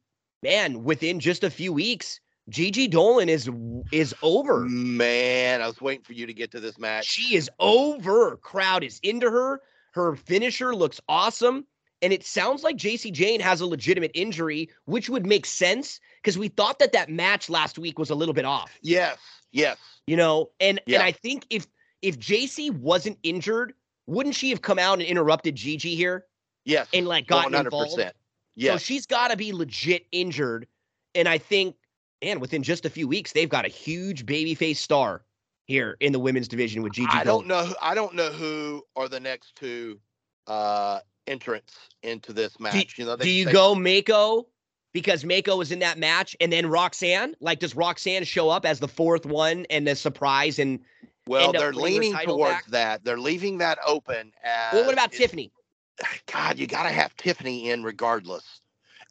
man 0.43 0.83
within 0.83 1.19
just 1.19 1.43
a 1.43 1.49
few 1.51 1.71
weeks 1.73 2.19
gigi 2.49 2.87
dolin 2.89 3.27
is 3.27 3.49
is 3.91 4.15
over 4.23 4.61
Man, 4.61 5.61
I 5.61 5.67
was 5.67 5.79
waiting 5.79 6.03
for 6.03 6.13
you 6.13 6.25
to 6.25 6.33
get 6.33 6.51
to 6.51 6.59
this 6.59 6.79
match. 6.79 7.05
she 7.05 7.35
is 7.35 7.49
over. 7.59 8.37
Crowd 8.37 8.83
is 8.83 8.99
into 9.03 9.29
her. 9.29 9.61
Her 9.93 10.15
finisher 10.15 10.75
looks 10.75 10.99
awesome. 11.07 11.65
And 12.03 12.11
it 12.11 12.25
sounds 12.25 12.63
like 12.63 12.77
Jacy 12.77 13.11
Jayne 13.11 13.39
has 13.41 13.61
a 13.61 13.65
legitimate 13.67 14.09
injury, 14.15 14.69
which 14.85 15.07
would 15.09 15.25
make 15.27 15.45
sense 15.45 15.99
because 16.21 16.35
we 16.37 16.47
thought 16.47 16.79
that 16.79 16.93
that 16.93 17.09
match 17.09 17.47
last 17.49 17.77
week 17.77 17.99
was 17.99 18.09
a 18.09 18.15
little 18.15 18.33
bit 18.33 18.45
off, 18.45 18.71
Yes, 18.81 19.19
yes. 19.51 19.77
you 20.07 20.15
know. 20.17 20.49
And 20.59 20.79
and 20.87 21.01
I 21.03 21.11
think 21.11 21.45
if 21.49 21.67
if 22.01 22.17
Jacy 22.19 22.69
wasn't 22.69 23.17
injured, 23.23 23.73
wouldn't 24.07 24.35
she 24.35 24.49
have 24.49 24.61
come 24.61 24.79
out 24.79 24.93
and 24.99 25.03
interrupted 25.03 25.55
Gigi 25.55 25.95
here 25.95 26.25
Yes. 26.65 26.87
and 26.93 27.07
like 27.07 27.27
gotten 27.27 27.53
involved? 27.55 27.91
So 27.91 28.09
Yes. 28.55 28.81
she's 28.81 29.05
got 29.05 29.31
to 29.31 29.37
be 29.37 29.53
legit 29.53 30.05
injured. 30.11 30.67
And 31.15 31.27
I 31.27 31.37
think, 31.37 31.75
and 32.21 32.39
within 32.41 32.63
just 32.63 32.85
a 32.85 32.89
few 32.89 33.07
weeks, 33.07 33.31
they've 33.33 33.49
got 33.49 33.65
a 33.65 33.69
huge 33.69 34.25
babyface 34.25 34.77
star 34.77 35.23
here 35.65 35.95
in 35.99 36.11
the 36.11 36.19
women's 36.19 36.47
division 36.47 36.81
with 36.83 36.93
Gigi. 36.93 37.07
I 37.11 37.23
don't 37.23 37.47
know. 37.47 37.65
who- 37.65 37.75
I 37.81 37.95
don't 37.95 38.13
know 38.15 38.29
who 38.31 38.83
are 38.95 39.07
the 39.07 39.19
next 39.19 39.55
two 39.55 39.99
uh 40.47 40.99
entrants 41.27 41.75
into 42.03 42.33
this 42.33 42.59
match. 42.59 42.97
you 42.97 43.05
know, 43.05 43.15
they, 43.15 43.25
do 43.25 43.29
you 43.29 43.45
they- 43.45 43.51
go 43.51 43.75
Mako 43.75 44.47
because 44.93 45.23
Mako 45.23 45.57
was 45.57 45.71
in 45.71 45.79
that 45.79 45.97
match, 45.97 46.35
and 46.41 46.51
then 46.51 46.67
Roxanne? 46.67 47.35
Like, 47.39 47.59
does 47.59 47.75
Roxanne 47.75 48.23
show 48.23 48.49
up 48.49 48.65
as 48.65 48.79
the 48.79 48.87
fourth 48.87 49.25
one 49.25 49.65
and 49.69 49.87
the 49.87 49.95
surprise? 49.95 50.59
And 50.59 50.79
Well, 51.27 51.51
they're 51.51 51.73
leaning 51.73 52.13
towards 52.13 52.53
back? 52.53 52.67
that. 52.67 53.03
They're 53.03 53.19
leaving 53.19 53.57
that 53.59 53.79
open. 53.85 54.31
Well, 54.73 54.85
what 54.85 54.93
about 54.93 55.11
Tiffany? 55.11 55.51
God, 56.31 56.57
you 56.59 56.67
got 56.67 56.83
to 56.83 56.89
have 56.89 57.15
Tiffany 57.15 57.69
in 57.69 57.83
regardless. 57.83 58.61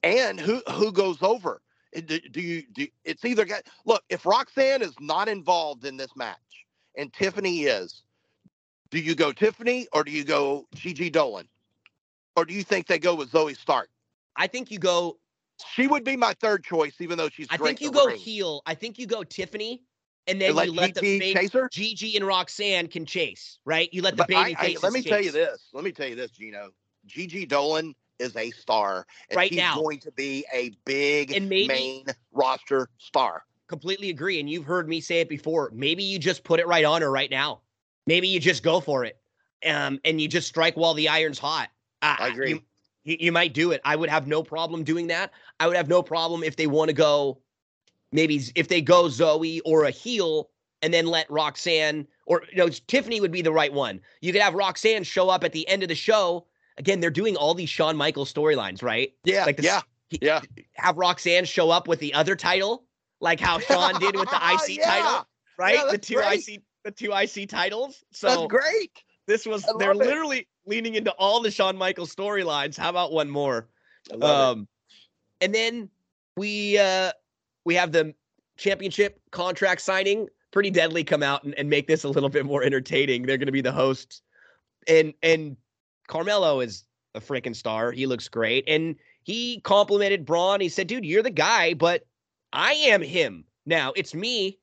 And 0.02 0.40
who 0.40 0.62
who 0.70 0.92
goes 0.92 1.18
over? 1.22 1.60
Do, 1.92 2.18
do 2.20 2.40
you 2.40 2.62
do? 2.72 2.86
It's 3.04 3.24
either 3.24 3.44
got 3.44 3.62
look 3.84 4.02
if 4.08 4.24
Roxanne 4.24 4.80
is 4.80 4.94
not 5.00 5.28
involved 5.28 5.84
in 5.84 5.96
this 5.96 6.14
match 6.16 6.38
and 6.96 7.12
Tiffany 7.12 7.64
is. 7.64 8.02
Do 8.90 8.98
you 8.98 9.14
go 9.14 9.32
Tiffany 9.32 9.86
or 9.92 10.02
do 10.02 10.10
you 10.10 10.24
go 10.24 10.66
Gigi 10.74 11.10
Dolin, 11.10 11.46
or 12.36 12.44
do 12.44 12.54
you 12.54 12.62
think 12.62 12.86
they 12.86 12.98
go 12.98 13.14
with 13.14 13.30
Zoey 13.30 13.56
Stark? 13.56 13.88
I 14.36 14.46
think 14.46 14.70
you 14.70 14.78
go. 14.78 15.18
She 15.74 15.86
would 15.86 16.04
be 16.04 16.16
my 16.16 16.34
third 16.40 16.64
choice, 16.64 16.94
even 17.00 17.18
though 17.18 17.28
she's. 17.28 17.46
I 17.50 17.56
think 17.56 17.80
you 17.80 17.90
go 17.90 18.06
ring. 18.06 18.16
heel. 18.16 18.62
I 18.66 18.74
think 18.74 18.98
you 18.98 19.06
go 19.06 19.22
Tiffany, 19.22 19.82
and 20.26 20.40
then 20.40 20.54
you 20.56 20.72
let 20.72 20.94
the 20.94 21.00
face, 21.00 21.32
chase 21.34 21.52
her? 21.52 21.68
Gigi 21.70 22.16
and 22.16 22.26
Roxanne 22.26 22.88
can 22.88 23.04
chase. 23.06 23.58
Right? 23.64 23.92
You 23.92 24.02
let 24.02 24.12
the 24.16 24.22
But 24.24 24.28
baby 24.28 24.56
I- 24.56 24.60
faces 24.60 24.82
let 24.82 24.92
me 24.92 25.02
tell 25.02 25.20
you 25.20 25.30
this. 25.32 25.68
Let 25.72 25.84
me 25.84 25.92
tell 25.92 26.06
you 26.08 26.14
this, 26.16 26.30
Gino. 26.32 26.70
Gigi 27.06 27.46
Dolin 27.46 27.94
is 28.18 28.36
a 28.36 28.50
star, 28.50 29.06
and 29.30 29.36
Right 29.36 29.48
she's 29.48 29.58
now. 29.58 29.74
going 29.80 29.98
to 30.00 30.12
be 30.12 30.44
a 30.52 30.70
big 30.84 31.32
And 31.32 31.48
maybe- 31.48 31.68
main 31.68 32.06
roster 32.32 32.88
star. 32.98 33.44
completely 33.68 34.10
agree. 34.10 34.40
And 34.40 34.50
you've 34.50 34.64
heard 34.64 34.88
me 34.88 35.00
say 35.00 35.20
it 35.20 35.28
before. 35.28 35.70
Maybe 35.72 36.02
you 36.02 36.18
just 36.18 36.42
put 36.44 36.58
it 36.60 36.66
right 36.66 36.84
on 36.84 37.00
her 37.02 37.10
right 37.10 37.30
now. 37.30 37.60
Maybe 38.06 38.26
you 38.28 38.40
just 38.40 38.62
go 38.62 38.80
for 38.80 39.04
it. 39.04 39.16
Um, 39.64 40.00
and 40.04 40.20
you 40.20 40.26
just 40.26 40.48
strike 40.48 40.76
while 40.76 40.92
the 40.94 41.08
iron's 41.08 41.38
hot. 41.38 41.68
I 42.02 42.28
agree. 42.28 42.50
You, 42.50 42.62
you, 43.04 43.16
you 43.20 43.32
might 43.32 43.54
do 43.54 43.72
it. 43.72 43.80
I 43.84 43.96
would 43.96 44.08
have 44.10 44.26
no 44.26 44.42
problem 44.42 44.84
doing 44.84 45.06
that. 45.08 45.32
I 45.58 45.66
would 45.66 45.76
have 45.76 45.88
no 45.88 46.02
problem 46.02 46.42
if 46.42 46.56
they 46.56 46.66
want 46.66 46.88
to 46.88 46.94
go, 46.94 47.38
maybe 48.12 48.40
if 48.54 48.68
they 48.68 48.80
go 48.80 49.04
Zoey 49.04 49.60
or 49.64 49.84
a 49.84 49.90
heel 49.90 50.50
and 50.82 50.92
then 50.92 51.06
let 51.06 51.30
Roxanne 51.30 52.06
or 52.26 52.42
you 52.50 52.58
know 52.58 52.68
Tiffany 52.68 53.20
would 53.20 53.32
be 53.32 53.42
the 53.42 53.52
right 53.52 53.72
one. 53.72 54.00
You 54.20 54.32
could 54.32 54.42
have 54.42 54.54
Roxanne 54.54 55.04
show 55.04 55.28
up 55.28 55.44
at 55.44 55.52
the 55.52 55.66
end 55.68 55.82
of 55.82 55.88
the 55.88 55.94
show. 55.94 56.46
Again, 56.78 57.00
they're 57.00 57.10
doing 57.10 57.36
all 57.36 57.52
these 57.54 57.68
Shawn 57.68 57.96
Michaels 57.96 58.32
storylines, 58.32 58.82
right? 58.82 59.12
Yeah, 59.24 59.44
Like 59.44 59.56
the 59.56 59.62
yeah, 59.64 59.80
yeah. 60.22 60.40
Have 60.74 60.96
Roxanne 60.96 61.44
show 61.44 61.70
up 61.70 61.88
with 61.88 61.98
the 62.00 62.14
other 62.14 62.36
title, 62.36 62.84
like 63.20 63.40
how 63.40 63.58
Shawn 63.60 63.98
did 64.00 64.16
with 64.16 64.30
the 64.30 64.36
IC 64.36 64.78
Yeah, 64.78 64.84
title, 64.84 65.26
right? 65.58 65.74
yeah, 65.74 65.92
the 65.92 65.98
two 65.98 66.16
great. 66.16 66.48
IC, 66.48 66.62
the 66.84 66.90
two 66.90 67.12
IC 67.12 67.48
titles. 67.48 68.02
So 68.12 68.28
That's 68.28 68.46
great. 68.46 68.90
this 69.26 69.46
was 69.46 69.64
they're 69.78 69.90
it. 69.90 69.96
literally 69.98 70.48
leaning 70.70 70.94
into 70.94 71.10
all 71.12 71.42
the 71.42 71.50
Shawn 71.50 71.76
Michaels 71.76 72.14
storylines. 72.14 72.78
How 72.78 72.88
about 72.88 73.12
one 73.12 73.28
more? 73.28 73.68
Um, 74.22 74.68
and 75.42 75.54
then 75.54 75.90
we 76.36 76.78
uh 76.78 77.12
we 77.64 77.74
have 77.74 77.92
the 77.92 78.14
championship 78.56 79.20
contract 79.32 79.82
signing. 79.82 80.28
Pretty 80.52 80.70
deadly 80.70 81.04
come 81.04 81.22
out 81.22 81.44
and, 81.44 81.54
and 81.54 81.68
make 81.68 81.86
this 81.86 82.04
a 82.04 82.08
little 82.08 82.28
bit 82.28 82.46
more 82.46 82.62
entertaining. 82.62 83.22
They're 83.22 83.36
gonna 83.36 83.52
be 83.52 83.60
the 83.60 83.72
hosts. 83.72 84.22
And 84.88 85.12
and 85.22 85.56
Carmelo 86.06 86.60
is 86.60 86.84
a 87.14 87.20
freaking 87.20 87.54
star. 87.54 87.92
He 87.92 88.06
looks 88.06 88.28
great. 88.28 88.64
And 88.66 88.96
he 89.22 89.60
complimented 89.60 90.24
Braun. 90.24 90.60
He 90.60 90.68
said, 90.68 90.86
dude, 90.86 91.04
you're 91.04 91.22
the 91.22 91.30
guy, 91.30 91.74
but 91.74 92.06
I 92.52 92.72
am 92.72 93.02
him. 93.02 93.44
Now 93.66 93.92
it's 93.96 94.14
me. 94.14 94.58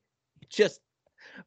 Just 0.48 0.80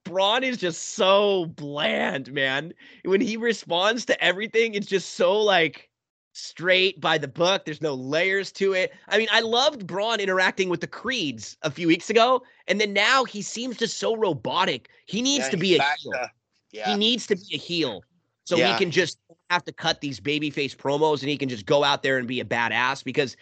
Braun 0.04 0.44
is 0.44 0.58
just 0.58 0.90
so 0.96 1.46
bland, 1.46 2.32
man. 2.34 2.74
When 3.06 3.22
he 3.22 3.38
responds 3.38 4.06
to 4.06 4.24
everything, 4.24 4.74
it's 4.74 4.88
just 4.88 5.14
so 5.14 5.40
like 5.40 5.90
straight 6.34 7.00
by 7.02 7.18
the 7.18 7.28
book. 7.28 7.66
There's 7.66 7.82
no 7.82 7.94
layers 7.94 8.52
to 8.54 8.74
it. 8.74 8.94
I 9.10 9.18
mean, 9.18 9.28
I 9.32 9.42
loved 9.42 9.86
Braun 9.86 10.20
interacting 10.20 10.70
with 10.70 10.82
the 10.82 10.88
Creeds 10.88 11.58
a 11.62 11.72
few 11.72 11.88
weeks 11.88 12.10
ago, 12.10 12.42
and 12.68 12.80
then 12.80 12.94
now 12.94 13.26
he 13.26 13.42
seems 13.42 13.78
just 13.78 14.00
so 14.00 14.16
robotic. 14.16 14.90
He 15.08 15.22
needs 15.22 15.46
Yeah, 15.46 15.52
to 15.52 15.58
be 15.58 15.78
a 15.78 15.84
heel. 16.00 16.12
to- 16.14 16.32
He 16.72 16.96
needs 16.96 17.28
to 17.28 17.36
be 17.36 17.56
a 17.56 17.58
heel. 17.58 18.04
so 18.46 18.58
Yeah. 18.58 18.72
he 18.74 18.78
can 18.78 18.92
just 18.92 19.20
have 19.50 19.64
to 19.66 19.72
cut 19.72 20.02
these 20.02 20.20
babyface 20.20 20.76
promos 20.76 21.22
and 21.22 21.30
he 21.30 21.38
can 21.38 21.48
just 21.48 21.66
go 21.66 21.84
out 21.84 22.02
there 22.02 22.18
and 22.18 22.28
be 22.28 22.40
a 22.40 22.46
badass 22.46 23.04
because 23.04 23.38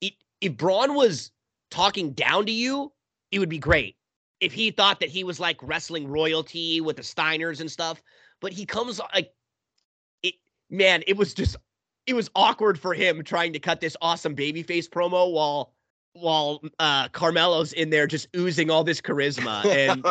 it, 0.00 0.14
if 0.40 0.56
Braun 0.56 0.94
was 0.94 1.30
talking 1.70 2.12
down 2.12 2.46
to 2.46 2.52
you, 2.52 2.90
it 3.30 3.38
would 3.38 3.48
be 3.50 3.58
great. 3.58 3.96
If 4.40 4.52
he 4.52 4.70
thought 4.70 5.00
that 5.00 5.08
he 5.08 5.24
was 5.24 5.38
like 5.38 5.58
wrestling 5.62 6.08
royalty 6.08 6.80
with 6.80 6.96
the 6.96 7.02
Steiners 7.02 7.60
and 7.60 7.70
stuff, 7.70 8.02
but 8.40 8.52
he 8.52 8.64
comes 8.64 9.00
like 9.14 9.32
it 10.22 10.34
man, 10.70 11.02
it 11.06 11.16
was 11.16 11.34
just 11.34 11.56
it 12.06 12.14
was 12.14 12.30
awkward 12.34 12.78
for 12.78 12.94
him 12.94 13.22
trying 13.22 13.52
to 13.52 13.58
cut 13.58 13.80
this 13.80 13.96
awesome 14.00 14.34
babyface 14.34 14.88
promo 14.88 15.32
while 15.32 15.72
while 16.14 16.60
uh 16.78 17.08
Carmelo's 17.08 17.72
in 17.72 17.90
there 17.90 18.06
just 18.06 18.28
oozing 18.36 18.70
all 18.70 18.82
this 18.82 19.00
charisma 19.00 19.64
and 19.64 20.04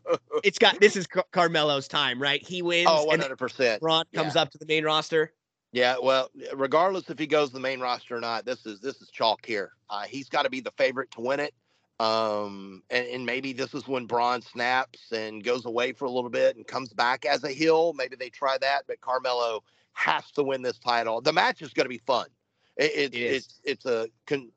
it's 0.44 0.58
got 0.58 0.78
this 0.80 0.96
is 0.96 1.06
Car- 1.06 1.26
Carmelo's 1.32 1.88
time, 1.88 2.20
right? 2.20 2.46
He 2.46 2.62
wins 2.62 2.88
oh, 2.90 3.06
100%. 3.10 3.80
Braun 3.80 4.04
comes 4.14 4.36
up 4.36 4.50
to 4.50 4.58
the 4.58 4.66
main 4.66 4.84
roster. 4.84 5.32
Yeah, 5.72 5.96
well, 6.02 6.30
regardless 6.54 7.08
if 7.10 7.18
he 7.18 7.26
goes 7.26 7.48
to 7.48 7.54
the 7.54 7.60
main 7.60 7.80
roster 7.80 8.16
or 8.16 8.20
not, 8.20 8.44
this 8.44 8.66
is 8.66 8.80
this 8.80 9.00
is 9.00 9.08
chalk 9.10 9.46
here. 9.46 9.72
Uh, 9.88 10.02
he's 10.02 10.28
got 10.28 10.42
to 10.42 10.50
be 10.50 10.60
the 10.60 10.72
favorite 10.72 11.10
to 11.12 11.20
win 11.20 11.40
it. 11.40 11.54
Um, 12.00 12.82
and, 12.88 13.06
and 13.08 13.26
maybe 13.26 13.52
this 13.52 13.74
is 13.74 13.86
when 13.86 14.06
Braun 14.06 14.40
snaps 14.40 15.12
and 15.12 15.44
goes 15.44 15.66
away 15.66 15.92
for 15.92 16.06
a 16.06 16.10
little 16.10 16.30
bit 16.30 16.56
and 16.56 16.66
comes 16.66 16.94
back 16.94 17.26
as 17.26 17.44
a 17.44 17.50
heel. 17.50 17.92
Maybe 17.92 18.16
they 18.16 18.30
try 18.30 18.56
that, 18.58 18.84
but 18.86 19.02
Carmelo 19.02 19.62
has 19.92 20.30
to 20.32 20.42
win 20.42 20.62
this 20.62 20.78
title. 20.78 21.20
The 21.20 21.34
match 21.34 21.60
is 21.60 21.74
going 21.74 21.84
to 21.84 21.90
be 21.90 21.98
fun. 21.98 22.28
It, 22.78 23.12
it, 23.12 23.14
It 23.14 23.18
it's 23.18 23.60
it's 23.64 23.84
a 23.84 24.08
con, 24.26 24.50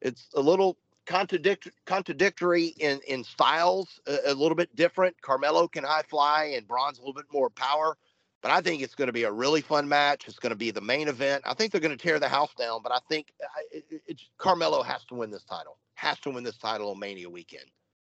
it's 0.00 0.28
a 0.34 0.40
little 0.40 0.78
contradict, 1.04 1.68
contradictory 1.84 2.68
in 2.78 3.00
in 3.06 3.24
styles, 3.24 4.00
a, 4.06 4.32
a 4.32 4.34
little 4.34 4.56
bit 4.56 4.74
different. 4.74 5.20
Carmelo 5.20 5.68
can 5.68 5.84
high 5.84 6.04
fly, 6.08 6.54
and 6.56 6.66
Braun's 6.66 6.98
a 6.98 7.02
little 7.02 7.12
bit 7.12 7.26
more 7.30 7.50
power. 7.50 7.98
But 8.42 8.50
I 8.50 8.60
think 8.60 8.82
it's 8.82 8.94
going 8.94 9.06
to 9.06 9.12
be 9.12 9.24
a 9.24 9.32
really 9.32 9.60
fun 9.60 9.88
match. 9.88 10.28
It's 10.28 10.38
going 10.38 10.50
to 10.50 10.56
be 10.56 10.70
the 10.70 10.80
main 10.80 11.08
event. 11.08 11.42
I 11.46 11.54
think 11.54 11.72
they're 11.72 11.80
going 11.80 11.96
to 11.96 12.02
tear 12.02 12.18
the 12.18 12.28
house 12.28 12.54
down, 12.58 12.80
but 12.82 12.92
I 12.92 12.98
think 13.08 13.32
it, 13.72 13.84
it, 13.90 14.02
it's 14.06 14.28
Carmelo 14.38 14.82
has 14.82 15.04
to 15.06 15.14
win 15.14 15.30
this 15.30 15.44
title. 15.44 15.78
Has 15.94 16.18
to 16.20 16.30
win 16.30 16.44
this 16.44 16.56
title 16.58 16.90
on 16.90 16.98
Mania 16.98 17.28
weekend. 17.28 17.64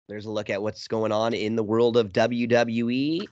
There's 0.08 0.26
a 0.26 0.32
look 0.32 0.50
at 0.50 0.62
what's 0.62 0.88
going 0.88 1.12
on 1.12 1.34
in 1.34 1.56
the 1.56 1.64
world 1.64 1.98
of 1.98 2.14
WWE, 2.14 3.28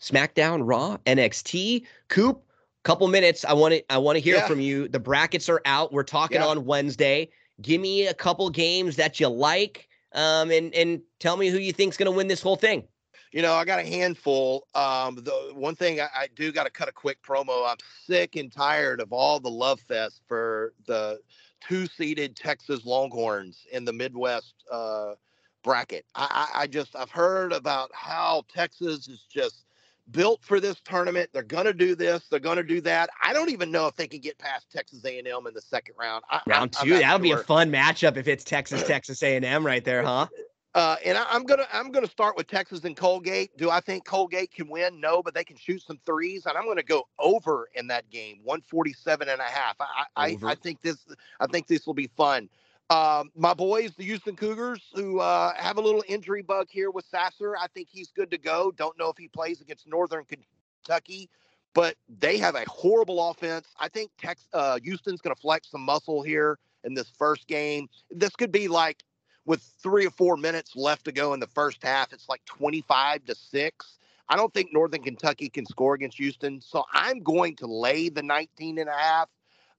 SmackDown, 0.00 0.62
Raw, 0.64 0.96
NXT. 1.06 1.84
Coop, 2.08 2.42
couple 2.84 3.06
minutes. 3.08 3.44
I 3.44 3.52
want 3.52 3.74
to 3.74 3.92
I 3.92 3.98
want 3.98 4.16
to 4.16 4.20
hear 4.20 4.36
Yeah. 4.36 4.46
from 4.46 4.60
you. 4.60 4.88
The 4.88 5.00
brackets 5.00 5.48
are 5.48 5.60
out. 5.64 5.92
We're 5.92 6.02
talking 6.04 6.40
Yeah. 6.40 6.46
on 6.46 6.64
Wednesday. 6.64 7.28
Give 7.60 7.80
me 7.80 8.06
a 8.06 8.14
couple 8.14 8.48
games 8.50 8.96
that 8.96 9.18
you 9.20 9.28
like, 9.28 9.88
um, 10.12 10.50
and 10.50 10.72
and 10.74 11.02
tell 11.18 11.36
me 11.36 11.48
who 11.48 11.58
you 11.58 11.72
think's 11.72 11.96
going 11.96 12.10
to 12.10 12.16
win 12.16 12.28
this 12.28 12.40
whole 12.40 12.56
thing. 12.56 12.84
You 13.32 13.42
know, 13.42 13.54
I 13.54 13.64
got 13.64 13.78
a 13.78 13.84
handful. 13.84 14.66
Um, 14.74 15.16
the 15.16 15.52
one 15.54 15.74
thing 15.76 16.00
I, 16.00 16.08
I 16.14 16.28
do 16.34 16.50
got 16.52 16.64
to 16.64 16.70
cut 16.70 16.88
a 16.88 16.92
quick 16.92 17.22
promo. 17.22 17.68
I'm 17.68 17.76
sick 18.06 18.36
and 18.36 18.50
tired 18.50 19.00
of 19.00 19.12
all 19.12 19.40
the 19.40 19.50
love 19.50 19.80
fest 19.80 20.22
for 20.26 20.72
the 20.86 21.20
two-seeded 21.66 22.36
Texas 22.36 22.84
Longhorns 22.84 23.66
in 23.72 23.84
the 23.84 23.92
Midwest 23.92 24.54
uh, 24.70 25.14
bracket. 25.62 26.04
I, 26.14 26.48
I, 26.54 26.62
I 26.62 26.66
just 26.66 26.96
I've 26.96 27.10
heard 27.10 27.52
about 27.52 27.90
how 27.92 28.44
Texas 28.52 29.08
is 29.08 29.24
just 29.30 29.64
built 30.10 30.42
for 30.42 30.60
this 30.60 30.80
tournament. 30.84 31.30
They're 31.32 31.42
gonna 31.42 31.72
do 31.72 31.94
this. 31.94 32.26
They're 32.28 32.40
gonna 32.40 32.62
do 32.62 32.80
that. 32.82 33.10
I 33.22 33.32
don't 33.32 33.50
even 33.50 33.70
know 33.70 33.86
if 33.86 33.96
they 33.96 34.06
can 34.06 34.20
get 34.20 34.38
past 34.38 34.70
Texas 34.70 35.04
A&M 35.04 35.26
in 35.26 35.54
the 35.54 35.60
second 35.60 35.94
round. 35.98 36.24
I, 36.30 36.40
Round 36.46 36.72
two. 36.72 36.98
That'll 36.98 37.18
be 37.18 37.32
a 37.32 37.38
fun 37.38 37.70
matchup 37.70 38.16
if 38.16 38.28
it's 38.28 38.44
Texas 38.44 38.82
Texas 38.86 39.22
A&M 39.22 39.66
right 39.66 39.84
there, 39.84 40.02
huh? 40.02 40.28
Uh, 40.78 40.94
and 41.04 41.18
I, 41.18 41.26
I'm 41.28 41.42
gonna 41.42 41.66
I'm 41.72 41.90
gonna 41.90 42.06
start 42.06 42.36
with 42.36 42.46
Texas 42.46 42.84
and 42.84 42.96
Colgate. 42.96 43.50
Do 43.58 43.68
I 43.68 43.80
think 43.80 44.04
Colgate 44.04 44.52
can 44.52 44.68
win? 44.68 45.00
No, 45.00 45.24
but 45.24 45.34
they 45.34 45.42
can 45.42 45.56
shoot 45.56 45.82
some 45.82 45.98
threes, 46.06 46.46
and 46.46 46.56
I'm 46.56 46.68
gonna 46.68 46.84
go 46.84 47.08
over 47.18 47.68
in 47.74 47.88
that 47.88 48.08
game, 48.10 48.38
147 48.44 49.28
and 49.28 49.40
a 49.40 49.44
half. 49.44 49.74
I 49.80 50.04
I, 50.14 50.38
I 50.44 50.54
think 50.54 50.80
this 50.80 51.04
I 51.40 51.48
think 51.48 51.66
this 51.66 51.84
will 51.84 51.94
be 51.94 52.06
fun. 52.16 52.48
Um, 52.90 53.32
my 53.34 53.54
boys, 53.54 53.96
the 53.96 54.04
Houston 54.04 54.36
Cougars, 54.36 54.80
who 54.94 55.18
uh, 55.18 55.52
have 55.56 55.78
a 55.78 55.80
little 55.80 56.04
injury 56.06 56.42
bug 56.42 56.68
here 56.70 56.92
with 56.92 57.06
Sasser, 57.06 57.56
I 57.56 57.66
think 57.74 57.88
he's 57.90 58.12
good 58.12 58.30
to 58.30 58.38
go. 58.38 58.72
Don't 58.76 58.96
know 58.96 59.08
if 59.10 59.16
he 59.16 59.26
plays 59.26 59.60
against 59.60 59.88
Northern 59.88 60.24
Kentucky, 60.26 61.28
but 61.74 61.96
they 62.20 62.38
have 62.38 62.54
a 62.54 62.62
horrible 62.68 63.30
offense. 63.30 63.66
I 63.80 63.88
think 63.88 64.12
Tex 64.16 64.46
uh, 64.52 64.78
Houston's 64.84 65.20
gonna 65.22 65.34
flex 65.34 65.72
some 65.72 65.82
muscle 65.82 66.22
here 66.22 66.56
in 66.84 66.94
this 66.94 67.10
first 67.18 67.48
game. 67.48 67.88
This 68.12 68.36
could 68.36 68.52
be 68.52 68.68
like 68.68 69.02
with 69.48 69.62
three 69.82 70.06
or 70.06 70.10
four 70.10 70.36
minutes 70.36 70.76
left 70.76 71.06
to 71.06 71.10
go 71.10 71.32
in 71.32 71.40
the 71.40 71.46
first 71.46 71.82
half, 71.82 72.12
it's 72.12 72.28
like 72.28 72.44
25 72.44 73.24
to 73.24 73.34
6. 73.34 73.98
I 74.28 74.36
don't 74.36 74.52
think 74.52 74.74
Northern 74.74 75.02
Kentucky 75.02 75.48
can 75.48 75.64
score 75.64 75.94
against 75.94 76.18
Houston. 76.18 76.60
So 76.60 76.84
I'm 76.92 77.20
going 77.20 77.56
to 77.56 77.66
lay 77.66 78.10
the 78.10 78.22
19 78.22 78.78
and 78.78 78.90
a 78.90 78.92
half. 78.92 79.30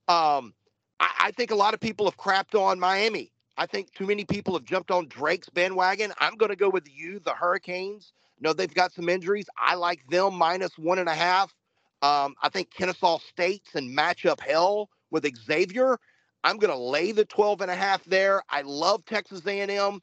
Um, 0.07 0.55
I, 0.99 1.11
I 1.25 1.31
think 1.37 1.51
a 1.51 1.55
lot 1.55 1.75
of 1.75 1.79
people 1.79 2.07
have 2.07 2.17
crapped 2.17 2.59
on 2.59 2.79
Miami. 2.79 3.31
I 3.59 3.67
think 3.67 3.93
too 3.93 4.07
many 4.07 4.25
people 4.25 4.55
have 4.55 4.65
jumped 4.65 4.89
on 4.89 5.07
Drake's 5.07 5.49
bandwagon. 5.49 6.13
I'm 6.19 6.35
going 6.35 6.49
to 6.49 6.55
go 6.55 6.69
with 6.69 6.87
you, 6.91 7.19
the 7.19 7.35
Hurricanes. 7.35 8.11
No, 8.41 8.53
they've 8.53 8.73
got 8.73 8.91
some 8.91 9.07
injuries. 9.07 9.45
I 9.55 9.75
like 9.75 9.99
them 10.09 10.33
minus 10.33 10.79
one 10.79 10.97
and 10.97 11.09
a 11.09 11.13
half. 11.13 11.53
Um, 12.01 12.33
I 12.41 12.49
think 12.49 12.73
Kennesaw 12.73 13.19
State's 13.19 13.75
in 13.75 13.95
matchup 13.95 14.39
hell 14.39 14.89
with 15.11 15.27
Xavier. 15.45 15.99
I'm 16.43 16.57
going 16.57 16.71
to 16.71 16.77
lay 16.77 17.11
the 17.11 17.25
12 17.25 17.61
and 17.61 17.71
a 17.71 17.75
half 17.75 18.03
there. 18.05 18.41
I 18.49 18.61
love 18.61 19.05
Texas 19.05 19.45
A&M. 19.45 19.99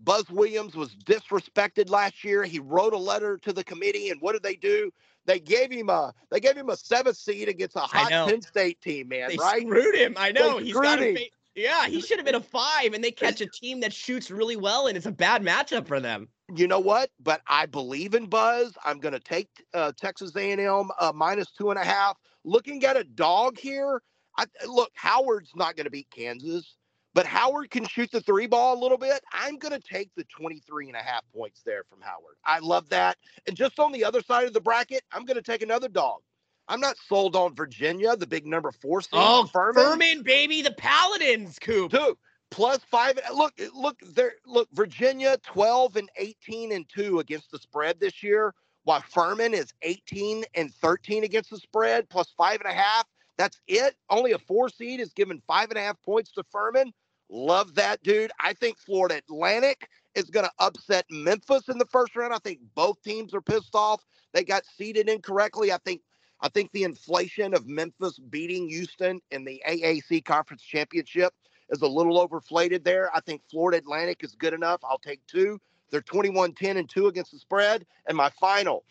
Buzz 0.00 0.28
Williams 0.30 0.76
was 0.76 0.94
disrespected 0.94 1.90
last 1.90 2.22
year. 2.22 2.44
He 2.44 2.60
wrote 2.60 2.92
a 2.92 2.98
letter 2.98 3.36
to 3.38 3.52
the 3.52 3.64
committee, 3.64 4.10
and 4.10 4.20
what 4.20 4.32
did 4.32 4.42
they 4.42 4.54
do? 4.54 4.90
They 5.26 5.40
gave 5.40 5.70
him 5.70 5.90
a 5.90 6.14
they 6.30 6.40
gave 6.40 6.56
him 6.56 6.70
a 6.70 6.76
seventh 6.76 7.16
seed 7.16 7.48
against 7.48 7.76
a 7.76 7.80
hot. 7.80 8.10
Penn 8.10 8.40
State 8.40 8.80
team, 8.80 9.08
man. 9.08 9.28
They 9.28 9.36
right? 9.36 9.60
screwed 9.62 9.94
him. 9.94 10.14
I 10.16 10.32
know. 10.32 10.58
They 10.58 10.66
He's 10.66 10.74
got 10.74 10.98
screwed 10.98 11.00
a 11.00 11.10
him. 11.10 11.16
fa- 11.16 11.36
Yeah, 11.56 11.86
he 11.88 12.00
should 12.00 12.18
have 12.18 12.24
been 12.24 12.36
a 12.36 12.40
five, 12.40 12.94
and 12.94 13.02
they 13.02 13.10
catch 13.10 13.40
a 13.40 13.46
team 13.46 13.80
that 13.80 13.92
shoots 13.92 14.30
really 14.30 14.56
well, 14.56 14.86
and 14.86 14.96
it's 14.96 15.06
a 15.06 15.12
bad 15.12 15.42
matchup 15.42 15.86
for 15.86 16.00
them. 16.00 16.28
you 16.54 16.66
know 16.68 16.78
what? 16.80 17.10
But 17.20 17.42
I 17.48 17.66
believe 17.66 18.14
in 18.14 18.26
Buzz. 18.26 18.72
I'm 18.84 19.00
going 19.00 19.12
to 19.14 19.20
take 19.20 19.48
uh, 19.74 19.92
Texas 19.96 20.34
A&M 20.36 20.90
uh, 20.98 21.12
minus 21.14 21.50
two 21.50 21.70
and 21.70 21.78
a 21.78 21.84
half. 21.84 22.16
Looking 22.44 22.84
at 22.84 22.96
a 22.96 23.04
dog 23.04 23.58
here, 23.58 24.00
I, 24.38 24.46
look, 24.66 24.90
Howard's 24.94 25.50
not 25.54 25.76
going 25.76 25.84
to 25.84 25.90
beat 25.90 26.08
Kansas, 26.10 26.76
but 27.12 27.26
Howard 27.26 27.70
can 27.70 27.84
shoot 27.86 28.10
the 28.10 28.20
three 28.20 28.46
ball 28.46 28.78
a 28.78 28.80
little 28.80 28.96
bit. 28.96 29.20
I'm 29.32 29.58
going 29.58 29.78
to 29.78 29.80
take 29.80 30.10
the 30.16 30.24
23 30.24 30.86
and 30.86 30.96
a 30.96 31.00
half 31.00 31.22
points 31.34 31.62
there 31.66 31.82
from 31.90 32.00
Howard. 32.00 32.36
I 32.44 32.60
love 32.60 32.88
that. 32.90 33.18
And 33.46 33.56
just 33.56 33.78
on 33.78 33.92
the 33.92 34.04
other 34.04 34.22
side 34.22 34.46
of 34.46 34.54
the 34.54 34.60
bracket, 34.60 35.02
I'm 35.12 35.24
going 35.24 35.36
to 35.36 35.42
take 35.42 35.62
another 35.62 35.88
dog. 35.88 36.20
I'm 36.68 36.80
not 36.80 36.96
sold 36.98 37.34
on 37.34 37.54
Virginia, 37.54 38.14
the 38.14 38.26
big 38.26 38.46
number 38.46 38.70
four 38.70 39.02
seed. 39.02 39.10
Oh, 39.14 39.46
Furman. 39.46 39.82
Furman, 39.82 40.22
baby, 40.22 40.62
the 40.62 40.72
Paladins, 40.72 41.58
Coop. 41.58 41.90
Two 41.90 42.16
plus 42.50 42.78
five. 42.90 43.18
Look, 43.34 43.54
look 43.74 43.98
there. 44.14 44.34
Look, 44.46 44.68
Virginia 44.72 45.38
twelve 45.42 45.96
and 45.96 46.08
eighteen 46.16 46.72
and 46.72 46.86
two 46.88 47.20
against 47.20 47.50
the 47.50 47.58
spread 47.58 48.00
this 48.00 48.22
year, 48.22 48.54
while 48.84 49.00
Furman 49.00 49.54
is 49.54 49.72
eighteen 49.82 50.44
and 50.54 50.72
thirteen 50.74 51.24
against 51.24 51.50
the 51.50 51.58
spread, 51.58 52.08
plus 52.08 52.32
five 52.36 52.60
and 52.60 52.70
a 52.70 52.74
half. 52.74 53.06
That's 53.38 53.60
it. 53.68 53.96
Only 54.10 54.32
a 54.32 54.38
four 54.38 54.68
seed 54.68 55.00
is 55.00 55.14
given 55.14 55.40
five 55.46 55.70
and 55.70 55.78
a 55.78 55.82
half 55.82 56.02
points 56.02 56.32
to 56.32 56.44
Furman. 56.50 56.92
Love 57.30 57.74
that, 57.76 58.02
dude. 58.02 58.32
I 58.40 58.52
think 58.52 58.78
Florida 58.78 59.16
Atlantic 59.16 59.88
is 60.14 60.24
going 60.24 60.46
to 60.46 60.52
upset 60.58 61.06
Memphis 61.10 61.68
in 61.68 61.78
the 61.78 61.86
first 61.86 62.16
round. 62.16 62.34
I 62.34 62.38
think 62.38 62.58
both 62.74 63.00
teams 63.02 63.32
are 63.34 63.40
pissed 63.40 63.74
off. 63.74 64.04
They 64.32 64.44
got 64.44 64.64
seeded 64.66 65.08
incorrectly. 65.08 65.72
I 65.72 65.78
think 65.78 66.02
I 66.40 66.48
think 66.48 66.70
the 66.72 66.84
inflation 66.84 67.54
of 67.54 67.66
Memphis 67.66 68.18
beating 68.18 68.68
Houston 68.68 69.20
in 69.30 69.44
the 69.44 69.62
AAC 69.68 70.24
Conference 70.24 70.62
Championship 70.62 71.32
is 71.70 71.82
a 71.82 71.86
little 71.86 72.16
overflated 72.26 72.84
there. 72.84 73.14
I 73.14 73.20
think 73.20 73.42
Florida 73.50 73.78
Atlantic 73.78 74.22
is 74.22 74.34
good 74.34 74.54
enough. 74.54 74.80
I'll 74.84 74.98
take 74.98 75.20
two. 75.26 75.60
They're 75.90 76.00
21 76.00 76.52
10 76.52 76.76
and 76.76 76.88
2 76.88 77.08
against 77.08 77.32
the 77.32 77.38
spread. 77.38 77.86
And 78.06 78.16
my 78.16 78.30
final, 78.30 78.84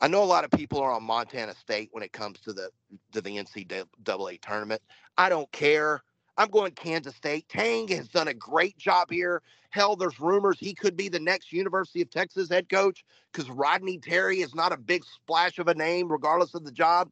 I 0.00 0.08
know 0.08 0.22
a 0.22 0.26
lot 0.26 0.44
of 0.44 0.50
people 0.50 0.80
are 0.80 0.92
on 0.92 1.02
Montana 1.04 1.54
State 1.54 1.88
when 1.92 2.02
it 2.02 2.12
comes 2.12 2.40
to 2.40 2.52
the 2.52 2.70
to 3.12 3.20
the 3.20 3.30
NCAA 3.38 4.40
tournament. 4.42 4.82
I 5.18 5.28
don't 5.28 5.50
care. 5.52 6.02
I'm 6.38 6.48
going 6.48 6.72
Kansas 6.72 7.16
State. 7.16 7.48
Tang 7.48 7.88
has 7.88 8.08
done 8.08 8.28
a 8.28 8.34
great 8.34 8.76
job 8.76 9.10
here. 9.10 9.42
Hell, 9.70 9.96
there's 9.96 10.20
rumors 10.20 10.58
he 10.58 10.74
could 10.74 10.96
be 10.96 11.08
the 11.08 11.20
next 11.20 11.52
University 11.52 12.02
of 12.02 12.10
Texas 12.10 12.50
head 12.50 12.68
coach 12.68 13.04
because 13.32 13.50
Rodney 13.50 13.98
Terry 13.98 14.40
is 14.40 14.54
not 14.54 14.72
a 14.72 14.76
big 14.76 15.04
splash 15.04 15.58
of 15.58 15.68
a 15.68 15.74
name, 15.74 16.12
regardless 16.12 16.54
of 16.54 16.64
the 16.64 16.72
job. 16.72 17.10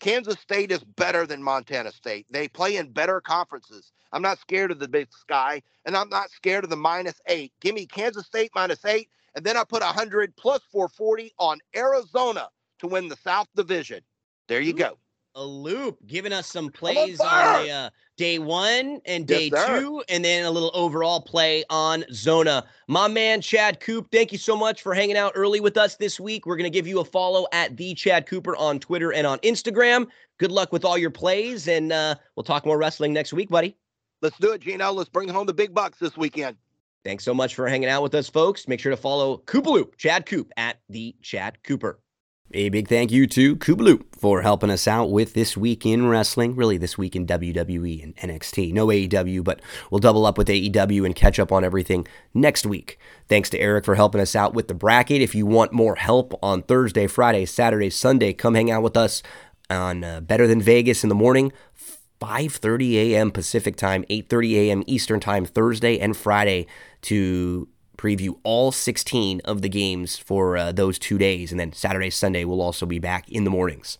Kansas 0.00 0.38
State 0.40 0.72
is 0.72 0.84
better 0.84 1.26
than 1.26 1.42
Montana 1.42 1.92
State. 1.92 2.26
They 2.30 2.48
play 2.48 2.76
in 2.76 2.90
better 2.92 3.20
conferences. 3.20 3.92
I'm 4.12 4.22
not 4.22 4.38
scared 4.38 4.70
of 4.70 4.78
the 4.78 4.88
big 4.88 5.12
sky, 5.12 5.62
and 5.84 5.96
I'm 5.96 6.08
not 6.08 6.30
scared 6.30 6.64
of 6.64 6.70
the 6.70 6.76
minus 6.76 7.20
eight. 7.26 7.52
Give 7.60 7.74
me 7.74 7.86
Kansas 7.86 8.26
State 8.26 8.50
minus 8.54 8.84
eight, 8.84 9.10
and 9.34 9.44
then 9.44 9.56
I 9.56 9.64
put 9.64 9.82
100 9.82 10.36
plus 10.36 10.60
440 10.72 11.32
on 11.38 11.58
Arizona 11.76 12.48
to 12.80 12.86
win 12.86 13.08
the 13.08 13.16
South 13.16 13.48
Division. 13.54 14.00
There 14.48 14.60
you 14.60 14.72
go. 14.72 14.98
a 15.36 15.44
loop, 15.44 15.98
giving 16.06 16.32
us 16.32 16.48
some 16.48 16.70
plays 16.70 17.20
on, 17.20 17.28
fire. 17.28 17.62
the 17.62 17.70
uh, 17.70 17.90
day 18.16 18.40
one 18.40 19.00
and 19.06 19.26
day 19.26 19.48
sir. 19.48 19.80
two, 19.80 20.02
and 20.08 20.24
then 20.24 20.44
a 20.44 20.50
little 20.50 20.72
overall 20.74 21.20
play 21.20 21.62
on 21.70 22.04
Zona. 22.12 22.66
My 22.88 23.06
man 23.06 23.40
Chad 23.40 23.78
Coop, 23.78 24.08
thank 24.10 24.32
you 24.32 24.38
so 24.38 24.56
much 24.56 24.82
for 24.82 24.92
hanging 24.92 25.16
out 25.16 25.32
early 25.36 25.60
with 25.60 25.76
us 25.76 25.96
this 25.96 26.18
week. 26.18 26.46
We're 26.46 26.56
gonna 26.56 26.68
give 26.68 26.88
you 26.88 26.98
a 26.98 27.04
follow 27.04 27.46
at 27.52 27.76
the 27.76 27.94
Chad 27.94 28.26
Cooper 28.26 28.56
on 28.56 28.80
Twitter 28.80 29.12
and 29.12 29.26
on 29.26 29.38
Instagram. 29.38 30.08
Good 30.38 30.50
luck 30.50 30.72
with 30.72 30.84
all 30.84 30.98
your 30.98 31.10
plays, 31.10 31.68
and 31.68 31.92
uh, 31.92 32.16
we'll 32.34 32.44
talk 32.44 32.66
more 32.66 32.78
wrestling 32.78 33.12
next 33.12 33.32
week, 33.32 33.50
buddy. 33.50 33.76
Let's 34.22 34.38
do 34.38 34.52
it, 34.52 34.62
Gino. 34.62 34.90
Let's 34.90 35.08
bring 35.08 35.28
home 35.28 35.46
the 35.46 35.54
big 35.54 35.72
bucks 35.72 35.98
this 35.98 36.16
weekend. 36.16 36.56
Thanks 37.04 37.24
so 37.24 37.32
much 37.32 37.54
for 37.54 37.66
hanging 37.66 37.88
out 37.88 38.02
with 38.02 38.14
us, 38.14 38.28
folks. 38.28 38.68
Make 38.68 38.80
sure 38.80 38.90
to 38.90 38.96
follow 38.96 39.38
Koopaloop, 39.38 39.96
Chad 39.96 40.26
Coop, 40.26 40.52
at 40.56 40.80
the 40.88 41.16
Chad 41.22 41.62
Cooper. 41.62 41.98
A 42.52 42.68
big 42.68 42.88
thank 42.88 43.12
you 43.12 43.28
to 43.28 43.54
Koopaloop 43.54 44.16
for 44.18 44.42
helping 44.42 44.70
us 44.70 44.88
out 44.88 45.12
with 45.12 45.34
this 45.34 45.56
week 45.56 45.86
in 45.86 46.08
wrestling, 46.08 46.56
really 46.56 46.76
this 46.76 46.98
week 46.98 47.14
in 47.14 47.24
WWE 47.24 48.02
and 48.02 48.16
NXT. 48.16 48.72
No 48.72 48.88
AEW, 48.88 49.44
but 49.44 49.60
we'll 49.88 50.00
double 50.00 50.26
up 50.26 50.36
with 50.36 50.48
AEW 50.48 51.06
and 51.06 51.14
catch 51.14 51.38
up 51.38 51.52
on 51.52 51.62
everything 51.62 52.08
next 52.34 52.66
week. 52.66 52.98
Thanks 53.28 53.50
to 53.50 53.58
Erik 53.60 53.84
for 53.84 53.94
helping 53.94 54.20
us 54.20 54.34
out 54.34 54.52
with 54.52 54.66
the 54.66 54.74
bracket. 54.74 55.22
If 55.22 55.32
you 55.32 55.46
want 55.46 55.72
more 55.72 55.94
help 55.94 56.36
on 56.42 56.62
Thursday, 56.62 57.06
Friday, 57.06 57.46
Saturday, 57.46 57.88
Sunday, 57.88 58.32
come 58.32 58.56
hang 58.56 58.68
out 58.68 58.82
with 58.82 58.96
us 58.96 59.22
on 59.70 60.02
uh, 60.02 60.20
Better 60.20 60.48
Than 60.48 60.60
Vegas 60.60 61.04
in 61.04 61.08
the 61.08 61.14
morning. 61.14 61.52
5:30 62.20 62.94
a.m. 62.94 63.30
Pacific 63.30 63.76
time, 63.76 64.04
8:30 64.10 64.54
a.m. 64.54 64.82
Eastern 64.86 65.20
time 65.20 65.44
Thursday 65.44 65.98
and 65.98 66.16
Friday 66.16 66.66
to 67.02 67.68
preview 67.96 68.38
all 68.44 68.72
16 68.72 69.40
of 69.44 69.60
the 69.60 69.68
games 69.68 70.16
for 70.16 70.56
uh, 70.56 70.72
those 70.72 70.98
two 70.98 71.18
days, 71.18 71.50
and 71.50 71.60
then 71.60 71.72
Saturday, 71.72 72.10
Sunday 72.10 72.44
we'll 72.44 72.62
also 72.62 72.86
be 72.86 72.98
back 72.98 73.28
in 73.28 73.44
the 73.44 73.50
mornings. 73.50 73.98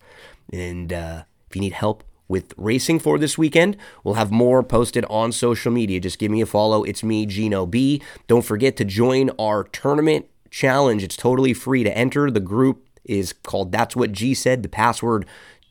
And 0.53 0.93
uh, 0.93 1.25
if 1.49 1.57
you 1.57 1.61
need 1.61 1.75
help 1.75 2.05
with 2.29 2.55
racing 2.57 3.01
for 3.01 3.19
this 3.19 3.37
weekend, 3.37 3.77
we'll 4.05 4.15
have 4.15 4.31
more 4.31 4.63
posted 4.63 5.05
on 5.11 5.33
social 5.33 5.73
media. 5.73 6.01
Just 6.01 6.19
give 6.19 6.31
me 6.31 6.41
a 6.41 6.47
follow. 6.47 6.85
It's 6.85 7.03
me, 7.03 7.27
Gino 7.27 7.67
B. 7.67 8.01
Don't 8.27 8.45
forget 8.45 8.77
to 8.77 8.85
join 8.85 9.31
our 9.39 9.65
tournament 9.65 10.27
challenge. 10.51 11.03
It's 11.03 11.17
totally 11.17 11.53
free 11.53 11.85
to 11.85 11.97
enter. 11.97 12.31
The 12.31 12.41
group 12.41 12.87
is 13.05 13.33
called 13.33 13.73
That's 13.73 13.97
What 13.97 14.13
G 14.13 14.33
Said. 14.35 14.63
The 14.63 14.69
password 14.69 15.27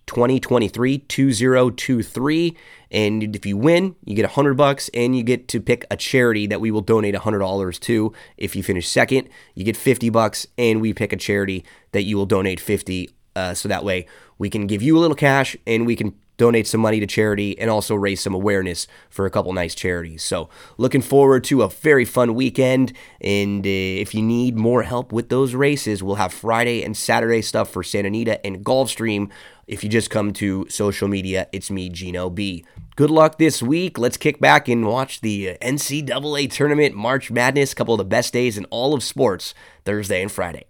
2023 0.10 0.98
2023 0.98 2.58
and 2.90 3.36
if 3.36 3.46
you 3.46 3.56
win 3.56 3.96
you 4.04 4.16
get 4.16 4.24
100 4.24 4.56
bucks 4.56 4.90
and 4.96 5.16
you 5.16 5.22
get 5.22 5.48
to 5.48 5.62
pick 5.62 5.86
a 5.92 5.96
charity 5.96 6.48
that 6.48 6.60
we 6.60 6.72
will 6.72 6.82
donate 6.82 7.14
$100 7.14 7.80
to 7.80 8.12
if 8.36 8.56
you 8.56 8.64
finish 8.64 8.90
second 8.90 9.30
you 9.54 9.64
get 9.64 9.78
50 9.78 10.10
bucks 10.10 10.48
and 10.58 10.82
we 10.82 10.94
pick 10.96 11.14
a 11.14 11.16
charity 11.16 11.64
that 11.92 12.02
you 12.04 12.18
will 12.18 12.26
donate 12.26 12.60
50 12.60 13.12
uh, 13.36 13.54
so 13.54 13.70
that 13.70 13.86
way 13.86 14.08
we 14.40 14.50
can 14.50 14.66
give 14.66 14.82
you 14.82 14.98
a 14.98 15.00
little 15.00 15.16
cash 15.16 15.56
and 15.68 15.86
we 15.86 15.96
can 15.96 16.16
donate 16.40 16.66
some 16.66 16.82
money 16.82 17.00
to 17.00 17.06
charity 17.06 17.60
and 17.60 17.70
also 17.70 17.94
raise 17.94 18.22
some 18.22 18.34
awareness 18.34 18.88
for 19.10 19.28
a 19.28 19.30
couple 19.30 19.54
nice 19.54 19.76
charities. 19.76 20.24
So, 20.24 20.50
looking 20.78 21.02
forward 21.02 21.44
to 21.46 21.62
a 21.62 21.70
very 21.70 22.06
fun 22.06 22.34
weekend. 22.34 22.94
And 23.22 23.64
uh, 23.64 23.70
if 23.70 24.16
you 24.16 24.24
need 24.24 24.56
more 24.56 24.82
help 24.82 25.12
with 25.12 25.30
those 25.30 25.54
races, 25.54 26.02
we'll 26.02 26.16
have 26.16 26.34
Friday 26.34 26.82
and 26.82 26.98
Saturday 26.98 27.44
stuff 27.44 27.70
for 27.70 27.84
Santa 27.84 28.08
Anita 28.08 28.44
and 28.44 28.66
Gulfstream. 28.66 29.30
If 29.70 29.84
you 29.84 29.90
just 29.90 30.10
come 30.10 30.34
to 30.34 30.66
social 30.68 31.08
media, 31.08 31.48
it's 31.52 31.70
me, 31.70 31.90
Gino 31.90 32.32
B. 32.32 32.66
Good 32.96 33.12
luck 33.12 33.38
this 33.38 33.62
week. 33.62 34.00
Let's 34.00 34.18
kick 34.18 34.40
back 34.40 34.68
and 34.68 34.88
watch 34.88 35.22
the 35.22 35.52
uh, 35.52 35.58
NCAA 35.62 36.52
tournament, 36.52 36.96
March 36.96 37.30
Madness, 37.30 37.76
couple 37.76 37.94
of 37.94 38.00
the 38.00 38.04
best 38.04 38.34
days 38.34 38.58
in 38.58 38.66
all 38.72 38.96
of 38.96 39.04
sports, 39.04 39.54
Thursday 39.86 40.24
and 40.24 40.32
Friday. 40.32 40.66